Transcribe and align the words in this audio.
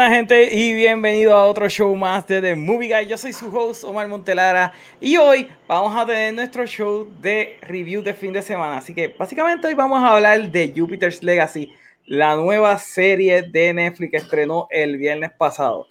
Muy 0.00 0.06
buena 0.06 0.16
gente 0.16 0.54
y 0.56 0.72
bienvenido 0.72 1.36
a 1.36 1.44
otro 1.44 1.68
show 1.68 1.94
más 1.94 2.26
de 2.26 2.40
The 2.40 2.56
Movie 2.56 2.88
Guy. 2.88 3.06
Yo 3.06 3.18
soy 3.18 3.34
su 3.34 3.54
host 3.54 3.84
Omar 3.84 4.08
Montelara 4.08 4.72
y 4.98 5.18
hoy 5.18 5.46
vamos 5.68 5.94
a 5.94 6.06
tener 6.06 6.32
nuestro 6.32 6.66
show 6.66 7.06
de 7.20 7.58
review 7.60 8.02
de 8.02 8.14
fin 8.14 8.32
de 8.32 8.40
semana. 8.40 8.78
Así 8.78 8.94
que 8.94 9.08
básicamente 9.08 9.66
hoy 9.66 9.74
vamos 9.74 10.02
a 10.02 10.14
hablar 10.14 10.50
de 10.50 10.72
Jupiter's 10.74 11.22
Legacy, 11.22 11.70
la 12.06 12.34
nueva 12.34 12.78
serie 12.78 13.42
de 13.42 13.74
Netflix 13.74 14.10
que 14.10 14.16
estrenó 14.16 14.68
el 14.70 14.96
viernes 14.96 15.32
pasado. 15.36 15.86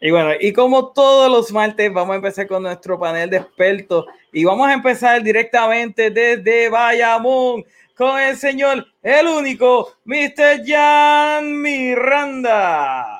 Y 0.00 0.12
bueno, 0.12 0.30
y 0.40 0.52
como 0.52 0.92
todos 0.92 1.28
los 1.28 1.50
martes, 1.50 1.92
vamos 1.92 2.12
a 2.12 2.16
empezar 2.18 2.46
con 2.46 2.62
nuestro 2.62 2.96
panel 2.96 3.28
de 3.28 3.38
expertos 3.38 4.06
y 4.32 4.44
vamos 4.44 4.68
a 4.68 4.74
empezar 4.74 5.20
directamente 5.20 6.12
desde 6.12 6.68
Bayamón 6.68 7.64
con 7.96 8.20
el 8.20 8.36
señor, 8.36 8.86
el 9.02 9.26
único, 9.26 9.94
Mr. 10.04 10.64
Jan 10.64 11.60
Miranda. 11.60 13.17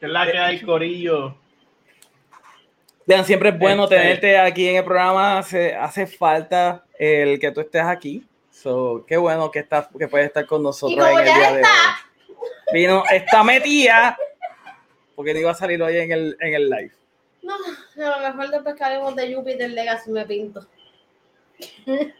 Que 0.00 0.06
es 0.06 0.12
la 0.12 0.30
que 0.30 0.38
hay, 0.38 0.60
Corillo. 0.62 1.36
Vean, 3.06 3.24
siempre 3.24 3.50
es 3.50 3.58
bueno 3.58 3.84
este... 3.84 3.96
tenerte 3.96 4.38
aquí 4.38 4.68
en 4.68 4.76
el 4.76 4.84
programa. 4.84 5.38
Hace, 5.38 5.74
hace 5.74 6.06
falta 6.06 6.84
el 6.98 7.38
que 7.38 7.50
tú 7.52 7.60
estés 7.60 7.82
aquí. 7.82 8.24
So, 8.50 9.04
qué 9.06 9.16
bueno 9.16 9.50
que 9.50 9.60
estás, 9.60 9.88
que 9.98 10.08
puedes 10.08 10.28
estar 10.28 10.46
con 10.46 10.62
nosotros. 10.62 10.96
Y 10.96 11.00
como 11.00 11.18
en 11.20 11.26
el 11.26 11.26
ya 11.26 11.38
día 11.38 11.52
de 11.52 11.60
está. 11.60 11.70
hoy. 12.28 12.48
Vino, 12.72 13.04
está 13.10 13.44
metida 13.44 14.16
porque 15.14 15.34
no 15.34 15.40
iba 15.40 15.50
a 15.50 15.54
salir 15.54 15.82
hoy 15.82 15.98
en 15.98 16.12
el, 16.12 16.36
en 16.40 16.54
el 16.54 16.70
live. 16.70 16.92
No, 17.42 17.54
a 17.54 18.20
lo 18.20 18.28
mejor 18.28 18.50
después 18.50 18.74
que 18.74 18.84
hablemos 18.84 19.14
de 19.16 19.34
Jupiter 19.34 19.70
Legacy 19.70 20.10
me 20.10 20.24
pinto. 20.24 20.66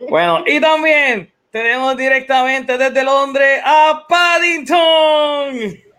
Bueno, 0.09 0.44
y 0.47 0.61
también 0.61 1.32
tenemos 1.50 1.97
directamente 1.97 2.77
desde 2.77 3.03
Londres 3.03 3.62
a 3.65 4.05
Paddington. 4.09 5.90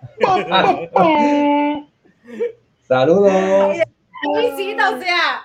Saludos. 2.87 3.77
Luisita, 4.35 4.89
o 4.91 4.99
sea, 4.99 5.43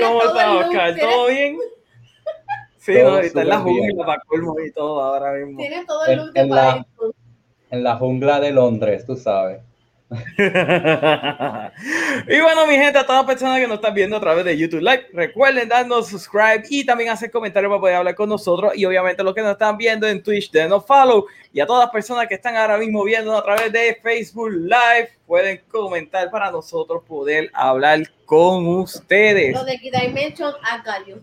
¿Cómo 0.00 0.22
estás, 0.22 0.48
Oscar? 0.66 0.96
¿Todo 0.98 1.26
bien? 1.28 1.56
Sí, 2.78 2.94
Todo 2.94 3.10
no, 3.10 3.16
ahorita 3.16 3.42
en 3.42 3.48
la 3.50 3.58
jungla 3.58 4.06
para 4.06 4.22
colmo 4.22 4.54
y 4.66 4.72
todo 4.72 5.02
ahora 5.02 5.32
mismo. 5.34 5.58
Tiene 5.58 5.84
todo 5.84 6.06
el 6.06 6.12
En- 6.12 6.18
look 6.18 6.32
de 6.32 6.40
en 6.40 6.48
la-. 6.48 6.86
En 7.70 7.84
la 7.84 7.96
jungla 7.96 8.40
de 8.40 8.50
Londres, 8.50 9.04
tú 9.04 9.14
sabes. 9.14 9.60
y 12.28 12.40
bueno, 12.40 12.66
mi 12.66 12.76
gente, 12.76 12.98
a 12.98 13.04
todas 13.04 13.20
las 13.20 13.26
personas 13.26 13.60
que 13.60 13.66
nos 13.66 13.76
están 13.76 13.92
viendo 13.92 14.16
a 14.16 14.20
través 14.20 14.42
de 14.42 14.56
YouTube 14.56 14.80
Live, 14.80 15.08
recuerden 15.12 15.68
darnos 15.68 16.08
subscribe 16.08 16.62
y 16.70 16.86
también 16.86 17.10
hacer 17.10 17.30
comentarios 17.30 17.68
para 17.68 17.80
poder 17.80 17.96
hablar 17.96 18.14
con 18.14 18.30
nosotros. 18.30 18.72
Y 18.74 18.86
obviamente 18.86 19.22
los 19.22 19.34
que 19.34 19.42
nos 19.42 19.52
están 19.52 19.76
viendo 19.76 20.08
en 20.08 20.22
Twitch, 20.22 20.50
denos 20.50 20.86
follow. 20.86 21.26
Y 21.52 21.60
a 21.60 21.66
todas 21.66 21.84
las 21.84 21.92
personas 21.92 22.26
que 22.26 22.36
están 22.36 22.56
ahora 22.56 22.78
mismo 22.78 23.04
viendo 23.04 23.36
a 23.36 23.42
través 23.42 23.70
de 23.70 23.98
Facebook 24.02 24.50
Live, 24.50 25.10
pueden 25.26 25.60
comentar 25.68 26.30
para 26.30 26.50
nosotros 26.50 27.02
poder 27.06 27.50
hablar 27.52 28.00
con 28.24 28.66
ustedes. 28.66 29.54
Lo 29.54 29.64
de 29.64 29.78
Dimension 29.78 30.54
a 30.62 30.82
Gallo. 30.82 31.18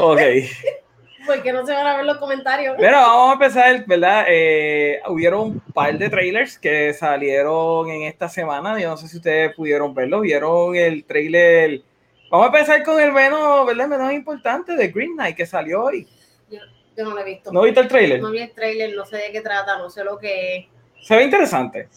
Ok. 0.00 0.20
Porque 1.28 1.52
no 1.52 1.64
se 1.64 1.72
van 1.72 1.86
a 1.86 1.96
ver 1.96 2.04
los 2.04 2.16
comentarios. 2.18 2.74
Pero 2.78 2.96
vamos 2.96 3.30
a 3.30 3.32
empezar, 3.34 3.84
¿verdad? 3.86 4.24
Eh, 4.28 5.00
hubieron 5.08 5.40
un 5.40 5.60
par 5.60 5.96
de 5.96 6.08
trailers 6.10 6.58
que 6.58 6.92
salieron 6.94 7.88
en 7.90 8.02
esta 8.02 8.28
semana. 8.28 8.78
Yo 8.80 8.88
no 8.88 8.96
sé 8.96 9.06
si 9.06 9.18
ustedes 9.18 9.54
pudieron 9.54 9.94
verlo. 9.94 10.20
Vieron 10.20 10.74
el 10.74 11.04
trailer. 11.04 11.82
Vamos 12.30 12.46
a 12.46 12.58
empezar 12.58 12.82
con 12.82 13.00
el 13.00 13.12
menos, 13.12 13.64
¿verdad? 13.66 13.84
El 13.84 13.90
menos 13.90 14.12
importante 14.12 14.74
de 14.74 14.88
Green 14.88 15.12
Knight 15.14 15.36
que 15.36 15.46
salió 15.46 15.84
hoy. 15.84 16.06
Yo, 16.50 16.58
yo 16.96 17.04
no 17.04 17.10
lo 17.14 17.20
he 17.20 17.24
visto. 17.24 17.52
¿No 17.52 17.62
viste 17.62 17.80
el 17.80 17.88
trailer? 17.88 18.20
No 18.20 18.30
vi 18.30 18.38
el 18.40 18.52
trailer, 18.52 18.94
no 18.96 19.04
sé 19.06 19.16
de 19.18 19.30
qué 19.32 19.40
trata, 19.40 19.78
no 19.78 19.88
sé 19.88 20.02
lo 20.04 20.18
que 20.18 20.56
es. 20.56 20.66
Se 21.06 21.16
ve 21.16 21.22
interesante. 21.24 21.88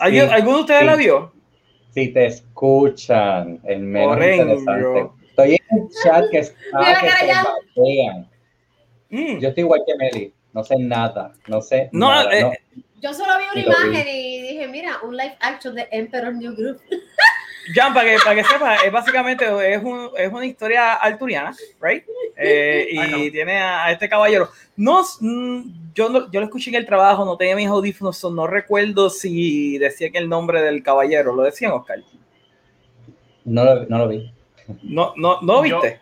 ¿Alguien- 0.00 0.26
Sí, 0.28 0.34
¿Alguno 0.34 0.56
de 0.56 0.60
ustedes 0.62 0.80
sí. 0.80 0.86
la 0.86 0.96
vio? 0.96 1.32
Si 1.94 2.08
te 2.08 2.26
escuchan, 2.26 3.60
el 3.64 3.80
menos 3.80 4.12
Horrendo. 4.12 4.54
interesante. 4.54 5.10
Estoy 5.30 5.54
en 5.54 5.78
un 5.78 5.90
chat 6.02 6.24
que 6.30 6.38
está 6.40 6.78
Mira, 6.78 7.00
que 7.00 7.06
cara, 7.06 7.18
se 7.20 7.26
ya. 7.26 7.44
batean. 7.44 8.30
Mm. 9.10 9.38
Yo 9.40 9.48
estoy 9.48 9.62
igual 9.64 9.82
que 9.86 9.94
Meli. 9.96 10.32
No 10.52 10.64
sé 10.64 10.76
nada. 10.78 11.32
No 11.46 11.60
sé 11.60 11.88
No, 11.92 12.10
nada. 12.10 12.32
eh, 12.36 12.42
no. 12.42 12.52
Yo 13.00 13.14
solo 13.14 13.32
vi 13.38 13.44
una 13.60 13.68
lo 13.68 13.82
vi. 13.82 13.86
imagen 13.88 14.08
y 14.08 14.42
dije, 14.42 14.68
mira, 14.68 14.98
un 15.04 15.16
live 15.16 15.36
action 15.40 15.74
de 15.74 15.86
Emperor 15.90 16.34
New 16.34 16.54
Group. 16.54 16.80
Jan, 17.74 17.92
para 17.92 18.08
que, 18.10 18.16
para 18.24 18.34
que 18.34 18.44
sepa, 18.44 18.76
es 18.76 18.90
básicamente 18.90 19.44
es, 19.74 19.82
un- 19.84 20.10
es 20.16 20.32
una 20.32 20.46
historia 20.46 20.94
arturiana, 20.94 21.54
right? 21.82 22.02
Eh, 22.36 22.88
y 22.92 22.98
Ay, 22.98 23.10
no. 23.26 23.30
tiene 23.30 23.58
a, 23.58 23.84
a 23.84 23.92
este 23.92 24.08
caballero. 24.08 24.48
No, 24.74 25.02
mm, 25.20 25.92
yo, 25.94 26.08
no- 26.08 26.30
yo 26.30 26.40
lo 26.40 26.46
escuché 26.46 26.70
en 26.70 26.76
el 26.76 26.86
trabajo, 26.86 27.26
no 27.26 27.36
tenía 27.36 27.54
mis 27.56 27.68
audífonos, 27.68 28.24
no 28.32 28.46
recuerdo 28.46 29.10
si 29.10 29.76
decía 29.76 30.10
que 30.10 30.16
el 30.18 30.30
nombre 30.30 30.62
del 30.62 30.82
caballero, 30.82 31.34
¿lo 31.34 31.42
decían, 31.42 31.72
Oscar? 31.72 31.98
No, 33.44 33.64
lo, 33.64 33.84
no 33.86 33.98
lo 33.98 34.08
vi. 34.08 34.32
No, 34.82 35.12
no, 35.16 35.40
no 35.42 35.64
Yo- 35.66 35.80
viste. 35.80 36.00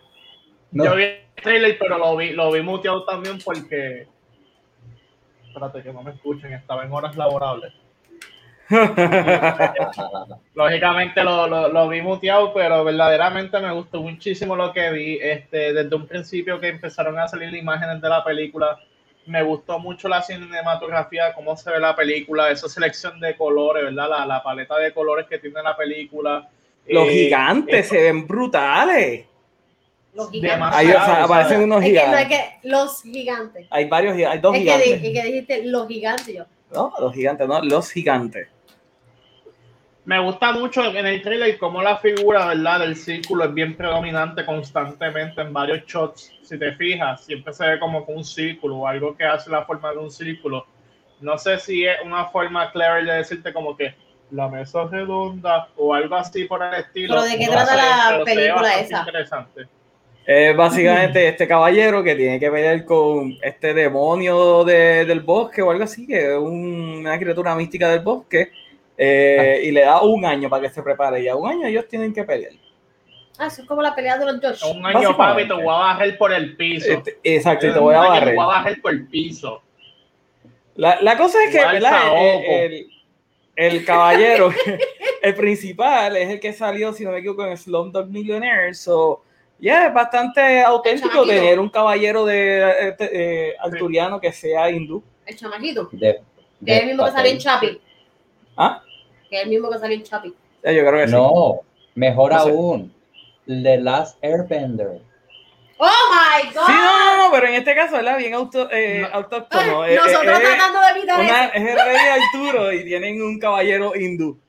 No. 0.70 0.84
Yo 0.84 0.94
vi 0.94 1.04
trailer, 1.36 1.76
pero 1.78 1.98
lo 1.98 2.16
vi, 2.16 2.30
lo 2.30 2.50
vi 2.52 2.62
muteado 2.62 3.04
también 3.04 3.38
porque. 3.44 4.06
Espérate, 5.48 5.82
que 5.82 5.92
no 5.92 6.02
me 6.02 6.10
escuchen, 6.12 6.52
estaba 6.52 6.84
en 6.84 6.92
horas 6.92 7.16
laborables. 7.16 7.72
Lógicamente 10.54 11.22
lo, 11.22 11.46
lo, 11.46 11.68
lo 11.68 11.88
vi 11.88 12.02
muteado, 12.02 12.52
pero 12.52 12.82
verdaderamente 12.84 13.58
me 13.60 13.72
gustó 13.72 14.02
muchísimo 14.02 14.56
lo 14.56 14.72
que 14.72 14.90
vi. 14.90 15.18
Este, 15.22 15.72
desde 15.72 15.94
un 15.94 16.06
principio 16.06 16.58
que 16.60 16.68
empezaron 16.68 17.18
a 17.18 17.28
salir 17.28 17.54
imágenes 17.54 18.00
de 18.00 18.08
la 18.08 18.24
película, 18.24 18.78
me 19.26 19.42
gustó 19.42 19.78
mucho 19.78 20.08
la 20.08 20.22
cinematografía, 20.22 21.32
cómo 21.34 21.56
se 21.56 21.70
ve 21.70 21.80
la 21.80 21.94
película, 21.96 22.50
esa 22.50 22.68
selección 22.68 23.18
de 23.20 23.36
colores, 23.36 23.84
¿verdad? 23.84 24.08
La, 24.10 24.26
la 24.26 24.42
paleta 24.42 24.78
de 24.78 24.92
colores 24.92 25.26
que 25.26 25.38
tiene 25.38 25.62
la 25.62 25.76
película. 25.76 26.48
Los 26.88 27.08
Eh, 27.08 27.12
gigantes 27.12 27.86
eh, 27.86 27.88
se 27.88 28.02
ven 28.02 28.26
brutales. 28.26 29.26
Los 30.16 30.30
gigantes. 30.30 30.68
Ahí 30.78 30.86
o 30.88 30.92
sea, 30.92 31.04
¿sabes? 31.06 31.24
aparecen 31.24 31.62
unos 31.62 31.84
Es 31.84 31.90
que, 31.90 31.94
no, 31.94 32.00
es 32.00 32.06
gigantes. 32.08 32.38
que 32.62 32.68
los 32.68 33.02
gigantes. 33.02 33.66
Hay 33.70 33.84
varios, 33.88 34.16
hay 34.16 34.38
dos 34.38 34.54
Es 34.54 34.58
que, 34.60 34.64
gigantes. 34.64 34.92
es 34.92 35.00
que 35.02 35.22
dijiste 35.22 35.62
los 35.66 35.86
gigantes. 35.88 36.34
Yo. 36.34 36.44
No, 36.72 36.92
los 36.98 37.14
gigantes, 37.14 37.46
no, 37.46 37.62
los 37.62 37.90
gigantes. 37.90 38.48
Me 40.06 40.20
gusta 40.20 40.52
mucho 40.52 40.84
en 40.84 41.04
el 41.04 41.20
trailer 41.20 41.58
cómo 41.58 41.82
la 41.82 41.96
figura, 41.96 42.46
¿verdad? 42.46 42.78
Del 42.80 42.94
círculo 42.96 43.44
es 43.44 43.52
bien 43.54 43.76
predominante 43.76 44.44
constantemente 44.46 45.40
en 45.40 45.52
varios 45.52 45.84
shots. 45.84 46.32
Si 46.42 46.56
te 46.56 46.72
fijas, 46.76 47.24
siempre 47.24 47.52
se 47.52 47.66
ve 47.66 47.78
como 47.80 48.06
con 48.06 48.18
un 48.18 48.24
círculo 48.24 48.76
o 48.76 48.86
algo 48.86 49.16
que 49.16 49.24
hace 49.24 49.50
la 49.50 49.64
forma 49.64 49.90
de 49.90 49.98
un 49.98 50.10
círculo. 50.10 50.64
No 51.20 51.36
sé 51.38 51.58
si 51.58 51.84
es 51.84 51.96
una 52.04 52.26
forma 52.26 52.70
clever 52.70 53.04
de 53.04 53.12
decirte 53.14 53.52
como 53.52 53.76
que 53.76 53.96
la 54.30 54.48
mesa 54.48 54.84
es 54.84 54.90
redonda 54.92 55.68
o 55.76 55.92
algo 55.92 56.14
así 56.14 56.44
por 56.44 56.62
el 56.62 56.74
estilo. 56.74 57.14
¿Pero 57.16 57.26
de 57.26 57.38
qué 57.38 57.46
No 57.46 57.52
trata 57.52 57.70
sé, 57.70 57.76
la 58.18 58.24
película 58.24 58.78
esa? 58.78 58.98
Interesante. 59.00 59.68
Es 60.26 60.56
básicamente 60.56 61.28
este 61.28 61.46
caballero 61.46 62.02
que 62.02 62.16
tiene 62.16 62.40
que 62.40 62.50
pelear 62.50 62.84
con 62.84 63.36
este 63.40 63.72
demonio 63.72 64.64
de- 64.64 65.04
del 65.04 65.20
bosque 65.20 65.62
o 65.62 65.70
algo 65.70 65.84
así, 65.84 66.04
que 66.06 66.32
es 66.32 66.36
un- 66.38 66.96
una 66.98 67.16
criatura 67.18 67.54
mística 67.54 67.88
del 67.90 68.00
bosque, 68.00 68.50
eh, 68.98 69.60
y 69.64 69.70
le 69.70 69.82
da 69.82 70.02
un 70.02 70.24
año 70.24 70.48
para 70.48 70.62
que 70.62 70.70
se 70.74 70.82
prepare. 70.82 71.22
Y 71.22 71.28
a 71.28 71.36
un 71.36 71.48
año 71.48 71.66
ellos 71.68 71.86
tienen 71.86 72.12
que 72.12 72.24
pelear. 72.24 72.52
Ah, 73.38 73.46
eso 73.46 73.62
es 73.62 73.68
como 73.68 73.82
la 73.82 73.94
pelea 73.94 74.18
de 74.18 74.24
los 74.24 74.40
George. 74.40 74.66
Un 74.66 74.84
año, 74.84 75.16
papi, 75.16 75.46
te 75.46 75.52
voy 75.54 75.62
a 75.62 75.66
bajar 75.78 76.18
por 76.18 76.32
el 76.32 76.56
piso. 76.56 76.90
Este, 76.90 77.18
exacto, 77.22 77.66
y 77.68 77.72
te 77.72 77.78
voy 77.78 77.94
a 77.94 78.00
barrer. 78.00 78.30
Te 78.30 78.34
voy 78.34 78.44
a 78.44 78.46
bajar 78.48 78.80
por 78.80 78.92
el 78.92 79.06
piso. 79.06 79.62
La, 80.74 81.00
la 81.02 81.16
cosa 81.16 81.44
es 81.44 81.50
que, 81.50 81.58
¿verdad? 81.58 82.00
El- 82.48 82.88
el 83.54 83.84
caballero, 83.86 84.50
el 85.22 85.34
principal, 85.34 86.16
es 86.16 86.28
el 86.30 86.40
que 86.40 86.52
salió, 86.52 86.92
si 86.92 87.04
no 87.04 87.12
me 87.12 87.18
equivoco, 87.18 87.46
en 87.46 87.56
Slumdog 87.56 88.08
Millionaire. 88.08 88.74
So, 88.74 89.22
yeah, 89.58 89.86
es 89.86 89.94
bastante 89.94 90.62
auténtico 90.62 91.24
tener 91.26 91.58
un 91.58 91.68
caballero 91.68 92.24
de, 92.24 92.88
este, 92.88 93.48
eh, 93.50 93.56
arturiano 93.58 94.20
que 94.20 94.32
sea 94.32 94.70
hindú. 94.70 95.02
El 95.24 95.36
chamaquito. 95.36 95.88
De- 95.92 96.20
Que 96.64 96.74
es 96.76 96.80
el 96.82 96.86
mismo 96.88 97.04
que 97.04 97.10
salió 97.12 97.30
en. 97.32 97.38
Chapi. 97.38 97.80
¿Ah? 98.56 98.82
Que 99.28 99.36
es 99.36 99.42
el 99.44 99.48
mismo 99.50 99.70
que 99.70 99.78
salió 99.78 99.96
en 99.96 100.02
Chapi. 100.02 100.34
Ya, 100.64 100.72
yo 100.72 100.80
creo 100.86 101.00
que 101.00 101.06
sí. 101.06 101.12
No, 101.12 101.60
mejor 101.94 102.32
No 102.32 102.44
sé. 102.44 102.50
aún. 102.50 102.94
The 103.46 103.78
Last 103.78 104.18
Airbender. 104.24 105.00
¡Oh, 105.78 105.86
my 105.86 106.52
God! 106.54 106.66
Sí, 106.66 106.72
no, 106.72 107.16
no, 107.16 107.24
no, 107.24 107.30
pero 107.30 107.48
en 107.48 107.54
este 107.54 107.74
caso, 107.74 107.96
¿verdad? 107.96 108.16
Bien 108.16 108.32
auto, 108.34 108.68
eh, 108.72 109.00
No. 109.02 109.08
autóctono. 109.18 109.82
Ay, 109.82 109.92
Eh, 109.92 109.96
Nosotros 109.96 110.38
eh, 110.38 110.42
eh, 110.42 110.46
tratando 110.46 110.80
de 110.80 110.88
evitar 110.98 111.20
una- 111.20 111.44
eso. 111.44 111.52
es 111.54 111.60
el 111.68 111.76
rey 111.76 111.96
Arturo 112.22 112.72
y 112.72 112.84
tienen 112.84 113.20
un 113.22 113.38
caballero 113.38 113.92
hindú. 113.94 114.40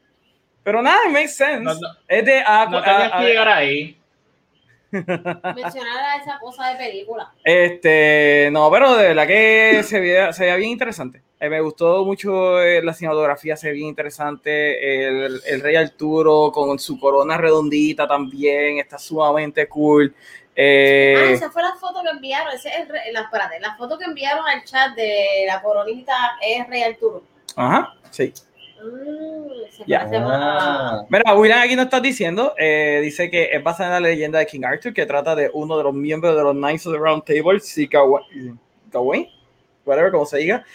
Pero 0.64 0.82
nada, 0.82 1.00
it 1.06 1.12
makes 1.12 1.30
sense. 1.30 1.60
No, 1.64 1.74
no. 1.74 1.80
es 2.08 2.26
de 2.26 2.40
Aqua- 2.40 2.70
No 2.70 2.82
tenías 2.82 3.12
a- 3.12 3.18
a- 3.18 3.20
que 3.20 3.26
llegar 3.28 3.48
ahí. 3.50 3.97
Mencionar 4.92 5.98
a 6.04 6.16
esa 6.22 6.40
cosa 6.40 6.70
de 6.70 6.76
película. 6.78 7.32
Este, 7.44 8.50
no, 8.52 8.70
pero 8.72 8.96
de 8.96 9.08
verdad 9.10 9.28
que 9.28 9.84
se 9.84 10.00
veía, 10.00 10.34
se 10.34 10.44
veía 10.44 10.56
bien 10.56 10.72
interesante. 10.72 11.22
Eh, 11.40 11.50
me 11.50 11.62
gustó 11.62 12.04
mucho 12.06 12.62
eh, 12.62 12.82
la 12.82 12.94
cinematografía, 12.94 13.56
se 13.56 13.68
ve 13.68 13.74
bien 13.74 13.88
interesante. 13.88 15.08
El, 15.26 15.42
el 15.46 15.62
rey 15.62 15.76
Arturo 15.76 16.52
con 16.52 16.80
su 16.80 17.00
corona 17.00 17.38
redondita 17.38 18.08
también, 18.08 18.78
está 18.80 18.98
sumamente 18.98 19.68
cool. 19.68 20.16
Eh, 20.56 21.14
Ah, 21.16 21.32
esa 21.32 21.52
fue 21.52 21.62
la 21.62 21.76
foto 21.76 22.02
que 22.02 22.10
enviaron. 22.10 22.52
Ese 22.56 22.70
es 22.70 22.88
re- 22.88 23.12
la, 23.12 23.22
espérate, 23.22 23.60
la 23.60 23.76
foto 23.76 23.98
que 24.00 24.06
enviaron 24.06 24.48
al 24.48 24.64
chat 24.64 24.96
de 24.96 25.44
la 25.46 25.62
coronita 25.62 26.38
es 26.42 26.68
Rey 26.68 26.82
Arturo. 26.82 27.22
Ajá, 27.56 27.94
sí. 28.10 28.34
Mm, 28.84 29.38
Ah, 29.90 31.06
Mira, 31.10 31.36
William 31.36 31.60
aquí 31.60 31.76
nos 31.76 31.86
está 31.86 32.00
diciendo, 32.00 32.54
eh, 32.58 33.00
dice 33.04 33.30
que 33.30 33.50
es 33.52 33.64
basada 33.64 33.98
en 33.98 34.04
la 34.04 34.10
leyenda 34.10 34.40
de 34.40 34.46
King 34.46 34.64
Arthur, 34.64 34.94
que 34.94 35.06
trata 35.06 35.36
de 35.36 35.50
uno 35.54 35.78
de 35.78 35.84
los 35.84 35.94
miembros 35.94 36.36
de 36.36 36.42
los 36.44 36.54
Knights 36.54 36.88
of 36.88 36.94
the 36.94 37.00
Round 37.00 37.24
Table, 37.24 37.60
Gawain, 38.92 39.28
whatever, 39.86 40.12
como 40.12 40.26
se 40.26 40.38
diga, 40.38 40.66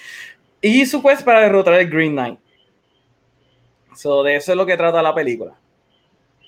y 0.60 0.86
su 0.86 1.02
quest 1.02 1.24
para 1.24 1.40
derrotar 1.40 1.74
el 1.74 1.90
Green 1.90 2.12
Knight. 2.12 2.38
So, 3.94 4.22
de 4.22 4.36
eso 4.36 4.52
es 4.52 4.56
lo 4.58 4.64
que 4.66 4.76
trata 4.76 5.02
la 5.02 5.14
película. 5.14 5.54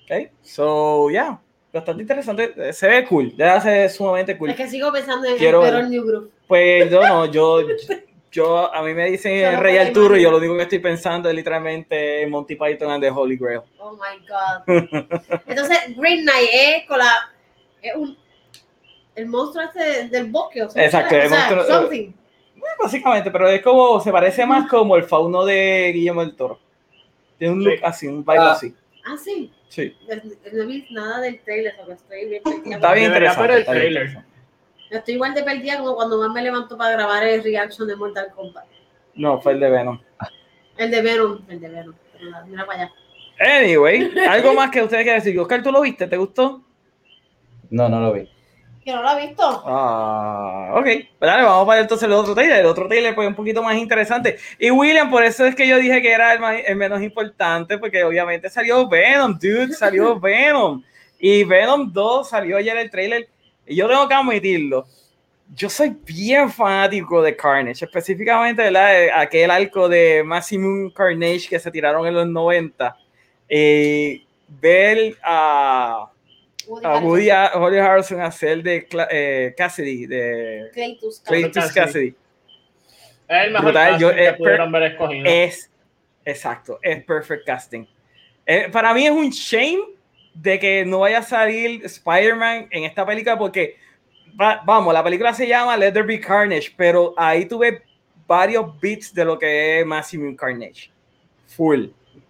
Ok, 0.04 0.30
so, 0.42 1.10
yeah, 1.10 1.40
bastante 1.72 2.02
interesante, 2.02 2.72
se 2.72 2.88
ve 2.88 3.04
cool, 3.06 3.34
ya 3.36 3.60
se 3.60 3.70
ve 3.70 3.88
sumamente 3.88 4.36
cool. 4.38 4.50
Es 4.50 4.56
que 4.56 4.68
sigo 4.68 4.92
pensando 4.92 5.26
en 5.26 5.36
Quiero 5.36 5.64
el 5.66 5.90
New 5.90 6.04
Group. 6.04 6.30
Pues 6.46 6.90
yo 6.90 7.02
no, 7.06 7.26
yo, 7.26 7.60
yo, 8.34 8.74
a 8.74 8.82
mí 8.82 8.92
me 8.94 9.10
dicen 9.10 9.32
el 9.32 9.58
Rey 9.60 9.76
Arturo 9.78 10.16
y 10.16 10.22
yo 10.22 10.30
lo 10.32 10.38
único 10.38 10.56
que 10.56 10.62
estoy 10.64 10.80
pensando 10.80 11.28
es 11.28 11.34
literalmente 11.36 12.22
en 12.22 12.30
Monty 12.30 12.56
Python 12.56 12.90
and 12.90 13.02
the 13.02 13.10
Holy 13.10 13.36
Grail. 13.36 13.60
Oh 13.78 13.92
my 13.92 14.26
God. 14.26 15.00
Entonces, 15.46 15.78
Green 15.96 16.22
Knight 16.22 16.48
es 16.52 16.86
con 16.88 16.98
la. 16.98 17.12
Es 17.80 17.94
un. 17.94 18.18
El 19.14 19.26
monstruo 19.26 19.64
este 19.64 20.08
del 20.08 20.24
bosque. 20.30 20.62
O 20.64 20.68
sea, 20.68 20.84
Exacto, 20.84 21.14
o 21.14 21.18
el 21.18 21.28
sea, 21.28 21.48
monstruo- 21.50 21.66
something. 21.66 22.12
Básicamente, 22.82 23.30
pero 23.30 23.48
es 23.48 23.62
como, 23.62 24.00
se 24.00 24.10
parece 24.10 24.44
más 24.44 24.68
como 24.68 24.96
el 24.96 25.04
fauno 25.04 25.44
de 25.44 25.92
Guillermo 25.94 26.22
del 26.22 26.34
Toro. 26.34 26.58
Tiene 27.38 27.54
un 27.54 27.62
Sí. 27.62 27.68
look 27.70 27.78
así, 27.84 28.06
un 28.08 28.24
vibe 28.24 28.38
Ah. 28.38 28.52
así. 28.52 28.74
Ah, 29.06 29.16
sí. 29.22 29.52
Sí. 29.68 29.96
No 30.52 30.66
vi 30.66 30.86
nada 30.90 31.20
del 31.20 31.38
trailer, 31.40 31.74
porque 31.76 31.92
estoy 31.92 32.24
bien. 32.28 32.42
Está 32.74 32.92
bien 32.94 33.06
interesante. 33.06 33.54
el 33.58 33.64
trailer. 33.64 34.18
Estoy 34.98 35.14
igual 35.14 35.34
de 35.34 35.42
perdida 35.42 35.78
como 35.78 35.94
cuando 35.94 36.18
más 36.18 36.30
me 36.30 36.42
levanto 36.42 36.76
para 36.76 36.92
grabar 36.92 37.22
el 37.24 37.42
reaction 37.42 37.86
de 37.88 37.96
Mortal 37.96 38.30
Kombat. 38.34 38.64
No, 39.14 39.40
fue 39.40 39.52
el 39.52 39.60
de 39.60 39.70
Venom. 39.70 40.00
El 40.76 40.90
de 40.90 41.02
Venom. 41.02 41.38
El 41.48 41.60
de 41.60 41.68
Venom. 41.68 41.94
Pero 42.12 42.30
nada, 42.30 42.44
Mira 42.46 42.66
para 42.66 42.82
allá. 42.84 42.92
Anyway, 43.60 44.12
algo 44.28 44.54
más 44.54 44.70
que 44.70 44.82
ustedes 44.82 45.02
quieran 45.02 45.22
decir. 45.22 45.38
Oscar, 45.38 45.62
¿tú 45.62 45.70
lo 45.72 45.80
viste? 45.80 46.06
¿Te 46.06 46.16
gustó? 46.16 46.62
no, 47.70 47.88
no 47.88 48.00
lo 48.00 48.12
vi. 48.12 48.30
Que 48.84 48.92
no 48.92 49.00
lo 49.02 49.08
ha 49.08 49.16
visto. 49.18 49.42
Ah, 49.64 50.72
ok. 50.74 50.84
Pues 50.84 51.08
dale, 51.20 51.42
vamos 51.42 51.66
para 51.66 51.80
entonces 51.80 52.06
el 52.06 52.12
otro 52.12 52.34
trailer. 52.34 52.60
El 52.60 52.66
otro 52.66 52.86
trailer 52.86 53.14
pues 53.14 53.26
un 53.26 53.34
poquito 53.34 53.62
más 53.62 53.76
interesante. 53.76 54.36
Y 54.58 54.70
William, 54.70 55.10
por 55.10 55.24
eso 55.24 55.46
es 55.46 55.54
que 55.54 55.66
yo 55.66 55.78
dije 55.78 56.02
que 56.02 56.12
era 56.12 56.34
el, 56.34 56.38
más- 56.40 56.60
el 56.66 56.76
menos 56.76 57.00
importante, 57.02 57.78
porque 57.78 58.04
obviamente 58.04 58.50
salió 58.50 58.86
Venom, 58.86 59.38
dude, 59.38 59.72
salió 59.72 60.20
Venom. 60.20 60.82
Y 61.18 61.44
Venom 61.44 61.90
2 61.92 62.28
salió 62.28 62.58
ayer 62.58 62.76
el 62.76 62.90
trailer. 62.90 63.28
Y 63.66 63.76
yo 63.76 63.88
tengo 63.88 64.08
que 64.08 64.14
admitirlo. 64.14 64.86
Yo 65.54 65.68
soy 65.68 65.94
bien 66.04 66.50
fanático 66.50 67.22
de 67.22 67.36
Carnage, 67.36 67.84
específicamente 67.84 68.62
de 68.62 69.10
aquel 69.12 69.50
arco 69.50 69.88
de 69.88 70.22
Maximum 70.24 70.90
Carnage 70.90 71.48
que 71.48 71.58
se 71.58 71.70
tiraron 71.70 72.06
en 72.06 72.14
los 72.14 72.26
90. 72.26 72.96
Eh, 73.48 74.22
ver 74.48 75.16
a 75.22 76.10
Woody 76.66 76.86
a. 76.86 76.98
Woody, 76.98 77.30
a- 77.30 77.52
Woody 77.56 77.76
Harrelson 77.78 78.20
hacer 78.22 78.62
de 78.62 78.88
Cla- 78.88 79.08
eh, 79.10 79.54
Cassidy, 79.56 80.06
de. 80.06 80.70
Cletus 81.24 81.72
Cassidy. 81.72 82.14
Es 83.28 83.46
el 83.46 83.52
mejor 83.52 83.98
yo- 83.98 84.14
que 84.14 84.24
eh, 84.28 84.32
pudieron 84.34 84.74
haber 84.74 84.92
escogido. 84.92 85.24
Es, 85.26 85.70
exacto, 86.24 86.78
es 86.82 87.04
perfect 87.04 87.44
casting. 87.46 87.84
Eh, 88.46 88.68
para 88.72 88.92
mí 88.94 89.04
es 89.06 89.10
un 89.12 89.30
shame 89.30 89.80
de 90.34 90.58
que 90.58 90.84
no 90.84 91.00
vaya 91.00 91.18
a 91.18 91.22
salir 91.22 91.84
Spider-Man 91.84 92.68
en 92.70 92.84
esta 92.84 93.06
película 93.06 93.38
porque, 93.38 93.76
va- 94.40 94.62
vamos, 94.64 94.92
la 94.92 95.02
película 95.02 95.32
se 95.32 95.46
llama 95.46 95.76
Let 95.76 95.92
There 95.92 96.06
Be 96.06 96.20
Carnage, 96.20 96.72
pero 96.76 97.14
ahí 97.16 97.46
tuve 97.46 97.82
varios 98.26 98.78
bits 98.80 99.14
de 99.14 99.24
lo 99.24 99.38
que 99.38 99.80
es 99.80 99.86
Maximum 99.86 100.34
Carnage. 100.34 100.90
Full. 101.48 101.86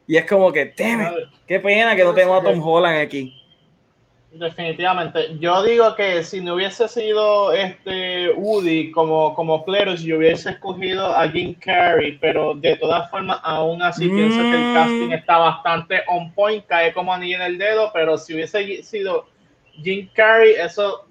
Y 0.06 0.16
es 0.16 0.26
como 0.26 0.52
que, 0.52 0.74
damn 0.76 1.00
it, 1.00 1.28
qué 1.46 1.58
pena 1.60 1.96
que 1.96 2.04
no 2.04 2.12
tenemos 2.12 2.40
a 2.40 2.44
Tom 2.44 2.60
Holland 2.62 2.98
aquí. 3.00 3.34
Definitivamente. 4.36 5.36
Yo 5.38 5.62
digo 5.62 5.94
que 5.94 6.24
si 6.24 6.40
no 6.40 6.54
hubiese 6.54 6.88
sido 6.88 7.52
este 7.52 8.30
Woody 8.32 8.90
como, 8.90 9.32
como 9.32 9.64
Clerus, 9.64 10.02
yo 10.02 10.16
hubiese 10.18 10.50
escogido 10.50 11.06
a 11.14 11.28
Jim 11.28 11.54
Carrey, 11.54 12.18
pero 12.20 12.54
de 12.54 12.74
todas 12.76 13.08
formas, 13.12 13.38
aún 13.44 13.80
así 13.80 14.06
Mm. 14.06 14.16
pienso 14.16 14.38
que 14.42 14.50
el 14.68 14.74
casting 14.74 15.10
está 15.12 15.38
bastante 15.38 16.02
on 16.08 16.32
point, 16.32 16.66
cae 16.66 16.92
como 16.92 17.12
anillo 17.14 17.36
en 17.36 17.42
el 17.42 17.58
dedo, 17.58 17.90
pero 17.94 18.18
si 18.18 18.34
hubiese 18.34 18.82
sido 18.82 19.28
Jim 19.82 20.08
Carrey, 20.12 20.54
eso... 20.54 21.06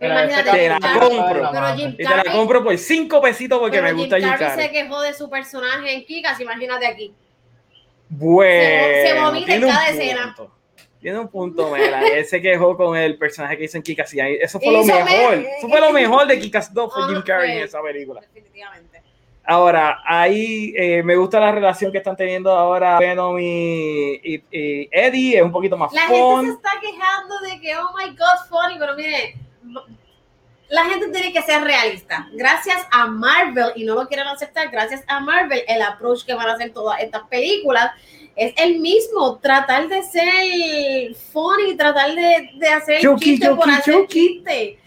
Imagínate, 0.00 0.50
Te 0.52 0.68
la 0.68 0.74
Jim 0.76 0.82
Carrey, 0.82 1.08
compro. 1.18 1.50
pero 1.52 1.66
Jim 1.76 1.88
Y 1.90 1.96
te 1.96 2.04
la 2.04 2.10
Carrey- 2.22 2.32
compro 2.32 2.64
por 2.64 2.78
cinco 2.78 3.20
pesitos 3.20 3.58
porque 3.58 3.78
pero 3.78 3.88
me 3.88 4.00
gusta 4.00 4.16
Jim 4.16 4.28
Carrey 4.30 4.46
Carrey. 4.48 4.66
se 4.66 4.72
quejó 4.72 5.00
de 5.02 5.12
su 5.12 5.28
personaje 5.28 5.92
en 5.92 6.04
Kikas, 6.04 6.40
imagínate 6.40 6.86
aquí. 6.86 7.12
Bueno, 8.08 8.84
Se- 8.84 9.06
se 9.08 9.20
vomita 9.20 9.54
en 9.54 9.60
cada 9.62 9.88
escena. 9.88 10.36
Tiene 11.00 11.18
un 11.18 11.28
punto, 11.28 11.70
Mela. 11.70 12.06
Él 12.06 12.24
se 12.26 12.42
quejó 12.42 12.76
con 12.76 12.96
el 12.96 13.16
personaje 13.16 13.56
que 13.56 13.64
hizo 13.64 13.76
en 13.78 13.82
Kikas 13.82 14.12
y 14.14 14.20
eso 14.20 14.60
fue 14.60 14.70
lo 14.72 14.84
mejor. 14.84 15.36
me- 15.36 15.56
Eso 15.58 15.68
fue 15.68 15.80
lo 15.80 15.92
mejor 15.92 16.26
de 16.26 16.38
Kikas 16.38 16.72
2 16.74 16.92
fue 16.92 17.02
Ah, 17.04 17.08
Jim 17.10 17.22
Carrey 17.22 17.58
en 17.58 17.64
esa 17.64 17.80
película. 17.82 18.20
Definitivamente. 18.20 19.02
Ahora, 19.42 20.00
ahí 20.04 20.74
eh, 20.76 21.02
me 21.02 21.16
gusta 21.16 21.40
la 21.40 21.50
relación 21.50 21.90
que 21.90 21.98
están 21.98 22.14
teniendo 22.16 22.50
ahora 22.52 22.98
Venom 22.98 23.38
y, 23.40 24.20
y- 24.22 24.44
y 24.52 24.88
Eddie. 24.92 25.38
Es 25.38 25.42
un 25.42 25.50
poquito 25.50 25.76
más 25.76 25.92
La 25.92 26.02
gente 26.02 26.46
se 26.46 26.52
está 26.52 26.70
quejando 26.80 27.38
de 27.40 27.60
que, 27.60 27.74
oh 27.76 27.90
my 27.96 28.10
god, 28.10 28.48
funny, 28.48 28.78
pero 28.78 28.94
mire, 28.94 29.34
la 30.68 30.84
gente 30.84 31.08
tiene 31.08 31.32
que 31.32 31.42
ser 31.42 31.64
realista. 31.64 32.28
Gracias 32.32 32.86
a 32.92 33.06
Marvel, 33.06 33.72
y 33.74 33.84
no 33.84 33.94
lo 33.96 34.06
quieren 34.06 34.28
aceptar, 34.28 34.68
gracias 34.70 35.02
a 35.08 35.18
Marvel, 35.18 35.64
el 35.66 35.82
approach 35.82 36.24
que 36.24 36.34
van 36.34 36.48
a 36.48 36.52
hacer 36.52 36.72
todas 36.72 37.00
estas 37.00 37.22
películas 37.28 37.90
es 38.40 38.54
el 38.56 38.80
mismo, 38.80 39.38
tratar 39.38 39.86
de 39.88 40.02
ser 40.02 41.14
funny, 41.32 41.76
tratar 41.76 42.14
de, 42.14 42.50
de 42.54 42.68
hacer 42.68 43.00
Chucky, 43.02 43.24
chiste 43.32 43.48
por 43.50 43.58
Chucky, 43.66 43.70
hacer 43.70 43.94
Chucky. 43.94 44.08
chiste. 44.18 44.78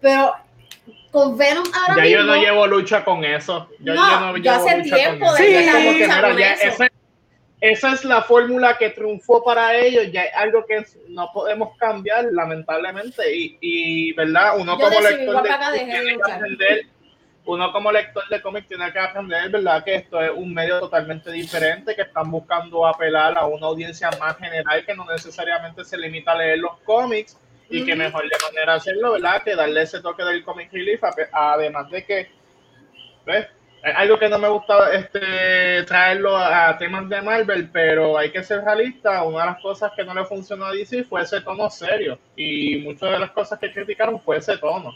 Pero 0.00 0.34
con 1.10 1.36
Venom 1.36 1.64
ahora 1.74 2.04
Ya 2.04 2.10
yo 2.10 2.22
no 2.22 2.36
llevo 2.36 2.66
lucha 2.68 3.04
con 3.04 3.24
eso. 3.24 3.68
Yo, 3.80 3.94
No, 3.94 4.10
yo 4.10 4.20
no 4.20 4.36
yo 4.36 4.42
llevo 4.52 4.64
hace 4.66 4.78
lucha 4.78 4.94
tiempo 4.96 5.26
con 5.26 5.34
eso. 5.34 5.42
de 5.44 5.50
Ya 5.52 5.58
que 5.58 5.60
es 5.60 5.66
la 5.66 5.72
como 5.72 5.92
que, 5.92 5.98
lucha 6.06 6.20
con 6.22 6.38
ya 6.38 6.52
eso. 6.52 6.66
ese- 6.84 6.92
esa 7.62 7.92
es 7.92 8.04
la 8.04 8.22
fórmula 8.22 8.78
que 8.78 8.90
triunfó 8.90 9.42
para 9.44 9.76
ellos, 9.76 10.06
ya 10.12 10.22
es 10.22 10.34
algo 10.34 10.64
que 10.64 10.82
no 11.08 11.28
podemos 11.34 11.76
cambiar, 11.76 12.26
lamentablemente. 12.32 13.36
Y, 13.36 13.58
y 13.60 14.12
¿verdad? 14.14 14.52
Uno 14.56 14.78
Yo 14.78 14.84
como 14.88 15.00
lector 15.00 15.42
de 15.42 16.86
uno 17.46 17.72
como 17.72 17.90
lector 17.90 18.22
de 18.28 18.40
cómics 18.40 18.68
tiene 18.68 18.92
que 18.92 18.98
aprender, 18.98 19.50
¿verdad? 19.50 19.82
Que 19.82 19.96
esto 19.96 20.20
es 20.20 20.30
un 20.34 20.52
medio 20.52 20.78
totalmente 20.80 21.32
diferente, 21.32 21.94
que 21.96 22.02
están 22.02 22.30
buscando 22.30 22.86
apelar 22.86 23.36
a 23.36 23.46
una 23.46 23.66
audiencia 23.66 24.10
más 24.18 24.36
general 24.36 24.84
que 24.84 24.94
no 24.94 25.04
necesariamente 25.06 25.84
se 25.84 25.96
limita 25.96 26.32
a 26.32 26.36
leer 26.36 26.58
los 26.58 26.78
cómics 26.80 27.36
y 27.68 27.84
que 27.84 27.94
mejor 27.94 28.24
de 28.24 28.36
manera 28.44 28.74
hacerlo, 28.74 29.12
¿verdad? 29.12 29.42
Que 29.42 29.54
darle 29.54 29.82
ese 29.82 30.00
toque 30.00 30.24
del 30.24 30.44
comic 30.44 30.72
relief, 30.72 31.02
además 31.32 31.90
de 31.90 32.04
que, 32.04 32.30
¿ves? 33.24 33.46
Es 33.82 33.96
algo 33.96 34.18
que 34.18 34.28
no 34.28 34.38
me 34.38 34.48
gusta 34.48 34.92
este, 34.92 35.84
traerlo 35.84 36.36
a 36.36 36.76
temas 36.76 37.08
de 37.08 37.22
Marvel, 37.22 37.70
pero 37.72 38.18
hay 38.18 38.30
que 38.30 38.42
ser 38.42 38.62
realista. 38.62 39.22
Una 39.22 39.40
de 39.40 39.46
las 39.52 39.62
cosas 39.62 39.92
que 39.96 40.04
no 40.04 40.12
le 40.12 40.26
funcionó 40.26 40.66
a 40.66 40.72
DC 40.72 41.04
fue 41.04 41.22
ese 41.22 41.40
tono 41.40 41.70
serio. 41.70 42.18
Y 42.36 42.76
muchas 42.78 43.10
de 43.10 43.18
las 43.18 43.30
cosas 43.30 43.58
que 43.58 43.72
criticaron 43.72 44.20
fue 44.20 44.36
ese 44.36 44.58
tono. 44.58 44.94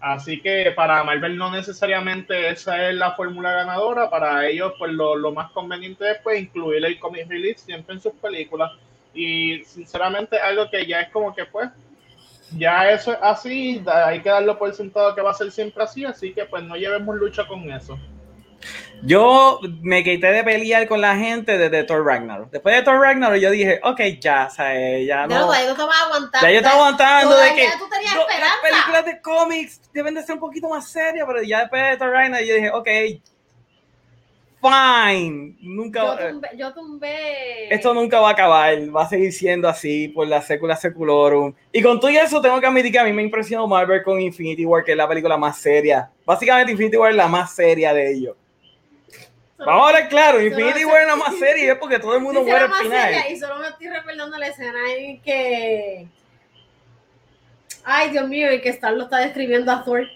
Así 0.00 0.40
que 0.40 0.72
para 0.76 1.02
Marvel 1.02 1.36
no 1.36 1.50
necesariamente 1.50 2.50
esa 2.50 2.88
es 2.88 2.94
la 2.94 3.12
fórmula 3.12 3.52
ganadora. 3.52 4.08
Para 4.08 4.46
ellos, 4.46 4.72
pues 4.78 4.92
lo, 4.92 5.16
lo 5.16 5.32
más 5.32 5.50
conveniente 5.52 6.10
es 6.10 6.18
pues, 6.22 6.40
incluir 6.40 6.84
el 6.84 6.98
comic 6.98 7.28
release 7.28 7.64
siempre 7.64 7.94
en 7.94 8.00
sus 8.00 8.12
películas. 8.14 8.72
Y 9.14 9.64
sinceramente 9.64 10.38
algo 10.38 10.70
que 10.70 10.86
ya 10.86 11.00
es 11.00 11.10
como 11.10 11.34
que 11.34 11.44
pues 11.46 11.70
ya 12.56 12.90
eso 12.90 13.12
es 13.12 13.18
así, 13.20 13.82
hay 13.86 14.20
que 14.20 14.30
darlo 14.30 14.58
por 14.58 14.72
sentado 14.72 15.14
que 15.14 15.20
va 15.20 15.32
a 15.32 15.34
ser 15.34 15.50
siempre 15.50 15.82
así, 15.82 16.04
así 16.04 16.32
que 16.32 16.44
pues 16.44 16.62
no 16.64 16.76
llevemos 16.76 17.16
lucha 17.16 17.46
con 17.46 17.70
eso. 17.70 17.98
Yo 19.02 19.60
me 19.82 20.02
quité 20.02 20.32
de 20.32 20.42
pelear 20.44 20.88
con 20.88 21.00
la 21.00 21.16
gente 21.16 21.56
desde 21.56 21.84
Thor 21.84 22.04
Ragnarok. 22.04 22.50
Después 22.50 22.74
de 22.74 22.82
Thor 22.82 22.98
Ragnarok 23.00 23.38
yo 23.38 23.50
dije, 23.50 23.80
ok, 23.82 24.00
ya, 24.20 24.46
o 24.50 24.54
sea, 24.54 24.74
eh, 24.76 25.04
ya 25.06 25.22
Ya 25.22 25.26
no, 25.26 25.34
no. 25.40 25.46
todavía 25.46 25.68
no 25.68 25.76
te 25.76 25.82
vas 25.84 26.00
a 26.00 26.04
aguantar. 26.06 26.42
Ya 26.42 26.50
yo 26.50 26.56
estaba 26.58 26.74
aguantando 26.76 27.36
de 27.36 27.54
que 27.54 27.68
tú 27.78 27.88
tenías 27.88 28.14
no, 28.14 28.20
las 28.26 28.56
películas 28.62 29.04
de 29.06 29.20
cómics 29.22 29.80
deben 29.92 30.14
de 30.14 30.22
ser 30.22 30.34
un 30.34 30.40
poquito 30.40 30.68
más 30.68 30.88
serias, 30.90 31.24
pero 31.26 31.42
ya 31.42 31.60
después 31.60 31.82
de 31.90 31.96
Thor 31.96 32.10
Ragnarok 32.10 32.46
yo 32.46 32.54
dije, 32.54 32.70
ok, 32.70 32.88
fine, 34.60 35.56
nunca, 35.60 36.02
Yo 36.02 36.28
tumbé, 36.30 36.48
yo 36.56 36.74
tumbé. 36.74 37.72
esto 37.72 37.94
nunca 37.94 38.18
va 38.20 38.30
a 38.30 38.32
acabar, 38.32 38.74
va 38.94 39.04
a 39.04 39.08
seguir 39.08 39.32
siendo 39.32 39.68
así 39.68 40.08
por 40.08 40.26
la 40.26 40.42
secula 40.42 40.74
seculorum. 40.76 41.54
Y 41.72 41.80
con 41.82 42.00
todo 42.00 42.10
eso 42.10 42.40
tengo 42.40 42.60
que 42.60 42.66
admitir 42.66 42.90
que 42.90 42.98
a 42.98 43.04
mí 43.04 43.12
me 43.12 43.22
impresionó 43.22 43.68
Marvel 43.68 44.02
con 44.02 44.20
Infinity 44.20 44.64
War, 44.66 44.82
que 44.82 44.90
es 44.92 44.96
la 44.98 45.06
película 45.08 45.36
más 45.36 45.58
seria. 45.58 46.10
Básicamente 46.26 46.72
Infinity 46.72 46.96
War 46.96 47.10
es 47.10 47.16
la 47.16 47.28
más 47.28 47.54
seria 47.54 47.94
de 47.94 48.12
ellos. 48.12 48.36
Vamos 49.58 49.82
a 49.82 49.86
hablar 49.88 50.08
claro, 50.08 50.40
Infinity 50.40 50.84
War 50.84 51.02
es 51.02 51.06
la 51.08 51.16
más 51.16 51.34
seria 51.38 51.64
y 51.64 51.68
es 51.68 51.78
porque 51.78 51.98
todo 51.98 52.14
el 52.14 52.22
mundo 52.22 52.42
muere 52.42 52.64
al 52.64 52.68
más 52.68 52.80
final. 52.80 53.14
seria, 53.14 53.30
y 53.30 53.36
solo 53.36 53.58
me 53.58 53.68
estoy 53.68 53.88
recordando 53.88 54.38
la 54.38 54.46
escena 54.46 54.78
en 54.96 55.20
que. 55.20 56.06
Ay, 57.84 58.10
Dios 58.10 58.28
mío, 58.28 58.52
y 58.52 58.60
que 58.60 58.68
Star 58.70 58.92
lo 58.92 59.04
está 59.04 59.18
describiendo 59.18 59.72
a 59.72 59.82
Thor. 59.82 60.06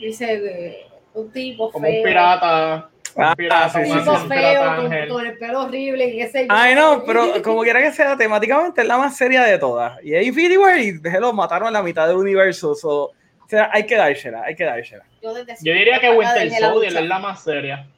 Dice 0.00 0.34
eh, 0.34 0.86
un 1.14 1.30
tipo 1.30 1.70
Como 1.70 1.86
feo. 1.86 1.98
un 1.98 2.04
pirata. 2.04 2.90
Ah, 3.16 3.34
pirata, 3.36 3.70
sí, 3.70 3.90
un 3.90 3.98
sí, 3.98 3.98
tipo 3.98 4.18
sí. 4.20 4.28
feo, 4.28 4.76
con, 5.08 5.26
el 5.26 5.38
pelo 5.38 5.62
horrible 5.62 6.06
y 6.06 6.20
ese. 6.20 6.46
Ay, 6.48 6.74
no, 6.74 7.04
pero 7.04 7.42
como 7.42 7.62
quiera 7.62 7.80
que 7.80 7.92
sea, 7.92 8.16
temáticamente 8.16 8.80
es 8.80 8.86
la 8.86 8.96
más 8.98 9.16
seria 9.16 9.42
de 9.42 9.58
todas. 9.58 10.02
Y 10.02 10.14
es 10.14 10.26
Infinity 10.26 10.56
War 10.56 10.78
y 10.78 10.92
lo 11.20 11.32
mataron 11.32 11.68
en 11.68 11.74
la 11.74 11.82
mitad 11.82 12.06
del 12.06 12.16
universo. 12.16 12.74
so, 12.74 13.12
o 13.48 13.50
sea, 13.50 13.70
hay 13.72 13.86
que 13.86 13.96
dársela, 13.96 14.42
hay 14.42 14.54
que 14.54 14.64
dársela. 14.64 15.06
Yo, 15.22 15.32
desde 15.32 15.54
Yo 15.64 15.72
diría 15.72 15.98
que 15.98 16.10
Winter 16.10 16.52
Soldier 16.52 16.94
es 16.98 17.08
la 17.08 17.18
más 17.18 17.42
seria. 17.42 17.88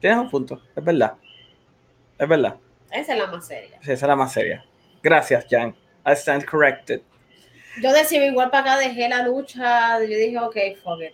Tienes 0.00 0.18
un 0.18 0.30
punto, 0.30 0.62
es 0.74 0.82
verdad. 0.82 1.12
Es 2.18 2.26
verdad. 2.26 2.56
Esa 2.90 3.12
es 3.12 3.18
la 3.18 3.26
más 3.26 3.46
seria. 3.46 3.78
Sí, 3.82 3.92
esa 3.92 4.06
es 4.06 4.08
la 4.08 4.16
más 4.16 4.32
seria. 4.32 4.64
Gracias, 5.02 5.44
Jan. 5.50 5.76
I 6.06 6.12
stand 6.12 6.46
corrected. 6.46 7.02
Yo 7.82 7.92
de 7.92 8.02
Civil 8.06 8.34
War 8.34 8.50
para 8.50 8.72
acá 8.72 8.78
dejé 8.78 9.10
la 9.10 9.24
lucha. 9.24 10.00
Yo 10.00 10.16
dije, 10.16 10.38
ok, 10.38 10.56
fuck 10.82 11.02
it. 11.02 11.12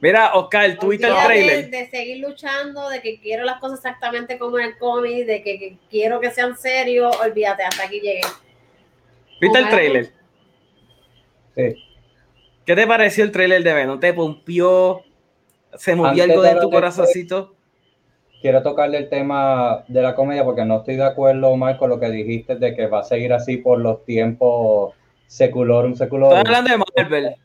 Mira, 0.00 0.34
Oscar, 0.34 0.76
¿tuviste 0.78 1.06
el 1.06 1.12
Olvídate 1.12 1.34
trailer? 1.34 1.70
De, 1.70 1.86
seguir 1.88 2.18
luchando, 2.18 2.88
de 2.88 3.00
que 3.00 3.20
quiero 3.20 3.44
las 3.44 3.60
cosas 3.60 3.78
exactamente 3.78 4.38
como 4.38 4.58
en 4.58 4.70
el 4.70 4.78
cómic, 4.78 5.24
de 5.24 5.40
que, 5.40 5.56
que 5.56 5.78
quiero 5.88 6.18
que 6.18 6.32
sean 6.32 6.58
serios. 6.58 7.16
Olvídate, 7.20 7.62
hasta 7.62 7.84
aquí 7.84 8.00
llegué. 8.00 8.22
¿Viste 9.40 9.58
el 9.60 9.68
trailer? 9.68 10.15
Sí. 11.56 11.74
¿Qué 12.66 12.74
te 12.74 12.86
pareció 12.86 13.24
el 13.24 13.32
trailer 13.32 13.62
de 13.62 13.72
Venom? 13.72 13.98
¿Te 13.98 14.12
pompió? 14.12 15.02
¿Se 15.74 15.94
movió 15.94 16.24
Antes 16.24 16.36
algo 16.36 16.42
de 16.42 16.60
tu 16.60 16.70
corazoncito? 16.70 17.54
Quiero 18.42 18.62
tocarle 18.62 18.98
el 18.98 19.08
tema 19.08 19.84
de 19.88 20.02
la 20.02 20.14
comedia 20.14 20.44
porque 20.44 20.64
no 20.64 20.78
estoy 20.78 20.96
de 20.96 21.04
acuerdo, 21.04 21.48
Omar, 21.48 21.78
con 21.78 21.90
lo 21.90 21.98
que 21.98 22.10
dijiste 22.10 22.56
de 22.56 22.74
que 22.74 22.86
va 22.86 23.00
a 23.00 23.04
seguir 23.04 23.32
así 23.32 23.56
por 23.56 23.80
los 23.80 24.04
tiempos 24.04 24.94
seculorum, 25.26 25.92
Estoy 25.92 26.06
seculorum. 26.06 26.38
hablando 26.38 26.70
de 26.70 26.78
Marvel. 26.96 27.36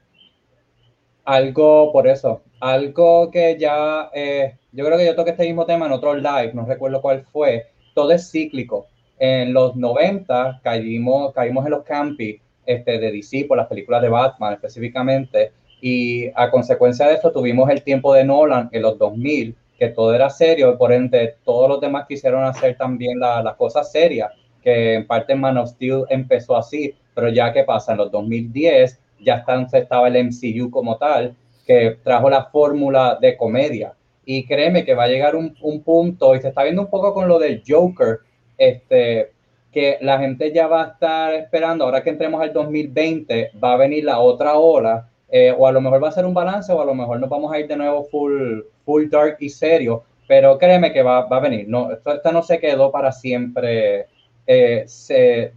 Algo 1.24 1.92
por 1.94 2.08
eso, 2.08 2.42
algo 2.60 3.32
que 3.32 3.58
ya, 3.58 4.10
eh, 4.14 4.58
yo 4.72 4.86
creo 4.86 4.98
que 4.98 5.06
yo 5.06 5.16
toqué 5.16 5.32
este 5.32 5.46
mismo 5.46 5.66
tema 5.66 5.86
en 5.86 5.92
otro 5.92 6.16
live, 6.16 6.52
no 6.54 6.66
recuerdo 6.66 7.02
cuál 7.02 7.24
fue, 7.32 7.68
todo 7.94 8.12
es 8.12 8.30
cíclico. 8.30 8.88
En 9.20 9.54
los 9.54 9.76
90 9.76 10.62
caímos, 10.64 11.32
caímos 11.34 11.66
en 11.66 11.72
los 11.72 11.84
campi 11.84 12.42
este, 12.66 13.00
de 13.00 13.12
DC 13.12 13.46
por 13.48 13.58
las 13.58 13.68
películas 13.68 14.02
de 14.02 14.10
Batman 14.10 14.54
específicamente, 14.54 15.52
y 15.82 16.28
a 16.36 16.50
consecuencia 16.52 17.08
de 17.08 17.16
esto 17.16 17.32
tuvimos 17.32 17.70
el 17.70 17.82
tiempo 17.84 18.14
de 18.14 18.24
Nolan 18.24 18.70
en 18.72 18.82
los 18.84 18.98
2000, 18.98 19.56
que 19.78 19.88
todo 19.90 20.14
era 20.14 20.30
serio, 20.30 20.74
y 20.74 20.78
por 20.78 20.92
ende 20.94 21.36
todos 21.44 21.68
los 21.68 21.82
demás 21.82 22.06
quisieron 22.08 22.44
hacer 22.44 22.78
también 22.78 23.20
la- 23.20 23.42
las 23.42 23.56
cosas 23.56 23.92
serias, 23.92 24.32
que 24.64 24.94
en 24.96 25.08
parte 25.08 25.34
Man 25.36 25.58
of 25.58 25.70
Steel 25.70 26.04
empezó 26.10 26.56
así, 26.56 26.94
pero 27.16 27.30
ya 27.30 27.52
que 27.52 27.64
pasa 27.64 27.94
en 27.94 27.98
los 27.98 28.12
2010, 28.12 29.00
ya 29.20 29.36
está, 29.38 29.66
estaba 29.78 30.08
el 30.08 30.16
MCU 30.18 30.70
como 30.70 30.98
tal, 30.98 31.36
que 31.66 31.98
trajo 32.04 32.30
la 32.30 32.46
fórmula 32.46 33.18
de 33.20 33.36
comedia. 33.38 33.94
Y 34.24 34.46
créeme 34.46 34.86
que 34.86 34.94
va 34.94 35.06
a 35.06 35.08
llegar 35.08 35.36
un, 35.36 35.56
un 35.62 35.82
punto, 35.82 36.36
y 36.36 36.42
se 36.42 36.50
está 36.50 36.64
viendo 36.64 36.84
un 36.84 36.90
poco 36.90 37.12
con 37.14 37.28
lo 37.28 37.40
del 37.40 37.64
Joker, 37.68 38.20
este, 38.58 39.32
que 39.72 39.98
la 40.02 40.20
gente 40.20 40.52
ya 40.54 40.68
va 40.68 40.84
a 40.84 40.88
estar 40.94 41.34
esperando, 41.34 41.86
ahora 41.86 42.04
que 42.04 42.10
entremos 42.10 42.42
al 42.42 42.54
2020, 42.54 43.52
va 43.64 43.74
a 43.74 43.78
venir 43.78 44.04
la 44.04 44.20
otra 44.20 44.58
ola, 44.58 45.10
eh, 45.30 45.54
o 45.58 45.66
a 45.68 45.72
lo 45.72 45.80
mejor 45.82 46.04
va 46.04 46.10
a 46.10 46.12
ser 46.12 46.26
un 46.26 46.34
balance, 46.34 46.72
o 46.74 46.82
a 46.82 46.86
lo 46.86 46.94
mejor 46.94 47.20
nos 47.20 47.30
vamos 47.30 47.52
a 47.54 47.60
ir 47.60 47.68
de 47.68 47.78
nuevo 47.78 48.04
full, 48.06 48.62
full 48.86 49.08
dark 49.10 49.38
y 49.40 49.50
serio, 49.50 50.04
pero 50.28 50.58
créeme 50.58 50.92
que 50.92 51.02
va, 51.04 51.26
va 51.26 51.38
a 51.38 51.40
venir. 51.40 51.68
No, 51.68 51.92
esto, 51.92 52.14
esto 52.14 52.32
no 52.32 52.44
se 52.44 52.60
quedó 52.60 52.92
para 52.92 53.12
siempre 53.12 54.08
eh, 54.46 54.84
se- 54.88 55.54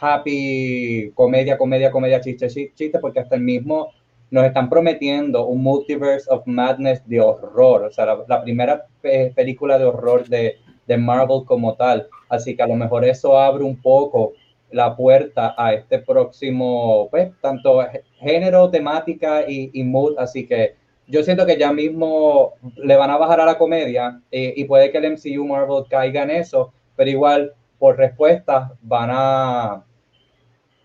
happy, 0.00 1.10
comedia, 1.14 1.58
comedia, 1.58 1.90
comedia, 1.90 2.20
chiste, 2.20 2.48
chiste, 2.48 2.98
porque 3.00 3.20
hasta 3.20 3.34
el 3.36 3.42
mismo 3.42 3.92
nos 4.30 4.44
están 4.44 4.68
prometiendo 4.68 5.46
un 5.46 5.62
multiverse 5.62 6.30
of 6.30 6.46
madness 6.46 7.06
de 7.08 7.20
horror, 7.20 7.84
o 7.84 7.90
sea, 7.90 8.06
la, 8.06 8.24
la 8.28 8.42
primera 8.42 8.86
pe- 9.00 9.32
película 9.34 9.78
de 9.78 9.84
horror 9.86 10.26
de, 10.28 10.56
de 10.86 10.96
Marvel 10.96 11.44
como 11.46 11.74
tal. 11.74 12.08
Así 12.28 12.56
que 12.56 12.62
a 12.62 12.66
lo 12.66 12.74
mejor 12.76 13.04
eso 13.04 13.38
abre 13.38 13.64
un 13.64 13.80
poco 13.80 14.32
la 14.70 14.94
puerta 14.96 15.54
a 15.56 15.72
este 15.72 15.98
próximo, 16.00 17.08
pues, 17.10 17.30
tanto 17.40 17.80
gé- 17.82 18.02
género, 18.18 18.70
temática 18.70 19.44
y, 19.48 19.70
y 19.72 19.84
mood. 19.84 20.14
Así 20.18 20.46
que 20.46 20.74
yo 21.06 21.22
siento 21.22 21.46
que 21.46 21.56
ya 21.58 21.72
mismo 21.72 22.54
le 22.76 22.96
van 22.96 23.10
a 23.10 23.16
bajar 23.16 23.40
a 23.40 23.46
la 23.46 23.56
comedia 23.58 24.20
eh, 24.30 24.52
y 24.56 24.64
puede 24.64 24.90
que 24.92 24.98
el 24.98 25.06
MCU 25.06 25.46
Marvel 25.46 25.84
caiga 25.88 26.22
en 26.22 26.30
eso, 26.30 26.72
pero 26.96 27.08
igual 27.10 27.52
por 27.78 27.96
respuestas 27.96 28.72
van 28.82 29.08
a, 29.12 29.84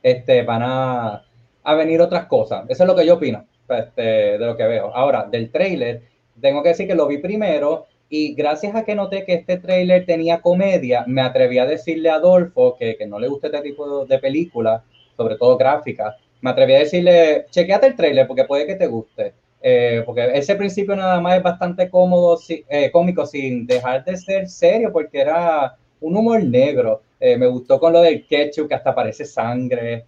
este, 0.01 0.43
van 0.43 0.61
a, 0.63 1.23
a 1.63 1.75
venir 1.75 2.01
otras 2.01 2.25
cosas. 2.25 2.65
Eso 2.69 2.83
es 2.83 2.87
lo 2.87 2.95
que 2.95 3.05
yo 3.05 3.15
opino 3.15 3.45
este, 3.69 4.01
de 4.01 4.45
lo 4.45 4.55
que 4.57 4.65
veo. 4.65 4.93
Ahora, 4.95 5.25
del 5.29 5.51
trailer, 5.51 6.03
tengo 6.39 6.61
que 6.63 6.69
decir 6.69 6.87
que 6.87 6.95
lo 6.95 7.07
vi 7.07 7.17
primero 7.19 7.87
y 8.15 8.35
gracias 8.35 8.75
a 8.75 8.83
que 8.85 8.95
noté 8.95 9.25
que 9.25 9.33
este 9.33 9.57
trailer 9.57 10.05
tenía 10.05 10.41
comedia, 10.41 11.03
me 11.07 11.21
atreví 11.21 11.57
a 11.57 11.65
decirle 11.65 12.09
a 12.09 12.15
Adolfo 12.15 12.75
que, 12.77 12.95
que 12.97 13.07
no 13.07 13.19
le 13.19 13.27
gusta 13.27 13.47
este 13.47 13.61
tipo 13.61 14.05
de 14.05 14.19
películas, 14.19 14.83
sobre 15.17 15.35
todo 15.37 15.57
gráficas, 15.57 16.15
me 16.41 16.51
atreví 16.51 16.73
a 16.75 16.79
decirle, 16.79 17.45
chequeate 17.49 17.87
el 17.87 17.95
trailer 17.95 18.27
porque 18.27 18.45
puede 18.45 18.67
que 18.67 18.75
te 18.75 18.87
guste. 18.87 19.33
Eh, 19.61 20.03
porque 20.05 20.29
ese 20.37 20.55
principio 20.55 20.95
nada 20.95 21.21
más 21.21 21.37
es 21.37 21.43
bastante 21.43 21.89
cómodo, 21.89 22.35
si- 22.37 22.65
eh, 22.69 22.91
cómico, 22.91 23.25
sin 23.25 23.65
dejar 23.65 24.03
de 24.03 24.17
ser 24.17 24.47
serio, 24.49 24.91
porque 24.91 25.19
era 25.21 25.75
un 26.01 26.17
humor 26.17 26.43
negro. 26.43 27.01
Eh, 27.19 27.37
me 27.37 27.47
gustó 27.47 27.79
con 27.79 27.93
lo 27.93 28.01
del 28.01 28.27
ketchup, 28.27 28.67
que 28.67 28.75
hasta 28.75 28.93
parece 28.93 29.23
sangre. 29.25 30.05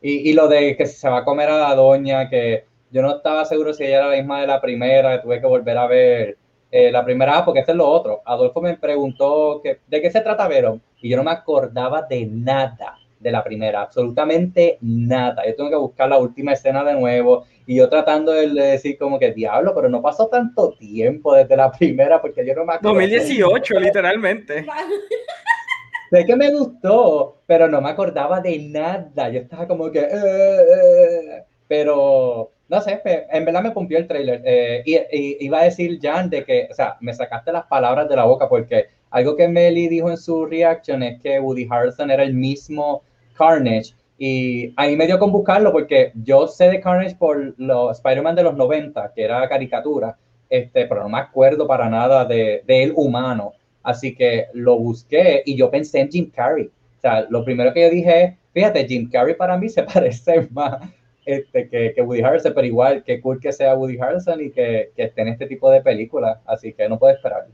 y, 0.00 0.30
y 0.30 0.32
lo 0.32 0.48
de 0.48 0.76
que 0.76 0.86
se 0.86 1.08
va 1.08 1.18
a 1.18 1.24
comer 1.24 1.48
a 1.50 1.58
la 1.68 1.74
doña, 1.74 2.28
que 2.28 2.64
yo 2.90 3.02
no 3.02 3.16
estaba 3.16 3.44
seguro 3.44 3.72
si 3.72 3.84
ella 3.84 3.96
era 3.98 4.08
la 4.10 4.16
misma 4.16 4.40
de 4.40 4.46
la 4.46 4.60
primera, 4.60 5.16
que 5.16 5.22
tuve 5.22 5.40
que 5.40 5.46
volver 5.46 5.76
a 5.78 5.86
ver 5.86 6.36
eh, 6.70 6.90
la 6.92 7.04
primera, 7.04 7.44
porque 7.44 7.60
este 7.60 7.72
es 7.72 7.78
lo 7.78 7.88
otro. 7.88 8.22
Adolfo 8.24 8.60
me 8.60 8.76
preguntó 8.76 9.60
que, 9.62 9.80
de 9.86 10.02
qué 10.02 10.10
se 10.10 10.20
trata 10.20 10.48
Venom, 10.48 10.80
y 11.00 11.08
yo 11.08 11.16
no 11.16 11.24
me 11.24 11.30
acordaba 11.30 12.02
de 12.02 12.26
nada 12.26 12.98
de 13.18 13.32
la 13.32 13.42
primera, 13.42 13.82
absolutamente 13.82 14.78
nada. 14.80 15.44
Yo 15.46 15.56
tengo 15.56 15.70
que 15.70 15.76
buscar 15.76 16.08
la 16.08 16.18
última 16.18 16.52
escena 16.52 16.84
de 16.84 16.94
nuevo, 16.94 17.44
y 17.66 17.76
yo 17.76 17.88
tratando 17.88 18.32
de 18.32 18.48
decir 18.48 18.96
como 18.98 19.18
que 19.18 19.32
diablo, 19.32 19.74
pero 19.74 19.88
no 19.88 20.00
pasó 20.02 20.28
tanto 20.28 20.72
tiempo 20.72 21.34
desde 21.34 21.56
la 21.56 21.70
primera, 21.72 22.20
porque 22.20 22.46
yo 22.46 22.54
no 22.54 22.64
me 22.64 22.74
acuerdo. 22.74 22.94
2018, 22.94 23.80
literalmente. 23.80 24.66
Sé 26.10 26.24
que 26.24 26.36
me 26.36 26.50
gustó, 26.50 27.42
pero 27.46 27.68
no 27.68 27.82
me 27.82 27.90
acordaba 27.90 28.40
de 28.40 28.58
nada. 28.58 29.28
Yo 29.28 29.40
estaba 29.40 29.66
como 29.66 29.90
que. 29.90 29.98
eh, 29.98 30.08
eh, 30.12 31.44
pero 31.68 32.50
no 32.68 32.80
sé, 32.82 33.00
en 33.04 33.44
verdad 33.44 33.62
me 33.62 33.70
pompió 33.70 33.98
el 33.98 34.06
trailer. 34.06 34.42
Eh, 34.44 34.82
y, 34.84 34.96
y 34.96 35.36
iba 35.40 35.60
a 35.60 35.64
decir, 35.64 35.98
Jan, 36.02 36.28
de 36.28 36.44
que, 36.44 36.68
o 36.70 36.74
sea, 36.74 36.96
me 37.00 37.14
sacaste 37.14 37.50
las 37.50 37.66
palabras 37.66 38.08
de 38.08 38.16
la 38.16 38.24
boca 38.24 38.48
porque 38.48 38.86
algo 39.10 39.36
que 39.36 39.48
Melly 39.48 39.88
dijo 39.88 40.10
en 40.10 40.18
su 40.18 40.44
reaction 40.44 41.02
es 41.02 41.20
que 41.20 41.40
Woody 41.40 41.66
Harrelson 41.70 42.10
era 42.10 42.22
el 42.22 42.34
mismo 42.34 43.02
Carnage. 43.36 43.94
Y 44.18 44.74
ahí 44.76 44.96
me 44.96 45.06
dio 45.06 45.18
con 45.18 45.32
buscarlo 45.32 45.72
porque 45.72 46.12
yo 46.14 46.46
sé 46.46 46.68
de 46.70 46.80
Carnage 46.80 47.16
por 47.16 47.54
los 47.58 47.96
Spider-Man 47.96 48.34
de 48.34 48.42
los 48.42 48.56
90, 48.56 49.12
que 49.14 49.22
era 49.22 49.48
caricatura, 49.48 50.18
este, 50.50 50.86
pero 50.86 51.04
no 51.04 51.08
me 51.08 51.18
acuerdo 51.18 51.66
para 51.66 51.88
nada 51.88 52.24
de, 52.24 52.62
de 52.66 52.82
él 52.82 52.92
humano. 52.96 53.52
Así 53.82 54.14
que 54.14 54.46
lo 54.52 54.78
busqué 54.78 55.42
y 55.46 55.56
yo 55.56 55.70
pensé 55.70 56.00
en 56.00 56.10
Jim 56.10 56.30
Carrey. 56.30 56.66
O 56.66 57.00
sea, 57.00 57.26
lo 57.30 57.44
primero 57.44 57.72
que 57.72 57.82
yo 57.82 57.90
dije 57.90 58.24
es, 58.24 58.34
fíjate, 58.52 58.86
Jim 58.86 59.08
Carrey 59.08 59.34
para 59.34 59.56
mí 59.56 59.68
se 59.70 59.84
parece 59.84 60.48
más 60.50 60.80
este, 61.28 61.68
que, 61.68 61.92
que 61.94 62.02
Woody 62.02 62.22
Harrelson, 62.22 62.54
pero 62.54 62.66
igual, 62.66 63.04
que 63.04 63.20
cool 63.20 63.38
que 63.40 63.52
sea 63.52 63.74
Woody 63.74 63.98
Harrelson 64.00 64.40
y 64.42 64.50
que, 64.50 64.90
que 64.96 65.04
esté 65.04 65.22
en 65.22 65.28
este 65.28 65.46
tipo 65.46 65.70
de 65.70 65.82
películas. 65.82 66.38
Así 66.46 66.72
que 66.72 66.88
no 66.88 66.98
puedo 66.98 67.14
esperar. 67.14 67.46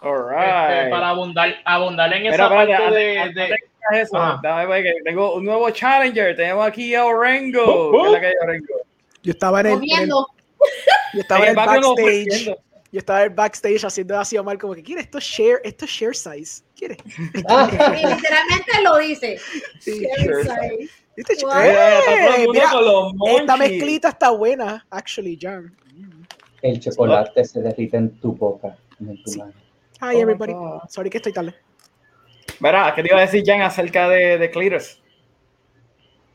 All 0.00 0.32
Este, 0.32 0.82
right. 0.82 0.90
para 0.90 1.08
abundar, 1.10 1.54
abundar 1.64 2.12
en 2.12 2.22
Pero 2.22 2.34
esa 2.34 2.48
parte 2.48 2.74
antes- 2.74 2.94
de, 2.94 3.18
antes 3.18 3.48
de- 3.50 3.56
eso, 4.00 4.38
déjame 4.42 4.66
ver 4.66 4.82
que 4.82 4.94
tengo 5.04 5.34
un 5.34 5.44
nuevo 5.44 5.68
challenger. 5.70 6.34
Tenemos 6.34 6.66
aquí 6.66 6.94
a 6.94 7.04
Orengo. 7.04 7.90
Uh, 7.90 7.96
uh. 7.96 8.02
¿Qué 8.02 8.06
es 8.06 8.12
la 8.12 8.20
que 8.20 8.26
hay, 8.28 8.32
Orengo? 8.42 8.74
Yo 9.22 9.32
estaba 9.32 9.60
en 9.60 9.66
el, 9.66 9.72
en 9.74 9.82
el- 10.02 10.08
yo 10.08 11.20
estaba 11.20 11.44
en 11.44 11.50
el 11.50 11.56
backstage. 11.56 12.56
Yo 12.92 12.98
estaba 12.98 13.18
en 13.20 13.24
el 13.30 13.34
backstage 13.34 13.84
haciendo 13.84 14.18
así 14.18 14.36
a 14.36 14.40
Omar 14.40 14.56
como 14.56 14.74
que 14.74 14.82
quiere 14.82 15.00
esto 15.02 15.18
es 15.18 15.24
share, 15.24 15.60
esto 15.64 15.84
es 15.84 15.90
share 15.90 16.14
size. 16.14 16.62
¿Quiere? 16.76 16.96
Y 17.06 18.06
literalmente 18.06 18.82
lo 18.84 18.96
dice. 18.98 19.38
Sí. 19.80 20.06
Sure. 20.22 20.88
¿Viste? 21.16 21.34
Wow. 21.42 21.52
¡Eh! 21.62 22.46
Mira, 22.50 22.70
esta 23.38 23.56
mezclita 23.56 24.08
está 24.08 24.30
buena, 24.30 24.84
actually, 24.90 25.38
Jan. 25.40 25.74
El 26.62 26.80
chocolate 26.80 27.44
se 27.44 27.60
derrite 27.60 27.96
en 27.96 28.18
tu 28.20 28.32
boca, 28.32 28.76
en 29.00 29.22
tu 29.22 29.30
Sí. 29.30 29.38
mano. 29.38 29.52
Hi, 30.00 30.16
Oh, 30.16 30.20
everybody. 30.20 30.52
Sorry 30.88 31.10
que 31.10 31.18
estoy 31.18 31.32
tarde. 31.32 31.54
Verá, 32.60 32.92
¿qué 32.94 33.02
te 33.02 33.08
iba 33.08 33.18
a 33.18 33.22
decir 33.22 33.42
Jan 33.44 33.62
acerca 33.62 34.08
de, 34.08 34.38
de 34.38 34.50
Cletus? 34.50 35.00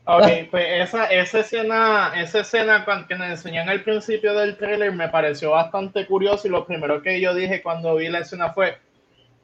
Ok, 0.04 0.26
pues 0.50 0.66
esa, 0.88 1.06
esa 1.06 1.40
escena, 1.40 2.12
esa 2.16 2.40
escena 2.40 2.84
que 3.06 3.14
nos 3.14 3.28
enseñan 3.28 3.68
al 3.68 3.84
principio 3.84 4.34
del 4.34 4.56
trailer 4.56 4.92
me 4.92 5.08
pareció 5.08 5.50
bastante 5.52 6.06
curioso 6.06 6.48
y 6.48 6.50
lo 6.50 6.66
primero 6.66 7.00
que 7.02 7.20
yo 7.20 7.32
dije 7.34 7.62
cuando 7.62 7.94
vi 7.94 8.08
la 8.08 8.20
escena 8.20 8.52
fue 8.52 8.78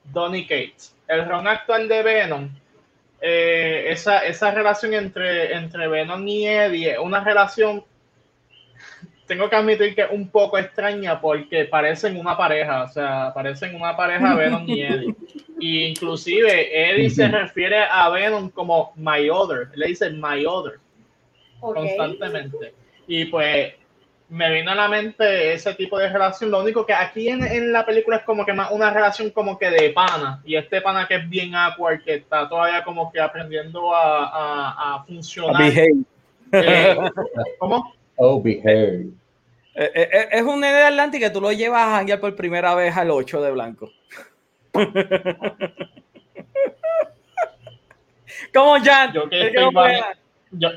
Donny 0.05 0.44
Cates, 0.46 0.94
el 1.09 1.29
ron 1.29 1.46
actual 1.46 1.88
de 1.88 2.03
Venom. 2.03 2.49
Eh, 3.20 3.87
esa, 3.88 4.24
esa 4.26 4.50
relación 4.50 4.94
entre, 4.94 5.55
entre 5.55 5.88
Venom 5.88 6.26
y 6.26 6.46
Eddie, 6.46 6.92
es 6.92 6.98
una 6.98 7.22
relación 7.22 7.85
tengo 9.26 9.50
que 9.50 9.57
admitir 9.57 9.94
que 9.94 10.02
es 10.02 10.11
un 10.11 10.29
poco 10.29 10.57
extraña 10.57 11.20
porque 11.20 11.64
parecen 11.64 12.16
una 12.16 12.37
pareja, 12.37 12.85
o 12.85 12.88
sea, 12.88 13.33
parecen 13.35 13.74
una 13.74 13.96
pareja 13.96 14.35
Venom 14.35 14.64
y 14.68 14.83
Eddie. 14.83 15.14
Y 15.59 15.85
inclusive 15.85 16.90
Eddie 16.90 17.11
se 17.11 17.29
refiere 17.29 17.83
a 17.90 18.09
Venom 18.11 18.50
como 18.50 18.92
my 18.96 19.29
other, 19.29 19.68
le 19.74 19.88
dice 19.88 20.11
my 20.11 20.44
other 20.46 20.79
constantemente. 21.61 22.74
Y 23.09 23.24
pues 23.26 23.74
me 24.28 24.50
vino 24.52 24.72
a 24.72 24.74
la 24.74 24.88
mente 24.88 25.52
ese 25.52 25.74
tipo 25.74 25.98
de 25.98 26.08
relación. 26.08 26.50
Lo 26.50 26.60
único 26.62 26.84
que 26.84 26.92
aquí 26.92 27.28
en, 27.28 27.44
en 27.44 27.72
la 27.72 27.86
película 27.86 28.16
es 28.18 28.24
como 28.24 28.44
que 28.44 28.52
más 28.52 28.70
una 28.72 28.90
relación 28.92 29.30
como 29.30 29.56
que 29.58 29.70
de 29.70 29.90
pana. 29.90 30.40
Y 30.44 30.56
este 30.56 30.80
pana 30.80 31.06
que 31.06 31.14
es 31.16 31.28
bien 31.28 31.54
awkward, 31.54 32.02
que 32.02 32.14
está 32.14 32.48
todavía 32.48 32.82
como 32.84 33.12
que 33.12 33.20
aprendiendo 33.20 33.94
a, 33.94 34.24
a, 34.26 34.94
a 34.96 35.04
funcionar. 35.04 35.62
Behave. 35.62 35.94
Eh, 36.52 36.96
¿Cómo? 37.58 37.94
Oh, 38.16 38.40
behave. 38.42 39.06
Eh, 39.74 39.90
eh, 39.94 40.08
eh, 40.12 40.28
Es 40.32 40.42
un 40.42 40.60
nene 40.60 40.74
de 40.78 40.84
Atlantic 40.84 41.20
que 41.20 41.30
tú 41.30 41.40
lo 41.40 41.52
llevas 41.52 41.82
a 41.86 41.96
janguear 41.96 42.18
por 42.20 42.34
primera 42.34 42.74
vez 42.74 42.96
al 42.96 43.10
8 43.10 43.42
de 43.42 43.50
blanco. 43.52 43.90
Como 48.52 48.76
Jan. 48.82 49.12
Yo 49.12 49.28
que 49.28 49.46
estoy 49.46 49.62
no 49.64 49.70
puede- 49.72 50.00
bane- 50.00 50.16
yo, 50.52 50.68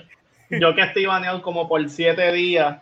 yo 0.49 0.75
que 0.75 0.81
estoy 0.81 1.05
baneado 1.05 1.41
como 1.41 1.67
por 1.67 1.87
siete 1.89 2.31
días. 2.31 2.77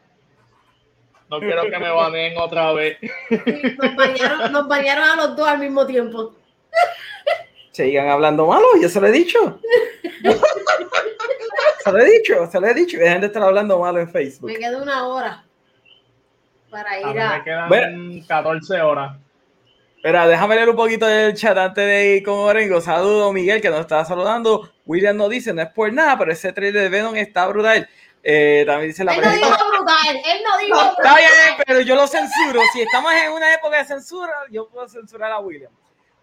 No 1.29 1.39
quiero 1.39 1.63
que 1.63 1.77
me 1.77 1.89
baneen 1.91 2.37
otra 2.37 2.71
vez. 2.73 2.97
Sí, 3.01 3.77
Nos 3.77 3.95
bañaron, 3.95 4.51
nos 4.51 4.67
bañaron 4.67 5.03
a 5.03 5.15
los 5.15 5.35
dos 5.35 5.47
al 5.47 5.59
mismo 5.59 5.85
tiempo. 5.85 6.33
Sigan 7.71 8.09
hablando 8.09 8.47
malo, 8.47 8.65
yo 8.81 8.89
se 8.89 8.99
lo 8.99 9.07
he 9.07 9.11
dicho. 9.11 9.59
se 11.83 11.91
lo 11.91 11.99
he 11.99 12.05
dicho, 12.11 12.47
se 12.49 12.59
lo 12.59 12.67
he 12.67 12.73
dicho. 12.73 12.97
Dejen 12.97 13.21
de 13.21 13.27
estar 13.27 13.43
hablando 13.43 13.77
malo 13.79 13.99
en 13.99 14.09
Facebook. 14.09 14.49
Me 14.51 14.57
queda 14.57 14.81
una 14.81 15.07
hora 15.07 15.43
para 16.71 16.91
A 16.91 16.99
ir 16.99 17.05
mí 17.07 17.13
me 17.13 17.21
a. 17.21 17.43
quedan 17.43 17.69
Bueno. 17.69 18.23
14 18.27 18.81
horas. 18.81 19.17
Espera, 19.97 20.27
déjame 20.27 20.55
leer 20.55 20.69
un 20.69 20.75
poquito 20.75 21.05
del 21.07 21.33
chat 21.33 21.57
antes 21.57 21.85
de 21.85 22.15
ir 22.17 22.23
con 22.23 22.35
Orengo. 22.39 22.79
Saludos, 22.81 23.33
Miguel, 23.33 23.61
que 23.61 23.69
nos 23.69 23.81
está 23.81 24.05
saludando. 24.05 24.69
William 24.85 25.17
nos 25.17 25.29
dice, 25.29 25.53
no 25.53 25.61
es 25.61 25.69
por 25.69 25.91
nada, 25.91 26.17
pero 26.17 26.31
ese 26.31 26.53
trailer 26.53 26.83
de 26.83 26.89
Venom 26.89 27.15
está 27.15 27.47
brutal. 27.47 27.89
Eh, 28.23 28.63
también 28.65 28.89
dice 28.89 29.03
la 29.03 29.13
Él 29.13 29.21
no 29.23 29.29
dijo 29.31 29.47
brutal, 29.69 30.15
él 30.25 30.41
no 30.43 30.57
dijo 30.57 30.75
Está 30.81 30.93
brutal. 30.95 31.15
bien, 31.17 31.63
pero 31.65 31.79
yo 31.81 31.95
lo 31.95 32.07
censuro. 32.07 32.61
Si 32.73 32.81
estamos 32.81 33.13
en 33.13 33.31
una 33.31 33.53
época 33.53 33.77
de 33.77 33.85
censura, 33.85 34.33
yo 34.51 34.67
puedo 34.67 34.87
censurar 34.89 35.31
a 35.31 35.39
William. 35.39 35.71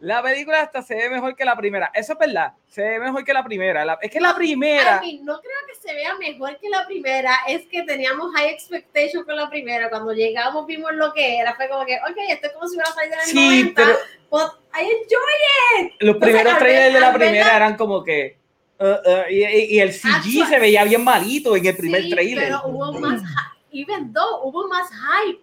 La 0.00 0.22
película 0.22 0.60
hasta 0.60 0.82
se 0.82 0.96
ve 0.96 1.08
mejor 1.08 1.34
que 1.34 1.46
la 1.46 1.56
primera. 1.56 1.90
Eso 1.94 2.12
es 2.12 2.18
verdad. 2.18 2.52
Se 2.68 2.82
ve 2.82 2.98
mejor 2.98 3.24
que 3.24 3.32
la 3.32 3.42
primera. 3.42 3.84
La- 3.86 3.98
es 4.02 4.10
que 4.10 4.20
la 4.20 4.34
primera. 4.34 5.00
I 5.02 5.14
mean, 5.14 5.24
no 5.24 5.40
creo 5.40 5.54
que 5.66 5.74
se 5.76 5.94
vea 5.94 6.14
mejor 6.16 6.58
que 6.58 6.68
la 6.68 6.84
primera, 6.84 7.34
es 7.46 7.64
que 7.68 7.84
teníamos 7.84 8.30
high 8.34 8.50
expectation 8.50 9.24
con 9.24 9.36
la 9.36 9.48
primera. 9.48 9.88
Cuando 9.88 10.12
llegamos 10.12 10.66
vimos 10.66 10.92
lo 10.92 11.10
que 11.14 11.38
era, 11.38 11.54
fue 11.54 11.68
como 11.70 11.86
que, 11.86 11.94
ok, 11.96 12.16
esto 12.28 12.48
es 12.48 12.52
como 12.52 12.66
si 12.68 12.74
hubiera 12.76 12.92
salido 12.92 13.14
en 13.14 13.20
el 13.20 13.26
Sí, 13.26 13.62
90, 13.72 13.82
pero 13.82 13.98
but 14.28 14.52
I 14.74 14.80
enjoy 14.82 15.86
it. 15.86 15.92
los 16.00 16.16
primeros 16.16 16.58
trailers 16.58 16.84
ver- 16.86 16.92
de 16.92 17.00
la 17.00 17.12
primera 17.14 17.46
la- 17.48 17.56
eran 17.56 17.76
como 17.76 18.04
que. 18.04 18.43
Uh, 18.84 19.10
uh, 19.10 19.30
y, 19.30 19.44
y- 19.76 19.80
el 19.80 19.92
CG 19.92 20.08
Actual- 20.16 20.48
se 20.48 20.58
veía 20.58 20.84
bien 20.84 21.02
malito 21.04 21.56
en 21.56 21.66
el 21.66 21.76
primer 21.76 22.02
Sí, 22.02 22.10
trailer. 22.10 22.44
Pero 22.44 22.62
hubo 22.66 22.92
más, 23.00 23.22
hy- 23.22 23.52
even 23.72 24.12
though, 24.12 24.42
hubo 24.44 24.68
más 24.68 24.88
hype 24.90 25.40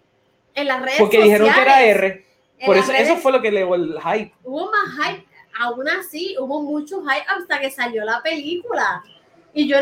en 0.54 0.68
las 0.68 0.80
redes 0.82 0.98
Porque 0.98 1.22
dijeron 1.22 1.48
que 1.52 1.60
era 1.60 1.72
sociales. 1.72 1.96
R. 1.96 2.26
Por 2.66 2.76
eso, 2.76 2.92
eso 2.92 3.02
redes 3.10 3.22
fue 3.22 3.32
lo 3.32 3.42
que 3.42 3.50
le 3.50 3.58
dio 3.64 3.74
el 3.74 3.98
hype. 4.00 4.32
hubo 4.44 4.70
más 4.70 5.06
hype, 5.08 5.26
aún 5.60 5.88
así 5.88 6.36
hubo 6.38 6.62
mucho 6.62 7.02
hype 7.02 7.24
hasta 7.28 7.58
que 7.60 7.70
salió 7.70 8.04
la 8.04 8.22
película. 8.22 9.02
Y 9.54 9.66
yo 9.68 9.78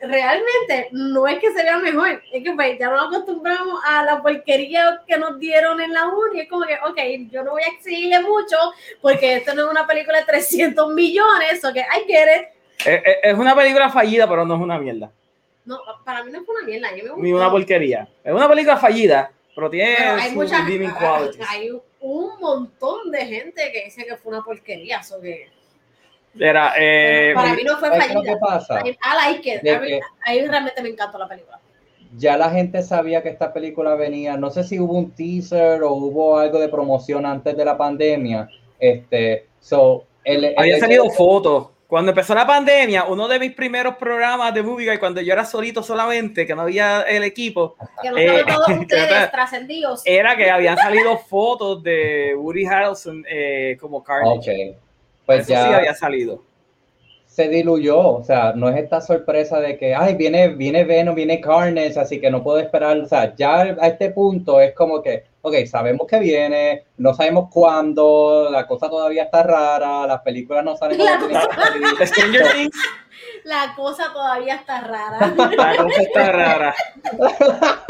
realmente 0.00 0.88
no 0.92 1.26
es 1.26 1.38
que 1.38 1.52
se 1.52 1.62
vea 1.62 1.78
mejor, 1.78 2.22
es 2.32 2.42
que 2.44 2.52
pues, 2.52 2.78
ya 2.78 2.90
nos 2.90 3.06
acostumbramos 3.06 3.80
a 3.86 4.04
la 4.04 4.22
porquería 4.22 5.02
que 5.06 5.16
nos 5.18 5.38
dieron 5.38 5.80
en 5.80 5.92
la 5.92 6.06
uni. 6.08 6.40
Es 6.40 6.48
como 6.48 6.64
que, 6.66 6.74
ok, 6.86 7.30
yo 7.30 7.42
no 7.42 7.52
voy 7.52 7.62
a 7.62 7.68
exigirle 7.68 8.20
mucho 8.20 8.56
porque 9.00 9.36
esto 9.36 9.54
no 9.54 9.64
es 9.64 9.70
una 9.70 9.86
película 9.86 10.18
de 10.18 10.24
300 10.24 10.92
millones, 10.92 11.64
o 11.64 11.72
que 11.72 11.80
I 11.80 12.04
get 12.06 12.26
it. 12.40 12.48
Es, 12.80 12.86
es- 13.04 13.16
es 13.22 13.34
una 13.38 13.54
película 13.56 13.88
fallida, 13.90 14.28
pero 14.28 14.44
no 14.44 14.54
es 14.54 14.60
una 14.60 14.78
mierda. 14.78 15.10
No, 15.64 15.78
para 16.04 16.22
mí 16.22 16.30
no 16.30 16.44
fue 16.44 16.54
una 16.56 16.66
mierda, 16.66 16.88
a 16.88 16.92
mí 16.92 17.02
me 17.02 17.08
gustó. 17.08 17.22
Ni 17.22 17.32
una 17.32 17.50
porquería. 17.50 18.08
Es 18.22 18.32
una 18.32 18.48
película 18.48 18.76
fallida, 18.76 19.32
pero 19.54 19.68
tiene 19.70 19.94
Pero 19.98 20.12
hay 20.22 20.30
su 20.30 20.34
mucha, 20.36 20.62
redeeming 20.64 20.90
hay, 20.90 20.94
qualities. 20.94 21.46
hay 21.48 21.70
un 22.00 22.40
montón 22.40 23.10
de 23.10 23.26
gente 23.26 23.72
que 23.72 23.84
dice 23.84 24.04
que 24.06 24.16
fue 24.16 24.32
una 24.32 24.44
porquería, 24.44 25.02
so 25.02 25.20
que 25.20 25.48
Era, 26.38 26.74
eh, 26.78 27.32
para 27.34 27.54
mí 27.54 27.62
no 27.64 27.78
fue 27.78 27.88
¿Sabes 27.88 28.14
lo 28.14 28.20
que 28.22 28.28
fallida. 28.36 28.40
pasa? 28.40 28.80
I, 28.86 28.90
I 28.90 28.96
like 29.16 29.54
it. 29.56 29.62
De 29.62 29.70
A 29.74 29.80
mí, 29.80 29.86
que- 29.88 30.00
a 30.24 30.32
mí 30.32 30.46
realmente 30.46 30.82
me 30.82 30.88
encantó 30.90 31.18
la 31.18 31.26
película. 31.26 31.58
Ya 32.16 32.36
la 32.36 32.50
gente 32.50 32.82
sabía 32.82 33.22
que 33.22 33.30
esta 33.30 33.52
película 33.52 33.94
venía. 33.96 34.36
No 34.36 34.50
sé 34.50 34.62
si 34.62 34.78
hubo 34.78 34.94
un 34.94 35.10
teaser 35.10 35.82
o 35.82 35.92
hubo 35.94 36.38
algo 36.38 36.60
de 36.60 36.68
promoción 36.68 37.26
antes 37.26 37.56
de 37.56 37.64
la 37.64 37.76
pandemia. 37.76 38.48
Este, 38.78 39.46
so, 39.60 40.04
el, 40.22 40.44
el 40.44 40.54
había 40.56 40.78
salido 40.78 41.10
fotos. 41.10 41.68
Cuando 41.86 42.10
empezó 42.10 42.34
la 42.34 42.46
pandemia, 42.46 43.04
uno 43.04 43.28
de 43.28 43.38
mis 43.38 43.52
primeros 43.52 43.96
programas 43.96 44.52
de 44.52 44.62
Movie 44.62 44.86
Guide, 44.86 44.98
cuando 44.98 45.20
yo 45.20 45.32
era 45.32 45.44
solito 45.44 45.84
solamente, 45.84 46.44
que 46.44 46.54
no 46.54 46.62
había 46.62 47.02
el 47.02 47.22
equipo, 47.22 47.76
Que 48.02 48.10
no 48.10 48.16
Eh, 48.18 48.44
todos 48.46 48.68
ustedes 48.80 49.30
trascendidos. 49.30 50.02
era 50.04 50.36
que 50.36 50.50
habían 50.50 50.76
salido 50.76 51.16
fotos 51.18 51.82
de 51.84 52.34
Woody 52.36 52.66
Harrelson 52.66 53.24
eh, 53.28 53.76
como 53.80 54.02
Carnage. 54.02 54.72
Ok. 54.72 54.76
Pues 55.26 55.40
Eso 55.42 55.50
ya 55.50 55.68
sí 55.68 55.74
había 55.74 55.94
salido. 55.94 56.42
Se 57.36 57.50
diluyó. 57.50 57.98
O 57.98 58.24
sea, 58.24 58.54
no 58.54 58.70
es 58.70 58.76
esta 58.82 59.02
sorpresa 59.02 59.60
de 59.60 59.76
que, 59.76 59.94
ay, 59.94 60.14
viene, 60.14 60.48
viene 60.48 60.84
Venom, 60.84 61.14
viene 61.14 61.38
Carnage, 61.38 62.00
así 62.00 62.18
que 62.18 62.30
no 62.30 62.42
puedo 62.42 62.58
esperar. 62.58 62.96
O 62.98 63.06
sea, 63.06 63.34
ya 63.36 63.60
a 63.60 63.88
este 63.88 64.10
punto 64.10 64.58
es 64.58 64.74
como 64.74 65.02
que, 65.02 65.24
ok, 65.42 65.54
sabemos 65.66 66.06
que 66.06 66.18
viene, 66.18 66.84
no 66.96 67.12
sabemos 67.12 67.50
cuándo, 67.52 68.48
la 68.50 68.66
cosa 68.66 68.88
todavía 68.88 69.24
está 69.24 69.42
rara, 69.42 70.06
las 70.06 70.22
películas 70.22 70.64
no 70.64 70.78
salen 70.78 70.96
La 70.96 71.18
Things, 72.54 72.72
La 73.44 73.74
cosa 73.76 74.04
todavía 74.14 74.54
está 74.54 74.80
rara. 74.80 75.34
la 75.36 75.76
cosa 75.76 76.02
está 76.02 76.32
rara. 76.32 76.74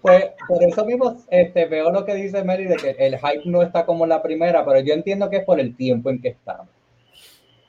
Pues 0.00 0.24
por 0.48 0.60
eso 0.64 0.84
mismo 0.84 1.16
este, 1.30 1.66
veo 1.66 1.92
lo 1.92 2.04
que 2.04 2.14
dice 2.14 2.42
Mary 2.42 2.64
de 2.64 2.74
que 2.74 2.96
el 2.98 3.16
hype 3.16 3.42
no 3.44 3.62
está 3.62 3.86
como 3.86 4.02
en 4.02 4.08
la 4.08 4.20
primera, 4.20 4.64
pero 4.64 4.80
yo 4.80 4.92
entiendo 4.92 5.30
que 5.30 5.36
es 5.36 5.44
por 5.44 5.60
el 5.60 5.76
tiempo 5.76 6.10
en 6.10 6.20
que 6.20 6.30
estamos. 6.30 6.66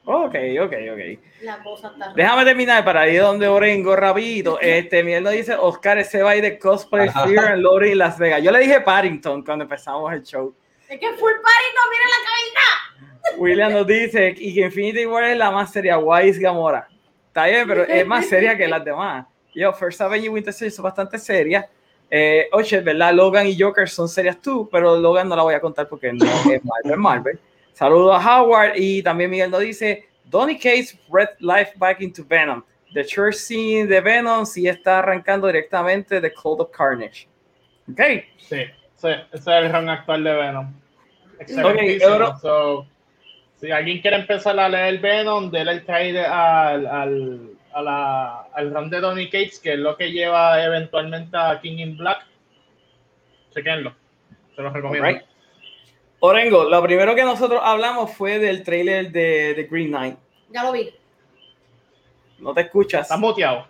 Ok, 0.06 0.36
ok, 0.62 0.74
ok. 0.92 1.20
La 1.42 1.64
cosa 1.64 1.88
está 1.88 2.00
rara. 2.00 2.14
Déjame 2.16 2.46
terminar 2.46 2.84
para 2.84 3.08
ir 3.08 3.22
donde 3.22 3.48
Orengo 3.48 3.96
rapidito. 3.96 4.60
Este, 4.62 5.04
Miguel 5.04 5.24
nos 5.24 5.34
dice, 5.34 5.56
Oscar, 5.56 5.98
ese 5.98 6.22
va 6.22 6.32
a 6.32 6.36
ir 6.36 6.44
de 6.44 6.60
cosplay. 6.60 7.10
Fear 7.10 7.54
and 7.54 7.62
Loading 7.62 7.94
en 7.94 7.98
Las 8.00 8.18
Vegas. 8.18 8.42
Yo 8.42 8.52
le 8.52 8.60
dije 8.60 8.82
Paddington 8.82 9.44
cuando 9.44 9.64
empezamos 9.64 10.12
el 10.14 10.24
show. 10.24 10.54
Es 10.90 11.00
que 11.00 11.08
full 11.14 11.32
no 11.32 11.82
mira 11.92 12.06
la 12.10 12.26
cabina. 12.26 13.04
William 13.38 13.72
nos 13.72 13.88
dice, 13.88 14.34
y 14.38 14.54
que 14.54 14.62
Infinity 14.62 15.06
War 15.06 15.24
es 15.24 15.38
la 15.38 15.52
más 15.52 15.72
seria, 15.72 15.98
Wise 15.98 16.40
Gamora. 16.40 16.88
Está 17.28 17.46
bien, 17.46 17.68
pero 17.68 17.84
es 17.84 18.06
más 18.06 18.28
seria 18.28 18.56
que 18.58 18.68
las 18.68 18.84
demás. 18.84 19.26
Yo, 19.56 19.72
First 19.74 20.02
Avenger 20.02 20.26
y 20.26 20.30
Winter 20.30 20.54
Soldier 20.54 20.72
son 20.72 20.84
bastante 20.84 21.18
serias. 21.18 21.66
Eh, 22.10 22.48
oye, 22.52 22.80
¿verdad? 22.82 23.14
Logan 23.14 23.48
y 23.48 23.60
Joker 23.60 23.90
son 23.90 24.08
serias 24.08 24.40
tú, 24.40 24.70
pero 24.72 24.98
Logan 24.98 25.28
no 25.28 25.36
la 25.36 25.44
voy 25.44 25.56
a 25.56 25.62
contar 25.62 25.88
porque 25.88 26.14
no 26.14 26.26
es 26.26 26.62
Marvel, 26.64 26.98
Marvel. 26.98 27.40
Saludos 27.74 28.16
a 28.24 28.42
Howard 28.42 28.74
y 28.78 29.02
también 29.04 29.30
Miguel 29.30 29.52
nos 29.52 29.60
dice, 29.62 30.08
Donny 30.26 30.58
Cates 30.58 30.98
Red 31.12 31.30
Life 31.40 31.74
Back 31.76 32.02
into 32.02 32.24
Venom. 32.26 32.64
The 32.94 33.04
church 33.04 33.36
scene 33.36 33.88
de 33.88 34.00
Venom 34.02 34.46
sí 34.46 34.68
está 34.68 35.00
arrancando 35.00 35.48
directamente 35.48 36.22
de 36.22 36.32
Cloud 36.32 36.62
of 36.62 36.70
Carnage. 36.72 37.28
Ok. 37.92 38.00
Sí, 38.38 38.66
sí, 38.96 39.08
ese 39.08 39.18
es 39.34 39.48
el 39.48 39.74
run 39.74 39.90
actual 39.90 40.24
de 40.24 40.34
Venom. 40.34 40.74
Ahora- 42.04 42.38
So, 42.40 42.88
si 43.60 43.72
alguien 43.72 44.00
quiere 44.02 44.18
empezar 44.18 44.60
a 44.60 44.70
leer 44.70 45.00
Venom, 45.00 45.50
déle 45.50 45.72
el 45.72 45.86
trailer 45.86 46.26
al, 46.28 46.86
al, 46.86 47.50
a 47.74 47.82
la, 47.82 48.42
al 48.54 48.74
run 48.74 48.90
de 48.92 49.00
Donny 49.00 49.26
Cates, 49.30 49.60
que 49.60 49.74
es 49.74 49.80
lo 49.80 49.98
que 49.98 50.12
lleva 50.12 50.64
eventualmente 50.64 51.36
a 51.36 51.60
King 51.60 51.78
in 51.80 51.98
Black. 51.98 52.20
Chequenlo. 53.54 53.94
Se 54.56 54.62
los 54.62 54.72
recomiendo. 54.74 55.08
Orengo, 56.26 56.64
lo 56.64 56.82
primero 56.82 57.16
que 57.16 57.24
nosotros 57.24 57.60
hablamos 57.62 58.14
fue 58.16 58.40
del 58.40 58.64
trailer 58.64 59.12
de, 59.12 59.56
de 59.56 59.64
Green 59.66 59.90
Knight. 59.90 60.16
Ya 60.52 60.64
lo 60.64 60.72
vi. 60.72 60.90
No 62.40 62.54
te 62.54 62.62
escuchas. 62.62 63.02
Estás 63.02 63.20
muteado. 63.20 63.68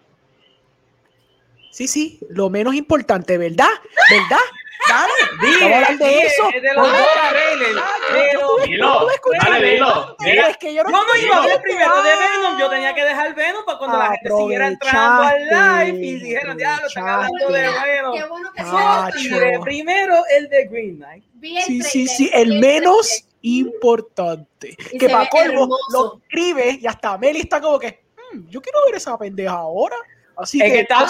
Sí, 1.72 1.88
sí, 1.88 2.20
lo 2.30 2.52
menos 2.52 2.76
importante, 2.76 3.40
¿verdad? 3.40 3.72
¿Verdad? 4.08 4.44
Dale. 4.90 5.14
Dile, 5.42 5.62
Vamos 5.62 5.72
a 5.72 5.76
hablar 5.92 5.98
de 5.98 6.20
eso. 6.20 6.50
es 6.54 6.62
de 6.62 6.74
los 6.74 6.88
dos 6.92 7.08
Dilo, 8.66 9.08
dale, 9.42 9.72
dilo. 9.74 10.18
Es 10.20 10.58
que 10.58 10.74
yo 10.74 10.84
no, 10.84 10.90
Yo 10.92 10.98
no 11.04 11.16
iba 11.16 11.36
a 11.36 11.40
hablar 11.40 11.62
primero 11.62 12.04
de 12.04 12.10
Venom, 12.10 12.60
yo 12.60 12.70
tenía 12.70 12.94
que 12.94 13.04
dejar 13.06 13.36
Venom 13.36 13.66
para 13.66 13.78
cuando 13.78 13.98
la 13.98 14.10
gente 14.12 14.30
siguiera 14.36 14.68
entrando 14.68 15.24
al 15.24 15.86
live 15.88 16.06
y 16.06 16.16
dijeran, 16.20 16.58
diablo, 16.58 16.88
están 16.88 17.08
hablando 17.08 17.50
de 17.50 17.62
Venom. 17.62 18.14
Qué 18.14 18.24
bueno 18.26 18.52
que 18.54 19.60
primero 19.64 20.16
el 20.38 20.50
de 20.50 20.66
Green 20.68 20.98
Knight. 20.98 21.24
Sí, 21.66 21.82
sí, 21.82 22.08
sí, 22.08 22.30
el 22.34 22.60
menos 22.60 23.26
importante. 23.42 24.76
Que 25.00 25.10
para 25.10 25.30
colmo 25.30 25.78
lo 25.92 26.18
escribe 26.24 26.80
y 26.82 26.88
hasta 26.88 27.18
Meli 27.18 27.42
está 27.42 27.62
como 27.62 27.78
que, 27.80 28.04
"Hmm, 28.32 28.48
yo 28.50 28.62
quiero 28.62 28.80
ver 28.86 28.96
esa 28.96 29.18
pendeja 29.18 29.54
ahora. 29.54 29.96
Así 30.36 30.58
que 30.58 30.80
está, 30.80 31.06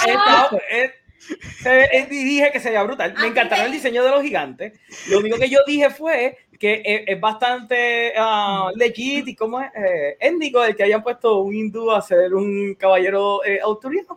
Se- 1.62 1.84
eh, 1.92 2.08
dije 2.10 2.52
que 2.52 2.60
se 2.60 2.70
veía 2.70 2.84
brutal. 2.84 3.14
Me 3.14 3.26
Ah, 3.26 3.28
encantaron 3.28 3.66
el 3.68 3.72
diseño 3.72 4.04
de 4.04 4.10
los 4.12 4.22
gigantes. 4.24 4.74
Lo 5.10 5.20
único 5.20 5.38
que 5.38 5.50
yo 5.50 5.60
dije 5.66 5.90
fue 5.90 6.38
que 6.60 6.82
es, 6.86 7.04
es 7.08 7.20
bastante 7.20 8.14
ah, 8.18 8.70
legit 8.76 9.28
y 9.28 9.36
como 9.36 9.60
es 9.62 9.70
eh, 9.76 10.18
étnico 10.20 10.64
el 10.64 10.76
que 10.76 10.84
hayan 10.84 11.04
puesto 11.04 11.40
un 11.40 11.54
hindú 11.56 11.92
a 11.92 12.02
ser 12.02 12.34
un 12.34 12.76
caballero 12.76 13.44
eh, 13.44 13.60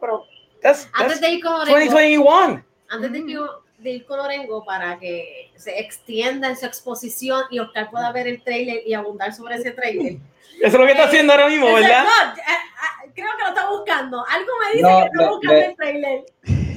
pero 0.01 0.25
that's, 0.61 0.89
Antes 0.93 1.19
that's 1.19 1.21
de 1.21 1.31
ir 1.31 1.43
con 1.43 1.53
Orengo, 1.55 1.79
2021. 1.79 2.65
antes 2.89 3.13
de, 3.13 3.19
ir- 3.19 3.51
de 3.79 3.91
ir 3.91 4.07
con 4.07 4.21
Orengo 4.21 4.65
para 4.65 4.99
que 4.99 5.51
se 5.57 5.79
extienda 5.81 6.49
en 6.49 6.57
su 6.57 6.67
exposición 6.67 7.43
y 7.51 7.59
Oscar 7.59 7.91
pueda 7.91 8.13
ver 8.13 8.29
el 8.29 8.41
trailer 8.43 8.83
y 8.87 8.95
abundar 8.95 9.33
sobre 9.35 9.57
ese 9.57 9.73
trailer. 9.73 10.17
Eso 10.59 10.67
es 10.67 10.73
lo 10.75 10.85
que 10.87 10.93
está 10.93 11.05
haciendo 11.05 11.33
ahora 11.33 11.49
mismo, 11.49 11.73
¿verdad? 11.73 12.05
no, 12.05 12.33
eh, 12.35 12.43
ah, 12.47 13.05
creo 13.15 13.29
que 13.37 13.43
lo 13.43 13.49
está 13.49 13.69
buscando. 13.71 14.25
Algo 14.29 14.51
me 14.65 14.73
dice 14.73 14.83
No, 14.83 15.01
que 15.01 15.07
está 15.07 15.23
le- 15.23 15.29
buscando 15.29 15.55
le- 15.61 15.67
el 15.67 15.77
trailer. 15.77 16.25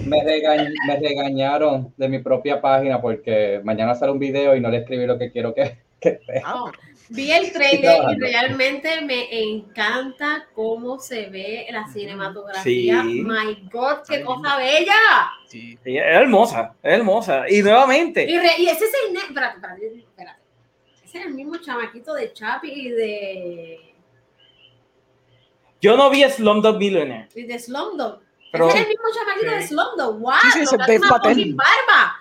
Me, 0.06 0.18
regañ- 0.24 0.74
me 0.88 0.96
regañaron 1.00 1.94
de 1.98 2.10
mi 2.10 2.20
propia 2.20 2.60
página 2.62 3.00
porque 3.02 3.62
mañana 3.64 3.94
sale 3.96 4.12
un 4.12 4.20
video 4.20 4.56
y 4.56 4.60
no 4.62 4.70
le 4.70 4.78
escribí 4.78 5.06
lo 5.06 5.18
que 5.20 5.32
quiero 5.32 5.54
que, 5.54 5.78
que. 6.00 6.20
Ah, 6.44 6.72
vi 7.10 7.32
el 7.32 7.52
trailer 7.52 8.02
y 8.12 8.20
realmente 8.20 9.02
me 9.02 9.28
encanta 9.32 10.48
cómo 10.54 11.00
se 11.00 11.28
ve 11.30 11.68
la 11.72 11.86
cinematografía. 11.88 13.02
Sí. 13.04 13.24
My 13.24 13.68
God, 13.72 13.98
qué 14.08 14.22
cosa 14.24 14.58
bella. 14.58 14.94
sí. 15.48 15.78
Sí, 15.84 15.98
es 15.98 16.04
hermosa, 16.06 16.74
es 16.82 16.94
hermosa. 16.94 17.44
Y 17.50 17.62
nuevamente, 17.62 18.24
Y, 18.30 18.38
re- 18.38 18.56
y 18.58 18.68
ese 18.70 18.86
es 18.86 18.92
el. 19.10 19.16
espérate, 19.18 19.58
espérate. 19.98 20.39
Ese 21.10 21.18
es 21.22 21.26
el 21.26 21.34
mismo 21.34 21.58
chamaquito 21.58 22.14
de 22.14 22.32
Chapi 22.34 22.70
y 22.72 22.90
de. 22.92 23.94
yo 25.82 25.98
no 25.98 26.10
vi 26.12 26.24
Slumdog 26.30 26.78
Millionaire. 26.78 27.28
y 27.34 27.44
de 27.44 27.58
Slumdog. 27.58 28.20
Pero- 28.52 28.70
ese 28.70 28.78
es 28.78 28.84
el 28.84 28.90
mismo 28.90 29.06
chamaquito 29.14 29.52
de 29.52 29.62
Sí. 29.62 29.68
Slumdog. 29.70 30.20
¡Wow! 30.20 30.34
Sí, 30.44 30.48
sí, 30.54 30.60
es 30.62 30.72
una 30.72 30.86
Patel. 30.86 31.02
fucking 31.04 31.58
barba. 31.58 32.16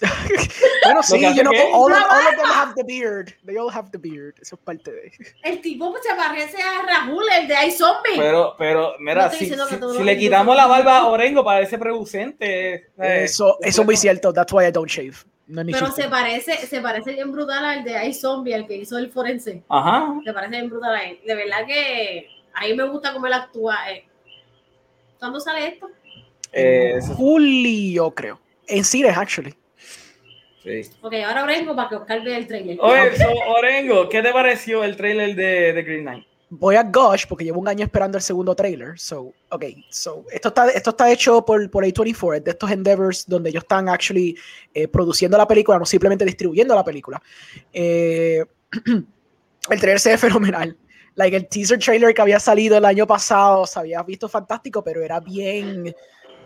Bueno, 0.84 1.02
sí, 1.02 1.18
you 1.20 1.42
know, 1.42 1.52
all, 1.72 1.92
of, 1.92 1.98
¡Una 1.98 2.06
all 2.06 2.26
of 2.26 2.36
them 2.36 2.46
have 2.52 2.74
the 2.74 2.82
beard. 2.82 3.32
They 3.46 3.56
all 3.56 3.70
have 3.70 3.90
the 3.90 3.98
beard. 3.98 4.34
Eso 4.40 4.56
es 4.56 4.60
parte 4.62 4.90
de. 4.90 5.12
El 5.42 5.60
tipo 5.60 5.90
pues, 5.92 6.02
se 6.02 6.14
parece 6.14 6.56
a 6.62 6.82
Rahul, 6.82 7.24
el 7.40 7.46
de 7.48 7.54
iZombie. 7.68 8.16
Pero, 8.16 8.54
pero, 8.58 8.92
No 8.92 8.96
mira, 9.00 9.26
estoy 9.26 9.46
si, 9.48 9.54
si- 9.54 9.96
si 9.98 10.02
le 10.02 10.18
quitamos 10.18 10.56
la 10.56 10.66
barba 10.66 10.98
a. 10.98 11.06
Orengo 11.06 11.44
para 11.44 11.60
ese 11.60 11.78
producente. 11.78 12.74
eh, 12.74 13.24
Eso, 13.24 13.58
eso 13.62 13.80
es 13.82 13.86
muy 13.86 13.96
cierto. 13.96 14.32
That's 14.32 14.52
why 14.52 14.66
I 14.66 14.72
don't 14.72 14.90
shave. 14.90 15.14
No 15.46 15.62
Pero 15.64 15.86
chiste. 15.86 16.02
se 16.02 16.08
parece, 16.08 16.56
se 16.66 16.80
parece 16.80 17.12
bien 17.12 17.30
brutal 17.30 17.64
al 17.64 17.84
de 17.84 18.06
iZombie, 18.06 18.54
al 18.54 18.66
que 18.66 18.76
hizo 18.76 18.96
el 18.98 19.10
forense. 19.10 19.62
Ajá. 19.68 20.14
Se 20.24 20.32
parece 20.32 20.52
bien 20.52 20.70
brutal 20.70 20.94
a 20.94 21.02
él. 21.04 21.20
De 21.26 21.34
verdad 21.34 21.66
que 21.66 22.28
a 22.54 22.64
mí 22.66 22.74
me 22.74 22.84
gusta 22.88 23.12
cómo 23.12 23.26
él 23.26 23.32
actúa. 23.34 23.76
eh. 23.92 24.06
¿Cuándo 25.18 25.38
sale 25.40 25.66
esto? 25.68 25.88
Eh, 26.52 26.94
En 26.94 27.02
julio, 27.14 28.10
creo. 28.12 28.40
En 28.66 28.84
cines, 28.84 29.16
actually. 29.16 29.54
sí. 30.62 30.80
Ok, 31.02 31.12
ahora 31.26 31.44
vengo 31.44 31.76
para 31.76 31.88
que 31.90 31.96
Oscar 31.96 32.22
vea 32.22 32.38
el 32.38 32.46
trailer. 32.46 32.78
Oye, 32.80 33.16
so, 33.16 33.28
Orengo, 33.58 34.08
¿qué 34.08 34.22
te 34.22 34.32
pareció 34.32 34.82
el 34.84 34.96
trailer 34.96 35.34
de, 35.34 35.72
de 35.74 35.82
Green 35.82 36.02
Knight? 36.02 36.26
Voy 36.50 36.76
a 36.76 36.82
Gush 36.82 37.26
porque 37.28 37.44
llevo 37.44 37.60
un 37.60 37.68
año 37.68 37.84
esperando 37.84 38.18
el 38.18 38.22
segundo 38.22 38.54
trailer. 38.54 38.98
So, 38.98 39.32
ok. 39.50 39.64
So, 39.90 40.24
esto 40.30 40.48
está, 40.48 40.68
esto 40.68 40.90
está 40.90 41.10
hecho 41.10 41.44
por, 41.44 41.68
por 41.70 41.84
A24, 41.84 42.36
es 42.36 42.44
de 42.44 42.50
estos 42.50 42.70
endeavors 42.70 43.26
donde 43.26 43.50
ellos 43.50 43.64
están 43.64 43.88
actually 43.88 44.36
eh, 44.72 44.86
produciendo 44.88 45.36
la 45.36 45.48
película, 45.48 45.78
no 45.78 45.86
simplemente 45.86 46.24
distribuyendo 46.24 46.74
la 46.74 46.84
película. 46.84 47.22
Eh, 47.72 48.44
el 49.70 49.80
trailer 49.80 50.00
se 50.00 50.10
ve 50.10 50.18
fenomenal. 50.18 50.76
Like 51.16 51.36
el 51.36 51.48
teaser 51.48 51.78
trailer 51.78 52.12
que 52.12 52.22
había 52.22 52.40
salido 52.40 52.76
el 52.76 52.84
año 52.84 53.06
pasado 53.06 53.66
se 53.66 53.78
había 53.78 54.02
visto 54.02 54.28
fantástico, 54.28 54.82
pero 54.82 55.02
era 55.02 55.20
bien 55.20 55.94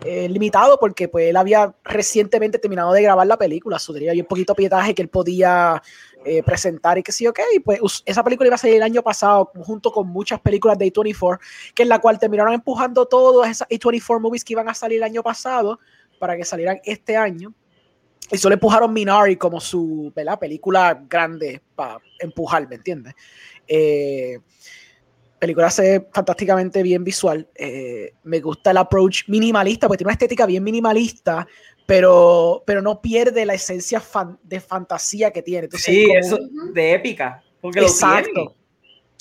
eh, 0.05 0.29
limitado 0.29 0.79
porque 0.79 1.07
pues 1.07 1.29
él 1.29 1.35
había 1.35 1.75
recientemente 1.83 2.57
terminado 2.57 2.93
de 2.93 3.01
grabar 3.01 3.27
la 3.27 3.37
película, 3.37 3.79
so 3.79 3.93
tenía 3.93 4.13
bien 4.13 4.25
poquito 4.25 4.55
pietaje 4.55 4.95
que 4.95 5.01
él 5.01 5.09
podía 5.09 5.81
eh, 6.25 6.41
presentar 6.43 6.97
y 6.97 7.03
que 7.03 7.11
sí, 7.11 7.27
ok, 7.27 7.39
y 7.55 7.59
pues 7.59 7.81
esa 8.05 8.23
película 8.23 8.47
iba 8.47 8.55
a 8.55 8.59
salir 8.59 8.77
el 8.77 8.83
año 8.83 9.01
pasado 9.01 9.51
junto 9.55 9.91
con 9.91 10.07
muchas 10.07 10.39
películas 10.39 10.77
de 10.77 10.91
A24, 10.91 11.39
que 11.73 11.83
en 11.83 11.89
la 11.89 11.99
cual 11.99 12.17
terminaron 12.19 12.53
empujando 12.53 13.05
todas 13.05 13.49
esas 13.49 13.67
A24 13.67 14.19
movies 14.19 14.43
que 14.43 14.53
iban 14.53 14.69
a 14.69 14.73
salir 14.73 14.97
el 14.97 15.03
año 15.03 15.23
pasado 15.23 15.79
para 16.19 16.37
que 16.37 16.45
salieran 16.45 16.79
este 16.83 17.17
año. 17.17 17.53
Y 18.31 18.37
solo 18.37 18.53
empujaron 18.53 18.93
Minari 18.93 19.37
como 19.37 19.59
su 19.59 20.11
¿verdad? 20.15 20.37
película 20.37 21.03
grande 21.09 21.61
para 21.75 21.99
empujar, 22.19 22.67
¿me 22.67 22.75
entiendes? 22.75 23.15
Eh, 23.67 24.39
película 25.39 25.69
se 25.71 25.81
ve 25.81 26.07
fantásticamente 26.13 26.83
bien 26.83 27.03
visual. 27.03 27.47
eh, 27.55 28.13
me 28.23 28.39
gusta 28.39 28.71
el 28.71 28.77
approach 28.77 29.27
minimalista, 29.27 29.87
porque 29.87 29.99
tiene 29.99 30.09
una 30.09 30.13
estética 30.13 30.45
bien 30.45 30.63
minimalista, 30.63 31.47
pero, 31.85 32.63
pero 32.67 32.81
no 32.81 33.01
pierde 33.01 33.45
la 33.45 33.53
esencia 33.55 33.99
fan- 33.99 34.37
de 34.43 34.59
fantasía 34.59 35.31
que 35.31 35.41
tiene. 35.41 35.65
Entonces, 35.65 35.93
Sí, 35.95 36.05
como- 36.05 36.19
eso 36.19 36.39
de 36.73 36.93
épica. 36.93 37.43
Porque 37.61 37.81
lo 37.81 37.87
Exacto. 37.87 38.29
tiene. 38.33 38.49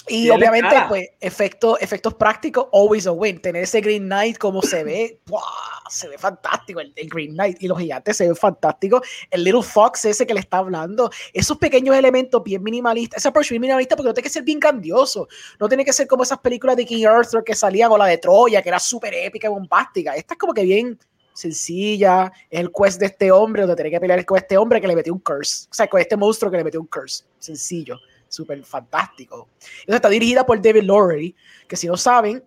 Y 0.08 0.22
Tiene 0.22 0.36
obviamente, 0.36 0.76
pues, 0.88 1.08
efectos, 1.20 1.78
efectos 1.80 2.14
prácticos, 2.14 2.66
always 2.72 3.06
a 3.06 3.12
win. 3.12 3.40
Tener 3.40 3.62
ese 3.62 3.80
Green 3.80 4.04
Knight 4.04 4.38
como 4.38 4.62
se 4.62 4.84
ve, 4.84 5.20
¡buah! 5.26 5.42
se 5.90 6.08
ve 6.08 6.18
fantástico 6.18 6.80
el, 6.80 6.92
el 6.96 7.08
Green 7.08 7.32
Knight. 7.32 7.62
Y 7.62 7.68
los 7.68 7.78
gigantes 7.78 8.16
se 8.16 8.26
ven 8.26 8.36
fantásticos. 8.36 9.02
El 9.30 9.44
Little 9.44 9.62
Fox 9.62 10.04
ese 10.04 10.26
que 10.26 10.34
le 10.34 10.40
está 10.40 10.58
hablando. 10.58 11.10
Esos 11.32 11.58
pequeños 11.58 11.96
elementos 11.96 12.42
bien 12.42 12.62
minimalistas. 12.62 13.18
Ese 13.18 13.28
approach 13.28 13.50
bien 13.50 13.62
minimalista 13.62 13.96
porque 13.96 14.08
no 14.08 14.14
tiene 14.14 14.24
que 14.24 14.32
ser 14.32 14.42
bien 14.42 14.60
grandioso. 14.60 15.28
No 15.58 15.68
tiene 15.68 15.84
que 15.84 15.92
ser 15.92 16.06
como 16.06 16.22
esas 16.22 16.38
películas 16.38 16.76
de 16.76 16.84
King 16.84 17.06
Arthur 17.06 17.44
que 17.44 17.54
salían 17.54 17.90
o 17.90 17.98
la 17.98 18.06
de 18.06 18.18
Troya, 18.18 18.62
que 18.62 18.68
era 18.68 18.78
súper 18.78 19.14
épica 19.14 19.46
y 19.46 19.50
bombástica. 19.50 20.14
Esta 20.14 20.34
es 20.34 20.38
como 20.38 20.52
que 20.52 20.62
bien 20.62 20.98
sencilla. 21.38 22.32
Es 22.50 22.60
el 22.60 22.70
quest 22.72 23.00
de 23.00 23.06
este 23.06 23.30
hombre 23.30 23.62
donde 23.62 23.76
tiene 23.76 23.90
que 23.90 24.00
pelear 24.00 24.24
con 24.24 24.36
este 24.36 24.56
hombre 24.56 24.80
que 24.80 24.88
le 24.88 24.96
metió 24.96 25.12
un 25.12 25.20
curse. 25.20 25.66
O 25.70 25.74
sea, 25.74 25.86
con 25.86 26.00
este 26.00 26.16
monstruo 26.16 26.50
que 26.50 26.56
le 26.56 26.64
metió 26.64 26.80
un 26.80 26.86
curse. 26.86 27.24
Sencillo. 27.38 27.98
Súper 28.28 28.64
fantástico. 28.64 29.48
Entonces 29.80 29.96
está 29.96 30.08
dirigida 30.08 30.44
por 30.44 30.60
David 30.60 30.82
Lowery, 30.82 31.34
que 31.66 31.76
si 31.76 31.86
no 31.86 31.96
saben, 31.96 32.44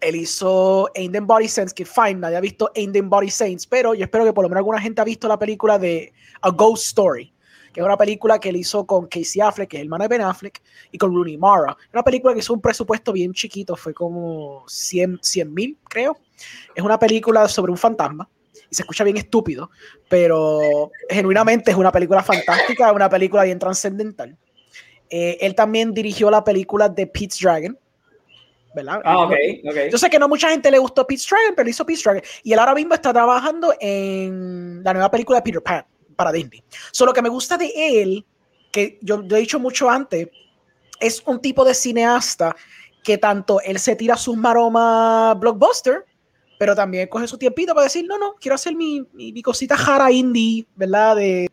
él 0.00 0.16
hizo 0.16 0.90
Them 0.94 1.26
Body 1.26 1.48
Saints, 1.48 1.72
que 1.72 1.84
fine, 1.84 2.14
nadie 2.14 2.36
ha 2.36 2.40
visto 2.40 2.70
Them 2.74 3.08
Body 3.08 3.30
Saints, 3.30 3.66
pero 3.66 3.94
yo 3.94 4.04
espero 4.04 4.24
que 4.24 4.32
por 4.32 4.44
lo 4.44 4.48
menos 4.48 4.60
alguna 4.60 4.80
gente 4.80 5.00
ha 5.00 5.04
visto 5.04 5.28
la 5.28 5.38
película 5.38 5.78
de 5.78 6.12
A 6.42 6.50
Ghost 6.50 6.86
Story, 6.86 7.32
que 7.72 7.80
es 7.80 7.86
una 7.86 7.96
película 7.96 8.38
que 8.38 8.50
él 8.50 8.56
hizo 8.56 8.86
con 8.86 9.06
Casey 9.06 9.40
Affleck, 9.40 9.70
que 9.70 9.76
es 9.76 9.80
el 9.80 9.86
hermano 9.86 10.04
de 10.04 10.08
Ben 10.08 10.20
Affleck, 10.20 10.62
y 10.92 10.98
con 10.98 11.14
Rooney 11.14 11.36
Mara. 11.36 11.76
Una 11.92 12.02
película 12.02 12.32
que 12.34 12.40
hizo 12.40 12.52
un 12.52 12.60
presupuesto 12.60 13.12
bien 13.12 13.32
chiquito, 13.32 13.76
fue 13.76 13.94
como 13.94 14.64
100 14.68 15.20
mil, 15.48 15.78
creo. 15.88 16.18
Es 16.74 16.84
una 16.84 16.98
película 16.98 17.48
sobre 17.48 17.72
un 17.72 17.78
fantasma, 17.78 18.28
y 18.70 18.74
se 18.74 18.82
escucha 18.82 19.04
bien 19.04 19.16
estúpido, 19.16 19.70
pero 20.08 20.90
genuinamente 21.08 21.70
es 21.70 21.76
una 21.76 21.92
película 21.92 22.22
fantástica, 22.22 22.92
una 22.92 23.08
película 23.08 23.44
bien 23.44 23.58
trascendental. 23.58 24.36
Eh, 25.10 25.38
él 25.40 25.54
también 25.54 25.92
dirigió 25.92 26.30
la 26.30 26.42
película 26.42 26.88
de 26.88 27.06
Pete's 27.06 27.38
Dragon, 27.40 27.78
¿verdad? 28.74 29.00
Ah, 29.04 29.24
ok, 29.24 29.32
ok. 29.68 29.76
Yo 29.90 29.98
sé 29.98 30.10
que 30.10 30.18
no 30.18 30.28
mucha 30.28 30.50
gente 30.50 30.70
le 30.70 30.78
gustó 30.78 31.06
Pete's 31.06 31.26
Dragon, 31.28 31.54
pero 31.54 31.68
hizo 31.68 31.84
Pete's 31.86 32.02
Dragon. 32.02 32.22
Y 32.42 32.52
él 32.52 32.58
ahora 32.58 32.74
mismo 32.74 32.94
está 32.94 33.12
trabajando 33.12 33.74
en 33.80 34.82
la 34.82 34.92
nueva 34.92 35.10
película 35.10 35.38
de 35.38 35.42
Peter 35.42 35.62
Pan 35.62 35.84
para 36.16 36.32
Disney. 36.32 36.62
Solo 36.90 37.12
que 37.12 37.22
me 37.22 37.28
gusta 37.28 37.56
de 37.56 37.70
él, 37.74 38.24
que 38.72 38.98
yo, 39.02 39.22
he 39.30 39.38
dicho 39.38 39.60
mucho 39.60 39.88
antes, 39.90 40.28
es 41.00 41.22
un 41.26 41.40
tipo 41.40 41.64
de 41.64 41.74
cineasta 41.74 42.56
que 43.02 43.18
tanto 43.18 43.60
él 43.60 43.78
se 43.78 43.96
tira 43.96 44.16
sus 44.16 44.36
maromas 44.36 45.38
blockbuster, 45.38 46.04
pero 46.58 46.74
también 46.74 47.08
coge 47.08 47.26
su 47.26 47.36
tiempito 47.36 47.74
para 47.74 47.84
decir, 47.84 48.06
no, 48.06 48.18
no, 48.18 48.34
quiero 48.40 48.54
hacer 48.54 48.74
mi, 48.74 49.02
mi, 49.12 49.32
mi 49.32 49.42
cosita 49.42 49.76
jara 49.76 50.10
indie, 50.10 50.66
¿verdad? 50.74 51.16
De 51.16 51.50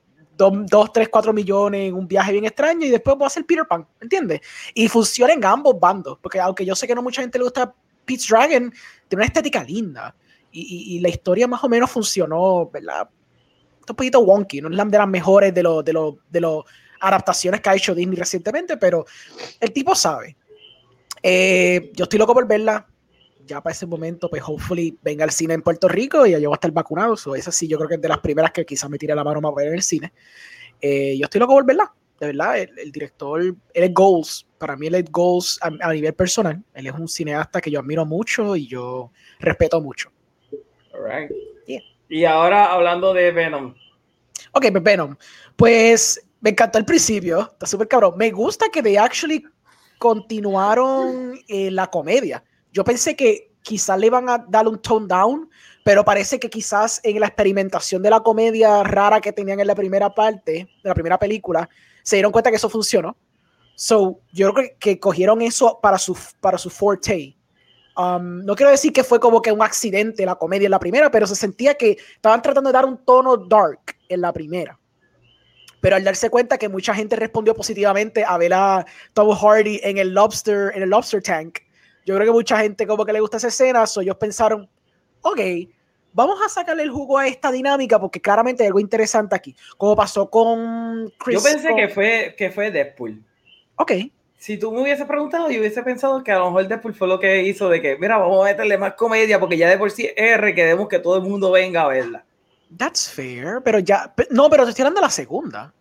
2, 0.49 0.93
3, 0.93 1.09
4 1.09 1.33
millones 1.33 1.89
en 1.89 1.95
un 1.95 2.07
viaje 2.07 2.31
bien 2.31 2.45
extraño 2.45 2.85
y 2.85 2.89
después 2.89 3.15
voy 3.17 3.25
a 3.25 3.27
hacer 3.27 3.45
Peter 3.45 3.65
Pan, 3.67 3.85
¿entiendes? 3.99 4.41
Y 4.73 4.87
funciona 4.87 5.33
en 5.33 5.43
ambos 5.45 5.79
bandos, 5.79 6.17
porque 6.21 6.39
aunque 6.39 6.65
yo 6.65 6.75
sé 6.75 6.87
que 6.87 6.95
no 6.95 7.01
mucha 7.01 7.21
gente 7.21 7.37
le 7.37 7.43
gusta 7.43 7.73
Pete's 8.05 8.27
Dragon, 8.27 8.71
tiene 9.07 9.19
una 9.21 9.25
estética 9.25 9.63
linda 9.63 10.15
y, 10.51 10.61
y- 10.61 10.95
y 10.97 10.99
la 10.99 11.09
historia 11.09 11.47
más 11.47 11.63
o 11.63 11.69
menos 11.69 11.89
funcionó, 11.91 12.69
¿verdad? 12.71 13.07
Está 13.79 13.93
un 13.93 13.95
poquito 13.95 14.19
wonky, 14.21 14.61
no 14.61 14.69
es 14.69 14.75
la 14.75 14.85
de 14.85 14.97
las 14.97 15.07
mejores 15.07 15.53
de 15.53 15.63
los 15.63 15.83
de 15.83 15.93
los 15.93 16.15
de 16.29 16.41
los 16.41 16.63
adaptaciones 16.99 17.61
que 17.61 17.69
ha 17.69 17.75
hecho 17.75 17.95
Disney 17.95 18.15
recientemente, 18.17 18.77
pero 18.77 19.05
el 19.59 19.71
tipo 19.73 19.95
sabe. 19.95 20.37
Eh, 21.23 21.91
yo 21.95 22.03
estoy 22.03 22.19
loco 22.19 22.33
por 22.33 22.47
verla. 22.47 22.87
Ya 23.51 23.59
para 23.59 23.73
ese 23.73 23.85
momento, 23.85 24.29
pues 24.29 24.41
hopefully 24.45 24.97
venga 25.01 25.25
al 25.25 25.31
cine 25.31 25.53
en 25.53 25.61
Puerto 25.61 25.89
Rico 25.89 26.25
y 26.25 26.31
ya 26.31 26.39
yo 26.39 26.47
voy 26.47 26.55
a 26.55 26.55
estar 26.55 26.71
vacunado. 26.71 27.17
So, 27.17 27.35
esa 27.35 27.51
sí, 27.51 27.67
yo 27.67 27.77
creo 27.77 27.89
que 27.89 27.95
es 27.95 28.01
de 28.01 28.07
las 28.07 28.19
primeras 28.19 28.51
que 28.51 28.65
quizás 28.65 28.89
me 28.89 28.97
tire 28.97 29.13
la 29.13 29.25
mano 29.25 29.41
para 29.41 29.53
ver 29.53 29.67
en 29.67 29.73
el 29.73 29.81
cine. 29.81 30.13
Eh, 30.79 31.17
yo 31.17 31.25
estoy 31.25 31.39
loco 31.39 31.51
por 31.55 31.65
verla. 31.65 31.93
De 32.17 32.27
verdad, 32.27 32.57
el, 32.57 32.79
el 32.79 32.93
director, 32.93 33.41
él 33.41 33.57
es 33.73 33.93
Goals. 33.93 34.47
Para 34.57 34.77
mí, 34.77 34.87
él 34.87 34.95
es 34.95 35.11
Goals 35.11 35.59
a, 35.61 35.69
a 35.81 35.91
nivel 35.91 36.13
personal. 36.13 36.63
Él 36.73 36.87
es 36.87 36.93
un 36.93 37.09
cineasta 37.09 37.59
que 37.59 37.69
yo 37.69 37.81
admiro 37.81 38.05
mucho 38.05 38.55
y 38.55 38.67
yo 38.67 39.11
respeto 39.39 39.81
mucho. 39.81 40.09
Alright. 40.93 41.29
Yeah. 41.67 41.81
Y 42.07 42.23
ahora 42.23 42.71
hablando 42.71 43.13
de 43.13 43.33
Venom. 43.33 43.75
Ok, 44.53 44.67
pues 44.71 44.83
Venom. 44.83 45.17
Pues 45.57 46.25
me 46.39 46.51
encantó 46.51 46.77
el 46.77 46.85
principio, 46.85 47.49
está 47.51 47.65
súper 47.65 47.89
cabrón. 47.89 48.13
Me 48.15 48.31
gusta 48.31 48.69
que 48.71 48.81
de 48.81 48.97
actually 48.97 49.43
continuaron 49.99 51.37
eh, 51.49 51.69
la 51.69 51.87
comedia. 51.87 52.41
Yo 52.71 52.83
pensé 52.83 53.15
que 53.15 53.51
quizás 53.61 53.99
le 53.99 54.09
van 54.09 54.29
a 54.29 54.37
dar 54.47 54.67
un 54.67 54.81
tone 54.81 55.07
down, 55.07 55.49
pero 55.83 56.03
parece 56.03 56.39
que 56.39 56.49
quizás 56.49 56.99
en 57.03 57.19
la 57.19 57.27
experimentación 57.27 58.01
de 58.01 58.09
la 58.09 58.21
comedia 58.21 58.83
rara 58.83 59.19
que 59.21 59.33
tenían 59.33 59.59
en 59.59 59.67
la 59.67 59.75
primera 59.75 60.13
parte, 60.13 60.51
de 60.51 60.89
la 60.89 60.93
primera 60.93 61.17
película, 61.17 61.69
se 62.03 62.15
dieron 62.15 62.31
cuenta 62.31 62.49
que 62.49 62.57
eso 62.57 62.69
funcionó. 62.69 63.15
So, 63.75 64.19
yo 64.31 64.53
creo 64.53 64.67
que, 64.67 64.75
que 64.77 64.99
cogieron 64.99 65.41
eso 65.41 65.79
para 65.81 65.97
su, 65.97 66.17
para 66.39 66.57
su 66.57 66.69
forte. 66.69 67.35
Um, 67.97 68.45
no 68.45 68.55
quiero 68.55 68.71
decir 68.71 68.93
que 68.93 69.03
fue 69.03 69.19
como 69.19 69.41
que 69.41 69.51
un 69.51 69.61
accidente 69.61 70.25
la 70.25 70.35
comedia 70.35 70.65
en 70.65 70.71
la 70.71 70.79
primera, 70.79 71.11
pero 71.11 71.27
se 71.27 71.35
sentía 71.35 71.75
que 71.75 71.97
estaban 72.15 72.41
tratando 72.41 72.69
de 72.69 72.73
dar 72.73 72.85
un 72.85 73.03
tono 73.03 73.37
dark 73.37 73.95
en 74.07 74.21
la 74.21 74.31
primera. 74.31 74.79
Pero 75.81 75.95
al 75.95 76.03
darse 76.03 76.29
cuenta 76.29 76.57
que 76.57 76.69
mucha 76.69 76.93
gente 76.93 77.15
respondió 77.15 77.55
positivamente 77.55 78.23
a 78.23 78.37
ver 78.37 78.53
a 78.53 78.85
Tom 79.13 79.35
Hardy 79.35 79.79
en 79.83 79.97
el 79.97 80.13
lobster, 80.13 80.71
en 80.75 80.83
el 80.83 80.89
lobster 80.89 81.21
tank, 81.21 81.59
yo 82.05 82.15
creo 82.15 82.27
que 82.27 82.31
mucha 82.33 82.57
gente 82.59 82.85
como 82.87 83.05
que 83.05 83.13
le 83.13 83.19
gusta 83.19 83.37
esa 83.37 83.47
escena, 83.49 83.85
so 83.87 84.01
ellos 84.01 84.17
pensaron, 84.17 84.67
ok, 85.21 85.39
vamos 86.13 86.39
a 86.45 86.49
sacarle 86.49 86.83
el 86.83 86.89
jugo 86.91 87.17
a 87.17 87.27
esta 87.27 87.51
dinámica 87.51 87.99
porque 87.99 88.19
claramente 88.21 88.63
hay 88.63 88.67
algo 88.67 88.79
interesante 88.79 89.35
aquí, 89.35 89.55
como 89.77 89.95
pasó 89.95 90.29
con 90.29 91.11
Chris. 91.17 91.41
Yo 91.43 91.49
pensé 91.49 91.67
con- 91.69 91.77
que 91.77 91.89
fue, 91.89 92.35
que 92.37 92.51
fue 92.51 92.71
Deadpool. 92.71 93.23
Ok, 93.75 93.91
Si 94.37 94.57
tú 94.57 94.71
me 94.71 94.81
hubieses 94.81 95.05
preguntado, 95.05 95.51
yo 95.51 95.59
hubiese 95.59 95.83
pensado 95.83 96.23
que 96.23 96.31
a 96.31 96.39
lo 96.39 96.45
mejor 96.47 96.67
Deadpool 96.67 96.95
fue 96.95 97.07
lo 97.07 97.19
que 97.19 97.43
hizo 97.43 97.69
de 97.69 97.79
que, 97.79 97.97
mira, 97.99 98.17
vamos 98.17 98.41
a 98.43 98.49
meterle 98.49 98.75
más 98.75 98.95
comedia 98.95 99.39
porque 99.39 99.55
ya 99.55 99.69
de 99.69 99.77
por 99.77 99.91
sí 99.91 100.09
R, 100.15 100.55
queremos 100.55 100.87
que 100.87 100.97
todo 100.97 101.15
el 101.17 101.21
mundo 101.21 101.51
venga 101.51 101.83
a 101.83 101.87
verla. 101.89 102.25
that's 102.75 103.07
fair, 103.11 103.61
pero 103.63 103.77
ya, 103.79 104.11
no, 104.31 104.49
pero 104.49 104.63
te 104.63 104.71
estoy 104.71 104.81
hablando 104.83 104.99
de 105.01 105.05
la 105.05 105.11
segunda. 105.11 105.71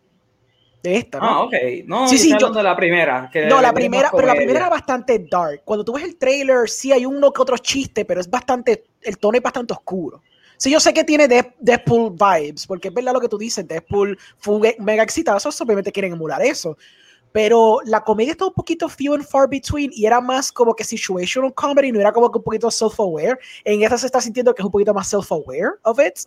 De 0.83 0.97
esta, 0.97 1.19
¿no? 1.19 1.27
Ah, 1.27 1.43
ok. 1.45 1.55
No, 1.87 2.09
Sí, 2.09 2.17
sí, 2.17 2.35
yo- 2.41 2.51
de 2.51 2.63
la 2.63 2.75
primera. 2.75 3.29
que 3.33 3.47
No, 3.47 3.61
la 3.61 3.73
primera, 3.73 4.11
pero 4.15 4.27
la 4.27 4.35
primera 4.35 4.61
era 4.61 4.69
bastante 4.71 5.27
dark. 5.31 5.63
Cuando 5.65 5.85
tú 5.85 5.93
ves 5.93 6.05
el 6.05 6.17
trailer, 6.17 6.69
sí 6.71 6.91
hay 6.93 7.05
uno 7.05 7.33
que 7.33 7.43
otro 7.43 7.59
chiste, 7.59 8.05
pero 8.05 8.21
es 8.21 8.31
bastante, 8.31 8.85
el 9.03 9.19
tono 9.19 9.37
es 9.37 9.43
bastante 9.43 9.75
oscuro. 9.75 10.23
Sí, 10.57 10.71
yo 10.71 10.81
sé 10.81 10.93
que 10.95 11.05
tiene 11.05 11.27
Deadpool 11.59 12.13
vibes, 12.13 12.67
porque 12.67 12.89
es 12.89 12.95
verdad 12.95 13.13
lo 13.15 13.21
que 13.21 13.29
tú 13.29 13.39
dices, 13.39 13.67
Deadpool 13.67 14.19
fue 14.39 14.69
e- 14.69 14.77
mega 14.79 15.03
exitoso, 15.03 15.51
obviamente 15.65 15.91
quieren 15.93 16.13
emular 16.13 16.41
eso. 16.43 16.77
Pero 17.33 17.79
la 17.85 18.03
comedia 18.03 18.33
está 18.33 18.47
un 18.47 18.53
poquito 18.53 18.89
few 18.89 19.15
and 19.15 19.25
far 19.25 19.49
between 19.49 19.91
y 19.95 20.05
era 20.05 20.21
más 20.21 20.51
como 20.51 20.75
que 20.75 20.83
situational 20.83 21.55
comedy, 21.55 21.93
no 21.93 22.01
era 22.01 22.13
como 22.13 22.31
que 22.31 22.39
un 22.39 22.45
poquito 22.45 22.69
self-aware. 22.71 23.39
En 23.65 23.83
esta 23.83 23.97
se 23.99 24.07
está 24.07 24.21
sintiendo 24.21 24.55
que 24.55 24.63
es 24.63 24.67
un 24.67 24.73
poquito 24.73 24.93
más 24.93 25.13
self-aware 25.13 25.75
of 25.83 25.99
it. 26.01 26.19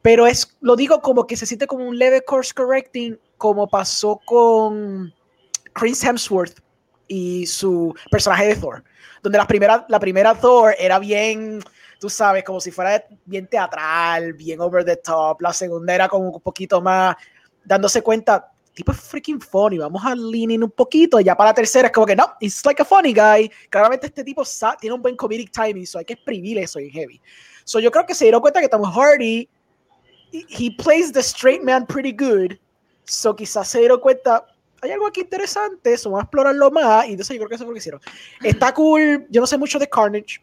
Pero 0.00 0.26
es, 0.26 0.56
lo 0.60 0.74
digo 0.74 1.00
como 1.00 1.26
que 1.26 1.36
se 1.36 1.46
siente 1.46 1.66
como 1.66 1.86
un 1.86 1.96
leve 1.98 2.22
course 2.22 2.52
correcting, 2.54 3.18
como 3.42 3.66
pasó 3.66 4.20
con 4.24 5.12
Chris 5.72 6.04
Hemsworth 6.04 6.60
y 7.08 7.44
su 7.44 7.92
personaje 8.08 8.46
de 8.46 8.54
Thor, 8.54 8.84
donde 9.20 9.36
la 9.36 9.48
primera, 9.48 9.84
la 9.88 9.98
primera 9.98 10.32
Thor 10.32 10.76
era 10.78 11.00
bien, 11.00 11.60
tú 11.98 12.08
sabes, 12.08 12.44
como 12.44 12.60
si 12.60 12.70
fuera 12.70 13.04
bien 13.24 13.48
teatral, 13.48 14.34
bien 14.34 14.60
over 14.60 14.84
the 14.84 14.94
top, 14.94 15.40
la 15.40 15.52
segunda 15.52 15.92
era 15.92 16.08
como 16.08 16.30
un 16.30 16.40
poquito 16.40 16.80
más 16.80 17.16
dándose 17.64 18.00
cuenta, 18.00 18.48
tipo 18.74 18.92
freaking 18.92 19.40
funny, 19.40 19.78
vamos 19.78 20.04
a 20.04 20.14
lean 20.14 20.52
in 20.52 20.62
un 20.62 20.70
poquito, 20.70 21.18
y 21.18 21.24
ya 21.24 21.36
para 21.36 21.50
la 21.50 21.54
tercera 21.54 21.88
es 21.88 21.92
como 21.92 22.06
que 22.06 22.14
no, 22.14 22.34
it's 22.38 22.64
like 22.64 22.80
a 22.80 22.84
funny 22.84 23.12
guy, 23.12 23.50
claramente 23.70 24.06
este 24.06 24.22
tipo 24.22 24.44
tiene 24.80 24.94
un 24.94 25.02
buen 25.02 25.16
comedic 25.16 25.50
timing, 25.50 25.84
so 25.84 25.98
hay 25.98 26.04
que 26.04 26.12
exprimir 26.12 26.58
eso 26.58 26.78
en 26.78 26.90
heavy. 26.90 27.20
So 27.64 27.80
yo 27.80 27.90
creo 27.90 28.06
que 28.06 28.14
se 28.14 28.26
dieron 28.26 28.40
cuenta 28.40 28.60
que 28.60 28.68
Tom 28.68 28.84
Hardy, 28.84 29.48
he 30.30 30.70
plays 30.78 31.10
the 31.10 31.22
straight 31.22 31.64
man 31.64 31.84
pretty 31.84 32.12
good, 32.12 32.56
so 33.04 33.34
quizás 33.36 33.68
se 33.68 33.78
dieron 33.80 34.00
cuenta, 34.00 34.46
hay 34.80 34.90
algo 34.90 35.06
aquí 35.06 35.20
interesante, 35.20 35.92
eso 35.94 36.10
vamos 36.10 36.22
a 36.22 36.24
explorarlo 36.24 36.70
más, 36.70 37.06
y 37.06 37.12
entonces 37.12 37.34
yo 37.34 37.40
creo 37.40 37.48
que 37.48 37.54
eso 37.56 37.64
fue 37.64 37.70
lo 37.70 37.74
que 37.74 37.78
hicieron. 37.78 38.00
Está 38.42 38.72
cool, 38.74 39.26
yo 39.30 39.40
no 39.40 39.46
sé 39.46 39.56
mucho 39.58 39.78
de 39.78 39.88
Carnage, 39.88 40.40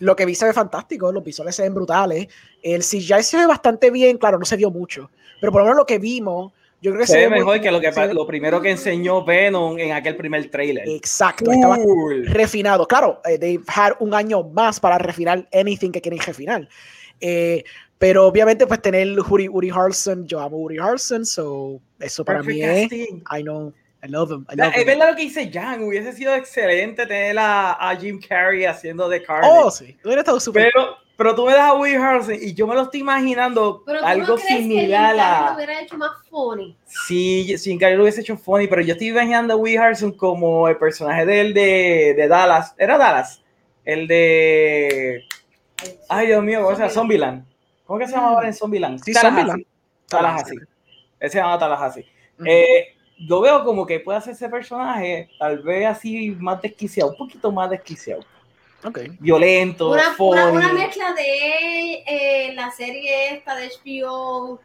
lo 0.00 0.16
que 0.16 0.24
vi 0.26 0.34
se 0.34 0.46
ve 0.46 0.52
fantástico, 0.52 1.12
los 1.12 1.22
visuales 1.22 1.54
se 1.54 1.62
ven 1.62 1.74
brutales, 1.74 2.26
el 2.62 2.82
CGI 2.82 3.22
se 3.22 3.36
ve 3.36 3.46
bastante 3.46 3.90
bien, 3.90 4.16
claro, 4.18 4.38
no 4.38 4.44
se 4.44 4.56
vio 4.56 4.70
mucho, 4.70 5.10
pero 5.40 5.52
por 5.52 5.60
lo 5.60 5.66
menos 5.66 5.76
lo 5.78 5.86
que 5.86 5.98
vimos, 5.98 6.52
yo 6.80 6.90
creo 6.90 7.02
que 7.02 7.06
Se 7.06 7.18
ve 7.18 7.28
muy- 7.28 7.38
mejor 7.38 7.60
que 7.60 7.70
lo, 7.70 7.80
que 7.80 7.92
se 7.92 8.06
ve- 8.08 8.14
lo 8.14 8.26
primero 8.26 8.60
que 8.60 8.70
enseñó 8.70 9.24
Venom 9.24 9.78
en 9.78 9.92
aquel 9.92 10.16
primer 10.16 10.50
trailer. 10.50 10.88
Exacto, 10.88 11.52
estaba 11.52 11.76
Cool. 11.76 12.26
refinado. 12.26 12.88
Claro, 12.88 13.20
eh, 13.24 13.38
they've 13.38 13.62
had 13.68 13.92
un 14.00 14.12
año 14.14 14.42
más 14.42 14.80
para 14.80 14.98
refinar 14.98 15.46
anything 15.52 15.92
que 15.92 16.00
quieren 16.00 16.18
refinar. 16.18 16.68
Eh, 17.20 17.62
pero 18.02 18.26
obviamente, 18.26 18.66
pues 18.66 18.82
tener 18.82 19.16
Uri, 19.16 19.48
Uri 19.48 19.70
Harrelson, 19.70 20.26
yo 20.26 20.40
amo 20.40 20.56
Uri 20.56 20.76
Harrelson, 20.76 21.24
so 21.24 21.80
eso 22.00 22.24
para 22.24 22.40
Perfect 22.40 22.90
mí 22.90 22.98
es. 22.98 23.10
I 23.30 23.44
know, 23.44 23.72
I 24.02 24.08
love 24.08 24.32
him. 24.32 24.44
I 24.50 24.56
love 24.56 24.72
Es 24.74 24.84
verdad 24.84 25.10
lo 25.10 25.16
que 25.16 25.22
dice 25.22 25.48
Jan, 25.52 25.84
hubiese 25.84 26.12
sido 26.12 26.34
excelente 26.34 27.06
tener 27.06 27.38
a, 27.38 27.74
a 27.74 27.94
Jim 27.94 28.20
Carrey 28.20 28.64
haciendo 28.64 29.08
de 29.08 29.22
Carnage. 29.22 29.52
Oh, 29.54 29.70
sí, 29.70 29.96
hubiera 30.04 30.22
estado 30.22 30.40
súper. 30.40 30.72
pero, 30.72 30.96
pero 31.16 31.36
tú 31.36 31.46
me 31.46 31.52
das 31.52 31.70
a 31.70 31.74
Woody 31.74 31.94
Harrelson 31.94 32.34
y 32.42 32.52
yo 32.54 32.66
me 32.66 32.74
lo 32.74 32.82
estoy 32.82 32.98
imaginando 32.98 33.84
Pero 33.86 34.00
tú 34.00 34.04
algo 34.04 34.26
no 34.26 34.34
crees 34.34 34.48
que 34.48 34.62
similar 34.64 35.16
Carrey 35.16 35.44
lo 35.44 35.50
a... 35.52 35.54
hubiera 35.54 35.80
hecho 35.80 35.96
más 35.96 36.10
funny. 36.28 36.76
Sí, 37.06 37.54
Jim 37.56 37.78
Carrey 37.78 37.96
lo 37.96 38.02
hubiese 38.02 38.22
hecho 38.22 38.36
funny, 38.36 38.66
pero 38.66 38.82
yo 38.82 38.94
estoy 38.94 39.10
imaginando 39.10 39.54
a 39.54 39.56
Woody 39.56 39.76
Harrelson 39.76 40.10
como 40.10 40.66
el 40.66 40.76
personaje 40.76 41.24
de 41.24 41.40
él 41.40 41.54
de, 41.54 42.14
de 42.16 42.26
Dallas. 42.26 42.74
¿Era 42.78 42.98
Dallas? 42.98 43.40
El 43.84 44.08
de... 44.08 45.22
Ay, 46.08 46.26
Dios 46.26 46.42
mío, 46.42 46.62
¿cómo 46.64 46.74
se 46.74 46.82
llama? 46.82 46.92
Zombieland. 46.92 47.51
¿Cómo 47.92 48.00
que 48.00 48.06
se 48.06 48.14
llama 48.14 48.28
ahora 48.28 48.46
en 48.48 48.54
Zombieland? 48.54 49.04
Sí, 49.04 49.12
Tallahassee. 49.12 49.36
Zombieland. 49.36 49.66
Tallahassee. 50.08 50.56
Él 51.20 51.30
se 51.30 51.36
llama 51.38 51.58
Tallahassee. 51.58 52.06
Eh, 52.46 52.86
lo 53.18 53.42
veo 53.42 53.62
como 53.66 53.84
que 53.86 54.00
puede 54.00 54.16
hacer 54.16 54.32
ese 54.32 54.48
personaje, 54.48 55.28
tal 55.38 55.58
vez 55.58 55.84
así 55.86 56.30
más 56.40 56.62
desquiciado, 56.62 57.10
un 57.10 57.18
poquito 57.18 57.52
más 57.52 57.68
desquiciado. 57.68 58.22
Ok. 58.82 58.98
Violento, 59.20 59.90
Una, 59.90 60.14
una, 60.18 60.46
una 60.52 60.72
mezcla 60.72 61.12
de 61.12 62.02
eh, 62.06 62.52
la 62.54 62.70
serie 62.70 63.34
esta 63.34 63.56
de 63.56 63.68
HBO, 63.84 64.58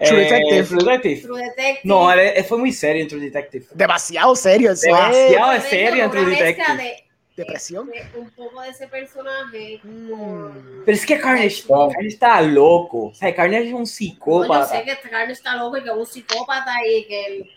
eh, 0.00 0.08
True 0.08 0.20
Detective. 0.22 0.62
True 0.64 0.78
Detective. 0.82 1.20
True 1.22 1.42
Detective. 1.44 1.80
No, 1.84 2.10
él, 2.10 2.18
él 2.34 2.44
fue 2.44 2.58
muy 2.58 2.72
serio 2.72 3.02
en 3.02 3.08
True 3.08 3.20
Detective. 3.20 3.66
Demasiado 3.72 4.34
serio, 4.34 4.72
eso 4.72 4.84
Demasiado. 4.84 5.60
serio 5.60 5.88
en 6.06 6.10
una 6.10 6.10
True 6.10 6.26
mezcla 6.26 6.44
Detective. 6.46 6.82
de, 6.82 7.03
depresión. 7.36 7.88
de 7.88 8.06
un 8.18 8.30
poco 8.30 8.60
de 8.62 8.68
ese 8.70 8.86
personaje. 8.88 9.80
Mm. 9.82 10.82
Pero 10.84 10.96
es 10.96 11.04
que 11.06 11.18
Carnage, 11.18 11.64
Oh. 11.68 11.88
Carnage 11.88 12.08
está 12.08 12.40
loco. 12.42 13.06
O 13.06 13.14
sea, 13.14 13.34
Carnage 13.34 13.68
es 13.68 13.72
un 13.72 13.80
No, 13.80 13.80
yo 13.80 13.86
psicópata. 13.86 14.66
sé 14.66 14.84
que 14.84 15.08
Carlos 15.10 15.38
está 15.38 15.56
loco 15.56 15.76
y 15.78 15.82
que 15.82 15.90
es 15.90 15.96
un 15.96 16.06
psicópata 16.06 16.72
y 16.86 17.04
que, 17.06 17.26
el, 17.26 17.50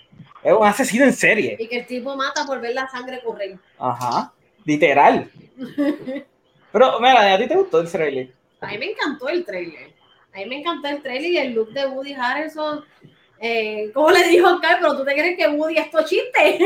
Es 0.43 0.53
un 0.53 0.65
asesino 0.65 1.05
en 1.05 1.13
serie. 1.13 1.55
y 1.59 1.67
que 1.67 1.79
el 1.79 1.85
tipo 1.87 2.15
mata 2.15 2.45
por 2.45 2.59
ver 2.61 2.73
la 2.73 2.87
sangre 2.89 3.21
correr. 3.23 3.57
Ajá. 3.77 4.33
Literal. 4.65 5.29
Pero, 6.71 6.99
mira, 6.99 7.33
¿a 7.33 7.37
ti 7.37 7.47
te 7.47 7.55
gustó 7.55 7.79
el 7.81 7.89
trailer? 7.91 8.31
A 8.61 8.67
mí 8.67 8.77
me 8.77 8.91
encantó 8.91 9.29
el 9.29 9.45
trailer. 9.45 9.93
A 10.33 10.37
mí 10.39 10.45
me 10.45 10.59
encantó 10.59 10.87
el 10.89 11.01
trailer 11.01 11.31
y 11.31 11.37
el 11.37 11.53
look 11.53 11.71
de 11.71 11.85
Woody 11.87 12.13
Harrelson. 12.13 12.83
Eh, 13.39 13.91
¿Cómo 13.93 14.09
le 14.11 14.27
dijo 14.27 14.47
a 14.47 14.59
Carl? 14.59 14.77
Pero 14.81 14.97
tú 14.97 15.05
te 15.05 15.13
crees 15.13 15.37
que 15.37 15.47
Woody 15.47 15.77
es 15.77 15.91
tu 15.91 16.03
chiste. 16.03 16.57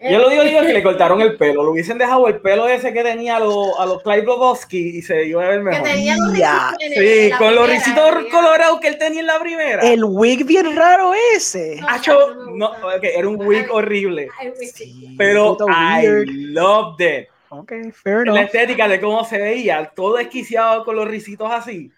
Yo 0.10 0.18
lo 0.18 0.28
digo, 0.28 0.42
digo 0.44 0.60
que 0.60 0.72
le 0.72 0.82
cortaron 0.82 1.20
el 1.20 1.36
pelo. 1.36 1.64
Lo 1.64 1.72
hubiesen 1.72 1.98
dejado 1.98 2.28
el 2.28 2.36
pelo 2.40 2.68
ese 2.68 2.92
que 2.92 3.02
tenía 3.02 3.36
a 3.36 3.40
los 3.40 3.78
a 3.78 3.86
los 3.86 4.02
Clive 4.02 4.24
y 4.70 5.02
se 5.02 5.24
iba 5.26 5.44
a 5.44 5.48
ver 5.48 5.58
que 5.58 5.64
mejor. 5.64 5.88
tenía 5.88 6.16
los 6.16 6.32
Sí, 6.78 7.02
en 7.02 7.30
la 7.30 7.38
con 7.38 7.54
los 7.54 7.68
risitos 7.68 8.10
colorados 8.30 8.80
que 8.80 8.88
él 8.88 8.98
tenía 8.98 9.20
en 9.20 9.26
la 9.26 9.38
primera. 9.40 9.82
El 9.82 10.04
wig 10.04 10.44
bien 10.44 10.74
raro 10.76 11.12
ese. 11.34 11.76
No, 11.80 11.88
Hacho, 11.88 12.34
no 12.34 12.50
me 12.52 12.58
no, 12.58 12.68
gusta. 12.70 12.86
ok, 12.86 13.02
era 13.04 13.28
un 13.28 13.36
wig 13.44 13.66
horrible. 13.70 14.28
Sí. 14.74 15.14
Pero 15.18 15.56
I 15.68 16.06
weird. 16.06 16.28
loved 16.28 17.00
it. 17.04 17.28
Ok, 17.48 17.72
fair 17.92 18.26
La 18.26 18.40
enough. 18.40 18.44
estética 18.46 18.88
de 18.88 19.00
cómo 19.00 19.24
se 19.24 19.38
veía, 19.38 19.90
todo 19.94 20.18
esquiciado 20.18 20.84
con 20.84 20.96
los 20.96 21.06
risitos 21.08 21.48
así. 21.50 21.90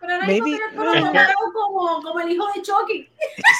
Pero 0.00 0.14
Es 0.22 0.42
que- 0.42 0.74
dorado 0.74 1.34
como, 1.52 2.02
como 2.02 2.20
el 2.20 2.30
hijo 2.32 2.46
de 2.54 2.62
Chucky. 2.62 3.08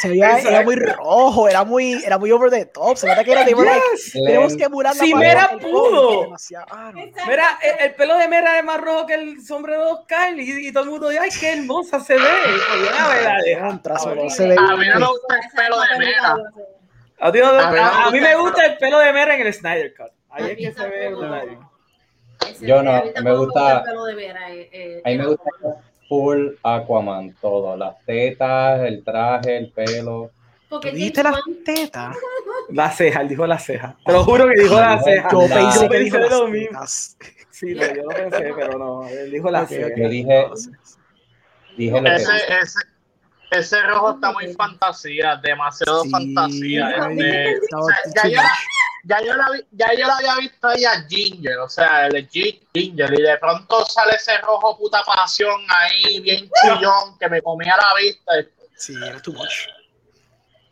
Se 0.01 0.09
veía, 0.09 0.39
era 0.39 0.63
muy 0.63 0.75
rojo, 0.77 1.49
era 1.49 1.65
muy, 1.65 2.03
era 2.05 2.17
muy 2.19 2.33
over 2.33 2.51
the 2.51 2.65
top. 2.67 2.97
Se 2.97 3.07
nota 3.07 3.23
que 3.25 3.33
era 3.33 3.45
de 3.45 3.55
like, 3.55 3.81
Yes. 3.93 4.13
tenemos 4.13 4.57
que 4.57 4.65
emular 4.65 4.95
la 4.97 5.01
Sí, 5.05 5.13
parte 5.13 5.27
Mera 5.27 5.51
pudo. 5.61 6.35
ah, 6.71 6.93
no. 6.95 7.01
Mira, 7.27 7.59
el, 7.63 7.87
el 7.87 7.95
pelo 7.95 8.17
de 8.17 8.29
Mera 8.29 8.59
es 8.59 8.65
más 8.65 8.81
rojo 8.81 9.07
que 9.07 9.15
el 9.15 9.43
sombrero 9.45 9.85
de 9.85 9.93
Oscar 9.93 10.39
y, 10.39 10.69
y 10.69 10.73
todo 10.73 10.85
el 10.85 10.91
mundo 10.91 11.09
dice, 11.11 11.23
ay, 11.23 11.31
qué 11.39 11.53
hermosa 11.53 12.01
se 12.01 12.15
ve. 12.15 12.21
A 12.23 13.09
ver. 13.09 13.99
solo 14.01 14.31
se 14.31 14.49
ve. 14.49 14.57
A 14.59 14.77
mí 14.77 14.87
no 14.89 15.01
me 15.01 15.07
gusta 15.07 15.37
el 15.37 15.51
pelo 15.55 15.81
de 15.81 15.99
Mera. 15.99 16.31
A, 16.33 16.37
no 16.37 16.43
A 17.29 17.31
mí 17.33 17.39
no 17.41 17.53
me 17.53 17.59
a- 17.79 18.05
a 18.07 18.11
mí 18.11 18.19
gusta 18.19 18.21
me 18.21 18.31
el 18.33 18.39
gusta 18.39 18.67
el 18.67 18.79
pelo 18.79 18.99
de 18.99 19.13
Mera 19.13 19.35
en 19.35 19.47
el 19.47 19.53
Snyder 19.53 19.95
Cut. 19.95 20.11
Ahí 20.31 20.51
es 20.53 20.57
que 20.57 20.73
se 20.73 20.89
ve. 20.89 21.59
Yo 22.63 22.83
no, 22.83 23.03
me 23.23 23.37
gusta- 23.37 23.79
el 23.79 23.83
pelo 23.85 24.05
de 24.07 24.15
Vera, 24.15 24.47
A 24.47 25.09
mí 25.11 25.19
me 25.19 25.27
gusta 25.27 25.45
full 26.11 26.49
Aquaman, 26.65 27.37
todo. 27.41 27.77
Las 27.77 28.05
tetas, 28.05 28.83
el 28.83 29.05
traje, 29.05 29.57
el 29.57 29.71
pelo. 29.71 30.33
Porque 30.69 30.91
¿Viste 30.91 31.23
las 31.23 31.37
tetas? 31.65 32.17
La 32.71 32.91
ceja, 32.91 33.23
él 33.23 33.29
dijo 33.29 33.45
la 33.47 33.59
ceja. 33.59 33.97
Te 34.05 34.13
lo 34.13 34.23
juro 34.23 34.47
que 34.47 34.63
dijo 34.63 34.79
la 34.79 35.03
ceja. 35.03 35.29
Yo 35.33 35.41
pensé 35.49 35.89
que 35.89 35.99
dijo 35.99 36.19
lo 36.19 36.29
las 36.29 36.51
mismo. 36.51 36.81
Sí, 37.51 37.75
no, 37.75 37.83
yo 37.95 38.03
lo 38.05 38.09
pensé, 38.11 38.53
pero 38.55 38.79
no, 38.79 39.09
él 39.09 39.31
dijo 39.31 39.51
la 39.51 39.67
ceja. 39.67 39.89
Yo 39.97 40.09
dije, 40.09 40.47
dije 41.77 42.01
lo 42.01 42.05
que 42.05 42.15
Ese, 42.15 42.33
ese, 42.61 42.79
ese 43.51 43.83
rojo 43.83 44.13
está 44.13 44.33
muy 44.33 44.55
fantasía, 44.55 45.37
demasiado 45.43 46.05
Sí, 46.05 46.11
fantasía. 46.11 46.87
ay, 47.05 47.19
este, 47.19 47.51
estaba 47.55 47.83
o 47.83 47.87
sea, 47.87 48.31
ya 48.31 48.43
much. 48.43 48.51
Ya 49.05 49.21
yo, 49.25 49.35
la, 49.35 49.51
vi- 49.51 49.65
ya 49.73 49.89
yo 49.97 50.07
la 50.07 50.17
había 50.17 50.37
visto 50.37 50.69
a 50.69 50.75
ella 50.75 51.05
Ginger, 51.09 51.59
o 51.59 51.69
sea, 51.69 52.09
legit 52.09 52.63
Ginger, 52.75 53.13
y 53.19 53.23
de 53.23 53.37
pronto 53.39 53.85
sale 53.87 54.13
ese 54.17 54.37
rojo 54.39 54.77
puta 54.77 55.03
pasión 55.05 55.61
ahí, 55.69 56.21
bien 56.21 56.51
chillón, 56.61 57.19
que 57.19 57.29
me 57.29 57.41
comía 57.43 57.77
la 57.77 57.99
vista, 58.01 58.41
y 58.41 58.49
Sí, 58.77 58.95
era 59.05 59.21
too 59.21 59.33
much. 59.33 59.67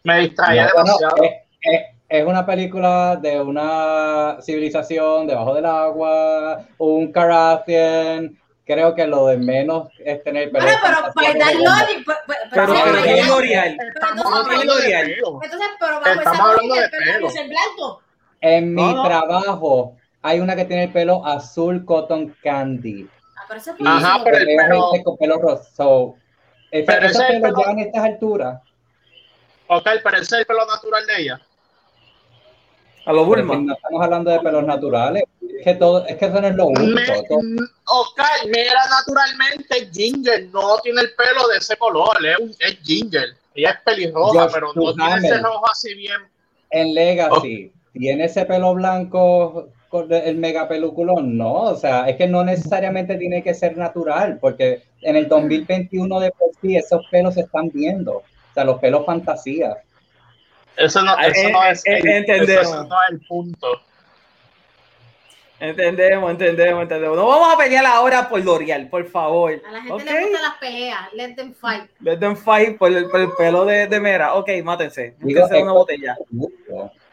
me 0.04 0.20
distraía 0.20 0.68
No, 0.74 0.82
demasiado. 0.84 1.16
es, 1.22 1.32
es- 1.62 1.82
es 2.10 2.24
una 2.24 2.46
película 2.46 3.16
de 3.20 3.38
una 3.38 4.38
civilización 4.40 5.26
debajo 5.26 5.52
del 5.54 5.66
agua, 5.66 6.64
un 6.78 7.12
Carathian. 7.12 8.34
Creo 8.64 8.94
que 8.94 9.06
lo 9.06 9.26
de 9.26 9.36
menos 9.36 9.88
es 9.98 10.22
tener 10.24 10.50
Bueno, 10.50 10.66
pero 10.66 10.80
para 10.80 11.00
dar 11.02 11.12
pues, 11.12 11.26
Pero, 11.32 12.04
pues, 12.04 12.18
pero 12.50 12.66
pues, 12.66 13.02
tiene. 13.04 13.24
L'Oreal. 13.26 13.76
Estamos 13.94 14.26
entonces, 15.42 15.68
pero 15.80 16.00
bajo 16.00 16.20
esa 16.20 16.52
lógica, 16.52 16.84
el 16.84 16.90
pelo 16.90 17.30
ser 17.30 17.48
blanco. 17.48 18.02
En 18.40 18.74
mi 18.74 18.82
No, 18.82 18.92
no. 18.94 19.04
trabajo 19.04 19.96
hay 20.22 20.40
una 20.40 20.54
que 20.56 20.64
tiene 20.64 20.84
el 20.84 20.92
pelo 20.92 21.24
azul 21.26 21.84
cotton 21.84 22.34
candy. 22.42 23.08
Ah, 23.36 23.42
pero 23.48 23.60
eso 23.60 23.70
es 23.72 23.80
Y 23.80 23.84
Ajá, 23.86 24.20
pero 24.24 24.36
el 24.38 24.46
veo 24.46 24.56
pelo- 24.68 24.90
gente 24.90 25.04
con 25.04 25.16
pelo 25.16 25.38
rosa. 25.38 25.70
So, 25.76 26.14
ese, 26.70 26.84
Pero 26.86 27.06
ese 27.06 27.14
ese 27.16 27.22
es 27.24 27.30
el 27.30 27.40
pelo 27.42 27.54
pelo- 27.54 27.64
ya 27.66 27.70
en 27.72 27.78
estas 27.80 28.04
alturas. 28.04 28.60
Ok, 29.68 29.86
pero 30.02 30.16
ese 30.16 30.22
es 30.24 30.32
el 30.40 30.46
pelo 30.46 30.66
natural 30.66 31.06
de 31.06 31.22
ella. 31.22 31.40
A 33.06 33.12
lo 33.12 33.20
si 33.20 33.26
Bulma. 33.26 33.56
no 33.56 33.72
estamos 33.74 34.02
hablando 34.04 34.30
de 34.30 34.40
pelos 34.40 34.64
naturales. 34.64 35.22
Es 35.40 35.64
que, 35.64 35.74
todo, 35.74 36.06
es 36.06 36.16
que 36.16 36.26
eso 36.26 36.40
no 36.40 36.46
es 36.48 36.54
lo 36.54 36.66
único. 36.66 36.84
Me, 36.94 37.06
Todo- 37.06 37.40
Oscar, 37.86 38.26
mira 38.46 38.80
naturalmente 38.90 39.88
Ginger, 39.92 40.46
no 40.52 40.78
tiene 40.80 41.00
el 41.00 41.14
pelo 41.14 41.48
de 41.48 41.56
ese 41.56 41.76
color, 41.76 42.16
es, 42.24 42.38
un- 42.38 42.54
es 42.60 42.78
Ginger. 42.84 43.34
Ella 43.54 43.70
es 43.70 43.80
pelirroja, 43.82 44.42
Josh 44.44 44.52
pero 44.52 44.72
no 44.74 44.94
tiene 44.94 45.16
ese 45.16 45.38
rojo 45.38 45.68
así 45.70 45.94
bien. 45.94 46.20
en 46.70 46.94
Legacy, 46.94 47.72
¿tiene 47.92 48.24
ese 48.24 48.44
pelo 48.44 48.74
blanco 48.74 49.68
con 49.88 50.12
el 50.12 50.36
mega 50.36 50.68
peluculón? 50.68 51.36
No, 51.36 51.54
o 51.54 51.76
sea, 51.76 52.08
es 52.08 52.16
que 52.16 52.26
no 52.26 52.44
necesariamente 52.44 53.16
tiene 53.16 53.42
que 53.42 53.54
ser 53.54 53.76
natural, 53.76 54.38
porque 54.40 54.82
en 55.02 55.16
el 55.16 55.28
2021 55.28 56.20
de 56.20 56.30
por 56.32 56.50
sí 56.60 56.76
esos 56.76 57.06
pelos 57.10 57.34
se 57.34 57.40
están 57.40 57.70
viendo. 57.70 58.18
O 58.18 58.54
sea, 58.54 58.64
los 58.64 58.78
pelos 58.78 59.06
fantasía. 59.06 59.76
Eso 60.76 61.02
no, 61.02 61.18
eso 61.18 61.48
eh, 61.48 61.52
no 61.52 61.64
es, 61.64 61.86
eh, 61.86 61.98
el, 62.04 62.50
eso 62.50 62.84
no 62.84 62.96
es 63.02 63.10
el 63.10 63.20
punto. 63.26 63.66
Entendemos, 65.60 66.30
entendemos, 66.30 66.82
entendemos. 66.82 67.16
No 67.16 67.26
vamos 67.26 67.52
a 67.52 67.58
pelear 67.58 67.84
ahora 67.84 68.28
por 68.28 68.44
L'Oreal, 68.44 68.88
por 68.88 69.04
favor. 69.06 69.60
A 69.66 69.72
la 69.72 69.80
gente 69.80 69.92
Ok. 69.92 70.04
le 70.04 70.20
gustan 70.22 70.42
las 70.42 70.54
peleas. 70.60 71.12
Let 71.14 71.34
them 71.34 71.52
fight. 71.52 71.90
Let 72.00 72.18
them 72.18 72.36
fight 72.36 72.78
por 72.78 72.92
el, 72.92 73.08
por 73.08 73.20
el 73.20 73.32
pelo 73.32 73.64
de, 73.64 73.88
de 73.88 73.98
Mera. 74.00 74.34
Ok, 74.34 74.50
mátense. 74.62 75.16
Búsquense 75.18 75.60
una 75.60 75.72
botella. 75.72 76.16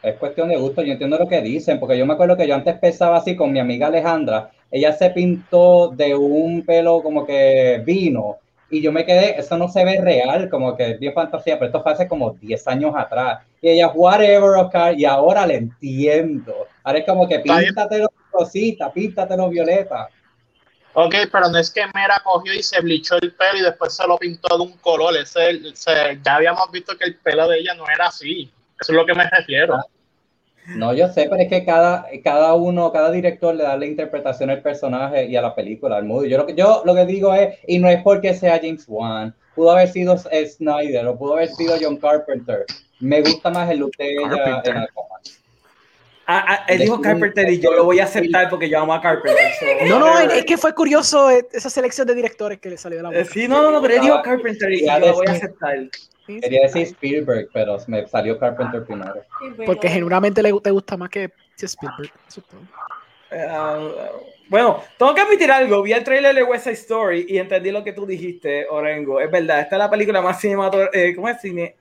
Es 0.05 0.17
cuestión 0.17 0.49
de 0.49 0.57
gusto, 0.57 0.81
yo 0.83 0.93
entiendo 0.93 1.17
lo 1.17 1.27
que 1.27 1.41
dicen, 1.41 1.79
porque 1.79 1.97
yo 1.97 2.05
me 2.05 2.13
acuerdo 2.13 2.37
que 2.37 2.47
yo 2.47 2.55
antes 2.55 2.77
pensaba 2.79 3.17
así 3.17 3.35
con 3.35 3.51
mi 3.51 3.59
amiga 3.59 3.87
Alejandra, 3.87 4.51
ella 4.69 4.93
se 4.93 5.09
pintó 5.09 5.89
de 5.89 6.15
un 6.15 6.63
pelo 6.65 7.01
como 7.01 7.25
que 7.25 7.81
vino, 7.85 8.37
y 8.69 8.81
yo 8.81 8.91
me 8.91 9.05
quedé, 9.05 9.39
eso 9.39 9.57
no 9.57 9.67
se 9.67 9.83
ve 9.85 9.99
real, 10.01 10.49
como 10.49 10.75
que 10.75 10.91
es 10.91 10.99
bien 10.99 11.13
fantasía, 11.13 11.55
pero 11.57 11.67
esto 11.67 11.83
fue 11.83 11.93
hace 11.93 12.07
como 12.07 12.31
10 12.31 12.67
años 12.67 12.93
atrás. 12.95 13.43
Y 13.61 13.69
ella, 13.69 13.89
whatever, 13.89 14.57
Oscar, 14.57 14.99
y 14.99 15.05
ahora 15.05 15.45
le 15.47 15.55
entiendo. 15.55 16.67
Ahora 16.83 16.99
es 16.99 17.05
como 17.05 17.27
que 17.27 17.39
píntatelo 17.39 18.07
rosita, 18.31 18.91
píntatelo 18.91 19.49
violeta. 19.49 20.09
Ok, 20.93 21.13
pero 21.31 21.49
no 21.49 21.57
es 21.57 21.69
que 21.71 21.85
Mera 21.93 22.21
cogió 22.23 22.53
y 22.53 22.63
se 22.63 22.79
blichó 22.81 23.15
el 23.21 23.33
pelo 23.33 23.57
y 23.59 23.61
después 23.61 23.93
se 23.93 24.07
lo 24.07 24.17
pintó 24.17 24.57
de 24.57 24.63
un 24.63 24.77
color. 24.77 25.15
Ese, 25.17 25.49
ese- 25.51 26.19
ya 26.23 26.35
habíamos 26.35 26.71
visto 26.71 26.97
que 26.97 27.05
el 27.05 27.17
pelo 27.17 27.47
de 27.49 27.59
ella 27.59 27.73
no 27.75 27.85
era 27.89 28.07
así. 28.07 28.49
Eso 28.79 28.91
es 28.91 28.95
lo 28.95 29.05
que 29.05 29.13
me 29.13 29.29
refiero. 29.29 29.77
No, 30.75 30.93
yo 30.93 31.07
sé, 31.09 31.27
pero 31.29 31.41
es 31.41 31.47
que 31.49 31.63
cada, 31.63 32.07
cada 32.23 32.53
uno, 32.55 32.91
cada 32.91 33.11
director 33.11 33.53
le 33.53 33.63
da 33.63 33.77
la 33.77 33.85
interpretación 33.85 34.49
al 34.49 34.61
personaje 34.61 35.25
y 35.25 35.35
a 35.35 35.41
la 35.41 35.53
película, 35.53 35.97
al 35.97 36.05
movie. 36.05 36.29
Yo 36.29 36.37
lo 36.37 36.45
que, 36.47 36.55
yo 36.55 36.81
lo 36.85 36.95
que 36.95 37.05
digo 37.05 37.33
es, 37.35 37.57
y 37.67 37.77
no 37.79 37.87
es 37.89 38.01
porque 38.01 38.33
sea 38.33 38.57
James 38.59 38.85
Wan, 38.87 39.35
pudo 39.53 39.71
haber 39.71 39.89
sido 39.89 40.17
Snyder 40.17 41.05
o 41.07 41.17
pudo 41.17 41.33
haber 41.33 41.49
sido 41.49 41.75
John 41.79 41.97
Carpenter. 41.97 42.65
Me 42.99 43.21
gusta 43.21 43.49
más 43.51 43.69
el 43.69 43.79
look 43.79 43.91
de 43.97 44.13
ella 44.13 44.29
Carpenter. 44.29 44.75
en 44.75 44.81
Aquaman. 44.83 45.21
Ah, 46.27 46.43
ah, 46.47 46.65
él 46.69 46.79
dijo 46.79 46.99
Carpenter 46.99 47.47
y 47.51 47.59
yo 47.59 47.71
lo 47.71 47.83
voy 47.83 47.99
a 47.99 48.05
aceptar 48.05 48.49
porque 48.49 48.67
yo 48.67 48.79
amo 48.79 48.93
a 48.95 49.01
Carpenter. 49.01 49.45
so- 49.59 49.85
No, 49.87 49.99
no, 49.99 50.19
es 50.19 50.43
que 50.45 50.57
fue 50.57 50.73
curioso 50.73 51.29
eh, 51.29 51.47
esa 51.53 51.69
selección 51.69 52.07
de 52.07 52.15
directores 52.15 52.59
que 52.59 52.69
le 52.71 52.77
salió 52.77 52.97
de 52.97 53.03
la 53.03 53.09
boca. 53.09 53.25
sí, 53.31 53.47
no, 53.47 53.61
no, 53.61 53.69
no, 53.69 53.81
pero 53.81 53.93
él 53.95 54.01
dijo 54.01 54.21
Carpenter 54.23 54.73
y 54.73 54.87
yo 54.87 54.99
lo 54.99 55.13
voy 55.13 55.27
a 55.27 55.31
aceptar. 55.33 55.77
Sí, 56.25 56.35
sí. 56.35 56.41
Quería 56.41 56.61
decir 56.61 56.83
Spielberg, 56.83 57.49
pero 57.53 57.77
me 57.87 58.07
salió 58.07 58.39
Carpenter 58.39 58.83
primero. 58.83 59.13
Sí, 59.39 59.49
bueno. 59.49 59.65
Porque 59.65 59.89
genuinamente 59.89 60.41
le, 60.41 60.53
te 60.59 60.71
gusta 60.71 60.97
más 60.97 61.09
que 61.09 61.31
Spielberg. 61.57 62.11
Eso 62.27 62.41
es 62.41 62.47
todo. 62.47 62.61
Eh, 63.31 63.47
bueno, 64.47 64.83
tengo 64.97 65.13
que 65.15 65.21
admitir 65.21 65.51
algo. 65.51 65.81
Vi 65.81 65.93
el 65.93 66.03
trailer 66.03 66.35
de 66.35 66.43
West 66.43 66.65
Side 66.65 66.75
Story 66.75 67.25
y 67.27 67.37
entendí 67.37 67.71
lo 67.71 67.83
que 67.83 67.93
tú 67.93 68.05
dijiste, 68.05 68.67
Orengo. 68.69 69.19
Es 69.19 69.29
verdad, 69.31 69.61
esta 69.61 69.75
es 69.75 69.79
la 69.79 69.89
película 69.89 70.21
más 70.21 70.39
cinematográfica. 70.39 70.99
Eh, 70.99 71.15
¿Cómo 71.15 71.29
es 71.29 71.41
cine? 71.41 71.75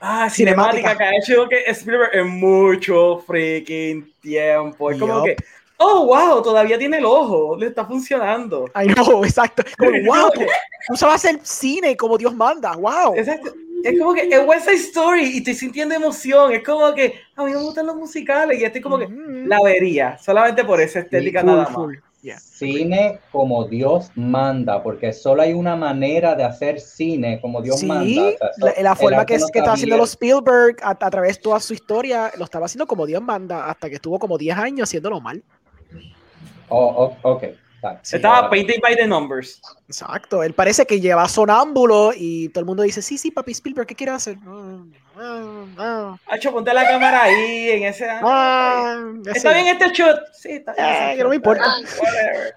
Ah, 0.00 0.30
cinemática, 0.30 0.90
Cinemática. 0.90 0.96
que 0.96 1.04
ha 1.04 1.16
hecho 1.16 1.48
que 1.48 1.70
Spielberg 1.70 2.10
en 2.14 2.28
mucho 2.28 3.18
freaking 3.26 4.12
tiempo. 4.20 4.90
Es 4.90 4.98
como 4.98 5.24
que, 5.24 5.36
oh, 5.78 6.06
wow, 6.06 6.42
todavía 6.42 6.78
tiene 6.78 6.98
el 6.98 7.04
ojo, 7.04 7.56
le 7.56 7.66
está 7.68 7.84
funcionando. 7.86 8.66
Ay, 8.74 8.88
no, 8.88 9.24
exacto. 9.24 9.62
Como, 9.78 9.90
wow, 10.06 10.30
tú, 10.88 10.96
sabes 10.96 11.16
hacer 11.16 11.40
cine 11.42 11.96
como 11.96 12.18
Dios 12.18 12.34
manda. 12.34 12.74
Wow. 12.76 13.14
Exacto. 13.16 13.52
Es 13.84 13.96
como 13.98 14.12
que 14.12 14.22
es 14.28 14.44
West 14.44 14.64
Side 14.64 14.76
Story 14.76 15.22
y 15.34 15.38
estoy 15.38 15.54
sintiendo 15.54 15.94
emoción. 15.94 16.52
Es 16.52 16.64
como 16.64 16.92
que 16.94 17.14
a 17.36 17.44
mí 17.44 17.52
me 17.52 17.62
gustan 17.62 17.86
los 17.86 17.94
musicales 17.94 18.60
y 18.60 18.64
estoy 18.64 18.80
como 18.80 18.98
que 18.98 19.06
Mm. 19.06 19.46
la 19.46 19.62
vería 19.62 20.18
solamente 20.18 20.64
por 20.64 20.80
esa 20.80 20.98
estética 20.98 21.40
Full, 21.42 21.48
nada 21.48 21.62
más. 21.64 21.72
full. 21.72 21.94
Yeah. 22.20 22.40
Cine 22.40 23.20
como 23.30 23.64
Dios 23.68 24.10
manda, 24.16 24.82
porque 24.82 25.12
solo 25.12 25.42
hay 25.42 25.52
una 25.52 25.76
manera 25.76 26.34
de 26.34 26.42
hacer 26.42 26.80
cine 26.80 27.40
como 27.40 27.62
Dios 27.62 27.78
Sí, 27.78 27.86
manda. 27.86 28.22
O 28.22 28.30
sea, 28.36 28.50
la, 28.56 28.82
la 28.82 28.96
forma 28.96 29.24
que, 29.24 29.38
no 29.38 29.46
que 29.46 29.60
estaba 29.60 29.74
haciendo 29.74 29.96
los 29.96 30.10
Spielberg 30.10 30.76
a, 30.82 30.90
a 31.00 31.10
través 31.10 31.36
de 31.36 31.42
toda 31.42 31.60
su 31.60 31.72
historia, 31.74 32.32
lo 32.36 32.44
estaba 32.44 32.66
haciendo 32.66 32.88
como 32.88 33.06
Dios 33.06 33.22
manda, 33.22 33.70
hasta 33.70 33.88
que 33.88 33.94
estuvo 33.94 34.18
como 34.18 34.36
10 34.36 34.58
años 34.58 34.88
haciéndolo 34.88 35.20
mal. 35.20 35.44
Oh, 36.68 37.16
oh, 37.22 37.32
ok. 37.32 37.44
Sí, 38.02 38.16
Estaba 38.16 38.36
ahora- 38.38 38.50
painted 38.50 38.80
by 38.82 38.96
the 38.96 39.06
numbers. 39.06 39.60
Exacto, 39.86 40.42
él 40.42 40.52
parece 40.52 40.84
que 40.84 41.00
lleva 41.00 41.28
sonámbulo 41.28 42.10
y 42.14 42.48
todo 42.48 42.60
el 42.60 42.66
mundo 42.66 42.82
dice, 42.82 43.00
sí, 43.02 43.16
sí, 43.18 43.30
papi 43.30 43.52
Spielberg, 43.52 43.86
¿qué 43.86 43.94
quiere 43.94 44.12
hacer? 44.12 44.36
Ah, 44.46 44.78
ah, 45.16 45.64
ah, 45.78 46.16
Hacho, 46.26 46.50
ponte 46.52 46.74
la 46.74 46.84
cámara 46.88 47.22
ahí, 47.24 47.70
en 47.70 47.84
ese. 47.84 48.06
ah, 48.10 49.00
¿Está 49.32 49.52
bien 49.52 49.68
este 49.68 49.90
shot? 49.92 50.18
Sí, 50.32 50.50
está 50.52 50.72
bien. 50.74 50.86
Eh, 50.88 51.14
que 51.16 51.22
no 51.22 51.28
me 51.28 51.36
importa. 51.36 51.62
Ah, 51.64 51.76
whatever. 52.02 52.54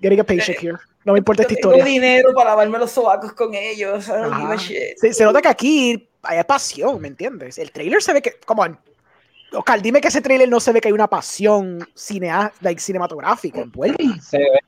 Getting 0.00 0.20
a 0.20 0.24
paycheck 0.24 0.62
here. 0.62 0.78
No 1.04 1.12
me 1.12 1.18
importa 1.18 1.42
Yo 1.42 1.48
esta 1.50 1.60
tengo 1.60 1.74
historia. 1.76 1.84
dinero 1.92 2.32
para 2.34 2.50
lavarme 2.50 2.78
los 2.78 2.90
sobacos 2.90 3.34
con 3.34 3.52
ellos. 3.54 4.08
I 4.08 4.12
don't 4.12 4.34
give 4.34 4.46
a 4.50 4.54
Ajá. 4.54 4.56
shit. 4.56 4.96
Se, 4.96 5.12
se 5.12 5.24
nota 5.24 5.42
que 5.42 5.48
aquí 5.48 6.08
hay 6.22 6.42
pasión, 6.44 6.98
¿me 7.02 7.08
entiendes? 7.08 7.58
El 7.58 7.70
trailer 7.70 8.02
se 8.02 8.14
ve 8.14 8.22
que, 8.22 8.32
como, 8.46 8.64
Oscar, 9.54 9.80
dime 9.80 10.00
que 10.00 10.08
ese 10.08 10.20
trailer 10.20 10.48
no 10.48 10.60
se 10.60 10.72
ve 10.72 10.80
que 10.80 10.88
hay 10.88 10.92
una 10.92 11.08
pasión 11.08 11.86
cinea, 11.94 12.52
like, 12.60 12.80
cinematográfica 12.80 13.60
envuelta. 13.60 14.02
Se 14.20 14.38
ve, 14.38 14.58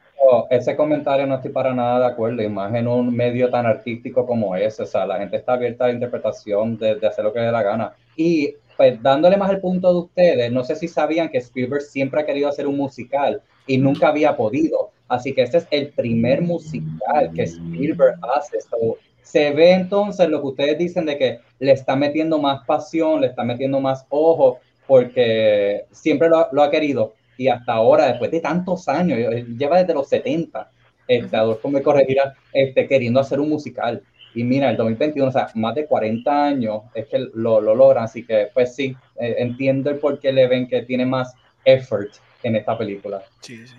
ese 0.50 0.76
comentario 0.76 1.26
no 1.26 1.36
estoy 1.36 1.50
para 1.50 1.72
nada 1.74 2.00
de 2.00 2.06
acuerdo, 2.06 2.42
y 2.42 2.48
más 2.48 2.74
en 2.74 2.88
un 2.88 3.14
medio 3.14 3.50
tan 3.50 3.66
artístico 3.66 4.26
como 4.26 4.56
ese. 4.56 4.82
O 4.82 4.86
sea, 4.86 5.06
la 5.06 5.18
gente 5.18 5.36
está 5.36 5.54
abierta 5.54 5.84
a 5.84 5.88
la 5.88 5.94
interpretación 5.94 6.78
de, 6.78 6.96
de 6.96 7.06
hacer 7.06 7.24
lo 7.24 7.32
que 7.32 7.40
le 7.40 7.46
dé 7.46 7.52
la 7.52 7.62
gana. 7.62 7.92
Y 8.16 8.54
pues 8.76 9.02
dándole 9.02 9.36
más 9.36 9.50
el 9.50 9.60
punto 9.60 9.92
de 9.92 9.98
ustedes, 10.00 10.52
no 10.52 10.62
sé 10.62 10.76
si 10.76 10.88
sabían 10.88 11.28
que 11.30 11.38
Spielberg 11.38 11.82
siempre 11.82 12.20
ha 12.20 12.26
querido 12.26 12.48
hacer 12.48 12.66
un 12.66 12.76
musical 12.76 13.40
y 13.66 13.78
nunca 13.78 14.08
había 14.08 14.36
podido. 14.36 14.90
Así 15.08 15.32
que 15.32 15.42
este 15.42 15.58
es 15.58 15.66
el 15.70 15.88
primer 15.88 16.42
musical 16.42 17.30
que 17.34 17.44
Spielberg 17.44 18.18
hace. 18.34 18.60
So, 18.60 18.98
se 19.22 19.50
ve 19.52 19.72
entonces 19.72 20.28
lo 20.28 20.40
que 20.40 20.46
ustedes 20.48 20.78
dicen 20.78 21.06
de 21.06 21.16
que 21.16 21.40
le 21.58 21.72
está 21.72 21.96
metiendo 21.96 22.38
más 22.38 22.64
pasión, 22.66 23.20
le 23.20 23.28
está 23.28 23.44
metiendo 23.44 23.80
más 23.80 24.04
ojo, 24.08 24.60
porque 24.86 25.84
siempre 25.90 26.28
lo, 26.28 26.38
ha- 26.38 26.48
lo 26.52 26.62
ha 26.62 26.70
querido 26.70 27.14
y 27.36 27.48
hasta 27.48 27.72
ahora, 27.74 28.06
después 28.06 28.30
de 28.30 28.40
tantos 28.40 28.88
años, 28.88 29.18
eh, 29.18 29.44
lleva 29.58 29.78
desde 29.78 29.94
los 29.94 30.08
70, 30.08 30.70
este, 31.06 31.36
Adolfo 31.36 31.68
me 31.68 31.82
corregirá, 31.82 32.34
este, 32.52 32.86
queriendo 32.88 33.20
hacer 33.20 33.38
un 33.40 33.48
musical. 33.50 34.02
Y 34.34 34.42
mira, 34.44 34.70
el 34.70 34.76
2021, 34.76 35.28
o 35.28 35.32
sea, 35.32 35.48
más 35.54 35.74
de 35.74 35.86
40 35.86 36.44
años 36.46 36.82
es 36.94 37.06
que 37.06 37.18
lo, 37.34 37.60
lo 37.60 37.74
logran, 37.74 38.04
así 38.04 38.24
que 38.24 38.48
pues 38.52 38.74
sí, 38.74 38.94
eh, 39.20 39.36
entiendo 39.38 39.90
el 39.90 39.98
por 39.98 40.18
qué 40.20 40.32
le 40.32 40.46
ven 40.46 40.66
que 40.68 40.82
tiene 40.82 41.06
más 41.06 41.34
effort 41.64 42.10
en 42.42 42.54
esta 42.56 42.76
película. 42.76 43.22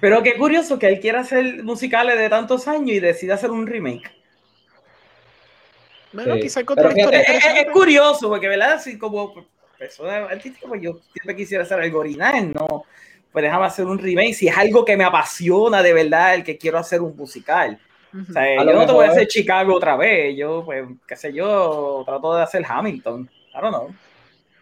Pero 0.01 0.21
qué 0.23 0.35
curioso 0.35 0.77
que 0.79 0.87
él 0.87 0.99
quiera 0.99 1.21
hacer 1.21 1.63
musicales 1.63 2.17
de 2.17 2.29
tantos 2.29 2.67
años 2.67 2.89
y 2.91 2.99
decida 2.99 3.35
hacer 3.35 3.51
un 3.51 3.65
remake. 3.67 4.11
Bueno, 6.13 6.35
Sí. 6.35 6.41
quizá 6.41 6.61
Es, 6.61 7.45
es- 7.45 7.71
curioso, 7.71 8.29
porque, 8.29 8.47
¿verdad? 8.47 8.73
Así 8.73 8.97
como 8.97 9.33
persona 9.77 10.25
artística, 10.25 10.67
pues 10.67 10.81
yo 10.81 10.99
siempre 11.13 11.35
quisiera 11.35 11.63
hacer 11.63 11.79
algo 11.79 11.99
original, 11.99 12.53
¿no? 12.53 12.83
Pues 13.31 13.43
déjame 13.43 13.65
hacer 13.65 13.85
un 13.85 13.99
remake. 13.99 14.33
Si 14.33 14.47
es 14.47 14.57
algo 14.57 14.83
que 14.83 14.97
me 14.97 15.03
apasiona 15.03 15.83
de 15.83 15.93
verdad, 15.93 16.35
el 16.35 16.43
que 16.43 16.57
quiero 16.57 16.77
hacer 16.77 17.01
un 17.01 17.15
musical. 17.15 17.79
O 18.29 18.31
sea, 18.33 18.61
A 18.61 18.63
yo 18.65 18.73
no 18.73 18.85
te 18.85 18.93
voy 18.93 19.05
a 19.05 19.11
hacer 19.11 19.27
Chicago 19.27 19.75
otra 19.75 19.95
vez. 19.95 20.35
Yo, 20.35 20.63
pues, 20.65 20.85
qué 21.07 21.15
sé 21.15 21.31
yo, 21.33 22.03
trato 22.05 22.35
de 22.35 22.41
hacer 22.43 22.65
Hamilton. 22.67 23.29
I 23.53 23.61
don't 23.61 23.75
know. 23.75 23.93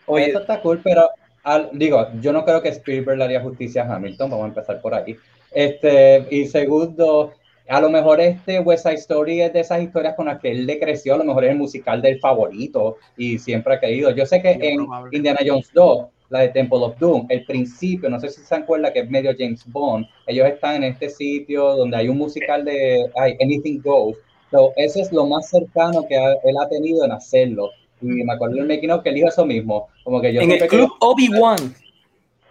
Oye, 0.07 0.29
Eso 0.29 0.39
está 0.39 0.59
cool, 0.61 0.81
pero 0.83 1.09
al- 1.43 1.69
digo, 1.73 2.07
yo 2.19 2.33
no 2.33 2.43
creo 2.43 2.61
que 2.61 2.69
Spielberg 2.69 3.17
le 3.17 3.23
haría 3.23 3.41
justicia 3.41 3.83
a 3.83 3.95
Hamilton, 3.95 4.29
vamos 4.31 4.45
a 4.45 4.47
empezar 4.49 4.81
por 4.81 4.93
ahí. 4.93 5.15
Este, 5.51 6.27
y 6.31 6.47
segundo, 6.47 7.33
a 7.67 7.81
lo 7.81 7.89
mejor 7.89 8.21
este 8.21 8.59
West 8.59 8.83
Side 8.83 8.95
Story 8.95 9.41
es 9.41 9.53
de 9.53 9.61
esas 9.61 9.81
historias 9.81 10.15
con 10.15 10.27
las 10.27 10.39
que 10.39 10.51
él 10.51 10.65
le 10.65 10.79
creció, 10.79 11.15
a 11.15 11.17
lo 11.17 11.23
mejor 11.23 11.45
es 11.45 11.51
el 11.51 11.57
musical 11.57 12.01
del 12.01 12.19
favorito 12.19 12.97
y 13.17 13.39
siempre 13.39 13.73
ha 13.75 13.79
querido. 13.79 14.11
Yo 14.11 14.25
sé 14.25 14.41
que 14.41 14.55
Muy 14.55 14.67
en 14.67 14.75
probable. 14.77 15.17
Indiana 15.17 15.39
Jones 15.45 15.69
2, 15.73 16.05
la 16.29 16.39
de 16.41 16.49
Temple 16.49 16.79
of 16.81 16.97
Doom, 16.99 17.25
el 17.29 17.45
principio, 17.45 18.09
no 18.09 18.19
sé 18.19 18.29
si 18.29 18.41
se 18.41 18.55
acuerdan 18.55 18.93
que 18.93 18.99
es 18.99 19.09
medio 19.09 19.31
James 19.37 19.63
Bond, 19.67 20.05
ellos 20.27 20.47
están 20.47 20.75
en 20.77 20.83
este 20.85 21.09
sitio 21.09 21.75
donde 21.75 21.97
hay 21.97 22.07
un 22.09 22.17
musical 22.17 22.63
de 22.65 23.09
ay, 23.15 23.35
Anything 23.41 23.81
Goes. 23.83 24.17
So, 24.51 24.73
ese 24.75 25.01
es 25.01 25.11
lo 25.11 25.25
más 25.25 25.49
cercano 25.49 26.05
que 26.07 26.15
ha- 26.17 26.33
él 26.43 26.55
ha 26.61 26.69
tenido 26.69 27.03
en 27.03 27.11
hacerlo. 27.11 27.71
Y 28.01 28.07
me 28.07 28.33
acuerdo 28.33 28.55
del 28.57 28.67
making 28.67 28.91
of 28.91 29.01
que 29.03 29.09
él 29.09 29.15
dijo 29.15 29.27
eso 29.29 29.45
mismo, 29.45 29.87
como 30.03 30.21
que 30.21 30.31
yo 30.33 30.41
En 30.41 30.51
el 30.51 30.67
club 30.67 30.91
Obi-Wan. 30.99 31.73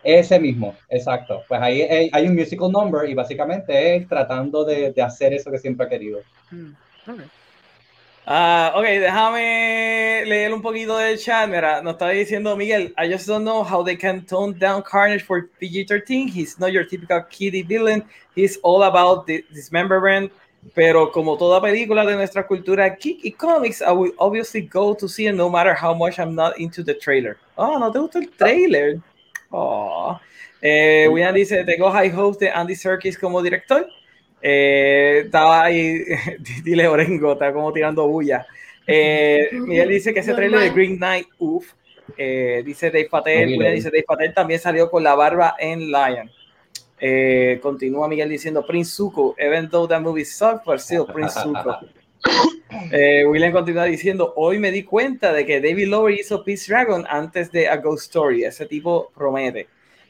Ese 0.04 0.38
mismo, 0.38 0.76
exacto. 0.88 1.42
Pues 1.48 1.60
ahí 1.60 1.82
hay, 1.82 2.10
hay 2.12 2.26
un 2.26 2.34
musical 2.34 2.70
number 2.70 3.08
y 3.08 3.14
básicamente 3.14 3.96
es 3.96 4.08
tratando 4.08 4.64
de, 4.64 4.92
de 4.92 5.02
hacer 5.02 5.32
eso 5.32 5.50
que 5.50 5.58
siempre 5.58 5.86
ha 5.86 5.88
querido. 5.88 6.20
Mm, 6.50 6.72
ok. 7.10 7.20
Ah, 8.26 8.72
ok, 8.74 8.84
déjame 8.84 10.24
leer 10.24 10.54
un 10.54 10.62
poquito 10.62 10.96
del 10.96 11.18
chat. 11.18 11.46
Mira, 11.46 11.82
nos 11.82 11.94
estaba 11.94 12.12
diciendo 12.12 12.56
Miguel, 12.56 12.94
I 12.96 13.12
just 13.12 13.26
don't 13.26 13.44
know 13.44 13.62
how 13.62 13.84
they 13.84 13.98
can 13.98 14.24
tone 14.24 14.58
down 14.58 14.82
Carnage 14.82 15.22
for 15.24 15.50
PG-13. 15.60 16.30
He's 16.30 16.58
not 16.58 16.72
your 16.72 16.86
typical 16.86 17.22
kiddie 17.28 17.62
villain. 17.62 18.02
He's 18.34 18.58
all 18.62 18.82
about 18.84 19.26
the 19.26 19.44
dismemberment. 19.52 20.32
Pero 20.74 21.12
como 21.12 21.36
toda 21.36 21.60
película 21.60 22.06
de 22.06 22.14
nuestra 22.14 22.46
cultura 22.46 22.88
geek 22.96 23.22
y 23.22 23.32
comics, 23.32 23.82
I 23.82 23.92
will 23.92 24.14
obviously 24.16 24.62
go 24.62 24.94
to 24.94 25.06
see 25.06 25.26
it 25.26 25.34
no 25.34 25.50
matter 25.50 25.74
how 25.74 25.92
much 25.92 26.18
I'm 26.18 26.34
not 26.34 26.58
into 26.58 26.82
the 26.82 26.94
trailer. 26.94 27.36
Oh, 27.56 27.78
¿no 27.78 27.92
te 27.92 27.98
gusta 27.98 28.20
el 28.20 28.30
trailer? 28.30 29.00
Oh. 29.56 30.20
Eh, 30.60 31.06
William 31.08 31.32
dice, 31.32 31.64
tengo 31.64 31.88
high 31.92 32.12
hopes 32.12 32.40
de 32.40 32.50
Andy 32.50 32.74
Serkis 32.74 33.16
como 33.16 33.40
director. 33.40 33.86
Eh, 34.42 35.22
estaba 35.26 35.62
ahí, 35.62 36.04
dile 36.64 36.88
Orengo, 36.88 37.34
está 37.34 37.52
como 37.52 37.72
tirando 37.72 38.06
bulla. 38.08 38.46
Eh, 38.86 39.48
Miguel 39.52 39.90
dice 39.90 40.12
que 40.12 40.20
ese 40.20 40.34
trailer 40.34 40.60
de 40.60 40.70
Green 40.70 40.96
Knight, 40.96 41.28
uff. 41.38 41.72
Eh, 42.18 42.62
dice 42.64 42.90
Dave 42.90 43.08
Patel. 43.08 43.50
William 43.50 43.74
dice 43.74 43.90
Dave 43.90 44.04
Patel 44.06 44.34
también 44.34 44.58
salió 44.58 44.90
con 44.90 45.04
la 45.04 45.14
barba 45.14 45.54
en 45.58 45.90
Lion. 45.90 46.30
Eh, 46.98 47.60
continúa 47.62 48.08
Miguel 48.08 48.28
diciendo 48.28 48.66
Prince 48.66 48.90
Zuko, 48.90 49.36
even 49.38 49.68
though 49.70 49.88
that 49.88 50.00
movie 50.00 50.24
sucked, 50.24 50.64
but 50.66 50.78
still 50.78 51.06
Prince 51.06 51.34
Zuko. 51.40 51.78
Eh, 52.92 53.24
William 53.26 53.52
continúa 53.52 53.84
diciendo, 53.84 54.32
hoy 54.36 54.58
me 54.58 54.70
di 54.70 54.82
cuenta 54.82 55.32
de 55.32 55.46
que 55.46 55.60
David 55.60 55.88
Lowery 55.88 56.20
hizo 56.20 56.42
Peace 56.44 56.72
Dragon 56.72 57.04
antes 57.08 57.52
de 57.52 57.68
A 57.68 57.76
Ghost 57.76 58.04
Story. 58.04 58.44
Ese 58.44 58.66
tipo 58.66 59.10
promete. 59.14 59.68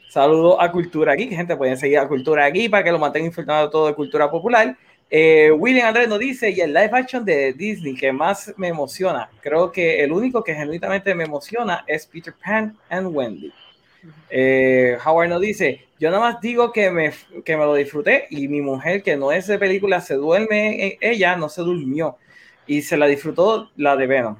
Saludos 0.09 0.57
a 0.59 0.71
Cultura 0.71 1.15
Geek, 1.15 1.31
gente, 1.31 1.55
pueden 1.57 1.77
seguir 1.77 1.99
a 1.99 2.07
Cultura 2.07 2.49
Geek 2.49 2.71
para 2.71 2.83
que 2.83 2.91
lo 2.91 2.99
mantengan 2.99 3.27
informado 3.27 3.69
todo 3.69 3.87
de 3.87 3.93
cultura 3.93 4.29
popular. 4.31 4.75
Eh, 5.09 5.51
William 5.51 5.87
Andrés 5.87 6.07
nos 6.07 6.19
dice, 6.19 6.49
y 6.49 6.61
el 6.61 6.73
live 6.73 6.89
action 6.93 7.23
de 7.25 7.53
Disney 7.53 7.93
que 7.95 8.11
más 8.11 8.53
me 8.57 8.69
emociona, 8.69 9.29
creo 9.41 9.71
que 9.71 10.03
el 10.03 10.11
único 10.11 10.43
que 10.43 10.55
genuinamente 10.55 11.13
me 11.13 11.25
emociona 11.25 11.83
es 11.85 12.07
Peter 12.07 12.33
Pan 12.43 12.75
and 12.89 13.15
Wendy. 13.15 13.53
Eh, 14.29 14.97
Howard 15.05 15.29
nos 15.29 15.41
dice, 15.41 15.81
yo 15.99 16.09
nada 16.09 16.21
más 16.21 16.41
digo 16.41 16.71
que 16.71 16.89
me, 16.89 17.11
que 17.43 17.57
me 17.57 17.65
lo 17.65 17.75
disfruté 17.75 18.25
y 18.29 18.47
mi 18.47 18.61
mujer 18.61 19.03
que 19.03 19.15
no 19.15 19.31
es 19.31 19.47
de 19.47 19.59
película 19.59 20.01
se 20.01 20.15
duerme, 20.15 20.85
en- 20.85 20.97
ella 21.01 21.35
no 21.35 21.49
se 21.49 21.61
durmió 21.61 22.17
y 22.67 22.81
se 22.81 22.97
la 22.97 23.05
disfrutó 23.07 23.71
la 23.75 23.95
de 23.95 24.07
Venom. 24.07 24.37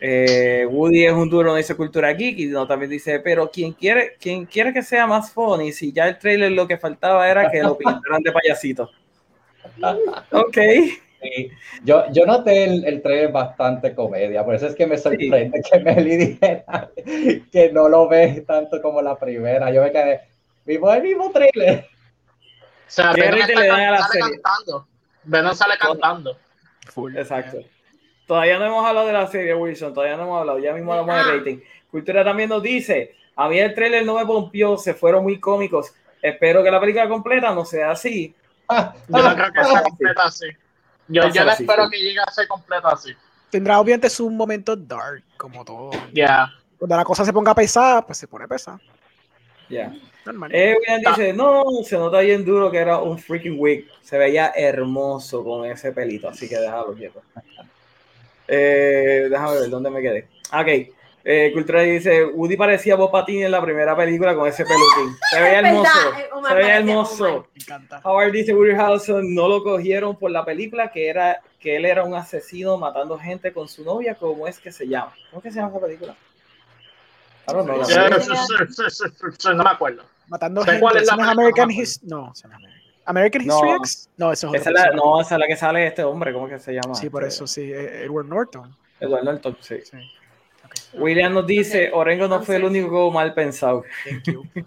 Eh, 0.00 0.66
Woody 0.68 1.06
es 1.06 1.12
un 1.12 1.30
duro, 1.30 1.50
no 1.50 1.56
dice 1.56 1.76
cultura 1.76 2.12
geek 2.12 2.38
y 2.38 2.46
no, 2.46 2.66
también 2.66 2.90
dice, 2.90 3.20
pero 3.20 3.50
quien 3.50 3.72
quiere, 3.72 4.16
quien 4.20 4.44
quiere 4.44 4.72
que 4.72 4.82
sea 4.82 5.06
más 5.06 5.32
funny, 5.32 5.72
si 5.72 5.92
ya 5.92 6.08
el 6.08 6.18
trailer 6.18 6.52
lo 6.52 6.66
que 6.66 6.76
faltaba 6.76 7.28
era 7.28 7.50
que 7.50 7.62
lo 7.62 7.78
pintaran 7.78 8.22
de 8.22 8.32
payasito. 8.32 8.90
Ok. 10.30 10.58
Sí. 11.22 11.50
Yo, 11.84 12.04
yo 12.12 12.26
noté 12.26 12.64
el, 12.64 12.84
el 12.84 13.00
trailer 13.00 13.32
bastante 13.32 13.94
comedia, 13.94 14.44
por 14.44 14.54
eso 14.54 14.66
es 14.66 14.74
que 14.74 14.86
me 14.86 14.98
sorprende 14.98 15.62
que 15.62 15.80
Meli 15.80 16.16
dijera 16.18 16.90
que 17.50 17.70
no 17.72 17.88
lo 17.88 18.06
ve 18.06 18.44
tanto 18.46 18.82
como 18.82 19.00
la 19.00 19.16
primera. 19.18 19.72
Yo 19.72 19.82
me 19.82 19.90
quedé, 19.90 20.20
mismo 20.66 20.92
el 20.92 21.02
mismo 21.02 21.30
trailer. 21.30 21.86
O 22.86 22.90
sea, 22.90 23.12
¿Qué 23.14 23.22
Venom 23.22 23.40
sale 23.40 24.02
serie? 24.10 24.40
cantando. 24.42 24.86
Venom 25.24 25.54
sale 25.54 25.74
cantando. 25.78 26.36
Full. 26.86 27.16
Exacto. 27.16 27.58
Todavía 28.26 28.58
no 28.58 28.66
hemos 28.66 28.86
hablado 28.86 29.06
de 29.06 29.12
la 29.12 29.26
serie 29.26 29.54
Wilson, 29.54 29.92
todavía 29.92 30.16
no 30.16 30.24
hemos 30.24 30.40
hablado, 30.40 30.58
ya 30.58 30.72
mismo 30.72 30.92
hablamos 30.92 31.26
de 31.26 31.36
rating. 31.36 31.58
Cultura 31.90 32.24
también 32.24 32.48
nos 32.48 32.62
dice, 32.62 33.14
a 33.36 33.48
mí 33.48 33.58
el 33.58 33.74
trailer 33.74 34.04
no 34.04 34.14
me 34.14 34.24
pompió, 34.24 34.76
se 34.76 34.94
fueron 34.94 35.22
muy 35.22 35.38
cómicos. 35.38 35.92
Espero 36.22 36.62
que 36.62 36.70
la 36.70 36.80
película 36.80 37.08
completa 37.08 37.54
no 37.54 37.64
sea 37.64 37.90
así. 37.90 38.34
Yo 39.08 39.22
no 39.22 39.34
creo 39.34 39.52
que 39.52 39.64
sea 39.64 39.82
completa 39.82 40.24
así. 40.24 40.46
Yo, 41.08 41.22
no 41.22 41.28
así, 41.28 41.62
espero 41.62 41.84
sí. 41.84 41.90
que 41.90 41.98
llegue 41.98 42.20
a 42.20 42.30
ser 42.30 42.48
completa 42.48 42.88
así. 42.88 43.12
Tendrá 43.50 43.78
obviamente 43.78 44.08
su 44.08 44.30
momento 44.30 44.74
dark, 44.74 45.22
como 45.36 45.64
todo. 45.64 45.90
Ya. 46.12 46.50
Cuando 46.78 46.96
la 46.96 47.04
cosa 47.04 47.24
se 47.24 47.32
ponga 47.32 47.54
pesada, 47.54 48.04
pues 48.06 48.18
se 48.18 48.26
pone 48.26 48.48
pesada. 48.48 48.80
Ya. 49.68 49.92
Normal. 50.24 50.50
Eh, 50.54 50.76
William 50.78 51.00
dice, 51.14 51.32
no, 51.32 51.64
se 51.84 51.96
nota 51.96 52.20
bien 52.20 52.44
duro 52.44 52.70
que 52.70 52.78
era 52.78 52.98
un 52.98 53.18
freaking 53.18 53.56
wig. 53.58 53.86
Se 54.02 54.16
veía 54.18 54.52
hermoso 54.56 55.44
con 55.44 55.66
ese 55.66 55.92
pelito, 55.92 56.28
así 56.28 56.48
que 56.48 56.56
déjalo 56.58 56.94
quieto. 56.94 57.22
Eh, 58.48 59.26
déjame 59.30 59.60
ver 59.60 59.70
dónde 59.70 59.90
me 59.90 60.00
quedé. 60.02 60.28
Ok. 60.52 60.94
Eh, 61.26 61.52
Cultura 61.54 61.80
dice, 61.80 62.22
Woody 62.26 62.54
parecía 62.54 62.96
Bob 62.96 63.10
Patini 63.10 63.44
en 63.44 63.50
la 63.50 63.62
primera 63.62 63.96
película 63.96 64.34
con 64.34 64.46
ese 64.46 64.62
peluquín. 64.64 65.16
Se 65.30 65.40
veía 65.40 65.60
hermoso. 65.60 65.90
eh, 66.18 66.28
Se 66.48 66.54
veía 66.54 66.76
hermoso. 66.78 67.48
Howard 68.02 68.32
dice 68.32 68.54
Woody 68.54 68.72
Harrelson 68.72 69.34
no 69.34 69.48
lo 69.48 69.62
cogieron 69.62 70.16
por 70.16 70.30
la 70.30 70.44
película 70.44 70.90
que 70.92 71.08
era 71.08 71.40
que 71.58 71.76
él 71.76 71.86
era 71.86 72.04
un 72.04 72.14
asesino 72.14 72.76
matando 72.76 73.18
gente 73.18 73.54
con 73.54 73.68
su 73.68 73.82
novia. 73.84 74.14
¿Cómo 74.16 74.46
es 74.46 74.58
que 74.58 74.70
se 74.70 74.86
llama? 74.86 75.14
¿Cómo 75.30 75.38
es 75.40 75.44
que 75.44 75.50
se 75.50 75.60
llama 75.60 75.70
esa 75.70 75.86
película? 75.86 76.14
No 79.54 79.64
me 79.64 79.70
acuerdo. 79.70 80.02
Matando 80.28 80.60
¿Sabes 80.62 80.74
gente. 80.74 80.80
cuál 80.82 80.96
es 80.96 81.02
¿Eso 81.02 81.16
la 81.16 81.24
no? 81.24 81.30
American 81.30 81.70
History. 81.70 82.08
No, 82.10 82.32
American. 82.44 82.70
American 83.06 83.46
No. 83.46 83.54
History 83.56 83.70
X. 83.78 84.08
No, 84.16 84.32
eso 84.32 84.54
es 84.54 84.60
Esa 84.62 84.70
la, 84.70 84.90
no, 84.92 85.20
esa 85.20 85.34
es 85.34 85.38
la 85.40 85.46
que 85.46 85.56
sale 85.56 85.86
este 85.86 86.02
hombre. 86.04 86.32
¿Cómo 86.32 86.46
es 86.48 86.54
que 86.54 86.58
se 86.60 86.72
llama? 86.72 86.94
Sí, 86.94 87.10
por 87.10 87.22
Este, 87.22 87.34
eso, 87.34 87.46
sí. 87.46 87.72
eh, 87.72 88.04
Edward 88.04 88.26
Norton. 88.26 88.74
Edward 89.00 89.24
Norton, 89.24 89.56
sí. 89.60 89.80
Sí. 89.82 89.98
William 90.94 91.34
nos 91.34 91.46
dice, 91.46 91.90
Orengo 91.92 92.26
no 92.28 92.42
fue 92.42 92.56
el 92.56 92.64
único 92.64 93.10
mal 93.10 93.34
pensado. 93.34 93.84
Thank 94.08 94.24
you. 94.24 94.44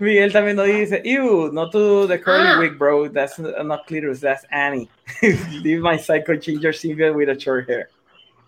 Miguel 0.00 0.32
también 0.32 0.56
nos 0.56 0.66
dice, 0.66 1.00
ew, 1.04 1.50
not 1.52 1.72
to 1.72 2.06
the 2.06 2.20
curly 2.20 2.46
Ah. 2.46 2.58
wig, 2.60 2.76
bro. 2.76 3.08
That's 3.10 3.38
not 3.38 3.86
clitoris, 3.86 4.20
that's 4.20 4.44
Annie. 4.50 4.88
Leave 5.62 5.80
my 5.80 5.96
psycho 5.98 6.34
ginger 6.34 6.72
single 6.74 7.12
with 7.12 7.28
a 7.30 7.38
short 7.38 7.66
hair. 7.68 7.88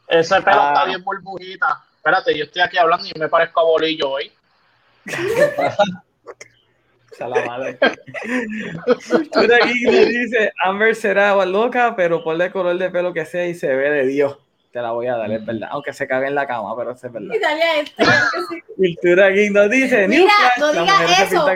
Ese 0.08 0.34
pelo 0.42 0.60
Ah. 0.60 0.72
está 0.74 0.84
bien 0.86 1.02
burbujita. 1.04 1.82
Espérate, 1.96 2.36
yo 2.36 2.44
estoy 2.44 2.62
aquí 2.62 2.76
hablando 2.78 3.06
y 3.06 3.18
me 3.18 3.28
parezco 3.28 3.60
a 3.60 3.64
bolillo 3.64 4.10
hoy. 4.10 4.32
de 9.46 9.54
aquí 9.54 9.82
nos 9.82 10.08
dice, 10.08 10.52
Amber 10.62 10.94
será 10.94 11.34
loca, 11.44 11.94
pero 11.96 12.22
ponle 12.22 12.46
el 12.46 12.52
color 12.52 12.78
de 12.78 12.90
pelo 12.90 13.12
que 13.12 13.24
sea 13.24 13.46
y 13.46 13.54
se 13.54 13.74
ve 13.74 13.90
de 13.90 14.06
Dios. 14.06 14.38
Te 14.72 14.82
la 14.82 14.92
voy 14.92 15.06
a 15.06 15.16
dar, 15.16 15.30
es 15.32 15.44
verdad. 15.44 15.68
Aunque 15.72 15.94
se 15.94 16.06
cague 16.06 16.26
en 16.26 16.34
la 16.34 16.46
cama, 16.46 16.76
pero 16.76 16.92
es 16.92 17.00
verdad. 17.00 17.34
Y 17.34 17.38
dale 17.38 17.62
a 17.62 17.80
este. 17.80 18.04
Cultura 18.76 19.30
Geek 19.30 19.50
nos 19.50 19.70
dice, 19.70 20.06
Mira, 20.06 20.30
no 20.58 20.72
digas 20.72 21.22
eso, 21.22 21.46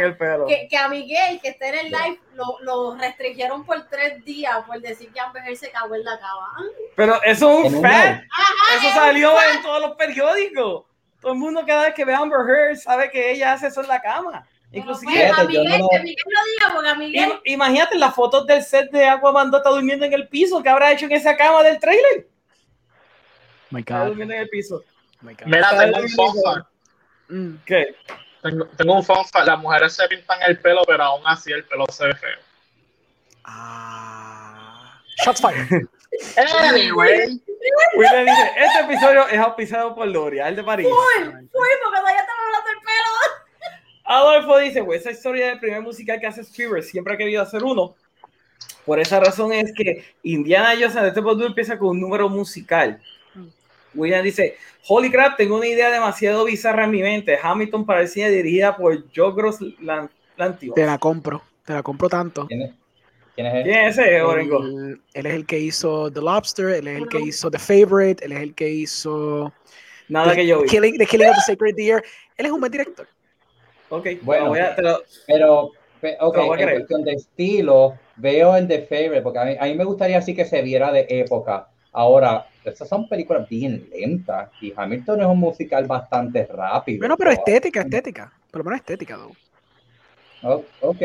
que, 0.49 0.67
que 0.69 0.77
a 0.79 0.89
Miguel, 0.89 1.39
que 1.43 1.51
está 1.51 1.69
en 1.69 1.75
el 1.75 1.87
live, 1.87 2.19
lo, 2.35 2.59
lo 2.63 2.97
restringieron 2.97 3.67
por 3.67 3.87
tres 3.89 4.25
días 4.25 4.57
por 4.67 4.81
decir 4.81 5.13
que 5.13 5.21
Amber 5.21 5.43
Heard 5.47 5.57
se 5.57 5.71
cagó 5.71 5.95
en 5.95 6.05
la 6.05 6.19
cama. 6.19 6.71
Pero 6.97 7.23
eso 7.23 7.51
es 7.65 7.73
un 7.73 7.83
fact. 7.83 8.25
Eso 8.79 8.89
es 8.89 8.95
salió 8.95 9.31
en 9.55 9.63
todos 9.63 9.83
los 9.83 9.97
periódicos. 9.97 10.87
Todo 11.21 11.33
el 11.33 11.39
mundo 11.39 11.63
cada 11.67 11.85
vez 11.85 11.95
que 11.95 12.07
ve 12.07 12.15
a 12.15 12.19
Amber 12.19 12.41
Heard 12.49 12.77
sabe 12.77 13.11
que 13.11 13.31
ella 13.31 13.53
hace 13.53 13.67
eso 13.67 13.83
en 13.83 13.89
la 13.89 14.01
cama. 14.01 14.49
Pero 14.73 14.85
Inclusive, 14.85 15.13
pues, 15.13 15.25
a 15.25 15.35
Fíjate, 15.35 15.53
yo 15.53 15.61
Miguel, 15.65 15.79
no- 15.81 15.89
que 15.91 15.99
Miguel 16.01 16.25
lo 16.25 16.45
diga, 16.51 16.75
porque 16.75 16.89
a 16.89 16.95
Miguel 16.95 17.31
im- 17.31 17.41
imagínate 17.45 17.99
las 17.99 18.15
fotos 18.15 18.47
del 18.47 18.63
set 18.63 18.91
de 18.91 19.07
Aquaman 19.07 19.51
2 19.51 19.59
está 19.61 19.71
durmiendo 19.71 20.07
en 20.07 20.13
el 20.15 20.29
piso. 20.29 20.63
¿Qué 20.63 20.69
habrá 20.71 20.91
hecho 20.93 21.05
en 21.05 21.13
esa 21.13 21.37
cama 21.37 21.63
del 21.63 21.79
trailer? 21.79 22.27
My 23.71 23.81
Está 23.81 23.99
God. 24.01 24.07
durmiendo 24.07 24.35
en 24.35 24.41
el 24.41 24.49
piso. 24.49 24.83
My 25.21 25.35
God. 25.35 25.43
Mira, 25.47 25.61
Está 25.71 25.79
tengo 25.79 25.99
un 25.99 26.09
fact. 26.43 26.67
Mm. 27.29 27.55
¿Qué? 27.67 27.97
Tengo, 28.43 28.67
tengo 28.77 28.95
un 28.95 29.05
fun 29.05 29.25
fact. 29.27 29.47
Las 29.47 29.59
mujeres 29.59 29.93
se 29.95 30.09
pintan 30.09 30.39
el 30.47 30.59
pelo, 30.59 30.83
pero 30.87 31.03
aún 31.05 31.23
así 31.27 31.53
el 31.53 31.65
pelo 31.65 31.85
se 31.91 32.07
ve 32.07 32.15
feo. 32.15 32.39
Ah. 33.45 35.01
Shots 35.25 35.41
fired. 35.41 35.69
Anyway, 36.37 37.41
William 37.97 38.27
dice, 38.27 38.53
este 38.55 38.81
episodio 38.81 39.27
es 39.29 39.39
auspiciado 39.39 39.95
por 39.95 40.07
L'Oreal 40.07 40.55
de 40.55 40.63
París. 40.63 40.87
Full, 40.87 41.25
full, 41.25 41.41
porque 41.51 41.99
todavía 42.01 42.21
estamos 42.21 42.43
hablando 42.45 42.69
del 42.69 42.79
pelo. 42.81 43.42
Adolfo 44.13 44.59
dice, 44.59 44.85
pues 44.85 45.01
esa 45.01 45.11
historia 45.11 45.47
del 45.49 45.59
primer 45.59 45.81
musical 45.81 46.21
que 46.21 46.27
hace 46.27 46.43
Spielberg, 46.43 46.85
siempre 46.85 47.15
ha 47.15 47.17
querido 47.17 47.43
hacer 47.43 47.63
uno. 47.65 47.95
Por 48.85 49.01
esa 49.01 49.21
razón 49.21 49.53
es 49.53 49.73
que 49.73 50.05
Indiana 50.23 50.75
Jones 50.75 50.97
en 50.97 51.07
este 51.07 51.23
punto 51.23 51.47
empieza 51.47 51.79
con 51.79 51.89
un 51.91 52.01
número 52.01 52.29
musical. 52.29 53.01
William 53.95 54.23
dice, 54.23 54.57
Holy 54.89 55.11
crap, 55.11 55.37
tengo 55.37 55.57
una 55.57 55.67
idea 55.67 55.91
demasiado 55.91 56.45
bizarra 56.45 56.85
en 56.85 56.91
mi 56.91 57.03
mente. 57.03 57.39
Hamilton 57.41 57.87
para 57.87 58.01
el 58.03 58.09
cine 58.09 58.31
dirigida 58.31 58.77
por 58.77 59.05
Jogros 59.15 59.59
Lantimos. 60.37 60.75
Te 60.75 60.87
la 60.87 60.99
compro, 60.99 61.43
te 61.65 61.73
la 61.75 61.83
compro 61.83 62.09
tanto. 62.09 62.47
¿Quién 62.49 62.63
es, 62.63 62.73
quién 63.35 63.47
es 63.47 63.55
él? 63.55 63.63
¿Quién 63.65 63.79
es 63.81 63.99
ese, 63.99 64.23
Orengo? 64.23 64.65
Él, 64.65 65.01
él 65.15 65.27
es 65.27 65.35
el 65.35 65.47
que 65.47 65.59
hizo 65.59 66.11
The 66.11 66.21
Lobster, 66.21 66.69
él 66.71 66.89
es 66.89 66.97
el 66.99 67.09
que 67.09 67.21
hizo 67.21 67.51
The 67.51 67.59
Favorite, 67.59 68.25
él 68.25 68.33
es 68.33 68.41
el 68.41 68.55
que 68.55 68.69
hizo 68.69 69.53
Nada 70.09 70.31
The 70.31 70.37
que 70.37 70.47
yo 70.47 70.63
vi. 70.63 70.69
Killing, 70.69 70.99
The 70.99 71.07
Killing 71.07 71.29
of 71.29 71.37
the 71.37 71.53
Sacred 71.53 71.75
Deer. 71.75 72.03
Él 72.37 72.47
es 72.47 72.53
un 72.53 72.61
buen 72.61 72.73
director. 72.73 73.07
Ok, 73.93 74.07
Bueno, 74.23 74.23
bueno, 74.23 74.49
voy 74.49 74.59
a, 74.61 74.75
te 74.75 74.83
lo- 74.83 75.03
Pero, 75.27 75.71
pe- 76.01 76.17
ok, 76.19 76.33
Te 76.35 76.41
lo 76.41 76.47
voy 76.47 76.59
a 76.61 76.63
en 76.63 76.71
cuestión 76.71 77.05
de 77.05 77.13
estilo, 77.13 77.95
veo 78.17 78.57
el 78.57 78.67
de 78.67 78.87
Favorite, 78.87 79.21
porque 79.21 79.39
a 79.39 79.45
mí, 79.45 79.57
a 79.61 79.65
mí 79.67 79.75
me 79.75 79.85
gustaría 79.85 80.17
así 80.17 80.35
que 80.35 80.47
se 80.47 80.63
viera 80.63 80.91
de 80.91 81.07
época. 81.11 81.69
Ahora, 81.93 82.47
estas 82.65 82.89
son 82.89 83.07
películas 83.07 83.47
bien 83.51 83.87
lentas 83.93 84.49
y 84.63 84.73
Hamilton 84.75 85.21
es 85.21 85.27
un 85.27 85.39
musical 85.39 85.85
bastante 85.87 86.47
rápido. 86.47 87.01
Bueno, 87.01 87.19
pero 87.19 87.33
estética, 87.33 87.83
estética. 87.83 88.33
Por 88.51 88.61
lo 88.61 88.65
menos 88.65 88.81
estética. 88.81 89.19
Oh, 90.43 90.65
ok. 90.81 91.03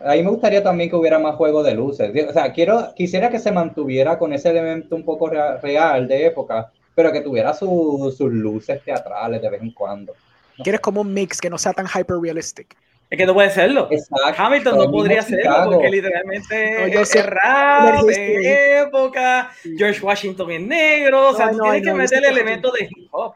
A 0.00 0.14
mí 0.14 0.22
me 0.22 0.30
gustaría 0.30 0.62
también 0.62 0.88
que 0.88 0.96
hubiera 0.96 1.18
más 1.18 1.34
juego 1.36 1.62
de 1.62 1.74
luces. 1.74 2.10
O 2.26 2.32
sea, 2.32 2.50
quiero, 2.54 2.94
quisiera 2.96 3.28
que 3.28 3.38
se 3.38 3.52
mantuviera 3.52 4.18
con 4.18 4.32
ese 4.32 4.48
elemento 4.48 4.96
un 4.96 5.04
poco 5.04 5.28
rea- 5.28 5.58
real 5.58 6.08
de 6.08 6.24
época, 6.24 6.72
pero 6.94 7.12
que 7.12 7.20
tuviera 7.20 7.52
su- 7.52 8.14
sus 8.16 8.32
luces 8.32 8.82
teatrales 8.82 9.42
de 9.42 9.50
vez 9.50 9.60
en 9.60 9.72
cuando. 9.72 10.14
Quieres 10.62 10.80
como 10.80 11.00
un 11.00 11.12
mix 11.12 11.40
que 11.40 11.50
no 11.50 11.58
sea 11.58 11.72
tan 11.72 11.86
hyper 11.86 12.16
realistic. 12.20 12.76
es 13.10 13.18
que 13.18 13.26
no 13.26 13.34
puede 13.34 13.50
serlo. 13.50 13.88
Exacto. 13.90 14.40
Hamilton 14.42 14.78
no 14.78 14.90
podría 14.90 15.24
Chicago. 15.24 15.72
porque 15.72 15.88
literalmente 15.90 16.80
No, 16.80 16.86
yo 16.88 17.00
es, 17.00 17.08
sé. 17.08 17.22
rap, 17.22 18.04
dijiste. 18.06 18.78
época, 18.78 19.50
George 19.76 20.00
Washington 20.00 20.50
es 20.52 20.60
negro, 20.60 21.30
o 21.30 21.36
sea, 21.36 21.46
No, 21.46 21.52
tú 21.52 21.58
no, 21.58 21.64
tienes 21.64 21.82
no, 21.82 21.92
que 21.92 21.98
meter 21.98 22.18
sé 22.18 22.22
que- 22.24 22.28
elementos 22.30 22.72
de 22.72 22.84
hip 22.88 23.08
hop, 23.10 23.34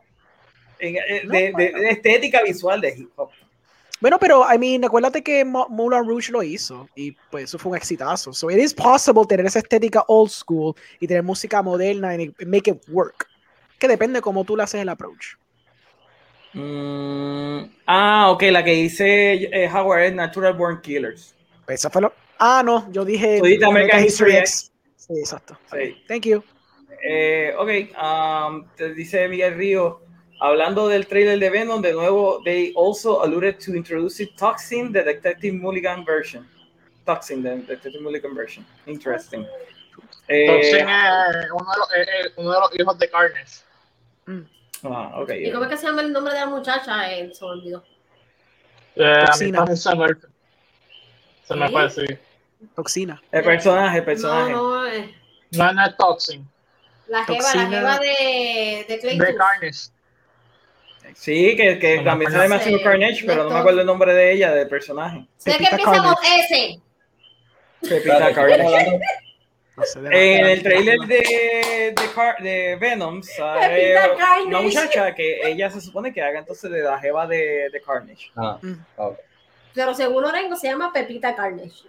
en- 0.79 0.97
eh, 0.97 1.23
No, 1.25 1.33
de, 1.33 1.39
de- 1.41 1.53
bueno. 1.53 1.79
de 1.81 1.91
estética 1.91 2.43
visual 2.43 2.81
de 2.81 2.89
hip 2.91 3.11
hop. 3.17 3.31
Bueno, 4.01 4.19
pero, 4.19 4.45
I 4.53 4.59
mean, 4.59 4.85
acuérdate 4.85 5.23
que 5.23 5.45
Mo- 5.45 5.67
Moulin 5.71 6.07
Rouge 6.07 6.31
lo 6.31 6.43
hizo 6.43 6.89
y 6.95 7.13
pues 7.31 7.45
eso 7.45 7.59
fue 7.59 7.71
un 7.73 7.77
exitazo. 7.79 8.33
So 8.35 8.51
it 8.51 8.59
is 8.59 8.75
possible 8.75 9.25
tener 9.27 9.47
esa 9.47 9.61
estética 9.61 10.05
old 10.09 10.31
school 10.31 10.75
y 11.01 11.07
tener 11.07 11.23
música 11.23 11.63
moderna 11.63 12.15
y 12.15 12.33
make 12.47 12.71
it 12.71 12.83
work. 12.89 13.27
Que 13.79 13.89
depende 13.89 14.21
cómo 14.21 14.45
tú 14.45 14.57
le 14.57 14.63
haces 14.63 14.83
el 14.83 14.89
approach. 14.91 15.35
Mm, 16.55 17.65
ah, 17.87 18.31
ok, 18.31 18.43
la 18.51 18.63
que 18.65 18.73
dice 18.73 19.35
eh, 19.53 19.69
Howard 19.73 20.05
es 20.05 20.15
Natural 20.15 20.53
Born 20.55 20.81
Killers. 20.81 21.35
Esa 21.69 21.91
fue 21.91 22.03
lo... 22.03 22.13
Ah, 22.39 22.63
no, 22.65 22.91
yo 22.93 23.05
dije 23.05 23.41
American 23.65 24.05
History 24.05 24.37
X. 24.37 24.73
Sí, 24.97 25.15
exacto. 25.19 25.59
Sí. 25.71 26.03
Thank 26.09 26.25
you. 26.27 26.43
Eh, 27.07 27.55
ok, 27.59 27.69
um, 28.03 28.67
te 28.77 28.95
dice 28.95 29.29
Miguel 29.29 29.55
Río, 29.55 30.01
hablando 30.41 30.89
del 30.89 31.07
trailer 31.07 31.39
de 31.39 31.51
Venom, 31.51 31.83
de 31.83 31.93
nuevo, 31.93 32.41
they 32.45 32.73
also 32.77 33.23
alluded 33.23 33.59
to 33.59 33.75
introducing 33.75 34.29
Toxin, 34.37 34.93
the 34.93 35.03
Detective 35.03 35.53
Mulligan 35.55 36.05
version. 36.05 36.49
Toxin, 37.05 37.43
the 37.43 37.57
Detective 37.57 38.01
Mulligan 38.01 38.35
version. 38.35 38.65
Interesting. 38.87 39.45
Eh, 40.29 40.47
Toxin 40.47 40.89
es 40.89 41.51
uno 41.53 41.71
de, 41.73 41.79
los, 41.79 41.93
es- 41.95 42.27
es 42.27 42.33
uno 42.37 42.53
de 42.53 42.61
los 42.61 42.81
hijos 42.81 42.99
de 42.99 43.11
Carnes. 43.11 43.65
Ah, 44.85 45.13
ok. 45.21 45.31
¿Y 45.41 45.51
cómo 45.53 45.65
es 45.65 45.71
que 45.71 45.77
se 45.77 45.87
llama 45.87 46.03
el 46.03 46.13
nombre 46.13 46.35
de 46.35 46.41
la 46.41 46.47
muchacha? 46.47 47.11
Eh, 47.13 47.31
se 47.33 47.45
me 47.45 47.51
olvidó. 47.51 47.85
Eh, 48.97 49.23
Toxina. 49.27 49.67
se 49.67 49.73
me, 49.97 50.09
se 51.45 51.55
me 51.57 51.67
¿Sí? 51.67 51.73
fue 51.73 51.83
así. 51.85 52.05
Toxina. 52.77 53.23
El 53.33 53.45
personaje, 53.45 53.99
el 53.99 54.05
personaje. 54.05 54.53
No, 54.53 54.79
no, 54.83 54.87
eh, 54.87 55.15
No, 55.53 55.73
no 55.73 55.85
es 55.85 55.97
Toxin, 55.97 56.49
la 57.09 57.25
jeva, 57.25 57.39
Toxina. 57.39 57.65
la 57.65 57.71
jeva 57.71 57.99
de, 57.99 58.87
de 58.89 58.99
Clay 59.01 59.19
de. 59.19 59.73
Sí, 61.15 61.55
que, 61.57 61.79
que 61.79 61.97
No 61.99 62.03
me 62.17 62.25
también 62.25 62.33
sale 62.33 62.59
Sí, 62.61 62.83
Carnage, 62.83 63.25
pero 63.27 63.45
no 63.45 63.51
me 63.51 63.59
acuerdo 63.59 63.81
el 63.81 63.87
nombre 63.87 64.15
de 64.15 64.33
ella, 64.33 64.53
del 64.53 64.69
personaje. 64.69 65.27
Sé 65.37 65.57
que 65.59 65.65
empieza 65.65 66.03
con. 66.03 66.15
S. 66.25 66.81
Pepita 67.83 68.33
Carnage. 68.33 69.01
No 69.77 69.83
sé, 69.85 69.99
En 69.99 70.47
el 70.47 70.63
trailer 70.63 70.99
de, 71.01 71.17
de, 71.97 72.09
Car- 72.15 72.41
de 72.41 72.77
Venom 72.81 73.23
sale 73.23 73.97
una 74.47 74.61
muchacha 74.61 75.15
que 75.15 75.41
ella 75.49 75.69
se 75.71 75.81
supone 75.81 76.13
que 76.13 76.23
haga 76.23 76.39
entonces 76.39 76.71
de 76.71 76.81
la 76.83 76.99
jeva 77.01 77.27
de, 77.27 77.69
de 77.73 77.81
Carnage. 77.85 78.31
Ah. 78.37 78.59
Pero 79.75 79.93
según 79.93 80.25
Orengo 80.25 80.55
se 80.55 80.69
llama 80.69 80.93
Pepita 80.93 81.35
Carnage. 81.35 81.83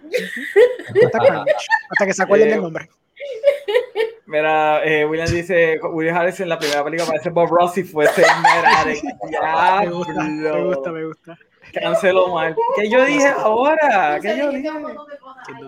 Hasta 1.04 1.18
Carnage. 1.18 1.52
Hasta 1.90 2.06
que 2.06 2.12
se 2.12 2.22
acuerden 2.24 2.48
Eh, 2.48 2.52
del 2.52 2.62
nombre. 2.62 2.88
Mira, 4.26 4.84
eh, 4.84 5.04
William 5.06 5.28
dice, 5.28 5.78
William 5.80 6.16
Harris 6.16 6.40
en 6.40 6.48
la 6.48 6.58
primera 6.58 6.82
película 6.82 7.06
parece 7.08 7.30
Bob 7.30 7.48
Ross 7.48 7.74
si 7.74 7.84
fuese 7.84 8.22
Merade. 8.42 9.00
Me 9.86 9.90
gusta, 9.92 10.22
me 10.24 10.62
gusta, 10.64 10.90
me 10.92 11.04
gusta. 11.04 11.38
Canceló 11.72 12.28
mal. 12.28 12.56
¿Qué 12.76 12.88
yo 12.88 13.04
dije 13.04 13.26
ahora? 13.26 14.18
¿Qué 14.20 14.36
yo 14.38 14.50
dije? 14.50 14.68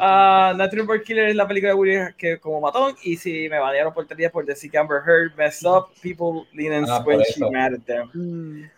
Ah, 0.00 0.54
Natural 0.56 0.86
Born 0.86 1.02
Killer 1.02 1.28
es 1.28 1.36
la 1.36 1.46
película 1.46 1.72
de 1.72 1.78
William 1.78 2.12
que 2.16 2.38
como 2.38 2.60
matón 2.60 2.96
y 3.02 3.16
si 3.16 3.48
me 3.48 3.58
banearon 3.58 3.92
por 3.92 4.06
tres 4.06 4.18
días 4.18 4.32
por 4.32 4.44
decir 4.44 4.70
que 4.70 4.78
Amber 4.78 5.02
Heard 5.06 5.36
messed 5.36 5.68
up, 5.68 5.88
people 6.02 6.46
leaning 6.52 6.84
Ah, 6.88 7.02
when 7.04 7.20
she 7.22 7.40
mad 7.50 7.74
at 7.74 7.80
them. 7.86 8.10
Mm. 8.14 8.70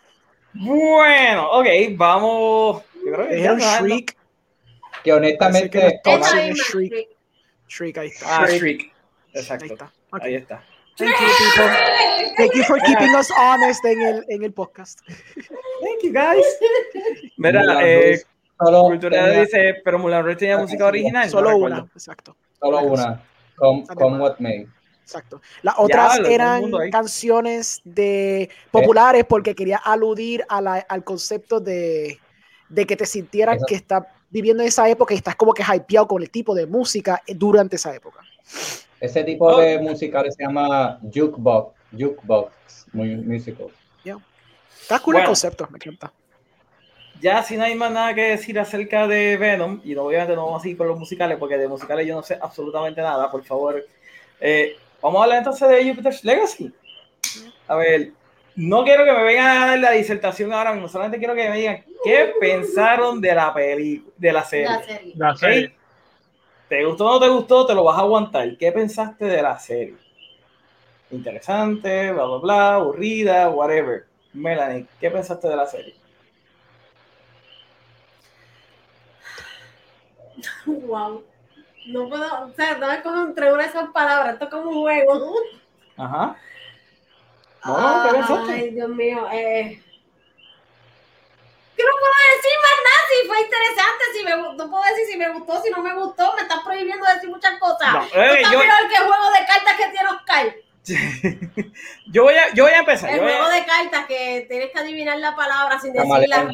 Bueno, 0.53 1.51
ok, 1.53 1.67
vamos. 1.93 2.83
Yo 3.05 3.13
creo 3.13 3.29
que 3.29 3.63
Shriek. 3.63 4.07
Que 4.07 4.17
que 5.05 5.13
honestamente, 5.13 6.01
misma, 6.05 6.27
Shriek. 6.29 6.57
Shriek. 6.57 7.09
Shriek, 7.69 7.99
ahí 7.99 8.09
está. 8.09 8.27
Ah, 8.43 8.47
Shriek. 8.47 8.61
Shriek. 8.61 8.81
Ahí 8.83 9.41
Exacto. 9.41 9.65
está. 9.67 9.93
Ahí 10.13 10.35
está. 10.35 10.63
Thank 10.97 11.19
you, 11.19 11.27
people. 11.39 11.71
Thank 12.37 12.55
you 12.55 12.65
for 12.65 12.79
keeping 12.87 13.15
us 13.15 13.31
honest 13.31 13.83
en 13.85 14.03
el, 14.03 14.25
en 14.29 14.45
el 14.45 14.53
podcast. 14.53 15.01
Thank 15.81 16.03
you, 16.03 16.13
guys. 16.13 16.45
Mira, 17.37 17.61
Mulan 17.61 17.79
eh, 17.85 18.23
Cultura 18.59 19.25
tenía 19.25 19.41
dice, 19.41 19.75
pero 19.85 19.99
Mulan 19.99 20.23
Rouge 20.25 20.37
tenía 20.37 20.59
música 20.59 20.87
original. 20.87 21.25
no 21.27 21.31
Solo 21.31 21.51
recuerdo. 21.51 21.77
una, 21.83 21.91
exacto. 21.95 22.37
solo 22.59 22.81
una. 22.83 23.23
Come, 23.57 23.85
come 23.95 24.19
what 24.19 24.37
may. 24.39 24.67
Exacto. 25.03 25.41
Las 25.63 25.75
otras 25.79 26.19
el 26.19 26.27
eran 26.27 26.71
canciones 26.93 27.81
de 27.85 28.49
populares 28.71 29.25
porque 29.29 29.55
quería 29.55 29.79
aludir 29.79 30.45
a 30.49 30.61
la- 30.61 30.87
al 30.89 31.03
concepto 31.03 31.59
de, 31.61 32.19
de 32.69 32.87
que 32.87 32.97
te 32.97 33.07
sintieras 33.07 33.57
Eso. 33.57 33.67
que 33.67 33.75
estás 33.75 34.05
viviendo 34.31 34.63
en 34.63 34.69
esa 34.69 34.89
época 34.89 35.13
y 35.13 35.17
estás 35.17 35.35
como 35.35 35.53
que 35.53 35.65
hypeado 35.65 36.07
con 36.07 36.23
el 36.23 36.31
tipo 36.31 36.55
de 36.55 36.67
música 36.67 37.21
durante 37.27 37.75
esa 37.77 37.93
época. 37.95 38.21
Ese 39.01 39.25
tipo 39.25 39.47
Oh. 39.47 39.59
de 39.61 39.79
musicales 39.81 40.35
se 40.37 40.45
llama 40.45 41.01
jukebox. 41.13 41.75
Jukebox 41.99 42.53
mu- 42.93 43.05
musical. 43.25 43.67
Está 44.81 44.99
cool 45.01 45.17
el 45.17 45.21
Bueno. 45.21 45.29
concepto, 45.29 45.69
me 45.71 45.77
encanta. 45.77 46.13
Ya 47.21 47.43
si 47.43 47.57
no 47.57 47.65
hay 47.65 47.75
más 47.75 47.93
nada 47.93 48.15
que 48.15 48.23
decir 48.23 48.59
acerca 48.59 49.07
de 49.07 49.37
Venom, 49.37 49.81
y 49.85 49.95
obviamente 49.95 50.35
no 50.35 50.47
vamos 50.47 50.61
a 50.61 50.63
seguir 50.63 50.79
con 50.79 50.89
los 50.89 50.99
musicales, 50.99 51.37
porque 51.39 51.59
de 51.59 51.69
musicales 51.69 52.07
yo 52.07 52.15
no 52.15 52.23
sé 52.23 52.39
absolutamente 52.41 53.03
nada, 53.03 53.31
por 53.31 53.45
favor. 53.45 53.85
Eh, 54.41 54.77
vamos 55.03 55.21
a 55.21 55.25
hablar 55.25 55.39
entonces 55.39 55.69
de 55.69 55.89
Jupiter's 55.89 56.25
Legacy. 56.25 56.73
A 57.69 57.77
ver, 57.77 58.13
no 58.57 58.85
quiero 58.85 59.05
que 59.05 59.13
me 59.13 59.23
vengan 59.23 59.47
a 59.47 59.67
dar 59.67 59.79
la 59.79 59.91
disertación 59.91 60.53
ahora 60.53 60.73
mismo, 60.73 60.89
solamente 60.89 61.19
quiero 61.19 61.35
que 61.35 61.49
me 61.51 61.59
digan 61.59 61.85
qué 62.03 62.33
pensaron 62.41 63.21
de 63.21 63.35
la 63.35 63.53
película, 63.53 64.15
de 64.17 64.33
la 64.33 64.45
serie. 64.45 64.67
La 64.67 64.83
serie. 64.83 65.13
La 65.17 65.33
¿ok? 65.33 65.39
serie. 65.39 65.75
¿Te 66.71 66.85
gustó 66.85 67.07
o 67.07 67.13
no 67.13 67.21
te 67.21 67.29
gustó? 67.29 67.67
Te 67.67 67.75
lo 67.75 67.85
vas 67.85 67.99
a 67.99 68.03
aguantar. 68.03 68.57
¿Qué 68.57 68.73
pensaste 68.73 69.25
de 69.27 69.43
la 69.43 69.59
serie? 69.59 69.97
Interesante, 71.11 72.13
bla, 72.13 72.25
bla, 72.25 72.37
bla, 72.39 72.75
aburrida, 72.77 73.51
whatever. 73.51 74.07
Melanie, 74.33 74.87
¿qué 75.01 75.11
pensaste 75.11 75.49
de 75.49 75.57
la 75.57 75.67
serie? 75.67 75.95
Wow. 80.67 81.25
No 81.87 82.09
puedo, 82.09 82.45
o 82.45 82.53
sea, 82.55 82.77
no 82.77 82.87
me 82.87 83.03
cojo 83.03 83.23
entre 83.23 83.53
una 83.53 83.63
de 83.63 83.69
esas 83.71 83.89
palabras, 83.91 84.35
esto 84.35 84.45
es 84.45 84.51
como 84.51 84.71
un 84.71 84.81
juego. 84.83 85.35
Ajá. 85.97 86.37
No, 87.63 88.03
¿qué 88.05 88.11
pensaste? 88.15 88.53
Ay, 88.53 88.71
Dios 88.71 88.89
mío, 88.89 89.29
eh. 89.31 89.83
¿Qué 91.77 91.85
no 91.85 91.91
puedo 91.93 92.15
decir 92.37 92.57
más 92.63 92.77
nada? 92.85 93.01
Si 93.11 93.29
fue 93.29 93.41
interesante, 93.41 94.05
si 94.15 94.25
me 94.25 94.31
no 94.31 94.71
puedo 94.71 94.83
decir 94.85 95.07
si 95.07 95.17
me 95.19 95.29
gustó, 95.31 95.63
si 95.63 95.71
no 95.71 95.83
me 95.83 95.95
gustó, 95.95 96.35
me 96.37 96.43
estás 96.43 96.61
prohibiendo 96.65 97.05
decir 97.07 97.29
muchas 97.29 97.59
cosas. 97.59 97.93
No, 97.93 98.05
eh, 98.05 98.43
yo, 98.51 98.61
que 98.61 98.97
el 98.97 99.05
juego 99.05 99.31
de 99.31 99.47
cartas 99.47 99.77
que 99.77 99.89
tiene 99.91 100.09
Oscar. 100.09 100.55
yo 102.07 102.23
voy 102.25 102.35
a, 102.35 102.53
yo 102.55 102.65
voy 102.65 102.73
a 102.73 102.79
empezar. 102.79 103.11
El 103.11 103.17
yo 103.17 103.23
voy 103.23 103.33
a- 103.33 103.37
juego 103.37 103.51
de 103.53 103.65
cartas 103.65 104.07
que 104.07 104.47
tienes 104.49 104.71
que 104.71 104.79
adivinar 104.79 105.19
la 105.19 105.37
palabra 105.37 105.79
sin 105.79 105.93
decir 105.93 106.29
las 106.29 106.47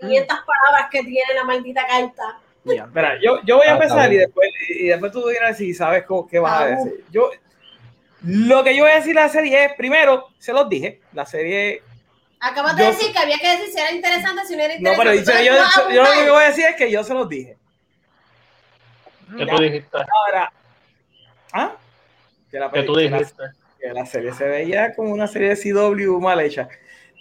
500 0.00 0.38
palabras 0.38 0.88
que 0.90 1.02
tiene 1.02 1.34
la 1.34 1.44
maldita 1.44 1.86
carta. 1.86 2.38
Ya. 2.64 2.84
Espera, 2.84 3.18
yo, 3.22 3.40
yo 3.44 3.56
voy 3.58 3.66
a 3.66 3.70
Ah, 3.70 3.74
empezar 3.74 4.12
y 4.12 4.16
después, 4.16 4.50
y 4.70 4.88
después 4.88 5.12
tú 5.12 5.26
dirás 5.28 5.56
si 5.56 5.72
sabes 5.74 6.04
cómo- 6.04 6.26
qué 6.26 6.38
vas 6.38 6.60
a 6.62 6.66
decir. 6.66 7.04
Yo, 7.10 7.30
lo 8.22 8.64
que 8.64 8.76
yo 8.76 8.82
voy 8.84 8.92
a 8.92 8.96
decir 8.96 9.14
de 9.14 9.20
la 9.20 9.28
serie 9.28 9.64
es, 9.66 9.72
primero, 9.74 10.28
se 10.38 10.52
los 10.52 10.68
dije, 10.68 11.00
la 11.12 11.24
serie... 11.26 11.82
Acabas 12.40 12.76
de 12.76 12.84
decir 12.86 13.12
que 13.12 13.18
había 13.18 13.38
que 13.38 13.48
decir 13.48 13.72
si 13.72 13.78
era 13.80 13.92
interesante, 13.92 14.44
si 14.46 14.56
no 14.56 14.62
era 14.62 14.74
No, 14.78 14.92
interesante. 14.92 15.24
pero 15.26 15.42
yo, 15.44 15.94
yo, 15.94 16.02
lo 16.02 16.10
que 16.24 16.30
voy 16.30 16.42
a 16.44 16.48
decir 16.48 16.64
es 16.66 16.76
que 16.76 16.90
yo 16.90 17.02
se 17.04 17.14
los 17.14 17.28
dije. 17.28 17.56
¿Qué 19.36 19.46
Ya. 19.46 19.54
tú 19.56 19.62
dijiste? 19.62 19.96
Ahora... 19.96 20.52
¿Ah? 21.52 21.72
Que 22.50 22.58
la 22.58 22.70
¿Qué 22.70 22.82
tú 22.82 22.94
peli- 22.94 23.06
que 23.06 23.10
la- 23.10 23.18
dijiste? 23.18 23.42
que 23.80 23.92
la 23.92 24.06
serie 24.06 24.32
se 24.32 24.44
veía 24.48 24.94
como 24.94 25.12
una 25.12 25.26
serie 25.26 25.48
de 25.54 25.56
CW 25.56 26.18
mal 26.20 26.40
hecha. 26.40 26.68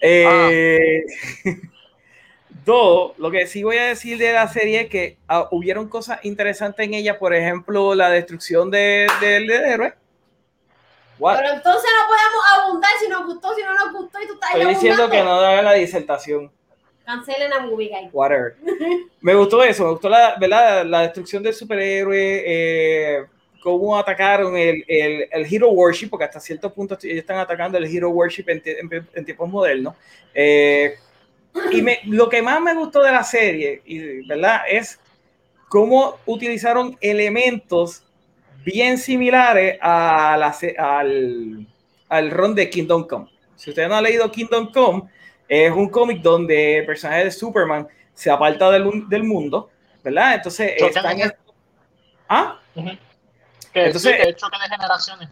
Eh, 0.01 1.03
Dos, 2.65 3.11
lo 3.19 3.30
que 3.30 3.45
sí 3.47 3.63
voy 3.63 3.78
a 3.78 3.84
decir 3.86 4.17
de 4.17 4.32
la 4.32 4.47
serie 4.47 4.82
es 4.82 4.89
que 4.89 5.17
ah, 5.28 5.47
hubieron 5.51 5.88
cosas 5.89 6.19
interesantes 6.23 6.86
en 6.86 6.93
ella, 6.95 7.19
por 7.19 7.34
ejemplo, 7.34 7.93
la 7.93 8.09
destrucción 8.09 8.71
de- 8.71 9.07
del 9.21 9.49
héroe. 9.51 9.93
What? 11.19 11.38
Pero 11.38 11.53
entonces 11.53 11.89
no 11.91 12.07
podemos 12.07 12.43
abundar 12.63 12.91
si 12.99 13.07
nos 13.07 13.26
gustó, 13.26 13.53
si 13.55 13.61
no 13.63 13.73
nos 13.73 13.93
gustó 13.93 14.19
y 14.21 14.28
tú 14.28 14.34
estás 14.34 14.49
ahí 14.53 14.61
Estoy 14.61 14.73
diciendo 14.76 15.09
que 15.09 15.23
no 15.23 15.32
haga 15.34 15.61
la 15.61 15.73
disertación. 15.73 16.51
Cancelen 17.05 17.53
a 17.53 17.59
Movie 17.59 17.89
Guy. 17.89 18.09
Whatever. 18.11 18.55
Me 19.21 19.36
gustó 19.36 19.61
eso, 19.63 19.84
me 19.86 19.91
gustó 19.91 20.09
la, 20.09 20.36
¿verdad? 20.39 20.86
la 20.86 21.01
destrucción 21.01 21.43
del 21.43 21.53
superhéroe, 21.53 22.43
eh, 22.45 23.26
cómo 23.66 23.97
atacaron 23.97 24.55
el, 24.55 24.86
el, 24.88 25.28
el 25.32 25.45
Hero 25.51 25.70
Worship, 25.72 26.07
porque 26.09 26.26
hasta 26.26 26.39
cierto 26.39 26.72
punto 26.72 26.95
ellos 27.01 27.18
están 27.18 27.39
atacando 27.39 27.80
el 27.80 27.86
Hero 27.86 28.11
Worship 28.11 28.45
en, 28.47 28.61
en- 28.63 29.07
en 29.11 29.26
tiempos 29.26 29.49
modernos. 29.49 29.95
Eh, 30.36 30.93
y 31.72 31.82
me- 31.82 31.99
lo 32.05 32.30
que 32.30 32.43
más 32.43 32.61
me 32.61 32.76
gustó 32.76 33.01
de 33.01 33.11
la 33.11 33.24
serie, 33.24 33.82
y, 33.84 34.28
¿verdad? 34.28 34.61
Es 34.70 34.99
cómo 35.68 36.20
utilizaron 36.28 36.95
elementos 37.01 38.03
bien 38.63 38.99
similares 38.99 39.80
a 39.82 40.38
la 40.38 40.55
al, 40.99 41.66
al 42.07 42.32
ron 42.32 42.53
de 42.53 42.70
Kingdom 42.70 43.07
Come. 43.07 43.30
Si 43.55 43.72
usted 43.72 43.88
no 43.88 43.95
ha 43.95 44.01
leído 44.01 44.32
Kingdom 44.32 44.72
Come, 44.72 45.03
es 45.47 45.72
un 45.72 45.89
cómic 45.89 46.22
donde 46.22 46.78
el 46.78 46.86
personaje 46.86 47.24
de 47.26 47.32
Superman 47.32 47.88
se 48.13 48.30
aparta 48.30 48.70
del, 48.70 49.09
del 49.09 49.24
mundo, 49.24 49.72
¿verdad? 50.03 50.36
Entonces 50.36 50.74
están... 50.88 51.18
¿Ah? 52.30 52.59
Ujú. 52.76 52.89
Que 53.76 53.86
Entonces- 53.88 54.15
sí, 54.15 54.23
que 54.23 54.30
es 54.30 54.36
choque 54.38 54.57
de 54.63 54.69
generaciones. 54.69 55.30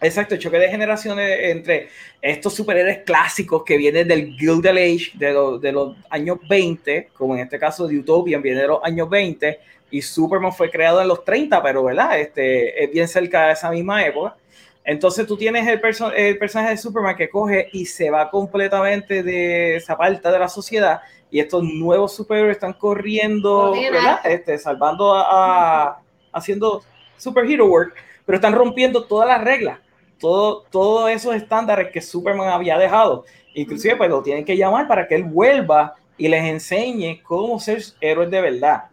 Exacto, 0.00 0.34
el 0.34 0.40
choque 0.40 0.58
de 0.58 0.68
generaciones 0.68 1.38
entre 1.44 1.88
estos 2.20 2.52
superhéroes 2.54 2.98
clásicos 3.06 3.62
que 3.64 3.78
vienen 3.78 4.06
del 4.06 4.36
Gilded 4.36 4.70
Age 4.76 5.12
de, 5.14 5.32
lo- 5.32 5.58
de 5.58 5.72
los 5.72 5.96
años 6.10 6.38
20, 6.46 7.08
como 7.16 7.34
en 7.34 7.40
este 7.40 7.58
caso 7.58 7.88
de 7.88 7.98
Utopian 7.98 8.42
viene 8.42 8.60
de 8.60 8.66
los 8.68 8.80
años 8.84 9.08
20, 9.08 9.58
y 9.90 10.02
Superman 10.02 10.52
fue 10.52 10.70
creado 10.70 11.00
en 11.00 11.08
los 11.08 11.24
30, 11.24 11.62
pero 11.62 11.84
¿verdad? 11.84 12.20
Este, 12.20 12.84
es 12.84 12.90
bien 12.90 13.08
cerca 13.08 13.46
de 13.46 13.52
esa 13.54 13.70
misma 13.70 14.04
época. 14.04 14.36
Entonces 14.84 15.26
tú 15.26 15.38
tienes 15.38 15.66
el, 15.66 15.80
perso- 15.80 16.12
el 16.14 16.36
personaje 16.36 16.72
de 16.72 16.76
Superman 16.76 17.16
que 17.16 17.30
coge 17.30 17.70
y 17.72 17.86
se 17.86 18.10
va 18.10 18.28
completamente 18.30 19.22
de 19.22 19.76
esa 19.76 19.96
parte 19.96 20.28
de 20.30 20.38
la 20.38 20.48
sociedad 20.48 21.00
y 21.30 21.40
estos 21.40 21.62
nuevos 21.64 22.14
superhéroes 22.14 22.56
están 22.56 22.74
corriendo, 22.74 23.72
¿verdad? 23.72 24.20
Este, 24.24 24.58
salvando 24.58 25.14
a, 25.14 25.22
a- 25.86 25.98
haciendo 26.34 26.82
superhero 27.16 27.66
work, 27.66 27.94
pero 28.24 28.36
están 28.36 28.54
rompiendo 28.54 29.04
todas 29.04 29.28
las 29.28 29.42
reglas, 29.42 29.78
todo, 30.18 30.64
todos 30.70 31.10
esos 31.10 31.34
estándares 31.34 31.90
que 31.90 32.00
Superman 32.00 32.48
había 32.48 32.78
dejado. 32.78 33.24
Inclusive 33.54 33.96
pues 33.96 34.10
lo 34.10 34.22
tienen 34.22 34.44
que 34.44 34.56
llamar 34.56 34.88
para 34.88 35.06
que 35.06 35.14
él 35.14 35.24
vuelva 35.24 35.94
y 36.16 36.28
les 36.28 36.44
enseñe 36.44 37.22
cómo 37.22 37.58
ser 37.58 37.82
héroes 38.00 38.30
de 38.30 38.40
verdad. 38.40 38.84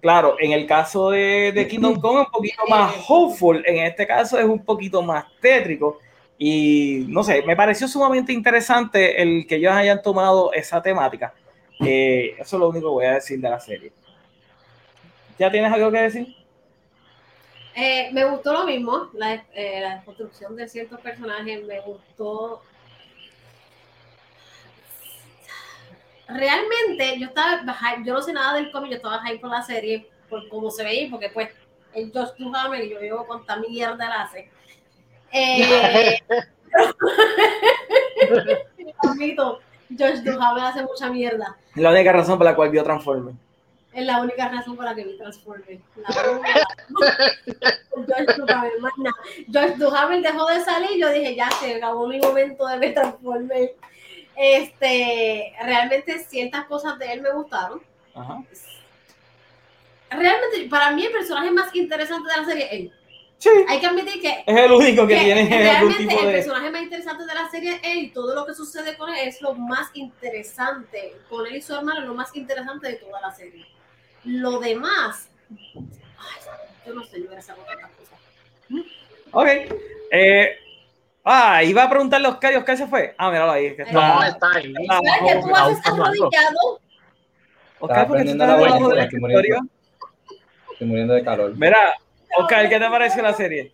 Claro, 0.00 0.36
en 0.38 0.52
el 0.52 0.66
caso 0.66 1.10
de, 1.10 1.52
de 1.52 1.66
Kingdom 1.66 1.94
Come 2.00 2.20
es 2.20 2.26
un 2.26 2.32
poquito 2.32 2.62
más 2.68 2.94
hopeful, 3.08 3.62
en 3.66 3.84
este 3.86 4.06
caso 4.06 4.38
es 4.38 4.44
un 4.44 4.64
poquito 4.64 5.02
más 5.02 5.24
tétrico 5.40 5.98
y 6.38 7.06
no 7.08 7.24
sé, 7.24 7.42
me 7.42 7.56
pareció 7.56 7.88
sumamente 7.88 8.32
interesante 8.32 9.20
el 9.20 9.46
que 9.46 9.56
ellos 9.56 9.72
hayan 9.72 10.02
tomado 10.02 10.52
esa 10.52 10.82
temática. 10.82 11.32
Eh, 11.80 12.34
eso 12.38 12.56
es 12.56 12.60
lo 12.60 12.68
único 12.68 12.88
que 12.88 12.92
voy 12.92 13.04
a 13.06 13.14
decir 13.14 13.40
de 13.40 13.50
la 13.50 13.60
serie. 13.60 13.92
¿Ya 15.38 15.50
tienes 15.50 15.72
algo 15.72 15.90
que 15.90 15.98
decir? 15.98 16.36
Eh, 17.78 18.08
me 18.12 18.24
gustó 18.24 18.54
lo 18.54 18.64
mismo, 18.64 19.10
la, 19.12 19.34
eh, 19.52 19.80
la 19.82 20.02
construcción 20.02 20.56
de 20.56 20.66
ciertos 20.66 20.98
personajes, 21.00 21.62
me 21.66 21.78
gustó. 21.80 22.62
Realmente, 26.28 27.18
yo 27.20 27.26
estaba, 27.26 27.62
hype- 27.62 28.04
yo 28.04 28.14
no 28.14 28.22
sé 28.22 28.32
nada 28.32 28.54
del 28.54 28.70
cómic, 28.72 28.90
yo 28.90 28.96
estaba 28.96 29.22
hype 29.26 29.38
por 29.40 29.50
la 29.50 29.62
serie, 29.62 30.08
por 30.28 30.48
cómo 30.48 30.70
se 30.70 30.82
veía, 30.84 31.08
porque 31.10 31.28
pues 31.28 31.50
el 31.94 32.10
Josh 32.12 32.30
Duhamel 32.38 32.82
y 32.84 32.90
yo 32.90 33.00
llevo 33.00 33.26
con 33.26 33.44
tanta 33.46 33.68
mierda 33.68 34.08
la 34.08 34.22
hace. 34.22 34.50
Eh, 35.32 36.20
Josh 39.98 40.20
Duhamel 40.22 40.64
hace 40.64 40.82
mucha 40.82 41.10
mierda. 41.10 41.56
La 41.74 41.90
única 41.90 42.12
razón 42.12 42.38
por 42.38 42.44
la 42.46 42.56
cual 42.56 42.70
vio 42.70 42.82
Transformers. 42.82 43.36
Es 43.96 44.04
la 44.04 44.20
única 44.20 44.46
razón 44.50 44.76
por 44.76 44.84
la 44.84 44.94
que 44.94 45.04
vi 45.04 45.16
Transformers. 45.16 45.80
La 45.96 46.30
única. 46.30 46.66
George 48.06 48.34
Duhamel, 48.36 48.80
más 48.80 48.92
nada. 48.98 49.16
George 49.50 49.74
Duhamel 49.78 50.22
dejó 50.22 50.44
de 50.44 50.60
salir. 50.60 51.00
Yo 51.00 51.10
dije, 51.10 51.34
ya 51.34 51.50
se 51.52 51.76
acabó 51.76 52.06
mi 52.06 52.20
momento 52.20 52.66
de 52.66 52.78
ver 52.78 52.92
Transformers. 52.92 53.70
Este, 54.36 55.54
realmente 55.62 56.18
ciertas 56.18 56.66
cosas 56.66 56.98
de 56.98 57.10
él 57.10 57.22
me 57.22 57.32
gustaron. 57.32 57.80
Ajá. 58.14 58.44
Realmente, 60.10 60.68
para 60.68 60.90
mí, 60.90 61.06
el 61.06 61.12
personaje 61.12 61.50
más 61.50 61.74
interesante 61.74 62.30
de 62.30 62.36
la 62.36 62.44
serie 62.44 62.64
es 62.66 62.72
él. 62.72 62.92
Sí, 63.38 63.48
Hay 63.66 63.80
que 63.80 63.86
admitir 63.86 64.20
que, 64.20 64.44
es 64.46 64.56
el 64.58 64.72
único 64.72 65.06
que, 65.06 65.14
que 65.14 65.24
tiene 65.24 65.40
algún 65.40 65.58
realmente 65.58 66.06
tipo 66.06 66.20
el 66.20 66.26
de... 66.26 66.32
personaje 66.32 66.70
más 66.70 66.82
interesante 66.82 67.24
de 67.24 67.34
la 67.34 67.50
serie 67.50 67.74
es 67.74 67.80
él 67.82 67.98
y 67.98 68.10
todo 68.10 68.34
lo 68.34 68.44
que 68.46 68.54
sucede 68.54 68.96
con 68.98 69.08
él 69.08 69.26
es 69.26 69.40
lo 69.40 69.54
más 69.54 69.88
interesante. 69.94 71.16
Con 71.30 71.46
él 71.46 71.56
y 71.56 71.62
su 71.62 71.74
hermano 71.74 72.00
es 72.00 72.06
lo 72.06 72.14
más 72.14 72.36
interesante 72.36 72.88
de 72.88 72.94
toda 72.96 73.22
la 73.22 73.34
serie. 73.34 73.66
Lo 74.26 74.58
demás, 74.58 75.28
ay, 75.48 76.42
yo 76.86 76.94
no 76.94 77.04
sé, 77.04 77.20
yo 77.20 77.26
hubiera 77.26 77.40
sacado 77.42 77.64
tantas 77.66 77.90
cosas. 77.92 78.18
Ok. 79.32 79.46
Eh, 80.12 80.56
ah, 81.24 81.62
iba 81.62 81.84
a 81.84 81.88
preguntarle 81.90 82.26
a 82.26 82.30
Oscar 82.30 82.52
y 82.52 82.56
Oscar 82.56 82.76
se 82.76 82.86
fue. 82.86 83.14
Ah, 83.18 83.30
míralo 83.30 83.52
ahí. 83.52 83.74
que 83.76 83.82
está- 83.82 83.92
No, 83.92 84.22
está 84.24 84.50
ahí. 84.54 84.74
Ah, 84.88 85.00
¿Sabes 85.04 85.34
qué 85.34 85.40
tú 85.40 85.54
haces 85.56 85.86
arrodillado? 85.86 86.80
Oscar, 87.78 88.08
¿por 88.08 88.16
qué 88.16 88.24
tú 88.24 88.30
estás 88.30 88.48
la 88.48 88.56
debajo 88.56 88.78
buena, 88.80 88.94
del 88.94 89.04
estoy 89.04 89.20
muriendo. 89.20 89.60
Estoy 90.72 90.86
muriendo 90.88 91.14
de 91.14 91.22
calor. 91.24 91.52
Mira, 91.56 91.94
Oscar, 92.38 92.68
¿qué 92.68 92.78
te 92.80 92.88
pareció 92.90 93.22
la 93.22 93.32
serie? 93.32 93.72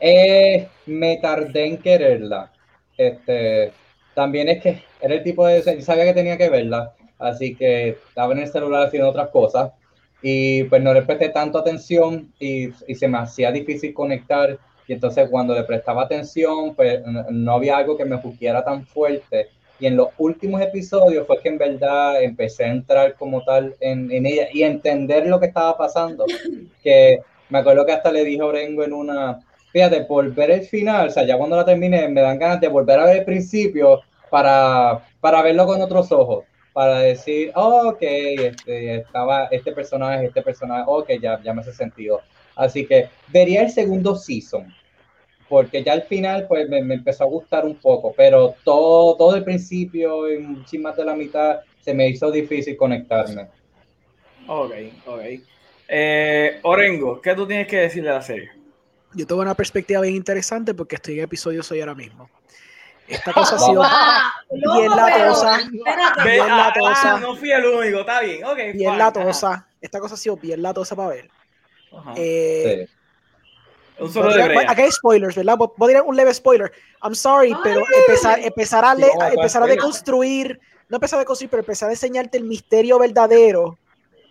Eh, 0.00 0.68
me 0.86 1.16
tardé 1.18 1.66
en 1.66 1.78
quererla. 1.78 2.50
Este, 2.96 3.72
también 4.14 4.48
es 4.48 4.62
que 4.62 4.84
era 5.00 5.14
el 5.14 5.22
tipo 5.22 5.46
de. 5.46 5.62
yo 5.62 5.80
Sabía 5.82 6.04
que 6.04 6.14
tenía 6.14 6.36
que 6.36 6.48
verla, 6.50 6.92
así 7.22 7.54
que 7.54 7.90
estaba 8.08 8.32
en 8.32 8.40
el 8.40 8.48
celular 8.48 8.86
haciendo 8.86 9.08
otras 9.08 9.28
cosas 9.28 9.72
y 10.22 10.64
pues 10.64 10.82
no 10.82 10.94
le 10.94 11.02
presté 11.02 11.30
tanto 11.30 11.58
atención 11.58 12.32
y, 12.38 12.68
y 12.86 12.94
se 12.94 13.08
me 13.08 13.18
hacía 13.18 13.50
difícil 13.50 13.92
conectar. 13.92 14.58
Y 14.86 14.92
entonces 14.92 15.28
cuando 15.30 15.54
le 15.54 15.64
prestaba 15.64 16.02
atención, 16.02 16.74
pues 16.74 17.00
no, 17.04 17.52
había 17.52 17.76
algo 17.76 17.96
que 17.96 18.04
me 18.04 18.16
juquiera 18.18 18.64
tan 18.64 18.86
fuerte. 18.86 19.48
Y 19.80 19.86
en 19.86 19.96
los 19.96 20.08
últimos 20.18 20.60
episodios 20.60 21.26
fue 21.26 21.40
que 21.40 21.48
en 21.48 21.58
verdad 21.58 22.22
empecé 22.22 22.64
a 22.64 22.72
entrar 22.72 23.14
como 23.14 23.42
tal 23.42 23.74
en, 23.80 24.10
en 24.12 24.26
ella 24.26 24.48
y 24.52 24.62
entender 24.62 25.26
lo 25.26 25.40
que 25.40 25.46
estaba 25.46 25.76
pasando. 25.76 26.24
Que 26.82 27.20
me 27.48 27.58
acuerdo 27.58 27.84
que 27.84 27.92
hasta 27.92 28.10
le 28.10 28.24
dije 28.24 28.40
a 28.40 28.46
Orengo 28.46 28.82
en 28.82 28.92
una, 28.92 29.40
fíjate, 29.72 30.04
por 30.04 30.32
ver 30.34 30.50
el 30.50 30.62
final, 30.62 31.08
o 31.08 31.10
sea, 31.10 31.24
ya 31.24 31.36
cuando 31.36 31.56
la 31.56 31.64
terminé, 31.64 32.08
me 32.08 32.20
dan 32.20 32.38
ganas 32.38 32.60
de 32.60 32.68
volver 32.68 32.98
a 32.98 33.06
ver 33.06 33.18
el 33.18 33.24
principio 33.24 34.00
para, 34.30 35.04
para 35.20 35.42
verlo 35.42 35.66
con 35.66 35.80
otros 35.82 36.10
ojos, 36.12 36.44
para 36.72 37.00
decir, 37.00 37.52
oh, 37.54 37.90
ok, 37.90 38.02
este, 38.02 38.96
estaba 38.96 39.46
este 39.46 39.72
personaje, 39.72 40.26
este 40.26 40.42
personaje, 40.42 40.84
ok, 40.86 41.10
ya, 41.20 41.42
ya 41.42 41.52
me 41.52 41.60
hace 41.60 41.72
sentido. 41.72 42.20
Así 42.56 42.86
que 42.86 43.08
vería 43.28 43.62
el 43.62 43.70
segundo 43.70 44.16
season, 44.16 44.72
porque 45.48 45.82
ya 45.82 45.92
al 45.92 46.02
final, 46.02 46.46
pues, 46.48 46.68
me, 46.68 46.82
me 46.82 46.94
empezó 46.94 47.24
a 47.24 47.28
gustar 47.28 47.64
un 47.64 47.76
poco, 47.76 48.14
pero 48.16 48.54
todo, 48.64 49.16
todo 49.16 49.36
el 49.36 49.44
principio, 49.44 50.32
y 50.32 50.38
muchísimo 50.38 50.88
más 50.88 50.96
de 50.96 51.04
la 51.04 51.14
mitad, 51.14 51.60
se 51.80 51.92
me 51.92 52.08
hizo 52.08 52.30
difícil 52.30 52.76
conectarme. 52.76 53.48
Ok, 54.46 54.72
ok. 55.06 55.22
Eh, 55.88 56.58
Orengo, 56.62 57.20
¿qué 57.20 57.34
tú 57.34 57.46
tienes 57.46 57.66
que 57.66 57.76
decir 57.76 58.02
de 58.02 58.10
la 58.10 58.22
serie? 58.22 58.50
Yo 59.14 59.26
tengo 59.26 59.42
una 59.42 59.54
perspectiva 59.54 60.00
bien 60.00 60.14
interesante 60.14 60.72
porque 60.72 60.96
estoy 60.96 61.18
en 61.18 61.24
episodio 61.24 61.62
6 61.62 61.82
ahora 61.82 61.94
mismo. 61.94 62.30
Esta 63.12 63.32
cosa 63.32 63.56
ha 63.56 63.58
sido 63.58 63.82
Ah, 63.84 64.32
bien 64.50 64.90
latosa. 64.90 65.58
Bien 66.24 66.42
ah, 66.50 66.56
latosa. 66.74 67.14
ah, 67.14 67.18
no 67.20 67.36
fui 67.36 67.50
el 67.52 67.64
único, 67.64 68.00
está 68.00 68.20
bien, 68.20 68.44
ok. 68.44 68.58
bien 68.74 68.98
latosa. 68.98 69.66
Esta 69.80 70.00
cosa 70.00 70.14
ha 70.14 70.18
sido 70.18 70.36
bien 70.36 70.62
latosa 70.62 70.96
para 70.96 71.08
ver. 71.08 71.30
Eh, 72.16 72.86
Sí. 72.88 72.94
Un 73.98 74.12
solo 74.12 74.30
de 74.32 74.42
tirar- 74.42 74.78
hay 74.80 74.90
spoilers, 74.90 75.36
¿verdad? 75.36 75.56
Voy 75.56 75.68
a 75.68 75.86
tirar 75.88 76.02
un 76.02 76.16
leve 76.16 76.32
spoiler. 76.34 76.72
I'm 77.02 77.14
sorry, 77.14 77.52
Ay. 77.52 77.58
pero 77.62 77.82
empezar, 78.00 78.38
empezar, 78.40 78.84
a, 78.84 78.94
le- 78.94 79.06
No, 79.06 79.12
¿cuál 79.14 79.32
empezar 79.34 79.62
a 79.62 79.66
deconstruir, 79.66 80.58
no 80.88 80.96
empezar 80.96 81.18
a 81.18 81.20
deconstruir, 81.20 81.50
pero 81.50 81.60
empezar 81.60 81.88
a 81.88 81.92
enseñarte 81.92 82.38
el 82.38 82.44
misterio 82.44 82.98
verdadero, 82.98 83.78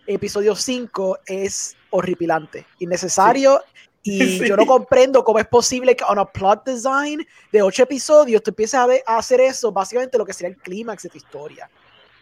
episodio 0.06 0.56
5, 0.56 1.20
es 1.24 1.76
horripilante, 1.90 2.66
innecesario. 2.80 3.62
Y 4.04 4.38
Sí. 4.40 4.48
yo 4.48 4.56
no 4.56 4.66
comprendo 4.66 5.22
cómo 5.22 5.38
es 5.38 5.46
posible 5.46 5.94
que 5.94 6.02
on 6.04 6.18
a 6.18 6.24
plot 6.24 6.64
design 6.66 7.24
de 7.52 7.62
ocho 7.62 7.84
episodios 7.84 8.42
tú 8.42 8.50
empieces 8.50 8.74
a, 8.74 8.86
hacer 9.16 9.40
eso, 9.40 9.70
básicamente 9.70 10.18
lo 10.18 10.26
que 10.26 10.32
sería 10.32 10.48
el 10.50 10.56
clímax 10.56 11.04
de 11.04 11.08
tu 11.08 11.18
historia. 11.18 11.70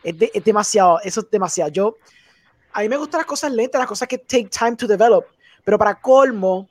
Es, 0.03 0.19
de- 0.19 0.31
es 0.35 0.45
demasiado, 0.45 1.01
eso 1.03 1.21
es 1.21 1.31
demasiado. 1.31 1.71
Yo, 1.71 1.97
a 2.73 2.81
mí 2.83 2.89
me 2.91 2.97
gustan 2.99 3.19
las 3.21 3.27
cosas 3.27 3.51
lentas, 3.53 3.79
las 3.79 3.89
cosas 3.89 4.07
que 4.09 4.19
take 4.19 4.49
time 4.51 4.77
to 4.77 4.87
develop, 4.87 5.25
pero 5.65 5.79
para 5.79 5.95
colmo, 6.01 6.69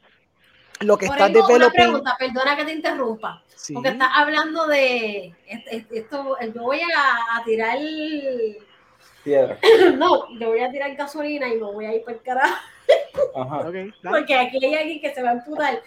lo 0.81 0.95
que 0.97 1.07
Por 1.07 1.15
está 1.17 1.27
una 1.27 1.33
developing. 1.47 1.71
pregunta, 1.75 2.15
perdona 2.17 2.55
que 2.55 2.65
te 2.65 2.73
interrumpa, 2.73 3.43
Sí. 3.55 3.73
porque 3.73 3.89
estás 3.89 4.09
hablando 4.15 4.67
de 4.67 5.33
esto, 5.47 5.93
esto- 5.95 6.37
yo 6.53 6.61
voy 6.61 6.81
a, 6.81 7.37
a 7.39 7.43
tirar 7.43 7.77
Piedra. 9.23 9.57
no, 9.97 10.29
yo 10.39 10.49
voy 10.49 10.59
a 10.59 10.71
tirar 10.71 10.95
gasolina 10.95 11.47
y 11.47 11.55
me 11.55 11.63
voy 11.63 11.85
a 11.85 11.95
ir 11.95 12.03
por 12.03 12.13
el 12.13 12.21
carajo, 12.21 12.55
Ajá. 13.35 13.59
Ok, 13.59 13.73
dale. 13.73 13.93
porque 14.03 14.35
aquí 14.35 14.65
hay 14.65 14.75
alguien 14.75 15.01
que 15.01 15.13
se 15.13 15.21
va 15.21 15.29
a 15.29 15.33
emputar. 15.33 15.81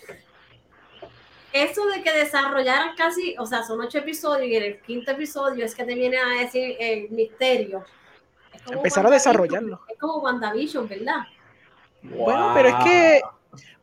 Eso 1.52 1.84
de 1.86 2.02
que 2.02 2.12
desarrollaran 2.12 2.96
casi, 2.96 3.36
o 3.38 3.44
sea, 3.44 3.62
son 3.62 3.80
ocho 3.80 3.98
episodios 3.98 4.48
y 4.48 4.56
en 4.56 4.62
el 4.62 4.80
quinto 4.80 5.10
episodio 5.10 5.64
es 5.64 5.74
que 5.74 5.84
te 5.84 5.94
viene 5.94 6.16
a 6.16 6.40
decir 6.40 6.76
el 6.80 7.10
misterio. 7.10 7.84
Empezar 8.70 9.06
a 9.06 9.10
desarrollarlo. 9.10 9.80
Es 9.88 9.98
como 9.98 10.18
WandaVision, 10.18 10.88
¿verdad? 10.88 11.26
Bueno, 12.02 12.52
pero 12.54 12.68
es 12.68 12.74
que, 12.84 13.20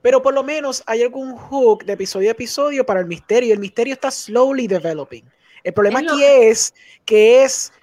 pero 0.01 0.21
por 0.21 0.33
lo 0.33 0.43
menos 0.43 0.81
hay 0.85 1.03
algún 1.03 1.35
hook 1.35 1.83
de 1.85 1.93
episodio 1.93 2.29
a 2.29 2.31
episodio 2.31 2.85
para 2.85 3.01
el 3.01 3.05
misterio. 3.05 3.53
El 3.53 3.59
misterio 3.59 3.93
está 3.93 4.09
slowly 4.09 4.67
developing. 4.67 5.29
El 5.63 5.73
problema 5.73 5.99
Es 5.99 6.05
lo 6.05 6.13
aquí 6.13 6.23
es 6.23 6.73
que 7.05 7.43
es. 7.43 7.73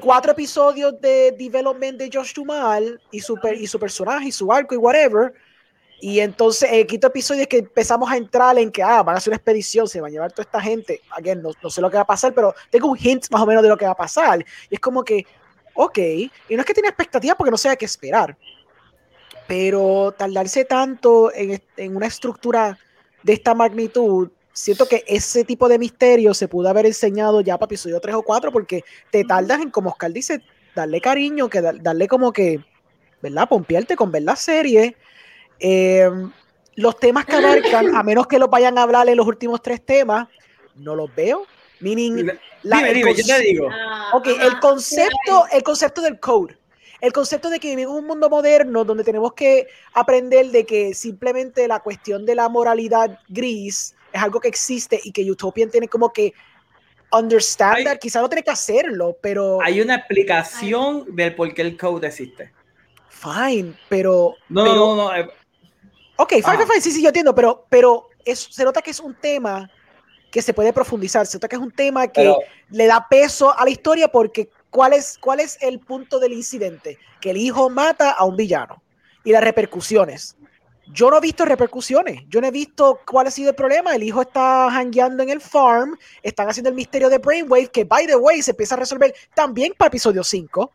Cuatro 0.00 0.32
episodios 0.32 1.00
de 1.00 1.32
development 1.32 1.98
de 1.98 2.10
Josh 2.12 2.34
Dumal 2.34 3.00
y 3.10 3.20
su, 3.20 3.38
y 3.56 3.66
su 3.66 3.78
personaje 3.78 4.28
y 4.28 4.32
su 4.32 4.52
arco 4.52 4.74
y 4.74 4.78
whatever. 4.78 5.32
Y 6.00 6.20
entonces 6.20 6.68
el 6.70 6.86
quinto 6.86 7.06
episodio 7.06 7.42
es 7.42 7.48
que 7.48 7.58
empezamos 7.58 8.10
a 8.10 8.16
entrar 8.16 8.58
en 8.58 8.70
que 8.70 8.82
ah, 8.82 9.02
van 9.02 9.14
a 9.14 9.18
hacer 9.18 9.30
una 9.30 9.36
expedición, 9.36 9.88
se 9.88 10.00
van 10.00 10.10
a 10.10 10.12
llevar 10.12 10.32
toda 10.32 10.42
esta 10.42 10.60
gente. 10.60 11.00
Again, 11.10 11.40
no, 11.40 11.50
no 11.62 11.70
sé 11.70 11.80
lo 11.80 11.90
que 11.90 11.96
va 11.96 12.02
a 12.02 12.06
pasar, 12.06 12.34
pero 12.34 12.54
tengo 12.70 12.88
un 12.88 12.98
hint 12.98 13.26
más 13.30 13.40
o 13.40 13.46
menos 13.46 13.62
de 13.62 13.68
lo 13.68 13.76
que 13.76 13.86
va 13.86 13.92
a 13.92 13.96
pasar. 13.96 14.44
Y 14.68 14.74
es 14.74 14.80
como 14.80 15.02
que, 15.02 15.24
ok, 15.74 15.98
y 15.98 16.30
no 16.50 16.60
es 16.60 16.66
que 16.66 16.74
tiene 16.74 16.88
expectativas 16.88 17.36
porque 17.36 17.50
no 17.50 17.56
sé 17.56 17.68
a 17.68 17.76
qué 17.76 17.86
esperar. 17.86 18.36
Pero 19.46 20.12
tardarse 20.16 20.64
tanto 20.64 21.32
en, 21.32 21.62
en 21.76 21.96
una 21.96 22.06
estructura 22.06 22.78
de 23.22 23.32
esta 23.32 23.54
magnitud, 23.54 24.30
siento 24.54 24.86
que 24.88 25.04
ese 25.06 25.44
tipo 25.44 25.68
de 25.68 25.78
misterio 25.78 26.32
se 26.32 26.48
pudo 26.48 26.68
haber 26.70 26.86
enseñado 26.86 27.42
ya 27.42 27.58
para 27.58 27.66
episodio 27.66 28.00
3 28.00 28.14
o 28.14 28.22
4 28.22 28.50
porque 28.52 28.84
te 29.10 29.24
tardas 29.24 29.60
en, 29.60 29.70
como 29.70 29.90
Oscar 29.90 30.12
dice, 30.12 30.40
darle 30.74 31.00
cariño, 31.00 31.50
que 31.50 31.60
dar- 31.60 31.82
darle 31.82 32.08
como 32.08 32.32
que, 32.32 32.60
¿verdad? 33.20 33.48
Pompearte 33.48 33.96
con 33.96 34.10
ver 34.10 34.22
la 34.22 34.36
serie. 34.36 34.96
Eh, 35.60 36.08
los 36.76 36.98
temas 36.98 37.26
que 37.26 37.36
abarcan, 37.36 37.94
a 37.94 38.02
menos 38.02 38.26
que 38.26 38.38
los 38.38 38.48
vayan 38.48 38.78
a 38.78 38.82
hablar 38.84 39.08
en 39.08 39.16
los 39.16 39.26
últimos 39.26 39.60
tres 39.60 39.84
temas, 39.84 40.28
no 40.76 40.94
los 40.94 41.14
veo. 41.14 41.46
Meaning, 41.80 42.26
la- 42.62 42.78
Dime, 42.78 42.88
el 42.90 42.94
dime, 42.96 43.14
yo 43.14 43.26
te 43.36 43.42
digo. 43.42 43.68
Ah, 43.70 44.10
Ok, 44.14 44.26
el 44.40 44.58
concepto, 44.60 45.44
el 45.52 45.62
concepto 45.62 46.00
del 46.00 46.18
code. 46.20 46.56
El 47.00 47.12
concepto 47.12 47.50
de 47.50 47.60
que 47.60 47.68
vivimos 47.70 47.94
en 47.94 48.00
un 48.00 48.06
mundo 48.06 48.30
moderno 48.30 48.84
donde 48.84 49.04
tenemos 49.04 49.32
que 49.34 49.66
aprender 49.92 50.46
de 50.46 50.64
que 50.64 50.94
simplemente 50.94 51.68
la 51.68 51.80
cuestión 51.80 52.24
de 52.24 52.34
la 52.36 52.48
moralidad 52.48 53.18
gris 53.28 53.94
es 54.14 54.22
algo 54.22 54.40
que 54.40 54.48
existe 54.48 55.00
y 55.02 55.10
que 55.10 55.28
Utopian 55.28 55.68
tiene 55.70 55.88
como 55.88 56.12
que 56.12 56.32
understand 57.10 57.78
Hay- 57.78 57.84
that. 57.84 57.98
Quizá 57.98 58.20
no 58.20 58.28
tiene 58.28 58.44
que 58.44 58.50
hacerlo, 58.52 59.16
pero 59.20 59.58
Hay 59.60 59.80
una 59.80 59.96
explicación 59.96 61.04
del 61.16 61.34
por 61.34 61.52
qué 61.52 61.62
el 61.62 61.76
code 61.76 62.06
existe. 62.06 62.52
fine, 63.08 63.74
pero 63.88 64.34
No, 64.48 64.62
pero- 64.64 64.74
no, 64.76 64.96
no. 64.96 65.14
eh, 65.16 65.28
Ok, 66.16 66.30
fine, 66.34 66.42
fine, 66.44 66.66
fine, 66.66 66.80
sí, 66.80 66.92
sí, 66.92 67.02
yo 67.02 67.08
entiendo, 67.08 67.34
pero, 67.34 67.66
pero 67.68 68.08
es, 68.24 68.38
se 68.50 68.64
nota 68.64 68.80
que 68.82 68.90
es 68.92 69.00
un 69.00 69.14
tema 69.16 69.68
que 70.30 70.42
se 70.42 70.54
puede 70.54 70.72
profundizar, 70.72 71.26
se 71.26 71.36
nota 71.38 71.48
que 71.48 71.56
es 71.56 71.62
un 71.62 71.72
tema 71.72 72.06
que 72.06 72.20
Pero, 72.20 72.38
le 72.70 72.86
da 72.86 73.04
peso 73.08 73.56
a 73.56 73.64
la 73.64 73.70
historia 73.70 74.06
porque 74.08 74.48
¿cuál 74.70 74.92
es, 74.92 75.18
¿cuál 75.18 75.40
es 75.40 75.58
el 75.60 75.80
punto 75.80 76.20
del 76.20 76.32
incidente? 76.32 76.98
Que 77.20 77.30
el 77.30 77.36
hijo 77.38 77.68
mata 77.68 78.10
a 78.12 78.24
un 78.24 78.36
villano 78.36 78.80
y 79.24 79.32
las 79.32 79.42
repercusiones. 79.42 80.36
Yo 80.92 81.10
no 81.10 81.18
he 81.18 81.20
visto 81.20 81.44
repercusiones, 81.44 82.24
yo 82.28 82.40
no 82.40 82.46
he 82.46 82.50
visto 82.50 83.00
cuál 83.10 83.26
ha 83.26 83.30
sido 83.30 83.50
el 83.50 83.56
problema. 83.56 83.94
El 83.94 84.02
hijo 84.02 84.22
está 84.22 84.68
hangueando 84.68 85.22
en 85.22 85.30
el 85.30 85.40
farm, 85.40 85.98
están 86.22 86.48
haciendo 86.48 86.70
el 86.70 86.76
misterio 86.76 87.08
de 87.08 87.18
Brainwave, 87.18 87.68
que 87.68 87.84
by 87.84 88.06
the 88.06 88.16
way 88.16 88.42
se 88.42 88.50
empieza 88.50 88.74
a 88.74 88.78
resolver 88.78 89.14
también 89.34 89.72
para 89.76 89.88
episodio 89.88 90.22
5. 90.22 90.72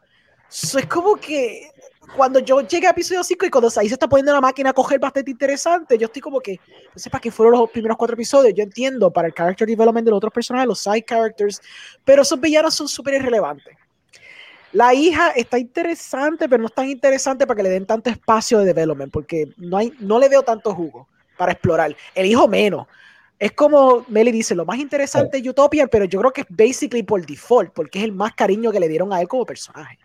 So, 0.50 0.80
es 0.80 0.88
como 0.88 1.16
que 1.16 1.72
cuando 2.16 2.40
yo 2.40 2.62
llegué 2.62 2.88
a 2.88 2.90
episodio 2.92 3.24
5 3.24 3.46
y 3.46 3.50
cuando 3.50 3.70
ahí 3.78 3.88
se 3.88 3.94
está 3.94 4.10
poniendo 4.10 4.34
la 4.34 4.42
máquina 4.42 4.72
a 4.72 4.74
coger 4.74 5.00
bastante 5.00 5.30
interesante, 5.30 5.98
yo 5.98 6.08
estoy 6.08 6.22
como 6.22 6.40
que, 6.40 6.60
no 6.94 7.00
sé 7.00 7.10
para 7.10 7.22
qué 7.22 7.32
fueron 7.32 7.60
los 7.60 7.70
primeros 7.70 7.98
cuatro 7.98 8.16
episodios, 8.16 8.54
yo 8.56 8.64
entiendo 8.64 9.12
para 9.12 9.28
el 9.28 9.34
character 9.34 9.68
development 9.68 10.06
de 10.06 10.12
los 10.12 10.18
otros 10.18 10.34
personajes, 10.34 10.68
los 10.68 10.80
side 10.80 11.04
characters, 11.04 11.62
pero 12.04 12.24
esos 12.24 12.40
villanos 12.40 12.74
son 12.74 12.88
súper 12.88 13.16
irrelevantes. 13.16 13.78
La 14.72 14.94
hija 14.94 15.32
está 15.32 15.58
interesante, 15.58 16.48
pero 16.48 16.62
no 16.62 16.68
es 16.68 16.74
tan 16.74 16.88
interesante 16.90 17.48
para 17.48 17.58
que 17.58 17.64
le 17.64 17.70
den 17.70 17.86
tanto 17.86 18.10
espacio 18.10 18.60
de 18.60 18.66
development, 18.66 19.12
porque 19.12 19.48
no, 19.58 19.78
hay, 19.78 19.92
no 20.00 20.20
le 20.20 20.30
veo 20.30 20.44
tanto 20.44 20.74
jugo 20.76 21.08
para 21.38 21.54
explorar. 21.54 21.96
El 22.14 22.26
hijo 22.28 22.48
menos. 22.48 22.86
Es 23.40 23.54
como 23.54 24.06
Meli 24.10 24.32
dice, 24.32 24.54
lo 24.54 24.66
más 24.66 24.78
interesante 24.78 25.38
es 25.38 25.48
Utopia, 25.48 25.88
pero 25.88 26.06
yo 26.06 26.20
creo 26.20 26.32
que 26.34 26.42
es 26.42 26.48
basically 26.50 27.04
por 27.04 27.26
default, 27.26 27.72
porque 27.74 28.00
es 28.00 28.06
el 28.06 28.12
más 28.12 28.34
cariño 28.36 28.72
que 28.72 28.80
le 28.80 28.88
dieron 28.90 29.14
a 29.14 29.22
él 29.22 29.28
como 29.28 29.46
personaje. 29.46 29.98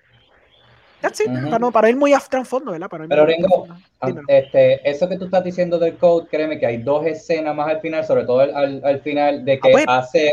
That's 1.01 1.21
it. 1.21 1.27
Ujú. 1.29 1.45
para, 1.47 1.59
no, 1.59 1.73
para 1.73 1.91
ir 1.91 1.97
muy 1.97 2.15
a 2.15 2.21
trasfondo, 2.21 2.71
¿verdad? 2.73 2.89
Para 2.89 3.05
ir 3.05 3.11
Pero, 3.11 3.27
Ringo, 3.27 3.67
ah, 4.01 4.11
este, 4.29 4.89
eso 4.89 5.07
que 5.09 5.19
tú 5.19 5.27
estás 5.27 5.45
diciendo 5.45 5.79
del 5.79 5.97
code, 5.99 6.29
créeme 6.31 6.59
que 6.59 6.65
hay 6.67 6.79
dos 6.79 7.05
escenas 7.05 7.55
más 7.55 7.69
al 7.69 7.81
final, 7.81 8.07
sobre 8.07 8.25
todo 8.25 8.41
al, 8.41 8.55
al- 8.57 8.81
al 8.85 9.01
final, 9.01 9.45
de 9.45 9.59
que 9.59 9.69
Ah, 9.69 9.73
pues. 9.73 9.85
hace 9.89 10.33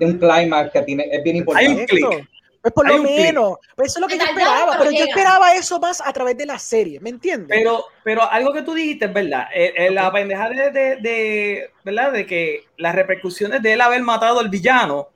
un 0.00 0.18
climax 0.18 0.70
que 0.70 0.82
tiene, 0.82 1.08
es 1.10 1.22
bien 1.22 1.36
Hay 1.36 1.40
importante. 1.40 1.70
un 1.80 1.86
clic. 1.86 2.28
Pues 2.62 2.74
por 2.74 2.86
Hay 2.90 2.96
lo 2.98 3.02
menos. 3.02 3.58
Pues 3.74 3.88
eso 3.90 3.98
es 3.98 4.00
lo 4.02 4.06
que 4.08 4.18
yo 4.18 4.24
esperaba, 4.24 4.76
pero 4.78 4.90
yo 4.90 5.04
esperaba 5.04 5.54
eso 5.54 5.80
más 5.80 6.02
a 6.04 6.12
través 6.12 6.36
de 6.36 6.44
la 6.44 6.58
serie, 6.58 7.00
¿me 7.00 7.08
entiendes? 7.08 7.56
Pero, 7.58 7.84
pero 8.04 8.30
algo 8.30 8.52
que 8.52 8.60
tú 8.62 8.74
dijiste 8.74 9.06
es 9.06 9.12
verdad. 9.14 9.48
Eh, 9.54 9.72
eh, 9.76 9.90
La 9.90 10.12
pendeja 10.12 10.48
de, 10.50 10.70
de, 10.70 10.96
de- 10.96 11.70
¿verdad? 11.84 12.12
De 12.12 12.26
que 12.26 12.64
las 12.76 12.94
repercusiones 12.94 13.62
de 13.62 13.72
él 13.72 13.80
haber 13.80 14.02
matado 14.02 14.40
al 14.40 14.50
villano 14.50 15.08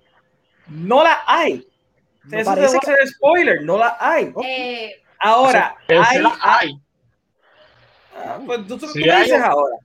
no 0.69 1.03
las 1.05 1.19
hay. 1.27 1.69
No 2.25 2.39
Eso 2.39 2.51
parece 2.51 2.77
va 2.77 2.81
a 2.95 2.97
que- 2.97 3.07
spoiler, 3.09 3.63
no 3.63 3.77
las 3.77 3.93
hay. 4.01 4.33
Eh, 4.43 5.03
Ahora, 5.19 5.77
Pero 5.87 6.03
sí 6.05 6.17
hay, 6.17 6.23
las 6.23 6.33
hay. 6.41 6.81
ah, 8.17 8.39
pues, 8.45 8.67
¿tú, 8.67 8.79
tú 8.79 8.89
Sí 8.89 9.03
qué 9.03 9.11
hay 9.13 9.23
dices 9.25 9.39
un- 9.39 9.45
ahora? 9.45 9.77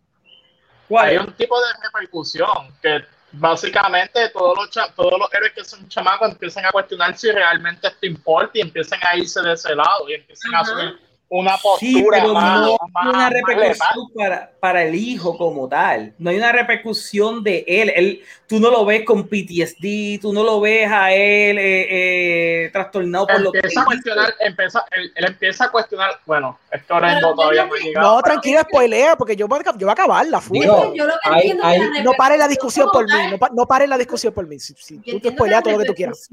¿Cuál 0.87 1.09
Hay 1.09 1.17
un 1.17 1.33
tipo 1.33 1.55
de 1.59 1.67
repercusión 1.83 2.73
que 2.81 2.99
básicamente 3.31 4.29
todos 4.29 4.57
los, 4.57 4.95
todos 4.95 5.19
los 5.19 5.33
héroes 5.33 5.53
que 5.53 5.63
son 5.63 5.87
chamacos 5.87 6.31
empiezan 6.31 6.65
a 6.65 6.71
cuestionar 6.71 7.17
si 7.17 7.31
realmente 7.31 7.87
esto 7.87 8.05
importa 8.05 8.51
y 8.55 8.61
empiezan 8.61 8.99
a 9.03 9.17
irse 9.17 9.41
de 9.41 9.53
ese 9.53 9.75
lado 9.75 10.09
y 10.09 10.13
empiezan 10.13 10.55
a 10.55 10.59
Ajá. 10.59 10.99
Una 11.31 11.57
Sí, 11.77 11.93
postura 11.93 12.19
pero 12.21 12.33
más, 12.33 12.61
no 12.61 12.77
más- 12.91 13.03
hay 13.05 13.09
una 13.09 13.29
repercusión 13.29 14.11
para, 14.15 14.51
para 14.59 14.83
el 14.83 14.95
hijo 14.95 15.37
como 15.37 15.67
tal. 15.69 16.13
No 16.17 16.31
hay 16.31 16.37
una 16.37 16.51
repercusión 16.51 17.43
de 17.43 17.63
él. 17.67 17.91
él 17.95 18.23
tú 18.47 18.59
no 18.59 18.71
lo 18.71 18.83
ves 18.83 19.05
con 19.05 19.27
PTSD, 19.27 20.19
tú 20.19 20.33
no 20.33 20.43
lo 20.43 20.59
ves 20.59 20.89
a 20.91 21.13
él 21.13 21.59
eh, 21.59 22.65
eh, 22.65 22.69
trastornado 22.73 23.27
por 23.27 23.41
lo 23.41 23.51
que 23.51 23.59
Empieza 23.59 23.81
a 23.81 23.85
cuestionar, 23.85 24.33
empieza, 24.39 24.85
él, 24.91 25.11
él 25.15 25.25
empieza 25.25 25.65
a 25.65 25.71
cuestionar, 25.71 26.19
bueno, 26.25 26.57
esto 26.71 26.95
ahora 26.95 27.13
Pero 27.15 27.29
no 27.29 27.35
todavía 27.35 27.65
no 27.65 27.75
llegado. 27.75 28.07
no, 28.15 28.21
pero- 28.23 28.33
tranquila, 28.33 28.61
spoilea, 28.63 29.15
porque 29.15 29.35
yo 29.35 29.47
voy 29.47 29.59
a, 29.59 29.63
yo 29.73 29.77
voy 29.85 29.89
a 29.89 29.91
acabarla, 29.91 30.41
full. 30.41 30.57
Digo, 30.59 30.93
yo 30.95 31.05
lo 31.05 31.13
que 31.13 31.19
hay- 31.29 31.35
entiendo 31.41 31.63
hay- 31.63 31.79
que 31.91 32.01
no 32.03 32.11
pare 32.13 32.37
la 32.39 32.47
discusión 32.47 32.89
por 32.91 33.05
mí, 33.05 33.31
no, 33.31 33.37
pa- 33.37 33.51
no 33.53 33.67
pare 33.67 33.85
la 33.85 33.99
discusión 33.99 34.33
por 34.33 34.47
mí. 34.47 34.57
Si, 34.59 34.73
si 34.79 34.97
tú 34.97 35.19
te 35.19 35.29
spoileas 35.29 35.59
la 35.59 35.63
todo 35.63 35.73
lo 35.73 35.79
que 35.81 35.85
tú 35.85 35.93
quieras. 35.93 36.27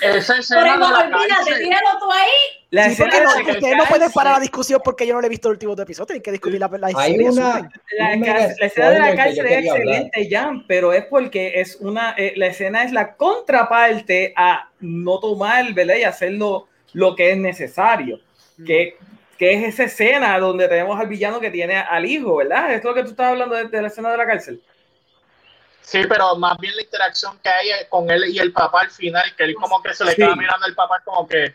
Esa 0.00 0.38
escena 0.38 0.74
eso, 0.74 0.86
de 0.86 1.10
la 1.10 1.18
olvídate, 1.18 1.62
tíralo 1.62 1.98
tú 2.00 2.10
ahí. 2.10 2.28
La 2.70 2.84
Sí, 2.84 2.90
escena 2.92 3.08
no, 3.08 3.16
de 3.16 3.24
la 3.24 3.30
ustedes 3.52 3.76
no 3.78 3.84
pueden 3.84 4.00
cárcel- 4.08 4.12
parar 4.14 4.32
la 4.34 4.40
discusión 4.40 4.80
porque 4.84 5.06
yo 5.06 5.14
no 5.14 5.20
le 5.22 5.26
he 5.26 5.30
visto 5.30 5.48
el 5.48 5.52
último 5.52 5.72
episodio, 5.72 6.06
tienen 6.06 6.22
que 6.22 6.32
discutir 6.32 6.60
la, 6.60 6.68
la 6.68 6.88
Hay 6.88 7.12
historia, 7.12 7.30
una. 7.30 7.70
La, 7.92 8.04
un 8.04 8.10
ca- 8.10 8.16
mega 8.18 8.54
la 8.58 8.66
escena 8.66 8.90
de 8.90 8.98
la 8.98 9.16
cárcel 9.16 9.46
es 9.46 9.64
excelente, 9.66 10.28
Jan, 10.30 10.66
pero 10.66 10.92
es 10.92 11.04
porque 11.06 11.60
es 11.60 11.76
una, 11.80 12.14
eh, 12.18 12.34
la 12.36 12.46
escena 12.48 12.82
es 12.84 12.92
la 12.92 13.14
contraparte 13.16 14.34
a 14.36 14.68
no 14.80 15.18
tomar, 15.18 15.72
¿verdad? 15.72 15.94
Y 15.96 16.04
hacerlo 16.04 16.68
lo 16.92 17.16
que 17.16 17.30
es 17.30 17.38
necesario, 17.38 18.20
que, 18.66 18.98
que 19.38 19.52
es 19.54 19.64
esa 19.74 19.84
escena 19.84 20.38
donde 20.38 20.68
tenemos 20.68 21.00
al 21.00 21.06
villano 21.06 21.40
que 21.40 21.50
tiene 21.50 21.76
al 21.78 22.04
hijo, 22.04 22.36
¿verdad? 22.36 22.74
Es 22.74 22.84
lo 22.84 22.92
que 22.92 23.02
tú 23.02 23.10
estás 23.12 23.28
hablando 23.28 23.54
de, 23.54 23.68
de 23.68 23.80
la 23.82 23.88
escena 23.88 24.10
de 24.10 24.16
la 24.18 24.26
cárcel. 24.26 24.62
Sí, 25.80 26.02
pero 26.06 26.36
más 26.36 26.58
bien 26.58 26.76
la 26.76 26.82
interacción 26.82 27.38
que 27.42 27.48
hay 27.48 27.68
con 27.88 28.10
él 28.10 28.24
y 28.28 28.38
el 28.38 28.52
papá 28.52 28.82
al 28.82 28.90
final, 28.90 29.24
que 29.36 29.44
él 29.44 29.54
como 29.54 29.80
que 29.82 29.94
se 29.94 30.04
le 30.04 30.10
Sí. 30.10 30.16
queda 30.16 30.36
mirando 30.36 30.66
al 30.66 30.74
papá 30.74 31.00
como 31.02 31.26
que 31.26 31.54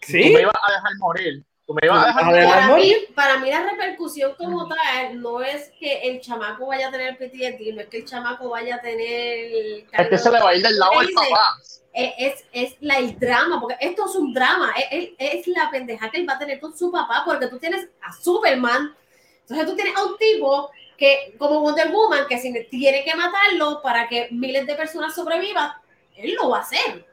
tú 0.00 0.06
Sí, 0.12 0.32
me 0.32 0.40
ibas 0.42 0.54
a 0.68 0.72
dejar 0.72 0.92
morir, 0.98 1.44
tú 1.66 1.74
me 1.74 1.80
ibas 1.86 2.02
a 2.02 2.06
dejar 2.06 2.24
A 2.24 2.30
Para 2.48 2.76
mí, 2.76 2.94
para 3.14 3.38
mí 3.38 3.50
la 3.50 3.62
repercusión 3.70 4.34
como 4.36 4.68
tal 4.68 5.20
no 5.20 5.40
es 5.42 5.70
que 5.78 6.00
el 6.02 6.20
chamaco 6.20 6.66
vaya 6.66 6.88
a 6.88 6.90
tener 6.90 7.16
PTSD, 7.18 7.74
no 7.74 7.80
es 7.82 7.88
que 7.88 7.98
el 7.98 8.04
chamaco 8.04 8.48
vaya 8.50 8.76
a 8.76 8.80
tener... 8.80 9.84
Es 9.92 10.08
que 10.08 10.18
se 10.18 10.30
le 10.30 10.40
va 10.40 10.50
a 10.50 10.54
ir 10.54 10.62
del 10.62 10.78
lado 10.78 10.92
¿Qué 10.92 10.98
al 10.98 11.06
dice? 11.06 11.14
papá. 11.30 11.56
es, 11.92 12.12
es, 12.18 12.44
es 12.52 12.76
la, 12.80 12.98
el 12.98 13.18
drama, 13.18 13.60
porque 13.60 13.76
esto 13.80 14.06
es 14.06 14.14
un 14.16 14.32
drama, 14.32 14.72
es, 14.90 15.10
es- 15.18 15.38
es 15.40 15.46
la 15.48 15.70
pendeja 15.70 16.10
que 16.10 16.18
él 16.20 16.28
va 16.28 16.34
a 16.34 16.38
tener 16.38 16.60
con 16.60 16.76
su 16.76 16.90
papá, 16.92 17.22
porque 17.24 17.48
tú 17.48 17.58
tienes 17.58 17.88
a 18.02 18.12
Superman, 18.12 18.94
entonces 19.40 19.66
tú 19.66 19.74
tienes 19.74 19.96
a 19.96 20.04
un 20.04 20.16
tipo 20.16 20.70
que, 20.96 21.34
como 21.38 21.60
Wonder 21.60 21.90
Woman, 21.90 22.26
que 22.28 22.38
si 22.38 22.52
tiene 22.70 23.04
que 23.04 23.14
matarlo 23.14 23.80
para 23.82 24.08
que 24.08 24.28
miles 24.30 24.66
de 24.66 24.74
personas 24.74 25.14
sobrevivan, 25.14 25.72
él 26.16 26.34
lo 26.34 26.50
va 26.50 26.58
a 26.58 26.62
hacer. 26.62 27.06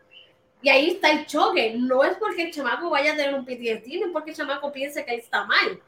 Y 0.66 0.70
ahí 0.70 0.89
está 0.89 1.11
el 1.11 1.28
choque, 1.28 1.76
no 1.78 2.03
es 2.03 2.18
porque 2.18 2.41
el 2.41 2.51
chamaco 2.51 2.89
vaya 2.89 3.13
a 3.13 3.16
tener 3.16 3.36
un 3.36 3.45
PTSD, 3.45 3.99
no 3.99 4.07
es 4.07 4.11
porque 4.11 4.32
el 4.32 4.36
chamaco 4.36 4.72
piense 4.72 5.05
que 5.05 5.13
él 5.13 5.20
está 5.20 5.45
mal, 5.45 5.80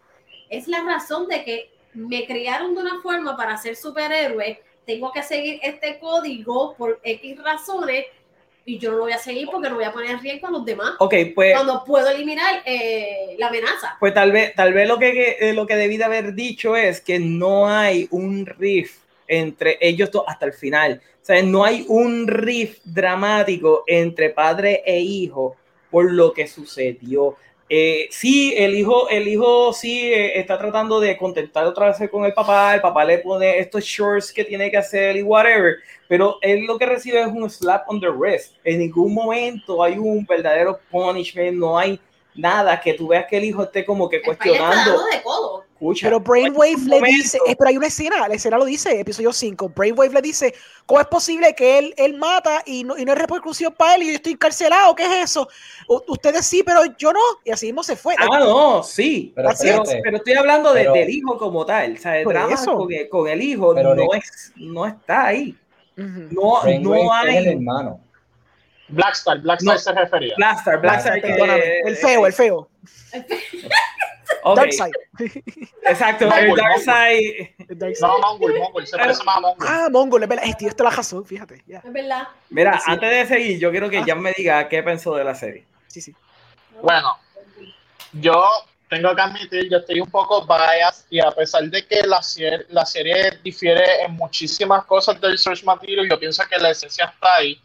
es 0.49 0.67
la 0.67 0.83
razón 0.83 1.27
de 1.27 1.43
que 1.43 1.71
me 1.95 2.27
criaron 2.27 2.75
de 2.75 2.81
una 2.81 3.01
forma 3.01 3.35
para 3.35 3.57
ser 3.57 3.75
superhéroe, 3.75 4.61
tengo 4.85 5.11
que 5.11 5.23
seguir 5.23 5.59
este 5.63 5.97
código 5.97 6.75
por 6.75 6.99
X 7.01 7.43
razones 7.43 8.05
y 8.65 8.77
yo 8.77 8.91
no 8.91 8.97
lo 8.97 9.03
voy 9.05 9.13
a 9.13 9.17
seguir 9.17 9.47
porque 9.51 9.67
no 9.67 9.77
voy 9.77 9.85
a 9.85 9.91
poner 9.91 10.11
en 10.11 10.19
riesgo 10.19 10.45
a 10.45 10.51
los 10.51 10.63
demás. 10.63 10.93
Ok, 10.99 11.15
pues, 11.33 11.55
Cuando 11.55 11.83
puedo 11.83 12.07
eliminar 12.09 12.61
eh, 12.63 13.35
la 13.39 13.47
amenaza. 13.47 13.97
pues 13.99 14.13
tal 14.13 14.31
vez, 14.31 14.53
tal 14.53 14.73
vez 14.73 14.87
lo 14.87 14.99
que, 14.99 15.37
eh, 15.39 15.53
lo 15.53 15.65
que 15.65 15.75
debí 15.75 15.97
de 15.97 16.03
haber 16.03 16.35
dicho 16.35 16.75
es 16.75 17.01
que 17.01 17.17
no 17.17 17.67
hay 17.67 18.07
un 18.11 18.45
riff 18.45 19.06
entre 19.27 19.77
ellos 19.81 20.09
hasta 20.25 20.45
el 20.45 20.53
final. 20.53 21.01
O 21.29 21.41
no 21.43 21.65
hay 21.65 21.85
un 21.89 22.27
riff 22.27 22.79
dramático 22.83 23.83
entre 23.85 24.29
padre 24.29 24.81
e 24.85 24.99
hijo 24.99 25.55
por 25.91 26.11
lo 26.11 26.31
que 26.33 26.47
sucedió. 26.47 27.35
Eh, 27.69 28.07
sí, 28.11 28.53
el 28.57 28.75
hijo, 28.75 29.09
el 29.09 29.27
hijo 29.27 29.73
sí 29.73 30.05
eh, 30.05 30.39
está 30.39 30.57
tratando 30.57 31.01
de 31.01 31.17
contentar 31.17 31.65
otra 31.65 31.87
vez 31.87 32.09
con 32.09 32.23
el 32.23 32.33
papá, 32.33 32.75
el 32.75 32.81
papá 32.81 33.03
le 33.03 33.17
pone 33.17 33.59
estos 33.59 33.83
shorts 33.83 34.31
que 34.31 34.45
tiene 34.45 34.71
que 34.71 34.77
hacer 34.77 35.17
y 35.17 35.21
whatever, 35.21 35.75
pero 36.07 36.37
él 36.41 36.65
lo 36.65 36.77
que 36.77 36.85
recibe 36.85 37.19
es 37.19 37.27
un 37.27 37.49
slap 37.49 37.89
on 37.89 37.99
the 37.99 38.09
wrist. 38.09 38.55
En 38.63 38.79
ningún 38.79 39.13
momento 39.13 39.83
hay 39.83 39.97
un 39.97 40.25
verdadero 40.25 40.79
punishment, 40.89 41.57
no 41.57 41.77
hay 41.77 41.99
nada 42.37 42.79
que 42.79 42.93
tú 42.93 43.07
veas 43.09 43.25
que 43.27 43.37
el 43.37 43.43
hijo 43.45 43.63
esté 43.63 43.83
como 43.85 44.07
que 44.07 44.17
El 44.17 44.21
país 44.21 44.33
está 44.37 44.43
cuestionando. 44.49 44.91
dando 44.91 45.05
de 45.07 45.21
codo. 45.23 45.63
Escucha, 45.77 46.07
Pero 46.07 46.19
Brainwave 46.21 46.75
le 46.87 47.01
dice, 47.01 47.37
eh, 47.45 47.55
pero 47.55 47.69
hay 47.69 47.77
una 47.77 47.85
escena, 47.85 48.27
la 48.27 48.33
escena 48.33 48.57
lo 48.57 48.65
dice, 48.65 48.99
episodio 48.99 49.31
5. 49.31 49.69
Brainwave 49.75 50.09
le 50.11 50.21
dice, 50.23 50.55
¿cómo 50.87 50.99
es 50.99 51.05
posible 51.05 51.53
que 51.53 51.77
él, 51.77 51.93
él 51.97 52.17
mata 52.17 52.63
y 52.65 52.83
no, 52.83 52.97
y 52.97 53.05
no 53.05 53.11
hay 53.11 53.17
repercusión 53.19 53.71
para 53.77 53.93
él 53.93 54.01
y 54.03 54.07
yo 54.07 54.13
estoy 54.13 54.31
encarcelado? 54.33 54.95
¿Qué 54.95 55.03
es 55.03 55.29
eso? 55.31 55.47
U- 55.87 56.01
ustedes 56.07 56.47
sí, 56.47 56.63
pero 56.63 56.81
yo 56.97 57.13
no. 57.13 57.19
Y 57.45 57.51
así 57.51 57.67
mismo 57.67 57.83
se 57.83 57.95
fue. 57.95 58.15
Ah, 58.17 58.39
no, 58.39 58.81
sí. 58.81 59.31
Pero 59.35 59.49
Así 59.49 59.65
Pero, 59.67 59.83
espérate, 59.83 60.01
pero 60.03 60.17
estoy 60.17 60.33
hablando 60.33 60.73
de- 60.73 60.81
Pero- 60.81 60.93
del 60.93 61.09
hijo 61.11 61.37
como 61.37 61.63
tal. 61.63 61.93
O 61.93 61.97
sea, 61.97 62.17
el 62.17 62.25
drama 62.27 62.53
eso. 62.55 62.75
con 62.75 62.91
el, 62.91 63.07
con 63.09 63.27
el 63.29 63.39
hijo 63.43 63.73
no, 63.75 64.13
es, 64.13 64.53
no 64.55 64.87
está 64.87 65.27
ahí. 65.27 65.55
No, 65.95 66.61
Brainwave 66.63 67.03
no 67.03 67.21
es 67.27 67.35
el 67.35 67.45
hay. 67.45 67.53
hermano. 67.53 67.99
Blackstar, 68.89 69.39
Blackstar 69.39 69.73
No. 69.75 69.79
se 69.79 69.91
refería. 69.93 70.33
Blackstar, 70.37 70.79
Blackstar. 70.81 71.15
que- 71.21 71.27
Perdóname, 71.27 71.79
el 71.85 71.95
feo, 71.97 72.25
el 72.27 72.33
feo. 72.33 72.69
ok, 74.43 74.55
Darkseid. 74.57 74.91
Exacto, 75.83 76.25
Mongol, 76.27 76.49
el. 76.49 76.55
Darkseid. 76.55 77.47
El 77.69 77.79
Darkseid. 77.79 78.07
No, 78.07 78.19
Mongol, 78.19 78.57
Mongol, 78.59 78.87
se 78.87 78.97
parece 78.97 79.23
más 79.23 79.37
a 79.37 79.39
Mongol. 79.41 79.67
Ah, 79.69 79.87
Mongol, 79.91 80.23
es 80.23 80.29
verdad. 80.29 80.45
Este, 80.45 80.67
esto 80.67 80.83
la 80.83 80.89
razón, 80.91 81.25
fíjate. 81.25 81.63
Es 81.67 81.93
verdad. 81.93 82.27
Mira, 82.49 82.77
Sí. 82.79 82.91
antes 82.91 83.09
de 83.09 83.25
seguir, 83.35 83.59
yo 83.59 83.71
quiero 83.71 83.89
que 83.89 83.97
Ah. 83.99 84.03
Jan 84.07 84.21
me 84.21 84.31
diga 84.37 84.67
qué 84.69 84.83
pensó 84.83 85.15
de 85.15 85.23
la 85.23 85.35
serie. 85.35 85.65
Sí, 85.87 86.01
sí. 86.01 86.15
Bueno, 86.81 87.17
yo 88.13 88.45
tengo 88.89 89.13
que 89.15 89.21
admitir, 89.21 89.69
yo 89.69 89.77
estoy 89.79 89.99
un 89.99 90.09
poco 90.09 90.45
biased 90.45 91.05
y 91.09 91.19
a 91.19 91.31
pesar 91.31 91.63
de 91.63 91.85
que 91.85 92.01
la, 92.03 92.21
serie, 92.21 92.65
la 92.69 92.85
serie 92.85 93.31
difiere 93.43 94.03
en 94.03 94.13
muchísimas 94.13 94.85
cosas 94.85 95.19
del 95.19 95.37
source 95.37 95.65
material, 95.65 96.07
yo 96.09 96.19
pienso 96.19 96.43
que 96.49 96.57
la 96.57 96.69
esencia 96.71 97.05
está 97.05 97.35
ahí. 97.35 97.59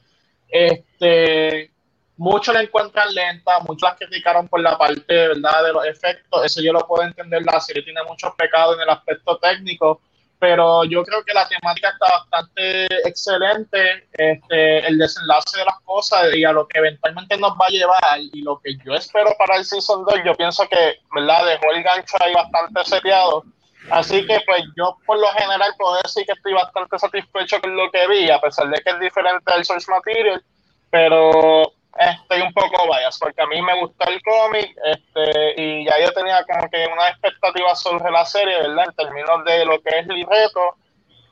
Este, 0.52 1.70
muchos 2.18 2.54
la 2.54 2.62
encuentran 2.62 3.12
lenta, 3.14 3.58
muchos 3.60 3.88
la 3.88 3.96
criticaron 3.96 4.46
por 4.48 4.60
la 4.60 4.76
parte 4.76 5.28
¿verdad? 5.28 5.64
de 5.64 5.72
los 5.72 5.86
efectos, 5.86 6.44
eso 6.44 6.60
yo 6.60 6.74
lo 6.74 6.86
puedo 6.86 7.04
entender, 7.04 7.42
la 7.42 7.58
serie 7.58 7.82
tiene 7.82 8.02
muchos 8.04 8.34
pecados 8.36 8.76
en 8.76 8.82
el 8.82 8.90
aspecto 8.90 9.38
técnico, 9.38 10.02
pero 10.38 10.84
yo 10.84 11.04
creo 11.04 11.24
que 11.24 11.32
la 11.32 11.48
temática 11.48 11.88
está 11.88 12.06
bastante 12.18 12.84
excelente, 13.08 14.08
este, 14.12 14.86
el 14.86 14.98
desenlace 14.98 15.58
de 15.58 15.64
las 15.64 15.80
cosas 15.84 16.34
y 16.34 16.44
a 16.44 16.52
lo 16.52 16.68
que 16.68 16.80
eventualmente 16.80 17.38
nos 17.38 17.52
va 17.52 17.66
a 17.66 17.70
llevar 17.70 18.20
y 18.20 18.42
lo 18.42 18.60
que 18.60 18.76
yo 18.84 18.94
espero 18.94 19.30
para 19.38 19.56
el 19.56 19.64
Season 19.64 20.04
2, 20.04 20.20
yo 20.26 20.34
pienso 20.34 20.68
que, 20.68 20.98
¿verdad? 21.14 21.46
Dejó 21.46 21.72
el 21.72 21.82
gancho 21.82 22.16
ahí 22.20 22.34
bastante 22.34 22.84
seteado. 22.84 23.44
Así 23.90 24.24
que 24.26 24.40
pues 24.46 24.62
yo 24.76 24.96
por 25.06 25.18
lo 25.18 25.26
general 25.28 25.72
puedo 25.76 25.96
decir 26.02 26.24
que 26.24 26.32
estoy 26.32 26.52
bastante 26.52 26.98
satisfecho 26.98 27.60
con 27.60 27.76
lo 27.76 27.90
que 27.90 28.06
vi, 28.08 28.30
a 28.30 28.40
pesar 28.40 28.68
de 28.68 28.80
que 28.80 28.90
es 28.90 29.00
diferente 29.00 29.52
del 29.52 29.64
source 29.64 29.90
material, 29.90 30.42
pero 30.90 31.72
estoy 31.98 32.40
un 32.42 32.52
poco 32.52 32.84
bias, 32.84 33.18
porque 33.18 33.42
a 33.42 33.46
mí 33.46 33.60
me 33.60 33.80
gustó 33.80 34.08
el 34.08 34.20
cómic 34.22 34.74
este, 34.84 35.60
y 35.60 35.84
ya 35.84 36.00
yo 36.00 36.12
tenía 36.12 36.44
como 36.44 36.68
que 36.70 36.86
una 36.86 37.08
expectativa 37.08 37.74
sobre 37.74 38.10
la 38.10 38.24
serie, 38.24 38.56
¿verdad? 38.56 38.86
En 38.88 38.94
términos 38.94 39.44
de 39.44 39.64
lo 39.64 39.80
que 39.82 39.98
es 39.98 40.08
el 40.08 40.14
libreto, 40.14 40.76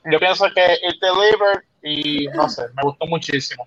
yo 0.04 0.18
pienso 0.18 0.46
que 0.54 0.74
it 0.82 1.00
delivered 1.00 1.62
y 1.82 2.26
no 2.34 2.48
sé, 2.48 2.62
me 2.74 2.82
gustó 2.82 3.06
muchísimo. 3.06 3.66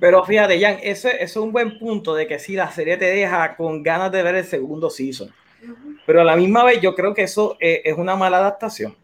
Pero 0.00 0.24
fíjate, 0.24 0.60
Jan, 0.60 0.78
eso 0.82 1.08
es 1.08 1.36
un 1.36 1.52
buen 1.52 1.78
punto 1.78 2.14
de 2.14 2.26
que 2.26 2.38
sí, 2.38 2.54
la 2.54 2.70
serie 2.70 2.96
te 2.96 3.06
deja 3.06 3.56
con 3.56 3.82
ganas 3.82 4.10
de 4.12 4.22
ver 4.22 4.36
el 4.36 4.44
segundo 4.44 4.90
season. 4.90 5.32
Pero 6.06 6.20
a 6.20 6.24
la 6.24 6.36
misma 6.36 6.64
vez 6.64 6.80
yo 6.80 6.94
creo 6.94 7.14
que 7.14 7.22
eso 7.22 7.56
eh, 7.60 7.82
es 7.84 7.96
una 7.96 8.16
mala 8.16 8.38
adaptación. 8.38 8.96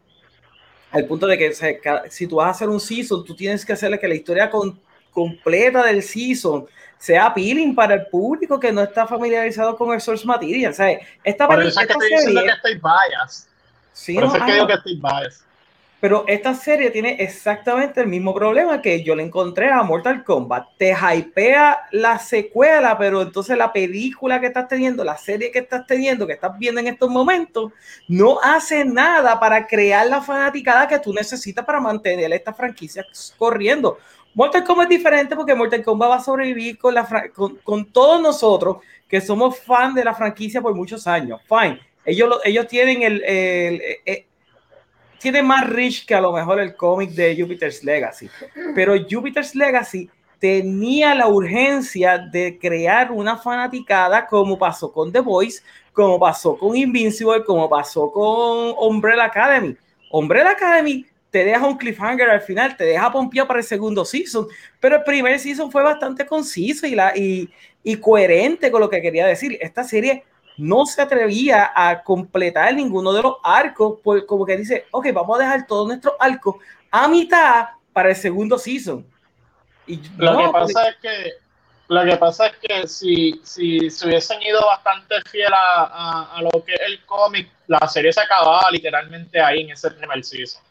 Al 0.91 1.05
punto 1.07 1.27
de 1.27 1.39
que 1.39 1.53
si 2.11 2.27
tú 2.27 2.37
vas 2.37 2.49
a 2.49 2.51
hacer 2.51 2.69
un 2.69 2.81
season, 2.81 3.25
tú 3.25 3.35
tienes 3.37 3.65
que 3.65 3.73
hacerle 3.73 3.99
que 3.99 4.09
la 4.09 4.15
historia 4.15 4.51
con- 4.51 4.79
completa 5.13 5.85
del 5.85 6.03
season 6.03 6.67
sea 6.99 7.27
appealing 7.27 7.75
para 7.75 7.95
el 7.95 8.07
público 8.07 8.59
que 8.61 8.73
no 8.73 8.83
está 8.83 9.07
familiarizado 9.07 9.77
con 9.77 9.93
el 9.95 10.01
source 10.01 10.27
material. 10.27 10.73
O 10.73 10.75
sea, 10.75 10.99
esta, 11.25 11.47
Por 11.47 11.63
eso 11.63 11.81
es 11.81 11.87
que 11.87 11.95
diciendo 11.95 12.41
serie, 12.41 12.43
que 12.45 12.51
estoy 12.57 12.75
bias. 12.75 13.49
sí, 13.93 14.15
Por 14.15 14.25
no, 14.25 14.29
eso 14.29 14.37
es 14.39 14.43
que 14.45 14.53
digo 14.53 14.63
no. 14.65 14.69
que 14.69 14.75
estoy 14.75 14.97
bias. 14.97 15.45
Pero 16.01 16.25
esta 16.27 16.55
serie 16.55 16.91
tiene 16.91 17.17
exactamente 17.19 18.01
el 18.01 18.07
mismo 18.07 18.33
problema 18.33 18.81
que 18.81 19.03
yo 19.03 19.15
le 19.15 19.23
encontré 19.23 19.71
a 19.71 19.83
Mortal 19.83 20.25
Kombat. 20.25 20.69
Te 20.79 20.93
hypea 20.95 21.89
la 21.93 22.19
secuela, 22.19 22.97
pero 22.97 23.21
entonces 23.21 23.59
la 23.59 23.71
película 23.71 24.41
que 24.41 24.47
estás 24.47 24.67
teniendo, 24.67 25.05
la 25.05 25.19
serie 25.19 25.51
que 25.51 25.59
estás 25.59 25.87
teniendo, 25.87 26.27
que 26.27 26.33
estás 26.33 26.59
viendo 26.59 26.81
en 26.81 26.87
estos 26.87 27.11
momentos, 27.11 27.73
no 28.09 28.41
hace 28.43 28.83
nada 28.85 29.39
para 29.39 29.67
crear 29.67 30.07
la 30.07 30.23
fanaticada 30.23 30.89
que 30.89 30.99
tú 30.99 31.13
necesitas 31.13 31.67
para 31.67 31.81
mantener 31.81 32.33
esta 32.33 32.55
franquicia 32.55 33.05
corriendo. 33.37 33.99
Mortal 34.33 34.65
Kombat 34.65 34.91
es 34.91 34.97
diferente 34.97 35.37
porque 35.37 35.55
Mortal 35.55 35.83
Kombat 35.83 36.11
va 36.13 36.17
a 36.17 36.25
sobrevivir 36.25 36.79
con, 36.79 36.95
la 36.95 37.07
con, 37.35 37.57
con 37.57 37.85
todos 37.93 38.23
nosotros 38.23 38.79
que 39.07 39.21
somos 39.21 39.59
fan 39.59 39.93
de 39.93 40.05
la 40.05 40.15
franquicia 40.15 40.63
por 40.63 40.75
muchos 40.75 41.07
años. 41.07 41.43
Fine. 41.47 41.79
Ellos, 42.07 42.29
lo- 42.29 42.41
ellos 42.45 42.67
tienen 42.69 43.03
el, 43.03 43.23
el- 43.23 44.25
tiene 45.21 45.43
más 45.43 45.69
rich 45.69 46.07
que 46.07 46.15
a 46.15 46.21
lo 46.21 46.33
mejor 46.33 46.61
el 46.61 46.75
cómic 46.75 47.11
de 47.11 47.37
Jupiter's 47.39 47.85
Legacy. 47.85 48.29
Pero 48.75 48.95
Jupiter's 49.09 49.55
Legacy 49.55 50.09
tenía 50.39 51.15
la 51.15 51.29
urgencia 51.29 52.19
de 52.19 52.59
crear 52.59 53.13
una 53.13 53.37
fanaticada 53.37 54.27
como 54.27 54.59
pasó 54.59 54.91
con 54.91 55.13
The 55.13 55.21
Voice, 55.21 55.63
como 55.93 56.19
pasó 56.19 56.57
con 56.57 56.75
Invincible, 56.75 57.45
como 57.45 57.69
pasó 57.69 58.11
con 58.11 58.75
Umbrella 58.79 59.25
Academy. 59.25 59.77
Umbrella 60.11 60.51
Academy 60.51 61.07
te 61.31 61.45
deja 61.45 61.67
un 61.67 61.77
cliffhanger 61.77 62.31
al 62.31 62.41
final, 62.41 62.77
te 62.77 62.85
deja 62.85 63.13
pompeado 63.13 63.47
para 63.47 63.61
el 63.61 63.67
segundo 63.67 64.05
season, 64.05 64.49
pero 64.81 64.97
el 64.97 65.05
primer 65.05 65.39
season 65.39 65.71
fue 65.71 65.83
bastante 65.83 66.27
conciso 66.27 66.87
y, 66.87 66.95
la, 66.95 67.17
y, 67.17 67.49
y 67.85 67.97
coherente 67.97 68.71
con 68.71 68.81
lo 68.81 68.89
que 68.89 69.03
quería 69.03 69.27
decir. 69.27 69.59
Esta 69.61 69.85
serie 69.85 70.25
no 70.61 70.85
se 70.87 71.03
atrevía 71.03 71.73
a 71.75 72.03
completar 72.03 72.75
ninguno 72.75 73.13
de 73.13 73.23
los 73.23 73.37
arcos, 73.43 73.99
por, 74.03 74.25
como 74.27 74.45
que 74.47 74.57
dice, 74.57 74.87
ok, 74.91 75.07
vamos 75.13 75.39
a 75.39 75.43
dejar 75.43 75.67
todos 75.67 75.87
nuestros 75.89 76.15
arcos 76.21 76.57
a 76.91 77.09
mitad 77.09 77.69
para 77.93 78.11
el 78.11 78.17
segundo 78.17 78.59
season. 78.59 79.07
Y 79.87 80.01
Lo 80.17 80.33
no, 80.33 80.39
que 80.47 80.53
pasa 80.53 80.89
es 80.89 80.97
que 80.97 81.33
lo 81.89 82.05
que 82.05 82.17
pasa 82.19 82.47
es 82.47 82.57
que 82.59 82.87
si, 82.87 83.41
si 83.43 83.91
se 83.91 84.07
hubiesen 84.07 84.41
ido 84.43 84.61
bastante 84.65 85.17
fiel 85.29 85.53
a, 85.53 85.83
a- 85.87 86.37
a 86.37 86.43
lo 86.43 86.51
que 86.65 86.75
es 86.75 86.81
el 86.87 87.05
cómic, 87.05 87.51
la 87.67 87.81
serie 87.89 88.13
se 88.13 88.21
acababa 88.21 88.71
literalmente 88.71 89.41
ahí 89.41 89.63
en 89.63 89.71
ese 89.71 89.91
primer 89.91 90.23
season. 90.23 90.63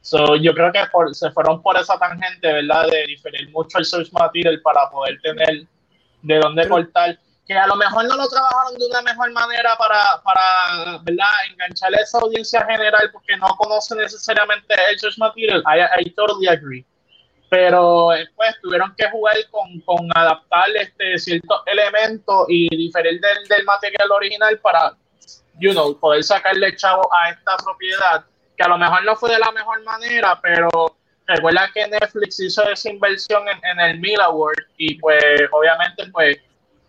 So, 0.00 0.34
yo 0.34 0.52
creo 0.54 0.72
que 0.72 0.80
por- 0.90 1.14
se 1.14 1.30
fueron 1.30 1.62
por 1.62 1.76
esa 1.76 1.96
tangente, 1.98 2.52
¿verdad? 2.52 2.88
De 2.88 3.04
diferir 3.06 3.48
mucho 3.50 3.78
el 3.78 3.84
source 3.84 4.10
material 4.12 4.60
para 4.62 4.90
poder 4.90 5.20
tener 5.20 5.64
de 6.22 6.38
dónde 6.38 6.68
cortar. 6.68 7.18
Que 7.46 7.54
a 7.54 7.66
lo 7.66 7.76
mejor 7.76 8.04
no 8.06 8.16
lo 8.16 8.28
trabajaron 8.28 8.74
de 8.74 8.86
una 8.86 9.02
mejor 9.02 9.30
manera 9.32 9.76
para, 9.76 10.20
para 10.24 10.98
¿verdad? 11.04 11.28
enganchar 11.50 11.94
a 11.94 11.98
esa 11.98 12.18
audiencia 12.18 12.64
general 12.64 13.10
porque 13.12 13.36
no 13.36 13.46
conocen 13.56 13.98
necesariamente 13.98 14.74
el 14.90 14.98
source 14.98 15.18
material. 15.20 15.62
I, 15.66 16.00
I 16.00 16.10
totally 16.10 16.48
agree 16.48 16.84
pero 17.48 18.12
eh, 18.12 18.28
pues 18.34 18.54
tuvieron 18.60 18.94
que 18.96 19.08
jugar 19.10 19.36
con, 19.50 19.80
con 19.82 20.08
adaptar 20.14 20.68
este, 20.76 21.18
ciertos 21.18 21.62
elementos 21.66 22.46
y 22.48 22.74
diferir 22.76 23.20
del, 23.20 23.48
del 23.48 23.64
material 23.64 24.10
original 24.10 24.58
para, 24.58 24.92
you 25.58 25.72
know, 25.72 25.98
poder 25.98 26.22
sacarle 26.24 26.74
chavo 26.76 27.08
a 27.14 27.30
esta 27.30 27.56
propiedad, 27.58 28.24
que 28.56 28.62
a 28.62 28.68
lo 28.68 28.78
mejor 28.78 29.04
no 29.04 29.16
fue 29.16 29.30
de 29.30 29.38
la 29.38 29.52
mejor 29.52 29.82
manera, 29.84 30.38
pero 30.42 30.96
recuerda 31.26 31.70
que 31.72 31.86
Netflix 31.86 32.40
hizo 32.40 32.68
esa 32.68 32.90
inversión 32.90 33.42
en, 33.48 33.64
en 33.64 33.80
el 33.80 34.00
Mila 34.00 34.30
World 34.30 34.66
y 34.76 34.98
pues 34.98 35.22
obviamente 35.52 36.06
pues, 36.12 36.38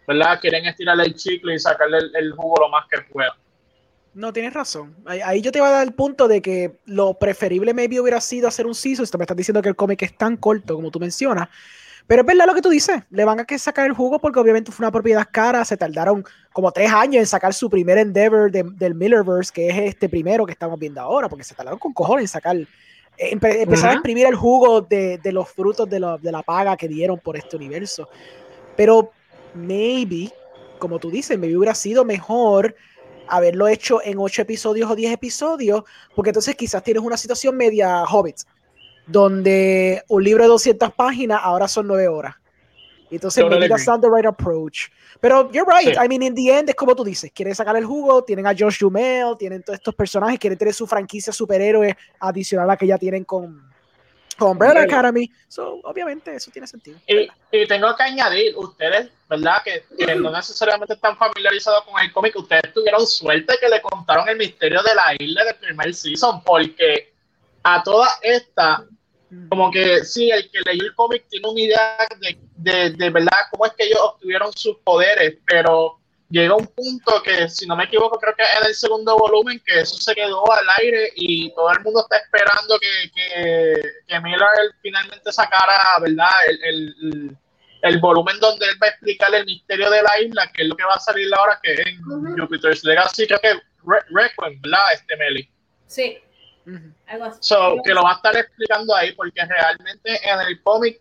¿verdad? 0.08 0.39
Quieren 0.39 0.66
estirarle 0.66 1.03
el 1.03 1.16
chicle 1.16 1.53
y 1.55 1.60
sacarle 1.60 1.97
el, 1.97 2.16
el 2.16 2.32
jugo 2.32 2.55
lo 2.62 2.70
más 2.70 2.86
que 2.89 3.01
puedan. 3.12 3.34
No, 4.14 4.34
tienes 4.34 4.53
razón. 4.53 4.95
Ahí, 5.05 5.20
ahí 5.24 5.41
yo 5.41 5.51
te 5.51 5.60
iba 5.60 5.68
a 5.68 5.72
dar 5.72 5.86
el 5.88 5.93
punto 5.93 6.28
de 6.28 6.41
que 6.41 6.80
lo 6.86 7.14
preferible 7.14 7.74
maybe 7.74 7.99
hubiera 7.99 8.20
sido 8.20 8.47
hacer 8.47 8.66
un. 8.66 8.72
Esto 8.72 9.18
me 9.18 9.26
estás 9.26 9.38
diciendo 9.38 9.62
que 9.62 9.70
el 9.70 9.76
cómic 9.76 10.01
es 10.01 10.18
tan 10.18 10.38
corto 10.38 10.74
como 10.76 10.89
tú 10.89 10.99
mencionas. 10.99 11.49
Pero 12.08 12.22
es 12.22 12.26
verdad 12.26 12.47
lo 12.47 12.55
que 12.55 12.62
tú 12.62 12.70
dices, 12.70 13.03
le 13.10 13.26
van 13.26 13.41
a 13.41 13.45
que 13.45 13.60
sacar 13.60 13.86
el 13.86 13.91
jugo 13.91 14.18
porque 14.18 14.39
obviamente 14.39 14.72
fue 14.72 14.86
una 14.86 14.91
propiedad 14.93 15.28
cara, 15.30 15.66
se 15.66 15.76
tardaron 15.76 16.24
como 16.53 16.72
tres 16.72 16.89
años 16.89 17.20
en 17.20 17.26
sacar 17.28 17.53
su 17.53 17.70
primer 17.70 17.97
endeavor 17.97 18.49
de- 18.49 18.64
del 18.64 18.95
Millerverse, 18.95 19.51
que 19.53 19.68
es 19.68 19.78
este 19.78 20.08
primero 20.08 20.45
que 20.45 20.53
estamos 20.53 20.80
viendo 20.80 21.01
ahora, 21.01 21.28
porque 21.28 21.43
se 21.43 21.53
tardaron 21.53 21.78
con 21.78 21.91
cojones 21.91 22.24
en 22.24 22.28
sacar, 22.30 22.55
empe- 22.55 23.60
empezar 23.62 23.89
a 23.89 23.91
Ujú. 23.91 23.97
exprimir 23.97 24.26
el 24.26 24.36
jugo 24.36 24.80
de, 24.80 25.18
de 25.18 25.32
los 25.34 25.49
frutos 25.49 25.89
de, 25.89 25.99
lo- 25.99 26.18
de 26.18 26.32
la 26.32 26.43
paga 26.43 26.78
que 26.78 26.88
dieron 26.88 27.20
por 27.20 27.36
este 27.36 27.58
universo. 27.58 28.08
Pero 28.78 29.12
maybe, 29.54 30.32
como 30.80 31.00
tú 31.00 31.10
dices, 31.10 31.38
maybe 31.38 31.58
hubiera 31.58 31.76
sido 31.76 32.06
mejor 32.06 32.76
haberlo 33.28 33.68
hecho 33.68 34.02
en 34.04 34.18
ocho 34.20 34.41
episodios 34.41 34.89
o 34.89 34.95
diez 34.95 35.12
episodios, 35.12 35.84
porque 36.16 36.30
entonces 36.30 36.56
quizás 36.56 36.84
tienes 36.84 37.04
una 37.04 37.18
situación 37.18 37.58
media 37.58 38.04
Hobbit, 38.04 38.38
donde 39.06 40.04
un 40.08 40.24
libro 40.24 40.43
de 40.43 40.50
200 40.50 40.93
páginas 40.93 41.41
ahora 41.43 41.68
son 41.68 41.88
nueve 41.88 42.08
horas. 42.08 42.36
Entonces, 43.10 43.41
Totally 43.41 43.62
maybe 43.62 43.74
that's 43.74 43.88
not 43.88 44.02
the 44.02 44.10
right 44.10 44.26
approach. 44.26 44.89
Pero 45.22 45.50
you're 45.52 45.66
right. 45.66 45.95
Sí. 45.95 46.06
I 46.06 46.08
mean, 46.10 46.22
in 46.24 46.36
the 46.36 46.52
end, 46.52 46.70
es 46.70 46.76
como 46.76 46.93
tú 46.93 47.06
dices. 47.06 47.32
Quieren 47.32 47.56
sacar 47.56 47.78
el 47.78 47.86
jugo, 47.86 48.24
tienen 48.24 48.45
a 48.45 48.54
Josh 48.58 48.80
Dumel, 48.80 49.38
tienen 49.38 49.64
todos 49.64 49.80
estos 49.80 49.95
personajes, 49.95 50.38
quieren 50.38 50.58
tener 50.58 50.74
su 50.74 50.86
franquicia 50.86 51.32
superhéroe 51.32 51.95
adicional 52.20 52.66
a 52.66 52.74
la 52.74 52.78
que 52.78 52.86
ya 52.86 52.98
tienen 52.98 53.24
con, 53.24 53.64
con 54.38 54.52
Umbrella 54.52 54.82
Umbrella. 54.82 54.98
Academy. 54.98 55.32
So, 55.48 55.80
obviamente, 55.84 56.36
eso 56.36 56.52
tiene 56.52 56.68
sentido. 56.68 57.00
Y, 57.08 57.28
y 57.52 57.68
tengo 57.68 57.96
que 57.96 58.04
añadir, 58.04 58.56
ustedes, 58.58 59.10
¿verdad? 59.30 59.62
Que, 59.64 59.84
que 59.98 60.16
no 60.16 60.32
necesariamente 60.32 60.94
están 60.94 61.18
familiarizados 61.18 61.84
con 61.84 62.02
el 62.02 62.12
cómic, 62.12 62.36
ustedes 62.36 62.74
tuvieron 62.74 63.06
suerte 63.06 63.56
que 63.60 63.70
le 63.70 63.82
contaron 63.82 64.28
el 64.30 64.38
misterio 64.38 64.82
de 64.84 64.96
la 64.96 65.16
isla 65.18 65.44
del 65.44 65.56
primer 65.56 65.94
season, 65.94 66.42
porque 66.44 67.14
a 67.64 67.84
toda 67.84 68.08
esta, 68.22 68.86
como 69.50 69.70
que 69.72 70.06
sí, 70.06 70.30
el 70.32 70.50
que 70.50 70.60
leyó 70.66 70.84
el 70.84 70.96
cómic 70.96 71.26
tiene 71.30 71.50
una 71.50 71.60
idea 71.60 71.98
de, 72.20 72.38
de, 72.56 72.90
de 72.92 73.10
verdad 73.10 73.38
cómo 73.52 73.66
es 73.66 73.74
que 73.74 73.86
ellos 73.86 74.00
obtuvieron 74.02 74.54
sus 74.54 74.78
poderes, 74.78 75.38
pero 75.46 76.00
llega 76.30 76.56
un 76.56 76.68
punto 76.68 77.22
que, 77.24 77.50
si 77.50 77.66
no 77.66 77.76
me 77.76 77.86
equivoco, 77.86 78.20
creo 78.20 78.36
que 78.36 78.44
en 78.60 78.66
el 78.68 78.76
segundo 78.76 79.18
volumen, 79.18 79.62
que 79.66 79.82
eso 79.82 79.98
se 79.98 80.14
quedó 80.14 80.52
al 80.52 80.66
aire 80.80 81.12
y 81.16 81.54
todo 81.54 81.72
el 81.72 81.80
mundo 81.82 82.02
está 82.02 82.18
esperando 82.18 82.78
que, 82.80 83.12
que, 83.16 83.82
que 84.08 84.20
Miller 84.22 84.42
finalmente 84.82 85.32
sacara, 85.32 85.78
¿verdad? 86.02 86.30
El, 86.48 86.64
el, 86.64 87.38
el 87.84 88.00
volumen 88.00 88.40
donde 88.40 88.66
él 88.66 88.76
va 88.82 88.88
a 88.88 88.90
explicar 88.90 89.34
el 89.34 89.46
misterio 89.46 89.90
de 89.90 90.02
la 90.02 90.20
isla, 90.22 90.52
que 90.52 90.64
es 90.64 90.68
lo 90.68 90.76
que 90.76 90.84
va 90.84 90.96
a 90.96 91.00
salir 91.00 91.34
ahora, 91.34 91.60
que 91.64 91.74
es 91.74 91.80
en 91.86 92.00
Ujú. 92.04 92.36
Jupiter's 92.42 92.84
Legacy, 92.84 93.28
creo 93.28 93.40
que 93.40 93.54
Re- 93.86 94.06
Requiem, 94.10 94.62
¿verdad? 94.62 94.82
Este 94.94 95.16
Meli. 95.16 95.50
Sí, 95.86 96.18
algo 97.08 97.26
así. 97.26 97.38
So, 97.42 97.78
que 97.86 97.94
lo 97.94 98.04
va 98.04 98.12
a 98.12 98.16
estar 98.16 98.36
explicando 98.36 98.94
ahí, 98.94 99.14
porque 99.14 99.46
realmente 99.46 100.20
en 100.30 100.42
el 100.42 100.62
cómic 100.64 101.00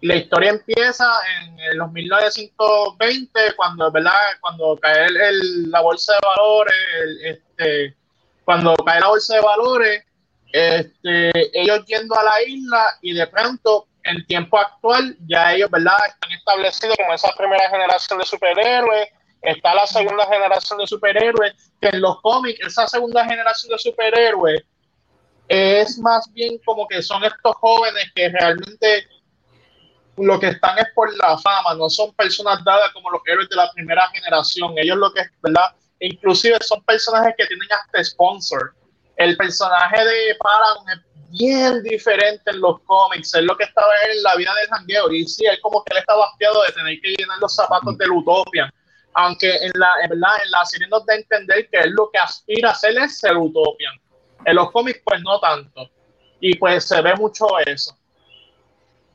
la 0.00 0.16
historia 0.16 0.50
empieza 0.50 1.06
en, 1.40 1.78
los 1.78 1.90
1920, 1.90 3.54
cuando, 3.56 3.90
¿verdad? 3.90 4.12
Cuando 4.40 4.78
cae 4.80 5.08
la 5.10 5.80
bolsa 5.80 6.12
de 6.12 6.18
valores, 6.36 6.76
este, 7.24 7.96
cuando 8.44 8.74
cae 8.76 9.00
la 9.00 9.08
bolsa 9.08 9.34
de 9.34 9.40
valores, 9.40 10.04
este, 10.52 11.60
ellos 11.60 11.84
yendo 11.86 12.14
a 12.16 12.22
la 12.22 12.42
isla 12.46 12.98
y 13.02 13.12
de 13.12 13.26
pronto, 13.26 13.86
en 14.04 14.24
tiempo 14.26 14.58
actual, 14.58 15.16
ya 15.26 15.54
ellos, 15.54 15.70
¿verdad? 15.70 15.98
Están 16.08 16.32
establecidos 16.32 16.96
como 16.96 17.14
esa 17.14 17.32
primera 17.36 17.68
generación 17.68 18.18
de 18.20 18.24
superhéroes, 18.24 19.08
está 19.42 19.74
la 19.74 19.86
segunda 19.86 20.26
generación 20.26 20.78
de 20.78 20.86
superhéroes, 20.86 21.72
que 21.80 21.88
en 21.88 22.00
los 22.00 22.20
cómics, 22.22 22.60
esa 22.64 22.86
segunda 22.86 23.24
generación 23.24 23.72
de 23.72 23.78
superhéroes 23.78 24.62
es 25.48 25.98
más 25.98 26.30
bien 26.32 26.58
como 26.64 26.86
que 26.86 27.02
son 27.02 27.24
estos 27.24 27.56
jóvenes 27.56 28.12
que 28.14 28.28
realmente 28.28 29.08
lo 30.20 30.38
que 30.40 30.48
están 30.48 30.78
es 30.78 30.86
por 30.94 31.14
la 31.16 31.38
fama, 31.38 31.74
no 31.74 31.88
son 31.88 32.12
personas 32.14 32.62
dadas 32.64 32.90
como 32.92 33.10
los 33.10 33.20
héroes 33.26 33.48
de 33.48 33.56
la 33.56 33.70
primera 33.72 34.08
generación. 34.08 34.74
Ellos 34.76 34.96
lo 34.96 35.12
que 35.12 35.20
es, 35.20 35.30
¿verdad? 35.42 35.74
Inclusive 36.00 36.58
son 36.60 36.82
personajes 36.84 37.34
que 37.36 37.46
tienen 37.46 37.68
hasta 37.72 38.04
sponsor. 38.04 38.74
El 39.16 39.36
personaje 39.36 40.04
de 40.04 40.36
Paragon 40.36 40.84
es 40.90 41.08
bien 41.30 41.82
diferente 41.82 42.50
en 42.50 42.60
los 42.60 42.80
cómics, 42.82 43.34
es 43.34 43.42
lo 43.42 43.56
que 43.56 43.64
estaba 43.64 43.90
en 44.10 44.22
la 44.22 44.36
vida 44.36 44.52
del 44.54 44.68
jangueo. 44.68 45.10
Y 45.12 45.26
sí, 45.26 45.44
es 45.46 45.60
como 45.60 45.82
que 45.84 45.94
él 45.94 45.98
está 46.00 46.14
bastiado 46.14 46.62
de 46.62 46.72
tener 46.72 47.00
que 47.00 47.14
llenar 47.18 47.38
los 47.38 47.54
zapatos 47.54 47.98
del 47.98 48.12
Utopian. 48.12 48.72
Aunque 49.14 49.56
en 49.56 49.72
la, 49.74 49.92
en 50.02 50.10
verdad, 50.10 50.36
en 50.44 50.50
la 50.50 50.64
serie 50.64 50.86
nos 50.88 51.04
da 51.04 51.14
a 51.14 51.16
entender 51.16 51.68
que 51.70 51.78
él 51.78 51.90
lo 51.90 52.10
que 52.10 52.18
aspira 52.18 52.70
a 52.70 52.74
ser 52.74 52.96
es 52.98 53.18
ser 53.18 53.36
Utopian. 53.36 53.94
En 54.44 54.54
los 54.54 54.70
cómics, 54.70 55.00
pues 55.04 55.20
no 55.22 55.40
tanto. 55.40 55.90
Y 56.40 56.56
pues 56.56 56.84
se 56.84 57.02
ve 57.02 57.14
mucho 57.16 57.46
eso. 57.66 57.97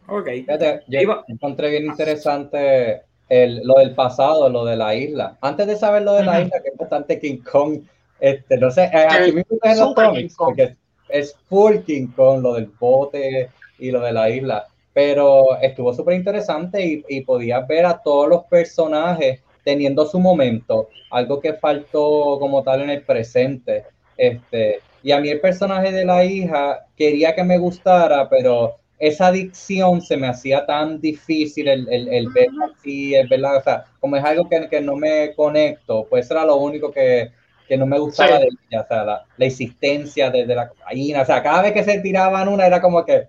Ok. 0.07 0.25
Fíjate, 0.29 0.81
yo 0.87 0.99
Iba- 1.01 1.23
encontré 1.27 1.69
bien 1.69 1.85
interesante 1.85 3.01
el- 3.29 3.61
lo 3.63 3.75
del 3.75 3.95
pasado, 3.95 4.49
lo 4.49 4.65
de 4.65 4.75
la 4.75 4.95
isla. 4.95 5.37
Antes 5.41 5.67
de 5.67 5.75
saber 5.75 6.03
lo 6.03 6.13
de 6.13 6.23
la 6.23 6.33
Ujú. 6.33 6.41
isla, 6.47 6.61
que 6.61 6.69
es 6.69 6.77
bastante 6.77 7.19
King 7.19 7.37
Kong, 7.49 7.79
este, 8.19 8.57
no 8.57 8.69
sé, 8.71 8.83
eh, 8.85 9.07
aquí 9.09 9.31
mismo 9.31 9.57
en 9.63 9.79
los 9.79 9.93
Kong. 9.93 10.17
porque 10.37 10.75
es 11.09 11.35
full 11.49 11.77
King 11.85 12.07
Kong, 12.15 12.41
lo 12.41 12.53
del 12.55 12.67
bote 12.79 13.49
y 13.79 13.91
lo 13.91 14.01
de 14.01 14.11
la 14.13 14.29
isla. 14.29 14.67
Pero 14.93 15.57
estuvo 15.61 15.93
súper 15.93 16.15
interesante 16.15 16.85
y, 16.85 17.03
y 17.09 17.21
podías 17.21 17.67
ver 17.67 17.85
a 17.85 17.97
todos 18.01 18.29
los 18.29 18.43
personajes 18.45 19.41
teniendo 19.63 20.05
su 20.05 20.19
momento, 20.19 20.89
algo 21.09 21.39
que 21.39 21.53
faltó 21.53 22.37
como 22.39 22.61
tal 22.63 22.81
en 22.81 22.89
el 22.91 23.01
presente. 23.01 23.85
Este, 24.17 24.79
y 25.01 25.11
a 25.11 25.19
mí 25.19 25.29
el 25.29 25.39
personaje 25.39 25.91
de 25.91 26.05
la 26.05 26.23
hija 26.23 26.85
quería 26.95 27.33
que 27.33 27.43
me 27.43 27.57
gustara, 27.57 28.29
pero 28.29 28.75
esa 29.07 29.27
adicción 29.27 30.01
se 30.01 30.17
me 30.17 30.27
hacía 30.27 30.65
tan 30.65 30.99
difícil 31.01 31.67
el, 31.67 31.87
el, 31.91 32.07
el 32.07 32.29
ver 32.29 32.49
así, 32.71 33.15
es 33.15 33.27
verdad, 33.27 33.57
o 33.57 33.61
sea, 33.63 33.85
como 33.99 34.15
es 34.15 34.23
algo 34.23 34.47
que, 34.49 34.67
que 34.69 34.81
no 34.81 34.95
me 34.95 35.33
conecto, 35.35 36.05
pues 36.09 36.29
era 36.31 36.45
lo 36.45 36.55
único 36.57 36.91
que, 36.91 37.31
que 37.67 37.77
no 37.77 37.85
me 37.85 37.99
gustaba 37.99 38.37
Sí. 38.37 38.43
de 38.43 38.49
ella, 38.69 38.81
o 38.81 38.87
sea, 38.87 39.03
la, 39.03 39.25
la 39.37 39.45
existencia 39.45 40.29
de, 40.29 40.45
de 40.45 40.55
la 40.55 40.69
cocaína, 40.69 41.21
o 41.21 41.25
sea, 41.25 41.41
cada 41.43 41.61
vez 41.63 41.73
que 41.73 41.83
se 41.83 41.99
tiraban 41.99 42.47
una 42.47 42.65
era 42.65 42.81
como 42.81 43.03
que... 43.05 43.27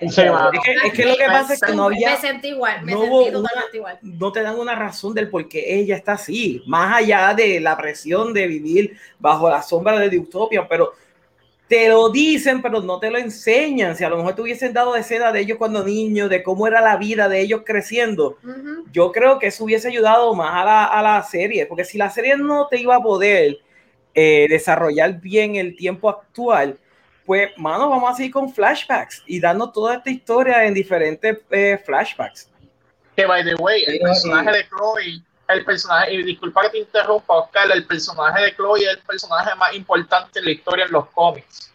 Sí. 0.00 0.06
Es 0.06 0.16
que, 0.16 0.72
es 0.88 0.92
que 0.92 1.04
lo 1.06 1.16
que 1.16 1.24
pasa 1.26 1.54
es 1.54 1.60
que 1.60 1.72
no 1.72 1.84
había, 1.84 2.10
Me 2.10 2.16
sentí 2.16 2.48
igual, 2.48 2.82
me 2.84 2.92
no 2.92 3.00
sentí 3.00 3.14
totalmente 3.32 3.40
una- 3.52 3.64
igual. 3.74 3.98
no 4.02 4.32
te 4.32 4.42
dan 4.42 4.58
una 4.58 4.74
razón 4.74 5.14
del 5.14 5.30
por 5.30 5.48
qué 5.48 5.78
ella 5.78 5.96
está 5.96 6.14
así, 6.14 6.62
más 6.66 6.96
allá 6.98 7.32
de 7.32 7.60
la 7.60 7.76
presión 7.76 8.32
de 8.34 8.46
vivir 8.48 8.96
bajo 9.20 9.48
la 9.48 9.62
sombra 9.62 9.98
de 10.00 10.18
Utopia, 10.18 10.66
pero 10.68 10.92
te 11.68 11.88
lo 11.88 12.10
dicen, 12.10 12.60
pero 12.60 12.80
no 12.82 12.98
te 12.98 13.10
lo 13.10 13.18
enseñan. 13.18 13.96
Si 13.96 14.04
a 14.04 14.08
lo 14.08 14.18
mejor 14.18 14.34
te 14.34 14.42
hubiesen 14.42 14.72
dado 14.72 14.96
escena 14.96 15.32
de 15.32 15.40
ellos 15.40 15.58
cuando 15.58 15.84
niños, 15.84 16.28
de 16.28 16.42
cómo 16.42 16.66
era 16.66 16.80
la 16.80 16.96
vida 16.96 17.28
de 17.28 17.40
ellos 17.40 17.62
creciendo, 17.64 18.38
yo 18.92 19.12
creo 19.12 19.38
que 19.38 19.46
eso 19.46 19.64
hubiese 19.64 19.88
ayudado 19.88 20.34
más 20.34 20.62
a 20.62 20.64
la, 20.64 20.84
a 20.84 21.02
la 21.02 21.22
serie, 21.22 21.66
porque 21.66 21.84
si 21.84 21.96
la 21.96 22.10
serie 22.10 22.36
no 22.36 22.68
te 22.68 22.78
iba 22.78 22.96
a 22.96 23.02
poder 23.02 23.58
eh, 24.14 24.46
desarrollar 24.48 25.20
bien 25.20 25.56
el 25.56 25.74
tiempo 25.76 26.08
actual, 26.08 26.78
pues, 27.24 27.50
mano, 27.56 27.88
vamos 27.88 28.12
a 28.12 28.16
seguir 28.16 28.32
con 28.32 28.52
flashbacks 28.52 29.22
y 29.26 29.40
darnos 29.40 29.72
toda 29.72 29.96
esta 29.96 30.10
historia 30.10 30.64
en 30.66 30.74
diferentes 30.74 31.38
eh, 31.50 31.80
flashbacks. 31.84 32.50
Que 33.16 33.24
by 33.26 33.44
the 33.44 33.54
way, 33.56 33.82
el 33.86 34.00
personaje 34.00 34.50
de 34.50 34.64
Chloe, 34.68 35.22
el 35.48 35.64
personaje, 35.64 36.14
y 36.14 36.22
disculpa 36.22 36.62
que 36.62 36.70
te 36.70 36.78
interrumpa, 36.78 37.34
Oscar, 37.34 37.70
el 37.72 37.86
personaje 37.86 38.42
de 38.44 38.54
Chloe 38.54 38.82
es 38.84 38.88
el 38.90 38.98
personaje 39.00 39.54
más 39.56 39.74
importante 39.74 40.38
en 40.38 40.44
la 40.46 40.50
historia 40.52 40.84
en 40.86 40.92
los 40.92 41.06
cómics. 41.10 41.72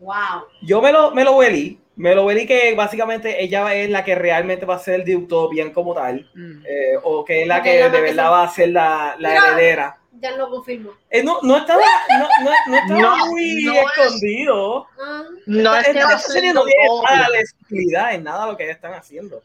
Wow. 0.00 0.44
Yo 0.62 0.82
me 0.82 0.92
lo, 0.92 1.10
me 1.12 1.24
lo 1.24 1.36
huelí, 1.36 1.80
me 1.96 2.14
lo 2.14 2.24
huelí 2.26 2.46
que 2.46 2.74
básicamente 2.74 3.42
ella 3.42 3.72
es 3.74 3.88
la 3.90 4.04
que 4.04 4.14
realmente 4.14 4.66
va 4.66 4.74
a 4.74 4.78
ser 4.80 5.04
de 5.04 5.16
Utopian 5.16 5.70
como 5.72 5.94
tal, 5.94 6.28
Mm. 6.34 6.62
eh, 6.66 6.98
o 7.02 7.24
que 7.24 7.42
es 7.42 7.48
la 7.48 7.62
que 7.62 7.80
la 7.80 7.88
de 7.88 7.92
que 7.96 8.00
verdad 8.02 8.24
se- 8.24 8.30
va 8.30 8.42
a 8.42 8.48
ser 8.50 8.68
la, 8.70 9.14
la 9.18 9.34
heredera. 9.36 9.98
Ya 10.20 10.30
lo 10.36 10.48
confirmo. 10.48 10.92
Eh, 11.10 11.22
no, 11.22 11.38
no 11.42 11.56
estaba, 11.56 11.82
no, 12.18 12.28
no, 12.44 12.50
no 12.68 12.76
estaba 12.76 13.00
No, 13.00 13.26
muy 13.26 13.68
es- 13.68 13.84
escondido. 13.98 14.86
Ah, 15.00 15.22
No 15.46 15.76
es 15.76 15.84
que 15.84 15.90
Esta- 15.90 16.04
va 16.06 16.14
a 16.14 16.18
ser 16.18 16.54
no 16.54 16.64
tiene 16.64 16.86
nada 17.10 17.28
de 17.30 17.38
exclusividad 17.40 18.14
en 18.14 18.24
nada 18.24 18.46
de 18.46 18.52
lo 18.52 18.56
que 18.56 18.70
están 18.70 18.94
haciendo. 18.94 19.42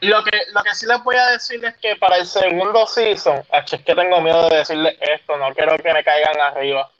Lo 0.00 0.22
que, 0.22 0.30
lo 0.54 0.62
que 0.62 0.74
sí 0.74 0.86
les 0.86 1.02
voy 1.02 1.16
a 1.16 1.26
decir 1.30 1.64
es 1.64 1.74
que 1.78 1.96
para 1.96 2.18
el 2.18 2.26
segundo 2.26 2.86
season, 2.86 3.42
es 3.52 3.82
que 3.82 3.94
tengo 3.94 4.20
miedo 4.20 4.48
de 4.48 4.58
decirles 4.58 4.96
esto, 5.00 5.36
no 5.36 5.52
quiero 5.54 5.76
que 5.78 5.92
me 5.92 6.04
caigan 6.04 6.40
arriba. 6.40 6.90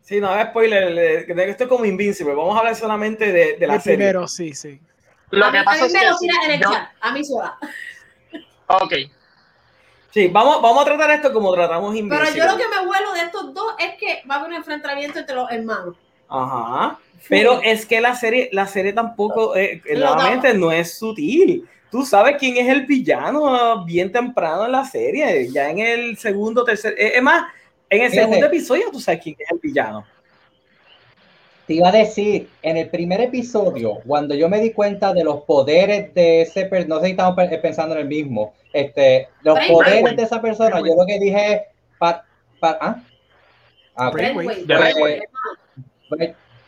Sí, 0.00 0.20
no, 0.20 0.36
es 0.36 0.46
spoiler, 0.48 0.90
le- 0.90 1.26
que 1.26 1.50
esto 1.50 1.64
es 1.64 1.68
como 1.68 1.84
Invincible. 1.84 2.34
Vamos 2.34 2.56
a 2.56 2.58
hablar 2.58 2.74
solamente 2.74 3.32
de, 3.32 3.56
de 3.56 3.66
la 3.66 3.74
El 3.76 3.80
serie. 3.80 3.96
primero, 3.98 4.26
sí, 4.26 4.52
sí. 4.54 4.80
Lo 5.30 5.46
a 5.46 5.48
mí, 5.50 5.52
que 5.52 5.58
a 5.58 5.64
pasa 5.64 5.80
mí 5.82 5.86
es 5.86 5.92
me 5.92 6.00
que. 6.00 6.06
lo 6.10 6.18
tira 6.18 6.34
en 6.44 6.50
el 6.50 6.60
yo- 6.60 6.70
chat, 6.72 6.88
a 7.00 7.12
mí 7.12 7.24
sola. 7.24 7.58
ok, 8.66 8.92
Sí, 10.10 10.28
vamos, 10.28 10.60
vamos 10.60 10.82
a 10.82 10.84
tratar 10.84 11.10
esto 11.12 11.32
como 11.32 11.54
tratamos 11.54 11.90
Pero 11.92 11.98
Invincible. 12.00 12.38
yo 12.38 12.44
lo 12.52 12.58
que 12.58 12.68
me 12.68 12.84
vuelo 12.84 13.12
de 13.14 13.20
estos 13.22 13.54
dos 13.54 13.72
es 13.78 13.94
que 13.98 14.22
va 14.30 14.34
a 14.34 14.38
haber 14.40 14.50
un 14.50 14.56
enfrentamiento 14.56 15.20
entre 15.20 15.34
los 15.36 15.50
hermanos. 15.50 15.96
Ajá. 16.28 16.98
Pero 17.30 17.60
es 17.62 17.86
que 17.86 18.00
la 18.00 18.14
serie, 18.14 18.50
la 18.52 18.66
serie 18.66 18.92
tampoco, 18.92 19.56
eh, 19.56 19.80
Lo 19.86 20.14
nuevamente, 20.14 20.52
no 20.52 20.70
es 20.72 20.98
sutil. 20.98 21.66
Tú 21.92 22.06
sabes 22.06 22.36
quién 22.38 22.56
es 22.56 22.66
el 22.70 22.86
villano 22.86 23.84
bien 23.84 24.10
temprano 24.10 24.64
en 24.64 24.72
la 24.72 24.84
serie. 24.86 25.46
Ya 25.52 25.68
en 25.68 25.78
el 25.78 26.16
segundo, 26.16 26.64
tercer. 26.64 26.94
eh, 26.96 27.12
Es 27.16 27.22
más, 27.22 27.44
en 27.90 28.00
el 28.00 28.10
Fíjate. 28.10 28.28
segundo 28.28 28.46
episodio 28.46 28.84
tú 28.90 28.98
sabes 28.98 29.20
quién 29.22 29.36
es 29.38 29.50
el 29.52 29.58
villano. 29.58 30.06
Te 31.66 31.74
iba 31.74 31.90
a 31.90 31.92
decir, 31.92 32.48
en 32.62 32.78
el 32.78 32.88
primer 32.88 33.20
episodio, 33.20 33.98
cuando 34.06 34.34
yo 34.34 34.48
me 34.48 34.58
di 34.60 34.72
cuenta 34.72 35.12
de 35.12 35.22
los 35.22 35.42
poderes 35.42 36.12
de 36.14 36.40
ese, 36.42 36.66
no 36.88 36.98
sé 36.98 37.04
si 37.04 37.10
estamos 37.10 37.36
pensando 37.60 37.94
en 37.94 38.00
el 38.00 38.08
mismo, 38.08 38.54
este, 38.72 39.28
los 39.42 39.58
poderes 39.68 40.16
de 40.16 40.22
esa 40.22 40.40
persona, 40.40 40.78
yo 40.80 40.94
lo 40.96 41.06
que 41.06 41.18
dije, 41.20 41.66
para, 41.98 42.24
para, 42.58 42.78
¿ah? 42.80 43.02
Ah, 43.94 44.10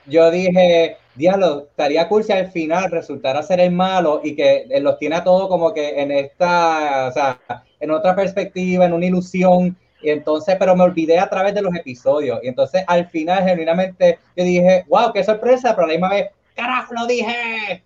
yo 0.06 0.30
dije, 0.30 0.96
diablo, 1.14 1.66
estaría 1.70 2.08
cool 2.08 2.24
si 2.24 2.32
al 2.32 2.50
final 2.50 2.90
resultara 2.90 3.42
ser 3.42 3.60
el 3.60 3.72
malo 3.72 4.20
y 4.22 4.34
que 4.34 4.66
los 4.80 4.98
tiene 4.98 5.16
a 5.16 5.24
todo 5.24 5.48
como 5.48 5.72
que 5.72 6.00
en 6.00 6.10
esta, 6.10 7.08
o 7.08 7.12
sea, 7.12 7.40
en 7.80 7.90
otra 7.90 8.14
perspectiva, 8.14 8.84
en 8.84 8.92
una 8.92 9.06
ilusión. 9.06 9.76
Y 10.02 10.10
entonces, 10.10 10.56
pero 10.58 10.76
me 10.76 10.84
olvidé 10.84 11.18
a 11.18 11.30
través 11.30 11.54
de 11.54 11.62
los 11.62 11.74
episodios. 11.74 12.40
Y 12.42 12.48
entonces 12.48 12.84
al 12.86 13.08
final, 13.08 13.44
genuinamente, 13.44 14.18
yo 14.36 14.44
dije, 14.44 14.84
wow, 14.88 15.12
qué 15.12 15.24
sorpresa, 15.24 15.74
pero 15.74 15.84
a 15.84 15.88
la 15.88 15.94
misma 15.94 16.10
vez, 16.10 16.30
carajo, 16.54 16.92
lo 16.94 17.06
dije. 17.06 17.82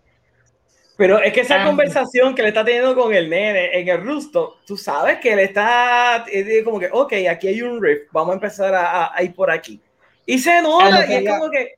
Pero 0.96 1.22
es 1.22 1.32
que 1.32 1.42
esa 1.42 1.62
ah. 1.62 1.66
conversación 1.66 2.34
que 2.34 2.42
le 2.42 2.48
está 2.48 2.64
teniendo 2.64 2.96
con 2.96 3.14
el 3.14 3.30
nene 3.30 3.78
en 3.78 3.88
el 3.88 4.02
rusto, 4.02 4.56
tú 4.66 4.76
sabes 4.76 5.18
que 5.18 5.32
él 5.32 5.38
está 5.38 6.24
como 6.64 6.80
que, 6.80 6.88
ok, 6.90 7.12
aquí 7.30 7.46
hay 7.46 7.62
un 7.62 7.80
riff, 7.80 8.00
vamos 8.10 8.32
a 8.32 8.34
empezar 8.34 8.74
a, 8.74 9.16
a 9.16 9.22
ir 9.22 9.32
por 9.32 9.48
aquí. 9.48 9.80
Y 10.26 10.38
se 10.40 10.60
nota, 10.60 11.06
y 11.08 11.14
es 11.14 11.30
como 11.30 11.48
que, 11.50 11.77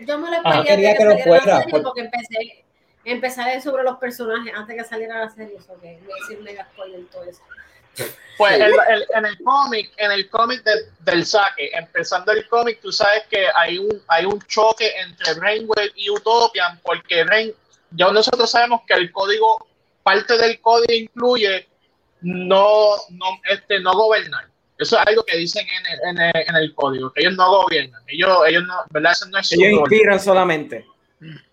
yo 0.00 0.18
me 0.18 0.30
lo 0.30 0.36
ah, 0.44 0.64
quería 0.66 0.96
que, 0.96 1.04
lo 1.04 1.18
fuera. 1.18 1.62
Serie 1.62 1.82
porque 1.82 2.00
empecé, 2.02 2.64
empezar 3.04 3.60
sobre 3.62 3.82
los 3.82 3.98
personajes 3.98 4.52
antes 4.54 4.76
que 4.76 4.84
saliera 4.84 5.20
la 5.20 5.30
serie. 5.30 5.56
Eso 5.56 5.78
que 5.80 5.98
voy 6.04 6.12
a 6.12 6.22
decir 6.22 6.40
mega 6.42 6.64
spoiler 6.72 7.04
todo 7.06 7.24
eso. 7.24 7.42
Pues 8.36 8.54
el, 8.54 8.72
el, 8.88 9.06
en 9.14 9.26
el 9.26 9.38
cómic, 9.42 9.92
en 9.96 10.10
el 10.10 10.28
cómic 10.28 10.64
del 11.00 11.24
saque, 11.24 11.70
empezando 11.72 12.32
el 12.32 12.48
cómic, 12.48 12.80
tú 12.80 12.90
sabes 12.90 13.22
que 13.30 13.46
hay 13.54 13.78
un, 13.78 14.02
hay 14.08 14.24
un 14.24 14.40
choque 14.42 14.92
entre 14.98 15.34
Rainwave 15.34 15.92
y 15.94 16.10
Utopian, 16.10 16.80
porque 16.82 17.22
Rain, 17.22 17.54
ya 17.92 18.10
nosotros 18.10 18.50
sabemos 18.50 18.82
que 18.88 18.94
el 18.94 19.12
código, 19.12 19.68
parte 20.02 20.36
del 20.36 20.60
código 20.60 20.92
incluye 20.92 21.68
no, 22.22 22.96
no, 23.10 23.26
este, 23.48 23.78
no 23.78 23.92
gobernar. 23.92 24.46
Eso 24.78 24.98
es 24.98 25.06
algo 25.06 25.22
que 25.24 25.36
dicen 25.36 25.66
en 25.68 26.18
el, 26.18 26.32
en 26.34 26.56
el, 26.56 26.74
código, 26.74 27.12
que 27.12 27.20
ellos 27.20 27.36
no 27.36 27.48
gobiernan, 27.48 28.02
ellos, 28.08 28.38
ellos 28.48 28.64
no, 28.66 28.74
¿verdad? 28.90 29.12
Eso 29.12 29.26
no 29.26 29.38
es 29.38 29.52
ellos 29.52 29.80
inspiran 29.80 30.18
solamente. 30.18 30.84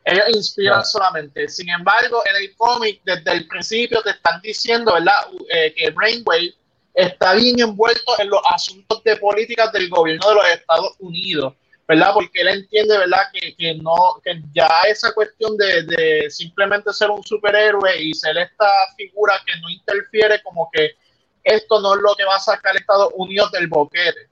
Ellos 0.04 0.26
inspiran 0.34 0.84
solamente. 0.84 1.48
Sin 1.48 1.70
embargo, 1.70 2.24
en 2.26 2.44
el 2.44 2.56
cómic, 2.56 3.00
desde 3.04 3.32
el 3.32 3.48
principio 3.48 4.02
te 4.02 4.12
están 4.12 4.42
diciendo, 4.42 4.94
¿verdad? 4.94 5.14
Eh, 5.54 5.74
que 5.76 5.92
Brainwave 5.92 6.56
está 6.96 7.36
bien 7.36 7.60
envuelto 7.60 8.20
en 8.20 8.30
los 8.30 8.42
asuntos 8.50 9.04
de 9.04 9.16
políticas 9.18 9.72
del 9.72 9.90
gobierno 9.90 10.28
de 10.30 10.36
los 10.36 10.48
Estados 10.50 10.96
Unidos, 11.00 11.54
¿verdad? 11.88 12.14
Porque 12.16 12.42
él 12.42 12.48
entiende, 12.48 12.98
¿verdad? 12.98 13.24
Que, 13.32 13.56
que 13.56 13.76
no, 13.76 14.20
que 14.24 14.42
ya 14.54 14.68
esa 14.90 15.14
cuestión 15.14 15.56
de, 15.58 15.84
de 15.84 16.30
simplemente 16.32 16.92
ser 16.92 17.12
un 17.12 17.24
superhéroe 17.24 18.02
y 18.02 18.14
ser 18.16 18.38
esta 18.38 18.70
figura 18.98 19.40
que 19.46 19.60
no 19.60 19.70
interfiere 19.70 20.42
como 20.42 20.70
que 20.74 20.96
esto 21.44 21.80
no 21.80 21.96
es 21.96 22.02
lo 22.02 22.16
que 22.16 22.26
va 22.26 22.36
a 22.36 22.40
sacar 22.40 22.76
Estados 22.76 23.12
Unidos 23.16 23.52
del 23.52 23.68
boquete. 23.68 24.30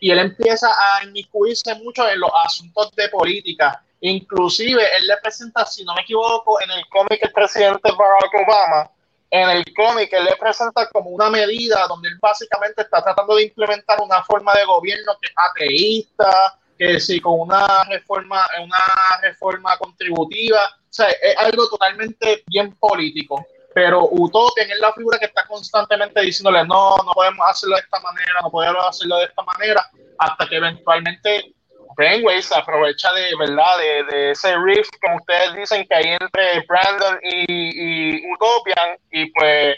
Y 0.00 0.10
él 0.10 0.18
empieza 0.18 0.68
a 0.68 1.04
inmiscuirse 1.04 1.74
mucho 1.76 2.08
en 2.08 2.20
los 2.20 2.30
asuntos 2.44 2.90
de 2.94 3.08
política. 3.08 3.82
Inclusive, 4.00 4.80
él 4.96 5.06
le 5.06 5.16
presenta, 5.16 5.66
si 5.66 5.84
no 5.84 5.94
me 5.94 6.02
equivoco, 6.02 6.60
en 6.60 6.70
el 6.70 6.86
cómic 6.88 7.18
el 7.20 7.32
presidente 7.32 7.90
Barack 7.90 8.46
Obama, 8.46 8.90
en 9.30 9.50
el 9.50 9.64
cómic 9.74 10.12
él 10.12 10.24
le 10.24 10.36
presenta 10.36 10.88
como 10.90 11.10
una 11.10 11.28
medida 11.28 11.86
donde 11.88 12.08
él 12.08 12.18
básicamente 12.20 12.82
está 12.82 13.02
tratando 13.02 13.36
de 13.36 13.44
implementar 13.44 14.00
una 14.00 14.22
forma 14.22 14.54
de 14.54 14.64
gobierno 14.64 15.16
que 15.20 15.28
es 15.28 15.34
ateísta, 15.36 16.58
que 16.78 17.00
sí, 17.00 17.20
con 17.20 17.40
una 17.40 17.84
reforma, 17.84 18.46
una 18.62 19.20
reforma 19.20 19.76
contributiva, 19.78 20.60
o 20.64 20.92
sea, 20.92 21.08
es 21.10 21.36
algo 21.36 21.68
totalmente 21.68 22.44
bien 22.46 22.74
político 22.76 23.44
pero 23.74 24.08
Utopian 24.10 24.70
es 24.70 24.80
la 24.80 24.92
figura 24.92 25.18
que 25.18 25.26
está 25.26 25.46
constantemente 25.46 26.20
diciéndole, 26.20 26.64
no, 26.64 26.96
no 26.96 27.12
podemos 27.12 27.46
hacerlo 27.48 27.76
de 27.76 27.82
esta 27.82 28.00
manera, 28.00 28.40
no 28.42 28.50
podemos 28.50 28.86
hacerlo 28.86 29.18
de 29.18 29.24
esta 29.24 29.42
manera, 29.42 29.90
hasta 30.18 30.48
que 30.48 30.56
eventualmente 30.56 31.54
Brainwave 31.96 32.42
se 32.42 32.56
aprovecha 32.56 33.12
de, 33.12 33.36
¿verdad? 33.36 33.78
De, 34.10 34.30
ese 34.30 34.56
riff, 34.56 34.88
como 35.02 35.16
ustedes 35.16 35.54
dicen, 35.54 35.86
que 35.88 35.94
hay 35.94 36.16
entre 36.20 36.64
Brandon 36.66 37.18
y, 37.22 38.32
Utopian, 38.34 38.96
y 39.10 39.30
pues 39.32 39.76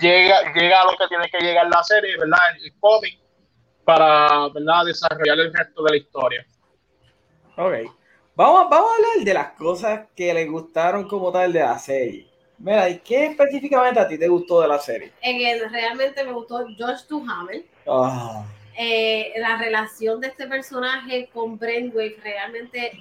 llega, 0.00 0.52
llega 0.52 0.82
a 0.82 0.84
lo 0.84 0.96
que 0.96 1.08
tiene 1.08 1.28
que 1.28 1.38
llegar 1.38 1.66
la 1.68 1.82
serie, 1.82 2.16
¿verdad? 2.16 2.38
El 2.62 2.72
cómic, 2.78 3.18
para, 3.84 4.48
¿verdad? 4.50 4.84
Desarrollar 4.86 5.38
el 5.38 5.52
resto 5.52 5.82
de 5.82 5.90
la 5.90 5.96
historia. 5.96 6.46
Ok. 7.56 7.74
Vamos, 8.36 8.70
vamos 8.70 8.90
a 8.92 8.94
hablar 8.94 9.24
de 9.24 9.34
las 9.34 9.50
cosas 9.54 10.06
que 10.14 10.32
le 10.32 10.46
gustaron 10.46 11.08
como 11.08 11.32
tal 11.32 11.52
de 11.52 11.60
la 11.60 11.78
serie. 11.78 12.27
Mira, 12.58 12.88
¿y 12.88 12.98
qué 12.98 13.26
específicamente 13.26 14.00
a 14.00 14.08
ti 14.08 14.18
te 14.18 14.28
gustó 14.28 14.60
de 14.60 14.68
la 14.68 14.78
serie? 14.78 15.12
En 15.22 15.70
realmente 15.70 16.24
me 16.24 16.32
gustó 16.32 16.66
George 16.76 17.04
Duhamel. 17.08 17.64
Ah. 17.86 18.44
Eh, 18.76 19.32
la 19.38 19.56
relación 19.58 20.20
de 20.20 20.28
este 20.28 20.46
personaje 20.46 21.28
con 21.32 21.58
Brainwave, 21.58 22.16
realmente 22.22 22.92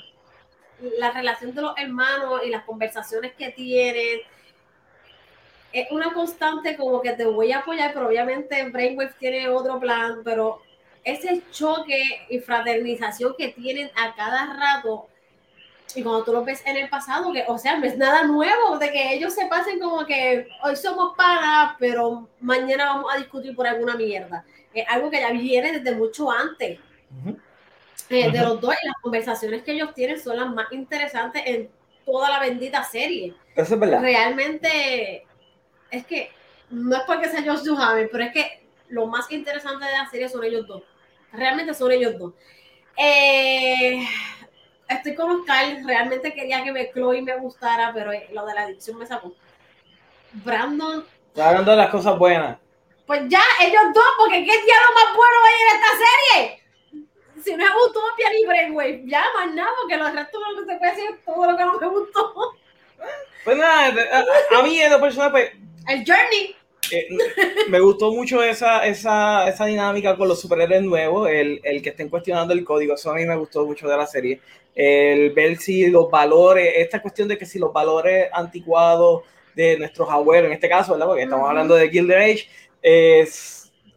la 1.00 1.12
relación 1.12 1.54
de 1.56 1.62
los 1.62 1.78
hermanos 1.78 2.42
y 2.46 2.50
las 2.50 2.64
conversaciones 2.66 3.34
que 3.34 3.50
tienen 3.50 4.20
es 5.74 5.92
una 5.92 6.14
constante 6.14 6.78
como 6.78 7.02
que 7.02 7.14
te 7.14 7.26
voy 7.26 7.52
a 7.52 7.60
apoyar, 7.60 7.94
pero 7.94 8.08
obviamente 8.08 8.64
Brainwave 8.70 9.14
tiene 9.20 9.50
otro 9.50 9.80
plan, 9.80 10.22
pero 10.24 10.62
ese 11.04 11.42
choque 11.52 12.02
y 12.30 12.40
fraternización 12.40 13.36
que 13.38 13.50
tienen 13.50 13.90
a 13.96 14.16
cada 14.16 14.54
rato 14.54 15.08
y 15.96 16.04
cuando 16.04 16.24
tú 16.24 16.34
lo 16.34 16.44
ves 16.44 16.62
en 16.66 16.78
el 16.78 16.90
pasado, 16.90 17.32
que, 17.32 17.46
o 17.48 17.58
sea, 17.58 17.78
no 17.78 17.86
es 17.86 17.98
nada 17.98 18.24
nuevo 18.24 18.78
de 18.78 18.92
que 18.92 19.14
ellos 19.14 19.34
se 19.34 19.46
pasen 19.46 19.80
como 19.80 20.06
que 20.06 20.48
hoy 20.64 20.76
somos 20.76 21.16
panas, 21.16 21.76
pero 21.80 22.28
mañana 22.40 22.86
vamos 22.86 23.14
a 23.14 23.18
discutir 23.18 23.56
por 23.56 23.68
alguna 23.68 23.96
mierda. 23.96 24.44
Es 24.74 24.86
algo 24.90 25.10
que 25.10 25.20
ya 25.20 25.32
viene 25.32 25.80
desde 25.80 25.96
mucho 25.96 26.30
antes. 26.32 26.80
Eh, 28.10 28.32
de 28.32 28.42
los 28.42 28.62
dos, 28.62 28.76
y 28.82 28.88
las 28.88 28.96
conversaciones 29.02 29.64
que 29.64 29.74
ellos 29.74 29.94
tienen 29.94 30.20
son 30.20 30.38
las 30.38 30.50
más 30.50 30.72
interesantes 30.72 31.42
en 31.46 31.70
toda 32.06 32.30
la 32.30 32.40
bendita 32.40 32.84
serie. 32.84 33.34
Eso 33.56 33.74
es 33.74 33.80
verdad. 33.80 34.02
Realmente, 34.02 35.26
es 35.92 36.06
que 36.06 36.32
no 36.70 36.96
es 36.96 37.04
porque 37.04 37.30
sea 37.30 37.44
Josh 37.44 37.64
Duhamel, 37.64 38.10
pero 38.12 38.24
es 38.26 38.34
que 38.34 38.64
lo 38.90 39.08
más 39.08 39.30
interesante 39.32 39.86
de 39.86 39.92
la 39.92 40.10
serie 40.10 40.30
son 40.30 40.44
ellos 40.44 40.68
dos. 40.68 40.84
Realmente 41.34 41.74
son 41.74 41.92
ellos 41.92 42.18
dos. 42.18 42.34
Eh, 42.96 44.08
estoy 44.90 45.16
con 45.16 45.32
Oscar, 45.32 45.66
realmente 45.86 46.34
quería 46.34 46.64
que 46.64 46.72
me 46.72 46.92
Chloe 46.92 47.22
me 47.22 47.38
gustara, 47.38 47.92
pero 47.94 48.12
eh, 48.12 48.28
lo 48.32 48.46
de 48.46 48.54
la 48.54 48.64
adicción 48.64 48.98
me 48.98 49.06
sacó. 49.06 49.34
Brandon. 50.32 51.06
hablando 51.36 51.72
de 51.72 51.78
las 51.78 51.90
cosas 51.90 52.18
buenas. 52.18 52.58
Pues 53.06 53.22
ya, 53.28 53.42
ellos 53.62 53.84
dos, 53.94 54.06
porque 54.18 54.44
¿qué 54.44 54.52
lo 54.52 54.94
más 54.94 55.16
bueno 55.16 55.36
hay 55.46 55.62
en 55.62 55.76
esta 55.76 55.92
serie? 56.06 56.64
Si 57.42 57.56
no 57.56 57.64
es 57.64 57.72
Utopia 57.88 58.30
ni 58.32 58.46
Brainwave, 58.46 59.04
ya 59.06 59.24
más 59.34 59.54
nada, 59.54 59.70
porque 59.80 59.96
los 59.96 60.14
restos 60.14 60.42
de 60.42 60.54
lo 60.54 60.68
que 60.68 60.74
se 60.74 60.78
puede 60.78 60.92
decir 60.92 61.22
todo 61.26 61.52
lo 61.52 61.58
que 61.58 61.64
no 61.64 61.80
me 61.80 61.88
gustó. 61.88 62.34
Pues 63.46 63.58
nada, 63.58 63.94
a, 64.58 64.62
mí 64.64 64.82
en 64.82 64.92
lo 64.92 65.00
personal, 65.00 65.32
pues. 65.32 65.52
El 65.88 66.04
Journey. 66.06 66.57
Eh, 66.92 67.08
me 67.70 67.80
gustó 67.80 68.14
mucho 68.14 68.42
esa, 68.44 68.86
esa, 68.86 69.48
esa, 69.48 69.66
dinámica 69.66 70.16
con 70.16 70.28
los 70.28 70.40
superhéroes 70.40 70.84
nuevos, 70.84 71.30
el, 71.30 71.60
el, 71.64 71.82
que 71.82 71.90
estén 71.90 72.10
cuestionando 72.10 72.54
el 72.54 72.64
código, 72.64 72.96
eso 72.96 73.12
a 73.12 73.16
mí 73.16 73.26
me 73.26 73.36
gustó 73.36 73.66
mucho 73.66 73.88
de 73.88 73.98
la 73.98 74.06
serie. 74.06 74.40
El 74.74 75.32
ver 75.32 75.58
si 75.58 75.88
los 75.88 76.10
valores, 76.10 76.74
esta 76.78 77.02
cuestión 77.02 77.28
de 77.28 77.38
que 77.38 77.46
si 77.46 77.60
los 77.60 77.74
valores 77.74 78.30
anticuados 78.32 79.24
de 79.56 79.78
nuestros 79.78 80.10
abuelos, 80.10 80.48
en 80.48 80.54
este 80.54 80.70
caso, 80.70 80.94
¿verdad? 80.94 81.08
Porque 81.08 81.24
estamos 81.24 81.50
hablando 81.50 81.76
de 81.76 81.90
Gilded 81.90 82.16
Age, 82.16 82.48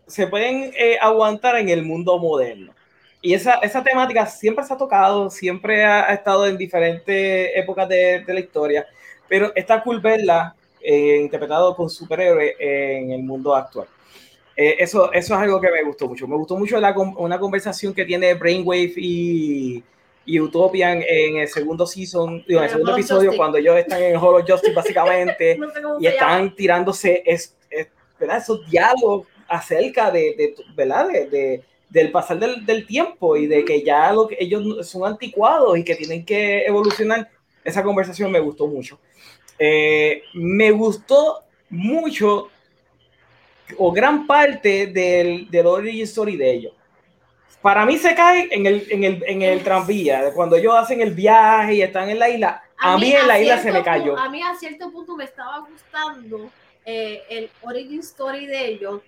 se 0.06 0.26
pueden 0.26 0.72
eh, 0.76 0.98
aguantar 1.00 1.56
en 1.56 1.68
el 1.68 1.82
mundo 1.82 2.18
moderno. 2.18 2.74
Y 3.22 3.34
esa, 3.34 3.54
esa 3.56 3.82
temática 3.84 4.26
siempre 4.26 4.64
se 4.64 4.72
ha 4.72 4.78
tocado, 4.78 5.30
siempre 5.30 5.84
ha, 5.84 6.12
estado 6.14 6.46
en 6.46 6.56
diferentes 6.56 7.50
épocas 7.54 7.88
de, 7.88 8.24
de 8.24 8.34
la 8.34 8.40
historia, 8.40 8.86
pero 9.28 9.52
está 9.54 9.82
cool 9.82 10.00
verla 10.00 10.56
eh, 10.82 11.18
interpretado 11.22 11.74
con 11.76 11.88
superhéroes 11.88 12.54
en 12.58 13.12
el 13.12 13.22
mundo 13.22 13.54
actual. 13.54 13.86
Eh, 14.56 14.76
eso, 14.78 15.12
eso 15.12 15.34
es 15.34 15.40
algo 15.40 15.60
que 15.60 15.70
me 15.70 15.82
gustó 15.82 16.06
mucho. 16.06 16.28
Me 16.28 16.36
gustó 16.36 16.56
mucho 16.56 16.78
la, 16.78 16.92
una 16.92 17.38
conversación 17.38 17.94
que 17.94 18.04
tiene 18.04 18.34
Brainwave 18.34 18.92
y, 18.96 19.82
y 20.26 20.40
Utopian 20.40 21.02
en 21.06 21.38
el 21.38 21.48
segundo 21.48 21.86
season, 21.86 22.44
en 22.46 22.58
el 22.58 22.68
segundo 22.68 22.92
episodio, 22.92 23.36
cuando 23.36 23.58
ellos 23.58 23.76
están 23.78 24.02
en 24.02 24.16
Hollow 24.16 24.44
Justice, 24.46 24.74
básicamente, 24.74 25.58
y 26.00 26.06
están 26.06 26.54
tirándose 26.54 27.22
es, 27.24 27.56
esos 28.18 28.68
diálogos 28.68 29.26
acerca 29.48 30.10
de, 30.10 30.34
de 30.36 30.54
¿verdad? 30.74 31.08
De, 31.08 31.62
del 31.88 32.12
pasar 32.12 32.38
del, 32.38 32.64
del, 32.64 32.86
tiempo 32.86 33.36
y 33.36 33.46
de 33.46 33.64
que 33.64 33.82
ya 33.82 34.12
lo 34.12 34.28
que 34.28 34.36
ellos 34.38 34.86
son 34.86 35.04
anticuados 35.06 35.76
y 35.76 35.82
que 35.84 35.96
tienen 35.96 36.24
que 36.24 36.64
evolucionar. 36.64 37.28
Esa 37.64 37.82
conversación 37.82 38.30
me 38.30 38.40
gustó 38.40 38.66
mucho. 38.66 38.98
Eh, 39.62 40.22
me 40.32 40.70
gustó 40.70 41.44
mucho 41.68 42.48
o 43.76 43.92
gran 43.92 44.26
parte 44.26 44.86
del, 44.86 45.50
del 45.50 45.66
origin 45.66 46.04
story 46.04 46.36
de 46.38 46.50
ellos. 46.50 46.72
Para 47.60 47.84
mí 47.84 47.98
se 47.98 48.14
cae 48.14 48.48
en 48.50 48.64
el, 48.64 48.86
en 48.90 49.04
el, 49.04 49.22
en 49.26 49.42
el 49.42 49.62
tranvía, 49.62 50.32
cuando 50.34 50.56
ellos 50.56 50.74
hacen 50.74 51.02
el 51.02 51.12
viaje 51.12 51.74
y 51.74 51.82
están 51.82 52.08
en 52.08 52.18
la 52.18 52.30
isla. 52.30 52.62
A, 52.78 52.96
mí, 52.96 53.12
en 53.12 53.28
la 53.28 53.38
isla 53.38 53.58
se 53.58 53.70
me 53.70 53.82
cayó. 53.82 54.18
a 54.18 54.30
mí 54.30 54.42
a 54.42 54.54
cierto 54.54 54.90
punto 54.90 55.14
me 55.14 55.24
estaba 55.24 55.58
gustando 55.58 56.50
eh, 56.86 57.22
el 57.28 57.50
origin 57.60 58.00
story 58.00 58.46
de 58.46 58.66
ellos, 58.66 59.02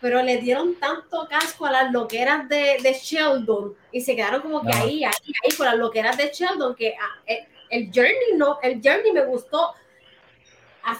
pero 0.00 0.20
le 0.20 0.38
dieron 0.38 0.74
tanto 0.74 1.28
casco 1.28 1.64
a 1.66 1.70
las 1.70 1.92
loqueras 1.92 2.48
de, 2.48 2.78
de 2.82 2.92
Sheldon 2.92 3.76
y 3.92 4.00
se 4.00 4.16
quedaron 4.16 4.42
como 4.42 4.62
que 4.62 4.72
ahí, 4.72 5.04
ahí, 5.04 5.32
ahí 5.44 5.56
con 5.56 5.66
las 5.66 5.76
loqueras 5.76 6.16
de 6.16 6.32
Sheldon 6.34 6.74
que 6.74 6.94
ah, 7.00 7.22
eh, 7.24 7.46
el 7.70 7.90
journey 7.92 8.36
no, 8.36 8.58
el 8.62 8.80
journey 8.82 9.12
me 9.12 9.24
gustó 9.24 9.74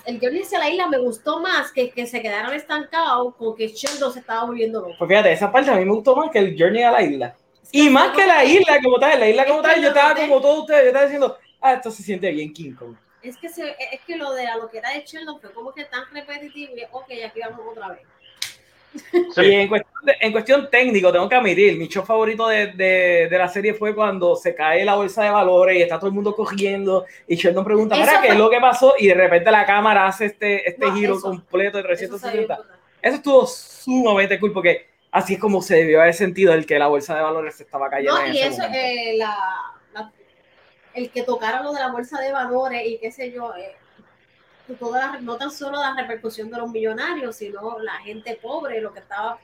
el 0.06 0.20
Journey 0.20 0.42
hacia 0.42 0.58
la 0.58 0.68
isla 0.68 0.86
me 0.88 0.98
gustó 0.98 1.40
más 1.40 1.72
que 1.72 1.90
que 1.90 2.06
se 2.06 2.20
quedaran 2.20 2.52
estancados 2.52 3.34
con 3.36 3.56
que 3.56 3.68
Sheldon 3.68 4.12
se 4.12 4.20
estaba 4.20 4.44
volviendo 4.44 4.80
loco. 4.80 4.94
Pues 4.98 5.08
fíjate, 5.08 5.32
esa 5.32 5.50
parte 5.50 5.70
a 5.70 5.76
mí 5.76 5.84
me 5.84 5.92
gustó 5.92 6.14
más 6.14 6.30
que 6.30 6.38
el 6.38 6.56
Journey 6.58 6.82
a 6.82 6.90
la 6.90 7.02
isla. 7.02 7.36
y 7.72 7.88
más 7.88 8.14
que 8.14 8.26
la 8.26 8.44
isla 8.44 8.78
como 8.82 8.98
tal, 8.98 9.20
la 9.20 9.28
isla 9.28 9.46
como 9.46 9.62
tal, 9.62 9.80
yo 9.80 9.88
estaba 9.88 10.14
como 10.14 10.40
todos 10.40 10.60
ustedes, 10.60 10.82
yo 10.82 10.88
estaba 10.88 11.04
diciendo, 11.04 11.38
ah, 11.60 11.74
esto 11.74 11.90
se 11.90 12.02
siente 12.02 12.30
bien 12.30 12.52
King 12.52 12.74
Kong. 12.74 12.96
Es 13.22 13.36
que, 13.36 13.48
se, 13.48 13.76
es 13.92 14.00
que 14.06 14.16
lo 14.16 14.32
de 14.32 14.44
la 14.44 14.56
loquera 14.56 14.90
de 14.90 15.04
Sheldon 15.04 15.40
fue 15.40 15.52
como 15.52 15.72
que 15.72 15.84
tan 15.84 16.04
repetitivo 16.12 16.72
ok, 16.92 17.10
aquí 17.26 17.40
vamos 17.40 17.60
otra 17.70 17.88
vez. 17.88 18.00
Y 19.36 19.52
en 19.52 19.68
cuestión, 19.68 19.94
en 20.20 20.32
cuestión 20.32 20.70
técnico, 20.70 21.12
tengo 21.12 21.28
que 21.28 21.34
admitir, 21.34 21.78
mi 21.78 21.88
show 21.88 22.04
favorito 22.04 22.48
de, 22.48 22.68
de, 22.68 23.28
de, 23.30 23.38
la 23.38 23.48
serie 23.48 23.74
fue 23.74 23.94
cuando 23.94 24.34
se 24.36 24.54
cae 24.54 24.84
la 24.84 24.96
bolsa 24.96 25.22
de 25.22 25.30
valores 25.30 25.76
y 25.76 25.82
está 25.82 25.98
todo 25.98 26.08
el 26.08 26.14
mundo 26.14 26.34
corriendo 26.34 27.04
y 27.26 27.36
Sheldon 27.36 27.64
pregunta, 27.64 27.96
¿para 27.96 28.20
qué 28.20 28.28
es 28.28 28.36
lo 28.36 28.50
que 28.50 28.60
pasó? 28.60 28.94
Y 28.98 29.06
de 29.06 29.14
repente 29.14 29.50
la 29.50 29.64
cámara 29.64 30.06
hace 30.06 30.26
este, 30.26 30.68
este 30.68 30.90
giro 30.92 31.20
completo 31.20 31.78
de 31.78 31.84
360. 31.84 32.54
Eso, 32.54 32.64
eso, 33.02 33.16
estuvo 33.16 33.46
sumamente 33.46 34.38
cool 34.40 34.52
porque 34.52 34.88
así 35.10 35.34
es 35.34 35.40
como 35.40 35.62
se 35.62 35.76
debió 35.76 36.00
haber 36.00 36.14
sentido 36.14 36.52
el 36.52 36.66
que 36.66 36.78
la 36.78 36.88
bolsa 36.88 37.14
de 37.14 37.22
valores 37.22 37.54
se 37.54 37.64
estaba 37.64 37.88
cayendo. 37.88 38.20
No, 38.20 38.26
y 38.26 38.40
eso, 38.40 38.62
eh, 38.72 39.14
la, 39.16 39.36
la, 39.92 40.12
el 40.94 41.10
que 41.10 41.22
tocara 41.22 41.62
lo 41.62 41.72
de 41.72 41.80
la 41.80 41.92
bolsa 41.92 42.20
de 42.20 42.32
valores 42.32 42.82
y 42.84 42.98
qué 42.98 43.12
sé 43.12 43.32
yo, 43.32 43.54
eh, 43.54 43.76
toda 44.74 45.18
no 45.20 45.36
tan 45.36 45.50
solo 45.50 45.78
la 45.78 45.94
repercusión 45.94 46.50
de 46.50 46.58
los 46.58 46.70
millonarios, 46.70 47.36
sino 47.36 47.78
la 47.78 47.94
gente 47.98 48.38
pobre, 48.40 48.80
lo 48.80 48.92
que 48.92 49.00
estaba, 49.00 49.38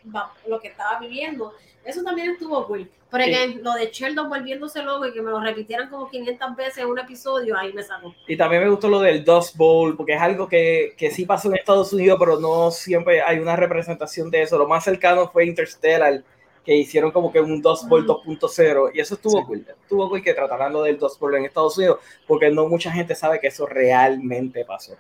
lo 0.47 0.61
que 0.61 0.69
estaba 0.69 0.99
viviendo. 0.99 1.55
Eso 1.85 2.03
también 2.03 2.31
estuvo 2.31 2.67
cool. 2.67 2.91
Pero 3.11 3.25
lo 3.63 3.75
de 3.75 3.91
Sheldon 3.93 4.29
volviéndose 4.29 4.83
loco 4.83 5.07
y 5.07 5.13
que 5.13 5.23
me 5.23 5.31
lo 5.31 5.41
repitieran 5.41 5.89
como 5.89 6.11
500 6.11 6.57
veces 6.57 6.79
en 6.79 6.87
un 6.89 6.99
episodio, 6.99 7.57
ahí 7.57 7.73
me 7.73 7.83
sacó. 7.83 8.13
Y 8.27 8.37
también 8.37 8.65
me 8.65 8.69
gustó 8.69 8.89
lo 8.89 9.01
del 9.01 9.25
Dust 9.25 9.57
Bowl, 9.57 9.97
porque 9.97 10.15
es 10.15 10.21
algo 10.21 10.49
que, 10.49 10.95
que 10.99 11.11
sí 11.11 11.25
pasó 11.25 11.49
en 11.49 11.57
Estados 11.57 11.93
Unidos, 11.93 12.17
pero 12.19 12.41
no 12.41 12.71
siempre 12.73 13.23
hay 13.23 13.39
una 13.39 13.55
representación 13.55 14.31
de 14.31 14.43
eso. 14.43 14.59
Lo 14.59 14.67
más 14.67 14.83
cercano 14.83 15.29
fue 15.29 15.47
Interstellar, 15.47 16.25
que 16.67 16.77
hicieron 16.77 17.13
como 17.13 17.31
que 17.31 17.41
un 17.41 17.63
Dust 17.63 17.89
Bowl 17.89 18.05
2.0 18.05 18.91
y 18.93 18.99
eso 18.99 19.15
estuvo 19.15 19.47
cool. 19.47 19.65
Estuvo 19.83 20.09
cool 20.09 20.21
que 20.21 20.35
trataran 20.35 20.73
lo 20.73 20.83
del 20.83 20.99
Dust 20.99 21.21
Bowl 21.21 21.37
en 21.37 21.45
Estados 21.45 21.79
Unidos, 21.79 22.01
porque 22.27 22.51
no 22.51 22.67
mucha 22.67 22.91
gente 22.91 23.15
sabe 23.15 23.39
que 23.39 23.47
eso 23.47 23.67
realmente 23.67 24.65
pasó. 24.65 24.97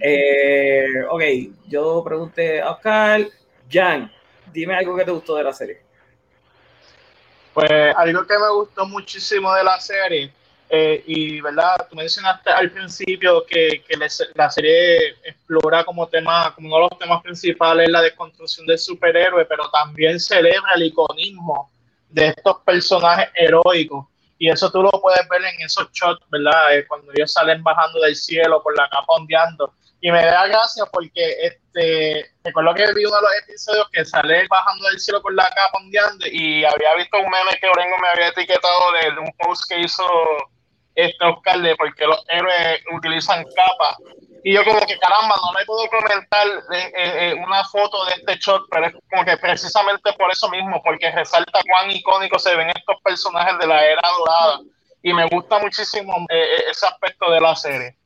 Eh, 0.00 1.02
ok, 1.08 1.22
yo 1.68 2.02
pregunté 2.04 2.60
a 2.60 2.72
Oscar, 2.72 3.26
Jan, 3.70 4.10
dime 4.52 4.74
algo 4.74 4.96
que 4.96 5.04
te 5.04 5.10
gustó 5.10 5.36
de 5.36 5.44
la 5.44 5.52
serie. 5.52 5.80
Pues 7.54 7.70
algo 7.96 8.26
que 8.26 8.38
me 8.38 8.50
gustó 8.50 8.86
muchísimo 8.86 9.52
de 9.54 9.64
la 9.64 9.78
serie, 9.80 10.32
eh, 10.74 11.02
y 11.06 11.38
verdad, 11.42 11.86
tú 11.90 11.96
mencionaste 11.96 12.48
al 12.48 12.70
principio 12.70 13.44
que, 13.44 13.84
que 13.86 13.94
la 14.34 14.50
serie 14.50 15.10
explora 15.22 15.84
como 15.84 16.08
tema, 16.08 16.54
como 16.54 16.68
uno 16.68 16.76
de 16.76 16.82
los 16.90 16.98
temas 16.98 17.22
principales 17.22 17.90
la 17.90 18.00
desconstrucción 18.00 18.66
del 18.66 18.78
superhéroe, 18.78 19.44
pero 19.44 19.70
también 19.70 20.18
celebra 20.18 20.72
el 20.74 20.84
iconismo 20.84 21.70
de 22.08 22.28
estos 22.28 22.60
personajes 22.60 23.28
heroicos 23.34 24.06
y 24.42 24.50
eso 24.50 24.72
tú 24.72 24.82
lo 24.82 24.90
puedes 24.90 25.28
ver 25.28 25.44
en 25.44 25.60
esos 25.60 25.88
shots, 25.92 26.28
¿verdad? 26.28 26.76
Eh, 26.76 26.84
cuando 26.88 27.12
ellos 27.14 27.32
salen 27.32 27.62
bajando 27.62 28.00
del 28.00 28.16
cielo 28.16 28.60
por 28.60 28.76
la 28.76 28.88
capa 28.88 29.06
ondeando. 29.06 29.72
Y 30.00 30.10
me 30.10 30.20
da 30.20 30.48
gracia 30.48 30.84
porque 30.92 31.36
este, 31.42 32.28
recuerdo 32.42 32.74
que 32.74 32.92
vi 32.92 33.04
uno 33.04 33.14
de 33.14 33.22
los 33.22 33.34
episodios 33.44 33.86
que 33.92 34.04
sale 34.04 34.44
bajando 34.48 34.88
del 34.88 34.98
cielo 34.98 35.22
por 35.22 35.32
la 35.32 35.48
capa 35.48 35.78
ondeando 35.78 36.26
y 36.26 36.64
había 36.64 36.92
visto 36.96 37.18
un 37.18 37.30
meme 37.30 37.56
que 37.60 37.68
Orengo 37.68 37.96
me 37.98 38.08
había 38.08 38.28
etiquetado 38.30 38.80
de, 39.00 39.10
un 39.20 39.32
post 39.38 39.62
que 39.68 39.78
hizo 39.78 40.04
este 40.96 41.24
Oscar 41.24 41.60
de 41.60 41.76
porque 41.76 42.04
los 42.04 42.24
héroes 42.28 42.80
utilizan 42.96 43.44
capas 43.44 43.96
y 44.44 44.52
yo 44.52 44.64
como 44.64 44.80
que 44.80 44.98
caramba, 44.98 45.36
no 45.36 45.52
le 45.58 45.64
puedo 45.64 45.88
comentar 45.88 46.46
eh, 46.72 46.92
eh, 46.96 47.30
eh, 47.30 47.34
una 47.34 47.64
foto 47.64 48.04
de 48.06 48.14
este 48.14 48.34
shot, 48.36 48.62
pero 48.70 48.86
es 48.86 48.94
como 49.08 49.24
que 49.24 49.36
precisamente 49.36 50.12
por 50.14 50.32
eso 50.32 50.48
mismo, 50.50 50.82
porque 50.82 51.12
resalta 51.12 51.60
cuán 51.68 51.90
icónico 51.90 52.38
se 52.38 52.56
ven 52.56 52.70
estos 52.70 52.96
personajes 53.04 53.58
de 53.58 53.66
la 53.66 53.84
era 53.84 54.02
dorada. 54.18 54.60
Y 55.04 55.12
me 55.12 55.28
gusta 55.28 55.58
muchísimo 55.58 56.26
ese 56.28 56.86
aspecto 56.86 57.28
de 57.30 57.40
la 57.40 57.56
serie. 57.56 57.96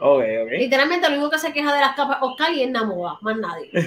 Okay, 0.00 0.38
okay. 0.38 0.58
Literalmente 0.58 1.08
lo 1.08 1.14
único 1.16 1.30
que 1.30 1.38
se 1.38 1.52
queja 1.52 1.72
de 1.72 1.80
las 1.80 1.94
capas 1.94 2.18
Oscar 2.20 2.52
y 2.52 2.64
es 2.64 2.70
Namoa, 2.70 3.16
más 3.20 3.36
nadie. 3.36 3.70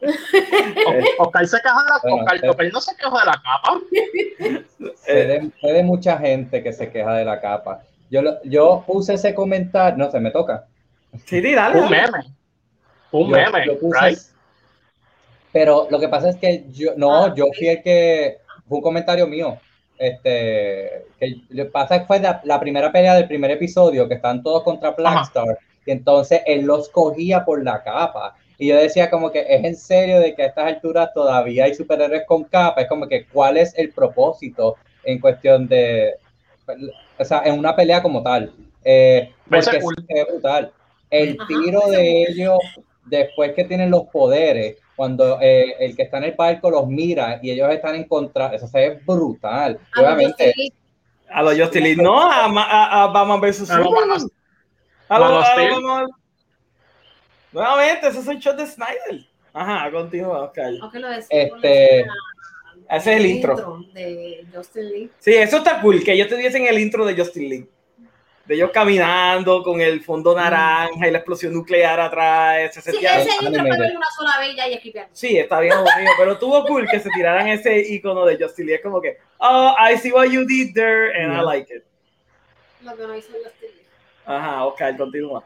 Oscar 1.18 1.44
se 1.46 1.60
queja 1.60 1.82
de 1.82 1.88
la 1.88 1.96
Oscar, 1.96 2.40
Oscar 2.50 2.72
no 2.72 2.80
se 2.80 2.96
queja 2.96 3.18
de 3.18 3.26
la 3.26 3.42
capa. 3.42 3.80
Se 4.94 5.72
de 5.72 5.82
mucha 5.82 6.16
gente 6.18 6.62
que 6.62 6.72
se 6.72 6.88
queja 6.90 7.14
de 7.14 7.24
la 7.24 7.40
capa 7.40 7.82
yo, 8.10 8.22
yo 8.44 8.84
puse 8.86 9.14
ese 9.14 9.34
comentario, 9.34 9.96
no 9.96 10.10
se 10.10 10.20
me 10.20 10.30
toca. 10.30 10.66
Sí, 11.24 11.40
dale. 11.54 11.80
Un 11.80 11.90
meme. 11.90 12.18
Un 13.12 13.30
meme, 13.30 13.78
Pero 15.52 15.88
lo 15.90 15.98
que 15.98 16.08
pasa 16.08 16.30
es 16.30 16.36
que 16.36 16.64
yo, 16.70 16.92
no, 16.96 17.24
ah, 17.24 17.34
yo 17.34 17.46
fui 17.56 17.68
el 17.68 17.82
que, 17.82 18.38
fue 18.68 18.78
un 18.78 18.82
comentario 18.82 19.26
mío. 19.26 19.58
Este, 19.98 21.06
que 21.18 21.42
lo 21.50 21.64
que 21.64 21.70
pasa 21.70 21.96
es 21.96 22.00
que 22.02 22.06
fue 22.06 22.20
la, 22.20 22.60
primera 22.60 22.90
pelea 22.90 23.14
del 23.14 23.28
primer 23.28 23.50
episodio, 23.50 24.08
que 24.08 24.14
están 24.14 24.42
todos 24.42 24.62
contra 24.62 24.92
Blackstar, 24.92 25.58
y 25.84 25.90
entonces 25.90 26.40
él 26.46 26.62
los 26.64 26.88
cogía 26.88 27.44
por 27.44 27.62
la 27.62 27.82
capa. 27.82 28.34
Y 28.58 28.68
yo 28.68 28.76
decía 28.76 29.10
como 29.10 29.30
que 29.30 29.40
es 29.48 29.64
en 29.64 29.76
serio 29.76 30.20
de 30.20 30.34
que 30.34 30.42
a 30.42 30.46
estas 30.46 30.66
alturas 30.66 31.10
todavía 31.14 31.64
hay 31.64 31.74
superhéroes 31.74 32.24
con 32.26 32.44
capa, 32.44 32.82
es 32.82 32.88
como 32.88 33.06
que 33.08 33.26
cuál 33.26 33.56
es 33.56 33.76
el 33.76 33.92
propósito 33.92 34.76
en 35.04 35.18
cuestión 35.18 35.66
de, 35.66 36.14
o 37.20 37.24
sea, 37.24 37.42
en 37.44 37.58
una 37.58 37.76
pelea 37.76 38.02
como 38.02 38.22
tal. 38.22 38.52
Eh, 38.82 39.32
porque 39.48 39.76
es 39.76 40.26
brutal. 40.26 40.72
El 41.10 41.36
tiro 41.46 41.88
de 41.88 42.22
ellos, 42.22 42.58
después 43.04 43.52
que 43.54 43.64
tienen 43.64 43.90
los 43.90 44.04
poderes, 44.04 44.78
cuando 44.96 45.38
eh, 45.40 45.76
el 45.80 45.96
que 45.96 46.02
está 46.02 46.18
en 46.18 46.24
el 46.24 46.34
palco 46.34 46.70
los 46.70 46.86
mira 46.86 47.38
y 47.42 47.50
ellos 47.50 47.70
están 47.70 47.94
en 47.94 48.04
contra, 48.04 48.48
eso 48.54 48.66
se 48.66 48.78
ve 48.78 49.00
brutal. 49.04 49.78
A 49.94 50.00
Obviamente. 50.00 50.54
A 51.28 51.42
los 51.42 51.58
Justin 51.58 51.84
Lee, 51.84 51.96
no, 51.96 52.20
a, 52.20 52.46
a, 52.46 53.04
a 53.04 53.06
Batman 53.08 53.40
vs. 53.40 53.70
A 53.70 55.18
los 55.18 56.10
Nuevamente, 57.52 58.08
esos 58.08 58.24
son 58.24 58.38
shots 58.38 58.56
de 58.56 58.66
Snyder. 58.66 59.26
Ajá, 59.52 59.90
continúa, 59.90 60.44
Oscar. 60.44 60.72
Este, 61.28 62.06
ese 62.90 63.12
es 63.12 63.20
el, 63.20 63.26
intro. 63.26 63.84
De 63.92 64.44
Justin 64.52 64.90
Lee. 64.90 65.10
Sí, 65.18 65.34
eso 65.34 65.58
está 65.58 65.80
cool, 65.80 66.02
que 66.02 66.12
ellos 66.12 66.28
te 66.28 66.36
diesen 66.36 66.66
el 66.66 66.78
intro 66.78 67.04
de 67.04 67.16
Justin 67.16 67.48
Lee. 67.48 67.68
De 68.46 68.54
ellos 68.56 68.70
caminando 68.72 69.62
con 69.62 69.80
el 69.80 70.00
fondo 70.00 70.34
naranja 70.34 71.06
y 71.06 71.10
la 71.12 71.18
explosión 71.18 71.52
nuclear 71.52 72.00
atrás. 72.00 72.74
Sí, 72.74 72.80
ese 72.80 73.44
intro 73.44 73.64
fue 73.64 73.96
una 73.96 74.06
sola 74.16 74.38
bella 74.40 74.66
y 74.66 74.74
escribiendo. 74.74 75.10
Sí, 75.12 75.38
está 75.38 75.60
bien 75.60 75.76
mío, 75.78 76.10
pero 76.18 76.36
tuvo 76.36 76.64
cool 76.64 76.88
que 76.88 76.98
se 76.98 77.10
tiraran 77.10 77.46
ese 77.46 77.78
icono 77.78 78.26
de 78.26 78.36
Justin 78.42 78.66
Lee. 78.66 78.74
Es 78.74 78.82
como 78.82 79.00
que, 79.00 79.18
oh, 79.38 79.74
I 79.78 79.96
see 79.96 80.10
what 80.10 80.26
you 80.26 80.44
did 80.44 80.74
there 80.74 81.12
and 81.22 81.32
I 81.32 81.42
like 81.44 81.72
it. 81.72 81.84
Lo 82.82 82.96
que 82.96 83.02
no 83.02 83.14
hizo 83.14 83.28
Justin 83.28 83.70
Lee. 83.76 83.86
Ajá, 84.26 84.64
ok, 84.64 84.80
continúa. 84.98 85.44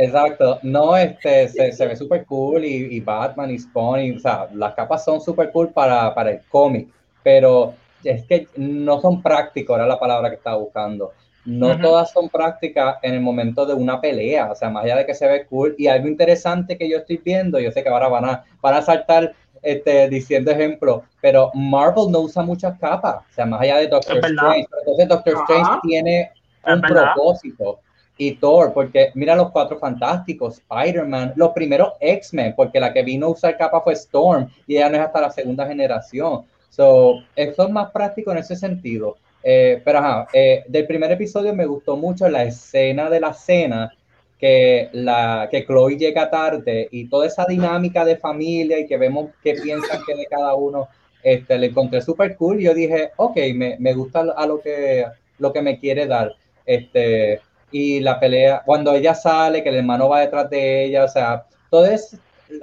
Exacto, 0.00 0.60
no, 0.62 0.96
este, 0.96 1.48
se, 1.48 1.72
se 1.72 1.86
ve 1.86 1.96
súper 1.96 2.24
cool 2.24 2.64
y, 2.64 2.96
y, 2.96 3.00
Batman 3.00 3.50
y 3.50 3.58
Spawn, 3.58 4.16
o 4.16 4.20
sea, 4.20 4.48
las 4.54 4.74
capas 4.74 5.04
son 5.04 5.20
súper 5.20 5.50
cool 5.50 5.70
para, 5.70 6.14
para 6.14 6.30
el 6.30 6.40
cómic, 6.48 6.88
pero 7.24 7.74
es 8.04 8.22
que 8.26 8.46
no 8.56 9.00
son 9.00 9.20
prácticos, 9.20 9.76
era 9.76 9.88
la 9.88 9.98
palabra 9.98 10.30
que 10.30 10.36
estaba 10.36 10.56
buscando. 10.56 11.12
No 11.44 11.80
todas 11.80 12.12
son 12.12 12.28
prácticas 12.28 12.98
en 13.02 13.14
el 13.14 13.20
momento 13.20 13.66
de 13.66 13.74
una 13.74 14.00
pelea, 14.00 14.52
o 14.52 14.54
sea, 14.54 14.70
más 14.70 14.84
allá 14.84 14.98
de 14.98 15.06
que 15.06 15.14
se 15.14 15.26
ve 15.26 15.46
cool. 15.46 15.74
Y 15.78 15.88
algo 15.88 16.06
interesante 16.06 16.78
que 16.78 16.88
yo 16.88 16.98
estoy 16.98 17.16
viendo, 17.24 17.58
yo 17.58 17.72
sé 17.72 17.82
que 17.82 17.88
ahora 17.88 18.06
van 18.08 18.26
a, 18.26 18.44
van 18.60 18.74
a 18.74 18.82
saltar 18.82 19.32
este, 19.62 20.08
diciendo 20.08 20.52
ejemplo, 20.52 21.02
pero 21.20 21.50
Marvel 21.54 22.12
no 22.12 22.20
usa 22.20 22.42
muchas 22.44 22.78
capas, 22.78 23.16
o 23.16 23.32
sea, 23.32 23.46
más 23.46 23.62
allá 23.62 23.78
de 23.78 23.88
Doctor 23.88 24.18
Strange. 24.18 24.68
Entonces 24.78 25.08
Doctor 25.08 25.34
Strange 25.42 25.80
tiene 25.82 26.30
un 26.64 26.80
propósito 26.82 27.80
y 28.18 28.32
Thor, 28.32 28.72
porque 28.74 29.10
mira 29.14 29.36
los 29.36 29.50
cuatro 29.52 29.78
fantásticos, 29.78 30.58
Spider-Man, 30.58 31.32
los 31.36 31.50
primeros 31.50 31.92
X-Men, 32.00 32.54
porque 32.56 32.80
la 32.80 32.92
que 32.92 33.02
vino 33.02 33.26
a 33.26 33.30
usar 33.30 33.56
capa 33.56 33.80
fue 33.80 33.94
Storm 33.94 34.48
y 34.66 34.76
ella 34.76 34.90
no 34.90 34.96
es 34.96 35.02
hasta 35.02 35.20
la 35.20 35.30
segunda 35.30 35.66
generación. 35.66 36.42
So, 36.68 37.20
eso 37.36 37.64
es 37.64 37.70
más 37.70 37.90
práctico 37.92 38.32
en 38.32 38.38
ese 38.38 38.56
sentido. 38.56 39.16
Eh, 39.42 39.80
pero 39.84 40.00
ajá, 40.00 40.28
eh, 40.32 40.64
del 40.66 40.86
primer 40.86 41.12
episodio 41.12 41.54
me 41.54 41.64
gustó 41.64 41.96
mucho 41.96 42.28
la 42.28 42.42
escena 42.42 43.08
de 43.08 43.20
la 43.20 43.32
cena 43.32 43.92
que, 44.38 44.88
la, 44.92 45.48
que 45.50 45.64
Chloe 45.64 45.96
llega 45.96 46.28
tarde 46.28 46.88
y 46.90 47.08
toda 47.08 47.26
esa 47.26 47.44
dinámica 47.46 48.04
de 48.04 48.16
familia 48.16 48.78
y 48.78 48.86
que 48.86 48.96
vemos 48.96 49.30
qué 49.42 49.54
piensan 49.54 50.00
que 50.04 50.14
de 50.16 50.26
cada 50.26 50.54
uno, 50.54 50.88
este, 51.22 51.56
le 51.56 51.68
encontré 51.68 52.02
súper 52.02 52.36
cool. 52.36 52.58
Yo 52.58 52.74
dije, 52.74 53.12
ok, 53.16 53.36
me, 53.54 53.76
me 53.78 53.94
gusta 53.94 54.20
a 54.36 54.46
lo 54.46 54.60
que, 54.60 55.04
lo 55.38 55.52
que 55.52 55.62
me 55.62 55.78
quiere 55.78 56.06
dar. 56.06 56.32
Este, 56.66 57.40
y 57.70 58.00
la 58.00 58.18
pelea, 58.18 58.62
cuando 58.64 58.94
ella 58.94 59.14
sale, 59.14 59.62
que 59.62 59.68
el 59.68 59.76
hermano 59.76 60.08
va 60.08 60.20
detrás 60.20 60.48
de 60.48 60.84
ella, 60.84 61.04
o 61.04 61.08
sea, 61.08 61.44
todo 61.70 61.86
es, 61.86 62.18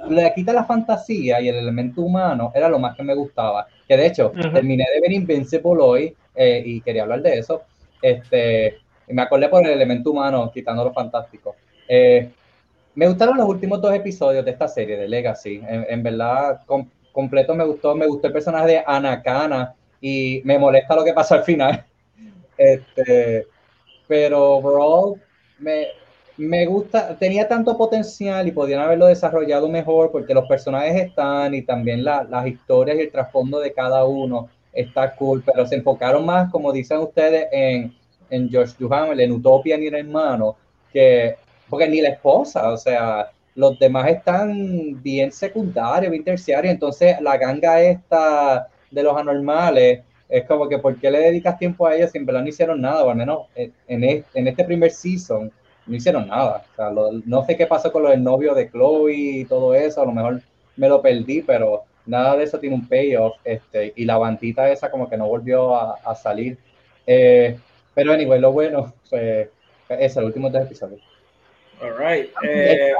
le 0.08 0.32
quita 0.34 0.52
la 0.52 0.64
fantasía 0.64 1.40
y 1.40 1.48
el 1.48 1.56
elemento 1.56 2.02
humano, 2.02 2.52
era 2.54 2.68
lo 2.68 2.78
más 2.78 2.96
que 2.96 3.02
me 3.02 3.14
gustaba. 3.14 3.66
Que 3.86 3.96
de 3.96 4.06
hecho, 4.06 4.32
terminé 4.52 4.84
de 4.92 5.00
ver 5.00 5.12
Invincible 5.12 5.80
hoy 5.80 6.16
eh, 6.34 6.62
y 6.64 6.80
quería 6.80 7.02
hablar 7.02 7.22
de 7.22 7.38
eso. 7.38 7.62
Este, 8.02 8.78
me 9.08 9.22
acordé 9.22 9.48
por 9.48 9.64
el 9.64 9.72
elemento 9.72 10.10
humano, 10.10 10.50
quitando 10.52 10.84
lo 10.84 10.92
fantástico. 10.92 11.54
Eh, 11.88 12.30
me 12.94 13.06
gustaron 13.06 13.36
los 13.36 13.48
últimos 13.48 13.80
dos 13.80 13.94
episodios 13.94 14.44
de 14.44 14.50
esta 14.50 14.66
serie 14.66 14.96
de 14.96 15.08
Legacy. 15.08 15.62
En, 15.68 16.02
verdad, 16.02 16.62
completo 17.12 17.54
me 17.54 17.64
gustó. 17.64 17.94
Me 17.94 18.06
gustó 18.06 18.26
el 18.26 18.32
personaje 18.32 18.66
de 18.68 18.84
Anakana 18.86 19.74
y 20.00 20.40
me 20.44 20.58
molesta 20.58 20.96
lo 20.96 21.04
que 21.04 21.12
pasó 21.12 21.34
al 21.34 21.44
final. 21.44 21.84
Este, 22.58 23.46
pero 24.06 24.54
overall, 24.56 25.20
me, 25.58 25.88
me 26.36 26.66
gusta. 26.66 27.16
Tenía 27.18 27.48
tanto 27.48 27.76
potencial 27.76 28.46
y 28.46 28.52
podían 28.52 28.80
haberlo 28.80 29.06
desarrollado 29.06 29.68
mejor 29.68 30.10
porque 30.10 30.34
los 30.34 30.46
personajes 30.46 30.94
están 30.94 31.54
y 31.54 31.62
también 31.62 32.04
las 32.04 32.46
historias 32.46 32.96
y 32.98 33.02
el 33.02 33.12
trasfondo 33.12 33.60
de 33.60 33.72
cada 33.72 34.04
uno 34.04 34.48
está 34.72 35.14
cool. 35.16 35.42
Pero 35.44 35.66
se 35.66 35.76
enfocaron 35.76 36.24
más, 36.24 36.50
como 36.50 36.72
dicen 36.72 36.98
ustedes, 36.98 37.48
en, 37.52 37.94
en 38.30 38.48
George 38.48 38.74
Duhamel, 38.78 39.20
en 39.20 39.32
Utopia 39.32 39.76
ni 39.76 39.86
el 39.86 39.94
hermano, 39.94 40.56
que 40.92 41.36
porque 41.68 41.88
ni 41.88 42.00
la 42.00 42.10
esposa, 42.10 42.70
o 42.70 42.76
sea, 42.76 43.30
los 43.54 43.78
demás 43.78 44.08
están 44.08 45.02
bien 45.02 45.32
secundarios, 45.32 46.10
bien 46.10 46.22
terciarios, 46.22 46.72
entonces 46.72 47.20
la 47.20 47.36
ganga 47.36 47.80
esta 47.80 48.68
de 48.90 49.02
los 49.02 49.16
anormales 49.16 50.00
es 50.28 50.44
como 50.44 50.68
que 50.68 50.78
¿por 50.78 50.96
qué 50.96 51.10
le 51.10 51.20
dedicas 51.20 51.58
tiempo 51.58 51.86
a 51.86 51.94
ellos 51.94 52.10
si 52.10 52.18
en 52.18 52.26
verdad 52.26 52.42
no 52.42 52.48
hicieron 52.48 52.80
nada? 52.80 53.04
O 53.04 53.10
al 53.10 53.16
menos 53.16 53.46
en, 53.54 54.04
este, 54.04 54.64
primer 54.64 54.90
season 54.90 55.52
no 55.86 55.96
hicieron 55.96 56.28
nada. 56.28 56.64
O 56.72 56.76
sea, 56.76 56.90
no 57.24 57.44
sé 57.44 57.56
qué 57.56 57.66
pasó 57.66 57.92
con 57.92 58.02
lo 58.02 58.10
del 58.10 58.22
novio 58.22 58.54
de 58.54 58.70
Chloe 58.70 59.14
y 59.14 59.44
todo 59.44 59.74
eso, 59.74 60.02
a 60.02 60.06
lo 60.06 60.12
mejor 60.12 60.40
me 60.76 60.88
lo 60.88 61.00
perdí, 61.00 61.42
pero 61.42 61.84
nada 62.06 62.36
de 62.36 62.44
eso 62.44 62.58
tiene 62.58 62.74
un 62.74 62.88
payoff. 62.88 63.34
Este, 63.44 63.92
y 63.94 64.04
la 64.04 64.18
bandita 64.18 64.70
esa 64.70 64.90
como 64.90 65.08
que 65.08 65.16
no 65.16 65.28
volvió 65.28 65.76
a, 65.76 66.14
salir. 66.14 66.58
Eh, 67.06 67.56
pero 67.94 68.12
anyway, 68.12 68.40
lo 68.40 68.52
bueno 68.52 68.92
fue 69.08 69.50
es 69.88 70.16
el 70.16 70.24
último 70.24 70.50
tres 70.50 70.66
episodios. 70.66 71.00
Eh, 72.42 72.92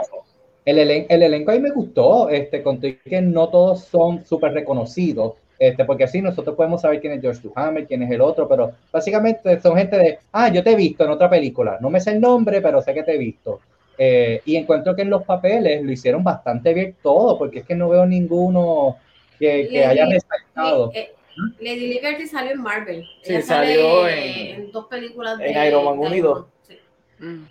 el, 0.65 0.78
el, 1.09 1.23
elenco 1.23 1.51
ahí 1.51 1.61
me 1.61 1.70
gustó, 1.70 2.28
este, 2.28 2.62
conté 2.62 2.98
que 2.98 3.20
no 3.20 3.48
todos 3.48 3.85
son 3.85 4.24
súper 4.24 4.53
reconocidos, 4.53 5.35
este, 5.59 5.85
porque 5.85 6.05
así 6.05 6.20
nosotros 6.20 6.55
podemos 6.55 6.83
saber 6.83 7.01
quién 7.01 7.15
es 7.15 7.20
George 7.20 7.41
Duhamel, 7.43 7.87
quién 7.87 8.03
es 8.03 8.11
el 8.11 8.20
otro, 8.20 8.47
pero 8.49 8.73
básicamente 8.93 9.61
son 9.61 9.77
gente 9.77 9.97
de, 9.97 10.19
ah, 10.33 10.49
yo 10.49 10.62
te 10.62 10.73
he 10.73 10.77
visto 10.77 11.05
en 11.05 11.11
otra 11.11 11.31
película, 11.31 11.78
no 11.81 11.91
me 11.91 12.01
sé 12.01 12.12
el 12.12 12.20
nombre, 12.20 12.61
pero 12.61 12.83
sé 12.83 12.93
que 12.93 13.03
te 13.03 13.15
he 13.15 13.19
visto. 13.19 13.61
Eh, 13.99 14.43
y 14.45 14.57
encuentro 14.57 14.95
que 14.95 15.03
en 15.03 15.11
los 15.11 15.23
papeles 15.24 15.83
lo 15.83 15.91
hicieron 15.91 16.23
bastante 16.23 16.74
bien 16.74 16.97
todo, 17.03 17.39
porque 17.39 17.61
es 17.61 17.66
que 17.66 17.74
no 17.74 17.89
veo 17.89 18.05
ninguno 18.05 18.99
que, 19.39 19.69
que 19.69 19.85
haya 19.85 20.07
resaltado. 20.07 20.91
Eh, 20.95 21.12
Lady 21.61 21.89
Liberty 21.95 22.27
salió 22.27 22.53
en 22.53 22.62
Marvel. 22.62 23.07
Sí, 23.23 23.41
salió 23.43 24.09
en, 24.09 24.70
dos 24.73 24.87
películas 24.87 25.39
de 25.39 25.51
en 25.51 25.66
Iron 25.69 25.85
Man 25.85 25.99
Unido. 25.99 26.49
Sí. 26.62 26.78
Mm. 27.19 27.45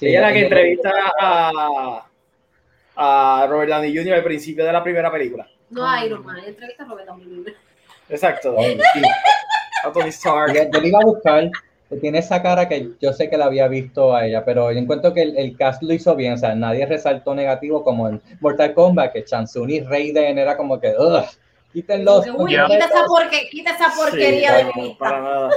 Ella 0.00 0.18
es 0.18 0.20
la 0.20 0.32
que 0.32 0.42
entrevista 0.42 0.92
a, 1.20 2.06
a 2.96 3.46
Robert 3.48 3.70
Downey 3.70 3.96
Jr. 3.96 4.14
al 4.14 4.24
principio 4.24 4.64
de 4.64 4.72
la 4.72 4.82
primera 4.82 5.10
película. 5.10 5.48
No 5.70 5.88
a 5.88 6.04
Iron 6.04 6.24
Man, 6.24 6.38
entrevista 6.38 6.84
a 6.84 6.86
Robert 6.86 7.06
Downey 7.06 7.24
Jr. 7.24 7.54
Exacto. 8.08 8.56
a 8.58 9.92
Tony 9.92 10.08
Stark. 10.08 10.54
Yo, 10.54 10.80
iba 10.80 10.98
a 11.00 11.04
buscar, 11.04 11.50
tiene 12.00 12.18
esa 12.18 12.42
cara 12.42 12.68
que 12.68 12.90
yo 13.00 13.12
sé 13.12 13.30
que 13.30 13.36
la 13.36 13.46
había 13.46 13.68
visto 13.68 14.14
a 14.14 14.26
ella, 14.26 14.44
pero 14.44 14.72
yo 14.72 14.78
encuentro 14.78 15.12
que 15.12 15.22
el, 15.22 15.56
cast 15.56 15.82
lo 15.82 15.92
hizo 15.92 16.14
bien, 16.14 16.34
o 16.34 16.38
sea, 16.38 16.54
nadie 16.54 16.86
resaltó 16.86 17.34
negativo 17.34 17.82
como 17.82 18.08
en 18.08 18.22
Mortal 18.40 18.74
Kombat, 18.74 19.12
que 19.12 19.24
Chansuni 19.24 19.80
Raiden 19.80 20.38
era 20.38 20.56
como 20.56 20.80
que, 20.80 20.94
ugh, 20.96 21.24
Quítenlo. 21.74 22.22
quita, 22.22 22.66
esa 22.76 23.04
quita 23.50 23.70
esa 23.72 23.92
porquería 23.96 24.52
de 24.58 24.64
mi 24.76 24.94
Para 24.94 25.20
nada. 25.20 25.50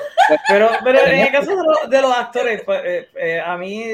Pero, 0.48 0.72
pero 0.84 1.06
en 1.06 1.20
el 1.20 1.32
caso 1.32 1.52
de, 1.88 2.02
los 2.02 2.12
actores, 2.12 2.64
pues, 2.66 2.82
eh, 2.84 3.08
eh, 3.16 3.40
a 3.40 3.56
mí, 3.56 3.86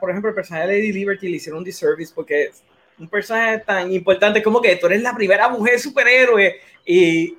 por 0.00 0.08
ejemplo, 0.08 0.30
el 0.30 0.34
personaje 0.34 0.66
de 0.66 0.72
Lady 0.72 0.92
Liberty 0.92 1.28
le 1.28 1.36
hicieron 1.36 1.58
un 1.58 1.64
disservice 1.64 2.10
porque 2.14 2.52
un 2.98 3.08
personaje 3.08 3.58
tan 3.58 3.92
importante 3.92 4.42
como 4.42 4.60
que 4.60 4.76
tú 4.76 4.86
eres 4.86 5.02
la 5.02 5.14
primera 5.14 5.48
mujer 5.48 5.78
superhéroe 5.78 6.60
y 6.84 7.36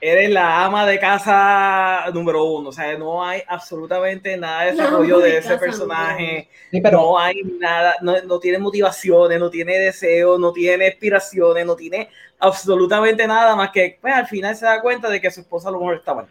eres 0.00 0.28
la 0.30 0.66
ama 0.66 0.86
de 0.86 0.98
casa 0.98 2.10
número 2.12 2.44
uno. 2.44 2.68
O 2.68 2.72
sea, 2.72 2.96
no 2.98 3.24
hay 3.24 3.42
absolutamente 3.46 4.36
nada 4.36 4.64
de 4.64 4.72
desarrollo 4.72 5.18
de, 5.18 5.38
ese 5.38 5.56
personaje. 5.56 6.48
pero... 6.70 7.00
No 7.00 7.18
hay 7.18 7.40
nada, 7.58 7.96
no, 8.02 8.20
no, 8.22 8.38
tiene 8.38 8.58
motivaciones, 8.58 9.40
no 9.40 9.48
tiene 9.48 9.78
deseos, 9.78 10.38
no 10.38 10.52
tiene 10.52 10.88
aspiraciones, 10.88 11.64
no 11.64 11.74
tiene 11.74 12.10
absolutamente 12.38 13.26
nada 13.26 13.56
más 13.56 13.70
que, 13.70 13.98
pues 14.00 14.12
al 14.12 14.26
final 14.26 14.54
se 14.54 14.66
da 14.66 14.82
cuenta 14.82 15.08
de 15.08 15.20
que 15.20 15.30
su 15.30 15.40
esposa 15.40 15.68
a 15.70 15.72
lo 15.72 15.78
mejor 15.78 15.96
está 15.96 16.14
mal. 16.14 16.26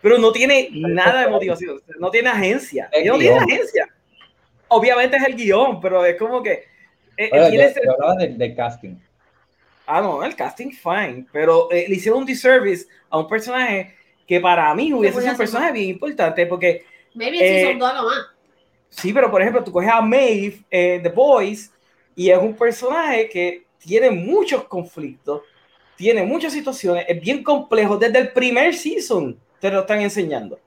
Pero 0.00 0.16
no 0.18 0.32
tiene 0.32 0.68
nada 0.72 1.22
de 1.22 1.28
motivación, 1.28 1.82
no 1.98 2.10
tiene 2.10 2.30
agencia. 2.30 2.88
no 3.04 3.18
tiene 3.18 3.38
agencia. 3.38 3.88
Obviamente 4.68 5.16
es 5.16 5.24
el 5.24 5.36
guion, 5.36 5.80
pero 5.80 6.04
es 6.04 6.16
como 6.16 6.42
que. 6.42 6.64
Eh, 7.16 7.30
yo, 7.32 7.92
hablaba 7.92 8.14
de 8.16 8.54
casting 8.54 8.96
Ah, 9.86 10.00
no, 10.00 10.22
el 10.24 10.34
casting 10.34 10.70
fine, 10.70 11.26
pero 11.32 11.70
eh, 11.70 11.86
le 11.88 11.94
hicieron 11.94 12.20
un 12.20 12.26
disservice 12.26 12.86
a 13.08 13.18
un 13.18 13.28
personaje 13.28 13.94
que 14.26 14.40
para 14.40 14.74
mí 14.74 14.92
hubiese 14.92 15.20
sido 15.20 15.30
un 15.30 15.38
personaje 15.38 15.72
bien 15.72 15.90
importante 15.90 16.44
porque... 16.46 16.84
Maybe 17.14 17.38
eh, 17.40 17.70
son 17.70 17.78
dos. 17.78 17.92
Sí, 18.90 19.12
pero 19.12 19.30
por 19.30 19.40
ejemplo, 19.40 19.62
tú 19.62 19.70
coges 19.70 19.90
a 19.90 20.00
Maeve, 20.00 20.58
eh, 20.70 21.00
The 21.02 21.08
Boys, 21.08 21.72
y 22.16 22.30
es 22.30 22.38
un 22.38 22.54
personaje 22.54 23.28
que 23.28 23.64
tiene 23.78 24.10
muchos 24.10 24.64
conflictos, 24.64 25.42
tiene 25.94 26.24
muchas 26.24 26.52
situaciones, 26.52 27.04
es 27.08 27.20
bien 27.20 27.44
complejo, 27.44 27.96
desde 27.96 28.18
el 28.18 28.32
primer 28.32 28.74
season 28.74 29.38
te 29.60 29.70
lo 29.70 29.80
están 29.80 30.00
enseñando. 30.00 30.58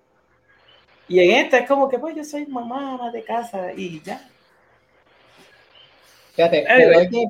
Y 1.10 1.20
en 1.20 1.32
este 1.44 1.58
es 1.58 1.68
como 1.68 1.90
que, 1.90 2.00
pues 2.00 2.16
yo 2.16 2.24
soy 2.24 2.46
mamá 2.46 3.12
de 3.12 3.24
casa 3.24 3.74
y 3.76 4.02
ya. 4.02 4.29
Fíjate, 6.40 6.66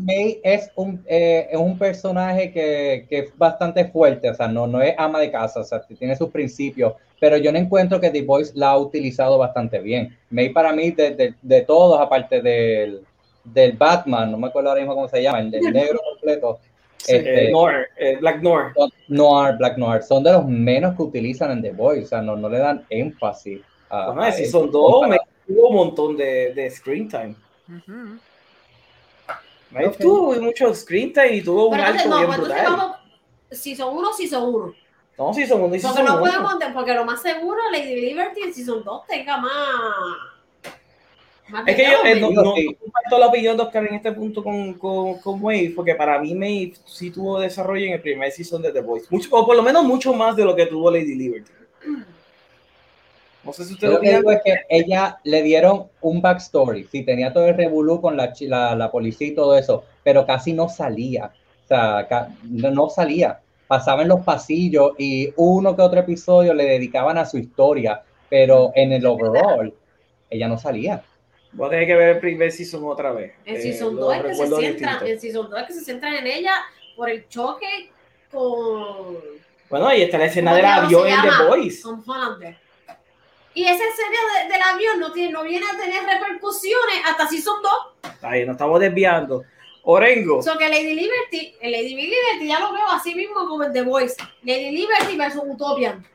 May 0.01 0.39
es 0.43 0.69
un, 0.75 1.03
eh, 1.07 1.47
es 1.51 1.57
un 1.57 1.79
personaje 1.79 2.51
que, 2.51 3.07
que, 3.09 3.17
es 3.17 3.37
bastante 3.39 3.85
fuerte, 3.85 4.29
o 4.29 4.35
sea, 4.35 4.47
no, 4.47 4.67
no 4.67 4.83
es 4.83 4.93
ama 4.99 5.19
de 5.19 5.31
casa, 5.31 5.61
o 5.61 5.63
sea, 5.63 5.81
tiene 5.81 6.15
sus 6.15 6.29
principios, 6.29 6.93
pero 7.19 7.35
yo 7.37 7.51
no 7.51 7.57
encuentro 7.57 7.99
que 7.99 8.11
The 8.11 8.21
Voice 8.21 8.51
la 8.53 8.69
ha 8.69 8.77
utilizado 8.77 9.39
bastante 9.39 9.79
bien. 9.79 10.15
May 10.29 10.49
para 10.49 10.73
mí, 10.73 10.91
de, 10.91 11.15
de, 11.15 11.33
de 11.41 11.61
todos, 11.61 11.99
aparte 11.99 12.39
del, 12.39 13.01
del 13.45 13.71
Batman, 13.71 14.29
no 14.29 14.37
me 14.37 14.45
acuerdo 14.45 14.69
ahora 14.69 14.81
mismo 14.81 14.93
cómo 14.93 15.07
se 15.07 15.23
llama, 15.23 15.39
el 15.39 15.49
del 15.49 15.73
negro 15.73 15.99
completo. 16.07 16.59
este, 17.07 17.51
Noir, 17.51 17.87
eh, 17.97 18.15
Black 18.17 18.43
Noir. 18.43 18.73
Noir, 19.07 19.57
Black 19.57 19.75
Noir, 19.79 20.03
son 20.03 20.21
de 20.21 20.33
los 20.33 20.45
menos 20.45 20.95
que 20.95 21.01
utilizan 21.01 21.49
en 21.49 21.63
The 21.63 21.71
Voice, 21.71 22.03
o 22.03 22.07
sea, 22.09 22.21
no, 22.21 22.35
no 22.35 22.47
le 22.47 22.59
dan 22.59 22.85
énfasis. 22.91 23.59
A, 23.89 24.11
bueno, 24.11 24.31
si 24.33 24.45
son 24.45 24.69
dos, 24.69 25.07
me 25.07 25.17
tuvo 25.47 25.69
un 25.69 25.75
montón 25.77 26.15
de, 26.15 26.53
de 26.53 26.69
screen 26.69 27.09
time. 27.09 27.33
Okay. 29.71 29.91
Tuvo 29.99 30.33
mucho 30.41 30.73
screen 30.73 31.13
time 31.13 31.35
y 31.35 31.41
tuvo 31.43 31.67
un 31.67 31.79
alto 31.79 32.09
no, 32.09 32.17
bien 32.17 32.27
pues 32.27 32.39
brutal. 32.39 32.65
Vamos, 32.65 32.97
si 33.51 33.75
son 33.75 33.97
uno, 33.97 34.13
si 34.13 34.27
son 34.27 34.53
uno. 34.53 34.73
No, 35.17 35.33
si 35.33 35.45
son 35.45 35.61
uno 35.61 35.75
y 35.75 35.79
si 35.79 35.85
porque 35.85 36.05
son 36.05 36.07
no 36.07 36.19
podemos, 36.19 36.53
porque 36.73 36.93
lo 36.93 37.05
más 37.05 37.21
seguro, 37.21 37.59
Lady 37.71 37.95
Liberty, 37.95 38.53
si 38.53 38.63
son 38.63 38.83
dos, 38.83 39.05
tenga 39.05 39.37
más. 39.37 39.51
es 41.67 41.75
que 41.75 41.83
yo 41.83 42.03
eh, 42.03 42.19
no, 42.19 42.31
no, 42.31 42.53
comparto 42.79 43.19
la 43.19 43.27
opinión 43.27 43.57
de 43.57 43.63
Oscar 43.63 43.85
en 43.85 43.95
este 43.95 44.11
punto 44.11 44.43
con, 44.43 44.73
con, 44.73 45.19
con 45.19 45.43
Wave, 45.43 45.73
porque 45.75 45.93
para 45.93 46.17
mí 46.19 46.33
Maeve 46.33 46.73
sí 46.85 47.11
tuvo 47.11 47.39
desarrollo 47.39 47.85
en 47.85 47.93
el 47.93 48.01
primer 48.01 48.31
season 48.31 48.61
de 48.61 48.71
The 48.71 48.81
Voice, 48.81 49.07
mucho, 49.09 49.29
o 49.31 49.45
por 49.45 49.55
lo 49.55 49.61
menos 49.61 49.83
mucho 49.83 50.13
más 50.13 50.35
de 50.35 50.45
lo 50.45 50.55
que 50.55 50.65
tuvo 50.65 50.89
Lady 50.89 51.15
Liberty. 51.15 51.51
No 53.49 53.53
sé 53.53 53.65
si 53.65 53.73
usted 53.73 53.89
lo 53.89 53.99
que 53.99 54.15
digo 54.15 54.31
es 54.31 54.41
que 54.45 54.59
ella 54.69 55.17
le 55.23 55.41
dieron 55.41 55.87
un 56.01 56.21
backstory. 56.21 56.83
Sí, 56.83 57.03
tenía 57.03 57.33
todo 57.33 57.47
el 57.47 57.57
revolú 57.57 57.99
con 57.99 58.15
la, 58.15 58.31
la, 58.41 58.75
la, 58.75 58.91
policía 58.91 59.27
y 59.27 59.33
todo 59.33 59.57
eso, 59.57 59.85
pero 60.03 60.23
casi 60.23 60.53
no 60.53 60.69
salía. 60.69 61.31
O 61.65 61.67
sea, 61.67 62.07
no 62.43 62.89
salía. 62.89 63.39
Pasaba 63.65 64.03
en 64.03 64.09
los 64.09 64.19
pasillos 64.19 64.91
y 64.99 65.33
uno 65.35 65.75
que 65.75 65.81
otro 65.81 66.01
episodio 66.01 66.53
le 66.53 66.65
dedicaban 66.65 67.17
a 67.17 67.25
su 67.25 67.39
historia, 67.39 68.03
pero 68.29 68.71
en 68.75 68.91
el 68.91 69.03
overall, 69.07 69.73
ella 70.29 70.47
no 70.47 70.59
salía. 70.59 71.01
Voy 71.53 71.65
a 71.65 71.69
tener 71.71 71.87
que 71.87 71.95
ver 71.95 72.09
el 72.09 72.19
primer 72.19 72.51
season 72.51 72.83
otra 72.85 73.11
vez. 73.13 73.33
El 73.45 73.55
eh, 73.55 73.61
season 73.63 73.95
2 73.95 74.15
es 74.15 74.21
que 74.21 74.35
se 74.35 74.47
centra, 74.47 74.99
el 75.03 75.19
season 75.19 75.49
2 75.49 75.59
es 75.59 75.65
que 75.65 75.73
se 75.73 75.85
centra 75.85 76.19
en 76.19 76.27
ella 76.27 76.53
por 76.95 77.09
el 77.09 77.27
choque 77.27 77.89
con. 78.31 79.17
Bueno, 79.71 79.91
y 79.95 80.03
está 80.03 80.19
la 80.19 80.25
escena 80.25 80.53
del 80.53 80.65
avión 80.65 81.07
en 81.07 81.19
The 81.19 81.45
Voice. 81.47 81.81
Con 81.81 82.03
Hollander. 82.05 82.68
Y 83.53 83.65
esa 83.65 83.83
de- 83.83 84.51
del 84.53 84.61
avión 84.61 84.99
no, 84.99 85.11
tiene, 85.11 85.31
no 85.31 85.43
viene 85.43 85.65
a 85.65 85.77
tener 85.77 86.03
repercusiones 86.03 87.01
hasta 87.05 87.27
si 87.27 87.41
son 87.41 87.61
dos. 87.61 88.13
Ahí 88.21 88.45
nos 88.45 88.53
estamos 88.53 88.79
desviando. 88.79 89.43
Orengo. 89.83 90.41
So 90.43 90.57
que 90.57 90.67
Lady 90.69 90.93
Liberty, 90.93 91.55
el 91.61 91.71
Lady 91.71 91.95
Liberty 91.95 92.47
ya 92.47 92.59
lo 92.59 92.71
veo 92.73 92.87
así 92.89 93.15
mismo 93.15 93.35
como 93.47 93.63
en 93.63 93.73
The 93.73 93.81
Voice. 93.81 94.15
Lady 94.43 94.71
Liberty 94.71 95.17
versus 95.17 95.41
Utopian. 95.45 96.05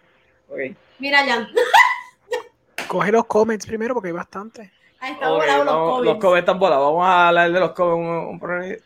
Mira, 0.98 1.24
Jan. 1.26 1.48
Coge 2.88 3.10
los 3.12 3.24
comments 3.26 3.66
primero 3.66 3.94
porque 3.94 4.08
hay 4.08 4.12
bastante. 4.14 4.70
Ahí 5.00 5.12
están 5.12 5.30
volados 5.30 5.64
los 5.66 5.74
vamos- 5.74 5.90
comments. 5.90 6.06
los 6.12 6.20
comments 6.20 6.38
están 6.42 6.58
volados. 6.58 6.84
Vamos 6.86 7.06
a 7.06 7.28
hablar 7.28 7.52
de 7.52 7.60
los 7.60 7.72
comments. 7.72 8.40
un- 8.42 8.50
un- 8.50 8.76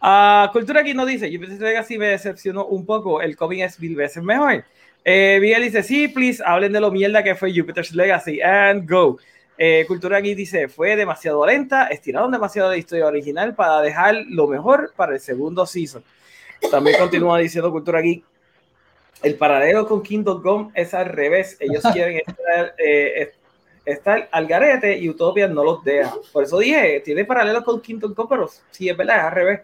Ah, 0.00 0.48
Cultura 0.52 0.80
aquí 0.82 0.94
nos 0.94 1.06
dice, 1.06 1.26
Jupiter's 1.28 1.58
Legacy 1.60 1.98
me 1.98 2.06
decepcionó 2.06 2.66
un 2.66 2.86
poco, 2.86 3.20
el 3.20 3.36
cómic 3.36 3.60
es 3.62 3.80
mil 3.80 3.96
veces 3.96 4.22
mejor. 4.22 4.64
Eh, 5.04 5.38
Miguel 5.40 5.62
dice, 5.62 5.82
sí, 5.82 6.08
please, 6.08 6.42
hablen 6.44 6.72
de 6.72 6.80
lo 6.80 6.90
mierda 6.90 7.22
que 7.22 7.34
fue 7.34 7.52
Jupiter's 7.54 7.94
Legacy, 7.94 8.40
and 8.42 8.88
go. 8.88 9.18
Eh, 9.56 9.84
Cultura 9.88 10.18
aquí 10.18 10.34
dice, 10.34 10.68
fue 10.68 10.94
demasiado 10.94 11.44
lenta, 11.44 11.88
estiraron 11.88 12.30
demasiado 12.30 12.70
la 12.70 12.76
historia 12.76 13.06
original 13.06 13.54
para 13.54 13.80
dejar 13.80 14.16
lo 14.28 14.46
mejor 14.46 14.92
para 14.94 15.14
el 15.14 15.20
segundo 15.20 15.66
season. 15.66 16.04
También 16.70 16.98
continúa 16.98 17.38
diciendo 17.38 17.70
Cultura 17.72 17.98
aquí, 17.98 18.22
el 19.22 19.34
paralelo 19.34 19.86
con 19.86 20.02
Kingdom 20.02 20.42
Come 20.42 20.70
es 20.74 20.94
al 20.94 21.06
revés, 21.06 21.56
ellos 21.58 21.82
quieren 21.92 22.18
estar, 22.18 22.74
eh, 22.78 23.32
estar 23.84 24.28
al 24.30 24.46
garete 24.46 24.96
y 24.96 25.08
Utopia 25.08 25.48
no 25.48 25.64
los 25.64 25.82
deja. 25.82 26.14
Por 26.32 26.44
eso 26.44 26.58
dije, 26.58 27.00
tiene 27.04 27.24
paralelos 27.24 27.64
con 27.64 27.80
Kingdom 27.80 28.14
Come, 28.14 28.28
pero 28.28 28.50
sí 28.70 28.88
es 28.88 28.96
verdad, 28.96 29.18
es 29.18 29.24
al 29.24 29.32
revés. 29.32 29.60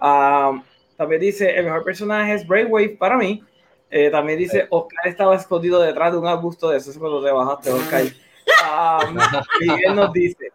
Ah, 0.00 0.62
también 0.96 1.20
dice, 1.20 1.50
el 1.50 1.64
mejor 1.64 1.84
personaje 1.84 2.34
es 2.34 2.46
Brainwave 2.46 2.96
para 2.96 3.16
mí. 3.16 3.42
Eh, 3.96 4.10
también 4.10 4.40
dice, 4.40 4.66
Oscar 4.70 5.06
estaba 5.06 5.36
escondido 5.36 5.80
detrás 5.80 6.10
de 6.10 6.18
un 6.18 6.26
arbusto 6.26 6.68
de 6.68 6.78
eso, 6.78 6.90
es 6.90 6.98
cuando 6.98 7.22
te 7.22 7.30
bajaste, 7.30 7.70
Oscar. 7.70 8.02
Um, 8.02 9.16
Miguel 9.60 9.94
nos 9.94 10.12
dice, 10.12 10.50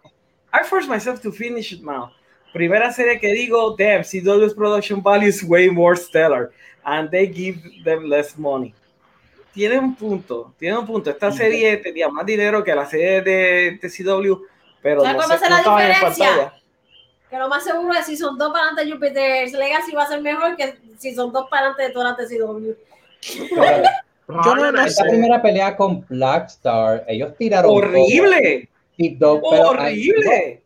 I 0.53 0.65
forced 0.65 0.89
myself 0.89 1.21
to 1.21 1.31
finish 1.31 1.71
it 1.71 1.81
now. 1.81 2.11
Primera 2.51 2.91
serie 2.91 3.17
que 3.17 3.31
digo, 3.31 3.77
damn, 3.77 4.03
CW's 4.03 4.53
production 4.53 5.01
value 5.01 5.29
is 5.29 5.41
way 5.41 5.69
more 5.69 5.95
stellar, 5.95 6.51
and 6.83 7.09
they 7.11 7.27
give 7.27 7.61
them 7.85 8.09
less 8.09 8.37
money. 8.37 8.73
Tiene 9.53 9.79
un 9.79 9.95
punto, 9.95 10.53
tiene 10.59 10.77
un 10.77 10.85
punto. 10.85 11.09
Esta 11.09 11.31
serie 11.31 11.77
tenía 11.77 12.09
más 12.09 12.25
dinero 12.25 12.61
que 12.61 12.75
la 12.75 12.85
serie 12.87 13.21
de, 13.21 13.79
de 13.81 13.89
CW, 13.89 14.35
pero 14.81 15.01
¿Sabes 15.01 15.29
no, 15.29 15.37
se, 15.37 15.49
la 15.49 15.57
diferencia? 15.59 16.01
pantalla. 16.01 16.53
Que 17.29 17.37
lo 17.37 17.47
más 17.47 17.63
seguro 17.63 17.93
es 17.93 18.05
si 18.05 18.17
son 18.17 18.37
dos 18.37 18.51
para 18.51 18.65
adelante 18.65 18.83
de 18.83 18.91
Jupiter's 18.91 19.53
Legacy 19.53 19.93
va 19.93 20.03
a 20.03 20.07
ser 20.07 20.21
mejor 20.21 20.57
que 20.57 20.77
si 20.97 21.15
son 21.15 21.31
dos 21.31 21.47
para 21.49 21.67
adelante 21.67 21.83
de 21.83 21.89
todas 21.91 22.19
las 22.19 22.29
de 22.29 22.37
CW. 22.37 22.88
Yo 23.21 24.55
no, 24.55 24.71
no 24.71 24.81
Esta 24.85 25.03
sé. 25.03 25.09
primera 25.09 25.41
pelea 25.41 25.75
con 25.75 26.05
Blackstar, 26.07 27.03
ellos 27.07 27.35
tiraron 27.37 27.71
Horrible, 27.75 28.69
horrible. 29.41 30.61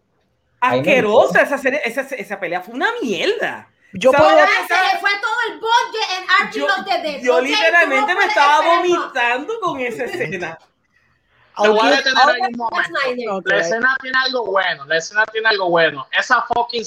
ahí 0.61 0.79
Asquerosa 0.79 1.41
esa, 1.41 1.57
serie, 1.57 1.81
esa, 1.85 2.01
esa 2.01 2.39
pelea 2.39 2.61
fue 2.61 2.73
una 2.73 2.89
mierda. 3.01 3.69
Yo 3.93 4.11
¿Sabes? 4.11 4.27
puedo, 4.33 4.43
Ah, 4.45 4.67
se 4.67 4.95
le 4.95 4.99
fue 4.99 5.09
todo 5.21 5.35
el 5.49 5.59
budget 5.59 6.09
en 6.17 6.45
Archie 6.45 7.11
Dead. 7.11 7.21
yo 7.21 7.35
¿ok? 7.37 7.43
literalmente 7.43 8.13
no 8.13 8.19
me 8.19 8.25
estaba 8.25 8.61
vomitando 8.65 9.53
con 9.61 9.79
esa 9.79 10.05
escena. 10.05 10.57
Te 11.61 11.69
voy 11.69 11.87
a 11.87 11.91
detener 11.97 12.17
ahí 12.29 12.41
un 12.51 12.57
momento. 12.57 13.41
La 13.45 13.57
escena 13.59 13.95
tiene 14.01 14.17
algo 14.25 14.45
bueno, 14.45 14.85
la 14.85 14.97
escena 14.97 15.23
tiene 15.31 15.47
algo 15.49 15.69
bueno. 15.69 16.07
Esa 16.17 16.41
fucking 16.41 16.83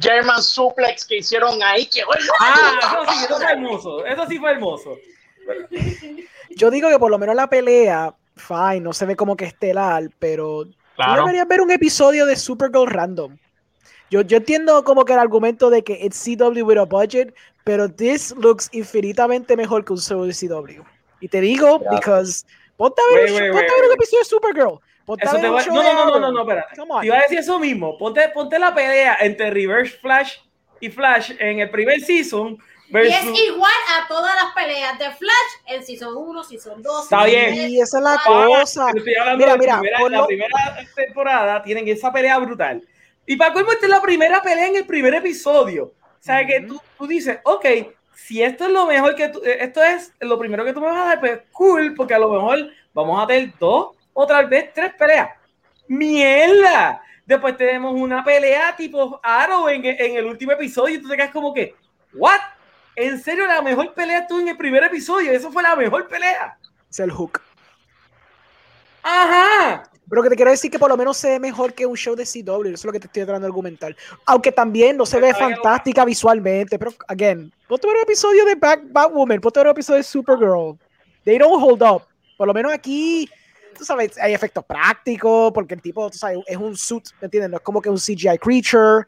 German 0.00 0.42
suplex 0.42 1.04
que 1.06 1.18
hicieron 1.18 1.62
ahí, 1.62 1.86
que 1.86 2.02
Ah, 2.40 2.78
eso 2.80 3.12
sí, 3.12 3.24
eso 3.24 3.36
fue 3.36 3.52
hermoso. 3.52 4.04
Eso 4.06 4.26
sí 4.26 4.38
fue 4.38 4.50
hermoso. 4.52 4.96
yo 6.50 6.70
digo 6.70 6.88
que 6.88 6.98
por 6.98 7.10
lo 7.10 7.18
menos 7.18 7.34
la 7.36 7.48
pelea, 7.48 8.14
fine, 8.36 8.80
no 8.80 8.92
se 8.92 9.06
ve 9.06 9.16
como 9.16 9.36
que 9.36 9.44
estelar, 9.44 10.08
pero 10.18 10.64
tú 10.64 10.72
deberías 11.16 11.46
ver 11.48 11.60
un 11.60 11.70
episodio 11.70 12.26
de 12.26 12.36
Supergirl 12.36 12.86
random. 12.86 13.36
Yo, 14.10 14.20
yo 14.22 14.36
entiendo 14.36 14.84
como 14.84 15.04
que 15.04 15.12
el 15.14 15.18
argumento 15.18 15.68
de 15.70 15.82
que 15.82 15.94
it's 16.04 16.22
CW 16.22 16.62
with 16.64 16.78
a 16.78 16.84
budget, 16.84 17.34
pero 17.64 17.88
this 17.90 18.34
looks 18.36 18.68
infinitamente 18.72 19.56
mejor 19.56 19.84
que 19.84 19.92
un 19.92 19.98
de 20.28 20.34
CW. 20.34 20.82
Y 21.20 21.28
te 21.28 21.40
digo, 21.40 21.80
Ya. 21.82 21.90
because 21.90 22.44
ponte 22.76 23.00
a 23.02 23.14
ver, 23.14 23.24
Wait, 23.24 23.30
un- 23.32 23.36
wait, 23.42 23.52
ponte 23.52 23.62
wait, 23.64 23.70
a 23.70 23.74
ver 23.74 23.82
un 23.84 23.88
wait. 23.90 23.96
episodio 23.98 24.18
de 24.20 24.24
Supergirl. 24.24 24.80
Eso 25.20 25.36
te 25.38 25.48
va- 25.48 25.62
No, 25.64 25.82
no, 25.82 26.04
no, 26.18 26.18
no, 26.18 26.32
no, 26.32 26.42
on. 26.42 27.00
Te 27.00 27.06
iba 27.06 27.16
a 27.18 27.22
decir 27.22 27.38
eso 27.38 27.58
mismo. 27.58 27.96
Ponte, 27.96 28.28
ponte 28.30 28.58
la 28.58 28.74
pelea 28.74 29.16
entre 29.20 29.50
Reverse 29.50 29.96
Flash 29.98 30.38
y 30.80 30.90
Flash 30.90 31.32
en 31.38 31.60
el 31.60 31.70
primer 31.70 32.00
season 32.00 32.58
Y 32.88 32.92
versus. 32.92 33.14
es 33.14 33.40
igual 33.48 33.72
a 33.96 34.08
todas 34.08 34.34
las 34.34 34.52
peleas 34.54 34.98
de 34.98 35.10
Flash 35.12 35.52
en 35.66 35.84
Season 35.84 36.14
1, 36.16 36.42
Season 36.44 36.82
2. 36.82 37.04
Está 37.04 37.24
bien. 37.24 37.54
Y 37.70 37.80
esa 37.80 37.98
es 37.98 38.04
la 38.04 38.14
Ah, 38.14 38.22
cosa. 38.24 38.90
te 38.92 38.98
estoy 38.98 39.14
hablando 39.14 39.38
Mira, 39.44 39.52
de 39.52 39.58
mira, 39.58 39.78
primera- 39.80 39.98
ponlo- 40.00 40.20
la 40.20 40.26
primera 40.26 40.76
temporada 40.94 41.62
tienen 41.62 41.88
esa 41.88 42.12
pelea 42.12 42.38
brutal. 42.38 42.82
Y 43.26 43.36
para 43.36 43.52
colmo, 43.52 43.72
esta 43.72 43.86
es 43.86 43.90
la 43.90 44.00
primera 44.00 44.40
pelea 44.42 44.66
en 44.66 44.76
el 44.76 44.86
primer 44.86 45.14
episodio. 45.14 45.84
O 46.00 46.22
sea, 46.26 46.44
que 46.46 46.60
tú, 46.62 46.80
tú 46.98 47.06
dices, 47.06 47.38
ok, 47.44 47.64
si 48.14 48.42
esto 48.42 48.64
es 48.66 48.70
lo 48.70 48.86
mejor 48.86 49.14
que 49.14 49.28
tú, 49.28 49.40
eh, 49.44 49.58
esto 49.60 49.82
es 49.82 50.12
lo 50.20 50.38
primero 50.38 50.64
que 50.64 50.72
tú 50.72 50.80
me 50.80 50.88
vas 50.88 50.96
a 51.00 51.04
dar, 51.06 51.20
pues 51.20 51.40
cool, 51.52 51.94
porque 51.96 52.14
a 52.14 52.18
lo 52.18 52.28
mejor 52.28 52.70
vamos 52.92 53.22
a 53.22 53.26
tener 53.26 53.52
dos 53.58 53.96
o 54.18 54.26
tal 54.26 54.46
vez 54.48 54.72
tres 54.72 54.94
peleas. 54.94 55.28
¡Mierda! 55.86 57.02
Después 57.26 57.56
tenemos 57.56 57.94
una 57.94 58.24
pelea 58.24 58.74
tipo 58.74 59.20
Arrow 59.22 59.68
en, 59.68 59.84
en 59.84 60.16
el 60.16 60.24
último 60.24 60.52
episodio 60.52 60.94
y 60.96 61.02
tú 61.02 61.08
te 61.08 61.16
quedas 61.16 61.30
como 61.32 61.52
que, 61.52 61.74
¿what? 62.14 62.40
En 62.94 63.22
serio, 63.22 63.46
la 63.46 63.60
mejor 63.60 63.92
pelea 63.92 64.20
estuvo 64.20 64.40
en 64.40 64.48
el 64.48 64.56
primer 64.56 64.82
episodio. 64.84 65.30
Eso 65.32 65.52
fue 65.52 65.62
la 65.62 65.76
mejor 65.76 66.08
pelea. 66.08 66.56
Es 66.90 66.98
el 66.98 67.10
hook. 67.10 67.42
Ajá. 69.02 69.82
Pero 70.08 70.22
que 70.22 70.30
te 70.30 70.36
quiero 70.36 70.50
decir 70.50 70.70
que 70.70 70.78
por 70.78 70.88
lo 70.88 70.96
menos 70.96 71.16
se 71.16 71.30
ve 71.30 71.40
mejor 71.40 71.74
que 71.74 71.84
un 71.84 71.96
show 71.96 72.14
de 72.14 72.24
CW, 72.24 72.68
eso 72.68 72.74
es 72.74 72.84
lo 72.84 72.92
que 72.92 73.00
te 73.00 73.06
estoy 73.08 73.24
tratando 73.24 73.46
de 73.46 73.50
argumentar. 73.50 73.94
Aunque 74.24 74.52
también 74.52 74.96
no 74.96 75.04
se 75.04 75.20
ve 75.20 75.32
Pero 75.34 75.50
fantástica 75.50 76.04
visualmente, 76.04 76.78
pero 76.78 76.92
again, 77.08 77.52
ponte 77.68 77.86
ver 77.86 77.96
un 77.96 78.02
episodio 78.04 78.44
de 78.44 78.54
Bat- 78.54 78.84
Batwoman, 78.84 79.40
ponte 79.40 79.60
ver 79.60 79.66
un 79.66 79.72
episodio 79.72 79.98
de 79.98 80.04
Supergirl. 80.04 80.78
They 81.24 81.38
don't 81.38 81.60
hold 81.60 81.82
up. 81.82 82.04
Por 82.38 82.46
lo 82.46 82.54
menos 82.54 82.72
aquí, 82.72 83.28
tú 83.76 83.84
sabes, 83.84 84.18
hay 84.18 84.34
efectos 84.34 84.64
prácticos, 84.64 85.52
porque 85.52 85.74
el 85.74 85.82
tipo, 85.82 86.10
tú 86.10 86.18
sabes, 86.18 86.38
es 86.46 86.56
un 86.56 86.76
suit, 86.76 87.04
¿me 87.20 87.26
entiendes? 87.26 87.50
No 87.50 87.56
es 87.58 87.62
como 87.62 87.80
que 87.80 87.88
un 87.90 87.98
CGI 87.98 88.38
creature. 88.40 89.04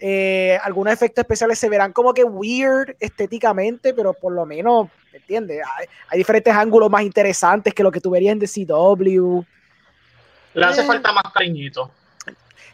Eh, 0.00 0.58
algunos 0.62 0.92
efectos 0.92 1.22
especiales 1.22 1.58
se 1.58 1.68
verán 1.68 1.92
como 1.92 2.12
que 2.12 2.24
weird 2.24 2.94
estéticamente, 3.00 3.94
pero 3.94 4.12
por 4.12 4.32
lo 4.32 4.44
menos, 4.44 4.88
¿me 5.12 5.18
entiendes? 5.18 5.62
Hay, 5.78 5.86
hay 6.08 6.18
diferentes 6.18 6.54
ángulos 6.54 6.90
más 6.90 7.02
interesantes 7.02 7.72
que 7.72 7.82
lo 7.82 7.90
que 7.90 8.00
tú 8.00 8.10
verías 8.10 8.32
en 8.32 8.40
The 8.40 8.48
CW. 8.48 9.42
le 10.54 10.64
hace 10.66 10.82
Eh. 10.82 10.86
falta 10.86 11.12
más 11.12 11.24
cariñito. 11.32 11.90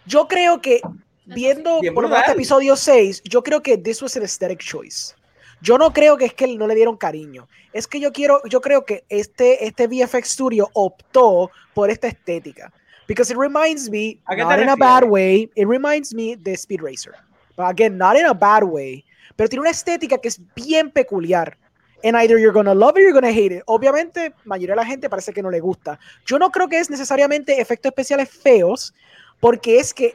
Yo 0.06 0.26
creo 0.28 0.60
que 0.60 0.80
viendo 1.24 1.80
Bien 1.80 1.94
por 1.94 2.02
lo 2.02 2.08
menos 2.08 2.22
este 2.24 2.32
episodio 2.32 2.74
6, 2.74 3.22
yo 3.24 3.42
creo 3.42 3.62
que 3.62 3.78
this 3.78 4.02
was 4.02 4.16
an 4.16 4.22
aesthetic 4.22 4.58
choice. 4.58 5.14
Yo 5.60 5.76
no 5.78 5.92
creo 5.92 6.16
que 6.16 6.26
es 6.26 6.34
que 6.34 6.56
no 6.56 6.66
le 6.66 6.74
dieron 6.74 6.96
cariño. 6.96 7.48
Es 7.72 7.86
que 7.86 8.00
yo 8.00 8.12
quiero, 8.12 8.42
yo 8.48 8.60
creo 8.60 8.84
que 8.84 9.04
este, 9.08 9.66
este 9.66 9.86
VFX 9.86 10.28
Studio 10.28 10.70
optó 10.72 11.50
por 11.74 11.90
esta 11.90 12.08
estética. 12.08 12.72
Because 13.06 13.32
it 13.32 13.38
reminds 13.38 13.90
me, 13.90 14.18
¿A 14.26 14.36
qué 14.36 14.42
te 14.42 14.48
not 14.48 14.60
in 14.60 14.68
a 14.68 14.76
bad 14.76 15.04
way, 15.04 15.50
it 15.56 15.66
reminds 15.66 16.14
me 16.14 16.36
de 16.36 16.54
Speed 16.54 16.80
Racer. 16.80 17.12
But 17.56 17.66
again, 17.66 17.98
not 17.98 18.16
in 18.16 18.24
a 18.24 18.32
bad 18.32 18.62
way. 18.62 19.04
Pero 19.36 19.48
tiene 19.48 19.62
una 19.62 19.70
estética 19.70 20.18
que 20.18 20.28
es 20.28 20.40
bien 20.54 20.90
peculiar. 20.90 21.56
And 22.02 22.16
either 22.16 22.38
you're 22.38 22.52
gonna 22.52 22.74
love 22.74 22.96
it 22.96 23.00
or 23.00 23.02
you're 23.02 23.12
gonna 23.12 23.32
hate 23.32 23.52
it. 23.52 23.62
Obviamente, 23.66 24.32
mayoría 24.44 24.74
de 24.74 24.80
la 24.80 24.86
gente 24.86 25.10
parece 25.10 25.32
que 25.32 25.42
no 25.42 25.50
le 25.50 25.60
gusta. 25.60 25.98
Yo 26.24 26.38
no 26.38 26.50
creo 26.50 26.68
que 26.68 26.78
es 26.78 26.88
necesariamente 26.88 27.60
efectos 27.60 27.90
especiales 27.90 28.30
feos, 28.30 28.94
porque 29.40 29.78
es 29.78 29.92
que 29.92 30.14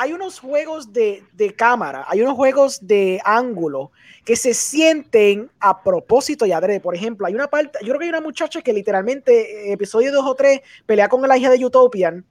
hay 0.00 0.14
unos 0.14 0.40
juegos 0.40 0.94
de, 0.94 1.22
de 1.34 1.54
cámara, 1.54 2.06
hay 2.08 2.22
unos 2.22 2.34
juegos 2.34 2.78
de 2.80 3.20
ángulo 3.22 3.92
que 4.24 4.34
se 4.34 4.54
sienten 4.54 5.50
a 5.60 5.82
propósito 5.82 6.46
y 6.46 6.52
adrede. 6.52 6.80
Por 6.80 6.94
ejemplo, 6.94 7.26
hay 7.26 7.34
una 7.34 7.48
parte, 7.48 7.78
yo 7.82 7.88
creo 7.88 7.98
que 7.98 8.04
hay 8.04 8.08
una 8.08 8.22
muchacha 8.22 8.62
que 8.62 8.72
literalmente, 8.72 9.68
eh, 9.68 9.72
episodio 9.74 10.10
2 10.10 10.24
o 10.24 10.34
3, 10.34 10.62
pelea 10.86 11.10
con 11.10 11.20
la 11.28 11.36
hija 11.36 11.50
de 11.50 11.62
Utopian 11.62 12.24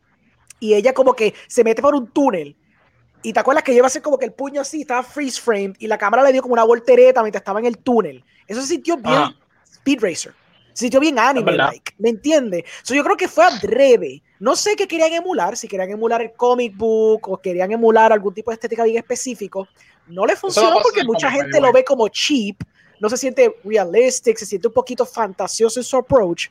y 0.59 0.73
ella 0.73 0.95
como 0.95 1.13
que 1.13 1.35
se 1.47 1.63
mete 1.63 1.79
por 1.79 1.93
un 1.93 2.07
túnel. 2.07 2.55
Y 3.21 3.33
te 3.33 3.39
acuerdas 3.39 3.63
que 3.63 3.71
lleva 3.71 3.85
así 3.85 4.01
como 4.01 4.17
que 4.17 4.25
el 4.25 4.33
puño 4.33 4.61
así, 4.61 4.81
estaba 4.81 5.03
freeze 5.03 5.39
framed 5.39 5.75
y 5.77 5.85
la 5.85 5.99
cámara 5.99 6.23
le 6.23 6.33
dio 6.33 6.41
como 6.41 6.53
una 6.53 6.63
voltereta 6.63 7.21
mientras 7.21 7.41
estaba 7.41 7.59
en 7.59 7.67
el 7.67 7.77
túnel. 7.77 8.23
Eso 8.47 8.61
se 8.61 8.67
sintió 8.67 8.97
bien 8.97 9.13
Ajá. 9.13 9.35
Speed 9.71 9.99
Racer. 10.01 10.33
Se 10.73 10.85
sintió 10.85 10.99
bien 10.99 11.19
anime 11.19 11.51
like, 11.51 11.93
¿me 11.99 12.09
entiendes? 12.09 12.63
So, 12.81 12.95
yo 12.95 13.03
creo 13.03 13.15
que 13.15 13.27
fue 13.27 13.45
adrede. 13.45 14.23
No 14.39 14.55
sé 14.55 14.75
qué 14.75 14.87
querían 14.87 15.13
emular, 15.13 15.57
si 15.57 15.67
querían 15.67 15.91
emular 15.91 16.21
el 16.21 16.31
comic 16.33 16.75
book 16.77 17.27
o 17.29 17.37
querían 17.37 17.71
emular 17.71 18.11
algún 18.13 18.33
tipo 18.33 18.51
de 18.51 18.55
estética 18.55 18.83
bien 18.85 18.97
específico. 18.97 19.67
No 20.07 20.25
le 20.25 20.35
funcionó 20.35 20.79
porque 20.81 21.03
mucha 21.03 21.29
gente 21.29 21.57
anyway. 21.57 21.61
lo 21.61 21.73
ve 21.73 21.83
como 21.83 22.07
cheap, 22.07 22.57
no 22.99 23.09
se 23.09 23.17
siente 23.17 23.57
realistic, 23.63 24.37
se 24.37 24.45
siente 24.45 24.67
un 24.69 24.73
poquito 24.73 25.05
fantasioso 25.05 25.79
en 25.79 25.83
su 25.83 25.97
approach, 25.97 26.47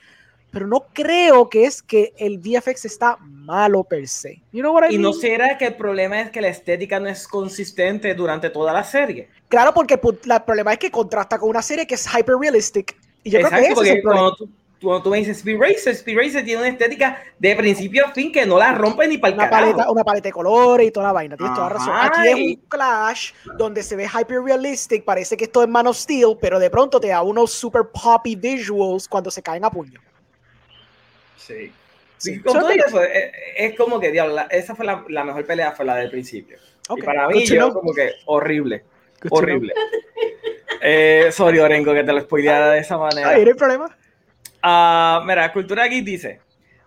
pero 0.51 0.67
no 0.67 0.87
creo 0.93 1.49
que 1.49 1.65
es 1.65 1.83
que 1.83 2.13
el 2.17 2.39
VFX 2.39 2.85
está 2.87 3.17
malo 3.21 3.85
per 3.85 4.07
se. 4.09 4.43
You 4.53 4.61
know 4.63 4.75
what 4.75 4.91
I 4.91 4.95
Y 4.95 4.99
no 4.99 5.11
mean? 5.11 5.21
será 5.21 5.59
que 5.59 5.67
el 5.67 5.77
problema 5.77 6.21
es 6.21 6.31
que 6.31 6.41
la 6.41 6.49
estética 6.49 7.01
no 7.01 7.09
es 7.09 7.27
consistente 7.29 8.15
durante 8.15 8.51
toda 8.51 8.73
la 8.73 8.85
serie. 8.85 9.29
Claro, 9.49 9.75
porque 9.75 9.95
el 9.95 10.01
problema 10.45 10.73
es 10.73 10.79
que 10.79 10.91
contrasta 10.91 11.39
con 11.39 11.51
una 11.51 11.63
serie 11.63 11.87
que 11.87 11.95
es 11.97 12.07
hyper 12.07 12.37
realistic. 12.37 12.97
Y 13.25 13.31
yo 13.31 13.41
creo 13.41 13.49
Exacto, 13.49 13.61
que 13.61 13.65
ese 13.65 13.73
es 13.73 13.75
porque 13.75 13.91
el 13.93 14.03
problema. 14.03 14.31
cuando 14.31 14.37
tú, 14.37 14.49
cuando 14.81 15.03
tú 15.03 15.11
me 15.11 15.19
dices 15.19 15.39
Speed 15.39 15.59
Racer, 15.59 15.93
Speed 15.95 16.17
Racer 16.17 16.45
tiene 16.45 16.61
una 16.61 16.69
estética 16.69 17.23
de 17.39 17.57
principio 17.57 18.07
a 18.07 18.13
fin 18.13 18.31
que 18.31 18.47
no 18.47 18.59
la 18.59 18.73
rompe 18.73 19.09
ni 19.09 19.19
para 19.19 19.33
el 19.33 19.39
una 19.39 19.51
carajo. 19.51 19.73
paleta, 19.73 19.91
una 19.91 20.05
paleta 20.05 20.29
de 20.29 20.33
colores 20.33 20.87
y 20.87 20.91
toda 20.91 21.07
la 21.09 21.13
vaina. 21.13 21.37
Tienes 21.37 21.55
toda 21.55 21.69
razón. 21.69 21.95
Aquí 21.97 22.29
es 22.29 22.35
un 22.35 22.63
clash 22.69 23.33
donde 23.57 23.83
se 23.83 23.97
ve 23.97 24.07
hyper 24.07 24.41
realistic, 24.43 25.05
parece 25.05 25.37
que 25.37 25.45
esto 25.45 25.63
es 25.63 25.69
Man 25.69 25.87
of 25.87 25.97
Steel, 25.97 26.37
pero 26.41 26.59
de 26.59 26.71
pronto 26.71 27.01
te 27.01 27.09
da 27.09 27.23
unos 27.23 27.53
super 27.53 27.83
poppy 27.93 28.37
visuals 28.37 29.09
cuando 29.09 29.31
se 29.31 29.43
caen 29.43 29.65
a 29.65 29.71
puño. 29.71 30.01
Sí. 31.37 31.73
Sí. 32.19 32.41
Con 32.43 32.55
todo 32.55 32.71
eso, 32.71 33.03
es, 33.03 33.33
es 33.57 33.77
como 33.77 34.01
que, 34.01 34.11
diablo, 34.11 34.43
esa 34.51 34.75
fue 34.75 34.85
la, 34.85 35.05
la 35.09 35.23
mejor 35.25 35.45
pelea, 35.47 35.73
fue 35.73 35.85
la 35.85 35.95
del 35.97 36.11
principio. 36.11 36.59
ok, 36.89 36.99
Y 36.99 37.03
para 37.03 37.29
mí, 37.29 37.47
yo 37.47 37.73
como 37.73 37.93
que 37.95 38.13
horrible, 38.27 38.85
good 39.23 39.31
horrible. 39.33 39.73
Eh, 40.81 41.31
sorry, 41.33 41.59
Orengo, 41.59 41.93
que 41.93 42.05
te 42.05 42.13
lo 42.13 42.21
spoileara 42.21 42.71
de 42.71 42.81
esa 42.81 42.99
manera. 42.99 43.31
Ay, 43.31 43.43
no 43.45 43.49
hay 43.51 43.55
problema. 43.57 43.97
Ah, 44.63 45.23
mira, 45.25 45.53
Cultura 45.53 45.85
aquí 45.85 46.01
dice, 46.01 46.41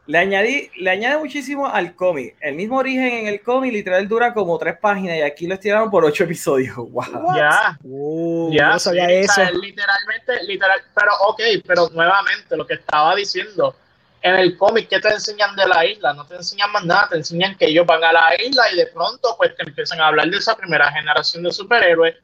le 0.08 0.18
añadí, 0.18 0.70
le 0.78 0.90
añade 0.90 1.18
muchísimo 1.18 1.68
al 1.68 1.96
cómic. 1.96 2.36
El 2.42 2.56
mismo 2.56 2.78
origen 2.78 3.06
en 3.14 3.28
el 3.28 3.42
cómic 3.42 3.72
literal 3.72 4.08
dura 4.08 4.34
como 4.34 4.58
tres 4.58 4.78
páginas 4.80 5.16
y 5.18 5.22
aquí 5.22 5.48
lo 5.48 5.54
estiraron 5.54 5.90
por 5.90 6.04
ocho 6.04 6.24
episodios. 6.26 6.76
Wow. 6.76 7.36
Ya, 7.36 7.78
Oh, 7.90 8.50
ya, 8.52 8.70
no 8.72 8.80
sabía 8.80 9.08
sí, 9.08 9.14
o 9.14 9.20
eso. 9.20 9.34
sea, 9.34 9.52
literalmente, 9.52 10.44
literal, 10.48 10.80
pero 10.94 11.12
ok, 11.28 11.42
pero 11.66 11.90
nuevamente 11.90 12.58
lo 12.58 12.66
que 12.68 12.74
estaba 12.76 13.16
diciendo, 13.16 13.76
en 14.24 14.36
el 14.36 14.56
cómic, 14.58 14.88
¿qué 14.90 15.00
te 15.00 15.10
enseñan 15.10 15.56
de 15.56 15.68
la 15.68 15.86
isla? 15.86 16.14
No 16.14 16.28
te 16.28 16.36
enseñan 16.36 16.72
más 16.72 16.86
nada, 16.86 17.08
te 17.10 17.16
enseñan 17.18 17.56
que 17.58 17.66
ellos 17.68 17.86
van 17.88 18.04
a 18.04 18.12
la 18.12 18.36
isla 18.44 18.72
y 18.72 18.76
de 18.78 18.88
pronto 18.88 19.36
pues 19.38 19.56
te 19.56 19.64
empiezan 19.64 20.00
a 20.00 20.08
hablar 20.08 20.28
de 20.30 20.38
esa 20.38 20.56
primera 20.56 20.92
generación 20.92 21.42
de 21.44 21.52
superhéroes, 21.52 22.16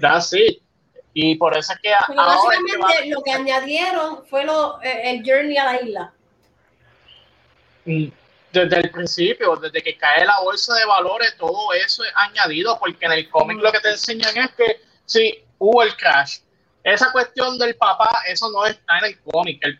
that's 0.00 0.32
it. 0.32 0.62
Y 1.14 1.34
por 1.36 1.56
eso 1.56 1.72
es 1.74 1.78
que 1.80 1.92
Porque 2.06 2.20
ahora 2.20 2.34
es 2.34 2.40
que 2.72 2.78
básicamente 2.78 3.10
va- 3.10 3.16
lo 3.16 3.22
que 3.22 3.32
añadieron 3.32 4.26
fue 4.26 4.44
lo, 4.44 4.80
eh, 4.82 5.10
el 5.10 5.22
journey 5.24 5.56
a 5.58 5.64
la 5.64 5.80
isla. 5.82 6.12
Mm, 7.84 8.06
desde 8.52 8.76
el 8.80 8.90
principio, 8.90 9.56
desde 9.56 9.82
que 9.82 9.96
cae 9.96 10.24
la 10.24 10.40
bolsa 10.40 10.74
de 10.74 10.84
valores, 10.84 11.36
todo 11.38 11.72
eso 11.72 12.04
es 12.04 12.12
añadido, 12.14 12.78
porque 12.78 13.04
en 13.06 13.12
el 13.12 13.28
cómic 13.30 13.58
lo 13.58 13.72
que 13.72 13.80
te 13.80 13.90
enseñan 13.90 14.36
es 14.36 14.50
que 14.52 14.80
sí, 15.04 15.42
hubo 15.58 15.82
el 15.82 15.94
crash. 15.96 16.38
Esa 16.84 17.12
cuestión 17.12 17.58
del 17.58 17.76
papá, 17.76 18.10
eso 18.26 18.50
no 18.50 18.66
está 18.66 18.98
en 18.98 19.04
el 19.06 19.20
cómic, 19.20 19.60
el, 19.62 19.78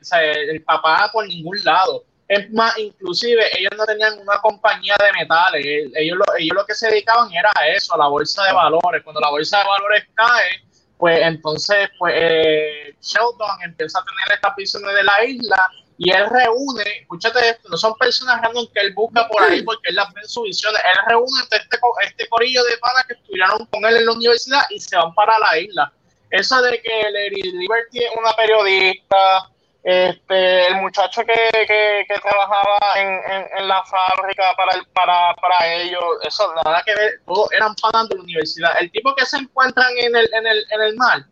el 0.51 0.63
papá 0.63 1.11
por 1.13 1.27
ningún 1.27 1.59
lado. 1.65 2.05
Es 2.29 2.51
más, 2.53 2.79
inclusive 2.79 3.59
ellos 3.59 3.73
no 3.77 3.85
tenían 3.85 4.19
una 4.21 4.39
compañía 4.41 4.97
de 4.99 5.13
metales, 5.13 5.65
ellos 5.95 6.17
lo, 6.17 6.25
ellos 6.39 6.55
lo 6.57 6.65
que 6.65 6.75
se 6.75 6.89
dedicaban 6.89 7.31
era 7.33 7.51
a 7.55 7.69
eso, 7.69 7.95
a 7.95 7.99
la 7.99 8.07
bolsa 8.07 8.45
de 8.45 8.53
valores. 8.53 9.03
Cuando 9.03 9.21
la 9.21 9.31
bolsa 9.31 9.59
de 9.59 9.65
valores 9.65 10.05
cae, 10.15 10.63
pues 11.03 11.19
entonces 11.21 11.91
pues 11.99 12.15
eh, 12.17 12.95
Sheldon 13.01 13.61
empieza 13.65 13.99
a 13.99 14.05
tener 14.05 14.37
estas 14.37 14.55
visiones 14.55 14.95
de 14.95 15.03
la 15.03 15.25
isla 15.25 15.69
y 15.99 16.13
él 16.13 16.31
reúne, 16.31 16.85
escúchate 17.01 17.41
esto, 17.41 17.69
no 17.71 17.77
son 17.77 17.97
personas 17.97 18.41
random 18.41 18.69
que 18.73 18.83
él 18.83 18.95
busca 18.95 19.27
por 19.27 19.43
ahí 19.43 19.63
porque 19.65 19.89
él 19.89 19.97
las 19.97 20.15
ve 20.15 20.21
en 20.21 20.29
sus 20.29 20.45
visiones, 20.45 20.81
él 20.81 21.01
reúne 21.09 21.43
este, 21.43 21.57
este 22.05 22.29
corillo 22.29 22.63
de 22.63 22.77
panas 22.77 23.05
que 23.09 23.15
estuvieron 23.15 23.67
con 23.67 23.85
él 23.85 23.97
en 23.97 24.07
la 24.07 24.13
universidad 24.13 24.63
y 24.71 24.79
se 24.79 24.95
van 24.95 25.13
para 25.15 25.37
la 25.41 25.59
isla. 25.59 25.93
Eso 26.31 26.63
de 26.63 26.81
que 26.81 27.11
Lady 27.11 27.51
Liberty 27.51 27.99
es 27.99 28.11
una 28.17 28.33
periodista, 28.37 29.51
este, 29.85 30.69
el 30.69 30.77
muchacho 30.77 31.23
que, 31.23 31.35
que, 31.53 32.05
que 32.09 32.21
trabajaba 32.21 32.79
en, 32.97 33.09
en, 33.09 33.47
en 33.59 33.69
la 33.69 33.83
fábrica 33.85 34.55
para, 34.57 34.75
el, 34.75 34.87
para, 34.89 35.35
para 35.35 35.75
ellos, 35.75 36.05
eso 36.23 36.55
nada 36.65 36.83
que 36.87 36.95
ver, 36.95 37.21
todos 37.27 37.51
eran 37.53 37.75
panas 37.75 38.09
de 38.09 38.17
la 38.17 38.23
universidad. 38.23 38.71
El 38.81 38.91
tipo 38.93 39.15
que 39.15 39.27
se 39.27 39.39
encuentran 39.39 39.91
en 39.99 40.15
el, 40.15 40.29
en 40.33 40.47
el, 40.47 40.65
en 40.71 40.83
el 40.83 40.97
mar, 40.97 41.25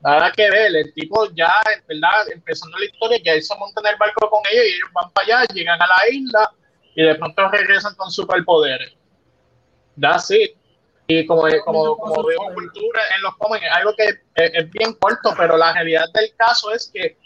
nada 0.00 0.32
que 0.32 0.50
ver, 0.50 0.74
el 0.74 0.94
tipo 0.94 1.26
ya, 1.34 1.52
verdad, 1.86 2.30
empezando 2.32 2.78
la 2.78 2.86
historia, 2.86 3.18
ya 3.22 3.32
él 3.32 3.42
se 3.42 3.54
monta 3.56 3.80
en 3.82 3.88
el 3.88 3.96
barco 3.96 4.30
con 4.30 4.40
ellos 4.50 4.64
y 4.64 4.74
ellos 4.76 4.90
van 4.94 5.10
para 5.10 5.40
allá, 5.40 5.54
llegan 5.54 5.82
a 5.82 5.86
la 5.86 6.08
isla 6.10 6.50
y 6.94 7.02
de 7.02 7.14
pronto 7.14 7.48
regresan 7.48 7.94
con 7.94 8.10
superpoderes. 8.10 8.94
That's 10.00 10.30
it. 10.30 10.56
Y 11.08 11.26
como, 11.26 11.42
como, 11.64 11.96
como 11.96 12.28
digo, 12.28 12.54
cultura 12.54 13.00
en 13.16 13.22
los 13.22 13.36
cómics, 13.36 13.64
es 13.64 13.72
algo 13.72 13.94
que 13.96 14.04
es, 14.04 14.18
es 14.34 14.70
bien 14.70 14.92
corto, 14.94 15.34
pero 15.36 15.56
la 15.56 15.72
realidad 15.72 16.06
del 16.12 16.34
caso 16.36 16.72
es 16.72 16.90
que 16.92 17.16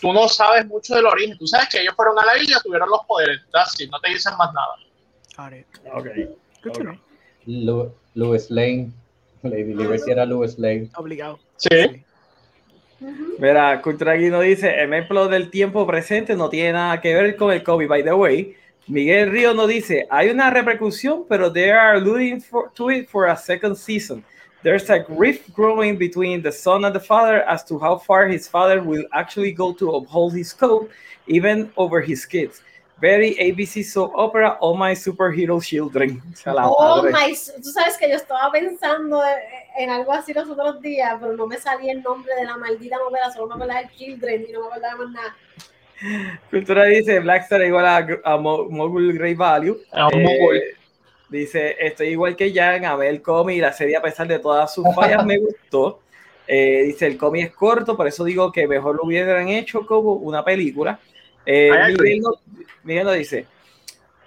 tú 0.00 0.12
no 0.12 0.28
sabes 0.28 0.66
mucho 0.66 0.94
del 0.94 1.06
origen. 1.06 1.36
Tú 1.38 1.46
sabes 1.46 1.68
que 1.68 1.80
ellos 1.80 1.94
fueron 1.94 2.18
a 2.18 2.24
la 2.24 2.38
isla, 2.38 2.60
tuvieron 2.62 2.88
los 2.88 3.04
poderes. 3.06 3.40
It. 3.78 3.90
No 3.90 4.00
te 4.00 4.10
dicen 4.10 4.32
más 4.36 4.50
nada. 4.52 4.76
Got 5.36 5.58
it. 5.58 5.66
Ok. 5.92 6.06
Good 6.62 6.72
to 6.72 6.80
Ok. 6.80 6.80
know. 6.80 6.96
Lu- 7.46 7.94
Louis 8.14 8.50
Lane. 8.50 8.92
Lady 9.42 9.74
Liberty 9.74 10.10
era 10.10 10.26
Louis 10.26 10.58
Lane. 10.58 10.90
Obligado. 10.96 11.38
Sí. 11.56 12.04
Mira, 13.38 13.80
nos 13.82 14.42
dice, 14.42 14.82
el 14.82 14.92
ejemplo 14.92 15.28
del 15.28 15.50
tiempo 15.50 15.86
presente 15.86 16.36
no 16.36 16.50
tiene 16.50 16.72
nada 16.74 17.00
que 17.00 17.14
ver 17.14 17.36
con 17.36 17.50
el 17.52 17.62
COVID, 17.62 17.88
by 17.88 18.04
the 18.04 18.12
way. 18.12 18.54
Miguel 18.86 19.30
Río 19.30 19.54
nos 19.54 19.68
dice, 19.68 20.06
hay 20.10 20.28
una 20.28 20.50
repercusión, 20.50 21.24
pero 21.28 21.50
they 21.52 21.70
are 21.70 21.96
alluding 21.98 22.42
for, 22.42 22.70
to 22.74 22.90
it 22.90 23.08
for 23.08 23.28
a 23.28 23.36
second 23.36 23.76
season. 23.76 24.22
There's 24.62 24.88
a 24.90 25.04
rift 25.08 25.52
growing 25.54 25.96
between 25.96 26.42
the 26.42 26.52
son 26.52 26.84
and 26.84 26.94
the 26.94 27.00
father 27.00 27.42
as 27.48 27.64
to 27.64 27.78
how 27.78 27.96
far 27.96 28.26
his 28.28 28.46
father 28.46 28.82
will 28.82 29.06
actually 29.12 29.52
go 29.52 29.72
to 29.74 29.92
uphold 29.96 30.34
his 30.34 30.52
code, 30.52 30.88
even 31.26 31.72
over 31.76 32.00
his 32.02 32.26
kids. 32.26 32.60
Very 33.00 33.34
ABC 33.36 33.82
soap 33.82 34.12
opera, 34.14 34.58
All 34.60 34.76
My 34.76 34.92
Superhero 34.92 35.62
Children. 35.62 36.20
O 36.30 36.36
sea, 36.36 36.52
la 36.52 36.68
Oh 36.68 36.96
madre. 37.02 37.10
my, 37.12 37.32
tú 37.32 37.70
sabes 37.72 37.96
que 37.96 38.06
yo 38.10 38.16
estaba 38.16 38.52
pensando 38.52 39.22
en 39.78 39.88
algo 39.88 40.12
así 40.12 40.34
los 40.34 40.46
otros 40.50 40.82
días, 40.82 41.16
pero 41.18 41.32
no 41.34 41.46
me 41.46 41.56
salía 41.56 41.92
el 41.92 42.02
nombre 42.02 42.34
de 42.34 42.44
la 42.44 42.58
maldita 42.58 42.98
novela, 42.98 43.30
solo 43.32 43.46
me 43.46 43.54
acordaba 43.54 43.80
de 43.80 43.88
Children 43.96 44.44
y 44.46 44.52
no 44.52 44.60
me 44.60 44.66
acordaba 44.66 44.96
más 44.96 45.10
nada. 45.12 45.36
Cultura 46.50 46.84
dice, 46.84 47.20
Blackstar 47.20 47.62
igual 47.62 47.86
a, 47.86 48.06
a 48.24 48.36
Mo- 48.36 48.68
Mogul 48.68 49.12
Great 49.14 49.36
Value. 49.38 49.80
Es 49.92 50.02
un 50.14 50.20
Eh, 50.20 50.24
mogul. 50.24 50.60
Dice, 51.30 51.76
estoy 51.78 52.08
igual 52.08 52.34
que 52.34 52.52
Jan, 52.52 52.84
a 52.84 52.96
ver 52.96 53.10
el 53.10 53.22
cómic 53.22 53.56
y 53.56 53.60
la 53.60 53.72
serie 53.72 53.96
a 53.96 54.02
pesar 54.02 54.26
de 54.26 54.40
todas 54.40 54.74
sus 54.74 54.84
fallas 54.94 55.24
me 55.24 55.38
gustó. 55.38 56.00
Eh, 56.48 56.82
dice, 56.86 57.06
el 57.06 57.16
cómic 57.16 57.46
es 57.46 57.54
corto, 57.54 57.96
por 57.96 58.08
eso 58.08 58.24
digo 58.24 58.50
que 58.50 58.66
mejor 58.66 58.96
lo 58.96 59.04
hubieran 59.04 59.48
hecho 59.48 59.86
como 59.86 60.14
una 60.14 60.44
película. 60.44 60.98
Eh. 61.46 61.70
Miguel, 61.96 62.20
no- 62.20 62.34
Miguel 62.82 63.04
nos 63.04 63.14
dice, 63.14 63.46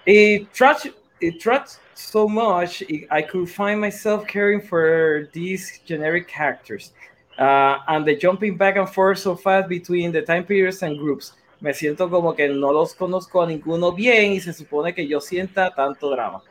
it 0.05 0.47
trust, 0.53 0.87
it 1.19 1.37
trust 1.41 1.81
so 1.93 2.25
much, 2.27 2.81
I 3.11 3.21
could 3.29 3.49
find 3.49 3.81
myself 3.81 4.25
caring 4.25 4.61
for 4.61 5.27
these 5.33 5.81
generic 5.85 6.27
characters. 6.29 6.93
Uh, 7.37 7.79
and 7.87 8.05
the 8.05 8.15
jumping 8.15 8.55
back 8.55 8.77
and 8.77 8.87
forth 8.87 9.17
so 9.19 9.35
fast 9.35 9.67
between 9.67 10.13
the 10.13 10.21
time 10.21 10.45
periods 10.45 10.81
and 10.83 10.97
groups. 10.97 11.35
Me 11.59 11.73
siento 11.73 12.09
como 12.09 12.33
que 12.33 12.47
no 12.47 12.71
los 12.71 12.93
conozco 12.93 13.41
a 13.41 13.47
ninguno 13.47 13.91
bien 13.91 14.31
y 14.31 14.39
se 14.39 14.53
supone 14.53 14.93
que 14.93 15.05
yo 15.05 15.19
sienta 15.19 15.73
tanto 15.73 16.09
drama 16.09 16.41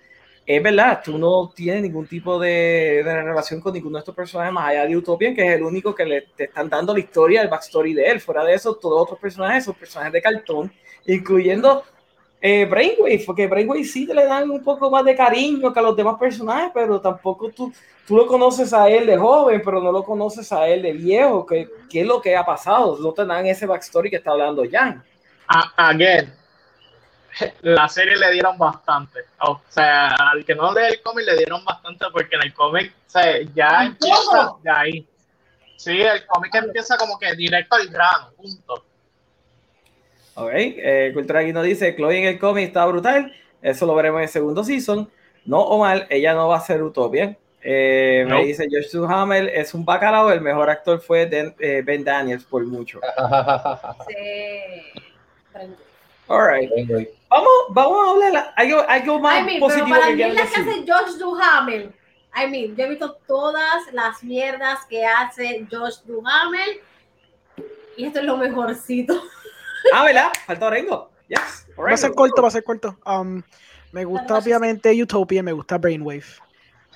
es 0.56 0.62
verdad, 0.62 1.00
tú 1.04 1.18
no 1.18 1.52
tienes 1.54 1.82
ningún 1.82 2.06
tipo 2.06 2.38
de, 2.38 3.02
de 3.04 3.22
relación 3.22 3.60
con 3.60 3.72
ninguno 3.72 3.98
de 3.98 4.00
estos 4.00 4.14
personajes 4.14 4.52
más 4.52 4.70
allá 4.70 4.86
de 4.86 4.96
Utopian, 4.96 5.34
que 5.34 5.46
es 5.46 5.56
el 5.56 5.62
único 5.62 5.94
que 5.94 6.04
le 6.04 6.22
te 6.36 6.44
están 6.44 6.68
dando 6.68 6.92
la 6.92 7.00
historia, 7.00 7.42
el 7.42 7.48
backstory 7.48 7.94
de 7.94 8.04
él. 8.10 8.20
Fuera 8.20 8.44
de 8.44 8.54
eso, 8.54 8.74
todos 8.74 8.94
los 8.94 9.02
otros 9.02 9.18
personajes 9.18 9.64
son 9.64 9.74
personajes 9.74 10.12
de 10.12 10.22
cartón, 10.22 10.72
incluyendo 11.06 11.84
eh, 12.40 12.64
Brainwave, 12.64 13.22
porque 13.24 13.46
Brainwave 13.46 13.84
sí 13.84 14.04
te 14.06 14.14
le 14.14 14.24
dan 14.24 14.50
un 14.50 14.62
poco 14.64 14.90
más 14.90 15.04
de 15.04 15.14
cariño 15.14 15.72
que 15.72 15.78
a 15.78 15.82
los 15.82 15.96
demás 15.96 16.16
personajes, 16.18 16.72
pero 16.74 17.00
tampoco 17.00 17.50
tú, 17.50 17.72
tú 18.04 18.16
lo 18.16 18.26
conoces 18.26 18.72
a 18.72 18.88
él 18.90 19.06
de 19.06 19.16
joven, 19.16 19.62
pero 19.64 19.80
no 19.80 19.92
lo 19.92 20.02
conoces 20.02 20.52
a 20.52 20.66
él 20.66 20.82
de 20.82 20.92
viejo, 20.92 21.46
que, 21.46 21.68
qué 21.88 22.00
es 22.00 22.06
lo 22.06 22.20
que 22.20 22.34
ha 22.34 22.44
pasado, 22.44 22.98
no 22.98 23.12
te 23.12 23.24
dan 23.24 23.46
ese 23.46 23.64
backstory 23.64 24.10
que 24.10 24.16
está 24.16 24.32
hablando 24.32 24.64
Jan. 24.68 25.04
A- 25.46 25.72
again, 25.90 26.32
la 27.62 27.88
serie 27.88 28.16
le 28.16 28.30
dieron 28.32 28.56
bastante. 28.58 29.20
O 29.40 29.60
sea, 29.68 30.08
al 30.08 30.44
que 30.44 30.54
no 30.54 30.72
lee 30.72 30.86
el 30.92 31.02
cómic 31.02 31.26
le 31.26 31.36
dieron 31.36 31.64
bastante 31.64 32.06
porque 32.12 32.36
en 32.36 32.42
el 32.42 32.54
cómic, 32.54 32.92
o 33.06 33.10
sea, 33.10 33.40
ya 33.54 33.84
empieza 33.84 34.52
de 34.62 34.70
ahí. 34.70 35.08
Sí, 35.76 36.00
el 36.00 36.24
cómic 36.26 36.54
empieza 36.54 36.96
como 36.96 37.18
que 37.18 37.34
directo 37.34 37.76
al 37.76 37.88
grano, 37.88 38.30
punto. 38.36 38.84
Ok, 40.34 40.50
eh, 40.54 41.10
Cultura 41.12 41.40
aquí 41.40 41.52
nos 41.52 41.64
dice, 41.64 41.94
Chloe 41.94 42.18
en 42.18 42.24
el 42.24 42.38
cómic 42.38 42.66
está 42.68 42.86
brutal, 42.86 43.34
eso 43.60 43.84
lo 43.86 43.94
veremos 43.94 44.18
en 44.18 44.22
el 44.24 44.28
segundo 44.28 44.64
season. 44.64 45.10
No 45.44 45.58
o 45.60 45.78
mal, 45.80 46.06
ella 46.08 46.34
no 46.34 46.48
va 46.48 46.56
a 46.58 46.60
ser 46.60 46.82
Utopia. 46.82 47.36
Eh, 47.64 48.24
No. 48.28 48.36
Me 48.38 48.44
dice 48.46 48.66
Josh 48.70 48.90
Duhamel 48.92 49.48
es 49.48 49.74
un 49.74 49.84
bacalao, 49.84 50.30
el 50.32 50.40
mejor 50.40 50.70
actor 50.70 51.00
fue 51.00 51.26
Den- 51.26 51.54
eh, 51.58 51.82
Ben 51.84 52.02
Daniels 52.04 52.44
por 52.44 52.64
mucho. 52.64 53.00
Sí. 54.08 55.02
All 56.32 56.48
right. 56.48 56.70
Vamos, 57.28 57.50
vamos 57.70 57.98
a 57.98 58.10
hablar 58.26 58.54
algo, 58.56 58.88
algo 58.88 59.20
más 59.20 59.40
I 59.40 59.44
mean, 59.44 59.60
pero 59.60 59.66
positivo 59.66 59.88
para 59.98 60.06
que 60.06 60.14
mí 60.28 60.32
las 60.32 60.50
que 60.50 60.60
hace 60.60 60.84
Josh 60.86 61.18
Duhamel, 61.18 61.92
I 62.34 62.50
mean, 62.50 62.74
yo 62.74 62.84
he 62.84 62.88
visto 62.88 63.18
todas 63.26 63.92
las 63.92 64.22
mierdas 64.24 64.80
que 64.88 65.04
hace 65.04 65.66
Josh 65.70 65.96
Duhamel 66.06 66.80
y 67.98 68.06
esto 68.06 68.20
es 68.20 68.24
lo 68.24 68.38
mejorcito. 68.38 69.22
Ah, 69.92 70.04
¿verdad? 70.04 70.28
Falta 70.46 70.66
Orengo. 70.68 71.10
Yes. 71.28 71.66
Va 71.78 71.92
a 71.92 71.96
ser 71.98 72.10
Orengo. 72.10 72.14
corto, 72.14 72.42
va 72.42 72.48
a 72.48 72.50
ser 72.50 72.64
corto. 72.64 72.96
Um, 73.04 73.42
me 73.92 74.04
gusta 74.06 74.38
obviamente 74.38 74.90
Utopia, 75.02 75.42
me 75.42 75.52
gusta 75.52 75.76
Brainwave. 75.76 76.24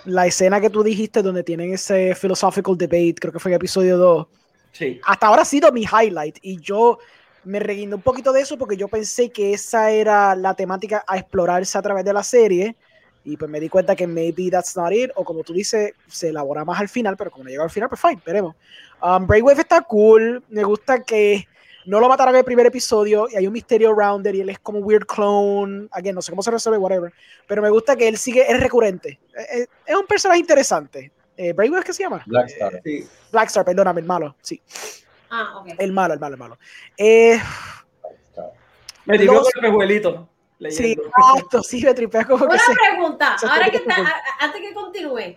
La 0.07 0.27
escena 0.27 0.61
que 0.63 0.71
tú 0.71 0.83
dijiste 0.83 1.21
donde 1.21 1.43
tienen 1.43 1.75
ese 1.75 2.15
philosophical 2.15 2.79
debate, 2.79 3.17
creo 3.21 3.33
que 3.35 3.39
fue 3.39 3.51
en 3.51 3.57
episodio 3.57 3.99
2, 3.99 4.27
Sí. 4.73 5.01
hasta 5.05 5.27
ahora 5.27 5.43
ha 5.43 5.45
sido 5.47 5.73
mi 5.73 5.83
highlight 5.85 6.39
y 6.43 6.61
yo 6.61 6.99
me 7.47 7.59
reguindé 7.61 7.95
un 7.97 8.03
poquito 8.03 8.33
de 8.33 8.41
eso 8.43 8.59
porque 8.59 8.77
yo 8.77 8.89
pensé 8.89 9.31
que 9.31 9.53
esa 9.53 9.91
era 9.91 10.35
la 10.37 10.55
temática 10.55 11.05
a 11.07 11.17
explorarse 11.17 11.79
a 11.79 11.83
través 11.83 12.05
de 12.05 12.13
la 12.13 12.23
serie 12.23 12.77
y 13.25 13.37
pues 13.37 13.51
me 13.51 13.59
di 13.61 13.69
cuenta 13.69 13.97
que 13.97 14.07
maybe 14.07 14.51
that's 14.51 14.77
not 14.77 14.93
it 14.93 15.11
o 15.17 15.25
como 15.25 15.43
tú 15.43 15.53
dices, 15.53 15.93
se 16.09 16.29
elabora 16.29 16.65
más 16.65 16.81
al 16.81 16.89
final, 16.89 17.17
pero 17.17 17.31
como 17.31 17.45
no 17.45 17.51
llega 17.51 17.65
al 17.65 17.71
final, 17.71 17.89
pues 17.89 18.01
fine, 18.01 18.21
veremos. 18.25 18.55
Um, 19.03 19.27
Brainwave 19.27 19.61
está 19.61 19.81
cool, 19.83 20.43
me 20.49 20.63
gusta 20.65 21.03
que 21.03 21.47
no 21.87 22.01
lo 22.01 22.09
mataron 22.09 22.35
en 22.35 22.41
el 22.41 22.45
primer 22.45 22.67
episodio 22.67 23.29
y 23.31 23.37
hay 23.37 23.47
un 23.47 23.53
misterio 23.53 23.91
around 23.93 24.27
it 24.27 24.35
y 24.35 24.41
él 24.41 24.51
es 24.51 24.59
como 24.59 24.79
un 24.79 24.85
weird 24.85 25.07
clone, 25.07 25.89
again, 25.93 26.15
no 26.15 26.23
sé 26.23 26.31
cómo 26.33 26.43
se 26.43 26.51
resuelve, 26.51 26.79
whatever, 26.79 27.13
pero 27.47 27.63
me 27.63 27.71
gusta 27.71 27.95
que 27.97 28.09
él 28.09 28.17
sigue, 28.17 28.43
es 28.51 28.59
recurrente, 28.61 29.19
es, 29.37 29.61
es- 29.63 29.69
es 29.87 29.95
un 29.97 30.07
personaje 30.07 30.41
interesante. 30.41 31.13
Eh, 31.37 31.53
Brainwave, 31.53 31.85
¿qué 31.85 31.93
se 31.93 32.03
llama? 32.03 32.23
Blackstar. 32.27 32.75
Eh, 32.77 32.81
Sí. 32.85 33.07
Blackstar, 33.31 33.65
perdóname, 33.65 34.01
el 34.01 34.07
malo, 34.07 34.35
sí, 34.41 34.61
Ah, 35.31 35.59
ok. 35.59 35.69
el 35.79 35.93
malo, 35.93 36.15
el 36.15 36.21
malo, 36.21 36.35
el 36.35 36.39
malo. 36.41 36.59
Eh. 36.97 37.41
Me 39.05 39.19
tiró 39.19 39.35
Los- 39.35 39.51
con 39.53 39.65
el 39.65 39.71
pejuelito. 39.71 40.29
Sí, 40.71 40.93
exacto, 40.93 41.63
sí, 41.63 41.83
me 41.85 41.93
tripea 41.93 42.25
como 42.25 42.47
que 42.49 42.55
Una 42.55 42.59
se... 42.59 42.73
pregunta, 42.73 43.37
se 43.39 43.47
ahora 43.47 43.69
que 43.69 43.77
está, 43.77 43.95
antes 44.41 44.61
que 44.63 44.73
continúe, 44.73 45.37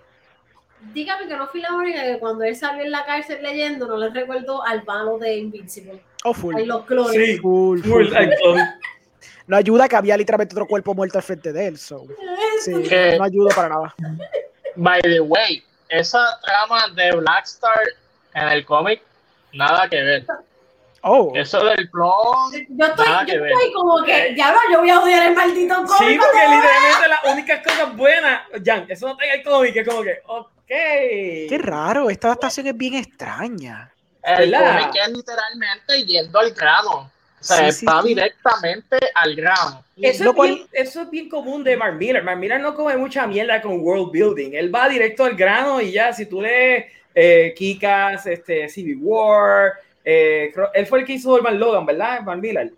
dígame 0.93 1.27
que 1.27 1.35
no 1.35 1.45
fui 1.47 1.59
la 1.59 1.73
única 1.75 2.01
que 2.03 2.19
cuando 2.19 2.45
él 2.45 2.55
salió 2.55 2.85
en 2.85 2.91
la 2.91 3.03
cárcel 3.05 3.43
leyendo 3.43 3.85
no 3.85 3.97
le 3.97 4.11
recuerdo 4.11 4.63
al 4.65 4.85
malo 4.85 5.17
de 5.17 5.35
Invincible. 5.37 6.01
Oh, 6.23 6.33
full. 6.33 6.55
Ay, 6.55 6.65
los 6.65 6.85
clones. 6.85 7.11
Sí, 7.13 7.37
Full, 7.37 7.81
full, 7.81 8.07
full. 8.07 8.59
No 9.47 9.57
ayuda 9.57 9.89
que 9.89 9.95
había 9.95 10.15
literalmente 10.15 10.53
otro 10.53 10.67
cuerpo 10.67 10.93
muerto 10.93 11.17
al 11.17 11.23
frente 11.23 11.51
de 11.51 11.67
él. 11.67 11.77
So. 11.79 12.05
Sí, 12.61 12.71
no 12.71 13.23
ayuda 13.23 13.55
para 13.55 13.69
nada. 13.69 13.95
By 14.75 15.01
the 15.01 15.19
way, 15.21 15.63
esa 15.89 16.39
trama 16.45 16.87
de 16.95 17.15
Blackstar 17.15 17.79
en 18.35 18.47
el 18.49 18.63
cómic, 18.63 19.01
nada 19.53 19.87
que 19.89 20.01
ver. 20.01 20.25
Oh, 21.01 21.31
Eso 21.33 21.63
del 21.63 21.89
clon, 21.89 22.51
Yo 22.69 22.85
estoy, 22.85 23.05
Nada 23.07 23.21
yo 23.21 23.25
que 23.33 23.39
ver. 23.39 23.51
estoy 23.53 23.71
como 23.71 24.03
que, 24.03 24.35
ya 24.37 24.51
no, 24.51 24.57
yo 24.69 24.79
voy 24.81 24.89
a 24.89 24.99
odiar 24.99 25.27
el 25.27 25.33
maldito 25.35 25.75
cómic. 25.75 25.91
Sí, 25.97 26.17
porque 26.19 26.39
literalmente 26.49 27.07
las 27.07 27.23
únicas 27.33 27.63
cosas 27.65 27.95
buenas, 27.95 28.41
Jan, 28.65 28.85
eso 28.89 29.05
no 29.07 29.13
está 29.13 29.25
en 29.25 29.39
el 29.39 29.43
cómic, 29.45 29.75
es 29.77 29.87
como 29.87 30.03
que, 30.03 30.19
ok. 30.27 30.49
qué 30.67 31.57
raro. 31.61 32.09
Esta 32.09 32.27
adaptación 32.27 32.67
es 32.67 32.75
bien 32.77 32.95
extraña. 32.95 33.89
el 34.23 34.51
¿Verdad? 34.51 34.81
cómic 34.81 34.95
es 35.01 35.09
literalmente 35.13 36.05
yendo 36.05 36.39
al 36.39 36.51
grano. 36.51 36.91
O 36.91 37.43
sea, 37.43 37.71
Sí, 37.71 37.79
sí, 37.79 37.85
está 37.85 38.01
sí. 38.01 38.07
directamente 38.09 38.97
al 39.15 39.33
grano. 39.35 39.83
Eso, 40.01 40.23
es 40.25 40.35
cual- 40.35 40.49
bien, 40.55 40.67
eso 40.73 41.01
es 41.03 41.09
bien 41.09 41.29
común 41.29 41.63
de 41.63 41.77
Mark 41.77 41.95
Miller. 41.95 42.21
Mark 42.21 42.37
Miller 42.37 42.59
no 42.59 42.75
come 42.75 42.97
mucha 42.97 43.25
mierda 43.25 43.61
con 43.61 43.79
world 43.79 44.11
building. 44.11 44.51
Él 44.53 44.73
va 44.75 44.89
directo 44.89 45.23
al 45.23 45.35
grano 45.37 45.79
y 45.79 45.93
ya, 45.93 46.11
si 46.11 46.25
tú 46.25 46.41
lees 46.41 46.91
eh, 47.13 47.53
Kikas, 47.55 48.25
este, 48.27 48.69
Civil 48.69 48.99
War, 49.01 49.73
eh, 50.03 50.53
él 50.73 50.85
fue 50.85 50.99
el 50.99 51.05
que 51.05 51.13
hizo 51.13 51.31
Orman 51.31 51.59
Logan, 51.59 51.85
¿verdad? 51.85 52.21
Mark 52.21 52.39
Miller. 52.39 52.71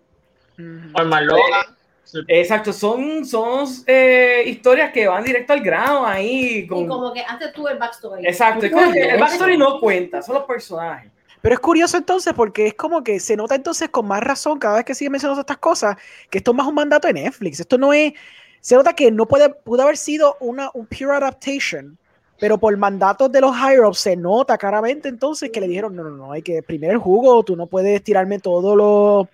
Mm. 0.56 0.92
Norman 0.92 1.26
Logan. 1.26 1.76
sí. 2.04 2.18
Exacto, 2.28 2.72
son, 2.72 3.24
son 3.24 3.66
eh, 3.86 4.42
historias 4.46 4.92
que 4.92 5.06
van 5.06 5.24
directo 5.24 5.52
al 5.52 5.60
grano 5.60 6.06
ahí. 6.06 6.58
Y 6.58 6.66
Con... 6.66 6.86
como 6.86 7.12
que 7.12 7.20
haces 7.20 7.52
tú 7.52 7.68
el 7.68 7.78
backstory. 7.78 8.26
Exacto, 8.26 8.66
es 8.66 8.72
como 8.72 8.92
que 8.92 9.00
el 9.00 9.20
backstory 9.20 9.56
no 9.56 9.80
cuenta, 9.80 10.20
son 10.22 10.34
los 10.36 10.44
personajes. 10.44 11.10
Pero 11.42 11.54
es 11.54 11.60
curioso 11.60 11.96
entonces 11.96 12.32
porque 12.34 12.68
es 12.68 12.74
como 12.74 13.02
que 13.02 13.18
se 13.18 13.36
nota 13.36 13.56
entonces 13.56 13.88
con 13.88 14.06
más 14.06 14.22
razón 14.22 14.58
cada 14.60 14.76
vez 14.76 14.84
que 14.84 14.94
sigue 14.94 15.10
mencionando 15.10 15.40
estas 15.40 15.58
cosas 15.58 15.96
que 16.30 16.38
esto 16.38 16.52
es 16.52 16.56
más 16.56 16.66
un 16.66 16.76
mandato 16.76 17.08
de 17.08 17.14
Netflix. 17.14 17.60
Esto 17.60 17.76
no 17.76 17.92
es. 17.92 18.12
Se 18.60 18.76
nota 18.76 18.92
que 18.92 19.10
no 19.10 19.26
puede, 19.26 19.48
pudo 19.48 19.82
haber 19.82 19.96
sido 19.96 20.36
una, 20.38 20.70
un 20.72 20.86
pure 20.86 21.16
adaptation, 21.16 21.98
pero 22.42 22.58
por 22.58 22.76
mandatos 22.76 23.30
de 23.30 23.40
los 23.40 23.54
higher 23.54 23.84
ups 23.84 24.00
se 24.00 24.16
nota 24.16 24.58
claramente 24.58 25.08
entonces 25.08 25.50
que 25.50 25.60
le 25.60 25.68
dijeron: 25.68 25.94
no, 25.94 26.02
no, 26.02 26.10
no, 26.10 26.32
hay 26.32 26.42
que 26.42 26.58
exprimir 26.58 26.90
el 26.90 26.98
jugo, 26.98 27.44
tú 27.44 27.54
no 27.54 27.68
puedes 27.68 28.02
tirarme 28.02 28.40
todo 28.40 28.74
lo. 28.74 29.28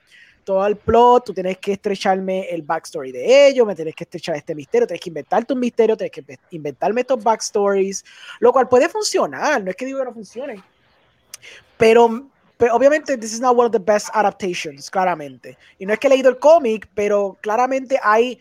Todo 0.44 0.66
el 0.66 0.76
plot, 0.76 1.24
tú 1.24 1.32
tienes 1.32 1.56
que 1.56 1.72
estrecharme 1.72 2.50
el 2.50 2.60
backstory 2.60 3.10
de 3.10 3.48
ellos, 3.48 3.66
me 3.66 3.74
tienes 3.74 3.94
que 3.94 4.04
estrechar 4.04 4.36
este 4.36 4.54
misterio, 4.54 4.86
tienes 4.86 5.00
que 5.00 5.08
inventarte 5.08 5.54
un 5.54 5.60
misterio, 5.60 5.96
tienes 5.96 6.10
que 6.10 6.22
inve- 6.22 6.38
inventarme 6.50 7.00
estos 7.00 7.22
backstories, 7.22 8.04
lo 8.40 8.52
cual 8.52 8.68
puede 8.68 8.90
funcionar, 8.90 9.64
no 9.64 9.70
es 9.70 9.76
que 9.76 9.86
digo 9.86 9.98
que 10.00 10.04
no 10.04 10.12
funcione, 10.12 10.62
pero, 11.78 12.28
pero 12.58 12.74
obviamente 12.74 13.16
this 13.16 13.32
is 13.32 13.40
not 13.40 13.56
one 13.56 13.66
of 13.66 13.72
the 13.72 13.78
best 13.78 14.08
adaptations, 14.12 14.90
claramente. 14.90 15.56
Y 15.78 15.86
no 15.86 15.94
es 15.94 15.98
que 15.98 16.08
he 16.08 16.10
leído 16.10 16.28
el 16.28 16.38
cómic, 16.38 16.88
pero 16.94 17.38
claramente 17.40 17.98
hay, 18.02 18.38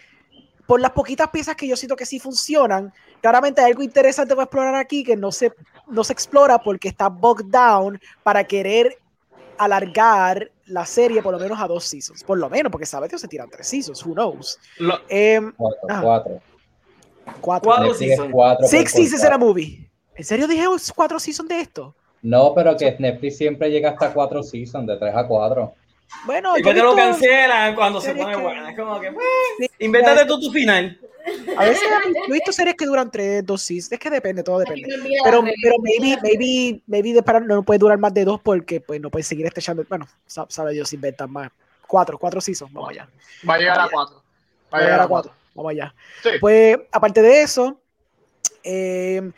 por 0.65 0.81
las 0.81 0.91
poquitas 0.91 1.29
piezas 1.29 1.55
que 1.55 1.67
yo 1.67 1.77
siento 1.77 1.95
que 1.95 2.05
sí 2.05 2.19
funcionan, 2.19 2.93
claramente 3.21 3.61
hay 3.61 3.71
algo 3.71 3.83
interesante 3.83 4.33
para 4.35 4.43
explorar 4.43 4.75
aquí 4.75 5.03
que 5.03 5.15
no 5.15 5.31
se, 5.31 5.51
no 5.87 6.03
se 6.03 6.13
explora 6.13 6.59
porque 6.59 6.87
está 6.87 7.09
bogged 7.09 7.45
down 7.47 7.99
para 8.23 8.43
querer 8.43 8.97
alargar 9.57 10.51
la 10.65 10.85
serie 10.85 11.21
por 11.21 11.33
lo 11.33 11.39
menos 11.39 11.59
a 11.59 11.67
dos 11.67 11.85
seasons. 11.85 12.23
Por 12.23 12.37
lo 12.37 12.49
menos, 12.49 12.71
porque 12.71 12.85
sabes 12.85 13.09
que 13.09 13.17
se 13.17 13.27
tiran 13.27 13.49
tres 13.49 13.67
seasons, 13.67 14.05
who 14.05 14.13
knows. 14.13 14.59
Lo- 14.77 14.99
Em, 15.09 15.51
Cuatro, 15.55 15.79
Ah. 15.89 16.01
cuatro. 16.03 16.41
cuatro. 17.41 17.71
Cuatro 17.71 17.93
seasons. 17.93 18.29
cuatro 18.31 18.67
Six 18.67 18.91
seasons 18.91 19.21
temporada. 19.21 19.35
in 19.37 19.41
a 19.41 19.45
movie. 19.45 19.89
¿En 20.15 20.23
serio 20.23 20.47
dije 20.47 20.65
cuatro 20.95 21.19
seasons 21.19 21.49
de 21.49 21.59
esto? 21.61 21.95
No, 22.21 22.53
pero 22.53 22.75
que 22.75 22.95
Netflix 22.99 23.37
siempre 23.37 23.69
llega 23.69 23.91
hasta 23.91 24.13
cuatro 24.13 24.41
seasons, 24.43 24.87
de 24.87 24.97
tres 24.97 25.15
a 25.15 25.25
cuatro. 25.27 25.73
Bueno, 26.25 26.57
Y 26.57 26.63
yo 26.63 26.73
lo 26.73 26.95
cancelan 26.95 27.75
cuando 27.75 27.99
se 28.01 28.13
pone 28.15 28.35
que- 28.35 28.41
buena. 28.41 28.69
Es 28.71 28.77
como 28.77 28.99
que, 28.99 29.11
pues, 29.11 29.25
Sí, 29.59 29.69
invéntate 29.79 30.25
tú 30.25 30.39
tu 30.39 30.51
final. 30.51 30.99
A 31.57 31.65
veces 31.65 31.81
yo 32.15 32.23
he 32.29 32.31
visto 32.31 32.51
series 32.53 32.75
que 32.75 32.85
duran 32.85 33.11
tres, 33.11 33.45
dos 33.45 33.61
seasons. 33.61 33.91
Es 33.91 33.99
que 33.99 34.09
depende, 34.09 34.43
todo 34.43 34.59
depende. 34.59 34.87
Pero, 35.23 35.41
la 35.41 35.51
pero 35.61 35.75
maybe, 35.81 36.17
maybe, 36.21 36.81
maybe 36.87 37.13
de 37.13 37.39
no 37.41 37.63
puede 37.63 37.77
durar 37.79 37.97
más 37.97 38.13
de 38.13 38.23
dos 38.23 38.39
porque 38.41 38.79
pues 38.79 39.01
no 39.01 39.09
puede 39.09 39.23
seguir 39.23 39.45
estrechando. 39.45 39.83
Bueno, 39.89 40.07
sa- 40.25 40.45
sabe 40.49 40.71
Dios 40.73 40.91
inventan 40.93 41.29
más. 41.31 41.51
Cuatro, 41.85 42.17
cuatro 42.17 42.39
seasons, 42.41 42.71
vamos 42.71 42.89
allá. 42.91 43.07
va 43.49 43.55
a 43.55 43.57
llegar 43.57 43.79
a 43.79 43.89
cuatro. 43.89 44.23
Va 44.73 44.77
a 44.77 44.81
llegar 44.81 44.99
a 45.01 45.07
cuatro, 45.07 45.31
vamos 45.53 45.71
allá. 45.71 45.93
Sí. 46.23 46.29
Pues, 46.39 46.77
aparte 46.91 47.21
de 47.21 47.41
eso, 47.41 47.79
eh, 48.63 49.31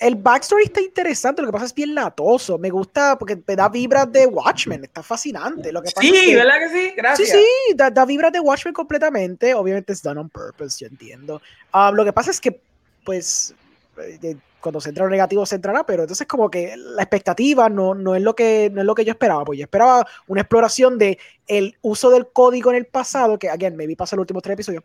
el 0.00 0.16
backstory 0.16 0.64
está 0.64 0.80
interesante, 0.80 1.42
lo 1.42 1.48
que 1.48 1.52
pasa 1.52 1.66
es 1.66 1.74
bien 1.74 1.94
latoso. 1.94 2.58
Me 2.58 2.70
gusta 2.70 3.18
porque 3.18 3.38
me 3.46 3.54
da 3.54 3.68
vibras 3.68 4.10
de 4.10 4.26
Watchmen, 4.26 4.82
está 4.84 5.02
fascinante. 5.02 5.70
Lo 5.72 5.82
que 5.82 5.90
pasa 5.94 6.06
es 6.06 6.18
Sí, 6.18 6.26
que- 6.26 6.36
¿verdad 6.36 6.58
que 6.58 6.68
sí? 6.70 6.88
Sí, 6.88 6.92
Gracias. 6.96 7.28
sí, 7.30 7.74
da, 7.76 7.90
da 7.90 8.04
vibras 8.06 8.32
de 8.32 8.40
Watchmen 8.40 8.72
completamente. 8.74 9.54
Obviamente 9.54 9.92
es 9.92 10.02
done 10.02 10.20
on 10.20 10.30
purpose, 10.30 10.78
yo 10.80 10.86
entiendo. 10.88 11.40
Ah, 11.72 11.92
lo 11.94 12.04
que 12.04 12.12
pasa 12.12 12.30
es 12.30 12.40
que, 12.40 12.60
pues, 13.04 13.54
eh, 13.98 14.36
cuando 14.60 14.80
se 14.80 14.88
entra 14.90 15.04
lo 15.04 15.10
negativo 15.10 15.44
se 15.46 15.54
entrará, 15.56 15.84
pero 15.84 16.02
entonces 16.02 16.26
como 16.26 16.50
que 16.50 16.74
la 16.76 17.02
expectativa 17.02 17.68
no, 17.68 17.94
no, 17.94 18.14
es 18.14 18.22
lo 18.22 18.34
que, 18.34 18.70
no 18.72 18.80
es 18.80 18.86
lo 18.86 18.94
que 18.94 19.04
yo 19.04 19.12
esperaba. 19.12 19.44
Pues 19.44 19.58
yo 19.58 19.64
esperaba 19.64 20.06
una 20.26 20.40
exploración 20.42 20.98
de 20.98 21.18
el 21.46 21.76
uso 21.82 22.10
del 22.10 22.26
código 22.28 22.70
en 22.70 22.76
el 22.76 22.86
pasado, 22.86 23.38
que, 23.38 23.48
again, 23.50 23.76
maybe 23.76 23.96
pasa 23.96 24.16
los 24.16 24.22
últimos 24.22 24.42
tres 24.42 24.54
episodios, 24.54 24.84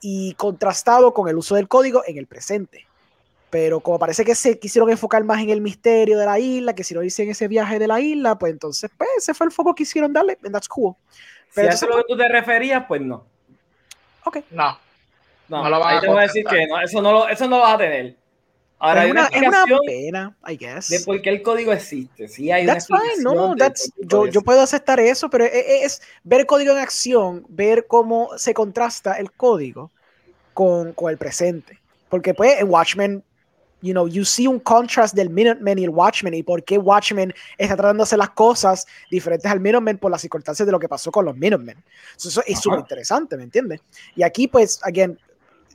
y 0.00 0.34
contrastado 0.34 1.12
con 1.12 1.28
el 1.28 1.36
uso 1.36 1.54
del 1.56 1.68
código 1.68 2.02
en 2.06 2.18
el 2.18 2.26
presente. 2.26 2.86
Pero 3.52 3.80
como 3.80 3.98
parece 3.98 4.24
que 4.24 4.34
se 4.34 4.58
quisieron 4.58 4.88
enfocar 4.88 5.22
más 5.24 5.42
en 5.42 5.50
el 5.50 5.60
misterio 5.60 6.18
de 6.18 6.24
la 6.24 6.38
isla, 6.38 6.74
que 6.74 6.82
si 6.82 6.94
no 6.94 7.02
irse 7.02 7.22
en 7.22 7.32
ese 7.32 7.48
viaje 7.48 7.78
de 7.78 7.86
la 7.86 8.00
isla, 8.00 8.38
pues 8.38 8.50
entonces, 8.50 8.90
pues, 8.96 9.10
ese 9.18 9.34
fue 9.34 9.44
el 9.44 9.52
foco 9.52 9.74
que 9.74 9.84
quisieron 9.84 10.10
darle, 10.10 10.38
and 10.42 10.54
that's 10.54 10.66
cool. 10.66 10.94
Si 11.50 11.56
Pero 11.56 11.68
eso 11.68 11.84
es 11.84 11.90
lo 11.90 11.98
que 11.98 12.04
tú 12.08 12.16
te 12.16 12.26
referías, 12.28 12.82
pues 12.88 13.02
no. 13.02 13.26
Ok. 14.24 14.38
No. 14.52 14.78
No, 15.50 15.64
No 15.64 15.68
lo 15.68 15.80
van 15.80 15.90
ahí 15.90 15.96
a 15.98 16.00
te 16.00 16.06
voy 16.06 16.18
a 16.18 16.22
decir 16.22 16.46
que 16.46 16.66
no, 16.66 16.80
eso 16.80 17.02
no 17.02 17.12
lo, 17.12 17.28
eso 17.28 17.46
no 17.46 17.58
lo 17.58 17.62
vas 17.64 17.74
a 17.74 17.78
tener. 17.78 18.16
Ahora 18.78 19.00
es, 19.00 19.04
hay 19.04 19.10
una, 19.10 19.20
una, 19.20 19.28
es 19.28 19.36
una 19.36 19.46
explicación 19.48 19.80
pena, 19.84 20.36
I 20.48 20.56
guess. 20.56 20.88
de 20.88 21.00
por 21.00 21.20
qué 21.20 21.28
el 21.28 21.42
código 21.42 21.74
existe. 21.74 22.28
Sí, 22.28 22.50
hay 22.50 22.64
That's 22.64 22.88
una 22.88 23.00
fine, 23.00 23.22
no, 23.22 23.34
no, 23.34 23.46
explicación 23.48 23.58
that's, 23.58 23.92
yo, 24.10 24.26
yo 24.28 24.40
puedo 24.40 24.62
aceptar 24.62 24.98
eso, 24.98 25.28
pero 25.28 25.44
e- 25.44 25.48
e- 25.48 25.84
es, 25.84 26.00
ver 26.24 26.40
el 26.40 26.46
código 26.46 26.72
en 26.72 26.78
acción, 26.78 27.44
ver 27.50 27.86
cómo 27.86 28.30
se 28.38 28.54
contrasta 28.54 29.18
el 29.18 29.30
código 29.30 29.90
con, 30.54 30.94
con 30.94 31.10
el 31.10 31.18
presente. 31.18 31.80
Porque 32.08 32.32
pues 32.32 32.58
en 32.58 32.70
Watchmen, 32.70 33.22
you 33.82 33.92
know, 33.92 34.06
you 34.08 34.24
see 34.24 34.46
un 34.46 34.60
contrast 34.60 35.14
del 35.14 35.28
Minutemen 35.28 35.78
y 35.78 35.84
el 35.84 35.90
Watchmen 35.90 36.34
y 36.34 36.42
por 36.42 36.62
qué 36.64 36.78
Watchmen 36.78 37.34
está 37.58 37.76
tratando 37.76 38.02
de 38.02 38.04
hacer 38.04 38.18
las 38.18 38.30
cosas 38.30 38.86
diferentes 39.10 39.50
al 39.50 39.60
Minutemen 39.60 39.98
por 39.98 40.10
las 40.10 40.22
circunstancias 40.22 40.64
de 40.64 40.72
lo 40.72 40.78
que 40.78 40.88
pasó 40.88 41.10
con 41.10 41.24
los 41.24 41.36
Minutemen. 41.36 41.76
So, 42.16 42.28
eso 42.28 42.42
es 42.46 42.60
súper 42.60 42.80
interesante, 42.80 43.36
¿me 43.36 43.42
entiendes? 43.42 43.80
Y 44.16 44.22
aquí 44.22 44.48
pues, 44.48 44.80
again, 44.84 45.18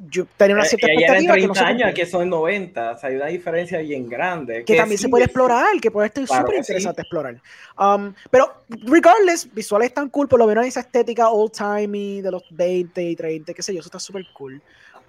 yo 0.10 0.26
tenía 0.38 0.56
una 0.56 0.64
Eh, 0.64 0.70
cierta 0.70 0.88
y 0.88 0.96
expectativa 0.96 1.36
que 1.36 1.48
no 1.48 1.54
30 1.54 1.68
años, 1.68 1.94
que 1.94 2.06
son 2.06 2.30
90, 2.30 2.92
o 2.92 2.98
sea, 2.98 3.10
hay 3.10 3.16
una 3.16 3.26
diferencia 3.28 3.80
bien 3.80 4.08
grande. 4.08 4.64
que 4.64 4.76
también 4.76 4.98
sí, 4.98 5.04
se 5.04 5.10
puede 5.10 5.24
sí. 5.24 5.30
explorar, 5.30 5.80
que 5.82 5.92
puede 5.92 6.08
estar 6.08 6.24
Claro 6.28 6.42
súper 6.42 6.58
que 6.58 6.64
sí. 6.64 6.72
interesante 6.72 7.02
explorar. 7.02 7.42
Um, 7.80 8.14
pero, 8.30 8.54
regardless, 8.86 9.52
visuales 9.54 9.94
tan 9.94 10.10
cool, 10.10 10.28
por 10.28 10.40
lo 10.40 10.48
menos 10.48 10.66
esa 10.66 10.82
estética 10.82 11.30
old 11.30 11.52
timey 11.52 12.22
de 12.22 12.32
los 12.32 12.44
20 12.52 13.02
y 13.02 13.16
30, 13.16 13.54
qué 13.54 13.64
sé 13.64 13.74
yo, 13.74 13.80
eso 13.80 13.88
está 13.88 14.00
súper 14.00 14.24
cool. 14.34 14.62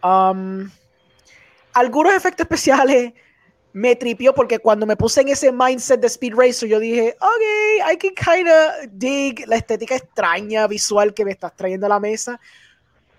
Um, 0.03 0.71
algunos 1.79 2.15
efectos 2.15 2.45
especiales 2.45 3.13
me 3.73 3.95
tripió 3.95 4.35
porque 4.35 4.59
cuando 4.59 4.87
me 4.87 4.97
puse 4.97 5.21
en 5.21 5.29
ese 5.29 5.53
mindset 5.53 6.01
de 6.01 6.07
Speed 6.09 6.35
Racer, 6.35 6.69
yo 6.69 6.81
dije, 6.81 7.17
ok, 7.21 7.93
I 7.93 7.97
can 7.97 8.15
kinda 8.15 8.75
dig 8.91 9.47
la 9.47 9.57
estética 9.57 9.95
extraña 9.95 10.67
visual 10.67 11.15
que 11.15 11.25
me 11.25 11.31
estás 11.31 11.55
trayendo 11.55 11.87
a 11.87 11.91
la 11.91 12.01
mesa. 12.01 12.41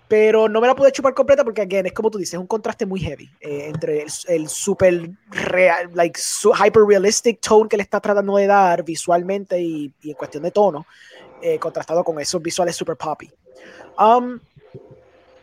Pero 0.08 0.48
no 0.48 0.60
me 0.60 0.66
la 0.66 0.74
pude 0.74 0.90
chupar 0.90 1.14
completa 1.14 1.44
porque, 1.44 1.62
again, 1.62 1.86
es 1.86 1.92
como 1.92 2.10
tú 2.10 2.18
dices, 2.18 2.34
es 2.34 2.40
un 2.40 2.48
contraste 2.48 2.84
muy 2.84 2.98
heavy 2.98 3.30
eh, 3.40 3.66
entre 3.68 4.02
el, 4.02 4.08
el 4.26 4.48
super 4.48 5.08
real, 5.30 5.88
like, 5.94 6.18
su- 6.20 6.52
hyper 6.52 6.82
realistic 6.82 7.40
tone 7.40 7.68
que 7.68 7.76
le 7.76 7.84
está 7.84 8.00
tratando 8.00 8.34
de 8.36 8.48
dar 8.48 8.82
visualmente 8.82 9.60
y, 9.60 9.94
y 10.02 10.10
en 10.10 10.16
cuestión 10.16 10.42
de 10.42 10.50
tono 10.50 10.84
eh, 11.40 11.60
contrastado 11.60 12.02
con 12.02 12.18
esos 12.18 12.42
visuales 12.42 12.74
super 12.74 12.96
poppy. 12.96 13.30
Um, 13.96 14.40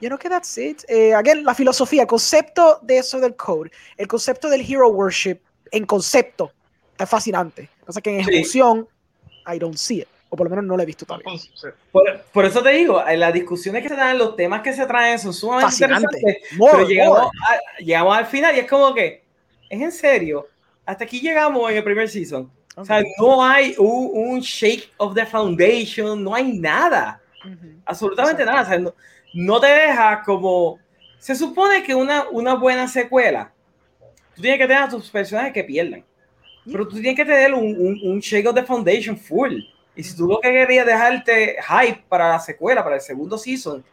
you 0.02 0.08
know 0.10 0.18
que 0.18 0.30
that's 0.30 0.58
it. 0.58 0.84
Eh, 0.88 1.14
again, 1.14 1.44
la 1.44 1.54
filosofía, 1.54 2.02
el 2.04 2.08
concepto 2.08 2.80
de 2.82 2.98
eso 3.00 3.20
del 3.20 3.36
code, 3.36 3.72
el 3.98 4.08
concepto 4.08 4.50
del 4.50 4.62
hero 4.62 4.90
worship 4.90 5.38
en 5.72 5.86
concepto, 5.86 6.52
está 6.92 7.06
fascinante. 7.06 7.70
Pasa 7.86 8.02
que 8.02 8.18
en 8.20 8.26
Sí. 8.26 8.32
ejecución, 8.32 8.88
I 9.54 9.60
don't 9.60 9.76
see 9.78 10.00
it. 10.02 10.08
O 10.30 10.36
por 10.36 10.46
lo 10.46 10.50
menos 10.50 10.66
no 10.66 10.76
lo 10.76 10.84
he 10.84 10.86
visto 10.86 11.06
todavía. 11.06 11.32
Por, 11.92 12.04
por 12.34 12.44
eso 12.46 12.62
te 12.62 12.70
digo, 12.72 13.02
en 13.08 13.20
las 13.22 13.32
discusiones 13.34 13.82
que 13.82 13.88
se 13.90 13.96
dan, 13.96 14.18
los 14.18 14.36
temas 14.36 14.62
que 14.62 14.74
se 14.74 14.86
traen 14.86 15.18
son 15.20 15.34
sumamente 15.34 15.68
Fascinante. 15.72 16.18
interesantes. 16.18 16.58
More, 16.58 16.72
pero 16.74 16.88
llegamos, 16.90 17.20
a- 17.20 17.80
llegamos 17.82 18.18
al 18.18 18.26
final 18.26 18.56
y 18.56 18.60
es 18.60 18.70
como 18.70 18.94
que, 18.94 19.24
¿es 19.70 19.82
en 19.82 19.92
serio? 19.94 20.48
Hasta 20.86 21.06
aquí 21.06 21.22
llegamos 21.22 21.70
en 21.72 21.78
el 21.78 21.84
primer 21.84 22.10
season. 22.10 22.52
O 22.76 22.84
sea, 22.86 23.02
no 23.20 23.42
hay 23.44 23.74
un, 23.78 24.12
un 24.14 24.40
shake 24.42 24.92
of 24.98 25.16
the 25.16 25.26
foundation, 25.26 26.22
no 26.24 26.36
hay 26.36 26.58
nada, 26.60 27.22
Ujú. 27.46 27.68
absolutamente 27.86 28.44
Exacto. 28.44 28.52
nada. 28.52 28.68
O 28.68 28.70
sea, 28.70 28.80
no, 28.80 28.94
no 29.38 29.60
te 29.60 29.68
deja 29.68 30.24
como... 30.24 30.80
Se 31.20 31.36
supone 31.36 31.84
que 31.84 31.94
una, 31.94 32.28
una 32.32 32.56
buena 32.56 32.88
secuela, 32.88 33.52
tú 34.36 34.42
tienes 34.42 34.60
que 34.60 34.68
tener 34.68 34.84
a 34.84 34.90
tus 34.90 35.10
personajes 35.10 35.54
que 35.54 35.64
pierdan, 35.64 36.04
pero 36.66 36.88
tú 36.88 36.96
tienes 36.96 37.16
que 37.16 37.26
tener 37.26 37.54
un, 37.54 37.76
un, 37.78 38.00
un 38.04 38.20
shake 38.20 38.48
of 38.48 38.56
the 38.56 38.64
foundation 38.64 39.16
full. 39.16 39.54
Y 39.96 40.04
si 40.04 40.16
tú 40.16 40.28
lo 40.28 40.40
que 40.40 40.52
querías 40.52 40.86
dejarte 40.86 41.58
hype 41.62 42.04
para 42.10 42.30
la 42.30 42.40
secuela, 42.40 42.84
para 42.84 42.96
el 42.96 43.02
segundo 43.02 43.38
season, 43.38 43.84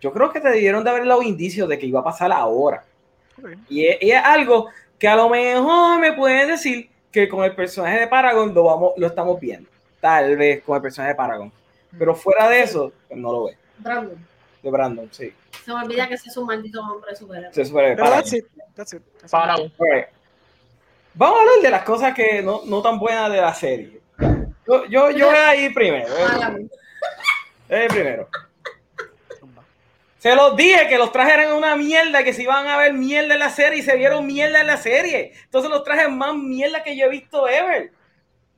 yo 0.00 0.12
creo 0.12 0.32
que 0.32 0.40
te 0.40 0.48
debieron 0.48 0.82
de 0.82 0.90
haber 0.90 1.06
dado 1.06 1.22
indicios 1.22 1.68
de 1.68 1.78
que 1.78 1.86
iba 1.86 2.00
a 2.00 2.04
pasar 2.04 2.32
ahora. 2.32 2.84
Ok. 3.38 3.50
Y 3.68 3.86
es, 3.86 3.96
y 4.00 4.10
es 4.10 4.22
algo 4.24 4.68
que 4.98 5.06
a 5.06 5.16
lo 5.16 5.28
mejor 5.28 6.00
me 6.00 6.12
pueden 6.14 6.48
decir 6.48 6.90
que 7.12 7.28
con 7.28 7.44
el 7.44 7.54
personaje 7.54 8.00
de 8.00 8.06
Paragon 8.08 8.52
lo, 8.54 8.64
vamos, 8.64 8.92
lo 8.96 9.06
estamos 9.06 9.38
viendo. 9.38 9.68
Tal 10.00 10.36
vez 10.36 10.62
con 10.62 10.76
el 10.76 10.82
personaje 10.82 11.12
de 11.12 11.16
Paragon. 11.16 11.52
Pero 11.96 12.14
fuera 12.14 12.48
de 12.48 12.62
eso, 12.62 12.92
pues 13.08 13.20
no 13.20 13.32
lo 13.32 13.44
ve. 13.44 13.56
Brandon. 13.78 14.29
De 14.62 14.70
Brandon, 14.70 15.08
sí. 15.10 15.32
Se 15.64 15.72
me 15.72 15.82
olvida 15.82 16.06
que 16.08 16.14
ese 16.14 16.28
es 16.28 16.36
un 16.36 16.46
maldito 16.46 16.80
hombre 16.80 17.14
superhéroe. 17.16 17.52
Se 17.52 17.64
Pero 17.72 17.96
Paragon. 17.96 18.18
that's 18.18 18.32
it. 18.32 18.44
That's 18.74 18.92
it. 18.92 19.02
That's. 19.20 19.30
Para. 19.30 19.56
Vamos 21.14 21.38
a 21.38 21.40
hablar 21.40 21.54
de 21.62 21.70
las 21.70 21.82
cosas 21.82 22.14
que 22.14 22.42
no, 22.42 22.62
no 22.66 22.82
tan 22.82 22.98
buenas 22.98 23.30
de 23.32 23.40
la 23.40 23.54
serie. 23.54 24.00
Yo, 24.66 24.84
yo, 24.86 25.10
yo 25.10 25.26
voy 25.26 25.36
a 25.36 25.56
ir 25.56 25.74
primero. 25.74 26.06
eh. 26.08 26.68
Eh, 27.68 27.86
primero. 27.88 28.28
Se 30.18 30.34
los 30.34 30.54
dije 30.54 30.86
que 30.86 30.98
los 30.98 31.10
trajes 31.12 31.34
eran 31.34 31.54
una 31.54 31.74
mierda, 31.76 32.22
que 32.22 32.34
se 32.34 32.42
iban 32.42 32.66
a 32.66 32.76
ver 32.76 32.92
mierda 32.92 33.32
en 33.34 33.40
la 33.40 33.48
serie 33.48 33.78
y 33.78 33.82
se 33.82 33.96
vieron 33.96 34.26
mierda 34.26 34.60
en 34.60 34.66
la 34.66 34.76
serie. 34.76 35.32
Entonces 35.44 35.70
los 35.70 35.82
trajes 35.82 36.10
más 36.10 36.34
mierda 36.34 36.82
que 36.82 36.94
yo 36.94 37.06
he 37.06 37.08
visto 37.08 37.48
ever. 37.48 37.90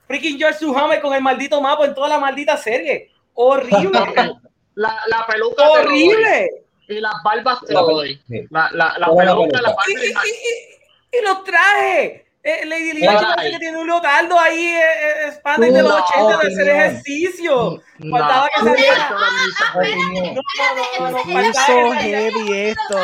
Freaking 0.08 0.38
George 0.38 0.64
Duhamel 0.64 1.00
con 1.00 1.14
el 1.14 1.22
maldito 1.22 1.60
mapa 1.60 1.84
en 1.84 1.94
toda 1.94 2.08
la 2.08 2.18
maldita 2.18 2.56
serie. 2.56 3.10
Horrible. 3.34 4.00
La, 4.74 5.00
la 5.08 5.26
peluca 5.26 5.68
horrible. 5.70 6.48
y 6.88 6.94
las 7.00 7.14
barbas 7.24 7.60
te 7.66 7.72
lo 7.74 7.86
doy. 7.86 8.20
sí. 8.28 8.40
La, 8.50 8.70
la, 8.72 8.94
la 8.98 9.06
peluca, 9.14 9.60
la 9.62 9.74
peluca. 9.74 9.74
barba 9.74 10.22
Y, 11.12 11.16
y 11.18 11.22
los 11.22 11.44
trajes. 11.44 12.22
Eh, 12.44 12.66
Lady 12.66 12.92
Lee 12.94 13.06
Ay. 13.06 13.16
parece 13.36 13.52
que 13.52 13.58
tiene 13.60 13.78
un 13.78 13.86
leotardo 13.86 14.36
ahí, 14.36 14.66
eh, 14.66 14.80
eh, 15.28 15.32
Spandex 15.32 15.74
de 15.74 15.82
los 15.82 15.92
No, 15.92 16.04
80 16.26 16.38
de 16.38 16.48
hacer 16.52 16.68
ejercicio. 16.70 17.80
No, 17.98 18.18
Faltaba 18.18 18.48
que 18.52 18.64
saliera. 18.64 19.10
no, 19.10 19.18
no, 19.20 21.10
no. 21.10 21.12
No, 21.12 21.92
heavy 21.94 22.52
esto. 22.52 22.98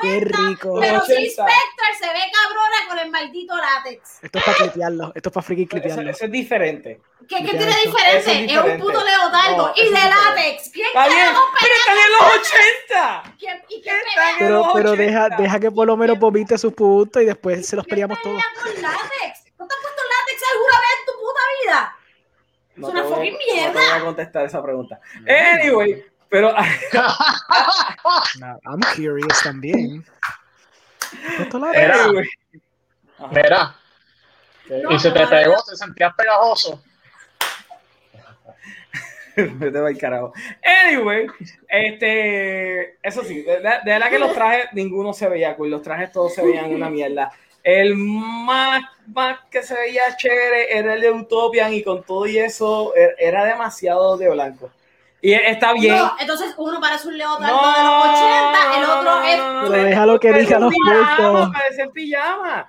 Qué 0.00 0.20
90, 0.20 0.38
rico. 0.48 0.78
Pero 0.80 1.00
si 1.04 1.12
80. 1.12 1.30
Spectre 1.30 1.86
se 2.00 2.06
ve 2.06 2.20
cabrona 2.32 2.76
con 2.88 2.98
el 2.98 3.10
maldito 3.10 3.54
látex. 3.56 4.22
Esto 4.22 4.38
es 4.38 4.44
para 4.44 4.56
clipearlo. 4.58 5.12
Esto 5.14 5.28
es 5.28 5.32
para 5.34 5.44
freaking 5.44 5.66
Eso, 5.66 5.80
clipearlo. 5.80 6.10
eso 6.10 6.24
es 6.24 6.30
diferente. 6.30 7.00
¿Qué, 7.38 7.48
tiene 7.58 7.66
diferente? 7.84 8.44
es 8.54 8.58
un 8.58 8.78
puto 8.80 9.04
leotardo 9.04 9.56
No, 9.68 9.72
y 9.76 9.84
de 9.84 9.90
látex. 9.90 10.70
¿Quién 10.72 10.86
Está 10.86 11.06
bien, 11.08 11.18
carajo 11.26 11.42
pero 11.60 11.74
están 11.74 11.96
en 11.98 12.12
los 12.12 12.22
80. 13.22 13.36
¿Quién, 13.38 13.62
¿Y 13.68 13.82
qué 13.82 13.90
¿Qué 13.90 13.90
pelea 13.90 14.14
tal? 14.16 14.34
Pero, 14.38 14.58
los 14.58 14.66
pero 14.74 14.92
deja, 14.96 15.24
80. 15.26 15.42
deja 15.42 15.60
que 15.60 15.70
por 15.70 15.86
lo 15.86 15.96
menos 15.96 16.18
vomite 16.18 16.58
sus 16.58 16.72
puntos 16.74 17.22
y 17.22 17.26
después 17.26 17.66
se 17.66 17.76
los 17.76 17.84
¿Quién 17.84 17.94
peleamos 17.94 18.20
todos. 18.22 18.42
pelea 18.42 18.74
con 18.74 18.82
látex? 18.82 19.44
¿No 19.58 19.66
te 19.66 19.74
has 19.74 19.80
puesto 19.80 20.02
látex 20.10 20.42
alguna 20.52 20.78
vez 20.80 20.88
en 20.98 21.06
tu 21.06 21.12
puta 21.20 21.40
vida? 21.62 21.96
No 22.74 22.88
Es 22.88 22.92
una 22.94 23.02
te 23.02 23.08
voy 23.08 23.12
a- 23.12 23.16
fucking 23.16 23.32
No 23.32 23.38
te 23.38 23.52
mierda. 23.54 23.72
voy 23.80 24.00
a 24.00 24.04
contestar 24.04 24.44
esa 24.46 24.62
pregunta. 24.62 25.00
Anyway, 25.28 26.04
pero 26.28 26.52
Nah, 28.38 28.56
I'm 28.66 28.80
curious 28.96 29.42
también. 29.42 30.04
¿Puesto 31.36 31.58
la- 31.58 31.72
Era. 31.72 32.04
anyway. 32.04 32.28
Ajá. 33.18 33.28
Mira, 33.30 33.76
No, 34.82 34.90
y 34.92 34.98
se 34.98 35.10
te 35.10 35.20
no, 35.20 35.28
pegó, 35.30 35.52
no. 35.56 35.62
te 35.62 35.76
sentías 35.76 36.14
pegajoso. 36.14 36.82
Vete 39.58 39.80
pa'l 39.80 39.98
carajo. 39.98 40.32
Anyway, 40.86 41.26
este, 41.68 42.96
eso 43.02 43.22
sí, 43.24 43.42
de, 43.42 43.56
de- 43.60 43.60
de 43.84 43.90
verdad 43.92 44.10
que 44.10 44.18
los 44.18 44.32
trajes, 44.34 44.66
ninguno 44.72 45.12
se 45.12 45.28
veía 45.28 45.54
cool, 45.56 45.70
los 45.70 45.82
trajes 45.82 46.12
todos 46.12 46.34
se 46.34 46.42
veían 46.44 46.72
una 46.74 46.88
mierda. 46.90 47.32
El 47.62 47.94
más, 47.96 48.82
más 49.06 49.38
que 49.50 49.62
se 49.62 49.74
veía 49.74 50.16
chévere 50.16 50.76
era 50.76 50.94
el 50.94 51.00
de 51.00 51.12
Utopian 51.12 51.72
y 51.72 51.82
con 51.82 52.02
todo 52.02 52.26
y 52.26 52.38
eso 52.38 52.92
er- 52.94 53.14
era 53.18 53.44
demasiado 53.44 54.16
de 54.16 54.28
blanco. 54.30 54.70
Y 55.20 55.32
está 55.34 55.72
bien. 55.72 55.94
No, 55.96 56.12
entonces 56.18 56.52
uno 56.58 56.80
parece 56.80 57.06
un 57.06 57.16
leotardo 57.16 57.46
No, 57.62 57.72
de 57.76 57.82
los 57.84 58.04
80, 58.18 58.76
el 58.78 58.84
otro 58.84 59.02
no, 59.04 59.22
es. 59.22 59.38
no, 59.38 59.70
Pero 59.70 59.84
déjalo 59.84 60.18
que 60.20 60.32
diga 60.32 60.58
los 60.58 60.72
pijama. 60.74 61.52
Parece 61.52 61.82
en 61.82 61.90
pijama. 61.92 62.68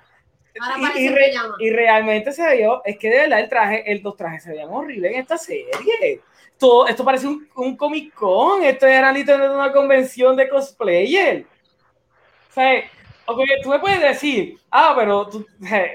Ahora 0.60 0.74
Y- 0.78 0.82
parece 0.82 1.00
y, 1.02 1.06
en 1.08 1.14
re- 1.16 1.28
pijama. 1.30 1.54
y 1.58 1.70
realmente 1.70 2.32
se 2.32 2.56
vio, 2.56 2.82
es 2.84 2.96
que 2.96 3.10
de 3.10 3.16
verdad 3.18 3.40
el 3.40 3.48
traje, 3.48 3.90
el, 3.90 4.00
los 4.04 4.16
trajes 4.16 4.44
se 4.44 4.50
veían 4.50 4.68
horribles 4.70 5.12
en 5.12 5.18
esta 5.20 5.36
serie. 5.36 6.20
Todo, 6.58 6.86
esto 6.86 7.04
parece 7.04 7.26
un, 7.26 7.48
un 7.56 7.76
Comic 7.76 8.14
Con, 8.14 8.62
esto 8.62 8.86
era 8.86 9.12
literalmente 9.12 9.56
una 9.56 9.72
convención 9.72 10.36
de 10.36 10.48
cosplayer. 10.48 11.44
O 12.50 12.52
sea, 12.54 12.84
ok, 13.26 13.40
tú 13.62 13.70
me 13.70 13.78
puedes 13.78 14.00
decir, 14.00 14.58
ah, 14.70 14.94
pero 14.96 15.28
tú, 15.28 15.46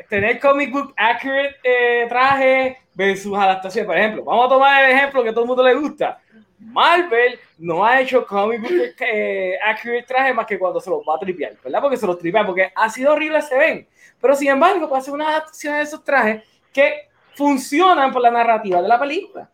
tener 0.10 0.40
comic 0.40 0.72
book 0.72 0.94
accurate 0.98 1.56
eh, 1.64 2.06
traje 2.10 2.78
versus 2.94 3.38
adaptación, 3.38 3.86
por 3.86 3.98
ejemplo, 3.98 4.24
vamos 4.24 4.46
a 4.46 4.50
tomar 4.50 4.84
el 4.84 4.92
ejemplo 4.92 5.24
que 5.24 5.30
a 5.30 5.32
todo 5.32 5.44
el 5.44 5.48
mundo 5.48 5.64
le 5.64 5.76
gusta. 5.76 6.22
Marvel 6.60 7.40
no 7.58 7.86
ha 7.86 8.02
hecho 8.02 8.26
comic 8.26 8.62
book 8.62 8.96
eh, 9.00 9.58
accurate 9.64 10.04
traje 10.04 10.34
más 10.34 10.46
que 10.46 10.60
cuando 10.60 10.82
se 10.82 10.90
los 10.90 11.00
va 11.08 11.16
a 11.16 11.20
tripear, 11.20 11.56
¿verdad? 11.64 11.82
Porque 11.82 11.98
se 11.98 12.06
los 12.06 12.18
tripean, 12.18 12.46
porque 12.46 12.72
ha 12.76 12.90
sido 12.90 13.14
horrible 13.14 13.42
se 13.42 13.58
ven. 13.58 13.88
Pero 14.20 14.36
sin 14.36 14.50
embargo, 14.50 14.90
puede 14.90 15.02
hacer 15.02 15.14
una 15.14 15.30
adaptación 15.30 15.76
de 15.76 15.82
esos 15.84 16.04
trajes 16.04 16.44
que 16.74 17.08
funcionan 17.36 18.12
por 18.12 18.22
la 18.22 18.32
narrativa 18.32 18.82
de 18.82 18.88
la 18.88 19.00
película. 19.00 19.50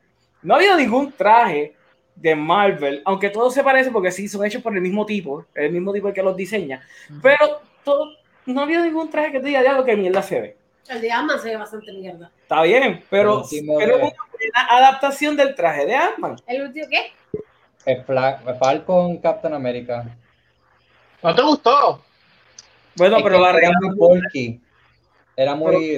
No 0.46 0.54
ha 0.54 0.58
habido 0.58 0.78
ningún 0.78 1.12
traje 1.12 1.76
de 2.16 2.36
Marvel, 2.36 3.02
aunque 3.04 3.30
todos 3.30 3.54
se 3.54 3.64
parecen 3.64 3.92
porque 3.92 4.12
sí 4.12 4.28
son 4.28 4.46
hechos 4.46 4.62
por 4.62 4.74
el 4.76 4.82
mismo 4.82 5.06
tipo, 5.06 5.46
el 5.54 5.72
mismo 5.72 5.92
tipo 5.92 6.14
que 6.14 6.22
los 6.24 6.38
diseña, 6.38 6.82
pero 7.22 7.62
todo, 7.84 8.12
no 8.46 8.62
ha 8.62 8.64
habido 8.64 8.84
ningún 8.84 9.10
traje 9.10 9.32
que 9.32 9.40
te 9.40 9.48
diga 9.48 9.64
ya 9.64 9.74
lo 9.74 9.84
que 9.84 9.96
mierda 9.98 10.22
se 10.22 10.40
ve. 10.40 10.58
El 10.88 11.02
de 11.02 11.12
Ant-Man 11.12 11.40
se 11.40 11.50
ve 11.50 11.58
bastante 11.58 11.92
mierda. 11.92 12.32
Está 12.44 12.62
bien, 12.62 13.04
pero, 13.10 13.44
El 13.52 13.66
pero 13.78 13.96
una 13.96 14.06
buena 14.06 14.68
adaptación 14.70 15.36
del 15.36 15.56
traje 15.56 15.86
de 15.88 15.96
Ant-Man. 15.96 16.36
¿El 16.46 16.62
último 16.62 16.86
qué? 16.90 17.12
El 17.86 18.06
Fla- 18.06 18.40
Falcon 18.60 19.18
Captain 19.18 19.54
America. 19.54 20.06
¿No 21.24 21.34
te 21.36 21.42
gustó? 21.42 22.04
Bueno, 22.96 23.18
Es 23.18 23.24
pero 23.24 23.40
la 23.40 23.50
era 23.58 23.72
muy 23.82 23.96
bulky. 23.98 24.62
Era 25.36 25.56
muy. 25.56 25.98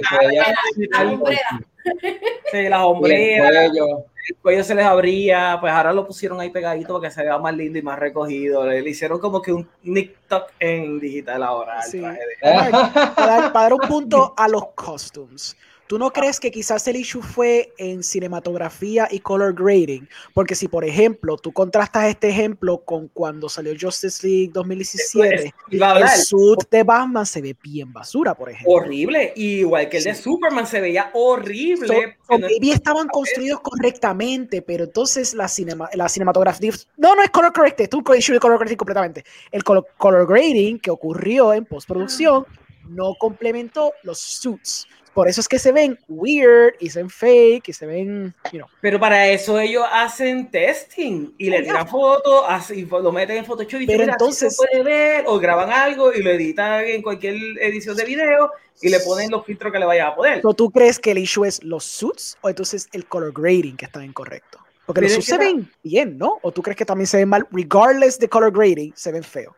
sí, 2.52 2.62
las 2.68 2.80
el 2.80 2.84
hombreras, 2.86 3.70
cuello. 3.70 4.04
el 4.28 4.36
cuello 4.42 4.64
se 4.64 4.74
les 4.74 4.84
abría, 4.84 5.56
pues 5.60 5.72
ahora 5.72 5.92
lo 5.92 6.06
pusieron 6.06 6.40
ahí 6.40 6.50
pegadito 6.50 6.94
para 6.98 7.08
que 7.08 7.14
se 7.14 7.22
vea 7.22 7.38
más 7.38 7.54
lindo 7.54 7.78
y 7.78 7.82
más 7.82 7.98
recogido. 7.98 8.66
Le, 8.66 8.82
le 8.82 8.90
hicieron 8.90 9.18
como 9.18 9.40
que 9.42 9.52
un 9.52 9.68
TikTok 9.82 10.50
en 10.58 10.98
digital 11.00 11.42
ahora. 11.42 11.82
Sí. 11.82 12.00
traje 12.00 12.18
de- 12.18 12.36
Para 13.14 13.26
dar, 13.26 13.52
para 13.52 13.62
dar 13.64 13.72
un 13.74 13.80
punto 13.80 14.34
a 14.36 14.48
los 14.48 14.66
costumes. 14.74 15.56
¿Tú 15.88 15.98
no 15.98 16.12
crees 16.12 16.38
que 16.38 16.50
quizás 16.50 16.86
el 16.86 16.96
issue 16.96 17.22
fue 17.22 17.72
en 17.78 18.02
cinematografía 18.02 19.08
y 19.10 19.20
color 19.20 19.54
grading? 19.54 20.06
Porque 20.34 20.54
si, 20.54 20.68
por 20.68 20.84
ejemplo, 20.84 21.38
tú 21.38 21.50
contrastas 21.50 22.08
este 22.08 22.28
ejemplo 22.28 22.84
con 22.84 23.08
cuando 23.08 23.48
salió 23.48 23.72
Justice 23.80 24.26
League 24.26 24.50
2017, 24.52 25.54
Iba 25.70 25.94
a 25.94 26.00
el 26.14 26.20
suit 26.20 26.60
de 26.70 26.82
Batman 26.82 27.24
se 27.24 27.40
ve 27.40 27.56
bien 27.62 27.90
basura, 27.90 28.34
por 28.34 28.50
ejemplo. 28.50 28.74
horrible, 28.74 29.32
igual 29.34 29.88
que 29.88 29.96
el 29.96 30.04
de. 30.04 30.14
Superman 30.14 30.66
se 30.66 30.80
veía 30.82 31.10
horrible. 31.14 31.86
So- 31.86 31.94
no- 32.38 32.38
maybe 32.46 32.70
estaban 32.72 33.08
construidos 33.08 33.60
correctamente, 33.60 34.60
pero 34.60 34.84
entonces 34.84 35.32
la, 35.32 35.48
cinema, 35.48 35.88
la 35.94 36.08
cinematografía. 36.10 36.72
No, 36.98 37.14
no 37.14 37.22
es 37.22 37.30
color 37.30 37.52
corrected, 37.54 37.88
es 37.90 37.94
un 37.94 38.04
issue 38.16 38.34
de 38.34 38.40
color 38.40 38.58
correcting 38.58 38.76
completamente. 38.76 39.24
El 39.50 39.64
color, 39.64 39.86
color 39.96 40.26
grading 40.26 40.78
que 40.78 40.90
ocurrió 40.90 41.54
en 41.54 41.64
postproducción 41.64 42.44
no 42.88 43.14
complementó 43.18 43.92
los 44.02 44.18
suits. 44.18 44.86
Por 45.18 45.28
eso 45.28 45.40
es 45.40 45.48
que 45.48 45.58
se 45.58 45.72
ven 45.72 45.98
weird 46.06 46.74
y 46.78 46.90
se 46.90 47.00
ven 47.00 47.10
fake 47.10 47.70
y 47.70 47.72
se 47.72 47.86
ven, 47.86 48.32
you 48.52 48.58
know. 48.60 48.68
Pero 48.80 49.00
para 49.00 49.26
eso 49.26 49.58
ellos 49.58 49.84
hacen 49.90 50.48
testing 50.48 51.34
y 51.36 51.50
le 51.50 51.58
Oh, 51.58 51.62
tiran 51.64 51.88
fotos, 51.88 52.44
así, 52.46 52.84
lo 52.88 53.10
meten 53.10 53.38
en 53.38 53.44
Photoshop 53.44 53.80
y 53.80 53.86
Pero 53.86 53.98
dicen, 53.98 54.00
"Mira, 54.02 54.14
así 54.14 54.22
entonces- 54.22 54.56
se 54.56 54.64
puede 54.64 54.84
ver, 54.84 55.24
o 55.26 55.40
graban 55.40 55.70
algo 55.72 56.12
y 56.14 56.22
lo 56.22 56.30
editan 56.30 56.84
en 56.84 57.02
cualquier 57.02 57.34
edición 57.60 57.96
de 57.96 58.04
video 58.04 58.52
y 58.80 58.90
le 58.90 59.00
ponen 59.00 59.28
los 59.32 59.44
filtros 59.44 59.72
que 59.72 59.80
le 59.80 59.86
vayan 59.86 60.06
a 60.06 60.14
poner. 60.14 60.40
So, 60.40 60.54
¿Tú 60.54 60.70
crees 60.70 61.00
que 61.00 61.10
el 61.10 61.18
issue 61.18 61.44
es 61.44 61.64
los 61.64 61.82
suits 61.82 62.38
o 62.42 62.48
entonces 62.48 62.88
el 62.92 63.04
color 63.06 63.32
grading 63.32 63.76
que 63.76 63.86
está 63.86 64.04
incorrecto? 64.04 64.60
Porque 64.86 65.00
los 65.00 65.10
suits 65.14 65.26
se 65.26 65.36
ven 65.38 65.68
bien, 65.82 66.16
¿no? 66.16 66.38
¿O 66.42 66.52
tú 66.52 66.62
crees 66.62 66.76
que 66.76 66.84
también 66.84 67.08
se 67.08 67.16
ven 67.16 67.28
mal? 67.28 67.44
Regardless 67.50 68.20
de 68.20 68.28
color 68.28 68.52
grading, 68.52 68.92
se 68.94 69.10
ven 69.10 69.24
feos. 69.24 69.52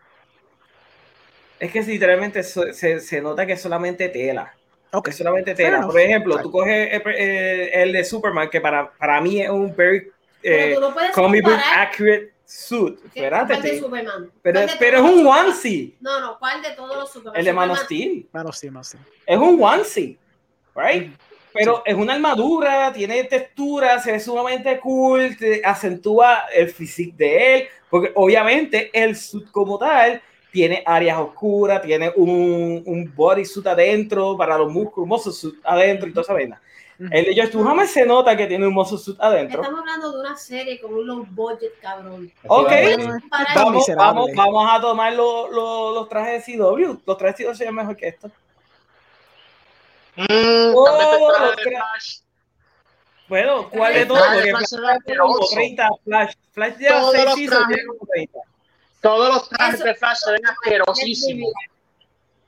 Es 1.59 1.71
que 1.71 1.83
literalmente 1.83 2.43
se, 2.43 2.73
se 3.01 3.21
nota 3.21 3.45
que 3.45 3.53
es 3.53 3.61
solamente 3.61 4.09
tela. 4.09 4.55
Ok. 4.93 5.09
Es 5.09 5.17
solamente 5.19 5.55
tela. 5.55 5.83
Por 5.87 5.99
ejemplo, 6.01 6.41
tú 6.43 6.51
coges 6.51 6.93
el, 6.93 7.03
el- 7.15 7.69
el 7.73 7.93
de 7.93 8.05
Superman, 8.05 8.49
que 8.51 8.61
para, 8.61 8.91
para 8.91 9.21
mí 9.21 9.41
es 9.41 9.49
un 9.51 9.75
very 9.75 10.11
Pero 10.43 10.77
eh, 10.77 10.79
no 10.81 10.95
comic 11.13 11.45
book 11.45 11.59
accurate 11.77 12.33
suit. 12.45 12.99
Espérate, 13.07 13.53
¿cuál 13.55 13.63
de. 13.63 13.79
Superman? 13.79 14.31
pero, 14.43 14.61
¿Cuál 14.61 14.67
de 14.69 14.75
pero 14.79 14.97
es 14.99 15.03
un 15.05 15.27
onesie. 15.27 15.95
No, 16.01 16.21
no, 16.21 16.39
¿cuál 16.39 16.61
de 16.63 16.71
todos 16.73 16.97
los 16.97 17.13
Superman? 17.13 17.39
El 17.39 17.45
de 17.45 17.53
Man 17.53 17.71
of 17.71 17.79
Steel. 17.81 18.27
Bueno, 18.33 18.53
sí, 18.53 18.71
no 18.71 18.83
sé. 18.83 18.99
Es 19.27 19.39
un 19.39 19.63
onesie. 19.63 20.17
Right? 20.75 21.13
Pero 21.53 21.83
es 21.85 21.95
una 21.97 22.15
armadura, 22.15 22.93
tiene 22.93 23.25
textura, 23.25 23.99
se 24.01 24.13
ve 24.13 24.21
sumamente 24.21 24.79
cool, 24.79 25.37
te 25.37 25.61
acentúa 25.65 26.45
el 26.55 26.71
físico 26.71 27.17
de 27.19 27.55
él, 27.57 27.69
porque 27.91 28.13
obviamente 28.15 28.89
el 28.93 29.17
suit 29.17 29.51
como 29.51 29.77
tal 29.77 30.23
tiene 30.53 30.83
áreas 30.87 31.19
oscuras, 31.19 31.81
tiene 31.83 32.13
un, 32.17 32.83
un 32.87 33.13
bodysuit 33.15 33.67
adentro 33.67 34.37
para 34.37 34.59
los 34.59 34.73
músculos, 34.73 35.09
muscle 35.09 35.33
suit 35.33 35.61
adentro 35.65 36.09
y 36.09 36.13
toda 36.13 36.23
esa 36.23 36.33
vaina. 36.33 36.61
El 37.11 37.25
de 37.25 37.33
George 37.35 37.53
Duhamel 37.57 37.89
se 37.89 38.05
nota 38.05 38.37
que 38.37 38.47
tiene 38.47 38.67
un 38.67 38.75
muscle 38.75 38.99
suit 38.99 39.17
adentro. 39.21 39.63
Estamos 39.63 39.81
hablando 39.81 40.13
de 40.13 40.21
una 40.21 40.37
serie 40.37 40.79
con 40.81 40.93
un 40.93 41.07
low 41.07 41.27
budget, 41.31 41.73
cabrón. 41.81 42.31
Ok. 42.47 42.71
Vamos, 43.55 43.87
vamos, 43.97 44.31
vamos 44.37 44.69
a 44.71 44.81
tomar 44.83 45.13
lo- 45.15 45.51
lo- 45.51 45.95
los 45.95 46.09
trajes 46.11 46.45
de 46.47 46.59
CW. 46.59 47.01
Los 47.07 47.17
trajes 47.17 47.39
de 47.39 47.45
CW 47.47 47.55
se 47.55 47.65
ven 47.65 47.75
mejor 47.75 47.97
que 47.97 48.09
estos. 48.09 48.31
Mm, 50.17 50.75
Oh. 50.75 51.55
Bueno, 53.29 53.71
¿cuál 53.71 53.95
de 53.95 54.07
todos? 54.07 54.21
Porque 54.35 54.51
Flash 54.51 54.53
Flash 54.53 54.67
se 54.67 54.81
ve 54.81 54.87
tiene 55.07 55.21
como 55.21 55.33
asqueroso. 55.35 55.55
30 55.55 55.89
Flash. 56.05 56.33
Flash 56.53 56.77
lleva 56.79 57.01
Todos 57.01 57.13
6 57.13 57.25
los 57.25 57.35
seasons, 57.35 57.59
trajes. 57.59 57.77
tiene 57.77 57.87
como 57.87 58.07
30. 58.13 58.39
Todos 59.01 59.29
los 59.35 59.49
trajes 59.49 59.75
Eso- 59.77 59.85
de 59.85 59.95
Flash 59.95 60.17
se 60.19 60.33
ven 60.33 60.47
asquerosísimos. 60.47 61.53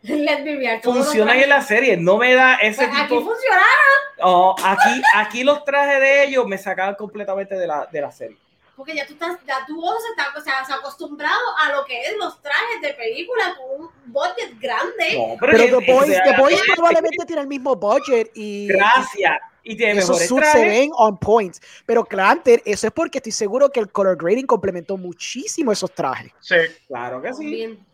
Funcionan 0.83 1.39
en 1.39 1.49
la 1.49 1.63
serie, 1.63 1.97
no 1.97 2.17
me 2.17 2.35
da 2.35 2.57
ese 2.57 2.87
Pues 2.89 2.99
aquí 3.01 3.15
tipo. 3.15 3.25
funcionaron. 3.31 4.03
Oh, 4.21 4.57
aquí, 4.65 5.03
aquí 5.15 5.45
los 5.45 5.65
trajes 5.65 6.01
de 6.01 6.25
ellos 6.25 6.45
me 6.47 6.59
sacaban 6.59 6.97
completamente 6.97 7.55
de 7.57 7.67
la, 7.69 7.87
de 7.91 8.01
la 8.01 8.11
serie. 8.11 8.37
Porque 8.75 8.97
ya 8.97 9.07
tú 9.07 9.13
estás, 9.13 9.39
ya 9.47 9.65
tú 9.67 9.81
se 10.01 10.09
está, 10.09 10.37
o 10.37 10.41
sea, 10.43 10.65
se 10.65 10.73
ha 10.73 10.77
acostumbrado 10.77 11.39
a 11.63 11.71
lo 11.73 11.85
que 11.85 12.01
es 12.03 12.17
los 12.17 12.41
trajes 12.43 12.81
de 12.83 12.95
película 12.95 13.55
con 13.57 13.83
un 13.83 13.91
budget 14.07 14.59
grande. 14.59 15.15
No, 15.17 15.37
Pero 15.39 15.53
que- 15.57 15.69
The 15.69 15.93
Boys, 15.93 16.21
The 16.25 16.37
Boys 16.37 16.55
es- 16.57 16.75
probablemente 16.75 17.25
tiene 17.27 17.43
el 17.43 17.49
mismo 17.49 17.77
budget 17.77 18.31
y 18.35 18.67
Gracias. 18.69 19.39
Y 19.65 19.77
tiene 19.77 20.01
esos 20.01 20.21
mejores 20.21 20.29
suits 20.29 20.47
se 20.47 20.53
trajes. 20.53 20.71
ven 20.71 20.91
on 20.97 21.19
point. 21.19 21.57
Pero 21.87 22.05
Clanter, 22.05 22.63
eso 22.65 22.87
es 22.87 22.93
porque 22.93 23.19
estoy 23.19 23.33
seguro 23.33 23.71
que 23.71 23.81
el 23.81 23.91
color 23.91 24.17
grading 24.17 24.47
complementó 24.47 24.97
muchísimo 24.97 25.71
esos 25.73 25.93
trajes. 25.93 26.33
Sí. 26.41 26.57
Claro 26.89 27.23
que 27.23 27.33
sí. 27.33 27.47
Bien. 27.47 27.87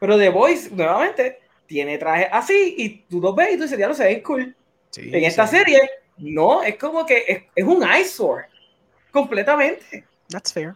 Pero 0.00 0.18
The 0.18 0.30
Voice, 0.30 0.70
nuevamente, 0.72 1.40
tiene 1.66 1.96
trajes 1.98 2.26
así 2.32 2.74
y 2.76 2.88
tú 3.08 3.20
los 3.20 3.36
ves 3.36 3.54
y 3.54 3.56
tú 3.56 3.62
dices, 3.62 3.78
ya 3.78 3.88
lo 3.88 3.94
se 3.94 4.04
ven 4.04 4.22
cool. 4.22 4.56
En 4.96 5.24
esta 5.24 5.46
serie, 5.46 5.80
no, 6.18 6.62
es 6.62 6.76
como 6.76 7.06
que 7.06 7.24
es, 7.26 7.42
es 7.54 7.64
un 7.64 7.82
eyesore. 7.82 8.46
Completamente. 9.10 10.04
That's 10.28 10.52
fair. 10.52 10.74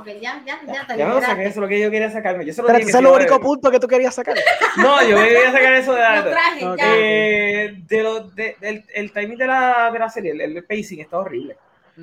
Ok, 0.00 0.06
ya, 0.20 0.42
ya, 0.44 0.60
ya. 0.66 0.86
te 0.86 0.96
Ya 0.98 1.06
me 1.06 1.14
lo 1.14 1.20
saqué, 1.20 1.32
liberaste. 1.32 1.42
eso 1.42 1.48
es 1.50 1.56
lo 1.56 1.68
que 1.68 1.80
yo 1.80 1.90
quería 1.90 2.10
sacarme. 2.10 2.44
Yo 2.44 2.52
se 2.52 2.60
lo 2.62 2.66
Pero 2.66 2.78
dije 2.78 2.90
ese 2.90 2.98
que 2.98 3.04
es 3.04 3.10
el 3.10 3.16
único 3.20 3.40
punto 3.40 3.70
que 3.70 3.80
tú 3.80 3.86
querías 3.86 4.14
sacar. 4.14 4.36
No, 4.76 5.02
yo 5.06 5.16
quería 5.16 5.52
sacar 5.52 5.74
eso 5.74 5.92
de 5.94 6.00
ya. 6.00 6.76
Eh, 6.78 7.74
de 7.86 8.02
lo, 8.02 8.20
de- 8.20 8.56
del 8.60 8.84
el 8.94 9.12
timing 9.12 9.38
de 9.38 9.46
la, 9.46 9.90
de 9.92 9.98
la 9.98 10.08
serie, 10.10 10.32
el, 10.32 10.40
el 10.40 10.64
pacing 10.64 11.00
está 11.00 11.18
horrible. 11.18 11.56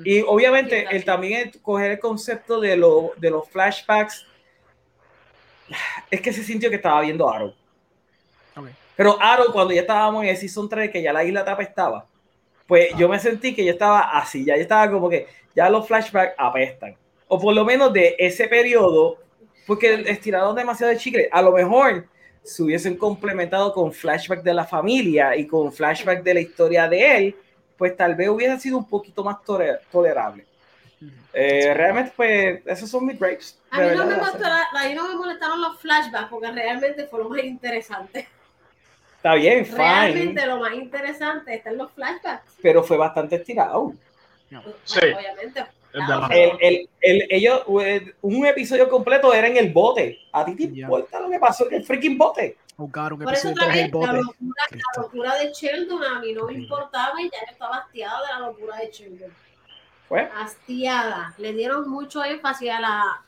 Y 0.04 0.20
obviamente, 0.22 0.86
Sí, 0.88 0.96
el 0.96 1.04
también 1.04 1.48
el 1.48 1.60
coger 1.62 1.90
el 1.92 1.98
concepto 1.98 2.60
de, 2.60 2.76
lo, 2.76 3.12
de 3.16 3.30
los 3.30 3.48
flashbacks, 3.50 4.26
es 6.10 6.20
que 6.20 6.32
se 6.32 6.42
sintió 6.42 6.70
que 6.70 6.76
estaba 6.76 7.00
viendo 7.00 7.28
Arrow. 7.30 7.54
Pero 8.96 9.16
Arrow, 9.20 9.52
cuando 9.52 9.72
ya 9.72 9.82
estábamos 9.82 10.24
en 10.24 10.30
el 10.30 10.36
Season 10.36 10.68
3, 10.68 10.90
que 10.90 11.02
ya 11.02 11.12
la 11.12 11.22
isla 11.24 11.44
tapa 11.44 11.62
estaba, 11.62 12.04
pues 12.66 12.94
yo 12.96 13.08
me 13.08 13.18
sentí 13.18 13.54
que 13.54 13.64
yo 13.64 13.72
estaba 13.72 14.00
así, 14.18 14.44
ya 14.44 14.56
yo 14.56 14.62
estaba 14.62 14.90
como 14.90 15.08
que 15.08 15.26
ya 15.54 15.70
los 15.70 15.86
flashbacks 15.86 16.34
apestan. 16.36 16.96
O 17.28 17.38
por 17.38 17.54
lo 17.54 17.64
menos 17.64 17.92
de 17.92 18.16
ese 18.18 18.48
periodo, 18.48 19.18
porque 19.66 20.04
estiraron 20.06 20.56
demasiado 20.56 20.92
de 20.92 20.98
chicle. 20.98 21.28
A 21.30 21.42
lo 21.42 21.52
mejor 21.52 22.06
se 22.42 22.62
hubiesen 22.62 22.96
complementado 22.96 23.72
con 23.72 23.92
flashback 23.92 24.42
de 24.42 24.54
la 24.54 24.64
familia 24.64 25.36
y 25.36 25.46
con 25.46 25.72
flashback 25.72 26.22
de 26.22 26.34
la 26.34 26.40
historia 26.40 26.88
de 26.88 27.16
él, 27.16 27.36
pues 27.76 27.96
tal 27.96 28.14
vez 28.14 28.28
hubiese 28.28 28.58
sido 28.58 28.78
un 28.78 28.88
poquito 28.88 29.22
más 29.22 29.36
tolerable. 29.90 30.46
Eh, 31.32 31.72
realmente, 31.74 32.12
pues, 32.16 32.60
esos 32.66 32.90
son 32.90 33.06
mis 33.06 33.18
grapes. 33.18 33.58
A 33.70 33.80
mí, 33.80 33.88
no 33.94 34.06
me 34.06 34.16
la 34.16 34.18
molestaron, 34.18 34.58
a 34.74 34.88
mí 34.88 34.94
no 34.94 35.08
me 35.08 35.14
molestaron 35.14 35.60
los 35.60 35.78
flashbacks 35.78 36.28
porque 36.30 36.50
realmente 36.50 37.06
fue 37.06 37.20
lo 37.20 37.28
más 37.28 37.44
interesante. 37.44 38.26
Está 39.16 39.34
bien, 39.34 39.66
fine, 39.66 39.78
Realmente 39.78 40.46
lo 40.46 40.58
más 40.58 40.74
interesante 40.74 41.54
está 41.54 41.70
en 41.70 41.78
los 41.78 41.92
flashbacks. 41.92 42.54
pero 42.62 42.82
fue 42.82 42.96
bastante 42.96 43.36
estirado. 43.36 43.92
Bueno, 44.50 44.62
obviamente. 44.96 45.66
Demasiado. 45.92 46.30
El, 46.32 46.58
el, 46.60 46.88
el- 47.00 47.26
ellos, 47.30 47.62
eh, 47.82 48.14
un 48.22 48.46
episodio 48.46 48.88
completo 48.88 49.32
era 49.32 49.46
en 49.48 49.56
el 49.56 49.72
bote. 49.72 50.18
¿A 50.32 50.44
ti 50.44 50.54
te 50.54 50.62
importa 50.64 51.20
lo 51.20 51.30
que 51.30 51.38
pasó 51.38 51.66
en 51.68 51.74
el 51.76 51.84
freaking 51.84 52.16
bote? 52.18 52.56
Un 52.76 52.92
Por 52.92 53.32
eso 53.32 53.50
otra 53.50 53.66
vez, 53.66 53.76
la 53.76 53.88
locura, 53.88 54.12
la 54.12 54.22
Cristo. 54.68 55.00
locura 55.00 55.34
de 55.36 55.52
Sheldon 55.52 56.04
a 56.04 56.20
mí 56.20 56.32
no 56.32 56.44
me 56.46 56.52
importaba 56.54 57.20
y 57.20 57.24
ya 57.24 57.38
yo 57.44 57.52
estaba 57.52 57.78
hastiada 57.78 58.20
de 58.20 58.32
la 58.34 58.38
locura 58.46 58.76
de 58.76 58.90
Sheldon. 58.92 59.32
Fue. 60.08 60.28
Hastiada. 60.36 61.34
Le 61.38 61.52
dieron 61.54 61.88
mucho 61.90 62.22
énfasis 62.24 62.70
a 62.70 62.80
la 62.80 63.22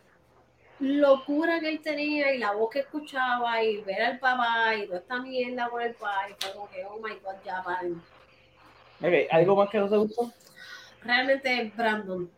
locura 0.78 1.60
que 1.60 1.68
él 1.68 1.80
tenía 1.80 2.32
y 2.32 2.38
la 2.38 2.52
voz 2.52 2.70
que 2.70 2.78
escuchaba 2.80 3.62
y 3.62 3.78
ver 3.82 4.02
al 4.02 4.18
papá 4.18 4.74
y 4.76 4.86
toda 4.86 4.98
esta 5.00 5.18
mierda 5.20 5.68
con 5.68 5.82
el 5.82 5.94
pai. 5.94 6.34
Fue 6.38 6.52
como 6.52 6.70
que, 6.70 6.84
oh 6.84 6.98
my 7.02 7.14
god, 7.16 7.34
ya 7.44 7.62
paren. 7.62 8.00
Ok, 9.02 9.12
¿Algo 9.32 9.56
más 9.56 9.68
que 9.70 9.78
no 9.78 9.88
te 9.88 9.96
gustó? 9.96 10.32
Realmente 11.02 11.72
Brandon. 11.76 12.30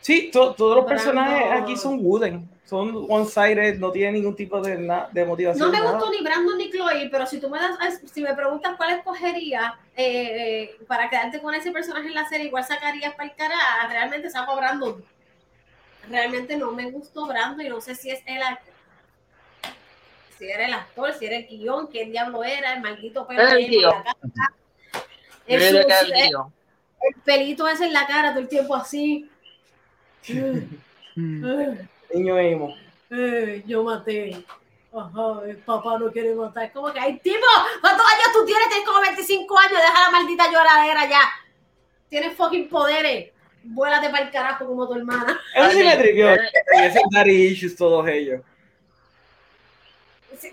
Sí, 0.00 0.30
to- 0.32 0.54
todos 0.54 0.76
los 0.76 0.86
personajes 0.86 1.46
aquí 1.52 1.76
son 1.76 1.98
wooden. 2.04 2.48
Son 2.64 3.04
one-sided, 3.08 3.78
no 3.80 3.90
tienen 3.90 4.14
ningún 4.14 4.36
tipo 4.36 4.60
de, 4.60 4.76
de 5.10 5.24
motivación. 5.24 5.72
No 5.72 5.76
me 5.76 5.82
gustó 5.90 6.08
ni 6.10 6.20
Brandon 6.22 6.56
ni 6.56 6.70
Chloe, 6.70 7.08
pero 7.10 7.26
si 7.26 7.40
tú 7.40 7.50
me 7.50 7.58
das, 7.58 8.00
si 8.12 8.22
me 8.22 8.32
preguntas 8.32 8.76
cuál 8.76 8.90
escogería 8.90 9.74
eh, 9.96 10.68
eh, 10.78 10.84
para 10.86 11.10
quedarte 11.10 11.40
con 11.42 11.52
ese 11.52 11.72
personaje 11.72 12.06
en 12.06 12.14
la 12.14 12.28
serie, 12.28 12.46
igual 12.46 12.64
sacarías 12.64 13.14
para 13.16 13.28
el 13.28 13.34
cara, 13.34 13.56
realmente 13.88 14.30
saco 14.30 14.52
a 14.52 14.56
Brandon. 14.56 15.04
Realmente 16.08 16.56
no 16.56 16.70
me 16.70 16.90
gustó 16.92 17.26
Brandon 17.26 17.66
y 17.66 17.68
no 17.68 17.80
sé 17.80 17.94
si 17.96 18.10
es 18.10 18.22
el 18.26 18.40
si 20.38 20.48
era 20.48 20.64
el 20.66 20.72
actor, 20.74 21.12
si 21.12 21.26
era 21.26 21.36
el 21.36 21.46
guion, 21.48 21.88
qué 21.88 22.06
diablo 22.06 22.42
era, 22.44 22.74
el 22.74 22.80
maldito 22.82 23.26
pelo 23.26 23.42
El 23.42 23.68
guion. 23.68 23.92
la 23.92 24.02
cara. 24.04 24.54
El, 25.46 25.60
sucio- 25.60 26.52
el 27.02 27.22
pelito 27.24 27.66
ese 27.68 27.86
en 27.86 27.92
la 27.92 28.06
cara 28.06 28.30
todo 28.30 28.40
el 28.40 28.48
tiempo 28.48 28.74
así. 28.76 29.28
Niño 31.16 32.38
emo. 32.38 32.76
eh, 33.10 33.62
yo 33.66 33.84
maté. 33.84 34.44
Ajá, 34.92 35.44
el 35.46 35.56
papá 35.58 35.98
no 35.98 36.10
quiere 36.10 36.34
matar. 36.34 36.64
Es 36.64 36.72
como 36.72 36.92
que 36.92 36.98
hay 36.98 37.18
tipo, 37.20 37.46
¿cuántos 37.80 38.04
años 38.06 38.28
tú 38.32 38.44
tienes? 38.44 38.68
Tienes 38.68 38.86
como 38.86 39.00
25 39.00 39.58
años, 39.58 39.80
deja 39.80 40.04
la 40.04 40.10
maldita 40.10 40.50
lloradera 40.50 41.08
ya. 41.08 41.20
Tienes 42.08 42.36
fucking 42.36 42.68
poderes. 42.68 43.30
Vuélate 43.62 44.08
para 44.10 44.24
el 44.24 44.30
carajo 44.32 44.66
como 44.66 44.88
tu 44.88 44.94
hermana. 44.94 45.38
Eso 45.54 45.70
sí 45.70 45.84
me 45.84 45.96
trivió. 45.96 46.32
Ese 46.32 47.00
daddy 47.12 47.46
issues 47.48 47.76
todos 47.76 48.08
ellos. 48.08 48.40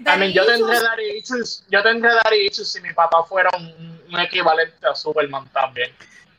También 0.04 0.34
yo 0.34 0.46
tendré 0.46 0.80
Daddy 0.82 1.18
Issues, 1.18 1.66
yo 1.70 1.82
tendré 1.82 2.12
Daddy 2.12 2.48
Issues 2.48 2.68
si 2.74 2.82
mi 2.82 2.92
papá 2.94 3.24
fuera 3.24 3.50
un, 3.58 4.02
un 4.12 4.20
equivalente 4.20 4.86
a 4.86 4.94
Superman 4.94 5.48
también. 5.54 5.92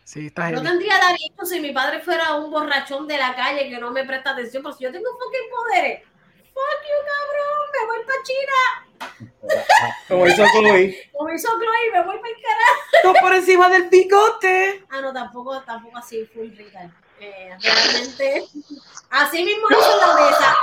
Sí, 0.09 0.29
está 0.29 0.51
No 0.51 0.63
tendría 0.63 0.97
Daddy 0.97 1.19
issues 1.27 1.51
si 1.51 1.61
mi 1.61 1.71
padre 1.71 2.01
fuera 2.01 2.35
un 2.37 2.51
borrachón 2.51 3.07
de 3.07 3.19
la 3.19 3.35
calle 3.35 3.69
que 3.69 3.77
no 3.77 3.91
me 3.91 4.07
presta 4.07 4.31
atención, 4.31 4.63
pero 4.63 4.75
si 4.75 4.85
yo 4.85 4.91
tengo 4.91 5.05
fucking 5.11 5.51
poderes, 5.51 6.03
fuck 6.55 6.81
you, 6.89 6.99
cabrón, 7.11 7.61
me 7.75 7.87
voy 7.87 8.07
para 8.07 8.23
China. 8.25 9.65
Como 10.09 10.27
hizo 10.27 10.45
Chloe. 10.55 11.11
Como 11.13 11.35
hizo 11.35 11.49
Chloe, 11.59 11.93
me 11.93 12.03
voy 12.05 12.17
para 12.21 12.31
el 12.31 12.37
carajo. 12.43 13.21
Por 13.21 13.35
encima 13.35 13.69
del 13.69 13.91
bigote. 13.91 14.83
Ah, 14.89 15.03
no, 15.03 15.13
tampoco, 15.13 15.61
tampoco 15.61 15.99
así 15.99 16.25
full 16.25 16.57
rica. 16.57 16.91
Eh, 17.21 17.51
realmente, 17.61 18.45
así 19.11 19.45
mismo 19.45 19.67
hizo 19.71 20.01
la 20.07 20.15
mesa. 20.25 20.57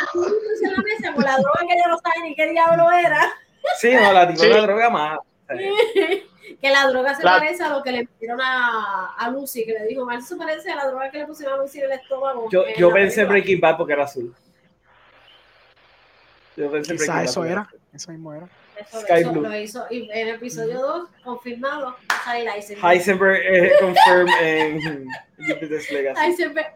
Así 0.00 0.18
mismo 0.18 0.36
hizo 0.54 0.64
en 0.64 0.72
la 0.74 0.78
mesa 0.80 1.12
con 1.12 1.24
la 1.24 1.36
droga 1.38 1.60
que 1.68 1.76
yo 1.76 1.88
no 1.88 1.98
sabía 1.98 2.22
ni 2.28 2.36
qué 2.36 2.46
diablo 2.50 2.88
era. 2.92 3.32
Sí, 3.80 3.92
no, 3.94 4.12
la 4.12 4.28
tipo 4.28 4.42
Sí. 4.44 4.48
de 4.48 4.60
droga 4.60 4.90
más. 4.90 5.18
que 6.60 6.70
la 6.70 6.86
droga 6.88 7.14
se 7.14 7.22
La- 7.24 7.38
parece 7.38 7.62
a 7.62 7.68
lo 7.70 7.82
que 7.82 7.92
le 7.92 7.98
metieron 8.00 8.40
a, 8.42 9.14
a 9.16 9.30
Lucy, 9.30 9.64
que 9.64 9.72
le 9.72 9.86
dijo, 9.86 10.04
mal 10.04 10.22
se 10.22 10.36
parece 10.36 10.70
a 10.70 10.76
la 10.76 10.86
droga 10.86 11.10
que 11.10 11.18
le 11.18 11.26
pusieron 11.26 11.58
a 11.58 11.62
Lucy 11.62 11.78
en 11.78 11.84
el 11.86 11.92
estómago. 11.92 12.48
Yo, 12.50 12.64
yo 12.76 12.90
pensé. 12.90 13.24
Breaking 13.24 13.60
Bad 13.60 13.76
porque 13.76 13.92
era 13.92 14.04
azul. 14.04 14.34
Yo 16.56 16.70
pensé 16.70 16.92
en 16.92 16.98
Quizá 16.98 17.12
Breaking 17.12 17.14
Bad 17.14 17.24
eso 17.24 17.44
era. 17.44 17.68
Eso 17.92 18.10
mismo 18.12 18.34
era. 18.34 18.48
Eso, 18.76 19.00
Sky 19.02 19.12
eso 19.20 19.32
Blue. 19.32 19.42
lo 19.42 19.56
hizo. 19.56 19.86
Y 19.90 20.10
en 20.10 20.28
el 20.28 20.34
episodio 20.36 20.80
2, 20.80 21.08
confirmado, 21.24 21.96
sale 22.24 22.48
Heisenberg. 22.50 22.90
Heisenberg 22.92 23.40
eh, 23.42 23.72
confirm 23.80 24.28
en 24.40 25.06
Jupiter's 25.38 25.90
Legacy. 25.90 26.20
Heisenberg. 26.20 26.74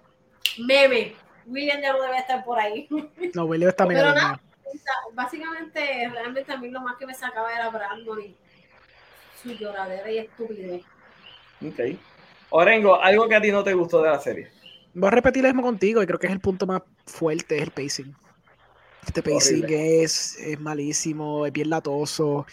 Meme. 0.59 1.14
William 1.47 1.80
ya 1.80 1.93
no 1.93 2.02
debe 2.02 2.18
estar 2.18 2.44
por 2.44 2.59
ahí. 2.59 2.88
No, 3.34 3.44
William 3.44 3.68
está 3.70 3.86
Pero 3.86 3.98
mega 4.01 4.14
nada. 4.14 4.28
dormido. 4.30 4.47
O 4.64 4.78
sea, 4.78 4.93
Básicamente, 5.14 6.09
realmente 6.12 6.52
a 6.52 6.56
mí 6.56 6.70
lo 6.70 6.80
más 6.80 6.97
que 6.97 7.06
me 7.06 7.14
sacaba 7.14 7.52
era 7.55 7.68
Brandon 7.70 8.20
y 8.20 8.36
su 9.47 9.55
lloradera 9.55 10.10
y 10.10 10.18
estupidez. 10.18 10.82
Ok. 11.64 11.98
Orengo, 12.51 13.01
algo 13.01 13.28
que 13.28 13.36
a 13.36 13.40
ti 13.40 13.51
no 13.51 13.62
te 13.64 13.74
gustó 13.74 14.02
de 14.02 14.10
la 14.10 14.20
serie. 14.20 14.48
Voy 14.94 15.09
a 15.09 15.10
repetir 15.10 15.43
lo 15.43 15.48
mismo 15.48 15.62
contigo 15.62 16.02
y 16.02 16.06
creo 16.06 16.18
que 16.18 16.27
es 16.27 16.32
el 16.32 16.40
punto 16.40 16.66
más 16.66 16.82
fuerte, 17.06 17.56
es 17.56 17.62
el 17.62 17.70
pacing. 17.70 18.14
Este 19.06 19.23
pacing 19.23 19.64
Horrible. 19.64 20.02
es, 20.02 20.36
es 20.39 20.60
malísimo, 20.60 21.47
es 21.47 21.52
bien 21.52 21.70
latoso. 21.70 22.47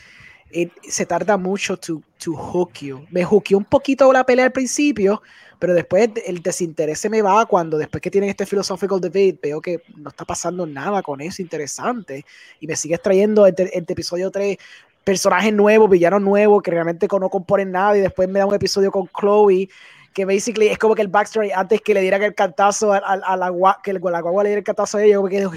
se 0.87 1.05
tarda 1.05 1.37
mucho 1.37 1.77
to, 1.77 2.01
to 2.17 2.33
hook 2.33 2.73
you. 2.81 3.05
Me 3.09 3.23
hookeó 3.23 3.57
un 3.57 3.65
poquito 3.65 4.11
la 4.11 4.25
pelea 4.25 4.45
al 4.45 4.51
principio, 4.51 5.21
pero 5.57 5.73
después 5.73 6.09
el 6.25 6.41
desinterés 6.41 6.99
se 6.99 7.09
me 7.09 7.21
va 7.21 7.45
cuando 7.45 7.77
después 7.77 8.01
que 8.01 8.11
tienen 8.11 8.29
este 8.29 8.45
philosophical 8.45 8.99
debate 8.99 9.39
veo 9.41 9.61
que 9.61 9.81
no 9.95 10.09
está 10.09 10.25
pasando 10.25 10.65
nada 10.65 11.01
con 11.01 11.21
eso 11.21 11.41
interesante 11.41 12.25
y 12.59 12.67
me 12.67 12.75
sigues 12.75 13.01
trayendo 13.01 13.47
entre, 13.47 13.69
entre 13.73 13.93
episodio 13.93 14.29
3 14.29 14.57
personajes 15.03 15.53
nuevos, 15.53 15.89
villanos 15.89 16.21
nuevos 16.21 16.61
que 16.63 16.71
realmente 16.71 17.07
no 17.19 17.29
componen 17.29 17.71
nada 17.71 17.97
y 17.97 18.01
después 18.01 18.27
me 18.29 18.39
da 18.39 18.45
un 18.45 18.55
episodio 18.55 18.91
con 18.91 19.07
Chloe 19.07 19.69
que 20.13 20.25
basically 20.25 20.67
es 20.67 20.77
como 20.77 20.93
que 20.95 21.01
el 21.01 21.07
backstory 21.07 21.51
antes 21.51 21.81
que 21.81 21.93
le 21.93 22.01
dieran 22.01 22.21
el 22.21 22.35
cantazo 22.35 22.93
a, 22.93 22.97
a- 22.97 23.13
a 23.33 23.35
la 23.37 23.49
guagua, 23.49 23.79
que 23.83 23.91
el- 23.91 23.99
la 24.01 24.21
guagua 24.21 24.43
le 24.43 24.49
diera 24.49 24.59
el 24.59 24.63
cantazo 24.65 24.97
a 24.97 25.03
ella, 25.03 25.13
yo 25.13 25.23
me 25.23 25.29
quedé, 25.29 25.47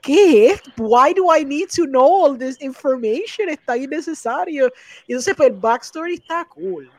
¿qué 0.00 0.46
es? 0.46 0.62
Why 0.78 1.12
do 1.14 1.24
I 1.36 1.44
need 1.44 1.68
to 1.76 1.84
know 1.84 2.24
all 2.24 2.38
this 2.38 2.60
information? 2.62 3.48
Está 3.50 3.76
innecesario. 3.76 4.72
Y 5.06 5.12
entonces, 5.12 5.34
pues 5.36 5.50
el 5.50 5.56
backstory 5.56 6.14
está 6.14 6.46
cool. 6.46 6.90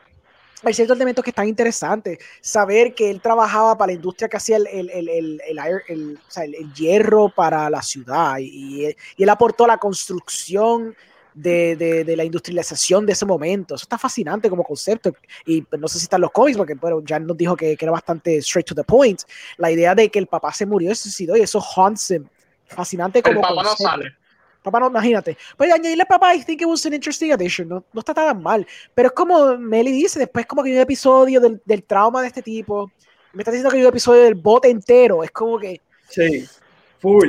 Hay 0.63 0.73
ciertos 0.73 0.95
elementos 0.95 1.23
que 1.23 1.29
están 1.31 1.47
interesantes. 1.47 2.19
Saber 2.41 2.93
que 2.93 3.09
él 3.09 3.19
trabajaba 3.21 3.77
para 3.77 3.87
la 3.87 3.93
industria 3.93 4.27
que 4.29 4.37
hacía 4.37 4.57
el, 4.57 4.67
el, 4.67 4.89
el, 4.89 5.41
el, 5.87 6.17
o 6.17 6.31
sea, 6.31 6.45
hierro 6.75 7.29
para 7.29 7.69
la 7.69 7.81
ciudad 7.81 8.37
y- 8.39 8.95
y 9.17 9.23
él 9.23 9.29
aportó 9.29 9.65
a 9.65 9.69
la 9.69 9.77
construcción 9.77 10.95
de, 11.35 11.75
de, 11.75 12.03
de 12.03 12.15
la 12.15 12.23
industrialización 12.23 13.05
de 13.05 13.11
ese 13.13 13.25
momento. 13.25 13.75
Eso 13.75 13.83
está 13.83 13.97
fascinante 13.99 14.49
como 14.49 14.63
concepto. 14.63 15.13
Y 15.45 15.61
pues, 15.61 15.79
no 15.79 15.87
sé 15.87 15.99
si 15.99 16.05
están 16.05 16.21
los 16.21 16.31
cómics, 16.31 16.57
porque 16.57 16.73
bueno, 16.73 17.01
ya 17.05 17.19
nos 17.19 17.37
dijo 17.37 17.55
que, 17.55 17.75
que 17.77 17.85
era 17.85 17.91
bastante 17.91 18.37
straight 18.37 18.65
to 18.65 18.73
the 18.73 18.83
point. 18.83 19.21
La 19.57 19.69
idea 19.69 19.93
de 19.93 20.09
que 20.09 20.17
el 20.17 20.27
papá 20.27 20.51
se 20.53 20.65
murió 20.65 20.91
y 20.91 20.95
suicidó 20.95 21.37
y 21.37 21.41
eso 21.41 21.61
haunts 21.61 22.09
him. 22.09 22.25
Fascinante 22.65 23.19
El 23.19 23.23
como 23.23 23.41
papá 23.41 23.53
no 23.53 23.55
concepto. 23.57 23.83
sale. 23.83 24.15
Papá, 24.63 24.79
no, 24.79 24.87
imagínate. 24.87 25.37
Pues 25.55 25.71
añadirle 25.71 26.05
papá, 26.07 26.33
I 26.33 26.43
think 26.43 26.61
it 26.61 26.67
was 26.67 26.83
an 26.87 26.93
interesting 26.93 27.31
addition. 27.31 27.67
No, 27.67 27.83
no 27.93 27.99
está 27.99 28.15
tan 28.15 28.41
mal. 28.41 28.65
Pero 28.95 29.09
es 29.09 29.13
como 29.13 29.57
Meli 29.59 29.91
dice, 29.91 30.17
después 30.17 30.47
como 30.47 30.63
que 30.63 30.69
hay 30.71 30.75
un 30.77 30.81
episodio 30.81 31.39
del, 31.39 31.61
del 31.65 31.83
trauma 31.83 32.21
de 32.21 32.29
este 32.29 32.41
tipo. 32.41 32.91
Me 33.33 33.41
está 33.43 33.51
diciendo 33.51 33.69
que 33.69 33.77
hay 33.77 33.83
un 33.83 33.89
episodio 33.89 34.23
del 34.23 34.33
bote 34.33 34.69
entero. 34.69 35.23
Es 35.23 35.29
como 35.29 35.59
que 35.59 35.81
Sí. 36.09 36.47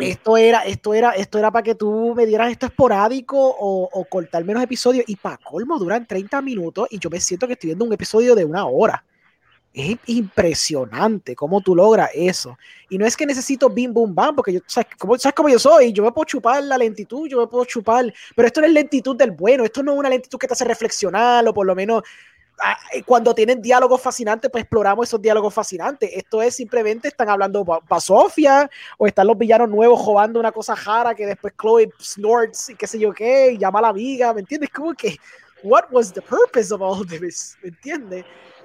Esto 0.02 0.36
era, 0.36 0.64
esto 0.64 0.94
era, 0.94 1.10
esto 1.12 1.38
era 1.38 1.50
para 1.50 1.62
que 1.62 1.74
tú 1.74 2.14
me 2.16 2.26
dieras 2.26 2.50
esto 2.50 2.66
esporádico 2.66 3.36
o, 3.38 3.88
o 3.92 4.04
cortar 4.06 4.44
menos 4.44 4.62
episodios. 4.62 5.04
Y 5.06 5.16
para 5.16 5.38
colmo 5.38 5.78
duran 5.78 6.06
30 6.06 6.40
minutos 6.42 6.88
y 6.90 6.98
yo 6.98 7.10
me 7.10 7.20
siento 7.20 7.46
que 7.46 7.54
estoy 7.54 7.68
viendo 7.68 7.84
un 7.84 7.92
episodio 7.92 8.34
de 8.34 8.44
una 8.44 8.66
hora. 8.66 9.04
Es 9.74 9.98
impresionante 10.06 11.36
cómo 11.36 11.60
tú 11.60 11.76
logras 11.76 12.08
eso. 12.14 12.56
Y 12.88 12.96
no 12.96 13.04
es 13.04 13.14
que 13.14 13.26
necesito 13.26 13.68
bim 13.68 13.92
bum 13.92 14.14
bam, 14.14 14.34
porque 14.34 14.54
yo, 14.54 14.60
¿sabes, 14.66 14.88
cómo, 14.98 15.18
¿sabes 15.18 15.34
cómo 15.34 15.50
yo 15.50 15.58
soy? 15.58 15.92
Yo 15.92 16.02
me 16.02 16.12
puedo 16.12 16.24
chupar 16.24 16.62
la 16.62 16.78
lentitud, 16.78 17.28
yo 17.28 17.38
me 17.38 17.46
puedo 17.46 17.66
chupar, 17.66 18.10
pero 18.34 18.46
esto 18.46 18.62
no 18.62 18.66
es 18.66 18.72
lentitud 18.72 19.14
del 19.14 19.32
bueno, 19.32 19.64
esto 19.64 19.82
no 19.82 19.92
es 19.92 19.98
una 19.98 20.08
lentitud 20.08 20.38
que 20.38 20.46
te 20.46 20.54
hace 20.54 20.64
reflexionar 20.64 21.46
o 21.46 21.52
por 21.52 21.66
lo 21.66 21.74
menos 21.74 22.02
cuando 23.04 23.34
tienen 23.34 23.60
diálogos 23.60 24.00
fascinantes, 24.00 24.50
pues 24.50 24.62
exploramos 24.62 25.08
esos 25.08 25.20
diálogos 25.20 25.52
fascinantes. 25.52 26.10
Esto 26.12 26.40
es 26.42 26.56
simplemente 26.56 27.08
están 27.08 27.28
hablando 27.28 27.64
para 27.64 28.00
Sofía 28.00 28.70
o 28.98 29.06
están 29.06 29.26
los 29.26 29.36
villanos 29.36 29.68
nuevos 29.68 30.00
jugando 30.00 30.40
una 30.40 30.52
cosa 30.52 30.74
jara 30.74 31.14
que 31.14 31.26
después 31.26 31.54
Chloe 31.60 31.90
snorts 32.00 32.70
y 32.70 32.74
qué 32.74 32.86
sé 32.86 32.98
yo 32.98 33.12
qué, 33.12 33.52
y 33.52 33.58
llama 33.58 33.78
a 33.80 33.82
la 33.82 33.88
amiga, 33.88 34.32
¿me 34.32 34.40
entiendes? 34.40 34.70
Como 34.70 34.94
que, 34.94 35.16
what 35.62 35.84
was 35.90 36.12
the 36.12 36.22
purpose 36.22 36.72
of 36.72 36.80
all 36.80 37.06
this? 37.06 37.56
¿Me 37.62 37.68
entiendes? 37.68 38.24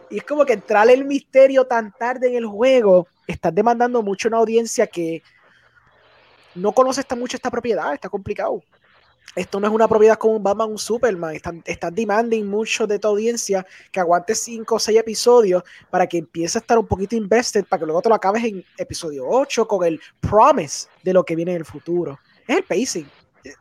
Y 0.09 0.17
es 0.17 0.23
como 0.23 0.45
que 0.45 0.53
entrar 0.53 0.89
el 0.89 1.05
misterio 1.05 1.65
tan 1.65 1.91
tarde 1.93 2.27
en 2.27 2.35
el 2.35 2.45
juego, 2.45 3.07
estás 3.27 3.53
demandando 3.53 4.01
mucho 4.01 4.27
a 4.27 4.29
una 4.29 4.37
audiencia 4.39 4.87
que 4.87 5.23
no 6.55 6.73
conoce 6.73 7.01
esta, 7.01 7.15
mucho 7.15 7.37
esta 7.37 7.49
propiedad, 7.49 7.93
está 7.93 8.09
complicado. 8.09 8.61
Esto 9.35 9.59
no 9.59 9.67
es 9.67 9.73
una 9.73 9.87
propiedad 9.87 10.17
como 10.17 10.35
un 10.35 10.43
Batman 10.43 10.71
un 10.71 10.77
Superman, 10.77 11.33
están, 11.35 11.63
están 11.65 11.95
demanding 11.95 12.45
mucho 12.45 12.85
de 12.85 12.99
tu 12.99 13.07
audiencia 13.07 13.65
que 13.89 13.99
aguante 13.99 14.35
5 14.35 14.75
o 14.75 14.79
6 14.79 14.99
episodios 14.99 15.63
para 15.89 16.05
que 16.05 16.17
empiece 16.17 16.57
a 16.57 16.61
estar 16.61 16.77
un 16.77 16.85
poquito 16.85 17.15
invested, 17.15 17.63
para 17.65 17.79
que 17.79 17.85
luego 17.85 18.01
te 18.01 18.09
lo 18.09 18.15
acabes 18.15 18.43
en 18.43 18.65
episodio 18.77 19.25
8 19.27 19.65
con 19.67 19.85
el 19.85 20.01
promise 20.19 20.87
de 21.03 21.13
lo 21.13 21.23
que 21.23 21.35
viene 21.35 21.51
en 21.51 21.57
el 21.59 21.65
futuro. 21.65 22.19
Es 22.45 22.57
el 22.57 22.63
pacing. 22.63 23.09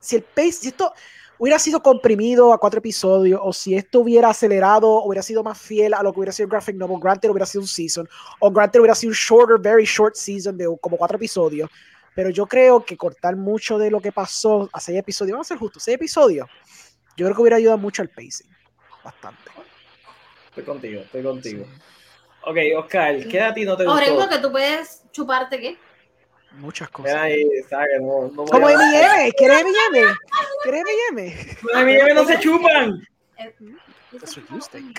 Si 0.00 0.16
el 0.16 0.22
pace, 0.22 0.52
si 0.52 0.68
esto 0.68 0.92
hubiera 1.38 1.58
sido 1.58 1.82
comprimido 1.82 2.52
a 2.52 2.58
cuatro 2.58 2.78
episodios, 2.78 3.40
o 3.42 3.52
si 3.52 3.74
esto 3.74 4.00
hubiera 4.00 4.28
acelerado, 4.28 5.02
hubiera 5.04 5.22
sido 5.22 5.42
más 5.42 5.58
fiel 5.58 5.94
a 5.94 6.02
lo 6.02 6.12
que 6.12 6.18
hubiera 6.18 6.32
sido 6.32 6.44
el 6.44 6.50
graphic 6.50 6.76
novel, 6.76 6.98
Granted 7.00 7.30
hubiera 7.30 7.46
sido 7.46 7.62
un 7.62 7.68
season, 7.68 8.08
o 8.40 8.50
Granted 8.50 8.80
hubiera 8.80 8.94
sido 8.94 9.10
un 9.10 9.14
shorter, 9.14 9.58
very 9.58 9.84
short 9.84 10.16
season 10.16 10.56
de 10.58 10.66
como 10.80 10.98
cuatro 10.98 11.16
episodios. 11.16 11.70
Pero 12.14 12.30
yo 12.30 12.46
creo 12.46 12.84
que 12.84 12.96
cortar 12.96 13.36
mucho 13.36 13.78
de 13.78 13.90
lo 13.90 14.00
que 14.00 14.12
pasó 14.12 14.68
a 14.72 14.80
seis 14.80 14.98
episodios, 14.98 15.32
vamos 15.34 15.46
a 15.46 15.48
ser 15.48 15.58
justos, 15.58 15.82
seis 15.82 15.94
episodios, 15.96 16.48
yo 17.16 17.26
creo 17.26 17.34
que 17.36 17.42
hubiera 17.42 17.56
ayudado 17.56 17.78
mucho 17.78 18.02
al 18.02 18.08
pacing. 18.08 18.50
Bastante. 19.04 19.50
Estoy 20.48 20.64
contigo, 20.64 21.00
estoy 21.02 21.22
contigo. 21.22 21.66
Ok, 22.42 22.56
Oscar, 22.78 23.26
¿qué 23.28 23.40
a 23.40 23.54
ti 23.54 23.64
no 23.64 23.76
te 23.76 23.84
gustó? 23.84 23.98
Orengo, 23.98 24.28
que 24.28 24.38
tú 24.38 24.50
puedes 24.50 25.04
chuparte, 25.12 25.60
¿qué? 25.60 25.78
Muchas 26.52 26.88
cosas. 26.90 27.14
Ahí, 27.14 27.46
sabe, 27.68 28.00
no, 28.00 28.28
no 28.28 28.44
Como 28.44 28.66
a- 28.66 28.72
M&M, 28.72 29.32
¿quieres 29.38 29.60
M&M? 29.60 30.14
¿Quieres 30.64 30.82
M&M? 31.12 31.56
Los 31.62 31.76
M&M 31.82 32.14
no 32.14 32.24
se 32.24 32.38
chupan. 32.40 33.06
That's 33.38 34.36
what 34.36 34.46
you 34.50 34.60
think. 34.70 34.98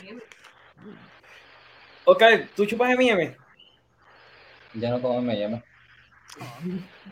Oscar, 2.06 2.48
¿tú 2.56 2.66
chupas 2.66 2.92
M&M? 2.92 3.36
Ya 4.76 4.90
no 4.90 5.02
como 5.02 5.22
me 5.22 5.38
llama. 5.38 5.62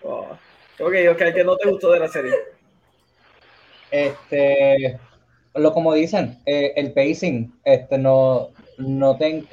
Oh. 0.04 0.28
Ok, 0.80 0.94
Oscar, 1.12 1.34
¿qué 1.34 1.44
no 1.44 1.58
te 1.58 1.70
gustó 1.70 1.92
de 1.92 2.00
la 2.00 2.08
serie? 2.08 2.34
Este, 3.92 4.98
lo 5.56 5.74
como 5.74 5.94
dicen, 5.94 6.40
eh, 6.46 6.74
el 6.76 6.94
pacing 6.94 7.52
este, 7.66 7.98
no, 7.98 8.50
no 8.78 9.18
te 9.18 9.44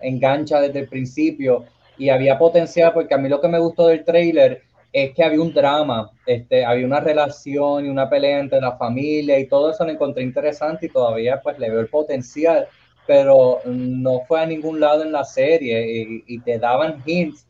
engancha 0.00 0.60
desde 0.60 0.80
el 0.80 0.88
principio 0.88 1.64
y 1.98 2.08
había 2.08 2.38
potencial 2.38 2.92
porque 2.92 3.14
a 3.14 3.18
mí 3.18 3.28
lo 3.28 3.40
que 3.40 3.48
me 3.48 3.58
gustó 3.58 3.88
del 3.88 4.04
trailer 4.04 4.62
es 4.92 5.12
que 5.12 5.24
había 5.24 5.40
un 5.40 5.52
drama, 5.52 6.12
este, 6.24 6.64
había 6.64 6.86
una 6.86 7.00
relación 7.00 7.84
y 7.84 7.88
una 7.88 8.08
pelea 8.08 8.38
entre 8.38 8.60
la 8.60 8.76
familia 8.76 9.38
y 9.40 9.48
todo 9.48 9.72
eso 9.72 9.84
lo 9.84 9.90
encontré 9.90 10.22
interesante 10.22 10.86
y 10.86 10.90
todavía 10.90 11.40
pues 11.42 11.58
le 11.58 11.68
veo 11.68 11.80
el 11.80 11.88
potencial, 11.88 12.68
pero 13.04 13.58
no 13.64 14.20
fue 14.28 14.40
a 14.40 14.46
ningún 14.46 14.78
lado 14.78 15.02
en 15.02 15.10
la 15.10 15.24
serie 15.24 16.22
y 16.26 16.38
te 16.40 16.60
daban 16.60 17.02
hints, 17.04 17.44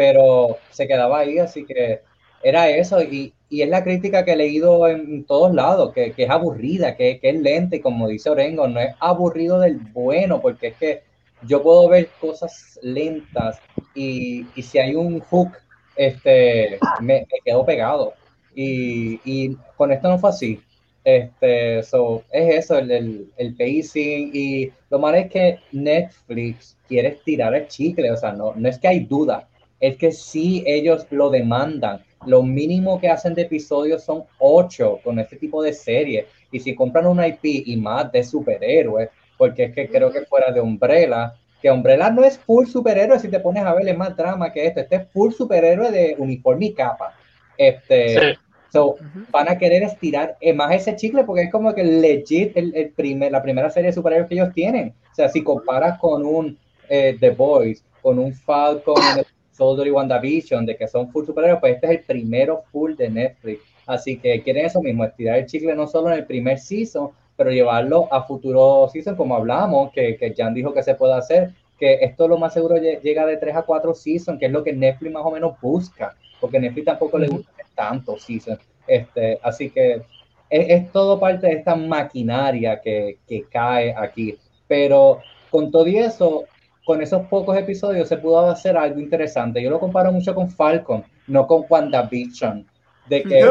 pero 0.00 0.56
se 0.70 0.88
quedaba 0.88 1.18
ahí, 1.18 1.38
así 1.38 1.66
que 1.66 2.00
era 2.42 2.70
eso 2.70 3.02
y, 3.02 3.34
y 3.50 3.60
es 3.60 3.68
la 3.68 3.84
crítica 3.84 4.24
que 4.24 4.32
he 4.32 4.36
leído 4.36 4.88
en 4.88 5.26
todos 5.26 5.54
lados, 5.54 5.92
que, 5.92 6.12
que 6.12 6.22
es 6.22 6.30
aburrida, 6.30 6.96
que, 6.96 7.20
que 7.20 7.28
es 7.28 7.36
lenta 7.38 7.76
y 7.76 7.80
como 7.80 8.08
dice 8.08 8.30
Orengo, 8.30 8.66
no 8.66 8.80
es 8.80 8.94
aburrido 8.98 9.60
del 9.60 9.76
bueno, 9.76 10.40
porque 10.40 10.68
es 10.68 10.76
que 10.76 11.02
yo 11.46 11.62
puedo 11.62 11.86
ver 11.90 12.08
cosas 12.18 12.78
lentas 12.82 13.60
y, 13.94 14.46
y 14.54 14.62
si 14.62 14.78
hay 14.78 14.94
un 14.94 15.20
hook, 15.20 15.50
este, 15.96 16.78
me, 17.02 17.26
me 17.30 17.40
quedo 17.44 17.66
pegado. 17.66 18.14
Y, 18.54 19.20
y 19.22 19.54
con 19.76 19.92
esto 19.92 20.08
no 20.08 20.18
fue 20.18 20.30
así. 20.30 20.62
Este, 21.04 21.82
so, 21.82 22.24
es 22.32 22.64
eso, 22.64 22.78
el, 22.78 22.90
el, 22.90 23.32
el 23.36 23.54
pacing 23.54 24.30
y 24.32 24.72
lo 24.88 24.98
malo 24.98 25.18
es 25.18 25.30
que 25.30 25.58
Netflix 25.72 26.78
quiere 26.88 27.08
estirar 27.08 27.54
el 27.54 27.68
chicle, 27.68 28.10
o 28.10 28.16
sea, 28.16 28.32
no, 28.32 28.54
no 28.56 28.66
es 28.66 28.78
que 28.78 28.88
hay 28.88 29.00
duda, 29.00 29.46
es 29.80 29.96
que 29.96 30.12
sí 30.12 30.62
ellos 30.66 31.06
lo 31.10 31.30
demandan. 31.30 32.04
Lo 32.26 32.42
mínimo 32.42 33.00
que 33.00 33.08
hacen 33.08 33.34
de 33.34 33.42
episodios 33.42 34.04
son 34.04 34.24
ocho 34.38 35.00
con 35.02 35.18
este 35.18 35.36
tipo 35.36 35.62
de 35.62 35.72
series. 35.72 36.26
Y 36.52 36.60
si 36.60 36.74
compran 36.74 37.06
una 37.06 37.26
IP 37.26 37.44
y 37.66 37.76
más 37.76 38.12
de 38.12 38.22
superhéroes, 38.22 39.08
porque 39.38 39.64
es 39.64 39.74
que 39.74 39.88
creo 39.88 40.12
que 40.12 40.26
fuera 40.26 40.52
de 40.52 40.60
Umbrella, 40.60 41.32
que 41.62 41.70
Umbrella 41.70 42.10
no 42.10 42.24
es 42.24 42.38
full 42.38 42.66
superhéroe 42.66 43.18
si 43.18 43.28
te 43.28 43.40
pones 43.40 43.64
a 43.64 43.74
ver, 43.74 43.88
es 43.88 43.96
más 43.96 44.14
drama 44.16 44.52
que 44.52 44.66
esto. 44.66 44.80
Este 44.80 44.96
es 44.96 45.08
full 45.12 45.32
superhéroe 45.32 45.90
de 45.90 46.14
uniforme 46.18 46.66
y 46.66 46.74
capa. 46.74 47.14
Este, 47.56 48.18
Sí. 48.18 48.38
so, 48.70 48.96
van 49.30 49.48
a 49.48 49.56
querer 49.58 49.82
estirar 49.82 50.36
más 50.54 50.74
ese 50.74 50.96
chicle 50.96 51.24
porque 51.24 51.42
es 51.44 51.50
como 51.50 51.74
que 51.74 51.84
legit 51.84 52.56
el, 52.56 52.74
el 52.74 52.90
primer, 52.90 53.32
la 53.32 53.42
primera 53.42 53.70
serie 53.70 53.88
de 53.88 53.94
superhéroes 53.94 54.28
que 54.28 54.34
ellos 54.34 54.52
tienen. 54.54 54.94
O 55.10 55.14
sea, 55.14 55.28
si 55.28 55.42
comparas 55.42 55.98
con 55.98 56.24
un 56.24 56.58
eh, 56.88 57.16
The 57.18 57.30
Boys, 57.30 57.82
con 58.02 58.18
un 58.18 58.34
Falcon, 58.34 58.94
Soldier 59.60 59.88
y 59.88 59.90
WandaVision, 59.90 60.64
de 60.64 60.74
que 60.74 60.88
son 60.88 61.12
full 61.12 61.26
superhéroes, 61.26 61.60
pues 61.60 61.74
este 61.74 61.86
es 61.86 61.92
el 61.98 62.04
primero 62.04 62.62
full 62.72 62.94
de 62.94 63.10
Netflix. 63.10 63.60
Así 63.86 64.16
que 64.18 64.42
quieren 64.42 64.64
eso 64.64 64.80
mismo, 64.80 65.04
estirar 65.04 65.36
el 65.36 65.44
chicle 65.44 65.74
no 65.74 65.86
solo 65.86 66.10
en 66.10 66.16
el 66.16 66.24
primer 66.24 66.58
season, 66.58 67.10
pero 67.36 67.50
llevarlo 67.50 68.08
a 68.10 68.22
futuro 68.22 68.88
season, 68.90 69.16
como 69.16 69.36
hablamos, 69.36 69.92
que, 69.92 70.16
que 70.16 70.32
Jan 70.34 70.54
dijo 70.54 70.72
que 70.72 70.82
se 70.82 70.94
puede 70.94 71.12
hacer, 71.12 71.50
que 71.78 71.98
esto 72.00 72.26
lo 72.26 72.38
más 72.38 72.54
seguro 72.54 72.76
llega 72.78 73.26
de 73.26 73.36
3 73.36 73.56
a 73.56 73.62
4 73.62 73.94
seasons, 73.94 74.38
que 74.38 74.46
es 74.46 74.52
lo 74.52 74.64
que 74.64 74.72
Netflix 74.72 75.12
más 75.12 75.26
o 75.26 75.30
menos 75.30 75.60
busca, 75.60 76.16
porque 76.40 76.58
Netflix 76.58 76.86
tampoco 76.86 77.18
le 77.18 77.28
gusta 77.28 77.50
tanto 77.74 78.18
season. 78.18 78.58
Este, 78.86 79.38
así 79.42 79.68
que 79.68 80.00
es, 80.48 80.90
todo 80.90 81.20
parte 81.20 81.48
de 81.48 81.52
esta 81.52 81.76
maquinaria 81.76 82.80
que, 82.80 83.18
que 83.28 83.44
cae 83.50 83.94
aquí. 83.94 84.38
Pero 84.66 85.20
con 85.50 85.70
todo 85.70 85.84
eso, 85.84 86.44
con 86.90 87.00
esos 87.00 87.24
pocos 87.28 87.56
episodios 87.56 88.08
se 88.08 88.16
pudo 88.16 88.40
hacer 88.50 88.76
algo 88.76 88.98
interesante. 88.98 89.62
Yo 89.62 89.70
lo 89.70 89.78
comparo 89.78 90.10
mucho 90.10 90.34
con 90.34 90.50
Falcon, 90.50 91.04
no 91.28 91.46
con 91.46 91.64
WandaVision. 91.68 92.66
De 93.08 93.22
que, 93.22 93.48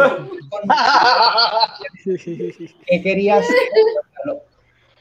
que 2.86 3.02
quería 3.02 3.38
hacer, 3.38 3.56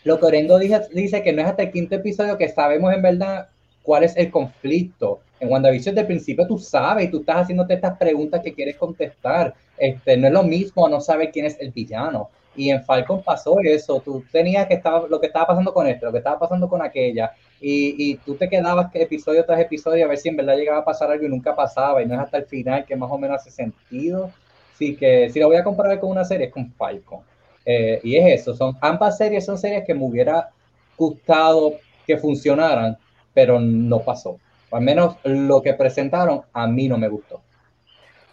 lo 0.05 0.21
que 0.21 0.27
Orengo 0.27 0.57
dice, 0.57 0.83
dice 0.93 1.21
que 1.21 1.33
no 1.33 1.43
es 1.43 1.49
hasta 1.49 1.65
el 1.65 1.73
quinto 1.73 1.97
episodio 1.97 2.39
que 2.39 2.49
sabemos 2.49 2.95
en 2.95 3.03
verdad 3.03 3.49
cuál 3.83 4.05
es 4.05 4.17
el 4.17 4.31
conflicto. 4.31 5.19
En 5.41 5.51
WandaVision 5.51 5.97
de 5.97 6.05
principio 6.05 6.47
tú 6.47 6.61
sabes 6.61 7.07
y 7.07 7.11
tú 7.11 7.19
estás 7.19 7.39
haciéndote 7.39 7.75
estas 7.75 7.99
preguntas 7.99 8.41
que 8.41 8.55
quieres 8.55 8.77
contestar. 8.77 9.53
Este, 9.77 10.17
no 10.17 10.29
es 10.29 10.33
lo 10.33 10.45
mismo 10.45 10.89
no 10.89 11.01
saber 11.01 11.33
quién 11.33 11.47
es 11.47 11.59
el 11.59 11.73
villano. 11.73 12.31
Y 12.55 12.71
en 12.71 12.85
Falcon 12.85 13.21
pasó 13.21 13.57
eso. 13.65 14.01
Tú 14.01 14.23
tenías 14.31 14.69
que 14.69 14.75
estar 14.75 15.11
lo 15.11 15.21
que 15.21 15.27
estaba 15.27 15.49
pasando 15.49 15.75
con 15.75 15.89
esto, 15.89 16.07
lo 16.07 16.13
que 16.13 16.19
estaba 16.19 16.39
pasando 16.39 16.69
con 16.69 16.81
aquella. 16.81 17.33
Y, 17.61 18.17
tú 18.19 18.37
te 18.37 18.49
quedabas 18.49 18.95
episodio 18.95 19.45
tras 19.45 19.61
episodio 19.61 20.05
a 20.05 20.09
ver 20.09 20.19
si 20.19 20.29
en 20.29 20.37
verdad 20.37 20.57
llegaba 20.57 20.79
a 20.79 20.85
pasar 20.85 21.11
algo 21.11 21.27
y 21.27 21.29
nunca 21.29 21.57
pasaba. 21.57 22.03
Y 22.03 22.07
no 22.07 22.15
es 22.15 22.21
hasta 22.21 22.39
el 22.39 22.47
final 22.47 22.85
que 22.85 22.97
más 22.97 23.11
o 23.11 23.19
menos 23.19 23.41
hace 23.41 23.51
sentido. 23.51 24.31
Así 24.73 24.95
que 24.95 25.29
si 25.31 25.41
lo 25.41 25.49
voy 25.49 25.57
a 25.57 25.65
comparar 25.65 25.99
con 25.99 26.11
una 26.11 26.25
serie 26.25 26.47
es 26.47 26.53
con 26.53 26.71
Falcon. 26.73 27.21
Eh, 27.65 28.01
y 28.03 28.17
es 28.17 28.41
eso, 28.41 28.55
son, 28.55 28.79
ambas 28.81 29.19
series 29.19 29.45
son 29.45 29.59
series 29.59 29.85
que 29.85 29.93
me 29.93 30.05
hubiera 30.05 30.49
gustado 30.97 31.75
que 32.07 32.17
funcionaran, 32.17 32.97
pero 33.35 33.61
no 33.61 34.01
pasó. 34.01 34.39
Al 34.71 34.83
menos 34.83 35.17
lo 35.25 35.61
que 35.61 35.75
presentaron 35.75 36.43
a 36.53 36.67
mí 36.67 36.89
no 36.89 36.97
me 36.97 37.09
gustó. 37.09 37.43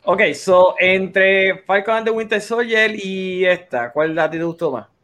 Ok, 0.05 0.21
so 0.33 0.75
entre 0.79 1.63
Falcon 1.63 1.95
and 1.95 2.05
the 2.05 2.11
Winter 2.11 2.39
Soldier 2.39 2.91
y 2.95 3.43
esta, 3.43 3.91
¿cuál 3.91 4.15
la 4.15 4.29
te 4.29 4.41
gustó 4.41 4.71
más? 4.71 4.94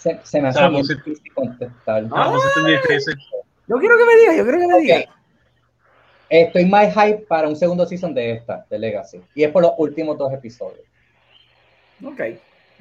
Se, 0.00 0.40
me 0.40 0.48
hace 0.48 0.68
muy 0.70 0.82
difícil 0.82 1.34
contestar. 1.34 2.06
Ah, 2.10 2.32
yo 3.68 3.78
quiero 3.78 3.98
que 3.98 4.04
me 4.04 4.16
diga, 4.16 4.34
yo 4.34 4.44
quiero 4.44 4.58
que 4.58 4.66
me 4.66 4.78
diga. 4.80 5.04
Estoy 6.30 6.64
más 6.64 6.94
hype 6.94 7.26
para 7.28 7.48
un 7.48 7.56
segundo 7.56 7.84
season 7.84 8.14
de 8.14 8.32
esta, 8.32 8.64
de 8.70 8.78
Legacy. 8.78 9.20
Y 9.34 9.44
es 9.44 9.50
por 9.50 9.62
los 9.62 9.72
últimos 9.76 10.16
dos 10.16 10.32
episodios. 10.32 10.84
Ok. 12.02 12.20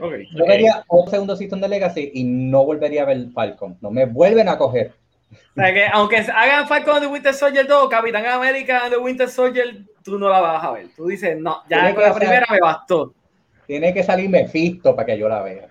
Okay, 0.02 0.30
Yo 0.34 0.46
vería 0.46 0.86
un 0.88 1.10
segundo 1.10 1.36
season 1.36 1.60
de 1.60 1.68
Legacy 1.68 2.12
y 2.14 2.24
no 2.24 2.64
volvería 2.64 3.04
a 3.04 3.08
ver 3.08 3.28
Falcon. 3.34 3.78
No 3.82 3.92
me 3.92 4.06
vuelven 4.06 4.48
a 4.48 4.58
coger. 4.58 4.94
O 5.32 5.62
sea 5.62 5.74
que 5.74 5.86
aunque 5.92 6.18
hagan 6.18 6.68
Falcon 6.70 7.02
de 7.02 7.08
Winter 7.08 7.34
Soldier 7.34 7.68
2, 7.68 7.90
Capitán 7.90 8.26
América 8.26 8.90
de 8.90 8.98
Winter 8.98 9.28
Soldier, 9.30 9.84
tú 10.04 10.18
no 10.18 10.30
la 10.30 10.40
vas 10.40 10.64
a 10.64 10.72
ver. 10.72 10.88
Tú 10.96 11.08
dices, 11.08 11.38
no, 11.38 11.64
ya 11.70 11.94
con 11.94 12.04
la 12.04 12.16
primera 12.16 12.48
me 12.50 12.60
bastó. 12.62 13.14
Tiene 13.68 13.94
que 13.94 14.04
salir 14.04 14.30
Mephisto 14.30 14.96
para 14.96 15.06
que 15.08 15.18
yo 15.18 15.28
la 15.28 15.42
vea. 15.42 15.68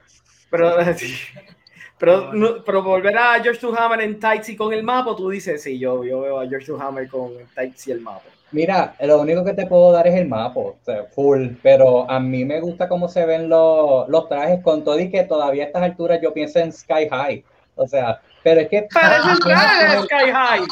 Pero, 0.50 0.76
pero, 1.98 2.64
pero 2.64 2.82
volver 2.82 3.16
a 3.16 3.42
George 3.42 3.66
Hammer 3.76 4.00
en 4.02 4.18
Tights 4.18 4.48
y 4.50 4.56
con 4.56 4.72
el 4.72 4.82
mapa, 4.82 5.14
tú 5.16 5.30
dices, 5.30 5.62
sí, 5.62 5.78
yo, 5.78 6.04
yo 6.04 6.20
veo 6.20 6.40
a 6.40 6.48
George 6.48 6.72
Hammer 6.78 7.08
con 7.08 7.32
Tights 7.54 7.88
y 7.88 7.92
el 7.92 8.00
mapa. 8.00 8.24
Mira, 8.50 8.94
lo 9.00 9.20
único 9.20 9.44
que 9.44 9.52
te 9.52 9.66
puedo 9.66 9.92
dar 9.92 10.06
es 10.06 10.14
el 10.14 10.26
mapa, 10.26 10.60
full, 11.14 11.48
pero 11.62 12.10
a 12.10 12.18
mí 12.18 12.46
me 12.46 12.60
gusta 12.60 12.88
cómo 12.88 13.06
se 13.08 13.26
ven 13.26 13.48
los, 13.48 14.08
los 14.08 14.26
trajes 14.28 14.62
con 14.62 14.82
todo 14.82 14.98
y 14.98 15.10
que 15.10 15.24
todavía 15.24 15.64
a 15.64 15.66
estas 15.66 15.82
alturas 15.82 16.18
yo 16.22 16.32
pienso 16.32 16.58
en 16.58 16.72
Sky 16.72 17.08
High. 17.10 17.44
O 17.74 17.86
sea, 17.86 18.20
pero 18.42 18.60
es 18.60 18.68
que... 18.68 18.88
Pero 18.92 19.14
es 19.14 19.32
el 19.32 19.38
traje 19.40 19.96
de 19.96 20.02
Sky 20.02 20.32
High. 20.32 20.62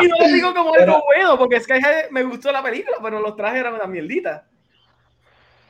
Y 0.00 0.08
no 0.08 0.16
lo 0.18 0.26
digo 0.26 0.54
como 0.54 0.74
algo 0.74 1.02
bueno, 1.04 1.38
porque 1.38 1.60
Sky 1.60 1.80
High 1.80 2.10
me 2.10 2.22
gustó 2.24 2.50
la 2.50 2.62
película, 2.62 2.96
pero 3.02 3.20
los 3.20 3.36
trajes 3.36 3.60
eran 3.60 3.74
una 3.74 3.86
mierdita. 3.86 4.46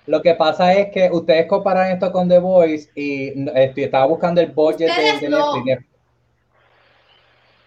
Lo 0.06 0.20
que 0.20 0.34
pasa 0.34 0.72
es 0.74 0.90
que 0.90 1.08
ustedes 1.12 1.46
comparan 1.46 1.92
esto 1.92 2.10
con 2.10 2.28
The 2.28 2.38
Voice 2.38 2.90
y 2.94 3.48
este, 3.54 3.84
estaba 3.84 4.06
buscando 4.06 4.40
el 4.40 4.50
budget 4.50 4.90
de, 4.90 5.28
de 5.28 5.78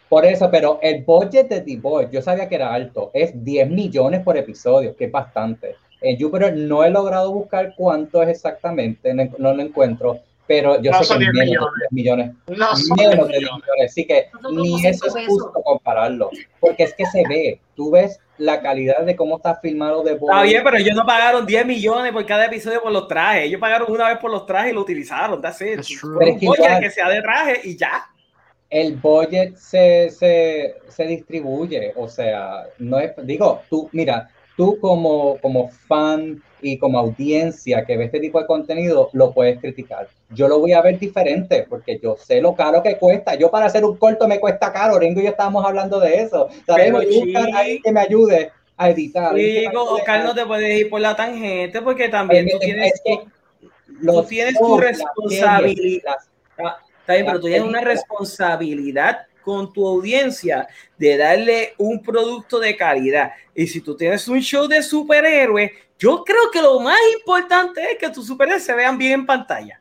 por 0.10 0.26
eso, 0.26 0.50
pero 0.52 0.80
el 0.82 1.04
budget 1.04 1.50
de 1.50 1.62
The 1.62 1.78
Boy, 1.78 2.08
yo 2.12 2.22
sabía 2.22 2.48
que 2.48 2.56
era 2.56 2.74
alto, 2.74 3.12
es 3.14 3.44
10 3.44 3.70
millones 3.70 4.22
por 4.22 4.38
episodio, 4.38 4.96
que 4.96 5.06
es 5.06 5.12
bastante. 5.12 5.76
En 6.00 6.20
Jupiter 6.20 6.56
no 6.56 6.84
he 6.84 6.90
logrado 6.92 7.32
buscar 7.32 7.74
cuánto 7.76 8.22
es 8.22 8.30
exactamente, 8.30 9.14
no, 9.14 9.54
lo 9.54 9.62
encuentro, 9.62 10.20
pero 10.48 10.82
yo 10.82 10.92
sé 10.94 11.14
que 11.14 11.20
10 11.20 11.34
millones. 11.34 11.70
10 11.80 11.92
millones. 11.92 12.32
No 12.48 12.76
son 12.76 12.98
menos 12.98 13.28
de 13.28 13.40
10 13.40 13.42
millones. 13.42 13.92
Así 13.92 14.06
que 14.06 14.30
ni 14.52 14.86
eso 14.86 15.06
es 15.08 15.28
justo 15.28 15.52
compararlo, 15.64 16.30
porque 16.60 16.84
es 16.84 16.94
que 16.94 17.06
se 17.06 17.24
ve, 17.28 17.60
tú 17.76 17.92
ves 17.92 18.20
la 18.38 18.62
calidad 18.62 19.04
de 19.04 19.16
cómo 19.16 19.38
está 19.38 19.56
filmado 19.56 20.04
Boy. 20.04 20.14
Está 20.14 20.42
bien, 20.44 20.62
pero 20.64 20.78
ellos 20.78 20.96
no 20.96 21.06
pagaron 21.06 21.46
10 21.46 21.66
millones 21.66 22.12
por 22.12 22.26
cada 22.26 22.46
episodio 22.46 22.82
por 22.82 22.92
los 22.92 23.08
trajes, 23.08 23.46
ellos 23.46 23.62
pagaron 23.62 23.92
una 23.92 24.10
vez 24.10 24.18
por 24.18 24.32
los 24.32 24.46
trajes 24.46 24.72
y 24.72 24.76
lo 24.76 24.82
utilizaron, 24.82 25.42
that's 25.42 25.62
it. 25.62 25.80
Oye, 26.04 26.38
que 26.82 26.92
sea 26.92 27.10
de 27.10 27.22
traje 27.22 27.62
y 27.64 27.78
ya 27.78 28.06
el 28.70 28.96
budget 28.96 29.56
se, 29.56 30.10
se, 30.10 30.76
se, 30.88 31.06
distribuye, 31.06 31.94
o 31.96 32.10
sea, 32.10 32.66
no 32.80 33.00
es, 33.00 33.12
digo, 33.24 33.62
tú, 33.70 33.90
mira, 33.94 34.30
tú 34.58 34.78
como, 34.80 35.38
como 35.42 35.70
fan 35.70 36.42
y 36.66 36.80
como 36.80 36.98
audiencia 36.98 37.86
que 37.86 37.96
ve 37.96 38.06
este 38.06 38.20
tipo 38.20 38.40
de 38.40 38.48
contenido, 38.48 39.10
lo 39.14 39.32
puedes 39.34 39.60
criticar. 39.60 40.08
Yo 40.32 40.48
lo 40.48 40.60
voy 40.60 40.74
a 40.74 40.82
ver 40.82 40.98
diferente 40.98 41.66
porque 41.70 42.00
yo 42.02 42.18
sé 42.18 42.42
lo 42.42 42.56
caro 42.56 42.82
que 42.82 42.98
cuesta. 42.98 43.36
Yo 43.36 43.52
para 43.52 43.68
hacer 43.68 43.86
un 43.86 43.98
corto 43.98 44.28
me 44.28 44.40
cuesta 44.40 44.74
caro. 44.74 44.98
Ringo 44.98 45.22
y 45.22 45.26
yo 45.26 45.30
estábamos 45.30 45.64
hablando 45.64 46.00
de 46.00 46.24
eso. 46.24 46.50
Sabemos 46.66 47.04
alguien 47.04 47.82
que 47.84 47.92
me 47.92 48.00
ayude 48.00 48.52
a 48.78 48.90
editar. 48.90 49.36
Digo, 49.36 49.84
Oscar, 49.84 50.24
no 50.24 50.34
te 50.34 50.44
puedes 50.46 50.80
ir 50.80 50.90
por 50.90 51.02
la 51.02 51.16
tangente 51.16 51.84
porque 51.84 52.10
también 52.10 52.48
tú 52.50 52.58
tienes, 52.58 52.94
tú 54.04 54.24
tienes 54.24 54.58
tu 54.58 54.78
responsabilidad. 54.80 56.16
Está 57.02 57.14
bien, 57.14 57.26
pero 57.28 57.40
tú 57.40 57.46
tienes 57.46 57.68
una 57.68 57.82
responsabilidad 57.82 59.20
con 59.44 59.72
tu 59.72 59.88
audiencia 59.88 60.68
de 60.98 61.16
darle 61.16 61.74
un 61.78 62.02
producto 62.02 62.60
de 62.60 62.76
calidad. 62.76 63.34
Y 63.54 63.68
si 63.68 63.80
tú 63.80 63.96
tienes 63.96 64.28
un 64.28 64.42
show 64.42 64.68
de 64.68 64.82
superhéroes, 64.82 65.70
yo 65.98 66.24
creo 66.24 66.52
que 66.52 66.62
lo 66.62 66.80
más 66.80 66.98
importante 67.18 67.82
es 67.92 67.98
que 68.00 68.10
tus 68.10 68.28
superhéroes 68.28 68.66
se 68.66 68.74
vean 68.74 68.98
bien 68.98 69.14
en 69.14 69.26
pantalla. 69.26 69.80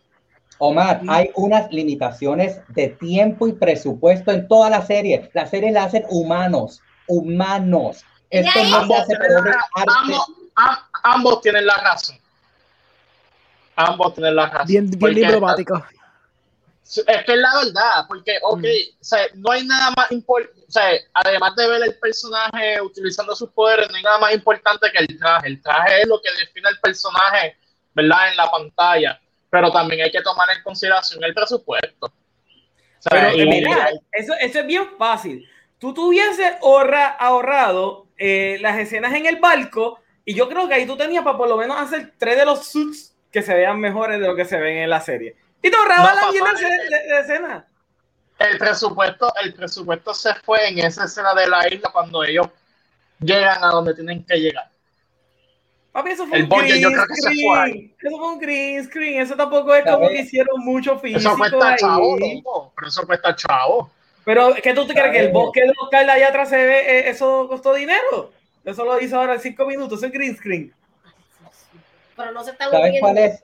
Omar, 0.58 1.00
hay 1.08 1.30
unas 1.34 1.70
limitaciones 1.72 2.60
de 2.68 2.88
tiempo 2.88 3.48
y 3.48 3.52
presupuesto 3.52 4.30
en 4.30 4.46
toda 4.46 4.70
la 4.70 4.86
serie. 4.86 5.28
La 5.34 5.46
serie 5.46 5.72
la 5.72 5.84
hacen 5.84 6.04
humanos, 6.08 6.80
humanos. 7.08 8.04
Esto 8.30 8.62
no 8.70 8.86
se 8.86 8.94
hace 8.94 9.12
ambos, 9.86 10.26
ambos, 11.02 11.40
tienen 11.40 11.66
la 11.66 11.76
razón. 11.78 12.16
Ambos 13.76 14.14
tienen 14.14 14.36
la 14.36 14.46
razón. 14.46 14.66
Bien, 14.68 14.90
bien 14.90 15.14
diplomático. 15.14 15.84
Es 16.84 17.24
que 17.24 17.32
es 17.32 17.38
la 17.38 17.48
verdad, 17.64 18.04
porque, 18.06 18.38
ok, 18.42 18.60
mm. 18.60 19.00
o 19.00 19.04
sea, 19.04 19.26
no 19.36 19.50
hay 19.52 19.66
nada 19.66 19.90
más 19.96 20.12
importante, 20.12 20.60
o 20.68 20.70
sea, 20.70 20.90
además 21.14 21.56
de 21.56 21.66
ver 21.66 21.82
el 21.82 21.98
personaje 21.98 22.80
utilizando 22.82 23.34
sus 23.34 23.50
poderes, 23.50 23.88
no 23.90 23.96
hay 23.96 24.02
nada 24.02 24.18
más 24.18 24.34
importante 24.34 24.92
que 24.92 24.98
el 24.98 25.18
traje. 25.18 25.48
El 25.48 25.62
traje 25.62 26.02
es 26.02 26.08
lo 26.08 26.20
que 26.20 26.30
define 26.30 26.68
el 26.68 26.78
personaje, 26.80 27.56
¿verdad? 27.94 28.28
En 28.30 28.36
la 28.36 28.50
pantalla. 28.50 29.20
Pero 29.48 29.72
también 29.72 30.02
hay 30.02 30.10
que 30.10 30.20
tomar 30.20 30.48
en 30.54 30.62
consideración 30.62 31.24
el 31.24 31.32
presupuesto. 31.32 32.12
Pero, 33.08 33.36
mira, 33.36 33.90
eso, 34.12 34.34
eso, 34.40 34.60
es 34.60 34.66
bien 34.66 34.88
fácil. 34.98 35.48
Tú 35.78 35.94
tuvieses 35.94 36.54
ahorra, 36.62 37.08
ahorrado 37.08 38.08
eh, 38.16 38.58
las 38.60 38.78
escenas 38.78 39.14
en 39.14 39.26
el 39.26 39.36
barco 39.36 40.00
y 40.24 40.34
yo 40.34 40.48
creo 40.48 40.68
que 40.68 40.74
ahí 40.74 40.86
tú 40.86 40.96
tenías 40.96 41.24
para 41.24 41.36
por 41.36 41.48
lo 41.48 41.56
menos 41.56 41.78
hacer 41.78 42.12
tres 42.18 42.38
de 42.38 42.44
los 42.44 42.66
suits 42.66 43.14
que 43.30 43.42
se 43.42 43.54
vean 43.54 43.80
mejores 43.80 44.20
de 44.20 44.26
lo 44.26 44.36
que 44.36 44.44
se 44.44 44.58
ven 44.58 44.78
en 44.78 44.90
la 44.90 45.00
serie. 45.00 45.36
Y 45.64 45.70
te 45.70 45.76
ahorraba 45.78 46.14
la 46.14 46.30
de, 46.30 47.20
escena. 47.20 47.66
El 48.38 48.58
presupuesto, 48.58 49.32
el 49.42 49.54
presupuesto 49.54 50.12
se 50.12 50.34
fue 50.34 50.68
en 50.68 50.80
esa 50.80 51.04
escena 51.04 51.32
de 51.32 51.48
la 51.48 51.66
isla 51.66 51.88
cuando 51.90 52.22
ellos 52.22 52.48
llegan 53.18 53.64
a 53.64 53.68
donde 53.68 53.94
tienen 53.94 54.22
que 54.26 54.36
llegar. 54.36 54.68
Papi, 55.90 56.10
eso 56.10 56.26
fue 56.26 56.36
el 56.36 56.42
un 56.44 56.50
green 56.50 56.82
yo 56.82 56.90
creo 56.90 57.06
que 57.06 57.14
screen. 57.14 57.38
Se 57.38 57.46
fue 57.46 58.08
Eso 58.08 58.18
fue 58.18 58.32
un 58.32 58.38
green 58.38 58.84
screen. 58.84 59.22
Eso 59.22 59.36
tampoco 59.36 59.74
es 59.74 59.84
como 59.86 60.08
que 60.08 60.20
hicieron 60.20 60.62
mucho 60.62 60.98
físico. 60.98 61.20
Eso 61.20 61.36
cuesta 61.38 61.76
chavo, 61.76 62.18
loco. 62.18 62.72
Pero 62.76 62.88
eso 62.88 63.06
cuesta 63.06 63.34
chavo. 63.34 63.90
Pero, 64.26 64.54
¿qué 64.62 64.74
tú 64.74 64.86
te 64.86 64.92
crees? 64.92 65.12
¿Que 65.12 65.20
el 65.20 65.32
bosque 65.32 65.62
de 65.62 65.68
local 65.68 66.10
allá 66.10 66.28
atrás 66.28 66.50
se 66.50 66.56
ve? 66.56 66.80
Eh, 66.80 67.08
¿Eso 67.08 67.48
costó 67.48 67.72
dinero? 67.72 68.32
Eso 68.66 68.84
lo 68.84 69.00
hizo 69.00 69.16
ahora 69.16 69.34
en 69.34 69.40
cinco 69.40 69.64
minutos. 69.64 70.02
Es 70.02 70.12
green 70.12 70.36
screen. 70.36 70.74
Pero 72.16 72.32
no 72.32 72.44
se 72.44 72.50
está 72.50 72.68
¿Sabes 72.68 73.00
cuál 73.00 73.16
es? 73.16 73.43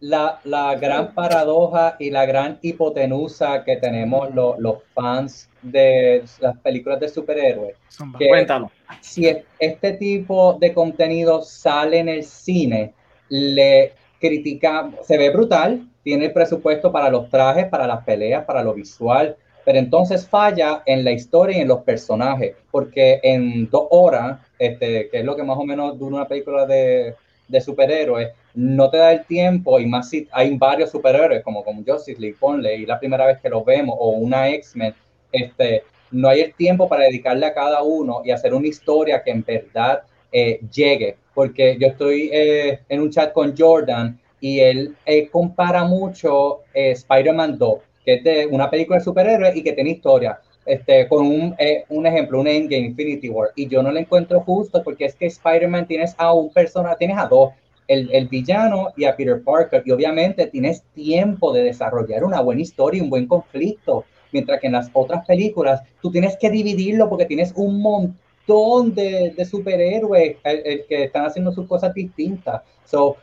La, 0.00 0.40
la, 0.44 0.74
gran 0.74 1.14
paradoja 1.14 1.96
y 1.98 2.10
la 2.10 2.26
gran 2.26 2.58
hipotenusa 2.62 3.64
que 3.64 3.76
tenemos 3.76 4.34
los, 4.34 4.58
los 4.58 4.82
fans 4.94 5.48
de 5.62 6.22
las 6.40 6.58
películas 6.58 7.00
de 7.00 7.08
superhéroes. 7.08 7.76
Que 8.18 8.28
Cuéntanos. 8.28 8.70
Si 9.00 9.26
este 9.58 9.92
tipo 9.94 10.54
de 10.60 10.74
contenido 10.74 11.42
sale 11.42 11.98
en 11.98 12.08
el 12.08 12.24
cine, 12.24 12.94
le 13.28 13.92
critica, 14.20 14.90
se 15.02 15.18
ve 15.18 15.30
brutal, 15.30 15.86
tiene 16.02 16.26
el 16.26 16.32
presupuesto 16.32 16.92
para 16.92 17.10
los 17.10 17.28
trajes, 17.30 17.66
para 17.66 17.86
las 17.86 18.04
peleas, 18.04 18.44
para 18.44 18.62
lo 18.62 18.74
visual, 18.74 19.36
pero 19.64 19.78
entonces 19.78 20.28
falla 20.28 20.82
en 20.86 21.04
la 21.04 21.10
historia 21.10 21.58
y 21.58 21.60
en 21.62 21.68
los 21.68 21.82
personajes, 21.82 22.54
porque 22.70 23.18
en 23.22 23.68
dos 23.68 23.88
horas, 23.90 24.38
este, 24.58 25.08
que 25.08 25.18
es 25.18 25.24
lo 25.24 25.34
que 25.34 25.42
más 25.42 25.58
o 25.58 25.64
menos 25.64 25.98
dura 25.98 26.16
una 26.16 26.28
película 26.28 26.66
de, 26.66 27.16
de 27.48 27.60
superhéroes, 27.60 28.28
no 28.56 28.90
te 28.90 28.96
da 28.96 29.12
el 29.12 29.24
tiempo, 29.24 29.78
y 29.78 29.86
más 29.86 30.10
si 30.10 30.26
hay 30.32 30.56
varios 30.56 30.90
superhéroes, 30.90 31.44
como, 31.44 31.62
como 31.62 31.84
Justice 31.86 32.20
League, 32.20 32.36
ponle, 32.40 32.76
y 32.76 32.86
la 32.86 32.98
primera 32.98 33.26
vez 33.26 33.38
que 33.40 33.48
los 33.48 33.64
vemos, 33.64 33.96
o 33.98 34.10
una 34.10 34.48
X-Men, 34.48 34.94
este, 35.30 35.84
no 36.10 36.28
hay 36.28 36.40
el 36.40 36.54
tiempo 36.54 36.88
para 36.88 37.04
dedicarle 37.04 37.46
a 37.46 37.54
cada 37.54 37.82
uno 37.82 38.22
y 38.24 38.32
hacer 38.32 38.54
una 38.54 38.66
historia 38.66 39.22
que 39.22 39.30
en 39.30 39.44
verdad 39.44 40.02
eh, 40.32 40.60
llegue, 40.72 41.16
porque 41.34 41.76
yo 41.78 41.86
estoy 41.86 42.30
eh, 42.32 42.80
en 42.88 43.00
un 43.00 43.10
chat 43.10 43.32
con 43.32 43.54
Jordan 43.56 44.18
y 44.40 44.58
él 44.60 44.96
eh, 45.04 45.28
compara 45.28 45.84
mucho 45.84 46.60
Spider-Man 46.74 47.58
2 47.58 47.78
que 48.06 48.22
es 48.24 48.46
una 48.50 48.70
película 48.70 48.98
de 48.98 49.04
superhéroes 49.04 49.56
y 49.56 49.62
que 49.62 49.72
tiene 49.72 49.90
historia. 49.90 50.38
Este, 50.64 51.06
con 51.06 51.26
un, 51.26 51.54
eh, 51.58 51.84
un 51.90 52.06
ejemplo, 52.06 52.40
un 52.40 52.48
Endgame, 52.48 52.86
Infinity 52.86 53.28
War, 53.28 53.50
y 53.54 53.68
yo 53.68 53.84
no 53.84 53.92
lo 53.92 54.00
encuentro 54.00 54.40
justo 54.40 54.82
porque 54.82 55.04
es 55.04 55.14
que 55.14 55.26
Spider-Man 55.26 55.86
tienes 55.86 56.14
a 56.18 56.32
un 56.32 56.52
persona, 56.52 56.96
tienes 56.96 57.18
a 57.18 57.26
dos, 57.26 57.50
el, 57.88 58.10
el, 58.12 58.28
villano 58.28 58.88
y 58.96 59.04
a 59.04 59.16
Peter 59.16 59.42
Parker, 59.42 59.82
y 59.84 59.90
obviamente 59.90 60.46
tienes 60.46 60.82
tiempo 60.94 61.52
de 61.52 61.62
desarrollar 61.62 62.24
una 62.24 62.40
buena 62.40 62.62
historia, 62.62 63.02
un 63.02 63.10
buen 63.10 63.26
conflicto, 63.26 64.04
mientras 64.32 64.60
que 64.60 64.66
en 64.66 64.74
las 64.74 64.90
otras 64.92 65.24
películas 65.26 65.82
tú 66.02 66.10
tienes 66.10 66.36
que 66.36 66.50
dividirlo 66.50 67.08
porque 67.08 67.26
tienes 67.26 67.52
un 67.54 67.80
montón 67.80 68.94
de, 68.94 69.32
de 69.36 69.44
superhéroes 69.44 70.36
que 70.42 71.04
están 71.04 71.26
haciendo 71.26 71.52
sus 71.52 71.66
cosas 71.66 71.94
distintas. 71.94 72.62
So, 72.84 73.16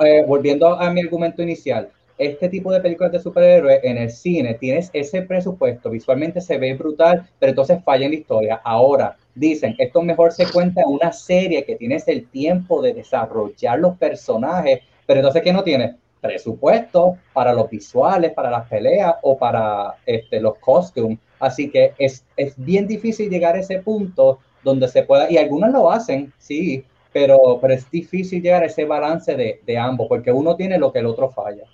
eh, 0.00 0.24
volviendo 0.26 0.66
a 0.66 0.90
mi 0.90 1.02
argumento 1.02 1.42
inicial, 1.42 1.90
este 2.20 2.50
tipo 2.50 2.70
de 2.70 2.80
películas 2.80 3.12
de 3.12 3.18
superhéroes 3.18 3.80
en 3.82 3.96
el 3.96 4.10
cine 4.10 4.52
tienes 4.52 4.90
ese 4.92 5.22
presupuesto, 5.22 5.88
visualmente 5.88 6.42
se 6.42 6.58
ve 6.58 6.74
brutal, 6.74 7.26
pero 7.38 7.50
entonces 7.50 7.82
falla 7.82 8.04
en 8.04 8.12
la 8.12 8.18
historia. 8.18 8.60
Ahora, 8.62 9.16
dicen, 9.34 9.74
esto 9.78 10.02
mejor 10.02 10.30
se 10.30 10.46
cuenta 10.52 10.82
en 10.82 10.88
una 10.88 11.12
serie 11.12 11.64
que 11.64 11.76
tienes 11.76 12.06
el 12.08 12.26
tiempo 12.28 12.82
de 12.82 12.92
desarrollar 12.92 13.78
los 13.78 13.96
personajes, 13.96 14.80
pero 15.06 15.20
entonces 15.20 15.40
¿qué 15.42 15.50
no 15.50 15.64
tienes? 15.64 15.96
Presupuesto 16.20 17.16
para 17.32 17.54
los 17.54 17.70
visuales, 17.70 18.32
para 18.34 18.50
las 18.50 18.68
peleas 18.68 19.14
o 19.22 19.38
para 19.38 19.94
este, 20.04 20.40
los 20.40 20.58
costumes. 20.58 21.18
Así 21.38 21.70
que 21.70 21.94
es, 21.96 22.26
es 22.36 22.52
bien 22.58 22.86
difícil 22.86 23.30
llegar 23.30 23.56
a 23.56 23.60
ese 23.60 23.78
punto 23.78 24.40
donde 24.62 24.88
se 24.88 25.04
pueda, 25.04 25.30
y 25.32 25.38
algunos 25.38 25.72
lo 25.72 25.90
hacen, 25.90 26.34
sí, 26.36 26.84
pero, 27.14 27.58
pero 27.62 27.72
es 27.72 27.90
difícil 27.90 28.42
llegar 28.42 28.62
a 28.62 28.66
ese 28.66 28.84
balance 28.84 29.34
de, 29.34 29.62
de 29.64 29.78
ambos, 29.78 30.06
porque 30.06 30.30
uno 30.30 30.54
tiene 30.54 30.76
lo 30.76 30.92
que 30.92 30.98
el 30.98 31.06
otro 31.06 31.30
falla. 31.30 31.64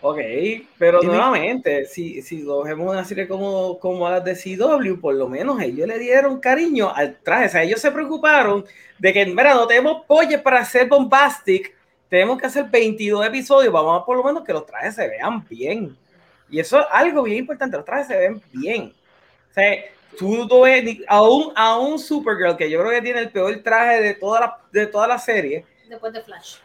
Ok, 0.00 0.18
pero 0.78 1.02
nuevamente, 1.02 1.84
si, 1.86 2.22
si 2.22 2.42
lo 2.42 2.62
vemos 2.62 2.88
una 2.88 3.04
serie 3.04 3.26
como, 3.26 3.80
como 3.80 4.08
las 4.08 4.22
de 4.22 4.36
CW, 4.36 5.00
por 5.00 5.14
lo 5.14 5.28
menos 5.28 5.60
ellos 5.60 5.88
le 5.88 5.98
dieron 5.98 6.38
cariño 6.38 6.94
al 6.94 7.16
traje. 7.16 7.46
O 7.46 7.48
sea, 7.48 7.62
ellos 7.64 7.80
se 7.80 7.90
preocuparon 7.90 8.64
de 8.96 9.12
que, 9.12 9.26
mira, 9.26 9.54
no 9.54 9.66
tenemos 9.66 10.04
pollo 10.06 10.40
para 10.40 10.60
hacer 10.60 10.86
bombastic, 10.86 11.74
tenemos 12.08 12.38
que 12.38 12.46
hacer 12.46 12.66
22 12.70 13.26
episodios, 13.26 13.72
vamos 13.72 14.00
a 14.00 14.04
por 14.04 14.16
lo 14.16 14.22
menos 14.22 14.44
que 14.44 14.52
los 14.52 14.64
trajes 14.64 14.94
se 14.94 15.08
vean 15.08 15.44
bien. 15.48 15.96
Y 16.48 16.60
eso 16.60 16.78
es 16.78 16.86
algo 16.92 17.24
bien 17.24 17.38
importante, 17.38 17.76
los 17.76 17.84
trajes 17.84 18.06
se 18.06 18.16
ven 18.16 18.40
bien. 18.52 18.94
O 19.50 19.54
sea, 19.54 19.84
tú, 20.16 20.46
tú 20.46 20.60
ves 20.60 20.98
a 21.08 21.22
un, 21.22 21.52
a 21.56 21.76
un 21.76 21.98
Supergirl, 21.98 22.56
que 22.56 22.70
yo 22.70 22.78
creo 22.78 22.92
que 22.92 23.02
tiene 23.02 23.18
el 23.18 23.30
peor 23.30 23.60
traje 23.64 24.00
de 24.00 24.14
toda 24.14 24.40
la, 24.40 24.58
de 24.70 24.86
toda 24.86 25.08
la 25.08 25.18
serie. 25.18 25.66
Después 25.88 26.12
de 26.12 26.22
Flash. 26.22 26.58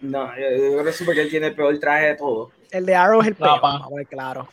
No, 0.00 0.26
yo, 0.36 0.50
yo 0.50 0.72
creo 0.72 0.84
que 0.84 0.92
Supergirl 0.92 1.30
tiene 1.30 1.46
el 1.48 1.54
peor 1.54 1.78
traje 1.78 2.06
de 2.08 2.14
todo. 2.16 2.50
El 2.70 2.84
de 2.86 2.94
Arrow 2.94 3.20
es 3.22 3.28
el 3.28 3.34
peor, 3.34 3.60
vamos 3.60 3.90
a 3.90 3.94
ver, 3.94 4.06
claro. 4.06 4.48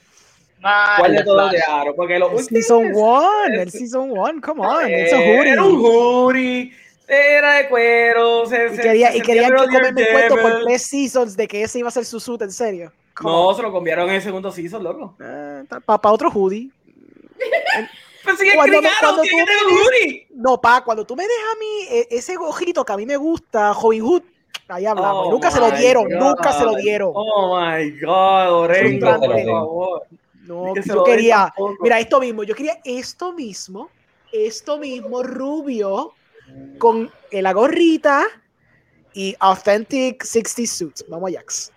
Ah, 0.64 0.96
¿Cuál 1.00 1.12
el 1.12 1.18
de 1.18 1.24
todos 1.26 1.52
de 1.52 1.60
Arrow? 1.62 1.96
Porque 1.96 2.18
los 2.20 2.30
El 2.32 2.36
últimos- 2.38 2.66
season 2.66 2.92
1, 2.94 3.46
el 3.48 3.68
es- 3.68 3.74
season 3.74 4.12
1, 4.12 4.42
come 4.42 4.66
on, 4.66 4.86
Eh, 4.90 5.04
it's 5.04 5.14
a 5.14 5.18
hoodie. 5.18 5.50
Era 5.52 5.64
un 5.64 5.76
hoodie, 5.76 6.72
era 7.08 7.54
de 7.56 7.68
cuero. 7.70 8.46
Se, 8.46 8.68
Y, 8.74 8.78
quería, 8.78 9.12
se 9.12 9.18
y 9.18 9.22
querían 9.22 9.52
que 9.52 9.58
comerme 9.58 10.02
el 10.02 10.08
cuento 10.14 10.36
por 10.42 10.64
tres 10.64 10.84
seasons 10.84 11.36
de 11.36 11.48
que 11.48 11.64
ese 11.64 11.80
iba 11.80 11.90
a 11.90 11.92
ser 11.92 12.06
su 12.06 12.20
suit, 12.20 12.42
en 12.44 12.52
serio. 12.52 12.94
No, 13.22 13.54
se 13.54 13.62
lo 13.62 13.72
cambiaron 13.74 14.08
en 14.10 14.16
el 14.16 14.22
segundo 14.22 14.52
season, 14.52 14.84
loco. 14.84 15.16
Para 15.86 16.12
otro 16.12 16.30
hoodie. 16.32 16.70
Pero 18.26 18.38
sigue 18.38 18.56
Cuando 18.56 18.82
me- 18.82 18.90
cuando 19.02 19.22
tiene 19.24 19.44
tú 19.46 19.52
me 19.68 19.74
un 19.74 19.80
hoodie. 19.82 20.28
No, 20.34 20.62
pa, 20.62 20.82
cuando 20.84 21.06
tú 21.06 21.14
me 21.16 21.24
dejas 21.24 21.44
a 21.56 21.60
mí 21.60 21.88
eh, 21.90 22.08
ese 22.12 22.38
ojito 22.38 22.86
que 22.86 22.94
a 22.94 22.98
mí 22.98 23.06
me 23.06 23.18
gusta, 23.18 23.74
Robin 23.74 24.02
Hood, 24.02 24.24
ahí 24.68 24.86
hablamos. 24.86 25.28
Oh 25.28 25.32
nunca 25.32 25.52
se 25.52 25.60
lo 25.60 25.72
dieron, 25.72 26.06
God. 26.06 26.16
nunca 26.20 26.52
se 26.54 26.64
lo 26.64 26.76
dieron. 26.76 27.12
Oh 27.14 27.60
my 27.60 27.92
God, 28.00 28.52
Orengo, 28.54 29.20
por 29.20 29.46
favor. 29.46 30.04
No, 30.46 30.74
Que 30.74 30.84
se 30.84 30.90
yo 30.90 31.04
quería, 31.04 31.54
mira, 31.80 32.00
esto 32.00 32.20
mismo, 32.20 32.44
yo 32.44 32.54
quería 32.54 32.80
esto 32.84 33.32
mismo, 33.32 33.90
esto 34.32 34.78
mismo, 34.78 35.24
rubio, 35.24 36.14
con 36.80 37.10
la 37.32 37.54
gorrita 37.54 38.26
y 39.14 39.36
Authentic 39.40 40.24
60 40.24 40.66
Suits. 40.72 41.06
Vamos 41.08 41.32
a 41.32 41.38
Jax. 41.38 41.72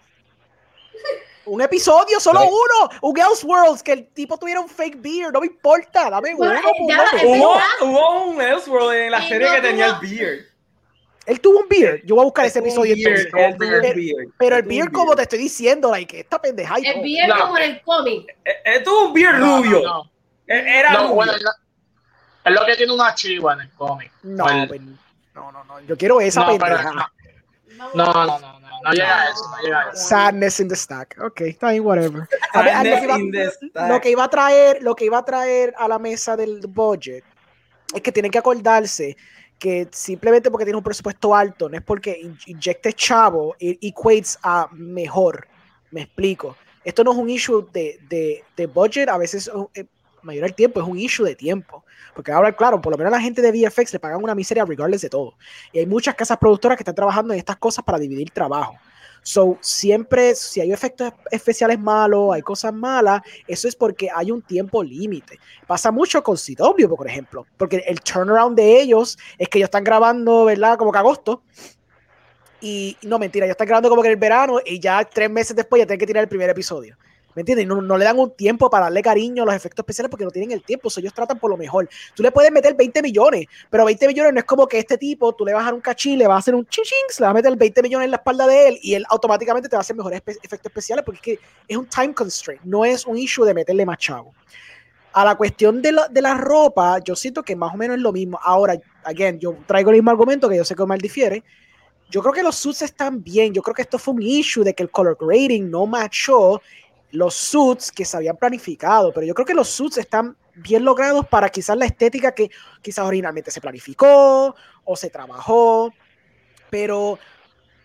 Un 1.45 1.61
episodio, 1.61 2.19
solo 2.19 2.41
Right. 2.41 2.51
uno. 2.51 2.91
Un 3.03 3.19
Elseworlds, 3.21 3.83
que 3.85 3.93
el 3.93 4.09
tipo 4.09 4.37
tuviera 4.37 4.61
un 4.61 4.69
fake 4.69 5.01
beard. 5.01 5.33
No 5.33 5.41
me 5.41 5.47
importa, 5.47 6.11
dame 6.11 6.35
uno. 6.35 6.39
Bueno, 6.49 6.61
ya, 6.89 7.05
menos. 7.13 7.59
Hubo, 7.81 7.89
hubo 7.89 8.25
un 8.31 8.43
Elseworld 8.43 8.93
en 8.95 9.11
la 9.13 9.25
Y 9.25 9.29
serie 9.29 9.47
no 9.49 9.55
que 9.55 9.61
tenía 9.61 9.87
el 9.87 9.95
beard. 10.01 10.45
Él 11.27 11.41
tuvo 11.41 11.61
un 11.61 11.69
beard. 11.69 12.01
Yo 12.05 12.15
voy 12.15 12.23
a 12.23 12.25
buscar 12.27 12.47
ese 12.47 12.61
episodio 12.61 12.95
beard, 12.97 13.21
entonces. 13.27 13.53
un 13.53 13.59
Pero- 13.59 13.81
beard. 13.83 14.29
Pero 14.39 14.57
el 14.57 14.63
beard, 14.63 14.93
como 14.93 15.15
te 15.17 15.23
estoy 15.23 15.39
diciendo, 15.41 15.91
like, 15.91 16.21
esta 16.21 16.41
pendeja 16.41 16.77
El 16.77 17.29
No. 17.29 17.37
como 17.41 17.59
en 17.59 17.65
el 17.65 17.83
cómic. 17.83 18.37
Él, 18.45 18.55
él 18.65 18.83
tuvo 18.85 19.09
un 19.09 19.13
beard 19.15 19.39
No, 19.39 19.59
rubio. 19.59 19.81
no, 19.83 19.95
no. 20.05 20.11
Él- 20.47 20.67
Era 20.67 20.93
No, 20.93 20.99
rubio. 21.01 21.15
bueno, 21.15 21.33
es 21.33 21.43
la- 21.43 21.57
es 22.45 22.53
lo 22.55 22.65
que 22.67 22.77
tiene 22.77 22.93
una 22.95 23.15
chiva 23.15 23.55
en 23.55 23.61
el 23.61 23.71
cómic. 23.73 24.13
No, 24.23 24.49
El- 24.49 24.69
pues, 24.69 24.81
no, 25.35 25.51
no, 25.53 25.65
no. 25.65 25.81
Yo 25.81 25.97
quiero 25.97 26.21
esa 26.21 26.41
no, 26.43 26.47
pero 26.59 26.77
pendeja. 26.77 26.93
no, 26.93 27.07
no, 27.95 28.05
no, 28.13 28.25
no, 28.27 28.39
no, 28.39 28.61
no 28.85 28.93
llega 28.93 29.23
a 29.23 29.29
eso, 29.31 29.43
no 29.51 29.63
llega 29.65 29.81
a 29.81 29.91
eso. 29.91 30.09
Sadness 30.09 30.61
in 30.61 30.69
the 30.69 30.77
stack. 30.77 31.17
Ok, 31.21 31.41
está 31.41 31.71
bien, 31.73 31.85
whatever. 31.85 32.23
A 32.53 32.63
ver, 32.63 32.73
a 32.73 32.85
lo, 32.85 32.97
que 32.97 33.05
iba, 33.05 33.19
In 33.19 33.33
the 33.33 33.51
stack. 33.51 33.89
lo 33.91 34.01
que 34.01 34.11
iba 34.11 34.25
a 34.25 34.31
traer, 34.31 34.79
lo 34.83 34.95
que 34.95 35.05
iba 35.07 35.19
a 35.19 35.25
traer 35.25 35.75
a 35.77 35.89
la 35.89 35.99
mesa 35.99 36.37
del 36.37 36.61
budget 36.69 37.25
es 37.93 38.01
que 38.01 38.13
tienen 38.13 38.31
que 38.31 38.39
acordarse 38.39 39.17
que 39.59 39.89
simplemente 39.91 40.51
porque 40.51 40.65
tiene 40.65 40.77
un 40.79 40.85
presupuesto 40.85 41.35
alto, 41.35 41.69
no 41.69 41.77
es 41.77 41.83
porque 41.83 42.19
in- 42.21 42.39
inyectes 42.47 42.95
chavo 42.95 43.57
equates 43.59 44.39
a 44.43 44.69
mejor. 44.73 45.49
Me 45.91 46.03
explico. 46.03 46.57
Esto 46.85 47.03
no 47.03 47.13
es 47.13 47.19
un 47.19 47.31
issue 47.31 47.67
de, 47.73 47.99
de, 48.09 48.45
de 48.57 48.67
budget, 48.67 49.09
a 49.09 49.19
veces 49.19 49.51
eh, 49.75 49.87
mayor 50.23 50.45
del 50.45 50.55
tiempo 50.55 50.81
es 50.81 50.87
un 50.87 50.99
issue 50.99 51.25
de 51.25 51.35
tiempo. 51.35 51.85
Porque 52.15 52.33
ahora, 52.33 52.55
claro, 52.55 52.81
por 52.81 52.93
lo 52.93 52.99
menos 52.99 53.11
la 53.11 53.21
gente 53.21 53.43
de 53.43 53.51
VFX 53.53 53.93
le 53.93 53.99
pagan 53.99 54.23
una 54.23 54.35
miseria 54.35 54.65
regardless 54.65 55.03
de 55.03 55.11
todo. 55.11 55.35
Y 55.73 55.79
hay 55.81 55.87
muchas 55.87 56.15
casas 56.15 56.39
productoras 56.39 56.77
que 56.77 56.83
están 56.83 56.95
trabajando 56.95 57.33
en 57.33 57.39
estas 57.39 57.57
cosas 57.57 57.85
para 57.85 57.99
dividir 57.99 58.31
trabajo. 58.31 58.77
So, 59.27 59.59
siempre, 59.61 60.37
si 60.37 60.61
hay 60.61 60.73
efectos 60.73 61.13
especiales 61.33 61.81
malos, 61.81 62.33
hay 62.33 62.43
cosas 62.43 62.73
malas, 62.73 63.23
eso 63.49 63.67
es 63.67 63.75
porque 63.75 64.09
hay 64.15 64.31
un 64.31 64.41
tiempo 64.41 64.85
límite. 64.85 65.41
Pasa 65.67 65.91
mucho 65.91 66.23
con 66.23 66.37
CW, 66.37 66.95
por 66.95 67.09
ejemplo, 67.09 67.45
porque 67.57 67.83
el 67.89 68.01
turnaround 68.03 68.57
de 68.57 68.81
ellos 68.81 69.19
es 69.37 69.49
que 69.49 69.59
ellos 69.59 69.67
están 69.67 69.83
grabando, 69.83 70.45
¿verdad? 70.45 70.79
Como 70.79 70.93
que 70.93 70.99
agosto. 70.99 71.43
Y 72.61 72.97
no, 73.03 73.19
mentira, 73.19 73.47
ellos 73.47 73.55
están 73.55 73.67
grabando 73.67 73.89
como 73.89 74.01
que 74.01 74.07
en 74.07 74.13
el 74.13 74.21
verano 74.21 74.61
y 74.65 74.79
ya 74.79 75.05
tres 75.05 75.29
meses 75.29 75.57
después 75.57 75.81
ya 75.81 75.87
tienen 75.87 75.99
que 75.99 76.07
tirar 76.07 76.23
el 76.23 76.29
primer 76.29 76.49
episodio. 76.49 76.97
¿Me 77.37 77.43
entiendes? 77.43 77.67
No, 77.67 77.83
no 77.83 77.99
le 77.99 78.05
dan 78.07 78.19
un 78.19 78.31
tiempo 78.31 78.71
para 78.71 78.87
darle 78.87 79.03
cariño 79.03 79.43
a 79.43 79.47
los 79.47 79.55
efectos 79.55 79.83
especiales 79.83 80.09
porque 80.11 80.25
no 80.25 80.31
tienen 80.31 80.53
el 80.53 80.63
tiempo. 80.63 80.89
So, 80.89 81.01
ellos 81.01 81.13
tratan 81.13 81.39
por 81.39 81.51
lo 81.51 81.59
mejor. 81.59 81.87
Tú 82.15 82.23
le 82.23 82.33
puedes 82.33 82.51
meter 82.51 82.75
20 82.75 83.03
millones, 83.03 83.45
pero 83.69 83.85
20 83.85 84.09
millones 84.09 84.33
no 84.33 84.41
es 84.41 84.47
como 84.47 84.67
que 84.67 84.79
este 84.79 84.97
tipo, 84.97 85.35
tú 85.35 85.45
le 85.45 85.53
vas 85.53 85.61
a 85.61 85.65
dar 85.67 85.75
un 85.75 85.83
cachín, 85.83 86.19
le 86.19 86.27
vas 86.27 86.37
a 86.37 86.39
hacer 86.39 86.55
un 86.55 86.67
chichings, 86.67 87.21
le 87.21 87.27
vas 87.27 87.33
a 87.33 87.35
meter 87.35 87.55
20 87.55 87.83
millones 87.83 88.07
en 88.07 88.11
la 88.13 88.17
espalda 88.17 88.47
de 88.47 88.69
él 88.69 88.79
y 88.81 88.95
él 88.95 89.05
automáticamente 89.11 89.69
te 89.69 89.77
va 89.77 89.81
a 89.81 89.83
hacer 89.83 89.95
mejores 89.95 90.23
efectos 90.25 90.65
especiales 90.65 91.05
porque 91.05 91.33
es 91.33 91.39
que 91.39 91.47
es 91.69 91.77
un 91.77 91.87
time 91.87 92.15
constraint, 92.15 92.63
no 92.65 92.87
es 92.87 93.05
un 93.05 93.19
issue 93.19 93.45
de 93.45 93.53
meterle 93.53 93.85
más 93.85 93.99
chavo. 93.99 94.33
A 95.13 95.23
la 95.23 95.35
cuestión 95.35 95.83
de 95.83 95.93
la, 95.93 96.09
de 96.09 96.23
la 96.23 96.35
ropa, 96.39 97.01
yo 97.01 97.15
siento 97.15 97.43
que 97.43 97.55
más 97.55 97.75
o 97.75 97.77
menos 97.77 97.99
es 97.99 98.03
lo 98.03 98.13
mismo. 98.13 98.41
Ahora, 98.43 98.79
again, 99.05 99.39
yo 99.39 99.59
traigo 99.67 99.91
el 99.91 99.97
mismo 99.97 100.11
argumento 100.11 100.49
que 100.49 100.57
yo 100.57 100.65
sé 100.65 100.75
que 100.75 100.83
Omar 100.83 101.03
difiere. 101.03 101.45
Yo 102.09 102.23
creo 102.23 102.33
que 102.33 102.43
los 102.43 102.57
suits 102.57 102.83
están 102.83 103.23
bien. 103.23 103.53
Yo 103.53 103.63
creo 103.63 103.75
que 103.75 103.83
esto 103.83 103.99
fue 103.99 104.15
un 104.15 104.23
issue 104.23 104.63
de 104.63 104.75
que 104.75 104.83
el 104.83 104.91
color 104.91 105.17
grading 105.21 105.71
no 105.71 105.87
matchó 105.87 106.61
los 107.13 107.35
suits 107.35 107.91
que 107.93 108.05
se 108.05 108.17
habían 108.17 108.37
planificado, 108.37 109.13
pero 109.13 109.27
yo 109.27 109.35
creo 109.35 109.47
que 109.47 109.55
los 109.55 109.69
suits 109.69 109.99
están 109.99 110.37
bien 110.55 110.85
logrados 110.85 111.27
para 111.27 111.49
quizás 111.49 111.77
la 111.77 111.87
estética 111.87 112.33
que 112.33 112.51
quizás 112.83 113.07
originalmente 113.07 113.51
se 113.51 113.61
planificó 113.61 114.55
o 114.85 114.97
se 114.97 115.11
trabajó, 115.11 115.93
pero 116.71 117.19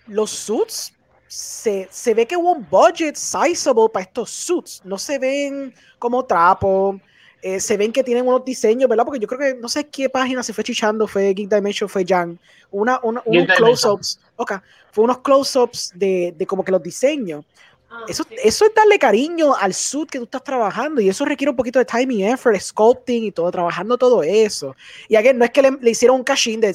los 0.08 0.32
suits 0.32 0.94
se, 1.28 1.88
se 1.92 2.14
ve 2.14 2.26
que 2.26 2.36
hubo 2.36 2.52
un 2.52 2.68
budget 2.70 3.16
sizable 3.16 3.88
para 3.92 4.04
estos 4.04 4.30
suits, 4.30 4.82
no 4.84 4.98
se 4.98 5.18
ven 5.18 5.74
como 6.00 6.26
trapo, 6.26 7.00
eh, 7.42 7.60
se 7.60 7.76
ven 7.76 7.92
que 7.92 8.04
tienen 8.04 8.28
unos 8.28 8.46
diseños, 8.46 8.88
¿verdad? 8.88 9.04
Porque 9.06 9.20
yo 9.20 9.28
creo 9.28 9.40
que 9.40 9.60
no 9.60 9.68
sé 9.68 9.88
qué 9.88 10.10
página 10.10 10.44
se 10.44 10.54
fue 10.54 10.64
chichando, 10.64 11.08
fue 11.08 11.34
Geek 11.34 11.50
Dimension, 11.50 11.90
fue 11.90 12.06
Jan, 12.08 12.40
una, 12.70 13.00
una 13.02 13.22
unos 13.26 13.48
close-ups, 13.56 14.20
ok, 14.36 14.54
fue 14.92 15.06
unos 15.06 15.20
close-ups 15.20 15.92
de, 15.96 16.36
de, 16.38 16.46
como 16.46 16.64
que 16.64 16.72
los 16.72 16.84
diseños. 16.84 17.46
Ah, 17.94 18.06
eso, 18.08 18.24
eso 18.42 18.66
es 18.66 18.74
darle 18.74 18.98
cariño 18.98 19.54
al 19.54 19.74
suit 19.74 20.10
que 20.10 20.18
tú 20.18 20.24
estás 20.24 20.44
trabajando 20.44 21.02
y 21.02 21.10
eso 21.10 21.26
requiere 21.26 21.50
un 21.50 21.58
poquito 21.58 21.78
de 21.78 21.84
timing, 21.84 22.22
effort, 22.22 22.58
sculpting 22.58 23.26
y 23.26 23.32
todo, 23.34 23.52
trabajando 23.52 23.98
todo 23.98 24.24
eso. 24.24 24.76
Y 25.10 25.18
again, 25.18 25.38
no 25.38 25.44
es 25.44 25.52
que 25.52 25.62
le, 25.62 25.72
le 25.72 25.92
hicieron 25.92 26.18
un 26.18 26.24
cash 26.24 26.48
de 26.58 26.74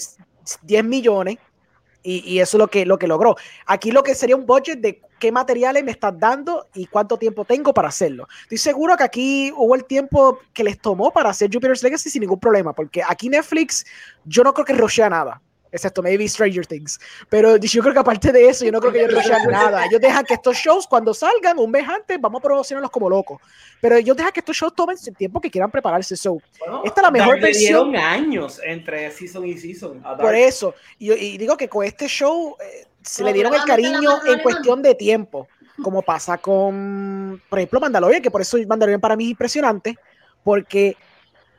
10 0.63 0.85
millones 0.85 1.39
y, 2.03 2.19
y, 2.35 2.41
eso 2.41 2.57
es 2.57 2.59
lo 2.59 2.69
que, 2.69 2.85
lo 2.85 2.99
que 2.99 3.07
logró. 3.07 3.35
Aquí 3.65 3.91
lo 3.91 4.03
que 4.03 4.15
sería 4.15 4.37
un 4.37 4.45
budget 4.45 4.79
de 4.79 5.01
qué 5.19 5.33
materiales 5.33 5.83
me 5.83 5.91
estás 5.91 6.13
dando 6.19 6.69
y 6.75 6.87
cuánto 6.87 7.17
tiempo 7.17 7.47
tengo 7.47 7.73
para 7.73 7.89
hacerlo. 7.89 8.29
Estoy 8.43 8.59
seguro 8.59 8.95
que 8.97 9.05
aquí 9.05 9.53
hubo 9.57 9.75
el 9.75 9.87
tiempo 9.87 10.39
que 10.53 10.65
les 10.65 10.79
tomó 10.79 11.11
para 11.11 11.31
hacer 11.31 11.51
Jupiter's 11.51 11.83
Legacy 11.83 12.11
sin 12.11 12.21
ningún 12.21 12.39
problema, 12.39 12.75
porque 12.75 13.03
aquí 13.03 13.31
Netflix 13.31 13.87
yo 14.27 14.45
no 14.45 14.53
creo 14.53 14.67
que 14.67 14.75
rochea 14.75 15.09
nada 15.09 15.41
excepto 15.73 16.03
maybe 16.03 16.29
Stranger 16.29 16.67
Things. 16.67 16.99
Pero 17.29 17.57
yo 17.57 17.83
creo 17.83 17.95
que 17.95 18.01
aparte 18.01 18.33
de 18.33 18.49
eso, 18.49 18.65
yo 18.65 18.73
no 18.73 18.81
creo 18.81 18.93
que 18.93 19.01
ellos 19.01 19.15
rushen 19.15 19.51
nada. 19.51 19.87
Ellos 19.87 20.01
dejan 20.01 20.25
que 20.25 20.35
estos 20.35 20.57
shows, 20.57 20.87
cuando 20.87 21.13
salgan 21.15 21.59
un 21.59 21.71
mes 21.71 21.89
antes, 21.89 22.21
vamos 22.21 22.41
a 22.41 22.43
promocionarlos 22.43 22.91
como 22.91 23.09
locos. 23.09 23.41
Pero 23.81 23.97
ellos 23.97 24.17
dejan 24.17 24.33
que 24.33 24.41
estos 24.41 24.57
shows 24.57 24.75
tomen 24.75 24.97
el 25.05 25.17
tiempo 25.17 25.41
que 25.41 25.51
quieran 25.51 25.71
prepararse. 25.71 26.17
So, 26.17 26.39
esta 26.85 27.01
es 27.01 27.03
la 27.03 27.11
mejor 27.11 27.41
versión. 27.41 27.95
años 27.97 28.61
entre 28.65 29.11
season 29.11 29.47
y 29.47 29.57
season. 29.59 30.03
Por 30.19 30.35
eso. 30.35 30.75
Y, 30.99 31.13
y, 31.13 31.39
digo 31.39 31.57
que 31.57 31.69
con 31.69 31.85
este 31.85 32.07
show 32.09 32.57
eh, 32.61 32.87
se 33.03 33.25
le 33.25 33.33
dieron 33.33 33.55
el 33.55 33.65
cariño 33.65 34.25
en 34.27 34.41
cuestión 34.41 34.83
de 34.83 34.95
tiempo. 34.95 35.49
Como 35.83 36.01
pasa 36.01 36.39
con, 36.39 37.43
por 37.51 37.59
ejemplo, 37.59 37.81
Mandalorian, 37.81 38.23
que 38.23 38.31
por 38.31 38.41
eso 38.41 38.57
Mandalorian 38.67 39.01
para 39.01 39.15
mí 39.15 39.25
es 39.25 39.31
impresionante. 39.31 39.97
Porque, 40.43 40.97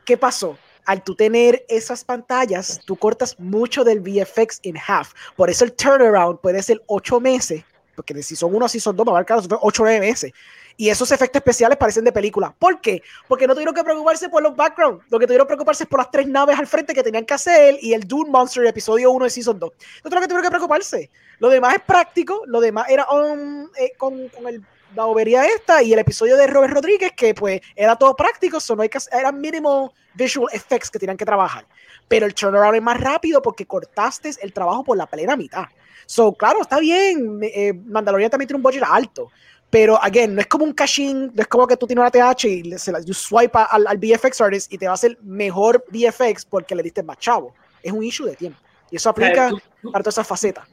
¿qué 0.04 0.16
pasó? 0.16 0.58
Al 0.88 1.02
tú 1.02 1.14
tener 1.14 1.66
esas 1.68 2.02
pantallas, 2.02 2.80
tú 2.86 2.96
cortas 2.96 3.38
mucho 3.38 3.84
del 3.84 4.00
VFX 4.00 4.60
in 4.62 4.78
half. 4.78 5.12
Por 5.36 5.50
eso 5.50 5.66
el 5.66 5.74
turnaround 5.74 6.40
puede 6.40 6.62
ser 6.62 6.82
ocho 6.86 7.20
meses, 7.20 7.62
porque 7.94 8.22
si 8.22 8.34
son 8.34 8.54
uno, 8.54 8.66
si 8.68 8.80
son 8.80 8.96
dos, 8.96 9.06
va 9.06 9.10
a 9.10 9.14
abarcar 9.16 9.38
ocho 9.60 9.82
o 9.82 9.84
nueve 9.84 10.00
meses. 10.00 10.32
Y 10.78 10.88
esos 10.88 11.12
efectos 11.12 11.40
especiales 11.40 11.76
parecen 11.76 12.04
de 12.04 12.12
película. 12.12 12.54
¿Por 12.58 12.80
qué? 12.80 13.02
Porque 13.26 13.46
no 13.46 13.52
tuvieron 13.52 13.74
que 13.74 13.84
preocuparse 13.84 14.30
por 14.30 14.42
los 14.42 14.56
backgrounds. 14.56 15.04
Lo 15.10 15.18
que 15.18 15.26
tuvieron 15.26 15.46
que 15.46 15.50
preocuparse 15.50 15.82
es 15.82 15.90
por 15.90 15.98
las 15.98 16.10
tres 16.10 16.26
naves 16.26 16.58
al 16.58 16.66
frente 16.66 16.94
que 16.94 17.02
tenían 17.02 17.26
que 17.26 17.34
hacer 17.34 17.76
y 17.82 17.92
el 17.92 18.08
Dune 18.08 18.30
Monster 18.30 18.64
episodio 18.64 19.10
1 19.10 19.24
de 19.24 19.30
Season 19.30 19.58
2. 19.58 19.70
Eso 19.70 19.84
es 20.04 20.04
lo 20.14 20.20
que 20.20 20.26
tuvieron 20.26 20.42
que 20.42 20.50
preocuparse. 20.50 21.10
Lo 21.38 21.50
demás 21.50 21.74
es 21.74 21.82
práctico. 21.82 22.44
Lo 22.46 22.60
demás 22.60 22.86
era 22.88 23.06
um, 23.10 23.68
eh, 23.76 23.92
con, 23.98 24.28
con 24.30 24.48
el 24.48 24.64
la 24.94 25.04
bobería 25.04 25.46
esta 25.46 25.82
y 25.82 25.92
el 25.92 25.98
episodio 25.98 26.36
de 26.36 26.46
Robert 26.46 26.74
Rodríguez, 26.74 27.12
que 27.12 27.34
pues 27.34 27.60
era 27.76 27.96
todo 27.96 28.14
práctico, 28.16 28.60
so 28.60 28.74
no 28.74 28.82
hay 28.82 28.88
que, 28.88 28.98
eran 29.12 29.40
mínimo 29.40 29.92
visual 30.14 30.48
effects 30.52 30.90
que 30.90 30.98
tenían 30.98 31.16
que 31.16 31.24
trabajar. 31.24 31.66
Pero 32.08 32.26
el 32.26 32.34
turnaround 32.34 32.76
es 32.76 32.82
más 32.82 33.00
rápido 33.00 33.42
porque 33.42 33.66
cortaste 33.66 34.30
el 34.40 34.52
trabajo 34.52 34.84
por 34.84 34.96
la 34.96 35.06
plena 35.06 35.36
mitad. 35.36 35.66
So, 36.06 36.32
claro, 36.32 36.62
está 36.62 36.78
bien. 36.78 37.38
Eh, 37.42 37.74
Mandalorian 37.74 38.30
también 38.30 38.48
tiene 38.48 38.56
un 38.56 38.62
budget 38.62 38.82
alto. 38.82 39.30
Pero, 39.70 40.02
again, 40.02 40.34
no 40.34 40.40
es 40.40 40.46
como 40.46 40.64
un 40.64 40.72
caching, 40.72 41.30
no 41.34 41.42
es 41.42 41.46
como 41.46 41.66
que 41.66 41.76
tú 41.76 41.86
tienes 41.86 42.00
una 42.00 42.10
TH 42.10 42.44
y 42.44 42.78
se 42.78 42.90
la 42.90 43.02
swipe 43.02 43.58
al, 43.70 43.86
al 43.86 43.98
VFX 43.98 44.40
artist 44.40 44.72
y 44.72 44.78
te 44.78 44.86
va 44.86 44.92
a 44.92 44.94
hacer 44.94 45.18
mejor 45.22 45.84
VFX 45.90 46.46
porque 46.46 46.74
le 46.74 46.82
diste 46.82 47.02
más 47.02 47.18
chavo. 47.18 47.54
Es 47.82 47.92
un 47.92 48.02
issue 48.02 48.26
de 48.26 48.36
tiempo. 48.36 48.58
Y 48.90 48.96
eso 48.96 49.10
aplica 49.10 49.50
para 49.92 50.02
todas 50.02 50.14
esas 50.14 50.26
facetas. 50.26 50.66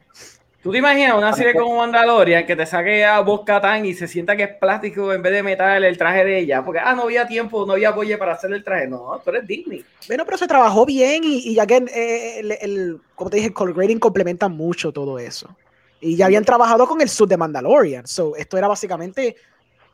¿Tú 0.65 0.71
te 0.71 0.79
imaginas 0.79 1.15
una 1.15 1.31
serie 1.31 1.53
como 1.53 1.77
Mandalorian 1.77 2.43
que 2.43 2.55
te 2.55 2.65
saque 2.65 3.05
a 3.05 3.19
Boss 3.19 3.41
y 3.83 3.93
se 3.93 4.07
sienta 4.07 4.35
que 4.35 4.41
es 4.41 4.53
plástico 4.55 5.13
en 5.13 5.21
vez 5.21 5.31
de 5.31 5.43
metal 5.43 5.83
el 5.83 5.95
traje 5.95 6.25
de 6.25 6.39
ella? 6.39 6.65
Porque, 6.65 6.79
ah, 6.79 6.95
no 6.95 7.03
había 7.03 7.27
tiempo, 7.27 7.67
no 7.67 7.73
había 7.73 7.89
apoyo 7.89 8.17
para 8.17 8.33
hacer 8.33 8.51
el 8.51 8.63
traje. 8.63 8.87
No, 8.87 9.21
tú 9.23 9.29
eres 9.29 9.45
Disney. 9.45 9.85
Bueno, 10.07 10.25
pero 10.25 10.39
se 10.39 10.47
trabajó 10.47 10.83
bien 10.83 11.23
y, 11.23 11.51
y 11.51 11.59
again, 11.59 11.87
eh, 11.93 12.39
el, 12.61 12.99
como 13.13 13.29
te 13.29 13.35
dije, 13.35 13.49
el 13.49 13.53
color 13.53 13.75
grading 13.75 13.99
complementa 13.99 14.47
mucho 14.49 14.91
todo 14.91 15.19
eso. 15.19 15.55
Y 16.01 16.15
ya 16.15 16.25
habían 16.25 16.43
trabajado 16.43 16.87
con 16.87 16.99
el 16.99 17.09
suit 17.09 17.29
de 17.29 17.37
Mandalorian. 17.37 18.07
So, 18.07 18.35
esto 18.35 18.57
era 18.57 18.67
básicamente 18.67 19.35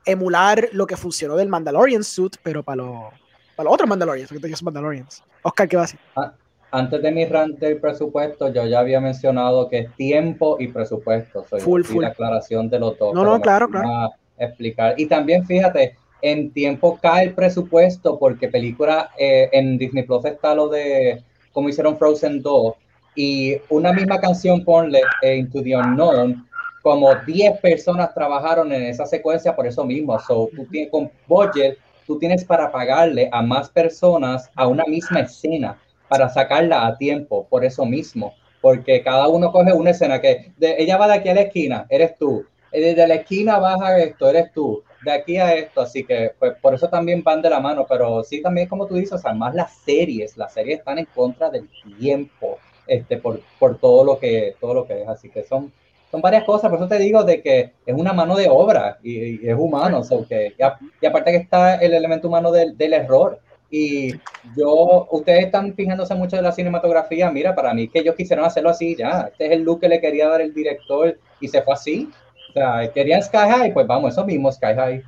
emular 0.06 0.70
lo 0.72 0.88
que 0.88 0.96
funcionó 0.96 1.36
del 1.36 1.50
Mandalorian 1.50 2.06
suit, 2.06 2.38
pero 2.42 2.64
para 2.64 2.78
los, 2.78 3.12
para 3.58 3.66
los 3.66 3.74
otros 3.74 3.90
Mandalorians, 3.90 4.30
porque 4.30 4.56
son 4.56 4.68
Mandalorians. 4.68 5.22
Oscar, 5.42 5.68
¿qué 5.68 5.76
va 5.76 5.84
a 5.84 5.86
decir? 5.88 6.00
Ah, 6.16 6.34
antes 6.72 7.02
de 7.02 7.12
mi 7.12 7.26
rant 7.26 7.60
del 7.60 7.78
presupuesto, 7.80 8.52
yo 8.52 8.66
ya 8.66 8.80
había 8.80 9.02
mencionado 9.02 9.68
que 9.68 9.80
es 9.80 9.96
tiempo 9.96 10.58
y 10.60 10.70
presupuesto. 10.70 11.46
Soy 11.50 11.60
full, 11.60 11.84
full. 11.84 12.02
la 12.02 12.10
aclaración 12.10 12.70
de 12.70 12.80
los 12.80 12.98
dos. 12.98 13.14
No, 13.14 13.24
no, 13.24 13.40
claro, 13.42 13.68
claro. 13.70 14.12
explicar. 14.38 14.96
Y 14.98 15.06
también 15.06 15.46
fíjate, 15.46 15.98
en 16.22 16.52
tiempo 16.52 16.98
cae 17.02 17.26
el 17.26 17.34
presupuesto 17.34 18.18
porque 18.18 18.48
película 18.48 19.12
eh, 19.18 19.50
en 19.52 19.78
Disney 19.78 20.04
Plus 20.04 20.24
está 20.26 20.56
lo 20.56 20.70
de 20.70 21.22
cómo 21.52 21.68
hicieron 21.68 21.98
Frozen 21.98 22.42
2 22.42 22.74
y 23.16 23.58
una 23.70 23.92
misma 23.92 24.22
canción, 24.22 24.64
ponle 24.64 25.02
eh, 25.22 25.36
Into 25.36 25.62
the 25.62 25.76
Unknown, 25.76 26.48
como 26.82 27.14
10 27.14 27.60
personas 27.60 28.14
trabajaron 28.14 28.72
en 28.72 28.84
esa 28.84 29.06
secuencia 29.06 29.56
por 29.56 29.68
eso 29.68 29.84
mismo. 29.84 30.18
So, 30.20 30.50
tú 30.56 30.66
tienes 30.72 30.90
con 30.90 31.12
budget, 31.28 31.78
tú 32.08 32.18
tienes 32.18 32.46
para 32.46 32.72
pagarle 32.72 33.30
a 33.32 33.42
más 33.42 33.70
personas 33.70 34.50
a 34.56 34.68
una 34.68 34.86
misma 34.86 35.22
escena 35.22 35.78
para 36.12 36.28
sacarla 36.28 36.86
a 36.88 36.98
tiempo, 36.98 37.48
por 37.50 37.64
eso 37.64 37.86
mismo, 37.86 38.34
porque 38.60 39.02
cada 39.02 39.30
uno 39.30 39.50
coge 39.50 39.72
una 39.72 39.92
escena 39.92 40.20
que 40.20 40.52
de, 40.58 40.76
ella 40.78 40.98
va 40.98 41.08
de 41.08 41.14
aquí 41.14 41.30
a 41.30 41.34
la 41.34 41.44
esquina, 41.44 41.86
eres 41.88 42.18
tú, 42.18 42.46
desde 42.70 43.08
la 43.08 43.16
esquina 43.16 43.60
vas 43.60 43.80
a 43.80 43.98
esto, 43.98 44.30
eres 44.30 44.52
tú, 44.52 44.84
de 45.06 45.12
aquí 45.14 45.38
a 45.38 45.54
esto, 45.54 45.80
así 45.80 46.04
que 46.04 46.34
pues 46.38 46.56
por 46.62 46.74
eso 46.74 46.90
también 46.90 47.24
van 47.24 47.42
de 47.42 47.50
la 47.50 47.62
mano, 47.62 47.86
pero 47.88 48.26
sí 48.26 48.42
también 48.42 48.68
como 48.68 48.88
tú 48.88 48.96
dices, 48.96 49.22
además 49.24 49.56
las 49.56 49.74
series, 49.86 50.36
las 50.36 50.54
series 50.54 50.80
están 50.80 51.00
en 51.00 51.06
contra 51.16 51.50
del 51.50 51.70
tiempo, 51.98 52.58
este, 52.88 53.16
por, 53.16 53.40
por 53.58 53.78
todo 53.78 54.04
lo 54.04 54.20
que 54.20 54.56
todo 54.60 54.74
lo 54.74 54.86
que 54.86 55.04
es, 55.04 55.08
así 55.08 55.30
que 55.30 55.44
son 55.44 55.72
son 56.12 56.20
varias 56.20 56.44
cosas, 56.44 56.70
por 56.70 56.78
eso 56.78 56.90
te 56.90 57.00
digo 57.00 57.24
de 57.24 57.42
que 57.42 57.72
es 57.86 57.96
una 57.96 58.12
mano 58.12 58.36
de 58.36 58.50
obra 58.50 59.00
y, 59.02 59.48
es 59.48 59.56
humano, 59.58 60.00
o 60.00 60.04
sea, 60.04 60.18
que, 60.28 60.54
y, 60.60 61.06
aparte 61.06 61.32
que 61.32 61.38
está 61.38 61.76
el 61.76 61.94
elemento 61.94 62.28
humano 62.28 62.52
del, 62.52 62.78
del 62.78 62.92
error, 62.92 63.40
y 63.74 64.12
yo, 64.58 65.08
ustedes 65.12 65.46
están 65.46 65.74
fijándose 65.74 66.14
mucho 66.14 66.36
de 66.36 66.42
la 66.42 66.52
cinematografía. 66.52 67.32
Mira, 67.32 67.56
para 67.56 67.74
mí 67.74 67.88
que 67.88 68.00
ellos 68.00 68.16
quisieron 68.16 68.44
hacerlo 68.44 68.70
así, 68.70 68.98
ya. 68.98 69.30
Este 69.32 69.46
es 69.46 69.52
el 69.54 69.64
look 69.64 69.80
que 69.80 69.88
le 69.88 70.02
quería 70.02 70.28
dar 70.28 70.42
el 70.42 70.54
director 70.54 71.18
y 71.40 71.48
se 71.48 71.62
fue 71.62 71.74
así. 71.74 72.12
O 72.50 72.54
sea, 72.54 72.92
querían 72.92 73.24
Sky 73.24 73.38
High, 73.38 73.74
pues 73.74 73.88
vamos, 73.88 74.12
eso 74.12 74.26
mismo, 74.26 74.52
Sky 74.52 74.76
High. 74.76 75.04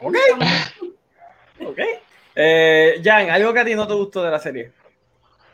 Ok. 0.00 0.16
ok. 1.66 1.78
Eh, 2.34 3.02
Jan, 3.04 3.28
¿algo 3.28 3.52
que 3.52 3.60
a 3.60 3.64
ti 3.66 3.74
no 3.74 3.86
te 3.86 3.92
gustó 3.92 4.22
de 4.22 4.30
la 4.30 4.38
serie? 4.38 4.72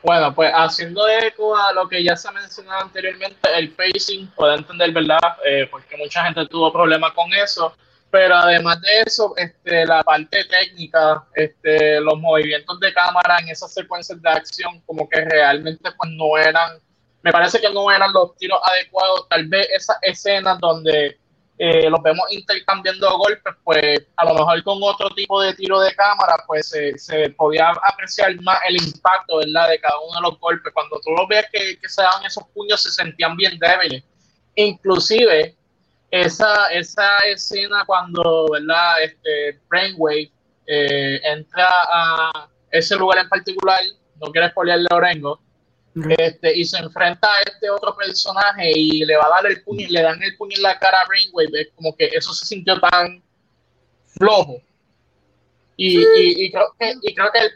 Bueno, 0.05 0.33
pues 0.33 0.53
haciendo 0.55 1.09
eco 1.09 1.57
a 1.57 1.73
lo 1.73 1.89
que 1.89 2.05
ya 2.05 2.17
se 2.17 2.29
ha 2.29 2.31
mencionado 2.31 2.83
anteriormente, 2.83 3.49
el 3.57 3.73
pacing, 3.73 4.29
puedo 4.37 4.55
entender, 4.55 4.93
¿verdad? 4.93 5.19
Eh, 5.45 5.67
porque 5.69 5.97
mucha 5.97 6.25
gente 6.25 6.47
tuvo 6.47 6.73
problemas 6.73 7.11
con 7.13 7.33
eso 7.33 7.75
pero 8.11 8.37
además 8.37 8.81
de 8.81 9.03
eso, 9.07 9.35
este, 9.37 9.85
la 9.85 10.03
parte 10.03 10.45
técnica, 10.45 11.27
este, 11.35 12.01
los 12.01 12.19
movimientos 12.19 12.81
de 12.81 12.93
cámara 12.95 13.39
en 13.39 13.49
esas 13.49 13.73
secuencias 13.73 14.21
de 14.23 14.31
acción, 14.31 14.81
como 14.87 15.09
que 15.09 15.25
realmente 15.25 15.91
pues 15.93 16.11
no 16.13 16.39
eran, 16.39 16.79
me 17.23 17.33
parece 17.33 17.61
que 17.61 17.71
no 17.71 17.91
eran 17.91 18.13
los 18.13 18.35
tiros 18.37 18.59
adecuados, 18.65 19.29
tal 19.29 19.47
vez 19.49 19.69
esas 19.75 19.99
escenas 20.03 20.59
donde 20.59 21.19
eh, 21.59 21.91
los 21.91 22.01
vemos 22.03 22.25
intercambiando 22.31 23.19
golpes, 23.19 23.55
pues 23.63 24.07
a 24.17 24.25
lo 24.25 24.35
mejor 24.35 24.63
con 24.63 24.79
otro 24.81 25.11
tipo 25.11 25.43
de 25.43 25.53
tiro 25.55 25.81
de 25.81 25.95
cámara, 25.95 26.43
pues 26.47 26.69
se 26.97 27.31
podía 27.31 27.71
apreciar 27.83 28.41
más 28.43 28.59
el 28.69 28.77
impacto, 28.77 29.39
¿verdad? 29.39 29.69
De 29.69 29.81
cada 29.81 29.99
uno 29.99 30.15
de 30.15 30.23
los 30.23 30.39
golpes. 30.39 30.73
Cuando 30.73 31.01
tú 31.05 31.11
lo 31.11 31.27
ves 31.27 31.47
que, 31.53 31.79
que 31.79 31.89
se 31.89 32.01
daban 32.01 32.25
esos 32.25 32.45
puños, 32.55 32.81
se 32.81 32.91
sentían 32.91 33.37
bien 33.37 33.59
débiles. 33.59 34.05
Inclusive, 34.55 35.58
esa, 36.11 36.69
esa 36.69 37.19
escena 37.27 37.85
cuando, 37.87 38.47
¿verdad? 38.51 39.03
Este, 39.03 39.61
Brainwave 39.69 40.31
eh, 40.67 41.21
entra 41.25 41.69
a 41.93 42.49
ese 42.71 42.97
lugar 42.97 43.19
en 43.19 43.29
particular, 43.29 43.81
no 44.21 44.31
quiero 44.31 44.49
spoilearle 44.49 44.87
a 44.91 44.97
Orengo, 44.97 45.41
este, 46.19 46.57
y 46.57 46.65
se 46.65 46.79
enfrenta 46.79 47.27
a 47.27 47.41
este 47.43 47.71
otro 47.71 47.97
personaje 47.97 48.71
y 48.75 49.05
le 49.05 49.17
va 49.17 49.27
a 49.27 49.43
dar 49.43 49.47
el 49.47 49.63
puño 49.63 49.87
y 49.87 49.91
le 49.91 50.03
dan 50.03 50.23
el 50.23 50.37
puño 50.37 50.57
en 50.57 50.63
la 50.63 50.79
cara 50.79 51.01
a 51.01 51.07
Brainwave, 51.07 51.61
es 51.61 51.69
como 51.75 51.95
que 51.97 52.07
eso 52.07 52.33
se 52.33 52.47
sintió 52.47 52.79
tan 52.81 53.23
flojo. 54.07 54.61
Y, 55.81 56.01
y, 56.01 56.51
creo 56.51 56.75
que, 56.77 56.93
y 57.03 57.15
creo 57.15 57.31
que 57.31 57.39
el, 57.39 57.53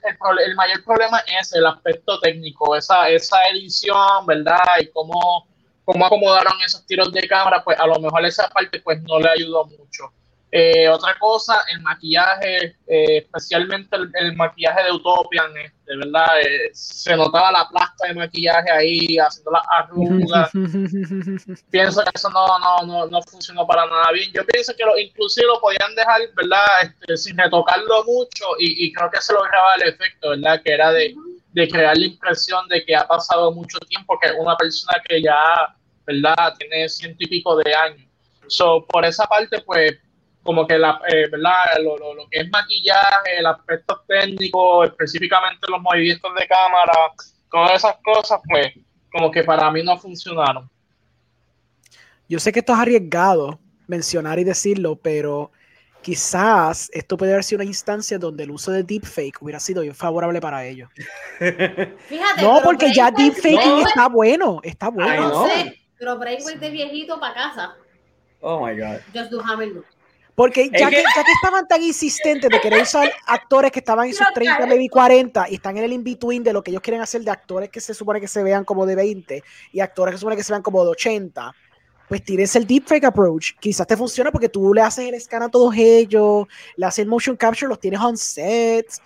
el, 0.47 0.55
mayor 0.55 0.85
problema 0.85 1.19
es 1.41 1.53
el 1.55 1.67
aspecto 1.67 2.21
técnico, 2.21 2.77
esa, 2.77 3.09
esa 3.09 3.37
edición, 3.51 4.25
¿verdad? 4.27 4.61
Y 4.81 4.87
cómo 4.87 5.49
cómo 5.85 6.07
acomodaron 6.07 6.61
esos 6.65 6.87
tiros 6.87 7.13
de 7.13 7.27
cámara, 7.29 7.63
pues 7.65 7.79
a 7.79 7.87
lo 7.87 7.99
mejor 8.01 8.25
esa 8.25 8.49
parte 8.49 8.81
pues 8.81 9.03
no 9.03 9.19
le 9.19 9.31
ayudó 9.31 9.65
mucho. 9.67 10.13
Eh, 10.55 10.87
otra 10.87 11.19
cosa, 11.19 11.65
el 11.73 11.81
maquillaje, 11.81 12.77
eh, 12.87 13.17
especialmente 13.25 13.97
el, 13.97 14.11
el, 14.17 14.37
maquillaje 14.37 14.85
de 14.85 14.93
Utopian, 14.93 15.57
eh, 15.57 15.73
de 15.87 15.97
verdad, 15.97 16.27
se 16.75 17.17
notaba 17.17 17.51
la 17.53 17.67
plasta 17.71 18.09
de 18.09 18.15
maquillaje 18.15 18.71
ahí, 18.71 19.17
haciendo 19.17 19.51
las 19.51 19.63
arrugas. 19.75 20.51
pienso 21.71 22.03
que 22.05 22.11
eso 22.15 22.29
no, 22.29 22.59
no, 22.59 22.87
no, 22.87 23.07
no, 23.07 23.23
funcionó 23.23 23.67
para 23.67 23.87
nada 23.87 24.13
bien. 24.13 24.31
Yo 24.35 24.45
pienso 24.45 24.75
que 24.77 24.85
lo, 24.85 24.99
inclusive 24.99 25.47
lo 25.47 25.59
podían 25.59 25.95
dejar, 25.95 26.21
¿verdad? 26.37 26.67
Este, 26.83 27.17
sin 27.17 27.39
retocarlo 27.39 28.05
mucho 28.05 28.45
y, 28.59 28.85
y, 28.85 28.93
creo 28.93 29.11
que 29.11 29.23
se 29.23 29.33
lograba 29.33 29.77
el 29.77 29.89
efecto, 29.89 30.31
¿verdad? 30.31 30.61
Que 30.63 30.73
era 30.75 30.93
de, 30.93 31.15
de 31.53 31.69
crear 31.69 31.97
la 31.97 32.07
impresión 32.07 32.67
de 32.69 32.85
que 32.85 32.97
ha 32.97 33.07
pasado 33.07 33.53
mucho 33.53 33.79
tiempo, 33.81 34.19
que 34.21 34.31
una 34.33 34.57
persona 34.57 34.95
que 35.07 35.23
ya, 35.23 35.77
¿verdad? 36.07 36.55
Tiene 36.59 36.89
ciento 36.89 37.19
y 37.21 37.27
pico 37.27 37.57
de 37.57 37.75
años. 37.75 38.09
So, 38.47 38.85
por 38.87 39.05
esa 39.05 39.27
parte, 39.27 39.61
pues 39.61 39.99
como 40.43 40.67
que 40.67 40.79
la, 40.79 41.01
eh, 41.09 41.29
¿verdad? 41.31 41.79
Lo, 41.83 41.97
lo, 41.97 42.15
lo, 42.15 42.29
que 42.29 42.41
es 42.41 42.51
maquillaje, 42.51 43.39
el 43.39 43.47
aspecto 43.47 44.03
técnico, 44.09 44.85
específicamente 44.85 45.67
los 45.69 45.81
movimientos 45.81 46.35
de 46.35 46.47
cámara, 46.47 46.93
todas 47.51 47.73
esas 47.77 47.97
cosas, 48.03 48.41
pues 48.49 48.73
como 49.13 49.31
que 49.31 49.45
para 49.45 49.71
mí 49.71 49.83
no 49.83 49.97
funcionaron. 49.99 50.69
Yo 52.29 52.39
sé 52.39 52.51
que 52.51 52.61
esto 52.61 52.73
es 52.73 52.79
arriesgado 52.79 53.61
mencionar 53.87 54.39
y 54.39 54.45
decirlo, 54.45 54.97
pero 54.97 55.53
quizás 56.03 56.91
esto 56.93 57.17
puede 57.17 57.33
haber 57.33 57.45
sido 57.45 57.63
una 57.63 57.69
instancia 57.69 58.19
donde 58.19 58.45
el 58.45 58.51
uso 58.51 58.71
de 58.71 58.83
deepfake 58.83 59.41
hubiera 59.41 59.61
sido 59.61 59.83
bien 59.83 59.95
favorable 59.95 60.41
para 60.41 60.65
ellos. 60.65 60.91
Fíjate, 61.39 62.43
no, 62.43 62.61
porque 62.63 62.93
ya 62.93 63.11
deepfake 63.11 63.65
no, 63.65 63.87
está 63.87 64.09
bueno, 64.09 64.61
está 64.63 64.89
bueno. 64.89 65.29
No 65.29 65.47
sé, 65.47 65.79
pero 65.99 66.19
Brainwave 66.19 66.59
de 66.59 66.71
viejito 66.71 67.19
para 67.19 67.35
casa. 67.35 67.77
Oh 68.41 68.67
my 68.67 68.77
God. 68.77 68.99
Just 69.15 69.31
do 69.31 69.41
Hamilton. 69.41 69.85
Porque 70.35 70.71
ya 70.71 70.89
que, 70.89 70.97
ya 70.97 71.25
que 71.25 71.33
estaban 71.33 71.69
tan 71.69 71.83
insistentes 71.83 72.49
de 72.49 72.61
querer 72.61 72.83
usar 72.83 73.13
actores 73.27 73.71
que 73.71 73.81
estaban 73.81 74.09
en 74.09 74.15
sus 74.15 74.27
30, 74.33 74.67
maybe 74.67 74.89
40 74.89 75.51
y 75.51 75.57
están 75.57 75.77
en 75.77 75.85
el 75.85 75.93
in-between 75.93 76.43
de 76.43 76.55
lo 76.55 76.63
que 76.63 76.71
ellos 76.71 76.83
quieren 76.83 77.03
hacer 77.03 77.21
de 77.21 77.31
actores 77.31 77.69
que 77.69 77.81
se 77.81 77.93
supone 77.93 78.19
que 78.19 78.29
se 78.29 78.43
vean 78.43 78.65
como 78.65 78.87
de 78.87 78.97
20 78.97 79.43
y 79.73 79.81
actores 79.81 80.13
que 80.13 80.17
se 80.17 80.21
supone 80.21 80.37
que 80.37 80.43
se 80.43 80.53
vean 80.53 80.63
como 80.63 80.83
de 80.85 80.91
80, 80.91 81.55
pues 82.13 82.25
tienes 82.25 82.55
el 82.57 82.67
deepfake 82.67 83.05
approach. 83.05 83.53
Quizás 83.59 83.87
te 83.87 83.97
funciona 83.97 84.31
porque 84.31 84.51
tú 84.51 84.75
le 84.75 84.83
haces 84.83 85.11
el 85.11 85.19
scan 85.19 85.45
a 85.45 85.49
todos 85.49 85.75
ellos, 85.75 86.47
le 86.77 86.85
haces 86.85 87.07
motion 87.07 87.35
capture, 87.35 87.67
los 87.67 87.81
tienes 87.81 87.99
on 88.01 88.19
sets. 88.19 89.01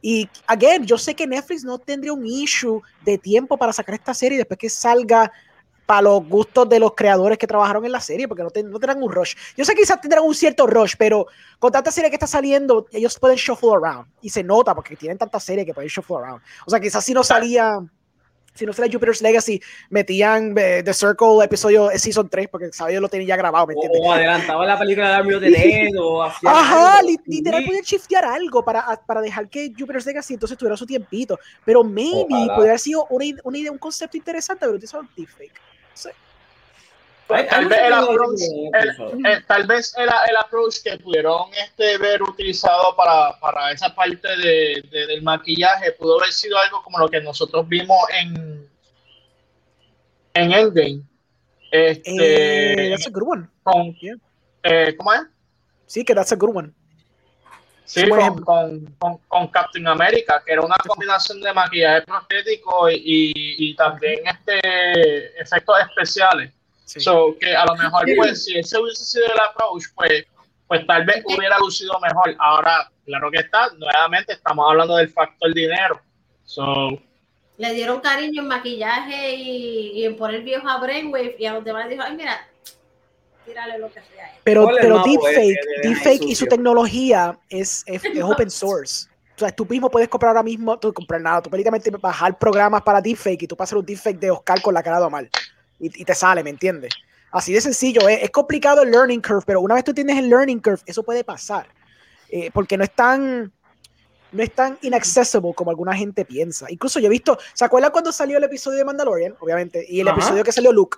Y, 0.00 0.28
again, 0.46 0.86
yo 0.86 0.96
sé 0.96 1.12
que 1.12 1.26
Netflix 1.26 1.64
no 1.64 1.76
tendría 1.78 2.12
un 2.12 2.24
issue 2.24 2.80
de 3.04 3.18
tiempo 3.18 3.56
para 3.56 3.72
sacar 3.72 3.96
esta 3.96 4.14
serie 4.14 4.38
después 4.38 4.58
que 4.58 4.70
salga 4.70 5.32
para 5.86 6.02
los 6.02 6.24
gustos 6.28 6.68
de 6.68 6.78
los 6.78 6.94
creadores 6.94 7.36
que 7.36 7.48
trabajaron 7.48 7.84
en 7.84 7.90
la 7.90 8.00
serie, 8.00 8.28
porque 8.28 8.44
no, 8.44 8.50
te, 8.50 8.62
no 8.62 8.78
tendrán 8.78 9.02
un 9.02 9.10
rush. 9.10 9.34
Yo 9.56 9.64
sé 9.64 9.74
que 9.74 9.80
quizás 9.80 10.00
tendrán 10.00 10.22
un 10.22 10.32
cierto 10.32 10.64
rush, 10.68 10.94
pero 10.96 11.26
con 11.58 11.72
tanta 11.72 11.90
serie 11.90 12.10
que 12.10 12.16
está 12.16 12.28
saliendo, 12.28 12.86
ellos 12.92 13.18
pueden 13.18 13.38
shuffle 13.38 13.70
around. 13.74 14.06
Y 14.20 14.30
se 14.30 14.44
nota 14.44 14.72
porque 14.72 14.94
tienen 14.94 15.18
tanta 15.18 15.40
serie 15.40 15.66
que 15.66 15.74
pueden 15.74 15.88
shuffle 15.88 16.18
around. 16.18 16.40
O 16.64 16.70
sea, 16.70 16.78
quizás 16.78 17.04
si 17.04 17.12
no 17.12 17.24
salía, 17.24 17.80
si 18.54 18.66
no 18.66 18.72
salía 18.72 18.92
Jupiter's 18.92 19.22
Legacy, 19.22 19.60
metían 19.90 20.54
eh, 20.58 20.82
The 20.84 20.92
Circle 20.92 21.44
episodio 21.44 21.90
eh, 21.90 21.98
Season 21.98 22.28
3, 22.28 22.48
porque 22.48 22.72
sabía 22.72 23.00
lo 23.00 23.08
tenían 23.08 23.28
ya 23.28 23.36
grabado, 23.36 23.66
¿me 23.66 23.74
entiendes? 23.74 24.00
O 24.02 24.12
adelantaba 24.12 24.66
la 24.66 24.78
película 24.78 25.08
de 25.08 25.14
Army 25.14 25.34
of 25.34 25.42
the 25.42 25.50
Dead, 25.50 25.90
o 25.98 26.22
hacía 26.22 26.50
Ajá, 26.50 26.98
algo. 26.98 27.12
literal 27.26 27.64
podían 27.64 27.82
shiftear 27.82 28.24
algo 28.24 28.64
para, 28.64 29.00
para 29.06 29.20
dejar 29.20 29.48
que 29.48 29.72
Jupiter's 29.76 30.06
Legacy 30.06 30.34
entonces 30.34 30.58
tuviera 30.58 30.76
su 30.76 30.86
tiempito. 30.86 31.38
Pero 31.64 31.82
maybe 31.82 32.26
podría 32.28 32.72
haber 32.72 32.78
sido 32.78 33.06
una, 33.10 33.24
una 33.44 33.58
idea, 33.58 33.72
un 33.72 33.78
concepto 33.78 34.16
interesante, 34.16 34.60
pero 34.60 34.72
utilizar 34.72 35.00
un 35.00 35.08
deepfake. 35.16 35.54
No 35.54 35.96
sé. 35.96 36.12
Pues, 37.32 37.48
tal, 37.48 37.66
vez 37.68 37.78
el 37.80 37.92
approach, 37.92 38.40
el, 38.74 39.26
el, 39.26 39.46
tal 39.46 39.66
vez 39.66 39.94
el, 39.96 40.04
el, 40.04 40.36
approach 40.36 40.82
que 40.82 40.98
pudieron 40.98 41.48
este, 41.54 41.96
ver 41.98 42.22
utilizado 42.22 42.94
para, 42.94 43.38
para 43.40 43.72
esa 43.72 43.94
parte 43.94 44.28
de, 44.36 44.82
de, 44.90 45.06
del 45.06 45.22
maquillaje 45.22 45.92
pudo 45.92 46.18
haber 46.20 46.32
sido 46.32 46.58
algo 46.58 46.82
como 46.82 46.98
lo 46.98 47.08
que 47.08 47.20
nosotros 47.20 47.66
vimos 47.68 47.98
en, 48.20 48.68
en 50.34 50.52
Endgame. 50.52 51.02
Este, 51.70 52.86
Eh, 52.88 52.90
that's 52.90 53.06
a 53.06 53.10
good 53.10 53.26
one. 53.26 53.48
con, 53.62 53.94
Yeah. 54.00 54.16
eh, 54.64 54.94
¿Cómo 54.96 55.12
es? 55.14 55.22
Sí, 55.86 56.04
que 56.04 56.14
that's 56.14 56.32
a 56.32 56.36
good 56.36 56.54
one. 56.54 56.70
Sí, 57.84 58.08
con, 58.08 58.44
con, 58.44 59.18
con 59.28 59.48
Captain 59.48 59.86
America, 59.86 60.42
que 60.44 60.52
era 60.52 60.62
una 60.62 60.76
combinación 60.86 61.40
de 61.40 61.52
maquillaje 61.52 62.02
prostético 62.02 62.90
y, 62.90 62.94
y, 62.94 63.70
y 63.70 63.74
también 63.76 64.20
este 64.26 65.40
efectos 65.40 65.76
especiales. 65.88 66.52
Sí. 66.84 67.00
So, 67.00 67.36
que 67.40 67.54
a 67.54 67.64
lo 67.64 67.74
mejor, 67.76 68.04
pues, 68.16 68.44
si 68.44 68.58
ese 68.58 68.78
hubiese 68.78 69.04
sido 69.04 69.24
el 69.26 69.40
approach, 69.40 69.84
pues, 69.94 70.24
pues 70.66 70.86
tal 70.86 71.04
vez 71.04 71.22
hubiera 71.26 71.58
lucido 71.58 71.98
mejor. 72.00 72.34
Ahora, 72.38 72.90
claro 73.04 73.30
que 73.30 73.38
está, 73.38 73.70
nuevamente 73.78 74.32
estamos 74.32 74.70
hablando 74.70 74.96
del 74.96 75.10
factor 75.10 75.52
dinero. 75.54 76.00
So, 76.44 76.98
Le 77.56 77.74
dieron 77.74 78.00
cariño 78.00 78.42
en 78.42 78.48
maquillaje 78.48 79.34
y, 79.34 79.92
y 80.00 80.04
en 80.04 80.16
poner 80.16 80.42
viejos 80.42 80.70
a 80.70 80.78
Brainwave 80.78 81.36
y 81.38 81.46
a 81.46 81.54
los 81.54 81.64
demás 81.64 81.88
dijo, 81.88 82.02
ay, 82.02 82.16
mira, 82.16 82.46
tírale 83.44 83.78
lo 83.78 83.88
que 83.88 84.00
sea. 84.00 84.34
Pero, 84.44 84.68
pero 84.80 85.02
deepfake, 85.02 85.58
deepfake 85.82 86.22
y 86.22 86.34
su 86.34 86.46
tecnología 86.46 87.38
es, 87.48 87.82
es, 87.86 88.04
es 88.04 88.22
open 88.22 88.50
source. 88.50 89.08
O 89.36 89.38
sea, 89.38 89.50
tú 89.50 89.64
mismo 89.66 89.90
puedes 89.90 90.08
comprar 90.08 90.30
ahora 90.30 90.42
mismo, 90.42 90.78
tú 90.78 90.92
comprar 90.92 91.20
nada, 91.20 91.42
tú 91.42 91.50
prácticamente 91.50 91.90
bajar 91.90 92.38
programas 92.38 92.82
para 92.82 93.00
deepfake 93.00 93.42
y 93.42 93.46
tú 93.46 93.56
pasas 93.56 93.78
un 93.78 93.84
deepfake 93.84 94.18
de 94.18 94.30
Oscar 94.30 94.60
con 94.60 94.74
la 94.74 94.82
cara 94.82 94.98
de 94.98 95.06
Omar 95.06 95.28
y, 95.82 96.00
y 96.00 96.04
te 96.04 96.14
sale, 96.14 96.42
¿me 96.42 96.50
entiendes? 96.50 96.94
Así 97.30 97.52
de 97.52 97.60
sencillo, 97.60 98.08
es, 98.08 98.22
es 98.22 98.30
complicado 98.30 98.82
el 98.82 98.90
learning 98.90 99.20
curve, 99.20 99.42
pero 99.46 99.60
una 99.60 99.74
vez 99.74 99.84
tú 99.84 99.92
tienes 99.92 100.16
el 100.18 100.28
learning 100.30 100.60
curve, 100.60 100.80
eso 100.86 101.02
puede 101.02 101.24
pasar. 101.24 101.66
Eh, 102.30 102.50
porque 102.54 102.78
no 102.78 102.84
es 102.84 102.94
tan 102.94 103.52
no 104.32 104.42
es 104.42 104.54
tan 104.54 104.78
inaccessible 104.80 105.52
como 105.54 105.70
alguna 105.70 105.94
gente 105.94 106.24
piensa. 106.24 106.64
Incluso 106.70 106.98
yo 106.98 107.08
he 107.08 107.10
visto, 107.10 107.38
¿se 107.52 107.66
acuerdan 107.66 107.92
cuando 107.92 108.10
salió 108.10 108.38
el 108.38 108.44
episodio 108.44 108.78
de 108.78 108.84
Mandalorian? 108.86 109.34
Obviamente, 109.40 109.84
y 109.86 110.00
el 110.00 110.08
Ajá. 110.08 110.16
episodio 110.18 110.42
que 110.42 110.52
salió 110.52 110.72
Luke, 110.72 110.96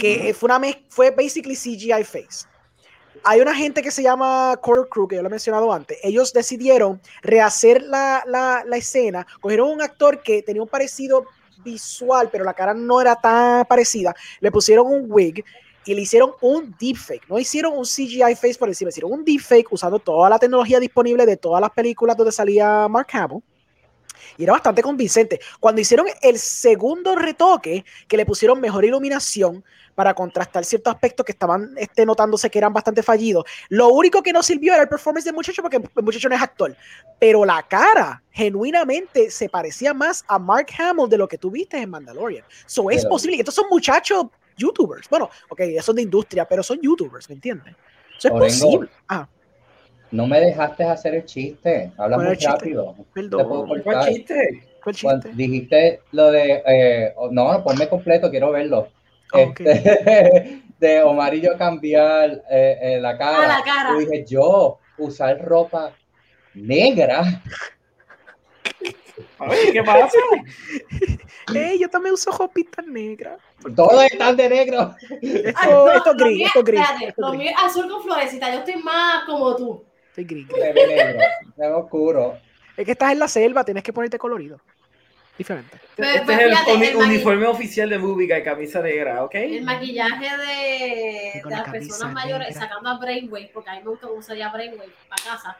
que 0.00 0.34
fue 0.36 0.48
una 0.48 0.58
mez- 0.58 0.84
fue 0.88 1.10
basically 1.12 1.54
CGI 1.54 2.02
face. 2.02 2.46
Hay 3.22 3.40
una 3.40 3.54
gente 3.54 3.82
que 3.82 3.92
se 3.92 4.02
llama 4.02 4.58
Core 4.60 4.88
Crew, 4.90 5.06
que 5.06 5.14
yo 5.16 5.22
lo 5.22 5.28
he 5.28 5.30
mencionado 5.30 5.72
antes. 5.72 5.98
Ellos 6.02 6.32
decidieron 6.32 7.00
rehacer 7.22 7.82
la, 7.82 8.24
la, 8.26 8.64
la 8.66 8.76
escena. 8.76 9.24
Cogieron 9.40 9.70
un 9.70 9.82
actor 9.82 10.20
que 10.22 10.42
tenía 10.42 10.62
un 10.62 10.68
parecido 10.68 11.26
visual, 11.62 12.28
pero 12.30 12.44
la 12.44 12.54
cara 12.54 12.74
no 12.74 13.00
era 13.00 13.16
tan 13.16 13.64
parecida. 13.66 14.14
Le 14.40 14.50
pusieron 14.50 14.86
un 14.86 15.06
wig 15.08 15.44
y 15.84 15.94
le 15.94 16.02
hicieron 16.02 16.32
un 16.40 16.74
deepfake. 16.78 17.28
No 17.28 17.38
hicieron 17.38 17.76
un 17.76 17.84
CGI 17.84 18.34
face 18.34 18.56
por 18.58 18.68
encima, 18.68 18.90
hicieron 18.90 19.12
un 19.12 19.24
deepfake 19.24 19.72
usando 19.72 19.98
toda 19.98 20.28
la 20.28 20.38
tecnología 20.38 20.78
disponible 20.78 21.26
de 21.26 21.36
todas 21.36 21.60
las 21.60 21.70
películas 21.70 22.16
donde 22.16 22.32
salía 22.32 22.86
Mark 22.88 23.08
Hamill. 23.12 23.42
Y 24.40 24.44
era 24.44 24.54
bastante 24.54 24.80
convincente. 24.82 25.38
Cuando 25.60 25.82
hicieron 25.82 26.06
el 26.22 26.38
segundo 26.38 27.14
retoque, 27.14 27.84
que 28.08 28.16
le 28.16 28.24
pusieron 28.24 28.58
mejor 28.58 28.84
iluminación 28.86 29.62
para 29.94 30.14
contrastar 30.14 30.64
ciertos 30.64 30.94
aspectos 30.94 31.26
que 31.26 31.32
estaban 31.32 31.74
este, 31.76 32.06
notándose 32.06 32.48
que 32.48 32.56
eran 32.58 32.72
bastante 32.72 33.02
fallidos, 33.02 33.44
lo 33.68 33.88
único 33.88 34.22
que 34.22 34.32
no 34.32 34.42
sirvió 34.42 34.72
era 34.72 34.84
el 34.84 34.88
performance 34.88 35.24
del 35.26 35.34
muchacho, 35.34 35.60
porque 35.60 35.76
el 35.76 36.02
muchacho 36.02 36.28
no 36.30 36.34
es 36.36 36.40
actor. 36.40 36.74
Pero 37.18 37.44
la 37.44 37.62
cara, 37.64 38.22
genuinamente, 38.30 39.30
se 39.30 39.50
parecía 39.50 39.92
más 39.92 40.24
a 40.26 40.38
Mark 40.38 40.68
Hamill 40.78 41.10
de 41.10 41.18
lo 41.18 41.28
que 41.28 41.36
tú 41.36 41.50
viste 41.50 41.76
en 41.76 41.90
Mandalorian. 41.90 42.44
So 42.64 42.90
es 42.90 43.02
Pero- 43.02 43.10
posible. 43.10 43.36
Estos 43.38 43.54
son 43.54 43.66
muchachos 43.70 44.24
youtubers. 44.56 45.06
Bueno, 45.10 45.28
ok, 45.50 45.60
son 45.82 45.96
de 45.96 46.02
industria, 46.02 46.46
pero 46.46 46.62
son 46.62 46.78
youtubers, 46.80 47.28
¿me 47.28 47.34
entiendes? 47.34 47.74
Eso 48.18 48.28
es 48.28 48.34
Orengo. 48.34 48.42
posible. 48.46 48.90
Ah, 49.06 49.28
No 50.10 50.26
me 50.26 50.40
dejaste 50.40 50.84
hacer 50.84 51.14
el 51.14 51.24
chiste. 51.24 51.92
Habla 51.96 52.16
¿Cuál 52.16 52.26
muy 52.28 52.36
rápido. 52.36 52.96
Perdón. 53.12 53.82
¿Cuál 53.82 54.08
chiste? 54.08 54.68
¿Cuál 54.82 54.96
Cuando 55.00 55.28
chiste? 55.28 55.36
dijiste 55.42 56.00
lo 56.12 56.30
de. 56.30 56.62
eh, 56.66 57.14
no, 57.30 57.62
ponme 57.62 57.88
completo, 57.88 58.30
quiero 58.30 58.50
verlo. 58.50 58.88
Ah, 59.32 59.38
ok. 59.40 59.60
Este, 59.60 60.62
de 60.80 61.02
Omar 61.02 61.34
y 61.34 61.40
yo 61.40 61.56
cambiar 61.56 62.42
eh, 62.50 62.78
eh, 62.80 62.98
la 63.00 63.16
cara. 63.16 63.38
Ah, 63.42 63.58
la 63.58 63.62
cara. 63.62 63.92
Yo 63.92 63.98
dije, 64.00 64.24
yo 64.26 64.78
usar 64.98 65.40
ropa 65.40 65.92
negra. 66.54 67.42
Oye, 69.38 69.72
¿qué 69.72 69.82
pasa? 69.82 70.18
Ey, 71.54 71.78
yo 71.78 71.88
también 71.88 72.14
uso 72.14 72.30
ropita 72.30 72.82
negra. 72.82 73.38
Todos 73.74 74.04
están 74.04 74.36
de 74.36 74.48
negro. 74.48 74.94
Esto, 75.20 75.60
Ay, 75.60 75.70
no, 75.70 75.90
esto 75.90 76.10
es 76.10 76.16
gris, 76.16 76.46
esto 76.46 76.58
es 76.60 76.64
gris. 76.64 76.80
espérate, 76.80 77.08
esto 77.08 77.20
Lo 77.22 77.32
es 77.32 77.38
gris, 77.38 77.52
azul 77.64 77.88
con 77.88 78.02
florecita, 78.02 78.52
yo 78.52 78.58
estoy 78.60 78.76
más 78.82 79.24
como 79.24 79.56
tú. 79.56 79.84
Esto 80.20 80.56
es 80.56 80.74
gris. 80.74 80.74
Ve 80.74 81.16
negro, 81.56 81.78
oscuro. 81.78 82.38
Es 82.76 82.84
que 82.84 82.92
estás 82.92 83.12
en 83.12 83.18
la 83.18 83.28
selva, 83.28 83.64
tienes 83.64 83.82
que 83.82 83.92
ponerte 83.92 84.18
colorido. 84.18 84.60
Diferente. 85.36 85.78
Pero- 85.96 86.08
Este 86.08 86.26
pero 86.26 86.50
es 86.50 86.66
el 86.68 86.82
el 86.84 86.96
uniforme 86.96 87.46
oficial 87.46 87.88
de 87.88 87.98
Movie 87.98 88.26
Guy, 88.26 88.42
camisa 88.44 88.80
negra, 88.82 89.24
¿ok? 89.24 89.34
El 89.36 89.62
maquillaje 89.64 90.36
de, 90.36 91.32
Y 91.34 91.38
de 91.38 91.42
la 91.44 91.50
las 91.50 91.62
camisa 91.64 91.86
personas 91.88 92.12
mayores, 92.14 92.48
negra. 92.48 92.60
sacando 92.62 92.90
a 92.90 92.98
Brainwave, 92.98 93.50
porque 93.54 93.70
a 93.70 93.74
mí 93.74 93.78
me 93.82 93.88
gusta 93.90 94.06
cómo 94.06 94.18
usaría 94.20 94.48
Brainwave 94.50 94.92
para 95.08 95.22
casa. 95.36 95.56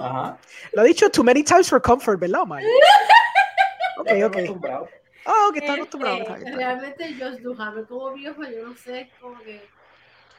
Ajá. 0.00 0.38
Lo 0.72 0.82
he 0.84 0.88
dicho 0.88 1.08
too 1.10 1.22
many 1.24 1.42
times 1.42 1.68
for 1.68 1.80
comfort, 1.80 2.18
¿verdad, 2.20 2.42
Omar? 2.42 2.62
Ok, 3.98 4.06
Estoy 4.06 4.22
ok. 4.22 4.34
acostumbrado. 4.36 4.88
Ah, 5.26 5.32
está 5.52 5.58
Este, 5.66 5.72
acostumbrado. 5.80 6.16
está 6.20 6.32
está 6.36 6.44
bien. 6.46 6.56
realmente 6.58 7.14
Josh 7.18 7.38
Duhamel 7.42 7.86
como 7.86 8.12
viejo, 8.14 8.42
yo 8.44 8.66
no 8.68 8.74
sé, 8.74 9.10
como 9.20 9.38
que 9.42 9.60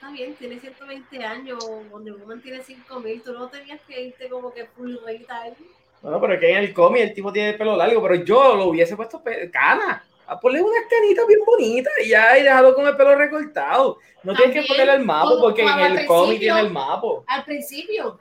está 0.02 0.12
bien, 0.12 0.34
tiene 0.36 0.60
120 0.60 1.24
años, 1.24 1.64
Wonder 1.92 2.16
Woman 2.16 2.42
tiene 2.42 2.64
5000, 2.64 3.22
tú 3.22 3.34
no 3.34 3.48
tenías 3.50 3.80
que 3.88 4.02
irte 4.02 4.30
como 4.30 4.52
que 4.52 4.66
full 4.66 4.96
retail. 5.06 5.54
Bueno, 6.02 6.20
pero 6.20 6.34
es 6.34 6.40
que 6.40 6.52
en 6.52 6.58
el 6.58 6.74
cómic 6.74 7.04
el 7.04 7.14
tipo 7.14 7.32
tiene 7.32 7.50
el 7.52 7.58
pelo 7.58 7.78
largo, 7.78 8.02
pero 8.02 8.16
yo 8.16 8.56
lo 8.56 8.66
hubiese 8.66 8.96
puesto 8.96 9.22
cana. 9.52 10.04
A 10.26 10.40
ponerle 10.40 10.68
unas 10.68 10.86
canitas 10.90 11.28
bien 11.28 11.42
bonitas 11.46 11.94
y 12.04 12.10
ya, 12.10 12.36
y 12.40 12.44
dejarlo 12.44 12.74
con 12.74 12.88
el 12.88 12.98
pelo 12.98 13.14
recortado. 13.16 14.00
No 14.24 14.34
tienes 14.36 14.56
que 14.56 14.68
ponerle 14.68 14.94
el 14.94 15.06
mapo 15.06 15.30
como- 15.32 15.42
porque 15.42 15.62
en 15.62 15.80
el 15.80 16.06
cómic 16.08 16.40
tiene 16.40 16.62
el 16.62 16.72
mapo. 16.72 17.24
Al 17.28 17.44
principio, 17.46 18.20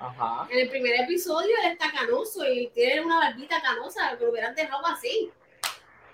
Ajá. 0.00 0.48
en 0.50 0.58
el 0.58 0.68
primer 0.68 1.02
episodio, 1.02 1.54
él 1.62 1.70
está 1.72 1.92
canoso 1.92 2.44
y 2.50 2.66
tiene 2.74 3.02
una 3.02 3.18
barbita 3.20 3.60
canosa, 3.62 4.16
que 4.18 4.24
lo 4.24 4.32
hubieran 4.32 4.56
dejado 4.56 4.84
así. 4.86 5.30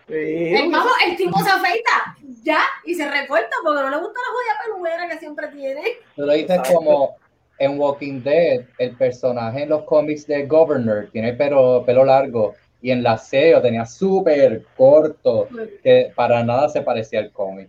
Sí. 0.09 0.55
El, 0.55 0.70
vamos, 0.70 0.93
el 1.07 1.16
tipo 1.16 1.39
se 1.41 1.51
afeita, 1.51 2.16
ya, 2.43 2.61
y 2.85 2.95
se 2.95 3.09
recorta 3.11 3.55
porque 3.62 3.81
no 3.83 3.91
le 3.91 3.97
gusta 3.99 4.20
la 4.20 4.33
jodida 4.33 4.74
peluera 4.74 5.09
que 5.09 5.19
siempre 5.19 5.49
tiene. 5.49 5.83
Tú 6.16 6.23
lo 6.27 6.33
dices 6.33 6.61
como 6.74 7.16
en 7.59 7.79
Walking 7.79 8.20
Dead, 8.23 8.62
el 8.79 8.97
personaje 8.97 9.62
en 9.62 9.69
los 9.69 9.85
cómics 9.85 10.27
de 10.27 10.47
Governor 10.47 11.09
tiene 11.12 11.33
pelo, 11.35 11.85
pelo 11.87 12.05
largo 12.05 12.55
y 12.81 12.91
en 12.91 13.03
la 13.03 13.16
serie 13.16 13.53
lo 13.53 13.62
tenía 13.62 13.87
súper 13.87 14.65
corto, 14.77 15.49
que 15.83 16.12
para 16.16 16.43
nada 16.43 16.69
se 16.69 16.81
parecía 16.83 17.20
al 17.20 17.31
cómic. 17.31 17.69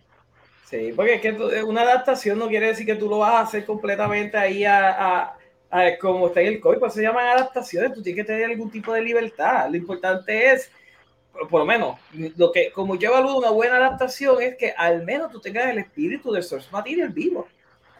Sí, 0.66 0.92
porque 0.96 1.14
es 1.16 1.22
que 1.22 1.34
tú- 1.34 1.52
una 1.68 1.84
adaptación 1.84 2.40
no 2.40 2.48
quiere 2.48 2.68
decir 2.68 2.86
que 2.88 2.96
tú 2.96 3.08
lo 3.08 3.20
vas 3.20 3.36
a 3.36 3.40
hacer 3.42 3.64
completamente 3.66 4.36
ahí 4.38 4.66
a, 4.66 4.90
a- 4.90 5.38
a 5.70 5.98
como 6.00 6.28
está 6.28 6.42
en 6.42 6.48
el 6.48 6.60
cómic, 6.60 6.80
pues 6.80 6.94
se 6.94 7.04
llaman 7.04 7.28
adaptaciones, 7.28 7.94
tú 7.94 8.02
tienes 8.02 8.24
que 8.26 8.28
tener 8.32 8.46
algún 8.50 8.72
tipo 8.72 8.92
de 8.94 9.02
libertad. 9.02 9.70
Lo 9.70 9.78
importante 9.78 10.52
es, 10.52 10.72
por, 11.50 11.60
lo 11.62 11.66
menos, 11.66 12.00
lo 12.38 12.52
que 12.52 12.72
como 12.72 12.96
yo 12.96 13.10
evalúo 13.10 13.38
una 13.38 13.50
buena 13.50 13.78
adaptación 13.78 14.42
es 14.42 14.56
que 14.56 14.72
al 14.78 15.04
menos 15.04 15.32
tú 15.32 15.40
tengas 15.42 15.68
el 15.68 15.80
espíritu 15.80 16.32
del 16.32 16.44
source 16.44 16.70
material 16.72 17.10
vivo. 17.10 17.48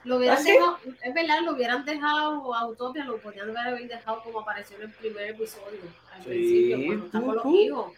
Lo 0.04 0.18
hubieran 0.18 0.44
dejado, 0.44 0.78
es 1.02 1.14
verdad, 1.14 1.40
lo 1.44 1.54
hubieran 1.54 1.86
dejado 1.86 2.54
a 2.54 2.68
Utopia, 2.68 3.06
lo 3.06 3.18
podían 3.20 3.56
haber 3.58 3.88
dejado 3.88 4.22
como 4.22 4.42
apareció 4.42 4.76
en 4.78 4.84
el 4.84 4.92
primer 4.92 5.30
episodio, 5.30 5.80
al 6.14 6.24
Sí, 6.24 6.28
principio, 6.30 6.86
cuando 6.88 7.06
está 7.06 7.22
con 7.22 7.36
los 7.36 7.44
tú- 7.44 7.56
hijos. 7.56 7.92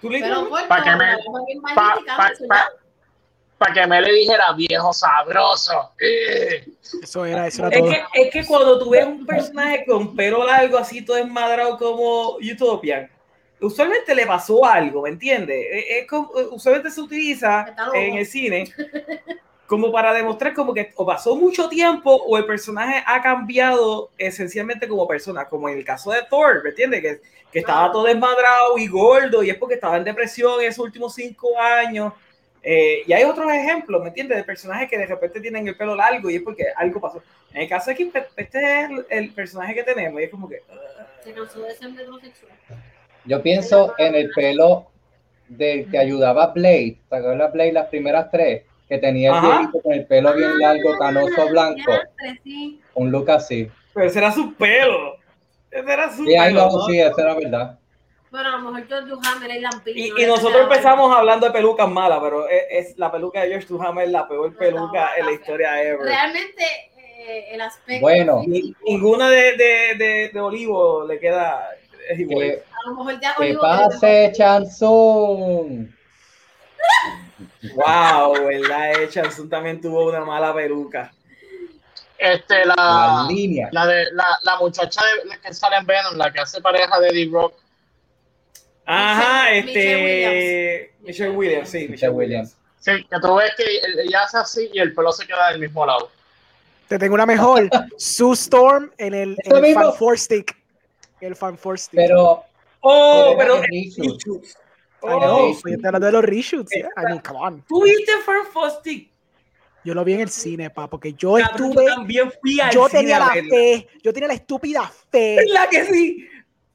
Pero 0.00 0.48
pues, 0.48 0.64
Pa' 0.64 0.82
que 0.84 0.90
me- 0.96 1.16
Para 3.58 3.72
que 3.72 3.86
me 3.86 4.02
le 4.02 4.12
dijera 4.12 4.52
viejo 4.52 4.92
sabroso. 4.92 5.92
Eh. 5.98 6.66
Eso 7.02 7.24
era, 7.24 7.46
eso 7.46 7.66
era 7.66 7.74
Es 7.76 7.80
todo. 7.82 7.90
que, 7.90 8.22
es 8.22 8.30
que 8.30 8.46
cuando 8.46 8.78
tú 8.78 8.90
ves 8.90 9.06
un 9.06 9.24
personaje 9.24 9.84
con 9.86 10.14
pelo 10.14 10.44
largo, 10.46 10.76
así 10.76 11.02
todo 11.02 11.16
enmadrado 11.16 11.78
como 11.78 12.36
Utopian, 12.36 13.10
usualmente 13.60 14.14
le 14.14 14.26
pasó 14.26 14.64
algo, 14.64 15.02
¿me 15.02 15.10
entiendes? 15.10 15.66
Es, 15.70 15.84
es 16.02 16.06
como- 16.06 16.30
usualmente 16.50 16.90
se 16.90 17.00
utiliza 17.00 17.74
en 17.94 18.14
el 18.16 18.26
cine 18.26 18.72
como 19.66 19.90
para 19.90 20.12
demostrar 20.12 20.54
como 20.54 20.72
que 20.72 20.92
o 20.94 21.04
pasó 21.04 21.34
mucho 21.34 21.68
tiempo 21.68 22.12
o 22.14 22.38
el 22.38 22.46
personaje 22.46 23.02
ha 23.04 23.20
cambiado 23.20 24.10
esencialmente 24.16 24.86
como 24.86 25.08
persona, 25.08 25.48
como 25.48 25.68
en 25.68 25.78
el 25.78 25.84
caso 25.84 26.12
de 26.12 26.22
Thor, 26.30 26.62
¿me 26.62 26.70
entiendes? 26.70 27.00
Que, 27.02 27.20
que 27.50 27.58
estaba 27.60 27.90
todo 27.90 28.04
desmadrado 28.04 28.78
y 28.78 28.86
gordo 28.86 29.42
y 29.42 29.50
es 29.50 29.56
porque 29.56 29.74
estaba 29.74 29.96
en 29.96 30.04
depresión 30.04 30.60
en 30.60 30.68
esos 30.68 30.84
últimos 30.84 31.14
cinco 31.14 31.58
años. 31.60 32.12
Eh, 32.62 33.02
y 33.06 33.12
hay 33.12 33.24
otros 33.24 33.50
ejemplos, 33.52 34.02
¿me 34.02 34.08
entiendes? 34.08 34.36
De 34.38 34.44
personajes 34.44 34.88
que 34.90 34.98
de 34.98 35.06
repente 35.06 35.40
tienen 35.40 35.66
el 35.66 35.76
pelo 35.76 35.94
largo 35.96 36.28
y 36.30 36.36
es 36.36 36.42
porque 36.42 36.64
algo 36.76 37.00
pasó. 37.00 37.22
En 37.52 37.62
el 37.62 37.68
caso 37.68 37.86
de 37.86 37.92
aquí, 37.94 38.12
este 38.36 38.58
es 38.58 38.90
el, 38.90 39.06
el 39.08 39.30
personaje 39.34 39.74
que 39.74 39.82
tenemos 39.84 40.20
y 40.20 40.24
es 40.24 40.30
como 40.30 40.48
que... 40.48 40.56
uh, 40.68 41.24
Se 41.24 41.32
cansó 41.32 41.60
de 41.62 41.74
ser 41.74 41.90
metrosexual. 41.90 42.52
Yo 43.26 43.42
pienso 43.42 43.94
en 43.98 44.14
el 44.14 44.30
pelo 44.30 44.86
del 45.48 45.90
que 45.90 45.98
ayudaba 45.98 46.44
a 46.44 46.46
Blade, 46.48 46.98
¿te 47.08 47.16
acuerdas 47.16 47.52
Blade 47.52 47.72
las 47.72 47.88
primeras 47.88 48.30
tres? 48.30 48.62
Que 48.88 48.98
tenía 48.98 49.34
el 49.34 49.40
viejito 49.40 49.80
con 49.82 49.92
el 49.94 50.06
pelo 50.06 50.32
bien 50.34 50.58
largo, 50.58 50.96
canoso, 50.98 51.48
blanco, 51.48 51.92
un 52.94 53.10
look 53.10 53.30
así. 53.30 53.68
pero 53.92 54.06
ese 54.06 54.18
era 54.18 54.32
su 54.32 54.54
pelo. 54.54 55.16
Ese 55.70 55.92
era 55.92 56.14
su 56.14 56.24
Y 56.24 56.34
ahí 56.36 56.52
pelo. 56.54 56.66
no, 56.70 56.78
¿no? 56.78 56.86
sí, 56.86 57.00
eso 57.00 57.18
era 57.18 57.34
verdad. 57.34 57.78
Bueno, 58.30 58.48
a 58.48 58.52
lo 58.58 58.70
mejor 58.70 58.86
George 58.88 59.08
Duhamel 59.08 59.50
es 59.50 59.62
Lampino. 59.62 59.98
Y, 60.18 60.22
y 60.22 60.26
nosotros 60.26 60.62
empezamos 60.62 61.14
hablando 61.16 61.46
de 61.46 61.52
pelucas 61.52 61.88
malas, 61.88 62.18
pero 62.22 62.48
es, 62.48 62.62
es 62.70 62.98
la 62.98 63.10
peluca 63.10 63.40
de 63.42 63.48
George 63.48 63.66
Duhamel 63.68 64.06
es 64.06 64.12
la 64.12 64.28
peor 64.28 64.54
peluca 64.56 65.10
en 65.16 65.26
la 65.26 65.32
historia 65.32 65.82
ever. 65.82 66.00
Realmente, 66.06 66.64
eh, 66.98 67.46
el 67.52 67.60
aspecto. 67.60 68.00
Bueno. 68.02 68.42
Ni- 68.46 68.74
ninguna 68.86 69.30
de, 69.30 69.56
de, 69.56 69.94
de, 69.96 70.30
de 70.32 70.40
Olivo 70.40 71.04
le 71.06 71.18
queda 71.18 71.70
es 72.08 72.18
igual. 72.20 72.38
Que, 72.46 72.62
A 72.86 72.90
lo 72.90 72.94
mejor 72.96 73.20
ya 73.20 73.34
que 73.34 73.54
pase 73.54 74.32
Chansun. 74.34 75.92
Wow, 77.74 78.44
¿verdad? 78.46 79.02
Eh, 79.02 79.08
Chanson 79.10 79.48
también 79.48 79.80
tuvo 79.80 80.08
una 80.08 80.24
mala 80.24 80.54
peluca. 80.54 81.12
Este, 82.16 82.64
La 82.64 82.74
la, 82.76 83.26
línea. 83.28 83.68
la, 83.72 83.86
de, 83.86 84.04
la, 84.12 84.38
la 84.42 84.56
muchacha 84.58 85.00
de, 85.04 85.28
la 85.28 85.36
que 85.40 85.52
sale 85.52 85.76
en 85.76 85.84
Venom, 85.84 86.14
la 86.14 86.32
que 86.32 86.40
hace 86.40 86.60
pareja 86.60 86.98
de 87.00 87.08
D-Rock. 87.12 87.54
Ajá, 88.86 89.50
Michelle- 89.50 89.66
este. 89.66 90.94
Michelle 91.00 91.02
Michelle 91.02 91.30
Williams. 91.36 91.68
Sí, 91.68 91.88
Michelle 91.88 92.12
Williams. 92.12 92.56
Sí, 92.78 92.92
que 93.10 93.20
tú 93.20 93.34
ves 93.34 93.50
que 93.56 93.64
ella 94.04 94.22
hace 94.22 94.38
así 94.38 94.70
y 94.72 94.78
el 94.78 94.94
pelo 94.94 95.10
se 95.10 95.26
queda 95.26 95.50
del 95.50 95.58
mismo 95.60 95.84
lado. 95.84 96.08
Te 96.86 96.98
tengo 96.98 97.14
una 97.14 97.26
mejor. 97.26 97.68
Sue 97.98 98.32
Storm 98.34 98.92
en 98.96 99.12
el, 99.12 99.36
en 99.42 99.64
el. 99.64 99.74
Fan 99.74 99.92
Four 99.94 100.18
Stick. 100.18 100.56
El 101.20 101.34
Fan 101.34 101.58
Four 101.58 101.78
Stick. 101.80 101.96
Pero 101.98 102.44
Oh, 102.88 103.34
Pero 103.36 103.60
reshoots. 103.62 104.56
Oh, 105.00 105.52
sí. 105.52 105.72
estoy 105.72 105.86
hablando 105.86 106.06
de 106.06 106.12
los 106.12 106.24
reshoots. 106.24 106.70
yeah. 106.72 106.88
I 106.96 107.04
mean, 107.04 107.20
come 107.20 107.38
on. 107.40 107.64
¿Tú 107.68 107.82
viste 107.82 108.12
Fern 108.24 108.46
Fostick? 108.52 109.10
Yo 109.84 109.94
lo 109.94 110.04
vi 110.04 110.14
en 110.14 110.20
el 110.20 110.28
cine, 110.30 110.70
pa, 110.70 110.88
porque 110.90 111.12
yo 111.14 111.34
Cabrón, 111.34 111.70
estuve, 111.70 111.84
Yo 111.86 111.94
también 111.94 112.32
fui 112.40 112.60
al 112.60 112.70
yo 112.72 112.88
cine 112.88 113.00
tenía 113.00 113.18
la 113.20 113.28
verla. 113.34 113.50
fe, 113.50 113.88
yo 114.02 114.12
tenía 114.12 114.28
la 114.28 114.34
estúpida 114.34 114.92
fe. 115.10 115.36
¿Verdad 115.36 115.68
que 115.70 115.84
sí? 115.84 116.28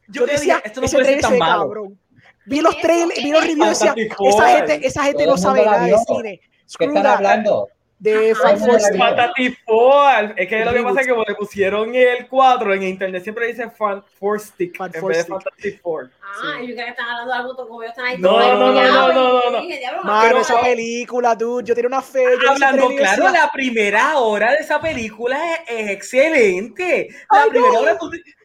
Yo, 0.08 0.22
Yo 0.22 0.26
te 0.26 0.32
decía, 0.34 0.56
dije, 0.56 0.68
esto 0.68 0.82
no 0.82 0.88
puede 0.88 1.06
ser 1.06 1.22
tan 1.22 1.38
malo. 1.38 1.62
cabrón. 1.64 2.00
Vi 2.46 2.62
los 2.62 2.78
trailers, 2.80 3.22
vi 3.24 3.32
los 3.32 3.42
reviews 3.46 3.80
decía, 3.80 3.96
esa 4.28 4.48
gente, 4.50 4.88
esa 4.88 5.04
gente 5.04 5.26
no 5.26 5.38
sabe 5.38 5.64
la 5.66 5.72
nada 5.72 5.86
de 5.88 5.98
cine. 6.08 6.42
¿qué 6.78 6.86
están 6.86 7.06
hablando? 7.06 7.68
De 8.02 8.34
Fan 8.34 8.56
eso 8.56 8.66
Four 8.66 8.76
es 8.78 8.84
Stick. 8.88 8.98
Fantastic 8.98 9.60
Four. 9.64 10.34
Es 10.36 10.48
que 10.48 10.66
lo 10.66 10.74
que 10.74 10.82
pasa 10.82 11.02
es 11.02 11.06
que 11.06 11.12
como 11.14 11.24
le 11.28 11.36
pusieron 11.36 11.94
el 11.94 12.28
4 12.28 12.74
en 12.74 12.82
internet 12.84 13.22
siempre 13.22 13.46
dice 13.46 13.70
Fan 13.70 14.04
Four 14.20 14.40
Stick 14.40 14.76
Fan 14.76 14.92
en 14.96 15.00
Four 15.02 15.10
vez 15.10 15.18
de 15.18 15.24
Stick. 15.24 15.34
Fantastic 15.36 15.82
Four. 15.84 16.10
Ah, 16.24 16.58
yo 16.62 16.66
creo 16.74 16.76
que 16.78 16.90
están 16.90 17.06
hablando 17.10 17.32
de 17.34 17.40
algo 17.40 17.56
como 17.56 17.84
ellos 17.84 17.92
están 17.96 18.06
ahí. 18.06 18.18
No, 18.18 18.40
no, 18.40 18.74
no, 18.74 19.14
no, 19.14 19.52
no, 19.52 20.04
Mano, 20.04 20.38
esa 20.40 20.60
película, 20.62 21.36
dude, 21.36 21.64
yo 21.64 21.76
tenía 21.76 21.88
una 21.90 22.02
fe. 22.02 22.24
Yo 22.24 22.38
ese 22.40 22.48
Hablando 22.50 22.88
claro, 22.96 23.30
la 23.30 23.52
primera 23.52 24.18
hora 24.18 24.52
de 24.54 24.58
esa 24.58 24.82
película 24.82 25.38
es, 25.54 25.60
es 25.68 25.90
excelente. 25.92 27.08
La 27.32 27.44
Ay, 27.44 27.50
primera 27.52 27.74
no. 27.74 27.80
hora, 27.82 27.98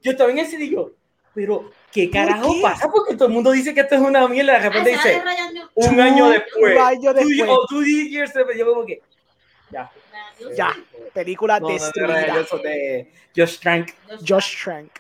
yo 0.03 0.11
estaba 0.11 0.31
en 0.31 0.39
y 0.39 0.71
yo, 0.71 0.91
pero 1.35 1.71
¿qué 1.93 2.11
carajo 2.11 2.53
qué? 2.53 2.61
pasa? 2.61 2.89
Porque 2.91 3.15
todo 3.15 3.29
el 3.29 3.33
mundo 3.35 3.53
dice 3.53 3.73
que 3.73 3.81
esto 3.81 3.95
es 3.95 4.01
una 4.03 4.27
mierda. 4.29 4.53
De 4.53 4.59
Ah, 4.59 4.63
repente 4.69 4.91
esa 4.93 5.09
dice, 5.09 5.21
un 5.23 5.29
año 6.01 6.29
después. 6.31 6.73
Un 6.75 6.79
año 6.79 7.13
Two- 7.15 7.15
después. 7.15 7.49
O 7.49 7.67
two 7.69 7.83
years 7.85 8.35
después. 8.35 8.59
Yo 8.59 8.67
como 8.67 8.85
que, 8.85 9.01
ya. 9.71 9.91
Ya, 10.57 10.77
película 11.15 11.59
No, 11.61 11.69
no, 11.69 11.75
no, 11.75 11.79
no, 11.79 11.85
destruida. 11.85 12.27
no, 12.35 12.41
eso 12.41 12.59
de 12.59 13.11
Josh 13.35 13.59
Trank. 13.59 13.91
Josh 14.27 14.63
Trank. 14.63 14.91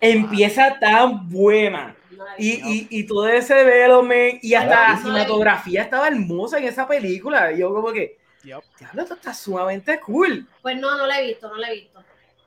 Empieza 0.00 0.78
tan 0.78 1.28
buena. 1.30 1.96
No. 2.10 2.24
Y, 2.38 2.50
y, 2.50 2.86
y 2.90 3.06
todo 3.06 3.26
ese 3.26 3.54
development 3.54 4.42
y 4.44 4.54
hasta 4.54 4.70
la 4.74 4.92
Ah, 4.92 4.96
cinematografía 4.98 5.82
estaba 5.82 6.06
hermosa 6.08 6.58
en 6.58 6.64
esa 6.64 6.86
película. 6.86 7.52
Y 7.52 7.58
yo 7.58 7.72
como 7.74 7.90
que, 7.92 8.18
diablo, 8.42 8.64
esto 9.02 9.14
está 9.14 9.34
sumamente 9.34 9.98
cool. 10.00 10.46
Pues 10.62 10.76
no, 10.78 10.96
no 10.96 11.06
la 11.06 11.20
he 11.20 11.26
visto, 11.28 11.48
no 11.48 11.56
la 11.56 11.70
he 11.70 11.74
visto. 11.74 12.02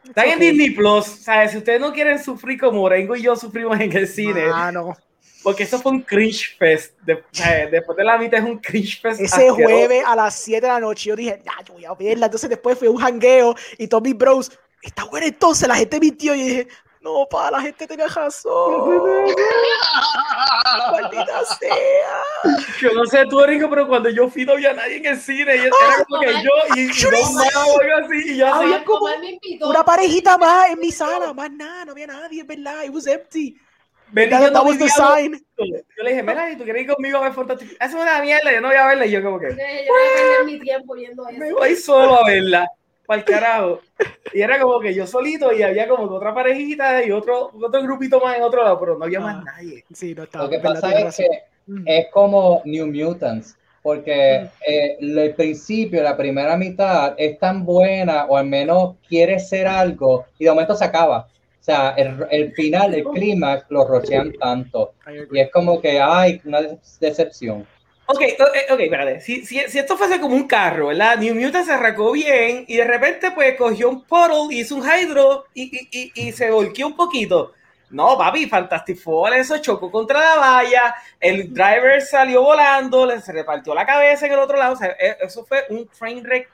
Están 0.07 0.30
en. 0.30 0.40
Disney 0.40 0.69
Plus, 0.69 1.06
¿sabes? 1.06 1.51
Si 1.51 1.57
ustedes 1.57 1.82
no 1.82 1.91
quieren 1.91 2.24
sufrir 2.24 2.59
como 2.59 2.83
Orengo 2.83 3.16
y 3.16 3.24
yo 3.24 3.35
sufrimos 3.35 3.77
en 3.80 3.95
el 3.95 4.07
cine, 4.07 4.45
Mano, 4.48 4.95
porque 5.48 5.64
eso 5.64 5.80
fue 5.80 5.93
un 5.93 6.01
cringe 6.01 6.58
fest. 6.59 6.93
De- 7.03 7.24
¿sabes? 7.32 7.72
Después 7.72 7.98
de 7.98 8.03
la 8.03 8.17
mitad 8.17 8.42
es 8.42 8.45
un 8.45 8.58
cringe 8.58 9.00
fest. 9.00 9.22
ese 9.22 9.34
asqueroso. 9.34 9.64
jueves 9.64 10.03
a 10.06 10.14
las 10.14 10.35
7 10.35 10.59
de 10.59 10.67
la 10.74 10.80
noche 10.82 11.08
yo 11.08 11.16
dije, 11.16 11.42
ya, 11.42 11.53
yo 11.64 11.74
voy 11.74 11.85
a 11.85 11.93
verla. 11.93 12.26
Entonces 12.26 12.50
después 12.50 12.77
fui 12.77 12.90
a 12.90 12.92
un 12.92 12.98
jangueo 12.98 13.56
y 13.77 13.88
todos 13.88 14.03
mis 14.03 14.17
bros, 14.17 14.51
está 14.82 15.06
buena 15.06 15.26
entonces, 15.26 15.66
la 15.66 15.77
gente 15.77 16.01
mintió 16.01 16.35
y 16.35 16.43
dije, 16.43 16.67
no, 17.00 17.26
pa, 17.32 17.50
la 17.50 17.61
gente 17.61 17.88
tenía 17.88 18.08
razón. 18.08 18.51
Maldita 20.92 21.45
sea. 21.45 22.58
Yo 22.82 22.92
no 22.92 23.06
sé 23.06 23.24
tú, 23.30 23.40
Orengo, 23.40 23.69
pero 23.69 23.88
cuando 23.88 24.09
yo 24.09 24.27
fui 24.27 24.43
no 24.43 24.51
había 24.51 24.74
nadie 24.74 24.98
en 24.98 25.06
el 25.06 25.17
cine. 25.17 25.56
Y 25.56 25.59
era 25.59 25.72
como 26.09 26.24
que 26.24 26.34
yo 26.43 26.51
y, 26.76 26.80
y 26.82 26.92
yo 26.92 27.09
dos 27.09 27.32
no 27.32 27.40
más 27.40 27.56
o 27.56 27.80
algo 27.80 28.06
así. 28.06 28.34
Y 28.34 28.42
así. 28.42 28.51
Había 28.53 28.84
como. 28.84 29.08
Una 29.61 29.85
parejita 29.85 30.38
más 30.38 30.72
en 30.72 30.80
mi 30.80 30.92
sala, 30.92 31.34
más 31.34 31.50
nada, 31.50 31.85
no 31.85 31.93
había 31.93 32.08
nadie, 32.08 32.42
es 32.42 32.48
verdad, 32.48 32.84
it 32.84 32.92
was 32.92 33.08
empty. 33.08 33.58
Yo 34.14 34.30
that 34.30 34.52
no 34.53 34.64
was 34.64 34.77
the 34.77 34.86
vivía 34.86 34.94
sign. 34.95 35.45
Yo 35.58 36.03
le 36.03 36.10
dije, 36.11 36.24
Melanie, 36.24 36.56
¿tú 36.56 36.64
quieres 36.64 36.84
ir 36.84 36.94
conmigo 36.94 37.18
a 37.18 37.22
ver 37.22 37.34
Fantastic? 37.34 37.72
Eso 37.72 37.80
es 37.80 37.94
una 37.95 38.22
mierda, 38.22 38.52
yo 38.53 38.61
no 38.61 38.68
voy 38.68 38.77
a 38.77 38.88
verla. 38.88 39.06
Y 39.06 39.11
yo 39.11 39.24
como 39.24 39.40
que, 39.40 39.50
Yo 39.50 39.56
voy 39.56 39.66
a 39.66 40.16
perder 40.16 40.45
mi 40.45 40.60
tiempo 40.60 40.94
viendo 40.94 41.24
me 41.32 41.52
voy 41.53 41.76
solo 41.76 42.22
a 42.24 42.26
verla. 42.26 42.68
Para 43.06 43.19
el 43.22 43.26
carajo. 43.26 43.82
Y 44.34 44.42
era 44.42 44.60
como 44.60 44.80
que 44.82 44.94
yo 44.94 45.08
solito 45.08 45.53
y 45.53 45.64
había 45.64 45.88
como 45.88 46.03
otra 46.03 46.34
parejita 46.34 47.03
y 47.06 47.11
otro, 47.11 47.52
otro 47.53 47.82
grupito 47.84 48.19
más 48.19 48.36
en 48.38 48.44
otro 48.44 48.64
lado, 48.64 48.77
pero 48.80 48.98
no 48.98 49.06
había 49.06 49.19
Ah. 49.19 49.22
más 49.22 49.45
nadie. 49.45 49.86
Sí, 49.94 50.14
no 50.14 50.24
estaba. 50.24 50.44
Lo 50.45 50.50
que 50.50 50.60
pasa 50.60 50.92
es 51.00 51.16
que. 51.18 51.27
Mm. 51.68 51.84
es 51.86 52.08
como 52.14 52.61
New 52.66 52.88
Mutants, 52.88 53.58
porque 53.82 54.50
eh, 54.66 54.98
el 55.00 55.34
principio, 55.36 56.02
la 56.02 56.16
primera 56.16 56.56
mitad 56.56 57.14
es 57.18 57.38
tan 57.40 57.66
buena 57.66 58.26
o 58.26 58.38
al 58.38 58.45
menos 58.45 58.95
quiere 59.08 59.38
ser 59.40 59.68
algo 59.68 60.26
y 60.40 60.45
de 60.45 60.52
momento 60.52 60.76
se 60.76 60.86
acaba. 60.86 61.27
O 61.67 61.69
sea, 61.69 61.89
el, 61.97 62.25
el 62.31 62.53
final, 62.53 62.93
el 62.93 63.03
clímax, 63.03 63.65
lo 63.67 63.85
rochean 63.85 64.31
tanto. 64.39 64.93
Y 65.29 65.37
es 65.37 65.51
como 65.51 65.81
que 65.81 65.99
hay 65.99 66.41
una 66.45 66.61
decepción. 67.01 67.67
Ok, 68.05 68.21
ok, 68.71 68.79
espérate. 68.79 69.19
Si, 69.19 69.45
si, 69.45 69.59
si, 69.67 69.77
esto 69.77 69.97
fuese 69.97 70.21
como 70.21 70.33
un 70.33 70.47
carro, 70.47 70.87
¿verdad? 70.87 71.17
New 71.17 71.35
Mutant 71.35 71.65
se 71.65 71.73
arrancó 71.73 72.13
bien 72.13 72.63
y 72.69 72.77
de 72.77 72.85
repente 72.85 73.31
pues 73.31 73.57
cogió 73.57 73.89
un 73.89 74.05
portal, 74.05 74.47
hizo 74.51 74.77
un 74.77 74.83
hydro 74.83 75.43
y, 75.53 75.63
y, 75.63 75.89
y, 75.91 76.27
y 76.27 76.31
se 76.31 76.49
volqueó 76.51 76.87
un 76.87 76.95
poquito. 76.95 77.51
No, 77.89 78.17
papi, 78.17 78.45
Fantastic 78.45 78.97
Four, 78.97 79.33
eso 79.33 79.57
chocó 79.57 79.91
contra 79.91 80.21
la 80.21 80.35
valla, 80.35 80.95
el 81.19 81.53
driver 81.53 82.01
salió 82.01 82.43
volando, 82.43 83.05
le 83.05 83.19
se 83.19 83.33
repartió 83.33 83.75
la 83.75 83.85
cabeza 83.85 84.25
en 84.25 84.31
el 84.31 84.39
otro 84.39 84.57
lado, 84.57 84.73
o 84.73 84.77
sea, 84.77 84.95
e, 84.97 85.17
eso 85.21 85.45
fue 85.45 85.65
un 85.69 85.85
train 85.89 86.23
wreck 86.23 86.49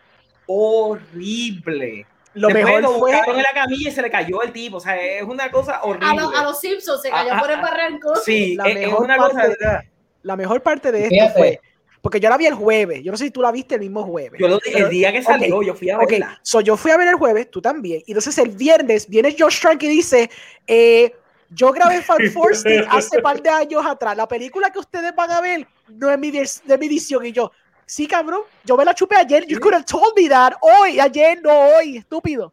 horrible. 0.47 2.07
Lo 2.35 2.47
Después 2.47 2.65
mejor 2.65 2.81
lo 2.81 2.89
fue 2.99 3.11
buscaron 3.11 3.35
en 3.37 3.43
la 3.43 3.53
camilla 3.53 3.89
y 3.89 3.91
se 3.91 4.01
le 4.01 4.09
cayó 4.09 4.41
el 4.41 4.51
tipo, 4.51 4.77
o 4.77 4.79
sea, 4.79 4.95
es 4.99 5.23
una 5.23 5.51
cosa 5.51 5.83
horrible. 5.83 6.07
A, 6.09 6.13
lo- 6.15 6.35
a 6.35 6.43
los 6.43 6.59
Simpsons 6.59 7.01
se 7.01 7.09
cayó 7.09 7.31
Ah, 7.33 7.39
por 7.39 7.51
el 7.51 7.59
ah, 7.59 7.61
barranco. 7.61 8.15
Sí, 8.17 8.55
La 8.55 8.63
es, 8.69 8.75
es 8.77 8.87
mejor 8.87 9.03
una 9.03 9.17
parte 9.17 9.35
cosa, 9.35 9.47
de- 9.81 9.89
la 10.23 10.35
mejor 10.35 10.61
parte 10.61 10.91
de 10.91 10.99
esto 11.03 11.09
Fíjate. 11.13 11.33
fue 11.39 11.61
porque 12.01 12.19
yo 12.19 12.29
la 12.29 12.35
vi 12.37 12.47
el 12.47 12.53
jueves. 12.55 13.01
Yo 13.01 13.11
no 13.13 13.17
sé 13.17 13.25
si 13.25 13.31
tú 13.31 13.41
la 13.41 13.49
viste 13.51 13.75
el 13.75 13.81
mismo 13.81 14.03
jueves. 14.03 14.37
Yo 14.39 14.47
lo, 14.49 14.59
Pero- 14.59 14.87
el 14.87 14.89
día 14.89 15.11
que 15.13 15.21
salió, 15.23 15.57
ok, 15.57 15.63
yo 15.63 15.73
fui 15.75 15.89
a 15.89 15.97
Ok, 15.99 16.09
verla. 16.09 16.39
so 16.41 16.59
yo 16.59 16.75
fui 16.75 16.91
a 16.91 16.97
ver 16.97 17.07
el 17.07 17.15
jueves, 17.15 17.49
tú 17.49 17.61
también. 17.61 18.01
Y 18.05 18.11
entonces 18.11 18.37
el 18.39 18.49
viernes 18.49 19.07
viene 19.07 19.33
Josh 19.37 19.61
Trank 19.61 19.81
y 19.83 19.87
dice: 19.87 20.29
eh, 20.67 21.15
Yo 21.49 21.71
grabé 21.71 22.01
Fan 22.01 22.17
Force 22.33 22.85
hace 22.89 23.21
par 23.21 23.41
de 23.41 23.49
años 23.49 23.85
atrás. 23.85 24.17
La 24.17 24.27
película 24.27 24.69
que 24.71 24.79
ustedes 24.79 25.15
van 25.15 25.31
a 25.31 25.39
ver 25.39 25.65
no 25.87 26.09
es 26.11 26.17
mi, 26.19 26.31
de 26.31 26.77
mi 26.77 26.87
edición. 26.87 27.25
Y 27.25 27.31
yo, 27.31 27.51
sí, 27.93 28.07
cabrón, 28.07 28.41
yo 28.63 28.75
me 28.75 28.85
la 28.85 28.93
chupé 28.95 29.15
ayer. 29.17 29.45
You 29.47 29.59
could 29.59 29.73
have 29.75 29.85
told 29.85 30.13
me 30.15 30.27
that. 30.29 30.53
Hoy, 30.61 30.99
ayer, 30.99 31.39
no 31.41 31.51
hoy, 31.51 31.97
estúpido. 31.97 32.51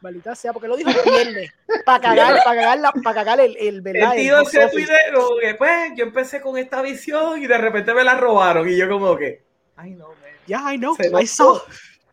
Maldita 0.00 0.34
sea, 0.34 0.52
porque 0.52 0.68
lo 0.68 0.76
dijo 0.76 0.90
el 0.90 1.10
viernes. 1.10 1.50
Para 1.84 2.00
cagar, 2.00 2.42
para 2.44 2.56
cagar, 2.60 2.78
la- 2.78 2.92
para 2.92 3.14
cagar 3.14 3.40
el, 3.40 3.56
el, 3.56 3.80
¿verdad? 3.80 4.14
el 4.14 4.22
tío 4.22 4.44
se 4.44 4.64
office. 4.64 4.76
video 4.92 5.38
que 5.40 5.54
pues 5.54 5.92
yo 5.96 6.04
empecé 6.04 6.40
con 6.40 6.56
esta 6.58 6.80
visión 6.82 7.42
y 7.42 7.46
de 7.46 7.58
repente 7.58 7.92
me 7.94 8.04
la 8.04 8.14
robaron 8.14 8.68
y 8.68 8.76
yo 8.76 8.88
como 8.88 9.16
que, 9.16 9.42
ay 9.76 9.90
no, 9.94 10.08
man. 10.08 10.16
Yeah, 10.46 10.72
I 10.72 10.78
know. 10.78 10.94
Se 10.94 11.10
I 11.10 11.26
saw. 11.26 11.60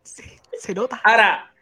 Sí, 0.02 0.24
se 0.60 0.74
nota. 0.74 1.00
Ahora, 1.04 1.54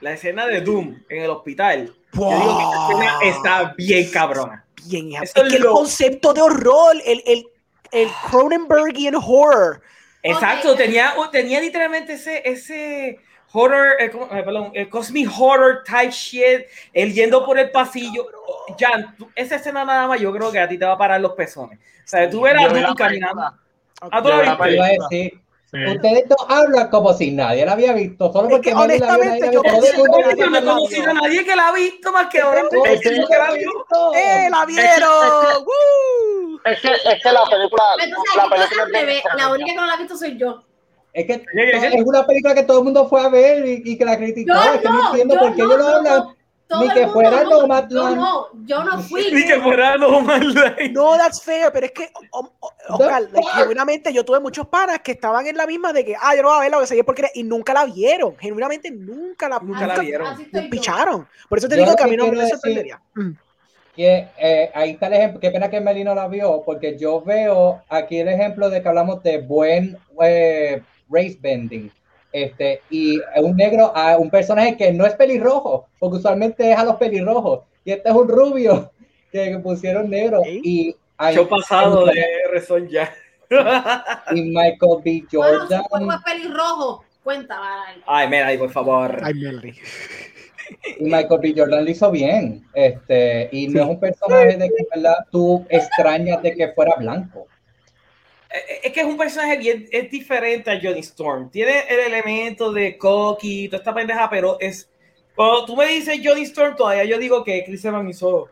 la 0.00 0.12
escena 0.12 0.46
de 0.46 0.60
Doom 0.62 1.02
en 1.10 1.22
el 1.24 1.30
hospital, 1.30 1.86
yo 2.14 2.20
digo 2.20 2.58
que 2.58 2.64
esa 2.64 2.82
escena 2.86 3.12
Wow. 3.18 3.22
está 3.28 3.74
bien 3.76 4.10
cabrona. 4.10 4.64
bien. 4.86 5.12
Eso 5.22 5.42
es 5.42 5.50
que 5.50 5.56
el 5.56 5.62
lo- 5.62 5.72
concepto 5.74 6.32
de 6.32 6.40
horror, 6.40 6.96
el, 7.04 7.22
el, 7.26 7.46
el 7.92 8.08
Cronenbergian 8.30 9.16
horror. 9.16 9.82
Exacto, 10.22 10.74
tenía, 10.74 11.14
tenía 11.32 11.60
literalmente 11.60 12.14
ese, 12.14 12.42
ese 12.44 13.18
horror, 13.52 13.96
eh, 13.98 14.10
perdón, 14.44 14.70
el 14.74 14.88
cosmic 14.88 15.28
horror 15.38 15.82
type 15.84 16.10
shit, 16.10 16.66
el 16.92 17.12
yendo 17.12 17.44
por 17.44 17.58
el 17.58 17.70
pasillo. 17.70 18.26
Jan, 18.78 19.16
tú- 19.16 19.30
esa 19.34 19.56
escena 19.56 19.84
nada 19.84 20.06
más 20.06 20.20
yo 20.20 20.32
creo 20.32 20.52
que 20.52 20.58
a 20.60 20.68
ti 20.68 20.78
te 20.78 20.84
va 20.84 20.92
a 20.92 20.98
parar 20.98 21.20
los 21.20 21.32
pezones. 21.32 21.78
O 21.78 21.82
sea, 22.10 22.28
tú 22.28 22.42
verás 22.42 22.64
a 22.64 22.68
Yo 22.68 22.74
vi 22.74 22.80
Doom 22.80 22.90
la 22.90 22.94
caminando. 22.96 23.42
Ah, 24.02 24.22
tú 24.22 24.28
la 24.28 24.42
la 24.44 24.88
viste. 24.88 25.40
Sí. 25.72 25.84
ustedes 25.86 26.28
dos 26.28 26.46
hablan 26.48 26.88
como 26.90 27.14
si 27.14 27.30
nadie 27.30 27.64
la 27.64 27.72
había 27.72 27.92
visto, 27.92 28.32
solo 28.32 28.48
Es 28.48 28.54
porque 28.54 28.70
que, 28.70 28.74
la 28.74 28.80
honestamente, 28.80 29.46
la 29.46 29.52
Yo 29.52 29.62
no 29.62 30.50
la 30.50 30.62
conocido 30.62 31.10
a 31.10 31.14
nadie 31.14 31.44
que 31.44 31.54
la 31.56 31.68
ha 31.68 31.72
visto 31.72 32.12
más 32.12 32.26
que 32.26 32.40
ahora 32.40 32.62
que 32.70 33.10
la 33.12 33.38
la 33.38 33.52
vio. 33.52 33.70
visto. 33.70 34.14
¡Eh, 34.14 34.48
la 34.50 34.64
vieron! 34.66 35.64
¡Woo! 35.64 36.39
Es 36.64 36.80
que, 36.80 36.88
es 36.88 37.22
que 37.22 37.32
la 37.32 37.44
película. 37.50 37.82
Entonces, 38.02 38.36
La 38.36 38.48
película 38.48 38.82
al 38.84 38.92
revés. 38.92 39.22
La 39.36 39.48
única 39.52 39.66
que 39.72 39.76
no 39.76 39.86
la 39.86 39.92
ha 39.94 39.96
visto 39.96 40.16
soy 40.16 40.36
yo. 40.38 40.62
Es 41.12 41.26
que 41.26 41.44
es 41.54 42.04
una 42.04 42.24
película 42.26 42.54
que 42.54 42.62
todo 42.62 42.78
el 42.78 42.84
mundo 42.84 43.08
fue 43.08 43.20
a 43.20 43.28
ver 43.28 43.66
y, 43.66 43.82
y 43.84 43.98
que 43.98 44.04
la 44.04 44.16
criticó. 44.16 44.54
Yo 44.54 44.74
es 44.74 44.80
que 44.80 44.88
no 44.88 44.94
no, 44.94 45.08
entiendo 45.08 45.34
yo 45.34 45.40
por 45.40 45.54
qué 45.56 45.62
no, 45.62 45.68
lo 45.68 45.78
no, 45.78 45.88
hablan. 45.88 46.18
no. 46.18 46.36
Todo 46.68 46.82
Ni 46.82 46.86
el 46.86 46.92
que 46.94 47.00
mundo, 47.00 47.12
fuera 47.14 47.42
no, 47.42 47.50
Nomadland. 47.62 47.90
Yo 47.90 48.14
no, 48.14 48.46
yo 48.64 48.84
no 48.84 48.98
fui. 49.02 49.28
Ni 49.32 49.44
que 49.44 49.60
fuera 49.60 49.96
No 49.96 50.20
Man 50.20 50.54
Land. 50.54 50.92
No, 50.92 51.16
that's 51.16 51.42
fair, 51.42 51.72
pero 51.72 51.86
es 51.86 51.90
que, 51.90 52.12
o- 52.30 52.48
o- 52.60 52.72
Oscar, 52.90 53.22
like, 53.22 53.48
genuinamente 53.56 54.12
yo 54.12 54.24
tuve 54.24 54.38
muchos 54.38 54.68
panas 54.68 55.00
que 55.00 55.10
estaban 55.10 55.44
en 55.48 55.56
la 55.56 55.66
misma 55.66 55.92
de 55.92 56.04
que, 56.04 56.14
ah, 56.14 56.36
yo 56.36 56.42
no 56.42 56.48
voy 56.50 56.58
a 56.58 56.60
verla, 56.60 56.78
o 56.78 56.86
sea, 56.86 57.02
porque 57.02 57.28
y 57.34 57.42
nunca 57.42 57.74
la 57.74 57.86
vieron. 57.86 58.36
Genuinamente 58.38 58.88
nunca 58.92 59.48
la, 59.48 59.58
Nunca 59.58 59.84
la 59.88 59.98
vieron. 59.98 60.36
Yo. 60.52 60.70
picharon. 60.70 61.26
Por 61.48 61.58
eso 61.58 61.68
te 61.68 61.74
Yo 61.76 61.82
digo 61.82 61.96
que 61.96 62.04
a 62.04 62.06
mí 62.06 62.16
no 62.16 62.28
me 62.28 62.48
sorprendería. 62.48 63.00
Mm. 63.16 63.30
Que 63.94 64.28
eh, 64.38 64.70
ahí 64.74 64.90
está 64.90 65.08
el 65.08 65.14
ejemplo. 65.14 65.40
Qué 65.40 65.50
pena 65.50 65.68
que 65.68 65.80
Meli 65.80 66.04
no 66.04 66.14
la 66.14 66.28
vio, 66.28 66.62
porque 66.64 66.96
yo 66.96 67.20
veo 67.20 67.82
aquí 67.88 68.18
el 68.18 68.28
ejemplo 68.28 68.70
de 68.70 68.80
que 68.82 68.88
hablamos 68.88 69.22
de 69.22 69.38
buen 69.38 69.98
eh, 70.22 70.82
race 71.08 71.38
bending. 71.40 71.90
Este, 72.32 72.80
y 72.90 73.20
un 73.36 73.56
negro 73.56 73.92
a 73.94 74.16
un 74.16 74.30
personaje 74.30 74.76
que 74.76 74.92
no 74.92 75.04
es 75.04 75.14
pelirrojo, 75.14 75.88
porque 75.98 76.18
usualmente 76.18 76.70
es 76.70 76.78
a 76.78 76.84
los 76.84 76.96
pelirrojos. 76.96 77.62
Y 77.84 77.92
este 77.92 78.08
es 78.08 78.14
un 78.14 78.28
rubio 78.28 78.92
que 79.32 79.58
pusieron 79.58 80.08
negro. 80.08 80.42
¿Sí? 80.44 80.60
Y, 80.64 80.96
ahí- 81.18 81.34
Yo 81.34 81.48
pasado 81.48 82.06
de 82.06 82.24
Rezón 82.52 82.88
ya. 82.88 83.12
y 84.32 84.42
Michael 84.42 85.02
B. 85.04 85.24
Bueno, 85.32 85.60
Jordan. 85.60 85.82
cuerpo 85.88 86.12
es 86.12 86.18
pelirrojo. 86.22 87.04
Cuenta. 87.24 87.60
Ay, 88.06 88.28
mira 88.28 88.46
ahí, 88.46 88.56
por 88.56 88.70
favor. 88.70 89.20
Ay, 89.22 89.34
Melody. 89.34 89.72
Y 90.98 91.04
Michael 91.04 91.40
B. 91.40 91.54
Jordan 91.56 91.84
lo 91.84 91.90
hizo 91.90 92.10
bien. 92.10 92.64
Este, 92.74 93.48
y 93.52 93.68
no 93.68 93.82
es 93.82 93.88
un 93.88 94.00
personaje 94.00 94.56
de 94.56 94.68
que 94.68 94.86
¿verdad? 94.94 95.16
tú 95.30 95.64
extrañas 95.68 96.42
de 96.42 96.54
que 96.54 96.68
fuera 96.72 96.94
blanco. 96.96 97.46
Eh, 98.52 98.80
Es 98.84 98.92
que 98.92 99.00
es 99.00 99.06
un 99.06 99.16
personaje 99.16 99.56
bien, 99.58 99.86
es 99.90 100.10
diferente 100.10 100.70
a 100.70 100.80
Johnny 100.82 101.00
Storm. 101.00 101.50
Tiene 101.50 101.84
el 101.88 102.00
elemento 102.12 102.72
de 102.72 102.96
Cocky, 102.98 103.68
toda 103.68 103.78
esta 103.78 103.94
pendeja, 103.94 104.28
pero 104.30 104.58
es. 104.60 104.88
Cuando 105.34 105.64
tú 105.64 105.76
me 105.76 105.86
dices 105.86 106.20
Johnny 106.22 106.42
Storm, 106.42 106.76
todavía 106.76 107.04
yo 107.04 107.18
digo 107.18 107.42
que 107.44 107.64
Chris 107.64 107.84
Evans 107.84 108.10
hizo 108.16 108.48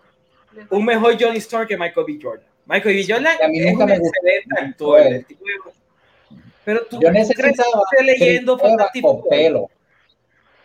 un 0.70 0.84
mejor 0.84 1.16
Johnny 1.20 1.38
Storm 1.38 1.66
que 1.66 1.76
Michael 1.76 2.06
B. 2.06 2.18
Jordan. 2.22 2.46
Michael 2.66 2.96
B. 2.96 3.04
Jordan 3.08 3.36
a 3.42 3.48
mí 3.48 3.58
es 3.60 3.74
un 3.74 3.82
excelente 3.90 4.60
actor. 4.60 5.00
el 5.00 5.24
tipo 5.26 5.44
de- 5.44 5.72
Pero 6.64 6.80
tú, 6.86 7.00
Yo 7.00 7.08
tú 7.08 7.12
necesitaba 7.14 7.52
creciste 7.90 8.04
leyendo 8.04 8.58
con 8.58 8.76
pelo. 9.28 9.70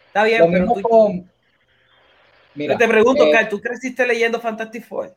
Está 0.08 0.24
bien, 0.26 0.40
Lo 0.40 0.48
pero 0.52 0.60
mismo 0.60 0.76
tú, 0.76 0.82
con. 0.82 1.30
Mira, 2.56 2.78
te 2.78 2.88
pregunto, 2.88 3.26
eh, 3.26 3.32
Carl, 3.32 3.50
¿tú 3.50 3.60
creciste 3.60 4.06
leyendo 4.06 4.40
Fantastic 4.40 4.86
Four? 4.86 5.14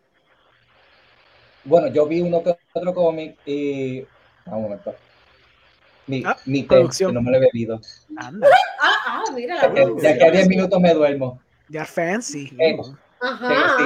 bueno, 1.65 1.89
yo 1.89 2.07
vi 2.07 2.21
uno 2.21 2.43
que 2.43 2.57
otro 2.73 2.95
cómic 2.95 3.37
y. 3.45 4.01
Ah, 4.47 4.57
un 4.57 4.63
momento. 4.63 4.95
Mi, 6.07 6.23
Ah, 6.25 6.37
mi 6.47 6.63
té, 6.63 6.69
producción. 6.69 7.11
que 7.11 7.15
no 7.15 7.23
me 7.23 7.31
lo 7.33 7.37
he 7.39 7.41
bebido. 7.41 7.81
Anda, 8.17 8.49
Ah, 8.81 8.95
ah, 9.07 9.25
mira 9.35 9.57
la 9.57 9.63
Ya 9.63 9.75
que, 9.75 9.95
ya 10.03 10.19
que 10.19 10.25
a 10.25 10.31
10 10.31 10.49
minutos 10.49 10.81
me 10.81 10.95
duermo. 10.95 11.41
ya 11.69 11.85
fancy. 11.85 12.53
Eh. 12.59 12.77
Sí, 12.83 12.93
Ajá. 13.21 13.77
sí. 13.79 13.85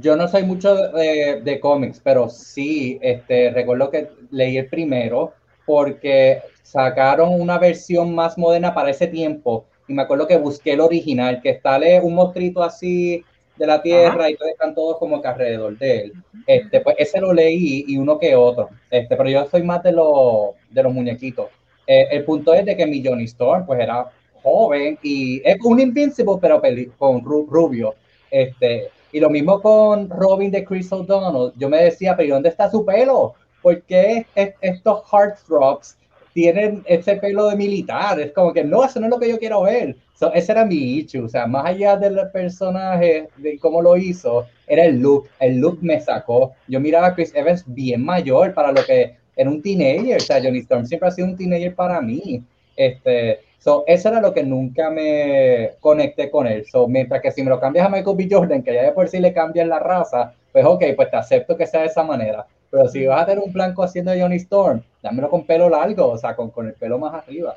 Yo 0.00 0.16
no 0.16 0.26
soy 0.26 0.42
mucho 0.44 0.74
de, 0.92 1.42
de 1.42 1.60
cómics, 1.60 2.00
pero 2.02 2.28
sí, 2.28 2.98
este, 3.02 3.50
recuerdo 3.50 3.90
que 3.90 4.10
leí 4.30 4.56
el 4.56 4.66
primero 4.68 5.34
porque 5.66 6.42
sacaron 6.62 7.38
una 7.40 7.58
versión 7.58 8.14
más 8.14 8.36
moderna 8.38 8.74
para 8.74 8.90
ese 8.90 9.06
tiempo 9.06 9.66
y 9.88 9.92
me 9.92 10.02
acuerdo 10.02 10.26
que 10.26 10.36
busqué 10.36 10.72
el 10.72 10.80
original, 10.80 11.40
que 11.42 11.60
sale 11.60 12.00
un 12.00 12.14
monstruito 12.14 12.62
así 12.62 13.24
de 13.56 13.66
la 13.66 13.80
tierra 13.82 14.28
y 14.30 14.36
todos 14.36 14.50
están 14.50 14.74
todos 14.74 14.98
como 14.98 15.20
que 15.22 15.28
alrededor 15.28 15.78
de 15.78 15.98
él. 16.00 16.12
Este, 16.46 16.80
pues 16.80 16.96
ese 16.98 17.20
lo 17.20 17.32
leí 17.32 17.84
y 17.86 17.96
uno 17.96 18.18
que 18.18 18.34
otro, 18.34 18.70
este, 18.90 19.16
pero 19.16 19.28
yo 19.30 19.46
soy 19.46 19.62
más 19.62 19.82
de, 19.82 19.92
los 19.92 20.50
de 20.70 20.82
los 20.82 20.92
muñequitos. 20.92 21.46
Eh, 21.86 22.08
el 22.10 22.24
punto 22.24 22.52
es 22.54 22.64
de 22.64 22.76
que 22.76 22.86
mi 22.86 23.04
Johnny 23.04 23.24
Storm 23.24 23.66
pues 23.66 23.78
era 23.80 24.10
joven 24.42 24.98
y 25.02 25.40
es 25.44 25.56
un 25.62 25.78
Invincible 25.80 26.36
pero 26.40 26.60
peli- 26.60 26.90
con 26.98 27.22
ru- 27.22 27.46
rubio. 27.48 27.94
Este, 28.30 28.88
y 29.12 29.20
lo 29.20 29.30
mismo 29.30 29.60
con 29.62 30.10
Robin 30.10 30.50
de 30.50 30.64
Chris 30.64 30.90
O'Donnell. 30.92 31.52
Yo 31.56 31.68
me 31.68 31.82
decía, 31.84 32.16
pero 32.16 32.26
¿y 32.28 32.30
¿dónde 32.32 32.48
está 32.48 32.70
su 32.70 32.84
pelo? 32.84 33.34
¿Por 33.62 33.80
qué 33.82 34.26
es- 34.34 34.54
estos 34.60 35.02
heartthrobs 35.12 35.96
tienen 36.34 36.82
ese 36.84 37.16
pelo 37.16 37.48
de 37.48 37.56
militar? 37.56 38.20
Es 38.20 38.32
como 38.32 38.52
que 38.52 38.64
no, 38.64 38.84
eso 38.84 39.00
no 39.00 39.06
es 39.06 39.10
lo 39.10 39.18
que 39.18 39.30
yo 39.30 39.38
quiero 39.38 39.62
ver. 39.62 39.96
So, 40.14 40.32
ese 40.34 40.52
era 40.52 40.66
mi 40.66 40.98
issue. 40.98 41.24
O 41.24 41.28
sea, 41.28 41.46
más 41.46 41.64
allá 41.64 41.96
del 41.96 42.18
personaje, 42.32 43.28
de 43.38 43.58
cómo 43.58 43.80
lo 43.80 43.96
hizo, 43.96 44.46
era 44.66 44.84
el 44.84 45.00
look. 45.00 45.28
El 45.40 45.58
look 45.58 45.78
me 45.80 46.00
sacó. 46.00 46.52
Yo 46.68 46.80
miraba 46.80 47.08
a 47.08 47.14
Chris 47.14 47.32
Evans 47.34 47.64
bien 47.66 48.04
mayor 48.04 48.52
para 48.52 48.72
lo 48.72 48.84
que 48.84 49.14
era 49.36 49.48
un 49.48 49.62
teenager. 49.62 50.16
O 50.16 50.20
sea, 50.20 50.42
Johnny 50.42 50.58
Storm 50.58 50.84
siempre 50.84 51.08
ha 51.08 51.12
sido 51.12 51.28
un 51.28 51.36
teenager 51.36 51.74
para 51.74 52.00
mí. 52.00 52.42
Este, 52.76 53.38
so, 53.58 53.84
eso 53.86 54.08
era 54.08 54.20
lo 54.20 54.34
que 54.34 54.42
nunca 54.42 54.90
me 54.90 55.70
conecté 55.80 56.30
con 56.30 56.48
él. 56.48 56.64
So, 56.66 56.88
mientras 56.88 57.22
que 57.22 57.30
si 57.30 57.44
me 57.44 57.50
lo 57.50 57.60
cambias 57.60 57.86
a 57.86 57.88
Michael 57.88 58.16
B. 58.16 58.28
Jordan, 58.28 58.62
que 58.62 58.74
ya 58.74 58.82
de 58.82 58.92
por 58.92 59.08
sí 59.08 59.20
le 59.20 59.32
cambias 59.32 59.68
la 59.68 59.78
raza, 59.78 60.34
pues 60.52 60.64
ok, 60.64 60.82
pues 60.96 61.10
te 61.10 61.16
acepto 61.16 61.56
que 61.56 61.66
sea 61.66 61.80
de 61.80 61.86
esa 61.86 62.02
manera. 62.02 62.44
Pero 62.74 62.88
si 62.88 63.06
vas 63.06 63.22
a 63.22 63.26
tener 63.26 63.38
un 63.44 63.52
blanco 63.52 63.84
haciendo 63.84 64.10
Johnny 64.18 64.34
Storm, 64.36 64.82
dámelo 65.00 65.30
con 65.30 65.46
pelo 65.46 65.68
largo, 65.68 66.08
o 66.08 66.18
sea, 66.18 66.34
con, 66.34 66.50
con 66.50 66.66
el 66.66 66.74
pelo 66.74 66.98
más 66.98 67.14
arriba. 67.14 67.56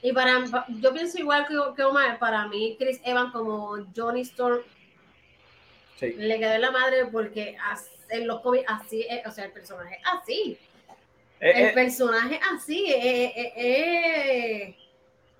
Y 0.00 0.10
para, 0.12 0.42
yo 0.80 0.92
pienso 0.94 1.18
igual 1.18 1.46
que, 1.46 1.54
que 1.76 1.82
Omar, 1.84 2.18
para 2.18 2.46
mí 2.48 2.74
Chris 2.78 2.98
Evans 3.04 3.30
como 3.32 3.76
Johnny 3.94 4.22
Storm 4.22 4.60
Sí. 5.96 6.14
le 6.16 6.38
quedó 6.38 6.52
en 6.52 6.60
la 6.62 6.70
madre 6.70 7.06
porque 7.12 7.56
as- 7.70 7.90
en 8.08 8.26
los 8.26 8.40
cómics 8.40 8.64
así 8.68 9.04
es, 9.10 9.26
o 9.26 9.30
sea, 9.30 9.44
el 9.44 9.52
personaje 9.52 9.96
es 9.96 10.02
así. 10.22 10.58
Eh, 11.40 11.52
El 11.54 11.66
eh, 11.66 11.72
personaje 11.74 12.40
así 12.54 12.86
es, 12.88 13.32
es, 13.36 13.52
es, 13.56 14.74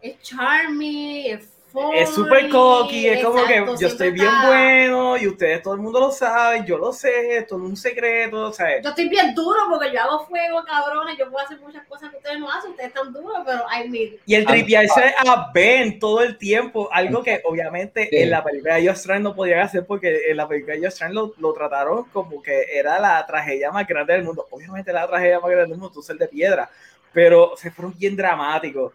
es 0.03 0.21
charming, 0.23 1.33
es 1.35 1.49
funny. 1.73 1.99
es 1.99 2.11
súper 2.15 2.49
cocky, 2.49 3.07
es 3.09 3.25
como 3.25 3.39
exacto, 3.41 3.75
que 3.75 3.81
yo 3.83 3.89
estoy 3.89 4.11
bien 4.11 4.27
está- 4.27 4.47
bueno 4.49 5.17
y 5.17 5.27
ustedes 5.29 5.63
todo 5.63 5.75
el 5.75 5.81
mundo 5.81 6.01
lo 6.01 6.11
sabe, 6.11 6.65
yo 6.67 6.79
lo 6.79 6.93
sé, 6.93 7.39
esto 7.39 7.57
no 7.59 7.65
es 7.65 7.71
un 7.71 7.77
secreto, 7.77 8.49
o 8.49 8.53
sea, 8.53 8.81
Yo 8.83 8.89
estoy 8.91 9.09
bien 9.09 9.35
duro 9.35 9.59
porque 9.69 9.93
yo 9.93 10.01
hago 10.01 10.27
fuego, 10.27 10.63
cabrones. 10.65 11.17
Yo 11.19 11.31
puedo 11.31 11.45
hacer 11.45 11.59
muchas 11.61 11.87
cosas 11.87 12.11
que 12.11 12.17
ustedes 12.17 12.39
no 12.39 12.51
hacen. 12.51 12.71
Ustedes 12.71 12.89
están 12.89 13.13
duros, 13.13 13.39
pero 13.45 13.63
I 13.71 13.89
mean. 13.89 14.11
Y 14.27 14.35
el 14.35 14.45
Ah, 14.47 14.51
tripearse 14.53 15.15
a 15.27 15.51
Ben 15.53 15.99
todo 15.99 16.23
el 16.23 16.37
tiempo, 16.39 16.89
algo 16.93 17.23
que 17.23 17.41
obviamente 17.45 18.09
Sí. 18.11 18.17
en 18.17 18.31
la 18.31 18.43
película 18.45 18.77
de 18.77 18.89
Josh 18.89 19.07
no 19.21 19.35
podían 19.35 19.61
hacer 19.61 19.85
porque 19.87 20.31
en 20.31 20.37
la 20.37 20.47
película 20.49 20.75
de 20.77 20.83
Josh 20.89 21.03
lo, 21.11 21.33
lo 21.39 21.53
trataron 21.53 22.05
como 22.13 22.43
que 22.43 22.65
era 22.73 22.99
la 22.99 23.25
tragedia 23.27 23.71
más 23.71 23.87
grande 23.87 24.13
del 24.15 24.25
mundo. 24.25 24.47
Obviamente 24.51 24.93
la 24.93 25.07
tragedia 25.07 25.41
más 25.41 25.51
grande 25.51 25.71
del 25.71 25.79
mundo, 25.79 25.91
tú 25.93 26.03
ser 26.03 26.17
de 26.17 26.29
piedra, 26.29 26.69
pero 27.13 27.53
se 27.57 27.71
fueron 27.71 27.95
bien 27.99 28.17
dramáticos. 28.17 28.93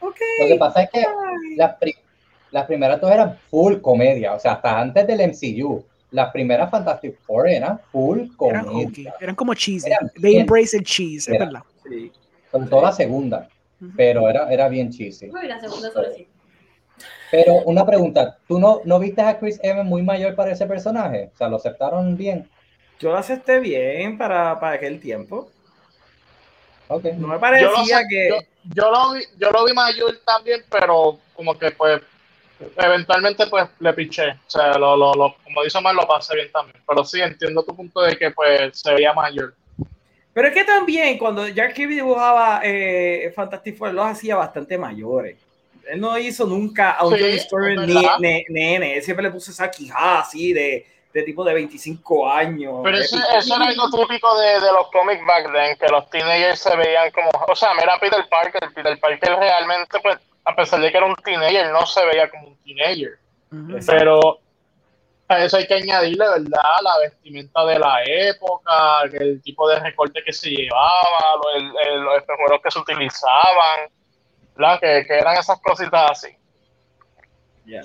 Ok. 0.00 0.16
Lo 0.40 0.46
que 0.48 0.56
pasa 0.56 0.82
es 0.82 0.90
que 0.90 1.04
las, 1.56 1.76
pri- 1.76 1.96
las 2.50 2.66
primeras 2.66 3.00
dos 3.00 3.10
eran 3.10 3.36
full 3.50 3.76
comedia, 3.80 4.34
o 4.34 4.38
sea, 4.40 4.52
hasta 4.52 4.78
antes 4.80 5.06
del 5.06 5.20
MCU. 5.20 5.84
Las 6.12 6.32
primeras 6.32 6.68
Fantastic 6.70 7.20
Four 7.20 7.48
eran 7.48 7.78
full 7.92 8.18
Eran 8.18 8.64
comedia. 8.64 8.88
hokey, 8.88 9.06
eran 9.20 9.34
como 9.36 9.54
cheesy. 9.54 9.86
Eran 9.88 10.10
They 10.20 10.30
bien- 10.32 10.40
embrace 10.40 10.76
el 10.76 10.82
cheese, 10.84 11.28
es 11.32 11.38
verdad. 11.38 11.62
Sí. 11.88 12.10
Sobre 12.50 12.66
todo 12.68 12.82
la 12.82 12.92
segunda, 12.92 13.48
Ujú. 13.80 13.92
pero 13.96 14.28
era, 14.28 14.52
era 14.52 14.68
bien 14.68 14.90
cheesy. 14.90 15.30
Uy, 15.30 15.46
la 15.46 15.60
segunda. 15.60 15.90
Pero 17.30 17.54
una 17.64 17.86
pregunta, 17.86 18.38
¿tú 18.48 18.58
no, 18.58 18.80
no 18.84 18.98
viste 18.98 19.22
a 19.22 19.38
Chris 19.38 19.60
Evans 19.62 19.88
muy 19.88 20.02
mayor 20.02 20.34
para 20.34 20.50
ese 20.50 20.66
personaje? 20.66 21.30
O 21.32 21.36
sea, 21.36 21.48
¿lo 21.48 21.56
aceptaron 21.56 22.16
bien? 22.16 22.48
Yo 22.98 23.12
lo 23.12 23.16
acepté 23.18 23.60
bien 23.60 24.18
para, 24.18 24.58
para 24.58 24.74
aquel 24.74 24.98
tiempo. 25.00 25.48
Ok. 26.92 27.04
No 27.04 27.28
me 27.28 27.34
Yo 27.34 27.34
lo, 27.34 27.40
parecía 27.40 27.98
sé- 27.98 28.04
que. 28.10 28.28
yo, 28.30 28.36
yo 28.74 28.90
lo 28.90 29.12
vi, 29.14 29.22
yo 29.38 29.50
lo 29.50 29.64
vi 29.64 29.72
mayor 29.72 30.18
también, 30.26 30.62
pero 30.70 31.18
como 31.34 31.56
que 31.58 31.70
pues 31.70 32.00
eventualmente 32.76 33.46
pues 33.46 33.68
le 33.78 33.92
piché. 33.92 34.30
O 34.30 34.50
sea, 34.50 34.76
lo, 34.76 34.96
lo, 34.96 35.14
lo- 35.14 35.36
como 35.44 35.62
dice 35.62 35.78
Omar, 35.78 35.94
lo 35.94 36.06
pasé 36.06 36.34
bien 36.34 36.50
también. 36.52 36.76
Pero 36.86 37.04
sí, 37.04 37.20
entiendo 37.20 37.62
tu 37.62 37.74
punto 37.76 38.00
de 38.02 38.16
que 38.16 38.30
pues 38.32 38.78
se 38.78 38.92
veía 38.92 39.12
mayor. 39.12 39.54
Pero 40.32 40.48
es 40.48 40.54
que 40.54 40.64
también 40.64 41.18
cuando 41.18 41.46
Jack 41.48 41.74
Kirby 41.74 41.96
dibujaba 41.96 42.60
eh, 42.62 43.32
Fantastic 43.34 43.76
Four, 43.76 43.92
los 43.94 44.06
hacía 44.06 44.36
bastante 44.36 44.78
mayores. 44.78 45.36
Él 45.88 46.00
no 46.00 46.16
hizo 46.18 46.46
nunca 46.46 46.92
a 46.92 47.04
un 47.06 47.16
Sí, 47.16 47.38
ne- 48.20 48.44
nene. 48.48 48.96
Él 48.96 49.02
siempre 49.02 49.24
le 49.24 49.30
puso 49.30 49.50
esa 49.50 49.70
quijada 49.70 50.20
así 50.20 50.52
de, 50.52 50.86
de 51.12 51.22
tipo 51.24 51.42
de 51.44 51.54
25 51.54 52.30
años. 52.30 52.74
Pero 52.84 52.96
eso, 52.98 53.16
eso 53.36 53.56
era 53.56 53.66
algo 53.66 53.90
típico 53.90 54.38
de, 54.38 54.60
de 54.60 54.72
los 54.72 54.90
cómics 54.92 55.24
back 55.26 55.50
then, 55.52 55.76
que 55.76 55.88
los 55.88 56.08
teenagers 56.10 56.60
se 56.60 56.76
veían 56.76 57.10
como, 57.10 57.30
o 57.48 57.56
sea, 57.56 57.74
mira 57.74 57.98
Peter 58.00 58.24
Parker, 58.28 58.72
Peter 58.72 58.98
Parker 59.00 59.36
realmente, 59.36 59.98
pues, 60.00 60.18
a 60.44 60.54
pesar 60.54 60.80
de 60.80 60.90
que 60.90 60.96
era 60.96 61.06
un 61.06 61.16
teenager, 61.16 61.70
no 61.72 61.84
se 61.86 62.04
veía 62.06 62.30
como 62.30 62.48
un 62.48 62.56
teenager. 62.62 63.18
Pero 63.86 64.38
a 65.28 65.44
eso 65.44 65.56
hay 65.56 65.66
que 65.66 65.74
añadirle, 65.74 66.24
¿verdad? 66.28 66.62
La 66.82 66.98
vestimenta 66.98 67.64
de 67.64 67.78
la 67.78 68.02
época, 68.04 68.72
el 69.12 69.42
tipo 69.42 69.68
de 69.68 69.80
recorte 69.80 70.22
que 70.24 70.32
se 70.32 70.50
llevaba, 70.50 71.40
el- 71.56 71.72
el- 71.88 72.00
los 72.02 72.16
espejuelos 72.18 72.60
que 72.62 72.70
se 72.70 72.78
utilizaban, 72.78 73.90
¿verdad? 74.56 74.78
Que, 74.80 75.04
que 75.06 75.18
eran 75.18 75.36
esas 75.36 75.60
cositas 75.60 76.10
así. 76.12 76.28
Ya. 77.66 77.82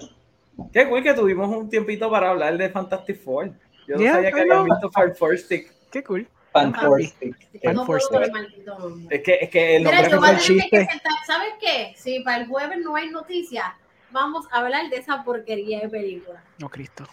Qué 0.72 0.88
cool 0.88 1.04
que 1.04 1.14
tuvimos 1.14 1.50
un 1.56 1.70
tiempito 1.70 2.10
para 2.10 2.30
hablar 2.30 2.58
de 2.58 2.70
Fantastic 2.70 3.22
Four. 3.24 3.52
Yo 3.88 3.96
no 3.96 4.02
Yeah, 4.02 4.14
sabía 4.14 4.32
que 4.32 4.42
habían 4.42 4.66
visto 4.66 4.92
Stick. 5.38 5.72
Qué 5.92 6.04
cool. 6.04 6.28
Fantastic. 6.54 7.36
Fan 7.62 7.76
No 7.76 7.86
Force 7.86 8.08
puedo 8.10 8.22
con 8.24 8.32
Day. 8.32 8.42
el 8.46 8.50
maldito 8.50 8.80
nombre. 8.80 9.16
Es 9.18 9.24
que, 9.24 9.38
es 9.42 9.50
que 9.50 9.76
el 9.76 9.84
Mira, 9.84 9.92
nombre 9.92 10.12
yo 10.12 10.18
fue 10.18 10.20
voy 10.20 10.28
a 10.30 10.32
un 10.40 10.46
tener 10.46 10.62
que 10.62 10.78
chiste. 10.80 10.92
sentar. 10.92 11.14
¿Sabes 11.28 11.50
qué? 11.60 11.94
Si 11.98 12.20
para 12.22 12.38
el 12.38 12.48
jueves 12.48 12.78
no 12.82 12.96
hay 12.96 13.10
noticias, 13.10 13.66
vamos 14.12 14.46
a 14.52 14.60
hablar 14.60 14.90
de 14.90 14.96
esa 14.98 15.24
porquería 15.24 15.82
de 15.82 15.90
película. 15.90 16.42
No, 16.60 16.70
Cristo. 16.70 17.06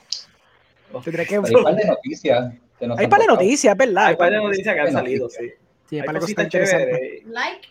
Tendré 1.05 1.27
que. 1.27 1.35
Hay 1.35 1.55
un 1.55 1.63
par 1.65 1.75
de 1.75 1.85
noticias. 1.87 2.53
Hay 2.99 3.07
par 3.09 3.21
de 3.21 3.27
noticias, 3.27 3.77
¿verdad? 3.77 4.07
Hay 4.07 4.17
par 4.17 4.31
de 4.31 4.37
noticias 4.39 4.75
que 4.75 4.81
han 4.81 4.93
salido, 4.93 5.29
sí. 5.29 5.53
sí. 5.89 5.99
Hay 6.01 6.07
par 6.07 6.15
de 6.15 6.21
cosas 6.21 6.39
interesantes. 6.39 7.27
Like, 7.27 7.69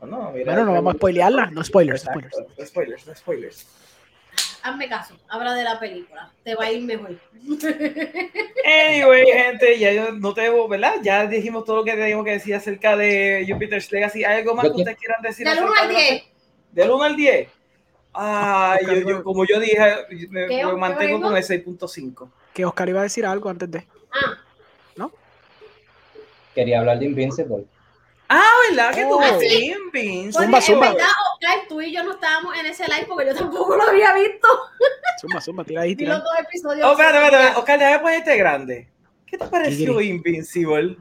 Bueno, 0.00 0.30
mira, 0.32 0.44
Bueno, 0.52 0.64
no 0.66 0.72
vamos 0.74 0.94
a 0.94 0.96
spoilearla. 0.96 1.46
No 1.50 1.62
spoilers, 1.64 2.02
spoilers. 2.02 2.34
no 2.58 2.66
spoilers, 2.66 3.06
no 3.06 3.14
spoilers. 3.14 3.66
Hazme 4.64 4.88
caso, 4.88 5.14
habla 5.28 5.54
de 5.54 5.62
la 5.62 5.78
película. 5.78 6.32
Te 6.42 6.54
va 6.54 6.64
a 6.64 6.72
ir 6.72 6.82
mejor. 6.82 7.16
Anyway, 8.64 9.26
gente, 9.26 9.78
ya 9.78 9.92
yo 9.92 10.12
no 10.12 10.32
tengo, 10.34 10.66
¿verdad? 10.68 10.94
Ya 11.02 11.26
dijimos 11.26 11.64
todo 11.64 11.76
lo 11.76 11.84
que 11.84 11.92
teníamos 11.92 12.24
que 12.24 12.32
decir 12.32 12.54
acerca 12.54 12.96
de 12.96 13.46
Jupiter's 13.48 13.92
Legacy. 13.92 14.24
¿Hay 14.24 14.38
algo 14.40 14.54
más 14.54 14.64
que 14.64 14.70
ustedes 14.72 14.96
quieran 14.98 15.22
decir? 15.22 15.46
Del 15.46 15.58
1 15.58 15.66
acerca 15.66 15.82
al 15.82 15.88
de 15.88 15.94
la- 15.94 16.00
10. 16.00 16.24
Del 16.72 16.90
1 16.90 17.02
al 17.04 17.16
10. 17.16 17.48
Ah, 18.14 18.78
yo, 18.86 18.92
yo- 18.94 19.22
como 19.24 19.44
yo 19.44 19.60
dije, 19.60 19.78
me, 20.30 20.46
¿Qué- 20.46 20.64
me 20.64 20.72
mantengo 20.76 21.20
con 21.20 21.36
el 21.36 21.42
6.5. 21.42 22.30
Que 22.54 22.64
Oscar 22.64 22.88
iba 22.88 23.00
a 23.00 23.04
decir 23.04 23.26
algo 23.26 23.50
antes 23.50 23.70
de. 23.70 23.86
Ah, 24.12 24.38
Quería 26.54 26.78
hablar 26.78 27.00
de 27.00 27.06
Invincible. 27.06 27.64
Ah, 28.28 28.50
¿verdad? 28.70 28.94
Que 28.94 29.02
tú 29.02 29.14
Oh. 29.20 29.40
Sí. 29.40 29.72
Invincible. 29.86 30.32
porque 30.32 30.44
Zumba, 30.46 30.60
zumba. 30.60 30.86
en 30.88 30.92
verdad, 30.94 31.08
Oscar, 31.34 31.58
tú 31.68 31.80
y 31.82 31.92
yo 31.92 32.02
no 32.02 32.12
estábamos 32.14 32.58
en 32.58 32.66
ese 32.66 32.84
live 32.84 33.06
porque 33.08 33.26
yo 33.26 33.34
tampoco 33.34 33.76
lo 33.76 33.82
había 33.82 34.14
visto. 34.14 34.48
Zumba, 35.20 35.40
zumba, 35.40 35.64
tira 35.64 35.82
ahí, 35.82 35.94
tira. 35.94 36.18
dos 36.18 36.28
episodios. 36.40 36.86
Oh, 36.86 36.92
espérate, 36.92 37.16
espérate, 37.18 37.36
espérate. 37.36 37.58
Oscar, 37.60 37.78
déjame 37.78 37.98
ponerte 38.00 38.36
grande. 38.36 38.88
¿Qué 39.26 39.38
te 39.38 39.46
pareció 39.46 39.98
Giggity. 39.98 40.08
Invincible? 40.16 40.96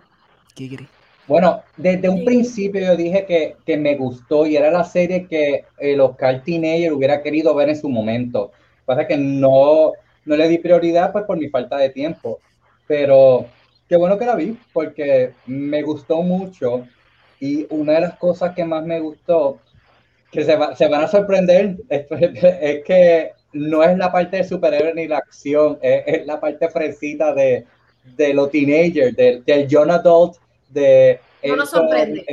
Kikiri. 0.53 0.87
Bueno, 1.27 1.63
desde 1.77 2.09
un 2.09 2.19
Sí. 2.19 2.25
principio 2.25 2.81
yo 2.81 2.95
dije 2.97 3.25
que, 3.25 3.55
que 3.65 3.77
me 3.77 3.95
gustó 3.95 4.45
y 4.45 4.57
era 4.57 4.69
la 4.69 4.83
serie 4.83 5.25
que 5.27 5.65
el 5.77 6.01
Oscar 6.01 6.43
Teenager 6.43 6.91
hubiera 6.91 7.21
querido 7.23 7.55
ver 7.55 7.69
en 7.69 7.79
su 7.79 7.87
momento. 7.89 8.51
Pasa 8.85 9.07
que 9.07 9.15
no, 9.15 9.93
no 10.25 10.35
le 10.35 10.47
di 10.49 10.57
prioridad 10.57 11.13
pues 11.13 11.23
por 11.23 11.37
mi 11.37 11.47
falta 11.49 11.77
de 11.77 11.89
tiempo. 11.89 12.39
Pero 12.87 13.45
qué 13.87 13.95
bueno 13.95 14.17
que 14.17 14.25
la 14.25 14.35
vi 14.35 14.57
porque 14.73 15.33
me 15.45 15.81
gustó 15.81 16.21
mucho 16.21 16.85
y 17.45 17.67
una 17.69 17.93
de 17.93 18.01
las 18.01 18.17
cosas 18.17 18.55
que 18.55 18.63
más 18.65 18.85
me 18.85 18.99
gustó, 18.99 19.59
que 20.31 20.43
se, 20.43 20.55
va- 20.55 20.75
se 20.75 20.87
van 20.87 21.03
a 21.03 21.07
sorprender, 21.07 21.77
es, 21.89 22.05
es 22.11 22.83
que 22.85 23.31
no 23.53 23.83
es 23.83 23.97
la 23.97 24.11
parte 24.11 24.37
de 24.37 24.43
superhéroe 24.43 24.93
ni 24.93 25.07
la 25.07 25.17
acción, 25.17 25.77
es, 25.81 26.03
es 26.07 26.25
la 26.25 26.39
parte 26.39 26.69
fresita 26.69 27.33
de, 27.33 27.65
de 28.17 28.33
los 28.33 28.49
teenagers, 28.51 29.15
del, 29.15 29.43
del 29.45 29.67
young 29.67 29.91
adult, 29.91 30.35
de 30.69 31.19
No 31.43 31.55
nos 31.55 31.69
sorprende. 31.69 32.25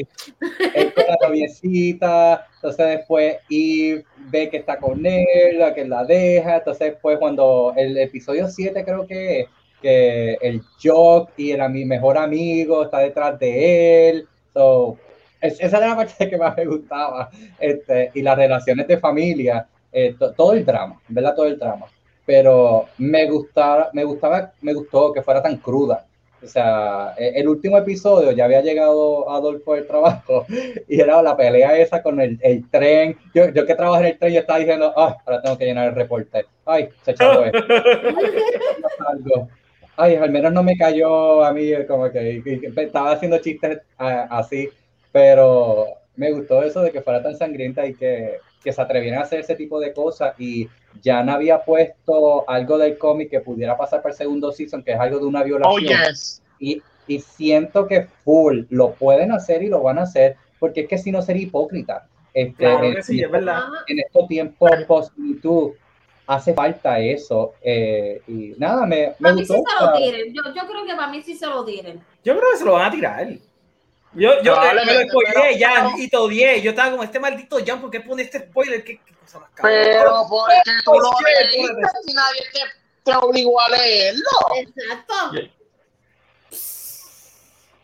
él 0.74 0.92
con 0.94 1.04
la 1.06 1.16
noviecita, 1.28 2.46
entonces 2.56 2.86
después 2.98 3.36
y 3.48 3.94
ve 4.16 4.48
que 4.50 4.58
está 4.58 4.78
con 4.78 5.04
él, 5.04 5.58
la 5.58 5.74
que 5.74 5.84
la 5.86 6.04
deja, 6.04 6.56
entonces 6.58 6.92
después 6.92 7.18
cuando 7.18 7.72
el 7.76 7.96
episodio 7.98 8.48
7 8.48 8.84
creo 8.84 9.06
que 9.06 9.40
es, 9.40 9.48
que 9.82 10.34
el 10.42 10.62
Jock 10.82 11.30
y 11.38 11.52
el 11.52 11.70
mi 11.70 11.84
mejor 11.86 12.18
amigo 12.18 12.84
está 12.84 12.98
detrás 12.98 13.38
de 13.38 14.10
él, 14.10 14.28
so, 14.54 14.96
es- 15.40 15.60
esa 15.60 15.78
era 15.78 15.88
la 15.88 15.96
parte 15.96 16.28
que 16.28 16.36
más 16.36 16.56
me 16.56 16.66
gustaba, 16.66 17.30
este, 17.58 18.10
y 18.14 18.22
las 18.22 18.36
relaciones 18.36 18.86
de 18.86 18.98
familia, 18.98 19.66
eh, 19.92 20.14
to- 20.18 20.32
todo 20.32 20.52
el 20.52 20.64
drama, 20.64 21.00
verdad 21.08 21.34
todo 21.34 21.46
el 21.46 21.58
drama, 21.58 21.86
pero 22.26 22.86
me 22.98 23.28
gustaba, 23.28 23.90
me 23.92 24.04
gustaba, 24.04 24.52
me 24.62 24.72
gustó 24.74 25.12
que 25.12 25.22
fuera 25.22 25.42
tan 25.42 25.56
cruda, 25.56 26.04
o 26.42 26.46
sea, 26.46 27.14
e- 27.18 27.32
el 27.36 27.48
último 27.48 27.76
episodio 27.76 28.32
ya 28.32 28.44
había 28.46 28.62
llegado 28.62 29.28
Adolfo 29.30 29.74
del 29.74 29.86
trabajo 29.86 30.46
y 30.88 31.00
era 31.00 31.20
la 31.22 31.36
pelea 31.36 31.76
esa 31.76 32.02
con 32.02 32.18
el, 32.20 32.38
el 32.42 32.66
tren. 32.70 33.18
Yo, 33.34 33.50
yo 33.50 33.66
que 33.66 33.74
trabajo 33.74 34.00
en 34.00 34.06
el 34.06 34.18
tren, 34.18 34.32
yo 34.32 34.40
estaba 34.40 34.58
diciendo, 34.58 34.92
ay, 34.96 35.12
ahora 35.26 35.42
tengo 35.42 35.58
que 35.58 35.66
llenar 35.66 35.88
el 35.88 35.94
reporte. 35.94 36.46
Ay, 36.64 36.88
se 37.04 37.10
echó 37.10 37.44
esto. 37.44 37.60
Ay, 40.00 40.14
al 40.16 40.30
menos 40.30 40.52
no 40.52 40.62
me 40.62 40.76
cayó 40.76 41.44
a 41.44 41.52
mí, 41.52 41.70
como 41.86 42.10
que 42.10 42.42
estaba 42.76 43.12
haciendo 43.12 43.38
chistes 43.38 43.80
así, 43.98 44.68
pero 45.12 45.86
me 46.16 46.32
gustó 46.32 46.62
eso 46.62 46.80
de 46.82 46.90
que 46.90 47.02
fuera 47.02 47.22
tan 47.22 47.36
sangrienta 47.36 47.86
y 47.86 47.94
que, 47.94 48.38
que 48.62 48.72
se 48.72 48.80
atrevieran 48.80 49.20
a 49.20 49.24
hacer 49.24 49.40
ese 49.40 49.54
tipo 49.56 49.78
de 49.80 49.92
cosas. 49.92 50.34
Y 50.38 50.68
ya 51.02 51.22
no 51.22 51.32
había 51.32 51.62
puesto 51.64 52.48
algo 52.48 52.78
del 52.78 52.98
cómic 52.98 53.30
que 53.30 53.40
pudiera 53.40 53.76
pasar 53.76 54.02
para 54.02 54.12
el 54.12 54.18
segundo 54.18 54.52
season, 54.52 54.82
que 54.82 54.92
es 54.92 54.98
algo 55.00 55.18
de 55.18 55.26
una 55.26 55.40
Oh, 55.40 55.44
violación 55.44 56.06
yes. 56.08 56.42
y, 56.58 56.82
y 57.06 57.20
siento 57.20 57.86
que 57.86 58.06
full 58.24 58.62
lo 58.70 58.92
pueden 58.92 59.32
hacer 59.32 59.62
y 59.62 59.68
lo 59.68 59.82
van 59.82 59.98
a 59.98 60.02
hacer, 60.02 60.36
porque 60.58 60.82
es 60.82 60.88
que 60.88 60.98
si 60.98 61.12
no 61.12 61.22
sería 61.22 61.42
hipócrita. 61.42 62.06
Este, 62.32 62.64
Claro 62.64 62.84
en, 62.84 62.94
que 62.94 63.02
sí, 63.02 63.20
es 63.20 63.30
verdad. 63.30 63.62
En 63.88 63.98
estos 63.98 64.28
tiempos 64.28 64.70
post 64.86 65.12
tú 65.42 65.74
hace 66.34 66.54
falta 66.54 66.98
eso. 67.00 67.54
eh, 67.62 68.22
y 68.28 68.54
nada, 68.56 68.86
me, 68.86 69.14
me 69.18 69.32
gustó. 69.32 69.54
sí 69.54 69.62
se 69.78 69.84
lo 69.84 69.92
tiren. 69.94 70.34
Yo, 70.34 70.42
yo 70.54 70.66
creo 70.66 70.84
que 70.86 70.94
para 70.94 71.08
mí 71.08 71.22
sí 71.22 71.34
se 71.34 71.46
lo 71.46 71.64
tiren. 71.64 72.04
Yo 72.24 72.36
creo 72.38 72.50
que 72.52 72.56
se 72.58 72.64
lo 72.64 72.72
van 72.72 72.86
a 72.86 72.90
tirar. 72.90 73.28
Yo, 74.12 74.42
yo 74.42 74.54
eh, 74.54 74.74
me 74.86 74.94
lo 74.94 75.08
spoileé 75.08 75.58
ya, 75.58 75.72
pero- 75.74 75.90
y 75.98 76.08
te 76.08 76.16
odié. 76.16 76.60
Yo 76.62 76.70
estaba 76.70 76.90
como, 76.90 77.02
este 77.04 77.20
maldito 77.20 77.58
Jan, 77.64 77.80
¿por 77.80 77.90
qué 77.90 78.00
pone 78.00 78.22
este 78.22 78.40
spoiler? 78.40 78.82
¿Qué, 78.84 78.98
qué 79.04 79.14
cosa 79.14 79.38
más 79.40 79.50
cabrón? 79.50 79.74
Pero 79.84 80.26
porque 80.28 80.54
tú 80.84 80.92
lo 80.92 81.10
leíste 81.24 81.82
y 82.06 82.12
nadie 82.12 82.42
te, 82.52 82.60
te 83.10 83.16
obligó 83.16 83.60
a 83.60 83.68
leerlo. 83.68 84.22
Exacto. 84.56 85.14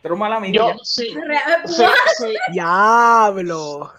Pero 0.02 0.16
mala 0.16 0.40
mía. 0.40 0.52
Yo, 0.52 0.72
sí, 0.84 1.14
sí, 1.66 1.84
sí, 2.18 2.34
Diablo. 2.52 3.92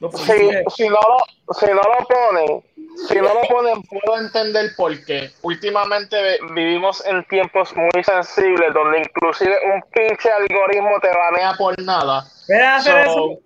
Lo 0.00 0.12
si, 0.12 0.32
si 0.76 0.88
no 0.88 0.94
lo, 0.94 1.54
si 1.54 1.66
no 1.66 1.74
lo 1.82 2.06
ponen, 2.06 2.64
si 3.06 3.14
no 3.16 3.34
lo 3.34 3.40
ponen, 3.48 3.82
puedo 3.82 4.18
entender 4.18 4.72
por 4.76 5.04
qué. 5.04 5.30
Últimamente 5.42 6.16
vivimos 6.54 7.04
en 7.06 7.24
tiempos 7.26 7.74
muy 7.76 8.02
sensibles 8.02 8.74
donde 8.74 8.98
inclusive 9.00 9.56
un 9.72 9.82
pinche 9.92 10.30
algoritmo 10.30 10.98
te 11.00 11.08
banea 11.08 11.52
por 11.56 11.80
nada. 11.82 12.24
Espera, 12.26 12.76
hacer 12.76 13.04
So, 13.06 13.10
eso. 13.10 13.40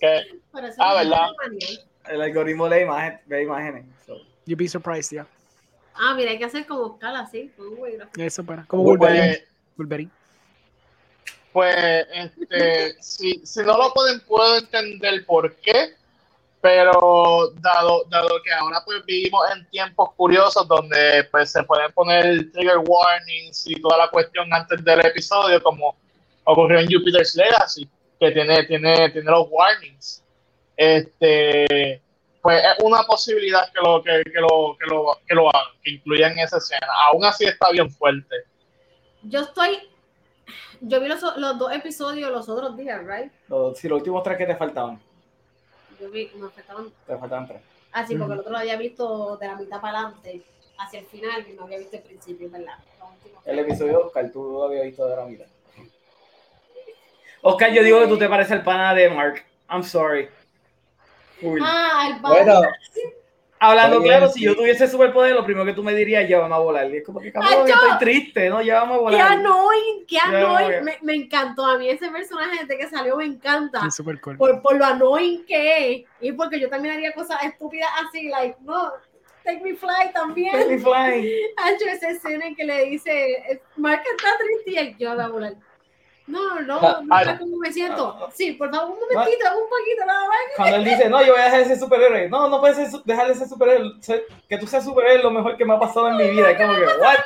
que, 0.00 0.16
eso 0.18 0.74
Ah, 0.78 0.90
no 0.90 0.94
¿verdad? 0.96 1.28
El 2.08 2.20
algoritmo 2.22 2.68
de 2.68 2.82
imagen, 2.82 3.20
ve 3.26 3.42
imágenes. 3.42 3.86
So, 4.06 4.16
You'd 4.46 4.58
be 4.58 4.68
surprised, 4.68 5.10
yeah. 5.12 5.26
Ah, 5.94 6.12
mira, 6.16 6.30
hay 6.32 6.38
que 6.38 6.44
hacer 6.44 6.66
como 6.66 6.94
escala 6.94 7.20
así. 7.20 7.52
Eso 8.16 8.44
para. 8.44 8.64
Como 8.66 8.82
Wolverine. 8.82 9.28
pues, 9.28 9.44
Wolverine. 9.76 10.10
pues 11.52 12.06
este, 12.12 12.96
si, 13.00 13.46
si 13.46 13.60
no 13.60 13.78
lo 13.78 13.92
pueden, 13.94 14.20
puedo 14.20 14.58
entender 14.58 15.24
por 15.24 15.54
qué, 15.56 15.94
pero 16.64 17.52
dado, 17.60 18.04
dado 18.08 18.42
que 18.42 18.50
ahora 18.50 18.80
pues 18.86 19.04
vivimos 19.04 19.44
en 19.54 19.68
tiempos 19.68 20.14
curiosos 20.16 20.66
donde 20.66 21.28
pues 21.30 21.52
se 21.52 21.62
pueden 21.64 21.92
poner 21.92 22.50
trigger 22.52 22.78
warnings 22.78 23.66
y 23.66 23.78
toda 23.82 23.98
la 23.98 24.08
cuestión 24.08 24.50
antes 24.50 24.82
del 24.82 25.04
episodio, 25.04 25.62
como 25.62 25.94
ocurrió 26.44 26.78
en 26.78 26.86
Jupiter's 26.90 27.36
Legacy, 27.36 27.86
que 28.18 28.30
tiene, 28.30 28.64
tiene, 28.64 29.10
tiene 29.10 29.30
los 29.30 29.46
warnings. 29.50 30.24
Este, 30.74 32.00
pues 32.40 32.64
es 32.64 32.82
una 32.82 33.02
posibilidad 33.02 33.70
que 33.70 33.82
lo, 33.82 34.02
que, 34.02 34.22
que 34.24 34.40
lo, 34.40 34.74
que 34.80 34.86
lo, 34.86 35.18
que 35.28 35.34
lo 35.34 35.50
hagan, 35.50 35.70
que 35.82 35.90
incluyan 35.90 36.38
esa 36.38 36.56
escena. 36.56 36.88
Aún 37.08 37.26
así 37.26 37.44
está 37.44 37.72
bien 37.72 37.90
fuerte. 37.90 38.36
Yo 39.24 39.40
estoy. 39.40 39.80
Yo 40.80 40.98
vi 40.98 41.08
los, 41.08 41.20
los 41.36 41.58
dos 41.58 41.74
episodios 41.74 42.32
los 42.32 42.48
otros 42.48 42.74
días, 42.74 43.02
¿right? 43.04 43.30
los, 43.48 43.78
si 43.78 43.86
los 43.86 43.98
últimos 43.98 44.22
tres 44.22 44.38
que 44.38 44.46
te 44.46 44.56
faltaban, 44.56 44.98
Yo 46.04 46.10
vi, 46.10 46.30
me 46.34 46.50
faltaban. 46.50 46.92
te 47.06 47.16
faltaban 47.16 47.48
tres. 47.48 47.62
Así, 47.92 48.14
porque 48.14 48.34
el 48.34 48.40
otro 48.40 48.52
lo 48.52 48.58
había 48.58 48.76
visto 48.76 49.38
de 49.38 49.46
la 49.46 49.56
mitad 49.56 49.80
para 49.80 50.00
adelante, 50.00 50.42
hacia 50.76 51.00
el 51.00 51.06
final, 51.06 51.46
y 51.48 51.54
no 51.54 51.62
había 51.62 51.78
visto 51.78 51.96
el 51.96 52.02
principio, 52.02 52.50
¿verdad? 52.50 52.74
El 53.46 53.58
episodio 53.60 53.92
de 53.92 54.04
Oscar, 54.04 54.30
tú 54.30 54.50
lo 54.52 54.64
habías 54.64 54.84
visto 54.84 55.06
de 55.06 55.16
la 55.16 55.24
mitad. 55.24 55.46
Oscar, 57.40 57.72
yo 57.72 57.82
digo 57.82 58.00
que 58.00 58.08
tú 58.08 58.18
te 58.18 58.28
pareces 58.28 58.52
al 58.52 58.64
pana 58.64 58.94
de 58.94 59.08
Mark. 59.08 59.46
I'm 59.70 59.82
sorry. 59.82 60.28
Ah, 61.62 62.10
el 62.10 62.20
Bueno, 62.20 62.60
Hablando 63.68 63.98
Oye, 63.98 64.06
claro, 64.08 64.28
sí. 64.28 64.40
si 64.40 64.44
yo 64.44 64.54
tuviese 64.56 64.86
superpoder, 64.88 65.34
lo 65.34 65.44
primero 65.44 65.64
que 65.64 65.72
tú 65.72 65.82
me 65.82 65.94
dirías, 65.94 66.28
ya 66.28 66.38
vamos 66.38 66.56
a 66.56 66.60
volar. 66.60 66.90
Y 66.92 66.98
es 66.98 67.04
como 67.04 67.20
que 67.20 67.32
cabrón, 67.32 67.52
Ay, 67.52 67.68
yo- 67.68 67.74
estoy 67.74 67.98
triste, 67.98 68.48
¿no? 68.50 68.60
Ya 68.62 68.80
vamos 68.80 68.94
a 68.96 68.98
¡Qué 68.98 69.02
volar. 69.04 69.32
annoying! 69.32 70.06
¡Qué 70.06 70.18
annoying! 70.18 70.84
Me, 70.84 70.98
me 71.02 71.14
encantó. 71.14 71.64
A 71.64 71.78
mí 71.78 71.88
ese 71.88 72.08
personaje 72.10 72.60
desde 72.60 72.78
que 72.78 72.88
salió 72.88 73.16
me 73.16 73.24
encanta. 73.24 73.86
Es 73.86 73.94
super 73.94 74.20
cool. 74.20 74.36
Por, 74.36 74.60
por 74.62 74.76
lo 74.76 74.84
annoying 74.84 75.44
que 75.46 75.92
es. 75.94 76.04
Y 76.20 76.32
porque 76.32 76.60
yo 76.60 76.68
también 76.68 76.94
haría 76.94 77.12
cosas 77.12 77.42
estúpidas 77.42 77.88
así, 78.06 78.28
like, 78.28 78.56
no, 78.62 78.92
take 79.44 79.60
me 79.62 79.74
fly 79.74 80.12
también. 80.12 80.52
Baby 80.52 80.78
flying. 80.78 81.32
Hacho, 81.56 81.84
esa 81.90 82.08
escena 82.10 82.46
en 82.46 82.56
que 82.56 82.64
le 82.64 82.84
dice, 82.86 83.60
Mark 83.76 84.02
está 84.16 84.28
triste 84.38 84.82
y 84.98 85.02
yo 85.02 85.14
voy 85.14 85.24
a 85.24 85.28
volar. 85.28 85.54
No, 86.26 86.60
no, 86.60 86.78
Ah, 86.80 87.00
no 87.04 87.14
ah, 87.14 87.24
sé 87.24 87.38
cómo 87.38 87.58
me 87.58 87.70
siento. 87.70 88.30
Sí, 88.34 88.52
por 88.52 88.70
favor, 88.70 88.92
un 88.94 88.98
momentito, 89.00 89.44
un 89.56 89.68
poquito, 89.68 90.06
nada 90.06 90.26
más. 90.26 90.38
Cuando 90.56 90.76
él 90.76 90.84
dice, 90.84 91.08
no, 91.10 91.22
yo 91.22 91.32
voy 91.32 91.40
a 91.42 91.44
dejar 91.44 91.58
de 91.60 91.64
ser 91.66 91.78
superhéroe. 91.78 92.28
No, 92.30 92.48
no 92.48 92.60
puedes 92.60 92.76
ser 92.90 93.02
dejar 93.04 93.28
de 93.28 93.34
ser 93.34 93.46
superhéroe. 93.48 93.92
Que 94.48 94.56
tú 94.58 94.66
seas 94.66 94.84
superhéroe 94.84 95.18
es 95.18 95.22
lo 95.22 95.30
mejor 95.30 95.56
que 95.58 95.64
me 95.66 95.74
ha 95.74 95.78
pasado 95.78 96.08
en 96.08 96.16
mi 96.16 96.30
vida. 96.30 96.50
Es 96.50 96.56
como 96.56 96.74
que, 96.74 96.80
what? 96.80 97.16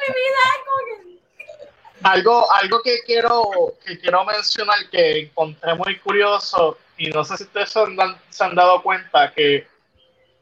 Algo, 2.03 2.53
algo 2.53 2.81
que 2.83 2.99
quiero, 3.05 3.75
que 3.85 3.99
quiero 3.99 4.25
mencionar 4.25 4.89
que 4.91 5.21
encontré 5.23 5.75
muy 5.75 5.99
curioso, 5.99 6.79
y 6.97 7.11
no 7.11 7.25
sé 7.25 7.37
si 7.37 7.43
ustedes 7.45 7.71
se 7.71 7.81
han, 7.81 7.97
dan- 7.97 8.17
se 8.31 8.45
han 8.45 8.55
dado 8.55 8.83
cuenta 8.83 9.33
que 9.33 9.67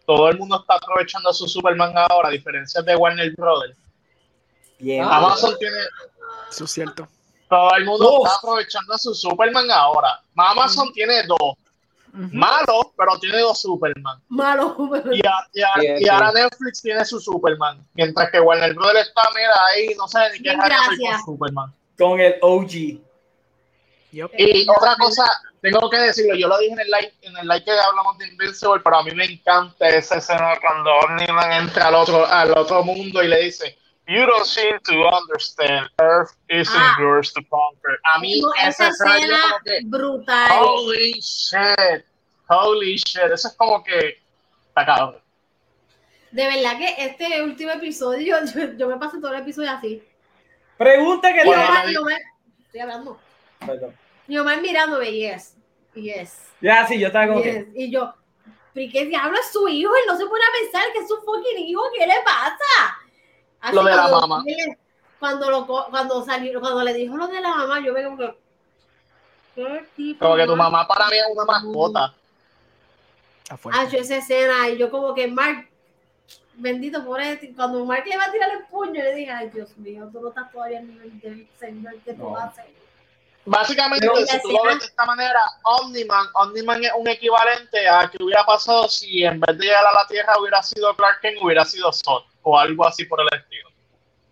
todo 0.05 0.29
el 0.29 0.39
mundo 0.39 0.61
está 0.61 0.75
aprovechando 0.75 1.33
su 1.33 1.49
Superman 1.49 1.93
ahora, 1.97 2.29
a 2.29 2.33
diferencia 2.33 2.83
de 2.83 2.95
Warner 2.95 3.33
Brothers. 3.37 3.77
Bien. 4.79 5.03
Amazon 5.05 5.57
tiene, 5.59 5.77
Eso 6.51 6.65
es 6.65 6.71
cierto. 6.71 7.09
Todo 7.49 7.75
el 7.77 7.85
mundo 7.85 8.21
Uf. 8.21 8.27
está 8.27 8.37
aprovechando 8.39 8.95
a 8.95 8.99
su 8.99 9.15
Superman 9.15 9.71
ahora. 9.71 10.21
Amazon 10.37 10.93
tiene 10.93 11.23
dos, 11.25 11.55
malo, 12.33 12.93
pero 12.97 13.19
tiene 13.19 13.39
dos 13.41 13.61
Superman. 13.61 14.21
Malo, 14.29 14.77
pero- 14.91 15.15
Y, 15.15 15.21
a- 15.21 15.47
y 15.53 15.63
a- 15.63 15.73
Sí, 15.81 15.87
y 15.87 16.05
sí. 16.05 16.09
ahora 16.09 16.33
Netflix 16.33 16.83
tiene 16.83 17.05
su 17.05 17.21
Superman, 17.21 17.79
mientras 17.95 18.31
que 18.31 18.41
Warner 18.41 18.75
Brothers 18.75 19.09
está, 19.09 19.23
mira, 19.35 19.53
ahí 19.69 19.95
no 19.97 20.09
sé 20.09 20.19
ni 20.33 20.43
qué 20.43 20.51
hacer 20.51 20.65
gracias. 20.65 21.23
con 21.25 21.35
Superman. 21.35 21.75
Con 21.99 22.21
el 22.21 22.37
OG. 22.43 23.01
Y 24.13 24.23
otra 24.69 24.97
cosa, 24.99 25.25
tengo 25.61 25.91
que 25.91 25.99
decirlo, 25.99 26.35
yo 26.37 26.49
lo 26.49 26.57
dije 26.59 26.73
en 26.73 26.81
el 26.81 26.91
like, 26.91 27.15
en 27.23 27.37
el 27.37 27.47
like 27.47 27.65
que 27.67 27.71
hablamos 27.73 28.17
de 28.19 28.29
Invincible, 28.29 28.81
pero 28.83 28.97
a 28.99 29.03
mí 29.03 29.11
me 29.13 29.25
encanta 29.25 29.89
esa 29.89 30.17
escena 30.17 30.55
cuando 30.61 30.91
Omni-Man 31.01 31.53
entra 31.53 31.89
al 31.89 31.97
otro, 31.97 32.25
al 32.27 32.57
otro 32.57 32.83
mundo 32.83 33.23
y 33.23 33.29
le 33.29 33.43
dice, 33.45 33.77
You 34.09 34.25
don't 34.25 34.45
seem 34.47 34.79
to 34.85 35.09
understand. 35.09 35.89
Earth 36.01 36.37
isn't 36.49 36.73
Ah. 36.77 36.97
yours 37.01 37.33
to 37.33 37.41
conquer. 37.49 37.99
A 38.15 38.21
mí 38.21 38.41
esa 38.63 38.89
esa 38.89 38.89
escena 38.89 39.37
yo 39.37 39.57
que, 39.65 39.81
brutal. 39.85 40.49
holy 40.63 41.13
shit, 41.21 42.05
holy 42.49 42.97
shit, 42.99 43.33
eso 43.33 43.49
es 43.49 43.55
como 43.57 43.83
que, 43.83 44.23
está 44.69 44.87
cabrón. 44.87 45.21
De 46.31 46.47
verdad 46.47 46.79
que 46.79 46.95
este 47.05 47.43
último 47.43 47.73
episodio, 47.73 48.37
yo, 48.55 48.73
yo 48.77 48.89
me 48.89 48.97
pasé 48.97 49.19
todo 49.21 49.33
el 49.35 49.41
episodio 49.41 49.71
así. 49.73 50.03
Pregunta 50.79 51.33
que 51.33 51.45
Bueno, 51.45 51.63
te 51.63 51.69
Omar, 51.69 51.87
ahí- 51.87 51.93
y 51.93 51.97
Omar- 51.97 52.21
estoy 52.65 52.81
hablando. 52.81 53.19
Perdón. 53.59 53.97
Y 54.29 54.39
Omar 54.39 54.61
mirándome, 54.61 55.11
yes, 55.11 55.57
yes, 55.95 56.47
Ya, 56.61 56.87
sí, 56.87 56.99
yo 57.01 57.09
estaba 57.09 57.27
como 57.29 57.43
que. 57.43 57.53
yes. 57.53 57.67
Y 57.75 57.91
yo, 57.91 58.15
¿pero 58.73 58.93
qué 58.93 59.05
diablo 59.07 59.37
es 59.39 59.51
su 59.51 59.67
hijo? 59.67 59.91
Él 59.97 60.03
no 60.07 60.17
se 60.17 60.27
pone 60.27 60.45
a 60.45 60.63
pensar 60.63 60.93
que 60.93 60.99
es 61.01 61.09
su 61.09 61.17
fucking 61.23 61.59
hijo, 61.67 61.83
¿qué 61.99 62.07
le 62.07 62.21
pasa? 62.25 62.99
Así 63.67 63.75
Lo 63.75 63.83
de 63.83 63.97
la 63.97 64.09
mamá. 64.09 64.45
Cuando, 65.19 65.51
lo, 65.51 65.67
co- 65.67 65.87
cuando, 65.91 66.25
salió, 66.25 66.61
cuando 66.61 66.85
le 66.85 66.95
dijo 66.95 67.17
lo 67.17 67.27
de 67.27 67.41
la 67.41 67.49
mamá, 67.49 67.81
yo 67.81 67.93
me 67.93 68.05
como 68.05 68.17
que... 68.19 68.37
¿qué 69.57 69.85
tipo 69.97 70.25
Como 70.25 70.37
que 70.37 70.47
tu 70.47 70.55
mamá 70.55 70.87
para 70.87 71.07
mí 71.09 71.17
es 71.17 71.25
una 71.35 71.45
mascota. 71.45 72.15
Ha 73.73 73.85
hecho 73.85 73.97
esa 73.97 74.17
escena? 74.19 74.69
Y 74.69 74.77
yo 74.79 74.89
como 74.91 75.15
que, 75.15 75.27
Mark, 75.27 75.69
bendito 76.55 77.05
por 77.05 77.21
esto. 77.21 77.47
Y 77.47 77.55
cuando 77.55 77.85
Mark 77.85 78.05
le 78.07 78.17
va 78.17 78.27
a 78.27 78.31
tirar 78.31 78.51
el 78.53 78.65
puño, 78.67 79.03
le 79.03 79.15
dije, 79.17 79.33
ay, 79.33 79.51
Dios 79.51 79.77
mío, 79.79 80.09
tú 80.13 80.21
no 80.21 80.29
estás 80.29 80.53
todavía 80.53 80.79
en 80.79 80.91
el 80.91 80.95
nivel 80.99 81.21
del 81.21 81.49
señor 81.59 81.97
que 82.05 82.15
tú 82.15 82.31
No. 82.31 82.37
haces. 82.37 82.65
Básicamente, 83.47 84.07
Pero- 84.07 84.27
si 84.27 84.43
tú 84.43 84.51
lo 84.51 84.63
ves 84.65 84.79
de 84.81 84.87
esta 84.87 85.05
manera, 85.07 85.41
Omniman, 85.65 86.27
Omniman 86.35 86.85
es 86.85 86.93
un 86.97 87.09
equivalente 87.09 87.89
a 87.89 88.09
que 88.11 88.23
hubiera 88.23 88.45
pasado 88.45 88.89
si 88.89 89.25
en 89.25 89.41
vez 89.41 89.57
de 89.59 89.65
llegar 89.67 89.85
a 89.87 89.93
la 89.93 90.07
Tierra 90.07 90.39
hubiera 90.39 90.63
sido 90.63 90.95
Clark 90.95 91.21
Kent, 91.21 91.39
hubiera 91.43 91.65
sido 91.65 91.93
Sol 91.93 92.23
o 92.49 92.57
algo 92.57 92.87
así 92.87 93.05
por 93.07 93.21
el 93.21 93.27
estilo. 93.41 93.69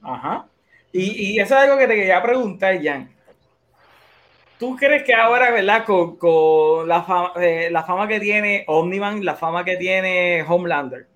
Ajá. 0.02 0.46
Y, 0.92 1.32
y 1.34 1.40
eso 1.40 1.54
es 1.56 1.62
algo 1.62 1.76
que 1.76 1.88
te 1.88 1.96
quería 1.96 2.22
preguntar, 2.22 2.80
Jan. 2.80 3.12
¿Tú 4.58 4.76
crees 4.76 5.02
que 5.02 5.12
ahora, 5.12 5.50
verdad, 5.50 5.84
con, 5.84 6.16
con 6.16 6.88
la, 6.88 7.02
fama, 7.02 7.32
eh, 7.42 7.68
la 7.72 7.82
fama 7.82 8.06
que 8.06 8.20
tiene 8.20 8.64
Omniman, 8.68 9.24
la 9.24 9.34
fama 9.34 9.64
que 9.64 9.76
tiene 9.76 10.44
Homelander, 10.46 11.08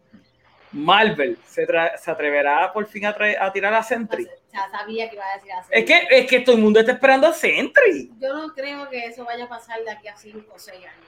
Marvel 0.72 1.38
se, 1.46 1.66
tra- 1.66 1.96
se 1.96 2.10
atreverá 2.10 2.72
por 2.72 2.84
fin 2.86 3.06
a, 3.06 3.16
a 3.40 3.52
tirar 3.52 3.72
a 3.74 3.82
Sentry? 3.84 4.26
Sea, 4.50 4.68
sabía 4.70 5.08
que 5.08 5.14
iba 5.14 5.24
a 5.24 5.36
decir 5.36 5.52
así. 5.52 5.68
Es 5.70 5.84
que, 5.84 6.08
es 6.10 6.26
que 6.26 6.40
todo 6.40 6.56
el 6.56 6.62
mundo 6.62 6.80
está 6.80 6.92
esperando 6.92 7.28
a 7.28 7.32
Sentry. 7.32 8.10
Yo 8.18 8.34
no 8.34 8.52
creo 8.52 8.88
que 8.90 9.06
eso 9.06 9.24
vaya 9.24 9.44
a 9.44 9.48
pasar 9.48 9.84
de 9.84 9.90
aquí 9.92 10.08
a 10.08 10.16
5 10.16 10.52
o 10.52 10.58
6 10.58 10.76
años. 10.78 11.06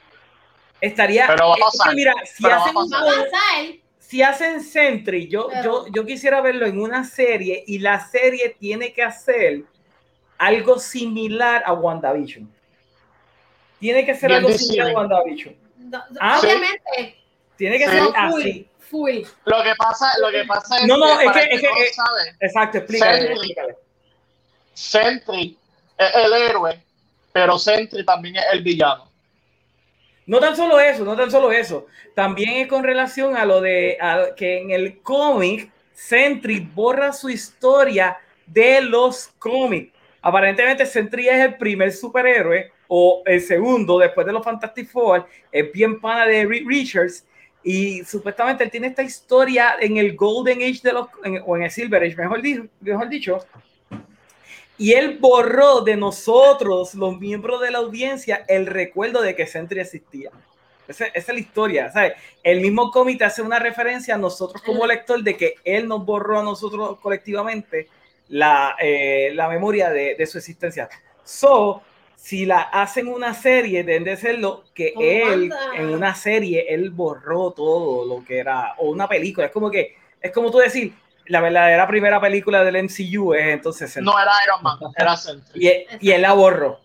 Estaría. 0.81 1.27
Pero 1.27 1.49
va 1.49 1.55
a 1.55 1.57
es 1.57 1.61
que 1.73 1.79
pasar. 1.79 1.95
mira, 1.97 2.15
si 2.25 2.43
Pero 2.45 2.55
va 2.55 2.61
a 2.61 2.65
hacen, 2.65 2.75
pasar. 2.75 3.03
Va 3.03 3.11
a 3.11 3.25
pasar. 3.25 3.65
Si 4.11 4.23
hacen 4.25 4.61
Sentry, 4.61 5.29
yo, 5.29 5.47
Pero- 5.53 5.87
yo, 5.87 5.93
yo 5.93 6.05
quisiera 6.05 6.41
verlo 6.41 6.67
en 6.67 6.81
una 6.81 7.05
serie 7.05 7.63
y 7.65 7.79
la 7.79 8.01
serie 8.09 8.57
tiene 8.59 8.93
que 8.93 9.05
hacer 9.05 9.63
algo 10.37 10.81
similar 10.81 11.63
a 11.65 11.73
WandaVision. 11.75 12.53
Tiene 13.79 14.05
que 14.05 14.17
ser 14.17 14.33
algo 14.33 14.51
similar 14.51 14.89
a. 14.89 14.93
WandaVision. 14.95 15.55
No, 15.79 16.03
Ah, 16.21 16.41
obviamente, 16.43 17.17
Tiene 17.57 17.79
que 17.79 17.85
Sí. 17.85 17.91
ser 17.93 18.03
así. 18.17 18.69
full. 18.81 19.19
Lo 19.45 19.63
que 19.63 19.75
pasa, 19.77 20.11
lo 20.19 20.31
que 20.33 20.45
pasa 20.45 20.79
es 20.81 20.87
No, 20.89 20.97
no, 20.97 21.17
que, 21.19 21.27
es 21.27 21.33
que- 21.33 21.39
el 21.43 21.53
es 21.53 21.61
que- 21.61 21.67
no 21.69 21.77
eh, 21.77 21.93
sabe, 21.95 22.37
Exacto, 22.41 22.79
explícale, 22.79 23.13
Sentry. 23.19 23.33
explícale. 23.35 23.75
Sentry 24.75 25.59
es 25.99 26.15
el 26.17 26.33
héroe, 26.33 26.83
pero 27.33 27.59
Sentry 27.59 28.05
también 28.05 28.37
es 28.37 28.45
el 28.53 28.63
villano. 28.63 29.10
No 30.31 30.39
tan 30.39 30.55
solo 30.55 30.79
eso, 30.79 31.05
no 31.05 31.17
tan 31.17 31.29
solo 31.29 31.51
eso. 31.51 31.87
También 32.15 32.51
es 32.59 32.69
con 32.69 32.85
relación 32.85 33.37
a 33.37 33.45
lo 33.45 33.61
de 33.61 33.99
que 34.37 34.61
en 34.61 34.71
el 34.71 35.01
cómic 35.01 35.73
Sentry 35.93 36.61
borra 36.61 37.13
su 37.13 37.29
historia 37.29 38.17
de 38.47 38.81
los 38.81 39.27
cómics. 39.41 39.93
Aparentemente 40.23 40.87
Sentry 40.87 41.27
es 41.27 41.41
el 41.47 41.57
primer 41.57 41.91
superhéroe 41.91 42.71
o 42.87 43.25
el 43.27 43.41
segundo 43.41 43.99
después 43.99 44.25
de 44.25 44.33
los 44.33 44.45
Fantastic 44.45 44.89
Four. 44.89 45.27
Es 45.51 45.73
bien 45.73 46.01
pana 46.01 46.27
de 46.27 46.47
Richards 46.47 47.27
y 47.65 48.05
supuestamente 48.05 48.63
él 48.63 48.71
tiene 48.71 48.87
esta 48.87 49.03
historia 49.03 49.79
en 49.81 49.97
el 49.97 50.15
Golden 50.15 50.59
Age 50.59 50.81
de 50.85 50.93
los 50.93 51.09
o 51.45 51.57
en 51.57 51.65
el 51.65 51.71
Silver 51.73 52.05
Age, 52.05 52.15
mejor, 52.15 52.41
di- 52.41 52.71
mejor 52.81 53.09
dicho. 53.09 53.45
Y 54.81 54.95
él 54.95 55.19
borró 55.21 55.83
de 55.83 55.95
nosotros, 55.95 56.95
los 56.95 57.21
miembros 57.21 57.61
de 57.61 57.71
la 57.71 57.79
audiencia, 57.81 58.47
el 58.49 58.65
recuerdo 58.65 59.21
de 59.21 59.37
que 59.37 59.47
Sentry 59.47 59.81
existía. 59.81 60.31
Esa, 60.89 61.05
esa 61.05 61.19
es 61.19 61.29
la 61.29 61.39
historia, 61.39 61.93
¿sabes? 61.93 62.15
El 62.43 62.63
mismo 62.63 62.91
cómic 62.91 63.21
hace 63.21 63.43
una 63.43 63.59
referencia 63.59 64.15
a 64.15 64.19
nosotros 64.19 64.63
como 64.63 64.87
lector 64.87 65.23
de 65.23 65.37
que 65.37 65.57
él 65.65 65.87
nos 65.87 66.07
borró 66.07 66.41
a 66.41 66.43
nosotros 66.43 66.99
colectivamente 67.01 67.89
la, 68.29 68.75
eh, 68.81 69.33
la 69.35 69.51
memoria 69.51 69.91
de, 69.91 70.15
de, 70.15 70.27
su 70.27 70.39
existencia. 70.39 70.89
So, 71.25 71.83
si 72.17 72.47
la 72.47 72.61
hacen 72.61 73.09
una 73.09 73.35
serie, 73.35 73.85
deben 73.85 74.05
de 74.05 74.17
serlo 74.17 74.65
que 74.75 74.95
Como 74.95 75.07
él, 75.07 75.53
en 75.77 75.91
una 75.91 76.15
serie, 76.15 76.65
él 76.71 76.89
borró 76.89 77.51
todo 77.51 78.07
lo 78.07 78.25
que 78.25 78.39
era, 78.39 78.77
o 78.79 78.89
una 78.89 79.07
película. 79.07 79.49
Es 79.49 79.53
como 79.53 79.71
que, 79.71 79.95
es 80.23 80.33
como 80.33 80.51
tú 80.51 80.57
decir, 80.57 80.95
la 81.31 81.41
verdadera 81.41 81.87
primera 81.87 82.21
película 82.21 82.63
del 82.65 82.77
MCU 82.85 83.35
es 83.35 83.47
entonces 83.49 83.91
Sentry. 83.93 84.13
No 84.13 84.19
era 84.21 84.31
Iron 84.45 84.63
Man, 84.63 84.79
era 84.97 85.17
Sentry. 85.17 85.51
Y, 85.65 85.69
él- 85.69 85.87
y 86.01 86.11
él 86.13 86.23
la 86.23 86.33
borró. 86.35 86.81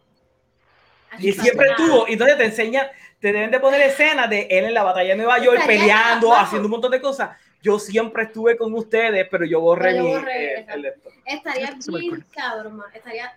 Y 1.20 1.32
siempre 1.34 1.70
estuvo. 1.70 2.08
Y 2.08 2.14
entonces 2.14 2.38
te 2.38 2.46
enseña, 2.46 2.90
te 3.20 3.32
deben 3.32 3.52
de 3.52 3.60
poner 3.60 3.82
escenas 3.82 4.30
de 4.30 4.48
él 4.50 4.66
en 4.66 4.74
la 4.74 4.84
batalla 4.84 5.10
de 5.10 5.16
Nueva 5.16 5.40
York 5.40 5.62
peleando, 5.66 6.36
haciendo 6.36 6.68
un 6.68 6.72
montón 6.72 6.92
de 6.92 7.02
cosas. 7.02 7.30
Yo 7.62 7.80
siempre 7.80 8.24
estuve 8.24 8.58
con 8.58 8.74
ustedes, 8.76 9.28
pero 9.32 9.46
yo 9.46 9.60
borré 9.60 9.92
Pero 9.92 9.98
yo 9.98 10.04
mi. 10.04 10.16
borré, 10.16 10.46
eh, 10.46 10.52
exacto. 10.60 10.74
el 10.76 10.82
lector. 10.82 11.14
Estaría 11.26 11.82
Súper 11.82 12.02
bien 12.02 12.12
cool. 12.16 12.26
cabrón, 12.36 12.76
man. 12.78 12.88
Estaría 12.94 13.34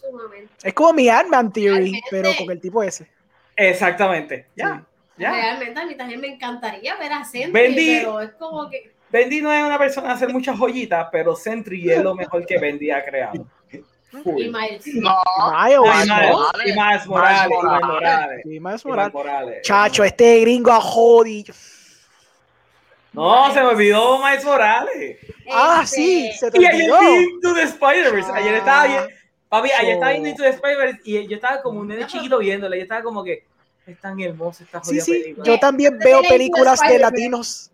sumamente. 0.00 0.52
Es 0.62 0.74
como 0.74 0.92
mi 0.92 1.08
Ant-Man 1.08 1.52
Theory, 1.52 1.76
Realmente. 1.78 2.08
pero 2.10 2.30
con 2.38 2.50
el 2.50 2.60
tipo 2.60 2.82
ese. 2.82 3.10
Exactamente. 3.56 4.46
Ya. 4.56 4.84
Ya. 5.16 5.30
Realmente 5.32 5.80
a 5.80 5.84
mí 5.86 5.94
también 5.94 6.20
me 6.20 6.28
encantaría 6.28 6.96
ver 6.96 7.12
a 7.12 7.24
Sentry, 7.24 7.52
Bendy. 7.52 7.98
pero 8.00 8.20
es 8.20 8.30
como 8.32 8.68
que. 8.68 8.92
Bendy 9.12 9.40
no 9.42 9.52
es 9.52 9.64
una 9.64 9.78
persona 9.78 10.08
de 10.08 10.14
hacer 10.14 10.28
muchas 10.30 10.56
joyitas, 10.58 11.08
pero 11.10 11.34
Sentry 11.34 11.90
es 11.90 12.02
lo 12.02 12.14
mejor 12.14 12.46
que 12.46 12.58
Bendy 12.58 12.90
ha 12.90 13.04
creado. 13.04 13.46
Full. 14.24 14.42
Y 14.42 14.50
Miles. 14.50 14.86
No, 14.94 15.16
Miles, 15.16 15.20
Ah, 15.46 15.68
y 15.70 15.72
Miles- 15.78 16.30
Morales. 16.32 16.66
y 16.66 16.72
Miles 16.80 17.06
Morales, 17.06 18.40
y 18.44 18.60
Miles 18.60 18.84
Morales. 19.12 19.58
Y. 19.58 19.62
Chacho, 19.62 20.02
este 20.04 20.40
gringo 20.40 20.72
a 20.72 20.80
jodido. 20.80 21.54
No, 23.12 23.52
se 23.52 23.60
me 23.60 23.66
olvidó 23.66 24.18
Miles 24.24 24.44
Morales. 24.44 25.16
Ah, 25.50 25.80
Este, 25.84 25.96
sí, 25.96 26.30
se 26.38 26.50
te 26.50 26.60
Y 26.60 26.66
ayer 26.66 26.90
olvidó. 26.92 27.20
Into 27.20 27.54
the 27.54 27.62
Spider-Verse. 27.62 28.30
Ayer 28.32 28.54
estaba 28.54 28.86
bien. 28.86 29.00
Papi, 29.48 29.70
ayer 29.72 29.94
estaba 29.94 30.10
viendo 30.12 30.28
Into 30.28 30.42
the 30.44 30.48
Spider-Verse 30.50 31.00
y 31.04 31.26
yo 31.26 31.34
estaba 31.36 31.60
como 31.62 31.80
un 31.80 31.88
nene 31.88 32.06
chiquito 32.06 32.38
viéndola. 32.38 32.76
Yo 32.76 32.82
estaba 32.82 33.02
como 33.02 33.24
que 33.24 33.44
es 33.86 34.00
tan 34.00 34.20
hermosa 34.20 34.62
esta 34.62 34.80
Sí, 34.82 34.90
jodida 34.90 35.04
sí, 35.04 35.12
película. 35.12 35.46
yo 35.46 35.58
también 35.58 35.98
veo 35.98 36.22
películas 36.22 36.80
de 36.80 36.98
latinos. 37.00 37.70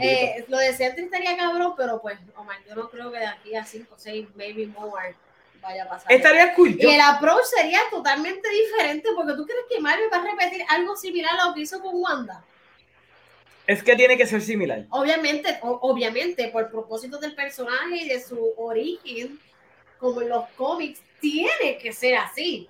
Eh, 0.00 0.44
lo 0.48 0.58
de 0.58 0.72
Sentry 0.74 1.04
estaría 1.04 1.36
cabrón, 1.36 1.74
pero 1.76 2.00
pues, 2.00 2.18
Omar, 2.36 2.56
yo 2.68 2.74
no 2.74 2.88
creo 2.90 3.12
que 3.12 3.18
de 3.18 3.26
aquí 3.26 3.54
a 3.54 3.64
5, 3.64 3.94
6, 3.96 4.26
maybe 4.34 4.66
more 4.66 5.14
vaya 5.60 5.84
a 5.84 5.88
pasar. 5.88 6.10
Estaría 6.12 6.54
cool. 6.54 6.70
Y 6.70 6.78
Yo- 6.82 6.90
el 6.90 7.00
approach 7.00 7.44
sería 7.44 7.80
totalmente 7.90 8.48
diferente, 8.48 9.08
porque 9.14 9.34
tú 9.34 9.44
crees 9.46 9.64
que 9.70 9.80
Marvel 9.80 10.08
va 10.12 10.18
a 10.18 10.22
repetir 10.24 10.62
algo 10.68 10.96
similar 10.96 11.32
a 11.38 11.46
lo 11.48 11.54
que 11.54 11.60
hizo 11.62 11.80
con 11.80 11.94
Wanda. 12.02 12.44
es 13.66 13.82
que 13.82 13.94
tiene 13.96 14.16
que 14.16 14.26
ser 14.26 14.40
similar. 14.40 14.86
Obviamente, 14.88 15.58
o- 15.60 15.78
obviamente, 15.82 16.48
por 16.48 16.70
propósito 16.70 17.18
del 17.18 17.34
personaje 17.34 17.96
y 17.96 18.08
de 18.08 18.18
su 18.22 18.54
origen, 18.56 19.38
como 19.98 20.22
en 20.22 20.30
los 20.30 20.48
cómics, 20.56 21.00
tiene 21.20 21.76
que 21.78 21.92
ser 21.92 22.14
así. 22.16 22.66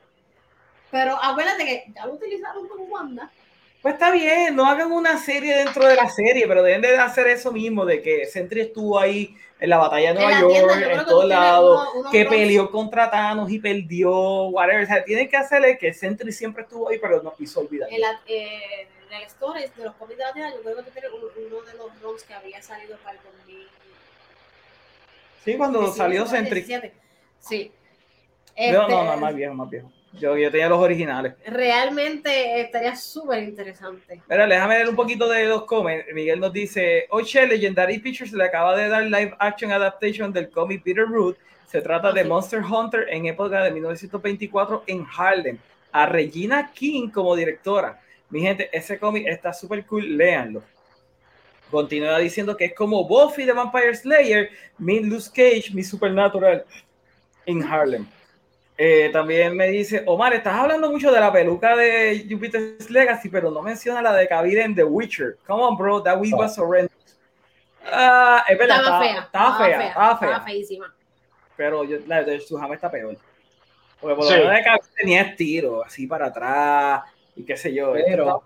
Pero 0.91 1.17
acuérdate 1.23 1.65
que 1.65 1.85
ya 1.95 2.05
lo 2.05 2.15
utilizaron 2.15 2.67
con 2.67 2.91
Wanda. 2.91 3.31
Pues 3.83 3.95
está 3.95 4.11
bien, 4.11 4.57
no 4.57 4.67
hagan 4.67 4.91
una 4.91 5.19
serie 5.19 5.57
dentro 5.57 5.87
de 5.87 5.95
la 5.95 6.09
serie, 6.09 6.49
pero 6.49 6.65
deben 6.65 6.83
de 6.83 6.97
hacer 6.99 7.29
eso 7.29 7.53
mismo, 7.53 7.85
de 7.85 8.03
que 8.03 8.27
Sentry 8.27 8.63
estuvo 8.63 8.99
ahí 8.99 9.37
en 9.61 9.71
la 9.71 9.79
batalla 9.79 10.13
de 10.13 10.15
Nueva 10.15 10.41
York, 10.41 10.73
tienda, 10.79 11.01
en 11.01 11.07
todos 11.07 11.25
lados, 11.27 11.89
unos 11.95 12.13
que 12.13 12.25
peleó 12.25 12.71
contra 12.73 13.09
Thanos 13.09 13.51
y 13.51 13.61
perdió, 13.61 14.47
whatever. 14.49 14.83
O 14.83 14.87
sea, 14.87 15.05
tienen 15.05 15.29
que 15.29 15.37
hacerle 15.37 15.79
que 15.79 15.95
Sentry 15.95 16.33
siempre 16.33 16.65
estuvo 16.65 16.89
ahí, 16.89 16.99
pero 16.99 17.23
no 17.23 17.33
quiso 17.35 17.61
olvidar. 17.61 17.89
En, 17.93 18.01
la, 18.01 18.21
eh, 18.27 18.89
en 19.07 19.13
el 19.17 19.23
stories 19.25 19.75
de 19.77 19.85
los 19.85 19.95
cómics 19.95 20.19
de 20.19 20.25
la 20.25 20.33
tienda, 20.33 20.55
yo 20.57 20.63
creo 20.63 20.77
que 20.77 20.83
tú 20.83 20.91
tienes 20.91 21.11
uno, 21.13 21.63
de 21.63 21.75
los 21.75 22.03
roles 22.03 22.23
que 22.25 22.35
había 22.35 22.61
salido 22.61 22.97
para 22.99 23.17
el 23.17 23.25
2000. 23.47 23.69
Sí, 25.45 25.57
cuando 25.57 25.79
18, 25.79 25.97
salió 25.97 26.27
Sentry. 26.27 26.63
17. 26.63 26.93
Sí. 27.39 27.73
No, 28.57 28.65
Este, 28.65 28.73
no, 28.73 29.05
no, 29.05 29.17
más 29.17 29.35
viejo, 29.37 29.55
más 29.55 29.71
viejo. 29.71 29.93
Yo, 30.15 30.37
yo 30.37 30.51
tenía 30.51 30.69
los 30.69 30.79
originales. 30.79 31.35
Realmente 31.47 32.61
estaría 32.63 32.97
súper 32.97 33.43
interesante. 33.43 34.21
Mira, 34.29 34.47
déjame 34.47 34.75
leer 34.77 34.89
un 34.89 34.97
poquito 34.97 35.29
de 35.29 35.45
los 35.47 35.65
comments. 35.65 36.07
Miguel 36.15 36.41
nos 36.41 36.53
dice, 36.53 37.07
oye, 37.11 37.47
Legendary 37.47 37.99
Pictures 37.99 38.33
le 38.33 38.45
acaba 38.45 38.75
de 38.77 38.89
dar 38.89 39.03
live 39.05 39.35
action 39.39 39.71
adaptation 39.71 40.33
del 40.33 40.51
cómic 40.51 40.83
Peter 40.83 41.07
Root. 41.07 41.37
Se 41.67 41.83
trata 41.83 42.13
de 42.13 42.23
Sí. 42.23 42.29
Monster 42.29 42.61
Hunter 42.63 43.07
en 43.11 43.27
época 43.27 43.63
de 43.63 43.71
1924 43.71 44.85
en 44.87 45.07
Harlem. 45.17 45.59
A 45.93 46.07
Regina 46.07 46.71
King 46.73 47.11
como 47.11 47.37
directora. 47.37 48.01
Mi 48.31 48.41
gente, 48.41 48.69
ese 48.73 48.99
cómic 48.99 49.27
está 49.27 49.53
súper 49.53 49.85
cool, 49.87 50.17
léanlo. 50.17 50.63
Continúa 51.71 52.19
diciendo 52.19 52.57
que 52.57 52.67
es 52.67 52.75
como 52.75 53.07
Buffy 53.07 53.45
the 53.45 53.53
Vampire 53.53 53.95
Slayer, 53.95 54.49
mi 54.79 55.01
Luke 55.01 55.29
Cage, 55.35 55.71
mi 55.75 55.83
Supernatural 55.85 56.65
en 57.45 57.63
Harlem. 57.63 58.07
Eh, 58.81 59.11
también 59.13 59.57
me 59.57 59.67
dice, 59.69 60.05
Omar, 60.07 60.33
estás 60.35 60.55
hablando 60.55 60.89
mucho 60.89 61.11
de 61.11 61.19
la 61.19 61.33
peluca 61.33 61.75
de 61.75 62.25
Jupiter's 62.31 62.89
Legacy, 62.89 63.29
pero 63.29 63.51
no 63.51 63.61
menciona 63.61 64.01
la 64.01 64.13
de 64.15 64.29
Kavira 64.29 64.65
en 64.65 64.73
The 64.77 64.85
Witcher. 64.85 65.37
Come 65.49 65.63
on, 65.65 65.77
bro, 65.77 66.01
that 66.03 66.17
wig 66.21 66.33
was 66.33 66.57
horrendous. 66.57 66.93
Ah, 67.91 68.45
es 68.49 68.57
verdad, 68.57 68.77
Estaba 68.79 69.05
estaba, 69.05 69.13
fea. 69.15 69.23
estaba 69.25 69.59
fea, 69.59 69.89
estaba 69.89 70.17
fea, 70.19 70.29
Estaba 70.29 70.45
feísima. 70.47 70.95
pero 71.57 71.83
yo, 71.83 71.99
la 72.07 72.23
de 72.23 72.39
Suhama 72.41 72.77
está 72.77 72.89
peor. 72.89 73.17
Porque 74.01 74.15
por 74.15 74.25
Sí. 74.27 74.35
lo 74.35 74.39
menos 74.45 74.55
de 74.55 74.63
Kavira 74.63 74.85
tenía 74.97 75.21
estilo, 75.23 75.85
así 75.85 76.07
para 76.07 76.27
atrás, 76.27 77.03
y 77.35 77.43
qué 77.45 77.57
sé 77.57 77.75
yo. 77.75 77.93
Pero-. 77.95 78.45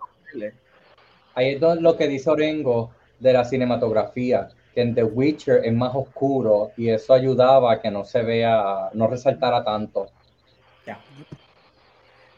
Ahí 1.35 1.55
es 1.55 1.61
lo 1.61 1.95
que 1.97 2.09
dice 2.09 2.31
Orengo 2.31 2.91
de 3.19 3.35
la 3.35 3.45
cinematografía, 3.45 4.49
que 4.75 4.81
en 4.81 4.95
The 4.95 5.05
Witcher 5.05 5.61
es 5.65 5.73
más 5.75 5.95
oscuro 5.95 6.73
y 6.79 6.89
eso 6.89 7.13
ayudaba 7.13 7.73
a 7.73 7.81
que 7.83 7.91
no 7.91 8.05
se 8.07 8.23
vea, 8.23 8.89
no 8.95 9.07
resaltara 9.09 9.63
tanto. 9.63 10.07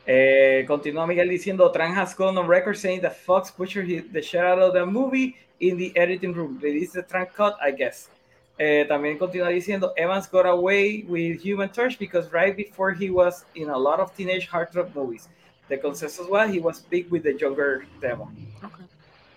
Eh, 0.06 0.64
continúa 0.66 1.06
Miguel 1.06 1.31
diciendo, 1.31 1.70
Tran 1.73 1.94
has 1.94 2.14
gone 2.14 2.36
on 2.39 2.47
record 2.47 2.76
saying 2.76 3.00
that 3.00 3.16
Fox 3.24 3.50
butchered 3.50 3.89
his- 3.89 4.05
the 4.12 4.20
shit 4.20 4.42
out 4.42 4.58
of 4.58 4.74
the 4.74 4.84
movie 4.84 5.34
in 5.60 5.78
the 5.78 5.92
editing 5.97 6.34
room. 6.34 6.58
Release 6.60 6.92
the 6.92 7.02
Tran 7.02 7.26
cut, 7.32 7.55
I 7.60 7.70
guess. 7.73 8.10
Eh, 8.58 8.84
también 8.86 9.18
continúa 9.18 9.48
diciendo, 9.48 9.92
Evans 9.97 10.28
got 10.31 10.47
away 10.47 11.05
with 11.08 11.40
Human 11.42 11.70
Torch 11.70 11.98
because 11.98 12.31
right 12.32 12.55
before 12.55 12.92
he 12.92 13.10
was 13.10 13.44
in 13.55 13.68
a 13.70 13.76
lot 13.76 13.98
of 13.98 14.14
teenage 14.14 14.48
heartthrob 14.48 14.94
movies. 14.94 15.28
The 15.68 15.78
consensus 15.78 16.28
was 16.28 16.50
he 16.52 16.60
was 16.60 16.81
big 16.81 17.10
with 17.10 17.24
the 17.24 17.32
younger 17.32 17.86
demo. 18.00 18.31
Okay. 18.62 18.84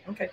Okay. 0.10 0.30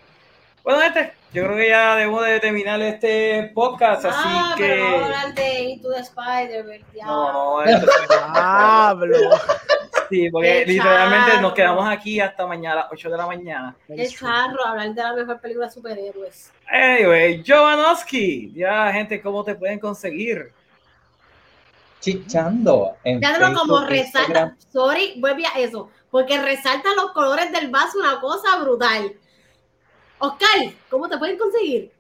Bueno, 0.65 0.81
este, 0.81 1.13
yo 1.35 1.45
creo 1.45 1.57
que 1.57 1.69
ya 1.69 1.95
debemos 1.95 2.25
de 2.25 2.41
terminar 2.41 2.81
este 2.81 3.53
podcast, 3.55 4.07
así 4.07 4.17
ah, 4.19 4.55
que... 4.57 4.63
pero 4.63 4.85
vamos 4.85 5.01
a 5.03 5.05
hablar 5.05 5.35
de 5.35 5.61
Into 5.61 5.91
the 5.91 6.01
Spider-Verse. 6.01 6.87
ya. 6.95 7.05
No, 7.05 7.33
no, 7.33 7.63
esto- 7.65 7.87
Pablo. 8.33 9.19
sí, 10.09 10.31
porque 10.31 10.65
Qué 10.65 10.73
literalmente 10.73 11.31
charro. 11.33 11.43
nos 11.43 11.53
quedamos 11.53 11.87
aquí 11.87 12.19
hasta 12.19 12.47
mañana, 12.47 12.73
a 12.73 12.85
las 12.85 12.93
8 12.93 13.11
de 13.11 13.17
la 13.19 13.27
mañana. 13.27 13.77
Es 13.89 14.19
charro 14.19 14.65
hablar 14.65 14.95
de 14.95 15.03
la 15.03 15.13
mejor 15.13 15.39
película 15.39 15.67
de 15.67 15.73
superhéroes. 15.73 16.51
Anyway, 16.67 17.45
Jovanovski, 17.47 18.55
ya 18.55 18.91
gente, 18.91 19.21
¿cómo 19.21 19.45
te 19.45 19.55
pueden 19.55 19.79
conseguir? 19.79 20.51
Chichando 22.01 22.97
en 23.05 23.21
Teatro 23.21 23.49
como 23.55 23.81
Facebook, 23.81 23.89
resalta, 23.89 24.19
Instagram, 24.21 24.57
sorry, 24.73 25.15
vuelve 25.21 25.45
a 25.47 25.59
eso, 25.59 25.91
porque 26.11 26.41
resalta 26.41 26.89
los 26.97 27.13
colores 27.13 27.53
del 27.53 27.69
vaso, 27.71 27.99
una 27.99 28.19
cosa 28.19 28.59
brutal. 28.61 29.13
Oscar, 30.19 30.73
¿cómo 30.89 31.09
te 31.09 31.19
pueden 31.19 31.37
conseguir? 31.37 31.91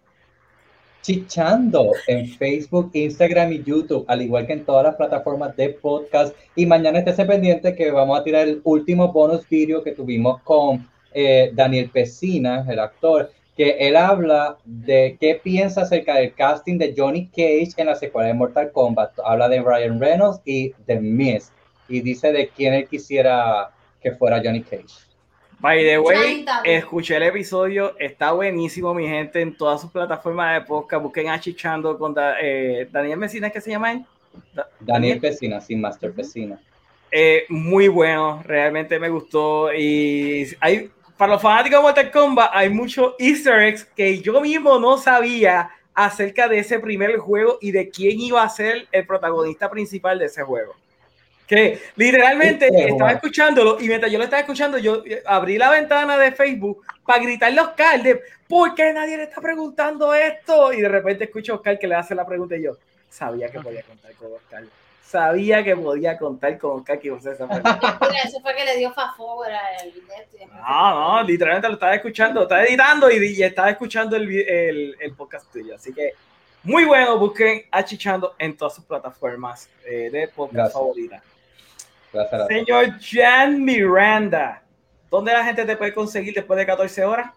Chichando 1.02 1.92
en 2.06 2.26
Facebook, 2.28 2.90
Instagram 2.94 3.52
y 3.52 3.62
YouTube, 3.62 4.04
al 4.08 4.22
igual 4.22 4.46
que 4.46 4.54
en 4.54 4.64
todas 4.64 4.84
las 4.84 4.94
plataformas 4.94 5.54
de 5.56 5.70
podcast. 5.70 6.34
Y 6.56 6.64
mañana 6.64 7.00
estése 7.00 7.26
pendiente 7.26 7.74
que 7.74 7.90
vamos 7.90 8.18
a 8.18 8.24
tirar 8.24 8.48
el 8.48 8.60
último 8.64 9.12
bonus 9.12 9.46
video 9.48 9.82
que 9.82 9.92
tuvimos 9.92 10.40
con 10.42 10.88
eh, 11.12 11.50
Daniel 11.52 11.90
Pesina, 11.90 12.64
el 12.70 12.78
actor, 12.78 13.30
que 13.56 13.76
él 13.80 13.96
habla 13.96 14.56
de 14.64 15.16
qué 15.20 15.40
piensa 15.42 15.82
acerca 15.82 16.14
del 16.14 16.34
casting 16.34 16.78
de 16.78 16.94
Johnny 16.96 17.26
Cage 17.26 17.74
en 17.76 17.86
la 17.86 17.96
secuela 17.96 18.28
de 18.28 18.34
Mortal 18.34 18.72
Kombat. 18.72 19.12
Habla 19.24 19.48
de 19.48 19.60
Ryan 19.60 20.00
Reynolds 20.00 20.40
y 20.44 20.72
de 20.86 21.00
Miz. 21.00 21.52
Y 21.88 22.00
dice 22.00 22.32
de 22.32 22.48
quién 22.48 22.72
él 22.74 22.88
quisiera 22.88 23.70
que 24.00 24.12
fuera 24.12 24.40
Johnny 24.42 24.62
Cage. 24.62 25.13
By 25.64 25.82
the 25.82 25.98
way, 25.98 26.44
escuché 26.62 27.16
el 27.16 27.22
episodio, 27.22 27.96
está 27.98 28.32
buenísimo, 28.32 28.92
mi 28.92 29.08
gente, 29.08 29.40
en 29.40 29.56
todas 29.56 29.80
sus 29.80 29.90
plataformas 29.90 30.60
de 30.60 30.66
podcast. 30.66 31.02
Busquen 31.02 31.30
a 31.30 31.40
Chichando 31.40 31.96
con 31.96 32.12
Da- 32.12 32.36
eh, 32.38 32.86
Daniel 32.92 33.16
Messina, 33.18 33.48
¿qué 33.48 33.62
se 33.62 33.70
llama 33.70 33.92
él? 33.92 34.04
Da- 34.52 34.68
Daniel 34.78 35.18
Pesina, 35.20 35.62
sin 35.62 35.80
Master 35.80 36.12
Pesina. 36.12 36.60
Eh, 37.10 37.46
muy 37.48 37.88
bueno, 37.88 38.42
realmente 38.44 38.98
me 38.98 39.08
gustó. 39.08 39.72
Y 39.72 40.54
hay, 40.60 40.90
para 41.16 41.32
los 41.32 41.40
fanáticos 41.40 41.78
de 41.78 41.82
Mortal 41.82 42.10
Kombat, 42.10 42.50
hay 42.52 42.68
muchos 42.68 43.14
Easter 43.18 43.62
eggs 43.62 43.84
que 43.96 44.18
yo 44.20 44.42
mismo 44.42 44.78
no 44.78 44.98
sabía 44.98 45.70
acerca 45.94 46.46
de 46.46 46.58
ese 46.58 46.78
primer 46.78 47.16
juego 47.16 47.56
y 47.62 47.70
de 47.70 47.88
quién 47.88 48.20
iba 48.20 48.42
a 48.42 48.48
ser 48.50 48.86
el 48.92 49.06
protagonista 49.06 49.70
principal 49.70 50.18
de 50.18 50.26
ese 50.26 50.42
juego. 50.42 50.74
Que 51.46 51.78
literalmente 51.96 52.68
estaba 52.68 53.10
wow. 53.10 53.16
escuchándolo 53.16 53.78
y 53.80 53.86
mientras 53.88 54.10
yo 54.10 54.16
lo 54.18 54.24
estaba 54.24 54.40
escuchando, 54.40 54.78
yo 54.78 55.02
eh, 55.04 55.22
abrí 55.26 55.58
la 55.58 55.70
ventana 55.70 56.16
de 56.16 56.32
Facebook 56.32 56.82
para 57.04 57.22
gritarle 57.22 57.60
a 57.60 57.64
Oscar 57.64 58.02
de 58.02 58.22
¿por 58.48 58.74
qué 58.74 58.92
nadie 58.94 59.16
le 59.18 59.24
está 59.24 59.40
preguntando 59.42 60.14
esto? 60.14 60.72
Y 60.72 60.80
de 60.80 60.88
repente 60.88 61.24
escucho 61.24 61.52
a 61.52 61.56
Oscar 61.56 61.78
que 61.78 61.86
le 61.86 61.96
hace 61.96 62.14
la 62.14 62.24
pregunta 62.26 62.56
y 62.56 62.62
yo 62.62 62.78
sabía 63.10 63.50
que 63.50 63.60
podía 63.60 63.82
contar 63.82 64.12
con 64.14 64.32
Oscar. 64.32 64.64
Sabía 65.04 65.62
que 65.62 65.76
podía 65.76 66.16
contar 66.18 66.58
con 66.58 66.80
Oscar 66.80 66.98
que 66.98 67.12
hacer 67.12 67.34
esa 67.34 67.46
pregunta. 67.46 67.98
Mira, 68.00 68.22
eso 68.24 68.40
fue 68.40 68.54
que 68.56 68.64
le 68.64 68.78
dio 68.78 68.90
fa 68.92 69.12
forward 69.14 69.52
al 69.52 69.92
después- 69.92 70.50
No, 70.50 71.20
no, 71.20 71.22
literalmente 71.22 71.68
lo 71.68 71.74
estaba 71.74 71.94
escuchando, 71.94 72.42
estaba 72.42 72.64
editando 72.64 73.10
y, 73.10 73.16
y 73.38 73.42
estaba 73.42 73.70
escuchando 73.70 74.16
el, 74.16 74.28
el, 74.30 74.96
el 74.98 75.12
podcast 75.14 75.52
tuyo. 75.52 75.74
Así 75.76 75.92
que 75.92 76.12
muy 76.64 76.86
bueno, 76.86 77.18
busquen 77.18 77.66
a 77.70 77.84
Chichando 77.84 78.34
en 78.38 78.56
todas 78.56 78.74
sus 78.74 78.84
plataformas 78.86 79.68
eh, 79.84 80.08
de 80.10 80.28
podcast 80.28 80.54
Gracias. 80.54 80.72
favoritas. 80.72 81.22
Gracias 82.14 82.46
Señor 82.46 82.92
Jan 83.00 83.64
Miranda, 83.64 84.62
¿dónde 85.10 85.32
la 85.32 85.44
gente 85.44 85.64
te 85.64 85.76
puede 85.76 85.92
conseguir 85.92 86.32
después 86.32 86.56
de 86.56 86.64
14 86.64 87.04
horas? 87.04 87.32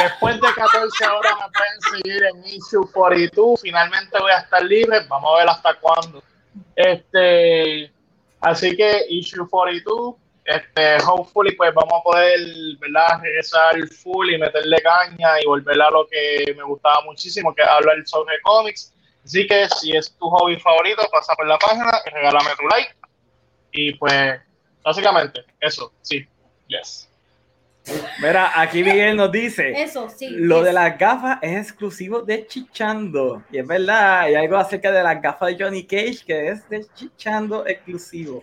Después 0.00 0.36
de 0.36 0.48
14 0.54 1.06
horas 1.06 1.32
me 1.40 1.52
pueden 1.52 2.02
seguir 2.02 2.22
en 2.24 2.44
Issue 2.46 2.88
42. 2.92 3.60
Finalmente 3.60 4.18
voy 4.20 4.30
a 4.30 4.38
estar 4.38 4.62
libre. 4.62 5.00
Vamos 5.08 5.30
a 5.34 5.38
ver 5.38 5.48
hasta 5.48 5.74
cuándo. 5.74 6.22
Este, 6.76 7.90
así 8.40 8.76
que 8.76 9.06
Issue 9.08 9.48
42. 9.48 10.14
Este, 10.44 10.96
hopefully, 11.02 11.56
pues 11.56 11.74
vamos 11.74 11.92
a 11.98 12.02
poder, 12.04 12.38
¿verdad? 12.78 13.20
Regresar 13.20 13.74
full 13.88 14.30
y 14.30 14.38
meterle 14.38 14.80
caña 14.80 15.40
y 15.42 15.46
volver 15.46 15.80
a 15.82 15.90
lo 15.90 16.06
que 16.06 16.54
me 16.56 16.62
gustaba 16.62 17.00
muchísimo, 17.04 17.52
que 17.52 17.62
es 17.62 17.68
hablar 17.68 17.96
sobre 18.06 18.40
cómics. 18.42 18.92
Así 19.24 19.44
que 19.46 19.68
si 19.80 19.96
es 19.96 20.14
tu 20.16 20.30
hobby 20.30 20.56
favorito, 20.60 21.02
pasa 21.10 21.34
por 21.34 21.48
la 21.48 21.58
página 21.58 21.90
y 22.06 22.10
regálame 22.10 22.50
tu 22.56 22.68
like. 22.68 22.94
Y 23.72 23.94
pues, 23.94 24.40
básicamente, 24.82 25.40
eso, 25.60 25.92
sí, 26.02 26.26
yes. 26.68 27.08
Mira, 28.20 28.50
aquí 28.60 28.82
Miguel 28.82 29.16
nos 29.16 29.30
dice, 29.30 29.70
Eso, 29.80 30.08
sí. 30.10 30.28
lo 30.30 30.62
de 30.64 30.72
las 30.72 30.98
gafas 30.98 31.38
es 31.40 31.68
exclusivo 31.68 32.20
de 32.22 32.44
Chichando. 32.46 33.44
Y 33.52 33.58
es 33.58 33.66
verdad, 33.66 34.22
hay 34.22 34.34
algo 34.34 34.56
acerca 34.56 34.90
de 34.90 35.04
las 35.04 35.22
gafas 35.22 35.56
de 35.56 35.64
Johnny 35.64 35.84
Cage 35.84 36.24
que 36.26 36.48
es 36.48 36.68
de 36.68 36.84
Chichando 36.96 37.64
exclusivo. 37.64 38.42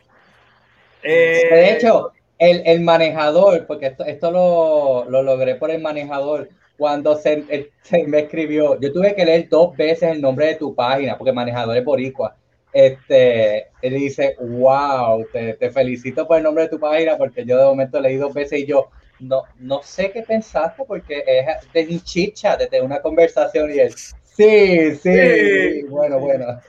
Eh, 1.01 1.41
De 1.51 1.71
hecho, 1.73 2.13
el, 2.37 2.61
el 2.65 2.81
manejador, 2.81 3.65
porque 3.65 3.87
esto, 3.87 4.05
esto 4.05 4.31
lo, 4.31 5.09
lo 5.09 5.21
logré 5.23 5.55
por 5.55 5.69
el 5.71 5.81
manejador, 5.81 6.47
cuando 6.77 7.17
se, 7.17 7.43
él- 7.49 7.69
se 7.81 8.03
me 8.07 8.19
escribió, 8.19 8.79
yo 8.79 8.93
tuve 8.93 9.13
que 9.13 9.25
leer 9.25 9.49
dos 9.49 9.75
veces 9.75 10.03
el 10.11 10.21
nombre 10.21 10.47
de 10.47 10.55
tu 10.55 10.73
página, 10.73 11.17
porque 11.17 11.31
el 11.31 11.35
manejador 11.35 11.75
es 11.75 11.83
boricua. 11.83 12.37
Este, 12.73 13.67
él 13.81 13.93
dice, 13.93 14.35
wow, 14.39 15.25
te, 15.31 15.53
te 15.53 15.69
felicito 15.69 16.27
por 16.27 16.37
el 16.37 16.43
nombre 16.43 16.63
de 16.63 16.69
tu 16.69 16.79
página, 16.79 17.17
porque 17.17 17.45
yo 17.45 17.57
de 17.57 17.65
momento 17.65 17.99
leí 18.01 18.15
dos 18.17 18.33
veces 18.33 18.59
y 18.59 18.65
yo, 18.65 18.89
no, 19.19 19.43
no 19.59 19.81
sé 19.83 20.11
qué 20.11 20.23
pensaste, 20.23 20.83
porque 20.87 21.23
es 21.25 21.71
de 21.71 21.93
un 21.93 22.01
chicha, 22.01 22.57
desde 22.57 22.81
una 22.81 22.99
conversación 22.99 23.71
y 23.73 23.79
él, 23.79 23.93
sí, 23.93 24.95
sí, 24.95 24.99
Sí. 25.03 25.83
bueno, 25.83 26.19
bueno. 26.19 26.59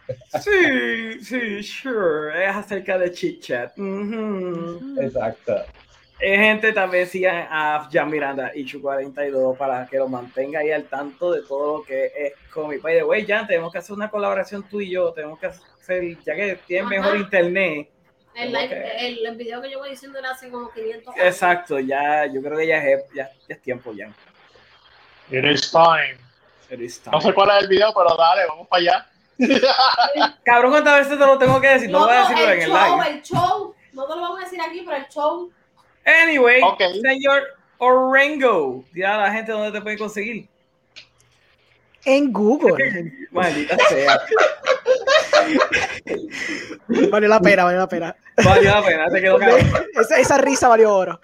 Sí, 0.40 1.20
sí, 1.22 1.62
sure. 1.62 2.44
Es 2.48 2.54
acerca 2.54 2.98
de 2.98 3.10
chit 3.10 3.40
chat. 3.40 3.72
Exacto. 5.00 5.62
Eh, 6.26 6.38
gente, 6.38 6.72
también 6.72 7.06
sigan 7.06 7.46
a 7.50 7.86
Jan 7.92 8.08
Miranda 8.08 8.50
y 8.54 8.64
42 8.80 9.58
para 9.58 9.86
que 9.86 9.98
lo 9.98 10.08
mantenga 10.08 10.60
ahí 10.60 10.70
al 10.72 10.84
tanto 10.84 11.30
de 11.32 11.42
todo 11.42 11.78
lo 11.78 11.84
que 11.84 12.10
es 12.16 12.32
cómic. 12.50 12.80
By 12.80 12.94
the 12.96 13.04
way, 13.04 13.26
Jan, 13.26 13.46
tenemos 13.46 13.70
que 13.70 13.76
hacer 13.78 13.94
una 13.94 14.08
colaboración 14.08 14.62
tú 14.66 14.80
y 14.80 14.90
yo. 14.90 15.12
Tenemos 15.12 15.38
que 15.38 15.46
hacer, 15.48 16.18
ya 16.24 16.34
que 16.34 16.58
tienen 16.66 16.86
Ajá. 16.86 16.96
mejor 17.02 17.16
internet. 17.18 17.90
El, 18.34 18.52
live- 18.52 18.68
que- 18.70 19.06
el, 19.06 19.26
el 19.26 19.36
video 19.36 19.60
que 19.60 19.70
yo 19.70 19.78
voy 19.80 19.90
diciendo 19.90 20.18
era 20.18 20.30
hace 20.30 20.50
como 20.50 20.70
500 20.70 21.14
años. 21.14 21.26
Exacto, 21.26 21.78
ya, 21.78 22.24
yo 22.24 22.40
creo 22.42 22.56
que 22.56 22.66
ya 22.68 22.78
es, 22.78 23.04
ya, 23.14 23.30
ya 23.46 23.54
es 23.54 23.60
tiempo, 23.60 23.92
ya. 23.92 24.08
It 25.30 25.44
is 25.44 25.70
time. 25.70 26.16
It 26.70 26.80
is 26.80 27.00
time. 27.00 27.16
No 27.16 27.20
sé 27.20 27.34
cuál 27.34 27.50
es 27.50 27.64
el 27.64 27.68
video, 27.68 27.92
pero 27.94 28.16
dale, 28.16 28.46
vamos 28.48 28.66
para 28.66 28.80
allá. 28.80 29.06
Cabrón, 30.42 30.70
¿cuántas 30.70 31.00
veces 31.00 31.18
te 31.18 31.26
lo 31.26 31.36
tengo 31.36 31.60
que 31.60 31.68
decir? 31.68 31.90
No 31.90 32.00
voy 32.06 32.14
a 32.14 32.20
decirlo 32.20 32.44
el 32.44 32.50
en 32.50 32.62
el 32.62 32.68
show, 32.70 32.96
live. 33.02 33.10
el 33.10 33.22
show. 33.22 33.74
No 33.92 34.06
te 34.06 34.14
lo 34.16 34.20
vamos 34.22 34.40
a 34.40 34.44
decir 34.44 34.60
aquí, 34.62 34.82
pero 34.86 34.96
el 34.96 35.06
show. 35.08 35.52
Anyway, 36.04 36.60
Ok. 36.62 36.82
señor 37.02 37.42
Orengo, 37.78 38.84
dile 38.92 39.06
a 39.06 39.16
la 39.18 39.32
gente 39.32 39.52
dónde 39.52 39.72
te 39.72 39.82
pueden 39.82 39.98
conseguir. 39.98 40.48
En 42.04 42.32
Google. 42.32 43.12
Maldita 43.30 43.76
sea. 43.88 44.20
vale 47.10 47.28
la 47.28 47.40
pena, 47.40 47.64
vale 47.64 47.78
la 47.78 47.88
pena. 47.88 48.16
Valió 48.44 48.70
la 48.70 48.84
pena, 48.84 49.10
te 49.10 49.20
quedó 49.20 49.38
cabrón. 49.38 49.60
esa, 50.00 50.18
esa 50.18 50.38
risa 50.38 50.68
valió 50.68 50.94
oro. 50.94 51.20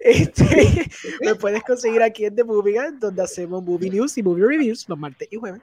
Este, 0.00 0.90
me 1.20 1.34
puedes 1.36 1.62
conseguir 1.62 2.02
aquí 2.02 2.24
en 2.26 2.34
The 2.34 2.44
Movie 2.44 2.78
donde 2.98 3.22
hacemos 3.22 3.62
movie 3.62 3.90
news 3.90 4.18
y 4.18 4.22
movie 4.22 4.44
reviews 4.44 4.88
los 4.88 4.98
martes 4.98 5.28
y 5.30 5.36
jueves. 5.36 5.62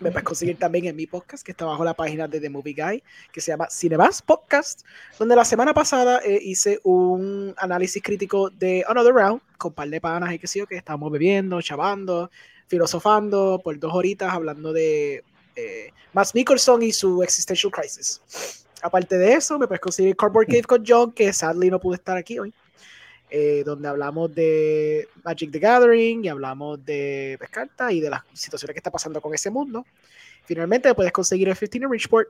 Me 0.00 0.10
puedes 0.10 0.24
conseguir 0.24 0.58
también 0.58 0.86
en 0.86 0.96
mi 0.96 1.06
podcast, 1.06 1.44
que 1.44 1.52
está 1.52 1.64
bajo 1.64 1.84
la 1.84 1.94
página 1.94 2.26
de 2.26 2.40
The 2.40 2.50
Movie 2.50 2.74
Guy, 2.74 3.02
que 3.30 3.40
se 3.40 3.52
llama 3.52 3.68
Cinemas 3.70 4.22
Podcast, 4.22 4.82
donde 5.18 5.36
la 5.36 5.44
semana 5.44 5.72
pasada 5.72 6.20
eh, 6.24 6.38
hice 6.42 6.80
un 6.82 7.54
análisis 7.56 8.02
crítico 8.02 8.50
de 8.50 8.84
Another 8.88 9.14
Round, 9.14 9.40
con 9.56 9.70
un 9.70 9.74
par 9.74 9.88
de 9.88 10.00
panas 10.00 10.32
y 10.32 10.38
que 10.38 10.48
sí, 10.48 10.62
que 10.68 10.76
estábamos 10.76 11.12
bebiendo, 11.12 11.62
chavando, 11.62 12.30
filosofando 12.66 13.60
por 13.62 13.78
dos 13.78 13.94
horitas, 13.94 14.32
hablando 14.32 14.72
de 14.72 15.22
eh, 15.54 15.90
Max 16.12 16.34
Mikkelsen 16.34 16.82
y 16.82 16.92
su 16.92 17.22
Existential 17.22 17.70
Crisis. 17.70 18.20
Aparte 18.82 19.16
de 19.16 19.34
eso, 19.34 19.58
me 19.58 19.66
puedes 19.66 19.80
conseguir 19.80 20.16
Cardboard 20.16 20.46
Cave 20.46 20.64
con 20.64 20.84
John, 20.86 21.12
que 21.12 21.32
sadly 21.32 21.70
no 21.70 21.78
pudo 21.78 21.94
estar 21.94 22.16
aquí 22.16 22.38
hoy, 22.38 22.52
eh, 23.36 23.64
donde 23.64 23.88
hablamos 23.88 24.32
de 24.32 25.08
Magic 25.24 25.50
the 25.50 25.58
Gathering 25.58 26.24
y 26.24 26.28
hablamos 26.28 26.84
de 26.86 27.36
Pescarta 27.40 27.90
y 27.90 27.98
de 27.98 28.08
las 28.08 28.22
situaciones 28.32 28.74
que 28.74 28.78
está 28.78 28.92
pasando 28.92 29.20
con 29.20 29.34
ese 29.34 29.50
mundo. 29.50 29.84
Finalmente, 30.44 30.86
me 30.86 30.94
puedes 30.94 31.10
conseguir 31.10 31.48
el 31.48 31.58
15 31.58 31.78
en 31.78 31.90
Richport, 31.90 32.28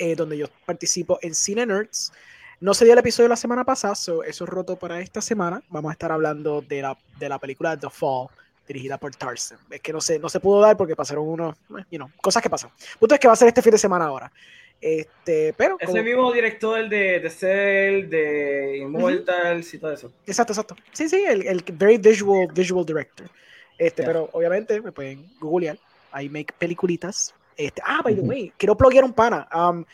eh, 0.00 0.16
donde 0.16 0.36
yo 0.36 0.46
participo 0.66 1.20
en 1.22 1.36
Cine 1.36 1.66
Nerds. 1.66 2.12
No 2.58 2.74
se 2.74 2.84
dio 2.84 2.94
el 2.94 2.98
episodio 2.98 3.28
la 3.28 3.36
semana 3.36 3.62
pasada, 3.62 3.94
so 3.94 4.24
eso 4.24 4.42
es 4.42 4.50
roto 4.50 4.74
para 4.74 4.98
esta 4.98 5.20
semana. 5.20 5.62
Vamos 5.68 5.90
a 5.90 5.92
estar 5.92 6.10
hablando 6.10 6.62
de 6.62 6.82
la, 6.82 6.98
de 7.20 7.28
la 7.28 7.38
película 7.38 7.76
The 7.76 7.88
Fall, 7.88 8.26
dirigida 8.66 8.98
por 8.98 9.14
Tarzan. 9.14 9.60
Es 9.70 9.82
que 9.82 9.92
no 9.92 10.00
se, 10.00 10.18
no 10.18 10.28
se 10.28 10.40
pudo 10.40 10.60
dar 10.62 10.76
porque 10.76 10.96
pasaron 10.96 11.28
unos, 11.28 11.54
eh, 11.78 11.84
you 11.92 11.98
know, 11.98 12.10
cosas 12.20 12.42
que 12.42 12.50
pasan. 12.50 12.72
Punto 12.98 13.14
es 13.14 13.20
que 13.20 13.28
va 13.28 13.34
a 13.34 13.36
ser 13.36 13.46
este 13.46 13.62
fin 13.62 13.70
de 13.70 13.78
semana 13.78 14.06
ahora. 14.06 14.32
Este, 14.82 15.54
pero 15.56 15.76
Es 15.78 15.86
como- 15.86 15.98
el 15.98 16.04
mismo 16.04 16.32
director 16.32 16.88
de, 16.88 17.20
de 17.20 17.30
Cell, 17.30 18.08
de 18.10 18.78
Immortals 18.78 19.72
y 19.74 19.78
todo 19.78 19.92
eso. 19.92 20.12
Exacto, 20.26 20.52
exacto. 20.52 20.76
Sí, 20.92 21.08
sí, 21.08 21.24
el, 21.26 21.46
el 21.46 21.64
very 21.74 21.98
visual, 21.98 22.48
visual 22.52 22.84
director. 22.84 23.30
Este, 23.78 24.02
Ya. 24.02 24.08
pero 24.08 24.28
obviamente 24.32 24.80
me 24.80 24.90
pueden 24.90 25.24
googlear. 25.40 25.78
I 26.20 26.28
make 26.28 26.52
peliculitas. 26.58 27.32
Este, 27.56 27.80
ah, 27.84 28.00
by 28.02 28.14
the 28.16 28.20
way, 28.22 28.52
quiero 28.58 28.76
pluguear 28.76 29.04
un 29.04 29.12
pana. 29.12 29.48
Um, 29.54 29.84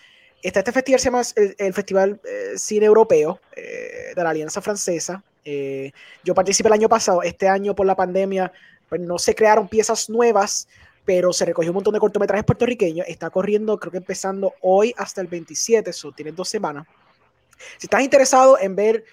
está 0.43 0.61
este 0.61 0.73
festival, 0.73 1.01
se 1.01 1.05
llama 1.05 1.23
el, 1.37 1.55
el 1.59 1.75
Festival 1.75 2.19
eh, 2.25 2.53
Cine 2.57 2.87
Europeo 2.87 3.41
eh, 3.55 4.13
de 4.17 4.23
la 4.25 4.31
Alianza 4.31 4.63
Francesa. 4.63 5.23
Eh, 5.45 5.93
yo 6.25 6.35
participé 6.35 6.69
el 6.69 6.73
año 6.75 6.89
pasado. 6.89 7.23
Este 7.23 7.47
año, 7.47 7.75
por 7.75 7.85
la 7.87 7.95
pandemia, 7.95 8.51
pues 8.89 9.01
no 9.03 9.19
se 9.19 9.35
crearon 9.35 9.69
piezas 9.69 10.09
nuevas, 10.09 10.67
pero 11.09 11.33
se 11.33 11.47
recogió 11.47 11.71
un 11.71 11.77
montón 11.77 11.95
de 11.95 12.01
cortometrajes 12.01 12.45
puertorriqueños. 12.45 13.09
Está 13.09 13.31
corriendo, 13.31 13.79
creo 13.79 13.91
que 13.91 13.97
empezando 13.97 14.53
hoy 14.61 14.93
hasta 14.99 15.23
el 15.23 15.27
27, 15.27 15.89
eso 15.89 16.13
tiene 16.13 16.33
dos 16.33 16.51
semanas. 16.51 16.87
Si 17.79 17.87
estás 17.87 18.03
interesado 18.03 18.59
en 18.59 18.77
ver 18.77 19.07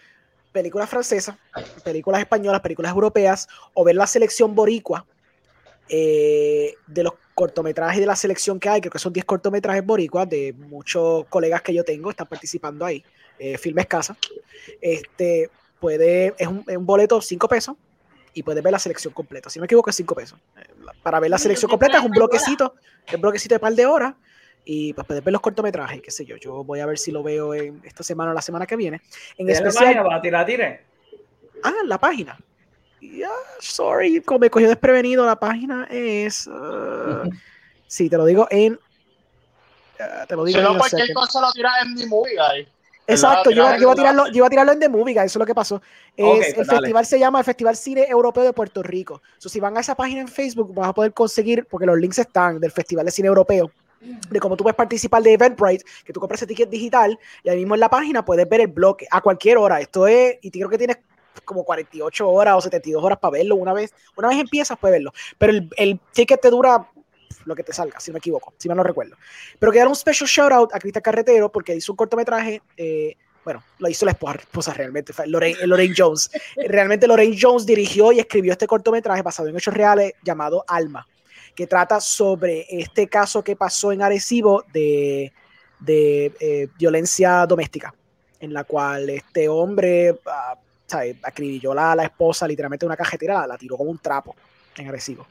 películas 0.52 0.90
francesas, 0.90 1.38
películas 1.86 2.20
españolas, 2.20 2.60
películas 2.60 2.92
europeas, 2.92 3.48
o 3.74 3.86
ver 3.86 3.96
la 3.96 4.08
selección 4.08 4.54
boricua 4.54 5.06
eh, 5.88 6.74
de 6.86 7.04
los 7.04 7.14
cortometrajes 7.34 8.02
de 8.02 8.08
la 8.08 8.18
selección 8.18 8.60
que 8.60 8.68
hay, 8.68 8.82
creo 8.82 8.92
que 8.92 9.00
son 9.00 9.14
10 9.14 9.24
cortometrajes 9.24 9.86
boricuas 9.86 10.28
de 10.28 10.52
muchos 10.52 11.26
colegas 11.28 11.62
que 11.62 11.74
yo 11.74 11.86
tengo, 11.86 12.10
están 12.10 12.28
participando 12.28 12.84
ahí, 12.84 13.06
eh, 13.40 13.58
Filmes 13.58 13.86
Casa. 13.86 14.18
Este, 14.82 15.50
puede, 15.80 16.36
es 16.38 16.48
un, 16.50 16.62
es 16.68 16.76
un 16.76 16.86
boleto 16.86 17.22
5 17.22 17.48
pesos 17.48 17.78
y 18.36 18.44
puedes 18.44 18.62
ver 18.64 18.72
la 18.72 18.78
selección 18.80 19.14
completa. 19.14 19.50
Si 19.50 19.58
no 19.58 19.62
me 19.62 19.66
equivoco, 19.66 19.90
es 19.90 19.96
5 19.96 20.14
pesos. 20.14 20.40
Para 21.02 21.20
ver 21.20 21.32
la 21.32 21.38
selección 21.40 21.70
completa 21.72 21.98
es 21.98 22.04
un 22.04 22.12
bloquecito, 22.12 22.76
es 23.08 23.14
un 23.16 23.22
bloquecito 23.22 23.56
de 23.56 23.60
par 23.60 23.74
de 23.74 23.86
horas. 23.88 24.14
Y 24.66 24.94
pues 24.94 25.08
puedes 25.08 25.24
ver 25.24 25.32
los 25.32 25.42
cortometrajes, 25.42 26.02
qué 26.02 26.12
sé 26.12 26.26
yo. 26.26 26.36
Yo 26.38 26.64
voy 26.64 26.80
a 26.80 26.86
ver 26.86 26.98
si 26.98 27.12
lo 27.12 27.24
veo 27.24 27.54
en 27.54 27.82
esta 27.86 28.04
semana 28.04 28.32
o 28.32 28.34
la 28.34 28.42
semana 28.42 28.66
que 28.66 28.76
viene. 28.76 28.98
En 29.38 29.46
¿Tienes 29.46 29.62
la 29.62 29.70
especial, 29.70 30.04
página 30.04 30.46
tire? 30.46 30.86
Ah, 31.64 31.74
la 31.86 32.00
página. 32.00 32.38
Sorry, 33.60 34.22
como 34.22 34.40
me 34.40 34.50
cogió 34.50 34.68
desprevenido, 34.68 35.26
la 35.26 35.40
página 35.40 35.88
es. 35.90 36.48
uh, 36.48 37.30
sí, 37.88 38.10
te 38.10 38.18
lo 38.18 38.26
digo 38.26 38.48
en. 38.50 38.74
uh, 38.74 40.26
te 40.28 40.36
lo 40.36 40.46
Si 40.46 40.54
digo 40.54 40.62
no, 40.62 40.68
en 40.70 40.74
un 40.74 40.80
cualquier 40.80 41.08
second. 41.08 41.16
cosa 41.26 41.42
lo 41.42 41.52
tiras 41.52 41.74
en 41.84 41.94
mi 41.94 42.06
movie, 42.08 42.36
guy. 42.36 42.68
Exacto, 43.08 43.52
yo, 43.52 43.58
iba 43.64 43.70
a 43.70 43.76
el- 43.76 43.96
tirarlo, 43.96 44.28
yo 44.28 44.38
iba 44.38 44.48
a 44.48 44.50
tirarlo 44.50 44.72
en 44.72 44.80
The 44.80 44.90
Movie 44.90 45.14
eso 45.14 45.24
es 45.24 45.36
lo 45.36 45.46
que 45.46 45.54
pasó. 45.56 45.82
Es- 46.16 46.26
Ok, 46.26 46.36
el 46.48 46.56
pues 46.56 46.68
dale. 46.68 46.80
festival 46.80 47.06
se 47.06 47.20
llama 47.20 47.40
el 47.40 47.46
Festival 47.46 47.76
Cine 47.76 48.06
Europeo 48.10 48.44
de 48.44 48.54
Puerto 48.54 48.82
Rico. 48.84 49.22
So, 49.38 49.50
si 49.50 49.60
van 49.60 49.78
a 49.78 49.82
esa 49.82 49.96
página 49.96 50.22
en 50.22 50.28
Facebook, 50.28 50.74
vas 50.74 50.90
a 50.90 50.94
poder 50.94 51.14
conseguir, 51.14 51.66
porque 51.70 51.86
los 51.86 51.98
links 51.98 52.20
están 52.20 52.60
del 52.60 52.72
Festival 52.72 53.06
de 53.06 53.12
Cine 53.12 53.28
Europeo, 53.28 53.72
de 54.30 54.40
cómo 54.40 54.56
tú 54.58 54.64
puedes 54.64 54.76
participar 54.76 55.22
de 55.24 55.34
Eventbrite, 55.34 55.84
que 56.04 56.14
tú 56.14 56.20
compras 56.20 56.40
ese 56.40 56.48
ticket 56.48 56.70
digital, 56.70 57.18
y 57.44 57.50
ahí 57.50 57.58
mismo 57.58 57.74
en 57.76 57.80
la 57.80 57.90
página 57.90 58.24
puedes 58.26 58.48
ver 58.48 58.62
el 58.62 58.68
blog 58.68 58.98
a 59.12 59.22
cualquier 59.22 59.58
hora. 59.58 59.80
Esto 59.80 60.08
es, 60.08 60.38
y 60.42 60.52
creo 60.52 60.70
que 60.70 60.78
tienes 60.78 60.98
como 61.44 61.64
48 61.64 62.30
horas 62.30 62.56
o 62.56 62.62
72 62.62 63.04
horas 63.04 63.20
para 63.20 63.34
verlo 63.34 63.56
una 63.56 63.74
vez. 63.74 63.94
Una 64.16 64.30
vez 64.30 64.40
empiezas, 64.40 64.78
puedes 64.80 64.96
verlo. 64.96 65.12
Pero 65.38 65.54
el, 65.54 65.70
el 65.78 66.00
ticket 66.14 66.40
te 66.42 66.50
dura 66.50 66.88
lo 67.46 67.56
que 67.56 67.64
te 67.64 67.74
salga, 67.74 68.00
si 68.00 68.12
no 68.12 68.14
me 68.14 68.20
equivoco, 68.20 68.54
si 68.58 68.68
mal 68.68 68.78
no 68.78 68.84
recuerdo. 68.84 69.16
Pero 69.60 69.72
quiero 69.72 69.86
dar 69.86 69.90
un 69.90 69.96
special 69.96 70.28
shout 70.28 70.52
out 70.52 70.74
a 70.74 70.80
Cristian 70.80 71.02
Carretero 71.02 71.52
porque 71.52 71.76
hizo 71.76 71.92
un 71.92 71.98
cortometraje. 71.98 72.62
eh, 72.78 73.16
bueno, 73.46 73.64
lo 73.78 73.88
hizo 73.88 74.06
la 74.06 74.12
esposa, 74.12 74.74
realmente, 74.74 75.14
Lorraine, 75.28 75.68
Lorraine 75.68 75.94
Jones. 75.96 76.32
Realmente 76.68 77.06
Lorraine 77.06 77.38
Jones 77.40 77.64
dirigió 77.64 78.12
y 78.12 78.20
escribió 78.20 78.54
este 78.54 78.66
cortometraje 78.66 79.22
basado 79.22 79.48
en 79.48 79.56
hechos 79.56 79.72
reales 79.72 80.14
llamado 80.24 80.66
Alma, 80.68 81.08
que 81.54 81.68
trata 81.68 82.02
sobre 82.02 82.66
este 82.68 83.08
caso 83.08 83.44
que 83.44 83.56
pasó 83.56 83.92
en 83.92 84.02
Arecibo 84.02 84.64
de, 84.74 85.32
de 85.80 86.34
eh, 86.40 86.70
violencia 86.76 87.46
doméstica, 87.46 87.94
en 88.40 88.52
la 88.52 88.64
cual 88.64 89.12
este 89.12 89.48
hombre 89.48 90.20
ah, 90.26 90.56
¿sabe? 90.88 91.16
acribilló 91.22 91.74
a 91.74 91.76
la, 91.76 91.96
la 91.98 92.04
esposa 92.06 92.48
literalmente 92.48 92.84
en 92.84 92.90
una 92.90 92.98
cajetera, 92.98 93.46
la 93.46 93.60
tiró 93.60 93.78
como 93.78 93.92
un 93.92 94.00
trapo 94.00 94.36
en 94.78 94.88
Arecibo. 94.88 95.28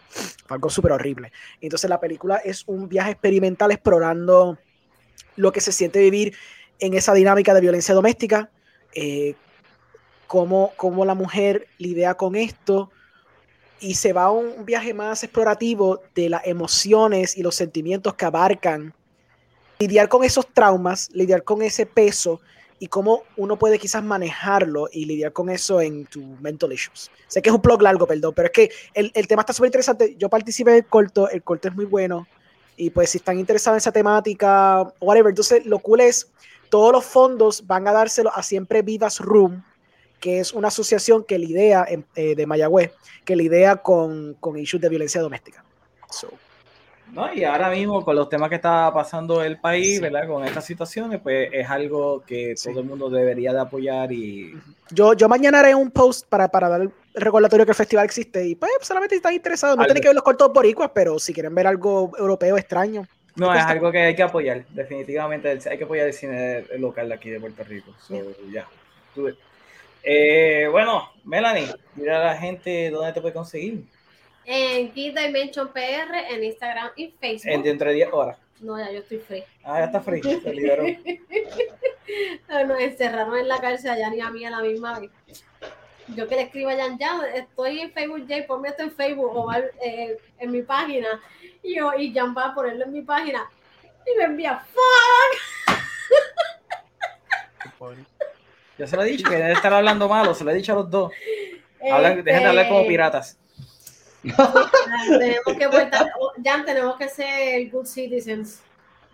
Fue 0.46 0.54
algo 0.56 0.70
súper 0.70 0.92
horrible. 0.92 1.32
Entonces 1.60 1.88
la 1.88 2.00
película 2.00 2.36
es 2.36 2.64
un 2.66 2.88
viaje 2.88 3.12
experimental 3.12 3.70
explorando 3.70 4.58
lo 5.36 5.52
que 5.52 5.60
se 5.60 5.72
siente 5.72 6.00
vivir 6.00 6.36
en 6.78 6.94
esa 6.94 7.14
dinámica 7.14 7.54
de 7.54 7.60
violencia 7.60 7.94
doméstica, 7.94 8.50
eh, 8.94 9.34
cómo, 10.26 10.72
cómo 10.76 11.04
la 11.04 11.14
mujer 11.14 11.68
lidia 11.78 12.14
con 12.14 12.36
esto 12.36 12.90
y 13.80 13.94
se 13.94 14.12
va 14.12 14.24
a 14.24 14.30
un 14.30 14.64
viaje 14.64 14.94
más 14.94 15.22
explorativo 15.22 16.00
de 16.14 16.28
las 16.28 16.46
emociones 16.46 17.36
y 17.36 17.42
los 17.42 17.54
sentimientos 17.54 18.14
que 18.14 18.24
abarcan 18.24 18.94
lidiar 19.78 20.08
con 20.08 20.24
esos 20.24 20.46
traumas, 20.52 21.10
lidiar 21.12 21.44
con 21.44 21.62
ese 21.62 21.84
peso 21.84 22.40
y 22.78 22.88
cómo 22.88 23.22
uno 23.36 23.58
puede 23.58 23.78
quizás 23.78 24.02
manejarlo 24.02 24.88
y 24.92 25.04
lidiar 25.04 25.32
con 25.32 25.48
eso 25.48 25.80
en 25.80 26.06
tu 26.06 26.20
mental 26.40 26.72
issues. 26.72 27.10
Sé 27.28 27.40
que 27.40 27.48
es 27.48 27.54
un 27.54 27.62
blog 27.62 27.80
largo, 27.82 28.06
perdón, 28.06 28.34
pero 28.34 28.46
es 28.46 28.52
que 28.52 28.70
el, 28.92 29.10
el 29.14 29.26
tema 29.26 29.42
está 29.42 29.52
súper 29.52 29.68
interesante. 29.68 30.16
Yo 30.18 30.28
participé 30.28 30.72
del 30.72 30.86
corto, 30.86 31.28
el 31.30 31.42
corto 31.42 31.68
es 31.68 31.74
muy 31.74 31.84
bueno 31.84 32.26
y 32.76 32.90
pues 32.90 33.10
si 33.10 33.18
están 33.18 33.38
interesados 33.38 33.76
en 33.76 33.78
esa 33.78 33.92
temática, 33.92 34.82
whatever, 35.00 35.30
entonces 35.30 35.64
lo 35.64 35.78
cool 35.78 36.00
es, 36.00 36.30
todos 36.68 36.92
los 36.92 37.04
fondos 37.04 37.66
van 37.66 37.86
a 37.86 37.92
dárselo 37.92 38.30
a 38.34 38.42
Siempre 38.42 38.82
Vivas 38.82 39.20
Room, 39.20 39.62
que 40.20 40.40
es 40.40 40.52
una 40.52 40.68
asociación 40.68 41.22
que 41.22 41.38
lidia 41.38 41.84
en- 41.88 42.04
eh, 42.16 42.34
de 42.34 42.46
Mayagüez, 42.46 42.92
que 43.24 43.36
lidia 43.36 43.76
con, 43.76 44.34
con 44.40 44.58
issues 44.58 44.80
de 44.82 44.88
violencia 44.88 45.20
doméstica. 45.20 45.64
So, 46.10 46.28
¿no? 47.12 47.32
Y 47.32 47.44
ahora 47.44 47.70
mismo 47.70 48.04
con 48.04 48.16
los 48.16 48.28
temas 48.28 48.48
que 48.48 48.56
está 48.56 48.92
pasando 48.92 49.42
el 49.42 49.58
país, 49.58 49.96
Sí. 49.96 50.00
¿verdad? 50.02 50.26
Con 50.26 50.44
estas 50.44 50.64
situaciones, 50.64 51.20
pues 51.22 51.48
es 51.52 51.68
algo 51.70 52.22
que 52.26 52.56
Sí. 52.56 52.70
todo 52.70 52.80
el 52.80 52.86
mundo 52.86 53.08
debería 53.10 53.52
de 53.52 53.60
apoyar 53.60 54.10
y 54.12 54.54
Yo, 54.90 55.12
yo 55.14 55.28
mañana 55.28 55.60
haré 55.60 55.74
un 55.74 55.90
post 55.90 56.26
para, 56.28 56.48
para 56.48 56.68
dar 56.68 56.80
el 56.82 56.90
recordatorio 57.14 57.64
que 57.64 57.72
el 57.72 57.76
festival 57.76 58.04
existe 58.04 58.44
y 58.46 58.54
pues 58.56 58.70
solamente 58.82 59.14
si 59.14 59.18
están 59.18 59.34
interesados, 59.34 59.76
no 59.76 59.82
Algo. 59.82 59.88
tienen 59.92 60.02
que 60.02 60.08
ver 60.08 60.14
los 60.16 60.24
cortos 60.24 60.52
boricuas, 60.52 60.90
pero 60.94 61.18
si 61.18 61.32
quieren 61.32 61.54
ver 61.54 61.66
algo 61.66 62.10
europeo 62.18 62.56
extraño. 62.58 63.06
no 63.36 63.52
es 63.54 63.64
algo 63.64 63.90
que 63.90 63.98
hay 63.98 64.14
que 64.14 64.22
apoyar, 64.22 64.64
definitivamente 64.70 65.48
hay 65.68 65.78
que 65.78 65.84
apoyar 65.84 66.06
el 66.06 66.12
cine 66.12 66.64
local 66.78 67.08
de 67.08 67.14
aquí 67.14 67.30
de 67.30 67.40
Puerto 67.40 67.64
Rico. 67.64 67.92
So, 68.06 68.14
it. 69.28 69.36
Eh, 70.02 70.68
bueno, 70.70 71.08
Melanie, 71.24 71.66
mira 71.96 72.20
a 72.20 72.24
la 72.34 72.36
gente 72.36 72.90
dónde 72.90 73.12
te 73.12 73.20
puede 73.20 73.34
conseguir. 73.34 73.84
En 74.46 74.92
Kid 74.92 75.18
Dimension 75.18 75.68
PR, 75.72 76.14
en 76.30 76.44
Instagram 76.44 76.90
y 76.96 77.08
Facebook. 77.20 77.52
En 77.52 77.62
dentro 77.62 77.88
de 77.88 77.94
10 77.96 78.12
horas. 78.12 78.38
No, 78.60 78.78
ya 78.78 78.90
yo 78.90 79.00
estoy 79.00 79.18
free. 79.18 79.44
Ah, 79.64 79.80
ya 79.80 79.84
está 79.86 80.00
free, 80.00 80.22
se 80.42 80.54
liberó. 80.54 80.84
No, 82.48 82.64
Nos 82.66 82.80
encerraron 82.80 83.38
en 83.38 83.48
la 83.48 83.60
cárcel 83.60 83.90
a 83.90 83.96
Jan 83.96 84.14
y 84.14 84.20
a 84.20 84.30
mí 84.30 84.44
a 84.44 84.50
la 84.50 84.60
misma 84.60 85.00
vez. 85.00 85.10
Yo 86.08 86.28
que 86.28 86.36
le 86.36 86.42
escribo 86.42 86.68
a 86.70 86.76
Jan, 86.76 86.98
Jan, 86.98 87.22
estoy 87.34 87.80
en 87.80 87.92
Facebook, 87.92 88.26
Jay, 88.28 88.46
ponme 88.46 88.68
esto 88.68 88.82
en 88.82 88.92
Facebook 88.92 89.34
o 89.34 89.46
va, 89.46 89.58
eh, 89.82 90.18
en 90.38 90.50
mi 90.50 90.62
página. 90.62 91.20
Y 91.62 91.76
yo, 91.76 91.92
y 91.94 92.12
Jan 92.12 92.34
va 92.36 92.46
a 92.46 92.54
ponerlo 92.54 92.84
en 92.84 92.92
mi 92.92 93.02
página. 93.02 93.48
Y 94.06 94.18
me 94.18 94.24
envía, 94.24 94.58
fuck. 94.58 95.40
Yo 98.78 98.86
se 98.86 98.96
lo 98.96 99.02
he 99.02 99.06
dicho, 99.06 99.28
que 99.28 99.36
debe 99.36 99.52
estar 99.52 99.72
hablando 99.72 100.08
malo, 100.08 100.34
se 100.34 100.44
lo 100.44 100.50
he 100.50 100.54
dicho 100.54 100.72
a 100.72 100.76
los 100.76 100.90
dos. 100.90 101.12
Hablan, 101.90 102.24
dejen 102.24 102.42
de 102.42 102.48
hablar 102.48 102.68
como 102.68 102.80
Este, 102.80 102.88
piratas. 102.88 103.38
Tenemos 104.24 105.58
que 105.58 105.66
voltar, 105.66 106.12
Jan, 106.42 106.64
tenemos 106.64 106.96
que 106.96 107.08
ser 107.08 107.70
good 107.70 107.86
citizens. 107.86 108.60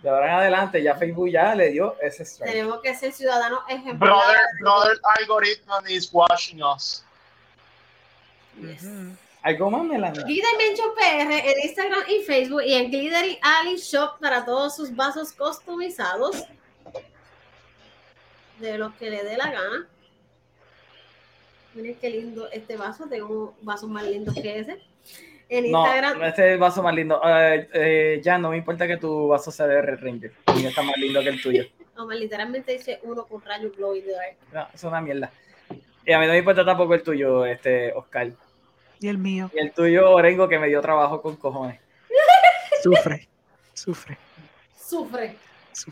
De 0.02 0.08
ahora 0.08 0.26
en 0.28 0.32
adelante, 0.34 0.82
ya 0.82 0.94
Facebook 0.94 1.28
ya 1.30 1.54
le 1.54 1.70
dio 1.70 1.96
ese 2.00 2.24
strike. 2.24 2.52
Tenemos 2.52 2.80
que 2.80 2.94
ser 2.94 3.12
ciudadanos 3.12 3.60
Brother, 3.66 3.76
ejemplares. 3.78 4.40
brother 4.60 5.00
algorithm 5.18 5.86
is 5.88 6.08
watching 6.12 6.62
us. 6.62 7.04
Yes. 8.60 8.86
¿Algo 9.42 9.70
más, 9.70 9.84
Melanie? 9.84 10.22
Glitter 10.24 10.50
Dimension 10.58 10.94
PR 10.94 11.32
en 11.50 11.60
Instagram 11.68 12.02
y 12.08 12.22
Facebook 12.22 12.62
y 12.64 12.74
en 12.74 12.90
Glittery 12.90 13.38
Alley 13.42 13.76
Shop 13.76 14.18
para 14.20 14.44
todos 14.44 14.76
sus 14.76 14.94
vasos 14.94 15.32
customizados 15.32 16.44
de 18.58 18.78
los 18.78 18.94
que 18.94 19.10
le 19.10 19.24
dé 19.24 19.36
la 19.36 19.50
gana. 19.50 19.88
Miren 21.74 21.94
qué 21.96 22.10
lindo 22.10 22.48
este 22.52 22.76
vaso, 22.76 23.06
tengo 23.06 23.54
vasos 23.62 23.88
más 23.88 24.04
lindos 24.04 24.34
que 24.34 24.58
ese. 24.60 24.89
No, 25.70 25.86
este 26.26 26.46
es 26.46 26.52
el 26.52 26.58
vaso 26.58 26.82
más 26.82 26.94
lindo. 26.94 27.20
Eh, 27.24 27.68
eh, 27.72 28.20
ya 28.22 28.38
no 28.38 28.50
me 28.50 28.56
importa 28.56 28.86
que 28.86 28.96
tu 28.96 29.28
vaso 29.28 29.50
sea 29.50 29.66
de 29.66 29.82
Red 29.82 29.98
Ranger. 30.00 30.32
El 30.46 30.54
mío 30.54 30.68
está 30.68 30.82
más 30.82 30.96
lindo 30.96 31.20
que 31.22 31.28
el 31.28 31.42
tuyo. 31.42 31.64
Omar, 31.96 32.16
literalmente 32.16 32.72
dice 32.72 33.00
uno 33.02 33.26
con 33.26 33.42
rayos 33.42 33.76
glow 33.76 33.94
in 33.94 34.04
the 34.04 34.12
dark. 34.12 34.36
No, 34.52 34.68
es 34.72 34.84
una 34.84 35.00
mierda. 35.00 35.30
Y 36.06 36.12
a 36.12 36.18
mí 36.18 36.26
no 36.26 36.32
me 36.32 36.38
importa 36.38 36.64
tampoco 36.64 36.94
el 36.94 37.02
tuyo, 37.02 37.44
este, 37.44 37.92
Oscar. 37.92 38.30
Y 39.00 39.08
el 39.08 39.18
mío 39.18 39.50
Y 39.52 39.58
el 39.58 39.72
tuyo, 39.72 40.10
Orengo, 40.10 40.48
que 40.48 40.58
me 40.58 40.68
dio 40.68 40.80
trabajo 40.80 41.20
con 41.20 41.36
cojones. 41.36 41.80
sufre, 42.82 43.28
sufre, 43.74 44.18
Sufre. 44.76 45.36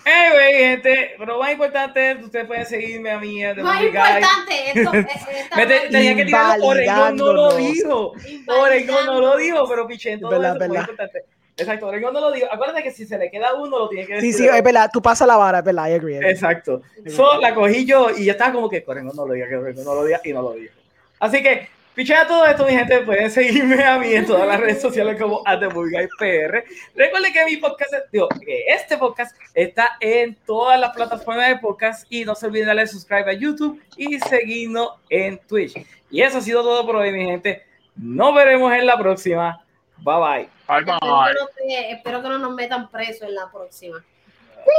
Anyway, 0.05 0.53
gente, 0.55 1.15
pero 1.19 1.39
más 1.39 1.53
importante, 1.53 2.19
ustedes 2.23 2.47
pueden 2.47 2.67
seguirme 2.67 3.11
a 3.11 3.19
mí. 3.19 3.43
de 3.43 3.55
Más 3.63 3.83
importante, 3.83 4.71
esto 4.75 4.93
es 4.95 5.07
esta 5.31 5.57
Me 5.57 5.67
te- 5.67 5.89
tenía 5.91 6.17
que 6.17 6.25
tirarlo, 6.25 6.67
Oregón 6.67 7.17
no 7.17 7.33
lo 7.33 7.57
dijo. 7.57 8.13
Oregón 8.47 9.07
no 9.07 9.21
lo 9.21 9.37
dijo, 9.37 9.69
pero 9.69 9.87
piché 9.87 10.19
todo 10.19 10.31
Verdad, 10.31 10.57
eso, 10.57 10.59
muy 10.59 10.69
verdad. 10.77 10.81
importante. 10.91 11.25
Exacto, 11.57 11.87
Oregón 11.89 12.13
no 12.15 12.21
lo 12.21 12.31
dijo. 12.33 12.47
Acuérdate 12.53 12.83
que 12.85 12.91
si 12.93 13.05
se 13.07 13.19
le 13.19 13.31
queda 13.31 13.55
uno, 13.55 13.79
lo 13.79 13.89
tiene 13.89 14.07
que 14.07 14.21
Sí, 14.21 14.29
decir. 14.29 14.49
sí, 14.51 14.57
es 14.57 14.63
verdad, 14.63 14.91
tú 14.93 15.03
pasas 15.03 15.27
la 15.27 15.37
vara, 15.37 15.59
es 15.59 15.65
verdad, 15.65 15.89
I 15.89 15.95
agree. 15.95 16.15
I 16.15 16.17
agree. 16.19 16.31
Exacto. 16.31 16.83
So, 17.09 17.41
la 17.41 17.53
cogí 17.55 17.85
yo 17.85 18.11
y 18.17 18.25
ya 18.27 18.33
estaba 18.33 18.53
como 18.53 18.69
que 18.71 18.85
Oregón 18.87 19.17
no 19.17 19.27
lo 19.27 19.33
diga, 19.35 19.49
que 19.49 19.57
Oregón 19.57 19.85
no 19.85 19.95
lo 19.95 20.05
diga 20.05 20.21
y 20.25 20.33
no 20.33 20.43
lo 20.43 20.53
dijo. 20.53 20.75
Así 21.19 21.43
que, 21.43 21.69
pichea 21.99 22.29
todo 22.29 22.47
esto, 22.47 22.65
mi 22.65 22.71
gente. 22.71 23.01
Pueden 23.01 23.29
seguirme 23.29 23.83
a 23.83 23.99
mí 23.99 24.13
en 24.13 24.25
todas 24.25 24.47
las 24.47 24.61
redes 24.61 24.81
sociales 24.81 25.21
como 25.21 25.43
PR. 25.43 26.65
Recuerden 26.95 27.33
que 27.33 27.45
mi 27.45 27.57
podcast, 27.57 27.93
digo, 28.13 28.29
que 28.29 28.67
este 28.69 28.97
podcast 28.97 29.37
está 29.53 29.97
en 29.99 30.37
todas 30.47 30.79
las 30.79 30.95
plataformas 30.95 31.49
de 31.49 31.57
podcast 31.57 32.07
y 32.09 32.25
no 32.25 32.37
se 32.37 32.47
olviden 32.47 32.69
darle 32.69 32.87
subscribe 32.87 33.29
a 33.29 33.33
YouTube 33.33 33.83
y 33.97 34.21
seguirnos 34.21 34.91
en 35.11 35.41
Twitch. 35.41 35.75
Y 36.09 36.23
eso 36.23 36.39
ha 36.39 36.41
sido 36.41 36.63
todo 36.63 36.87
por 36.87 36.95
hoy, 36.97 37.11
mi 37.11 37.25
gente. 37.25 37.65
Nos 37.97 38.33
veremos 38.33 38.73
en 38.73 38.87
la 38.87 38.97
próxima. 38.97 39.65
Bye 39.97 40.15
bye. 40.15 40.49
Bye 40.69 40.79
Espero 40.79 40.99
bye. 41.01 41.33
que 41.33 41.41
no 41.41 41.47
te- 41.57 41.91
espero 41.91 42.23
que 42.23 42.29
no 42.29 42.39
nos 42.39 42.55
metan 42.55 42.89
presos 42.91 43.23
en 43.23 43.35
la 43.35 43.51
próxima. 43.51 44.05